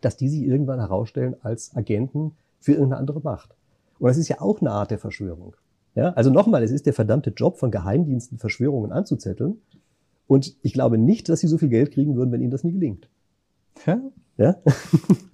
dass 0.01 0.15
die 0.15 0.29
sich 0.29 0.43
irgendwann 0.43 0.79
herausstellen 0.79 1.35
als 1.41 1.75
Agenten 1.75 2.33
für 2.59 2.73
irgendeine 2.73 2.99
andere 2.99 3.19
Macht. 3.21 3.55
Und 3.99 4.07
das 4.07 4.17
ist 4.17 4.27
ja 4.27 4.41
auch 4.41 4.61
eine 4.61 4.71
Art 4.71 4.91
der 4.91 4.99
Verschwörung. 4.99 5.55
Ja, 5.97 6.09
also 6.13 6.29
nochmal, 6.29 6.61
es 6.61 6.69
ist 6.69 6.85
der 6.85 6.93
verdammte 6.93 7.31
Job 7.31 7.57
von 7.57 7.71
Geheimdiensten, 7.71 8.37
Verschwörungen 8.37 8.91
anzuzetteln. 8.91 9.59
Und 10.27 10.55
ich 10.61 10.73
glaube 10.73 10.99
nicht, 10.99 11.27
dass 11.27 11.39
sie 11.39 11.47
so 11.47 11.57
viel 11.57 11.69
Geld 11.69 11.91
kriegen 11.91 12.15
würden, 12.15 12.31
wenn 12.31 12.41
ihnen 12.41 12.51
das 12.51 12.63
nie 12.63 12.73
gelingt. 12.73 13.09
Ja? 13.85 13.99
Ja? 14.37 14.55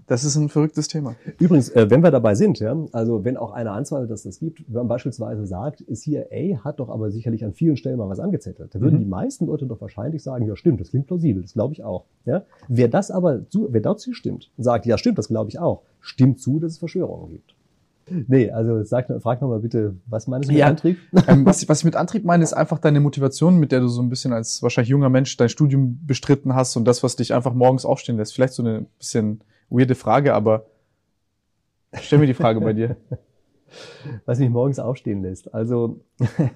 Das 0.05 0.25
ist 0.25 0.35
ein 0.35 0.49
verrücktes 0.49 0.89
Thema. 0.89 1.15
Übrigens, 1.39 1.69
äh, 1.69 1.89
wenn 1.89 2.03
wir 2.03 2.11
dabei 2.11 2.35
sind, 2.35 2.59
ja, 2.59 2.75
also 2.91 3.23
wenn 3.23 3.37
auch 3.37 3.51
einer 3.51 3.71
anzweifelt, 3.71 4.11
dass 4.11 4.23
das 4.23 4.37
gibt, 4.37 4.65
wenn 4.67 4.75
man 4.75 4.89
beispielsweise 4.89 5.45
sagt, 5.45 5.81
CIA 5.91 6.63
hat 6.63 6.81
doch 6.81 6.89
aber 6.89 7.09
sicherlich 7.09 7.45
an 7.45 7.53
vielen 7.53 7.77
Stellen 7.77 7.97
mal 7.97 8.09
was 8.09 8.19
angezettelt, 8.19 8.75
da 8.75 8.81
würden 8.81 8.95
mhm. 8.95 9.03
die 9.03 9.09
meisten 9.09 9.45
Leute 9.45 9.65
doch 9.65 9.79
wahrscheinlich 9.79 10.21
sagen, 10.21 10.45
ja 10.45 10.57
stimmt, 10.57 10.81
das 10.81 10.89
klingt 10.89 11.07
plausibel, 11.07 11.41
das 11.41 11.53
glaube 11.53 11.73
ich 11.73 11.85
auch. 11.85 12.03
Ja? 12.25 12.43
Wer 12.67 12.89
das 12.89 13.11
aber, 13.11 13.49
zu, 13.49 13.69
wer 13.71 13.79
dazu 13.79 14.11
stimmt 14.11 14.51
und 14.57 14.65
sagt, 14.65 14.85
ja 14.85 14.97
stimmt, 14.97 15.17
das 15.17 15.29
glaube 15.29 15.49
ich 15.49 15.57
auch, 15.57 15.83
stimmt 16.01 16.41
zu, 16.41 16.59
dass 16.59 16.73
es 16.73 16.77
Verschwörungen 16.79 17.29
gibt. 17.29 17.55
Nee, 18.09 18.51
also 18.51 18.83
sag, 18.83 19.07
frag 19.21 19.41
nochmal 19.41 19.59
bitte, 19.59 19.95
was 20.07 20.27
meinst 20.27 20.49
du 20.49 20.53
mit 20.53 20.59
ja, 20.59 20.67
Antrieb? 20.67 20.97
Ähm, 21.27 21.45
was, 21.45 21.67
was 21.69 21.79
ich 21.79 21.85
mit 21.85 21.95
Antrieb 21.95 22.25
meine, 22.25 22.43
ist 22.43 22.53
einfach 22.53 22.79
deine 22.79 22.99
Motivation, 22.99 23.57
mit 23.57 23.71
der 23.71 23.79
du 23.79 23.87
so 23.87 24.01
ein 24.01 24.09
bisschen 24.09 24.33
als 24.33 24.61
wahrscheinlich 24.61 24.89
junger 24.89 25.09
Mensch 25.09 25.37
dein 25.37 25.49
Studium 25.49 25.99
bestritten 26.05 26.53
hast 26.53 26.75
und 26.75 26.85
das, 26.85 27.03
was 27.03 27.15
dich 27.15 27.33
einfach 27.33 27.53
morgens 27.53 27.85
aufstehen 27.85 28.17
lässt. 28.17 28.33
Vielleicht 28.33 28.53
so 28.53 28.63
eine 28.63 28.85
bisschen 28.97 29.41
weirde 29.69 29.95
Frage, 29.95 30.33
aber 30.33 30.65
stell 32.01 32.19
mir 32.19 32.27
die 32.27 32.33
Frage 32.33 32.59
bei 32.59 32.73
dir. 32.73 32.97
Was 34.25 34.37
mich 34.37 34.51
morgens 34.51 34.77
aufstehen 34.77 35.23
lässt. 35.23 35.51
Also 35.51 35.99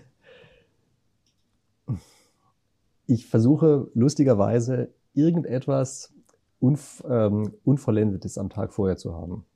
ich 3.08 3.26
versuche 3.26 3.90
lustigerweise 3.96 4.90
irgendetwas 5.16 6.14
Unv 6.60 7.04
ähm, 7.10 7.54
Unvollendetes 7.64 8.38
am 8.38 8.52
Tag 8.52 8.72
vorher 8.72 8.98
zu 8.98 9.16
haben. 9.16 9.47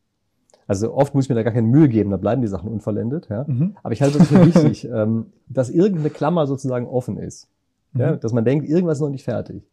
Also 0.68 0.94
oft 0.94 1.14
muss 1.16 1.26
ich 1.26 1.30
mir 1.30 1.36
da 1.36 1.44
gar 1.44 1.54
keine 1.54 1.68
Mühe 1.68 1.90
geben, 1.90 2.12
da 2.12 2.18
bleiben 2.18 2.42
die 2.42 2.48
Sachen 2.48 2.70
unvollendet. 2.70 3.28
Ja? 3.30 3.46
Mhm. 3.48 3.76
Aber 3.84 3.94
ich 3.94 4.02
halte 4.02 4.20
es 4.20 4.28
für 4.28 4.46
wichtig, 4.46 4.88
ähm, 4.94 5.28
dass 5.48 5.70
irgendeine 5.70 6.10
Klammer 6.10 6.48
sozusagen 6.48 6.88
offen 6.88 7.18
ist. 7.18 7.48
Mhm. 7.94 8.02
Ja? 8.02 8.16
Dass 8.16 8.34
man 8.34 8.46
denkt, 8.46 8.68
irgendwas 8.68 8.98
ist 8.98 9.02
noch 9.02 9.10
nicht 9.10 9.24
fertig. 9.24 9.64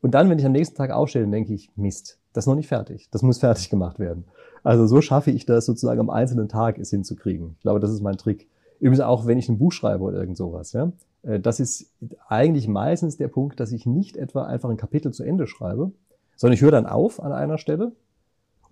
Und 0.00 0.14
dann, 0.14 0.28
wenn 0.28 0.38
ich 0.38 0.44
am 0.44 0.52
nächsten 0.52 0.76
Tag 0.76 0.90
aufstehe, 0.90 1.26
denke 1.26 1.54
ich, 1.54 1.70
Mist, 1.76 2.18
das 2.32 2.44
ist 2.44 2.48
noch 2.48 2.56
nicht 2.56 2.68
fertig. 2.68 3.08
Das 3.12 3.22
muss 3.22 3.38
fertig 3.38 3.70
gemacht 3.70 3.98
werden. 3.98 4.24
Also 4.64 4.86
so 4.86 5.00
schaffe 5.00 5.30
ich 5.30 5.46
das 5.46 5.66
sozusagen 5.66 6.00
am 6.00 6.10
einzelnen 6.10 6.48
Tag 6.48 6.78
es 6.78 6.90
hinzukriegen. 6.90 7.54
Ich 7.56 7.62
glaube, 7.62 7.80
das 7.80 7.92
ist 7.92 8.02
mein 8.02 8.16
Trick. 8.16 8.48
Übrigens 8.80 9.00
auch, 9.00 9.26
wenn 9.26 9.38
ich 9.38 9.48
ein 9.48 9.58
Buch 9.58 9.72
schreibe 9.72 10.02
oder 10.02 10.18
irgend 10.18 10.36
sowas. 10.36 10.72
Ja? 10.72 10.92
Äh, 11.22 11.40
das 11.40 11.60
ist 11.60 11.90
eigentlich 12.28 12.68
meistens 12.68 13.16
der 13.16 13.28
Punkt, 13.28 13.60
dass 13.60 13.72
ich 13.72 13.86
nicht 13.86 14.16
etwa 14.16 14.44
einfach 14.44 14.70
ein 14.70 14.76
Kapitel 14.76 15.12
zu 15.12 15.22
Ende 15.22 15.46
schreibe, 15.46 15.92
sondern 16.36 16.54
ich 16.54 16.62
höre 16.62 16.72
dann 16.72 16.86
auf 16.86 17.22
an 17.22 17.32
einer 17.32 17.58
Stelle 17.58 17.92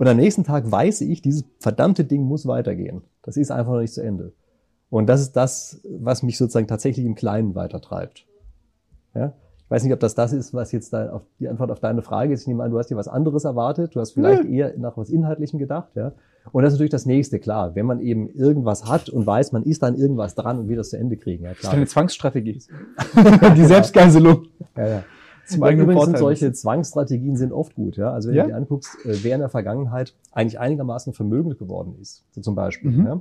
und 0.00 0.08
am 0.08 0.16
nächsten 0.16 0.44
Tag 0.44 0.70
weiß 0.70 1.02
ich, 1.02 1.20
dieses 1.20 1.44
verdammte 1.58 2.04
Ding 2.06 2.22
muss 2.22 2.46
weitergehen. 2.46 3.02
Das 3.20 3.36
ist 3.36 3.50
einfach 3.50 3.72
noch 3.72 3.80
nicht 3.80 3.92
zu 3.92 4.02
Ende. 4.02 4.32
Und 4.88 5.10
das 5.10 5.20
ist 5.20 5.32
das, 5.32 5.82
was 5.84 6.22
mich 6.22 6.38
sozusagen 6.38 6.66
tatsächlich 6.66 7.04
im 7.04 7.14
Kleinen 7.14 7.54
weitertreibt. 7.54 8.24
Ja? 9.14 9.34
Ich 9.58 9.70
weiß 9.70 9.84
nicht, 9.84 9.92
ob 9.92 10.00
das 10.00 10.14
das 10.14 10.32
ist, 10.32 10.54
was 10.54 10.72
jetzt 10.72 10.94
da 10.94 11.10
auf 11.10 11.22
die 11.38 11.48
Antwort 11.48 11.70
auf 11.70 11.80
deine 11.80 12.00
Frage 12.00 12.32
ist. 12.32 12.40
Ich 12.40 12.46
nehme 12.46 12.64
an, 12.64 12.70
du 12.70 12.78
hast 12.78 12.86
dir 12.86 12.96
was 12.96 13.08
anderes 13.08 13.44
erwartet. 13.44 13.94
Du 13.94 14.00
hast 14.00 14.12
vielleicht 14.12 14.44
ja. 14.44 14.68
eher 14.68 14.78
nach 14.78 14.96
was 14.96 15.10
Inhaltlichem 15.10 15.58
gedacht. 15.58 15.90
Ja? 15.94 16.12
Und 16.50 16.62
das 16.62 16.72
ist 16.72 16.78
natürlich 16.78 16.92
das 16.92 17.04
nächste, 17.04 17.38
klar. 17.38 17.74
Wenn 17.74 17.84
man 17.84 18.00
eben 18.00 18.30
irgendwas 18.30 18.88
hat 18.88 19.10
und 19.10 19.26
weiß, 19.26 19.52
man 19.52 19.64
ist 19.64 19.82
dann 19.82 19.96
irgendwas 19.96 20.34
dran 20.34 20.60
und 20.60 20.68
will 20.70 20.76
das 20.76 20.88
zu 20.88 20.96
Ende 20.96 21.18
kriegen. 21.18 21.44
Ja, 21.44 21.52
klar. 21.52 21.56
Das 21.60 21.72
ist 21.72 21.76
eine 21.76 21.86
Zwangsstrategie. 21.86 22.62
die 23.54 23.64
Selbstgeiselung. 23.66 24.46
Ja, 24.78 24.88
ja. 24.88 25.04
Zum 25.54 25.62
eigenen 25.62 25.84
Übrigens 25.84 26.04
sind 26.06 26.18
solche 26.18 26.52
Zwangsstrategien 26.52 27.36
sind 27.36 27.52
oft 27.52 27.74
gut. 27.74 27.96
Ja? 27.96 28.12
Also 28.12 28.28
wenn 28.28 28.36
ja? 28.36 28.42
du 28.44 28.48
dir 28.50 28.56
anguckst, 28.56 28.96
äh, 29.04 29.16
wer 29.22 29.34
in 29.34 29.40
der 29.40 29.48
Vergangenheit 29.48 30.14
eigentlich 30.32 30.58
einigermaßen 30.58 31.12
vermögend 31.12 31.58
geworden 31.58 31.96
ist, 32.00 32.24
so 32.30 32.40
zum 32.40 32.54
Beispiel. 32.54 32.90
Mhm. 32.90 33.06
Ja? 33.06 33.20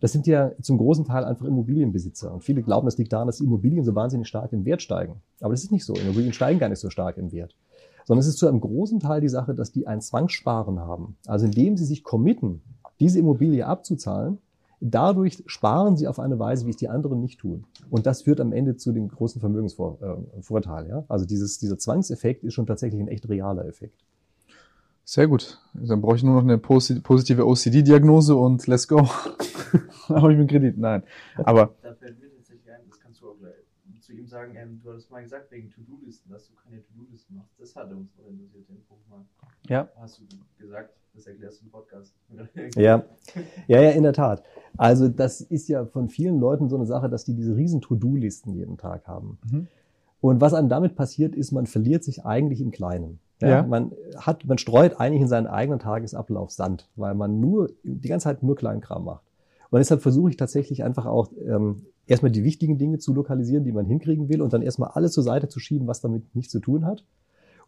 Das 0.00 0.12
sind 0.12 0.26
ja 0.26 0.52
zum 0.62 0.78
großen 0.78 1.04
Teil 1.04 1.24
einfach 1.24 1.44
Immobilienbesitzer. 1.46 2.32
Und 2.32 2.44
viele 2.44 2.62
glauben, 2.62 2.86
das 2.86 2.98
liegt 2.98 3.12
daran, 3.12 3.26
dass 3.26 3.38
die 3.38 3.44
Immobilien 3.44 3.84
so 3.84 3.94
wahnsinnig 3.94 4.28
stark 4.28 4.52
im 4.52 4.64
Wert 4.64 4.82
steigen. 4.82 5.20
Aber 5.40 5.52
das 5.52 5.64
ist 5.64 5.72
nicht 5.72 5.84
so. 5.84 5.94
Immobilien 5.94 6.32
steigen 6.32 6.60
gar 6.60 6.68
nicht 6.68 6.78
so 6.78 6.90
stark 6.90 7.16
im 7.16 7.32
Wert. 7.32 7.56
Sondern 8.04 8.20
es 8.20 8.28
ist 8.28 8.38
zu 8.38 8.46
einem 8.46 8.60
großen 8.60 9.00
Teil 9.00 9.20
die 9.20 9.28
Sache, 9.28 9.54
dass 9.54 9.72
die 9.72 9.86
ein 9.86 10.00
Zwangssparen 10.00 10.78
haben. 10.78 11.16
Also 11.26 11.46
indem 11.46 11.76
sie 11.76 11.84
sich 11.84 12.04
committen, 12.04 12.62
diese 13.00 13.18
Immobilie 13.18 13.66
abzuzahlen, 13.66 14.38
dadurch 14.80 15.42
sparen 15.46 15.96
sie 15.96 16.08
auf 16.08 16.18
eine 16.18 16.38
Weise, 16.38 16.66
wie 16.66 16.70
es 16.70 16.76
die 16.76 16.88
anderen 16.88 17.20
nicht 17.20 17.40
tun. 17.40 17.64
Und 17.90 18.06
das 18.06 18.22
führt 18.22 18.40
am 18.40 18.52
Ende 18.52 18.76
zu 18.76 18.92
dem 18.92 19.08
großen 19.08 19.40
Vermögensvorteil. 19.40 20.88
Ja? 20.88 21.04
Also 21.08 21.26
dieses, 21.26 21.58
dieser 21.58 21.78
Zwangseffekt 21.78 22.44
ist 22.44 22.54
schon 22.54 22.66
tatsächlich 22.66 23.00
ein 23.00 23.08
echt 23.08 23.28
realer 23.28 23.66
Effekt. 23.66 24.04
Sehr 25.04 25.26
gut. 25.26 25.58
Dann 25.72 26.02
brauche 26.02 26.16
ich 26.16 26.22
nur 26.22 26.34
noch 26.34 26.42
eine 26.42 26.58
positive 26.58 27.46
OCD-Diagnose 27.46 28.36
und 28.36 28.66
let's 28.66 28.86
go. 28.86 29.08
Dann 30.08 30.22
habe 30.22 30.32
ich 30.32 30.38
mir 30.38 30.46
Kredit. 30.46 30.78
Nein. 30.78 31.02
Aber. 31.36 31.74
Da 31.82 31.94
fällt 31.94 32.20
mir 32.20 32.30
tatsächlich 32.36 32.70
ein, 32.70 32.80
das 32.88 33.00
kannst 33.00 33.20
du 33.20 33.30
auch 33.30 33.38
gleich 33.38 33.54
zu 34.08 34.14
ihm 34.14 34.26
sagen, 34.26 34.54
ähm, 34.56 34.80
du 34.82 34.90
hattest 34.90 35.10
mal 35.10 35.22
gesagt, 35.22 35.50
wegen 35.50 35.70
To-Do-Listen, 35.70 36.30
dass 36.30 36.48
du 36.48 36.54
keine 36.54 36.82
To-Do-Listen 36.82 37.36
machst. 37.36 37.52
Das 37.58 37.76
hatte 37.76 37.94
uns 37.94 38.08
noch 38.16 38.26
interessiert, 38.26 38.66
den 38.66 38.82
Punkt 38.84 39.06
mal. 39.10 39.20
Ja. 39.68 39.86
Hast 39.96 40.20
du 40.20 40.24
gesagt, 40.58 40.94
das 41.14 41.26
erklärst 41.26 41.60
du 41.60 41.66
im 41.66 41.70
Podcast. 41.70 42.14
ja. 42.74 43.04
ja, 43.66 43.80
ja, 43.82 43.90
in 43.90 44.04
der 44.04 44.14
Tat. 44.14 44.42
Also 44.78 45.08
das 45.08 45.42
ist 45.42 45.68
ja 45.68 45.84
von 45.84 46.08
vielen 46.08 46.40
Leuten 46.40 46.70
so 46.70 46.76
eine 46.76 46.86
Sache, 46.86 47.10
dass 47.10 47.26
die 47.26 47.34
diese 47.34 47.54
riesen 47.54 47.82
To-Do-Listen 47.82 48.54
jeden 48.54 48.78
Tag 48.78 49.06
haben. 49.06 49.38
Mhm. 49.50 49.68
Und 50.22 50.40
was 50.40 50.54
einem 50.54 50.70
damit 50.70 50.96
passiert, 50.96 51.34
ist, 51.34 51.52
man 51.52 51.66
verliert 51.66 52.02
sich 52.02 52.24
eigentlich 52.24 52.62
im 52.62 52.70
Kleinen. 52.70 53.20
Ja, 53.42 53.48
ja. 53.48 53.62
Man 53.62 53.92
hat, 54.16 54.46
man 54.46 54.56
streut 54.56 54.98
eigentlich 54.98 55.20
in 55.20 55.28
seinen 55.28 55.46
eigenen 55.46 55.80
Tagesablauf 55.80 56.50
Sand, 56.50 56.88
weil 56.96 57.14
man 57.14 57.40
nur 57.40 57.70
die 57.82 58.08
ganze 58.08 58.24
Zeit 58.24 58.42
nur 58.42 58.56
Kleinkram 58.56 59.04
macht. 59.04 59.24
Und 59.68 59.80
deshalb 59.80 60.00
versuche 60.00 60.30
ich 60.30 60.38
tatsächlich 60.38 60.82
einfach 60.82 61.04
auch 61.04 61.30
ähm, 61.46 61.84
erstmal 62.08 62.32
die 62.32 62.42
wichtigen 62.42 62.78
Dinge 62.78 62.98
zu 62.98 63.14
lokalisieren, 63.14 63.64
die 63.64 63.72
man 63.72 63.86
hinkriegen 63.86 64.28
will, 64.28 64.42
und 64.42 64.52
dann 64.52 64.62
erstmal 64.62 64.90
alles 64.90 65.12
zur 65.12 65.22
Seite 65.22 65.48
zu 65.48 65.60
schieben, 65.60 65.86
was 65.86 66.00
damit 66.00 66.34
nichts 66.34 66.50
zu 66.50 66.60
tun 66.60 66.84
hat. 66.84 67.04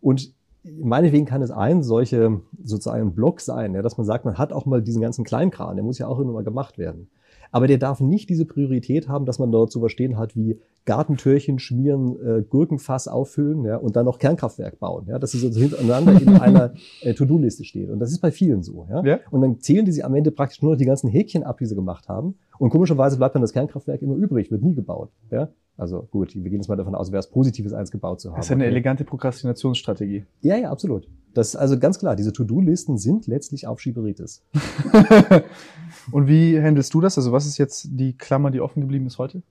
Und 0.01 0.33
meinetwegen 0.65 1.27
kann 1.27 1.43
es 1.43 1.51
ein 1.51 1.83
solche 1.83 2.41
sozusagen 2.63 3.15
Block 3.15 3.41
sein, 3.41 3.75
ja, 3.75 3.83
dass 3.83 3.97
man 3.97 4.07
sagt, 4.07 4.25
man 4.25 4.39
hat 4.39 4.53
auch 4.53 4.67
mal 4.67 4.83
diesen 4.83 5.03
ganzen 5.03 5.25
Kleinkram, 5.25 5.77
der 5.77 5.85
muss 5.85 5.99
ja 5.99 6.09
auch 6.09 6.19
immer 6.19 6.33
mal 6.33 6.45
gemacht 6.45 6.79
werden. 6.79 7.09
Aber 7.51 7.67
der 7.67 7.79
darf 7.79 8.01
nicht 8.01 8.29
diese 8.29 8.45
Priorität 8.45 9.09
haben, 9.09 9.27
dass 9.27 9.39
man 9.39 9.51
dort 9.51 9.73
zu 9.73 9.81
verstehen 9.81 10.19
hat 10.19 10.37
wie 10.37 10.61
Gartentürchen 10.87 11.59
schmieren, 11.59 12.17
äh, 12.25 12.43
Gurkenfass 12.43 13.07
auffüllen 13.07 13.65
ja, 13.65 13.77
und 13.77 13.97
dann 13.97 14.07
noch 14.07 14.19
Kernkraftwerk 14.19 14.79
bauen. 14.79 15.07
Ja, 15.09 15.19
dass 15.19 15.35
es 15.35 15.45
also 15.45 15.61
hintereinander 15.61 16.21
in 16.21 16.29
einer 16.41 16.73
äh, 17.03 17.15
To-Do-Liste 17.15 17.65
steht. 17.65 17.91
Und 17.91 17.99
das 17.99 18.11
ist 18.11 18.21
bei 18.21 18.31
vielen 18.31 18.63
so. 18.63 18.87
Ja? 18.91 19.05
ja? 19.05 19.21
Und 19.31 19.43
dann 19.43 19.61
zählen 19.61 19.85
die 19.85 19.93
sie 19.93 20.03
am 20.05 20.15
Ende 20.15 20.31
praktisch 20.31 20.63
nur 20.63 20.73
noch 20.73 20.79
die 20.79 20.87
ganzen 20.87 21.09
Häkchen 21.09 21.43
ab, 21.43 21.59
die 21.59 21.67
sie 21.67 21.75
gemacht 21.75 22.09
haben. 22.09 22.37
Und 22.59 22.71
komischerweise 22.71 23.19
bleibt 23.19 23.35
dann 23.35 23.43
das 23.43 23.53
Kernkraftwerk 23.53 24.03
immer 24.03 24.15
übrig, 24.15 24.51
wird 24.51 24.63
nie 24.63 24.75
gebaut. 24.75 25.11
Ja? 25.31 25.49
Also 25.81 26.03
gut, 26.11 26.35
wir 26.35 26.43
gehen 26.43 26.61
jetzt 26.61 26.69
mal 26.69 26.77
davon 26.77 26.95
aus, 26.95 27.11
wäre 27.11 27.21
es 27.21 27.31
Positives, 27.31 27.73
eins 27.73 27.91
gebaut 27.91 28.21
zu 28.21 28.31
haben. 28.31 28.37
Das 28.37 28.47
ist 28.47 28.53
eine 28.53 28.65
okay. 28.65 28.71
elegante 28.71 29.05
Prokrastinationsstrategie. 29.05 30.27
Ja, 30.43 30.57
ja, 30.57 30.71
absolut. 30.71 31.09
Das 31.33 31.49
ist 31.49 31.57
also 31.57 31.79
ganz 31.79 31.99
klar, 31.99 32.17
diese 32.17 32.33
To-Do-Listen 32.35 32.99
sind 32.99 33.27
letztlich 33.27 33.67
Aufschieberitis. 33.67 34.45
Und 36.13 36.27
wie 36.27 36.61
handelst 36.61 36.93
du 36.93 37.01
das? 37.01 37.17
Also 37.17 37.33
was 37.33 37.47
ist 37.47 37.57
jetzt 37.57 37.89
die 37.93 38.17
Klammer, 38.17 38.51
die 38.51 38.61
offen 38.61 38.81
geblieben 38.83 39.07
ist 39.07 39.19
heute? 39.19 39.43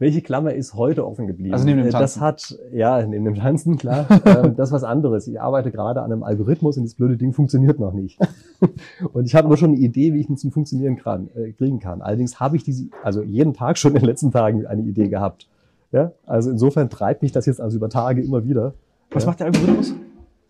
Welche 0.00 0.22
Klammer 0.22 0.54
ist 0.54 0.72
heute 0.72 1.06
offen 1.06 1.26
geblieben? 1.26 1.52
Also 1.52 1.66
neben 1.66 1.82
dem 1.82 1.90
Tanzen. 1.90 2.00
Das 2.00 2.20
hat, 2.20 2.58
ja, 2.72 3.06
neben 3.06 3.26
dem 3.26 3.34
Tanzen, 3.34 3.76
klar. 3.76 4.06
Ähm, 4.24 4.54
das 4.56 4.70
ist 4.70 4.72
was 4.72 4.84
anderes. 4.84 5.26
Ich 5.26 5.40
arbeite 5.40 5.70
gerade 5.70 6.02
an 6.02 6.10
einem 6.10 6.22
Algorithmus 6.22 6.78
und 6.78 6.84
das 6.84 6.94
blöde 6.94 7.16
Ding 7.16 7.32
funktioniert 7.32 7.78
noch 7.78 7.92
nicht. 7.92 8.18
Und 9.12 9.26
ich 9.26 9.34
habe 9.34 9.46
aber 9.46 9.56
schon 9.56 9.70
eine 9.70 9.78
Idee, 9.78 10.14
wie 10.14 10.20
ich 10.20 10.28
ihn 10.28 10.36
zum 10.36 10.52
Funktionieren 10.52 10.96
kann, 10.96 11.28
äh, 11.34 11.52
kriegen 11.52 11.80
kann. 11.80 12.00
Allerdings 12.00 12.38
habe 12.38 12.56
ich 12.56 12.62
diese, 12.62 12.88
also 13.02 13.22
jeden 13.22 13.54
Tag 13.54 13.76
schon 13.76 13.92
in 13.92 13.98
den 13.98 14.06
letzten 14.06 14.30
Tagen 14.30 14.66
eine 14.66 14.82
Idee 14.82 15.08
gehabt. 15.08 15.48
Ja, 15.92 16.12
also 16.26 16.50
insofern 16.50 16.88
treibt 16.88 17.22
mich 17.22 17.32
das 17.32 17.46
jetzt 17.46 17.60
also 17.60 17.76
über 17.76 17.88
Tage 17.88 18.22
immer 18.22 18.44
wieder. 18.44 18.74
Was 19.10 19.24
ja. 19.24 19.30
macht 19.30 19.40
der 19.40 19.46
Algorithmus? 19.46 19.94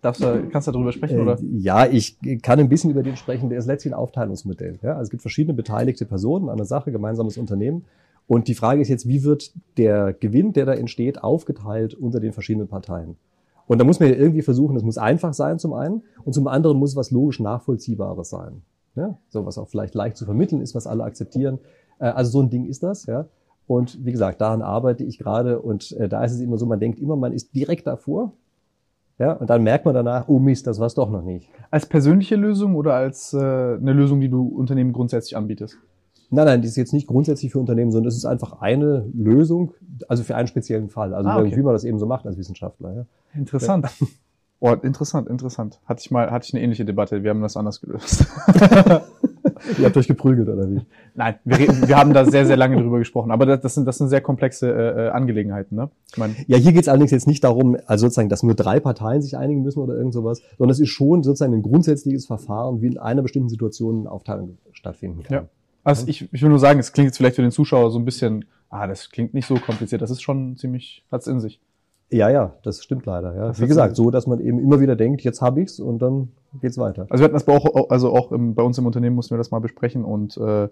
Darfst 0.02 0.22
du, 0.22 0.48
kannst 0.50 0.68
du 0.68 0.72
darüber 0.72 0.92
sprechen, 0.92 1.20
oder? 1.20 1.38
Äh, 1.38 1.44
ja, 1.58 1.86
ich 1.86 2.18
kann 2.42 2.60
ein 2.60 2.68
bisschen 2.68 2.90
über 2.90 3.02
den 3.02 3.16
sprechen. 3.16 3.48
Der 3.48 3.58
ist 3.58 3.66
letztlich 3.66 3.92
ein 3.92 3.98
Aufteilungsmodell. 3.98 4.78
Ja? 4.82 4.92
Also 4.92 5.04
es 5.04 5.10
gibt 5.10 5.22
verschiedene 5.22 5.54
beteiligte 5.54 6.04
Personen 6.06 6.48
an 6.48 6.56
der 6.56 6.66
Sache, 6.66 6.92
gemeinsames 6.92 7.36
Unternehmen. 7.38 7.84
Und 8.30 8.46
die 8.46 8.54
Frage 8.54 8.80
ist 8.80 8.86
jetzt, 8.86 9.08
wie 9.08 9.24
wird 9.24 9.50
der 9.76 10.12
Gewinn, 10.12 10.52
der 10.52 10.64
da 10.64 10.74
entsteht, 10.74 11.24
aufgeteilt 11.24 11.94
unter 11.94 12.20
den 12.20 12.32
verschiedenen 12.32 12.68
Parteien? 12.68 13.16
Und 13.66 13.78
da 13.78 13.84
muss 13.84 13.98
man 13.98 14.08
ja 14.08 14.14
irgendwie 14.14 14.42
versuchen, 14.42 14.76
das 14.76 14.84
muss 14.84 14.98
einfach 14.98 15.34
sein 15.34 15.58
zum 15.58 15.72
einen 15.72 16.04
und 16.22 16.32
zum 16.32 16.46
anderen 16.46 16.78
muss 16.78 16.94
was 16.94 17.10
logisch 17.10 17.40
nachvollziehbares 17.40 18.30
sein. 18.30 18.62
Ja? 18.94 19.18
So 19.30 19.46
was 19.46 19.58
auch 19.58 19.66
vielleicht 19.66 19.96
leicht 19.96 20.16
zu 20.16 20.26
vermitteln 20.26 20.60
ist, 20.60 20.76
was 20.76 20.86
alle 20.86 21.02
akzeptieren. 21.02 21.58
Äh, 21.98 22.04
also 22.04 22.30
so 22.30 22.40
ein 22.40 22.50
Ding 22.50 22.66
ist 22.66 22.84
das. 22.84 23.06
Ja? 23.06 23.26
Und 23.66 23.98
wie 24.04 24.12
gesagt, 24.12 24.40
daran 24.40 24.62
arbeite 24.62 25.02
ich 25.02 25.18
gerade 25.18 25.58
und 25.58 25.90
äh, 25.98 26.08
da 26.08 26.22
ist 26.22 26.30
es 26.30 26.38
immer 26.38 26.56
so, 26.56 26.66
man 26.66 26.78
denkt 26.78 27.00
immer, 27.00 27.16
man 27.16 27.32
ist 27.32 27.52
direkt 27.52 27.88
davor 27.88 28.34
ja, 29.18 29.32
und 29.32 29.50
dann 29.50 29.64
merkt 29.64 29.86
man 29.86 29.94
danach, 29.94 30.28
oh 30.28 30.38
Mist, 30.38 30.68
das 30.68 30.78
war's 30.78 30.94
doch 30.94 31.10
noch 31.10 31.22
nicht. 31.22 31.50
Als 31.72 31.84
persönliche 31.84 32.36
Lösung 32.36 32.76
oder 32.76 32.94
als 32.94 33.34
äh, 33.34 33.38
eine 33.38 33.92
Lösung, 33.92 34.20
die 34.20 34.28
du 34.28 34.46
Unternehmen 34.46 34.92
grundsätzlich 34.92 35.36
anbietest? 35.36 35.78
Nein, 36.30 36.46
nein, 36.46 36.62
die 36.62 36.68
ist 36.68 36.76
jetzt 36.76 36.92
nicht 36.92 37.06
grundsätzlich 37.06 37.52
für 37.52 37.58
Unternehmen, 37.58 37.90
sondern 37.90 38.08
es 38.08 38.16
ist 38.16 38.24
einfach 38.24 38.60
eine 38.60 39.04
Lösung, 39.12 39.72
also 40.08 40.22
für 40.22 40.36
einen 40.36 40.46
speziellen 40.46 40.88
Fall. 40.88 41.12
Also 41.12 41.28
ah, 41.28 41.40
okay. 41.40 41.56
wie 41.56 41.62
man 41.62 41.72
das 41.72 41.84
eben 41.84 41.98
so 41.98 42.06
macht 42.06 42.26
als 42.26 42.38
Wissenschaftler. 42.38 42.94
Ja. 42.94 43.06
Interessant. 43.34 43.86
Ja. 44.00 44.06
Oh, 44.62 44.74
interessant, 44.74 45.26
interessant. 45.26 45.80
Hatte 45.86 46.02
ich 46.04 46.10
mal, 46.10 46.30
hatte 46.30 46.44
ich 46.46 46.52
eine 46.52 46.62
ähnliche 46.62 46.84
Debatte. 46.84 47.22
Wir 47.22 47.30
haben 47.30 47.40
das 47.40 47.56
anders 47.56 47.80
gelöst. 47.80 48.26
Ihr 49.78 49.86
habt 49.86 49.96
euch 49.96 50.06
geprügelt, 50.06 50.48
oder 50.50 50.70
wie? 50.70 50.82
Nein, 51.14 51.36
wir, 51.44 51.58
wir 51.58 51.96
haben 51.96 52.12
da 52.12 52.26
sehr, 52.26 52.44
sehr 52.44 52.58
lange 52.58 52.76
drüber 52.76 52.98
gesprochen. 52.98 53.30
Aber 53.30 53.46
das, 53.46 53.60
das, 53.60 53.74
sind, 53.74 53.86
das 53.86 53.96
sind 53.96 54.08
sehr 54.08 54.20
komplexe 54.20 54.70
äh, 54.70 55.06
äh 55.06 55.08
Angelegenheiten, 55.10 55.76
ne? 55.76 55.90
Ich 56.10 56.18
mein, 56.18 56.36
ja, 56.46 56.58
hier 56.58 56.72
geht 56.72 56.82
es 56.82 56.88
allerdings 56.88 57.10
jetzt 57.10 57.26
nicht 57.26 57.42
darum, 57.42 57.76
also 57.86 58.06
sozusagen, 58.06 58.28
dass 58.28 58.42
nur 58.42 58.54
drei 58.54 58.80
Parteien 58.80 59.22
sich 59.22 59.36
einigen 59.36 59.62
müssen 59.62 59.80
oder 59.80 59.94
irgend 59.94 60.12
sowas, 60.12 60.42
sondern 60.58 60.72
es 60.72 60.80
ist 60.80 60.90
schon 60.90 61.22
sozusagen 61.22 61.54
ein 61.54 61.62
grundsätzliches 61.62 62.26
Verfahren, 62.26 62.82
wie 62.82 62.88
in 62.88 62.98
einer 62.98 63.22
bestimmten 63.22 63.48
Situation 63.48 64.00
eine 64.00 64.10
Aufteilung 64.10 64.58
stattfinden 64.72 65.22
kann. 65.22 65.34
Ja. 65.34 65.48
Also 65.84 66.06
ich, 66.08 66.32
ich 66.32 66.42
will 66.42 66.48
nur 66.50 66.58
sagen, 66.58 66.78
es 66.78 66.92
klingt 66.92 67.06
jetzt 67.06 67.16
vielleicht 67.16 67.36
für 67.36 67.42
den 67.42 67.50
Zuschauer 67.50 67.90
so 67.90 67.98
ein 67.98 68.04
bisschen, 68.04 68.44
ah, 68.68 68.86
das 68.86 69.10
klingt 69.10 69.34
nicht 69.34 69.46
so 69.46 69.54
kompliziert. 69.56 70.02
Das 70.02 70.10
ist 70.10 70.22
schon 70.22 70.56
ziemlich, 70.56 71.04
hat's 71.10 71.26
in 71.26 71.40
sich. 71.40 71.60
Ja, 72.10 72.28
ja, 72.28 72.56
das 72.64 72.82
stimmt 72.82 73.06
leider. 73.06 73.34
Ja. 73.36 73.58
Wie 73.58 73.68
gesagt, 73.68 73.94
so, 73.94 74.10
dass 74.10 74.26
man 74.26 74.40
eben 74.40 74.58
immer 74.58 74.80
wieder 74.80 74.96
denkt, 74.96 75.22
jetzt 75.22 75.40
habe 75.40 75.62
ich's 75.62 75.78
und 75.78 76.00
dann 76.00 76.32
geht's 76.60 76.76
weiter. 76.76 77.06
Also 77.08 77.22
wir 77.22 77.24
hatten 77.24 77.34
das 77.34 77.44
bei 77.44 77.52
auch, 77.56 77.88
also 77.88 78.12
auch 78.12 78.32
im, 78.32 78.54
bei 78.54 78.64
uns 78.64 78.76
im 78.78 78.86
Unternehmen 78.86 79.14
mussten 79.14 79.34
wir 79.34 79.38
das 79.38 79.52
mal 79.52 79.60
besprechen 79.60 80.04
und 80.04 80.36
äh, 80.36 80.68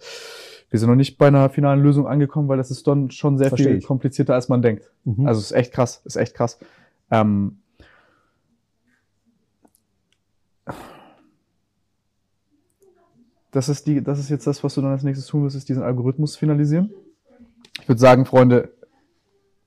wir 0.70 0.78
sind 0.78 0.89
noch 0.89 0.97
nicht 0.97 1.16
bei 1.16 1.28
einer 1.28 1.48
finalen 1.48 1.80
Lösung 1.80 2.09
angekommen, 2.09 2.48
weil 2.48 2.59
das 2.59 2.72
ist 2.72 2.86
dann 2.89 3.10
schon 3.12 3.39
sehr 3.39 3.48
Versteh 3.48 3.68
viel 3.68 3.78
ich. 3.78 3.86
komplizierter, 3.86 4.35
als 4.35 4.48
man 4.48 4.62
denkt. 4.62 4.90
Mhm. 5.05 5.26
Also 5.26 5.40
ist 5.40 5.52
echt 5.52 5.72
krass, 5.72 6.02
ist 6.05 6.16
echt 6.16 6.35
krass. 6.35 6.59
Ähm, 7.10 7.59
das 13.59 13.68
ist 13.68 13.89
die, 13.89 14.01
das 14.05 14.20
ist 14.20 14.30
jetzt 14.30 14.47
das, 14.47 14.62
was 14.62 14.74
du 14.74 14.82
dann 14.82 14.93
als 14.93 15.02
nächstes 15.02 15.26
tun 15.26 15.43
wirst, 15.43 15.56
ist 15.56 15.68
diesen 15.68 15.82
Algorithmus 15.82 16.36
finalisieren. 16.36 16.93
Ich 17.80 17.89
würde 17.89 18.01
sagen, 18.01 18.24
Freunde, 18.24 18.72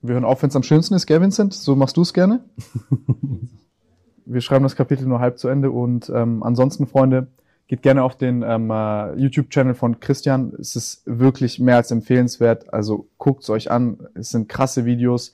wir 0.01 0.13
hören 0.13 0.23
auf, 0.23 0.41
wenn 0.41 0.49
es 0.49 0.55
am 0.55 0.63
schönsten 0.63 0.93
ist, 0.93 1.07
gell, 1.07 1.19
Vincent? 1.19 1.53
So 1.53 1.75
machst 1.75 1.97
du 1.97 2.01
es 2.01 2.13
gerne. 2.13 2.41
wir 4.25 4.39
schreiben 4.39 4.63
das 4.63 4.77
Kapitel 4.77 5.05
nur 5.05 5.19
halb 5.19 5.39
zu 5.39 5.49
Ende 5.49 5.71
und 5.71 6.09
ähm, 6.15 6.41
ansonsten, 6.41 6.87
Freunde, 6.87 7.27
geht 7.67 7.81
gerne 7.81 8.03
auf 8.03 8.15
den 8.15 8.43
ähm, 8.43 8.69
uh, 8.71 9.13
YouTube-Channel 9.17 9.73
von 9.73 9.99
Christian. 9.99 10.53
Es 10.57 10.77
ist 10.77 11.01
wirklich 11.05 11.59
mehr 11.59 11.75
als 11.75 11.91
empfehlenswert. 11.91 12.73
Also 12.73 13.09
guckt 13.17 13.43
es 13.43 13.49
euch 13.49 13.71
an. 13.71 14.07
Es 14.13 14.29
sind 14.29 14.47
krasse 14.47 14.85
Videos. 14.85 15.33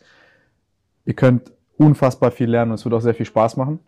Ihr 1.05 1.13
könnt 1.13 1.51
unfassbar 1.77 2.31
viel 2.31 2.49
lernen 2.49 2.71
und 2.71 2.79
es 2.79 2.85
wird 2.85 2.95
auch 2.95 3.01
sehr 3.01 3.13
viel 3.13 3.27
Spaß 3.27 3.55
machen. 3.55 3.81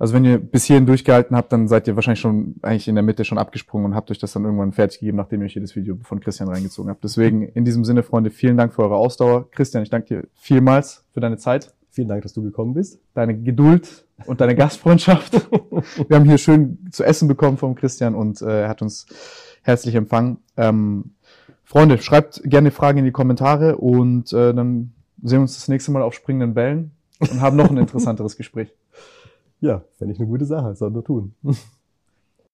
Also 0.00 0.14
wenn 0.14 0.24
ihr 0.24 0.38
bis 0.38 0.64
hierhin 0.64 0.86
durchgehalten 0.86 1.36
habt, 1.36 1.52
dann 1.52 1.68
seid 1.68 1.86
ihr 1.86 1.94
wahrscheinlich 1.94 2.20
schon 2.20 2.54
eigentlich 2.62 2.88
in 2.88 2.94
der 2.94 3.04
Mitte 3.04 3.26
schon 3.26 3.36
abgesprungen 3.36 3.84
und 3.84 3.94
habt 3.94 4.10
euch 4.10 4.18
das 4.18 4.32
dann 4.32 4.46
irgendwann 4.46 4.72
fertig 4.72 5.00
gegeben, 5.00 5.18
nachdem 5.18 5.42
ihr 5.42 5.44
euch 5.44 5.54
jedes 5.54 5.76
Video 5.76 5.98
von 6.02 6.20
Christian 6.20 6.48
reingezogen 6.48 6.90
habt. 6.90 7.04
Deswegen 7.04 7.42
in 7.42 7.66
diesem 7.66 7.84
Sinne, 7.84 8.02
Freunde, 8.02 8.30
vielen 8.30 8.56
Dank 8.56 8.72
für 8.72 8.82
eure 8.82 8.96
Ausdauer. 8.96 9.50
Christian, 9.50 9.82
ich 9.82 9.90
danke 9.90 10.08
dir 10.08 10.28
vielmals 10.32 11.04
für 11.12 11.20
deine 11.20 11.36
Zeit. 11.36 11.74
Vielen 11.90 12.08
Dank, 12.08 12.22
dass 12.22 12.32
du 12.32 12.42
gekommen 12.42 12.72
bist. 12.72 12.98
Deine 13.12 13.38
Geduld 13.38 14.06
und 14.24 14.40
deine 14.40 14.54
Gastfreundschaft. 14.54 15.34
Wir 16.08 16.16
haben 16.16 16.24
hier 16.24 16.38
schön 16.38 16.78
zu 16.92 17.04
essen 17.04 17.28
bekommen 17.28 17.58
vom 17.58 17.74
Christian 17.74 18.14
und 18.14 18.40
äh, 18.40 18.62
er 18.62 18.68
hat 18.70 18.80
uns 18.80 19.04
herzlich 19.60 19.94
empfangen. 19.96 20.38
Ähm, 20.56 21.10
Freunde, 21.62 21.98
schreibt 21.98 22.40
gerne 22.44 22.70
Fragen 22.70 23.00
in 23.00 23.04
die 23.04 23.12
Kommentare 23.12 23.76
und 23.76 24.32
äh, 24.32 24.54
dann 24.54 24.92
sehen 25.22 25.38
wir 25.38 25.40
uns 25.40 25.56
das 25.56 25.68
nächste 25.68 25.90
Mal 25.90 26.00
auf 26.00 26.14
springenden 26.14 26.54
Bällen 26.54 26.92
und 27.18 27.42
haben 27.42 27.58
noch 27.58 27.70
ein 27.70 27.76
interessanteres 27.76 28.38
Gespräch. 28.38 28.72
Ja, 29.60 29.84
fände 29.96 30.14
ich 30.14 30.20
eine 30.20 30.28
gute 30.28 30.44
Sache, 30.44 30.74
soll 30.74 30.94
wir 30.94 31.04
tun. 31.04 31.34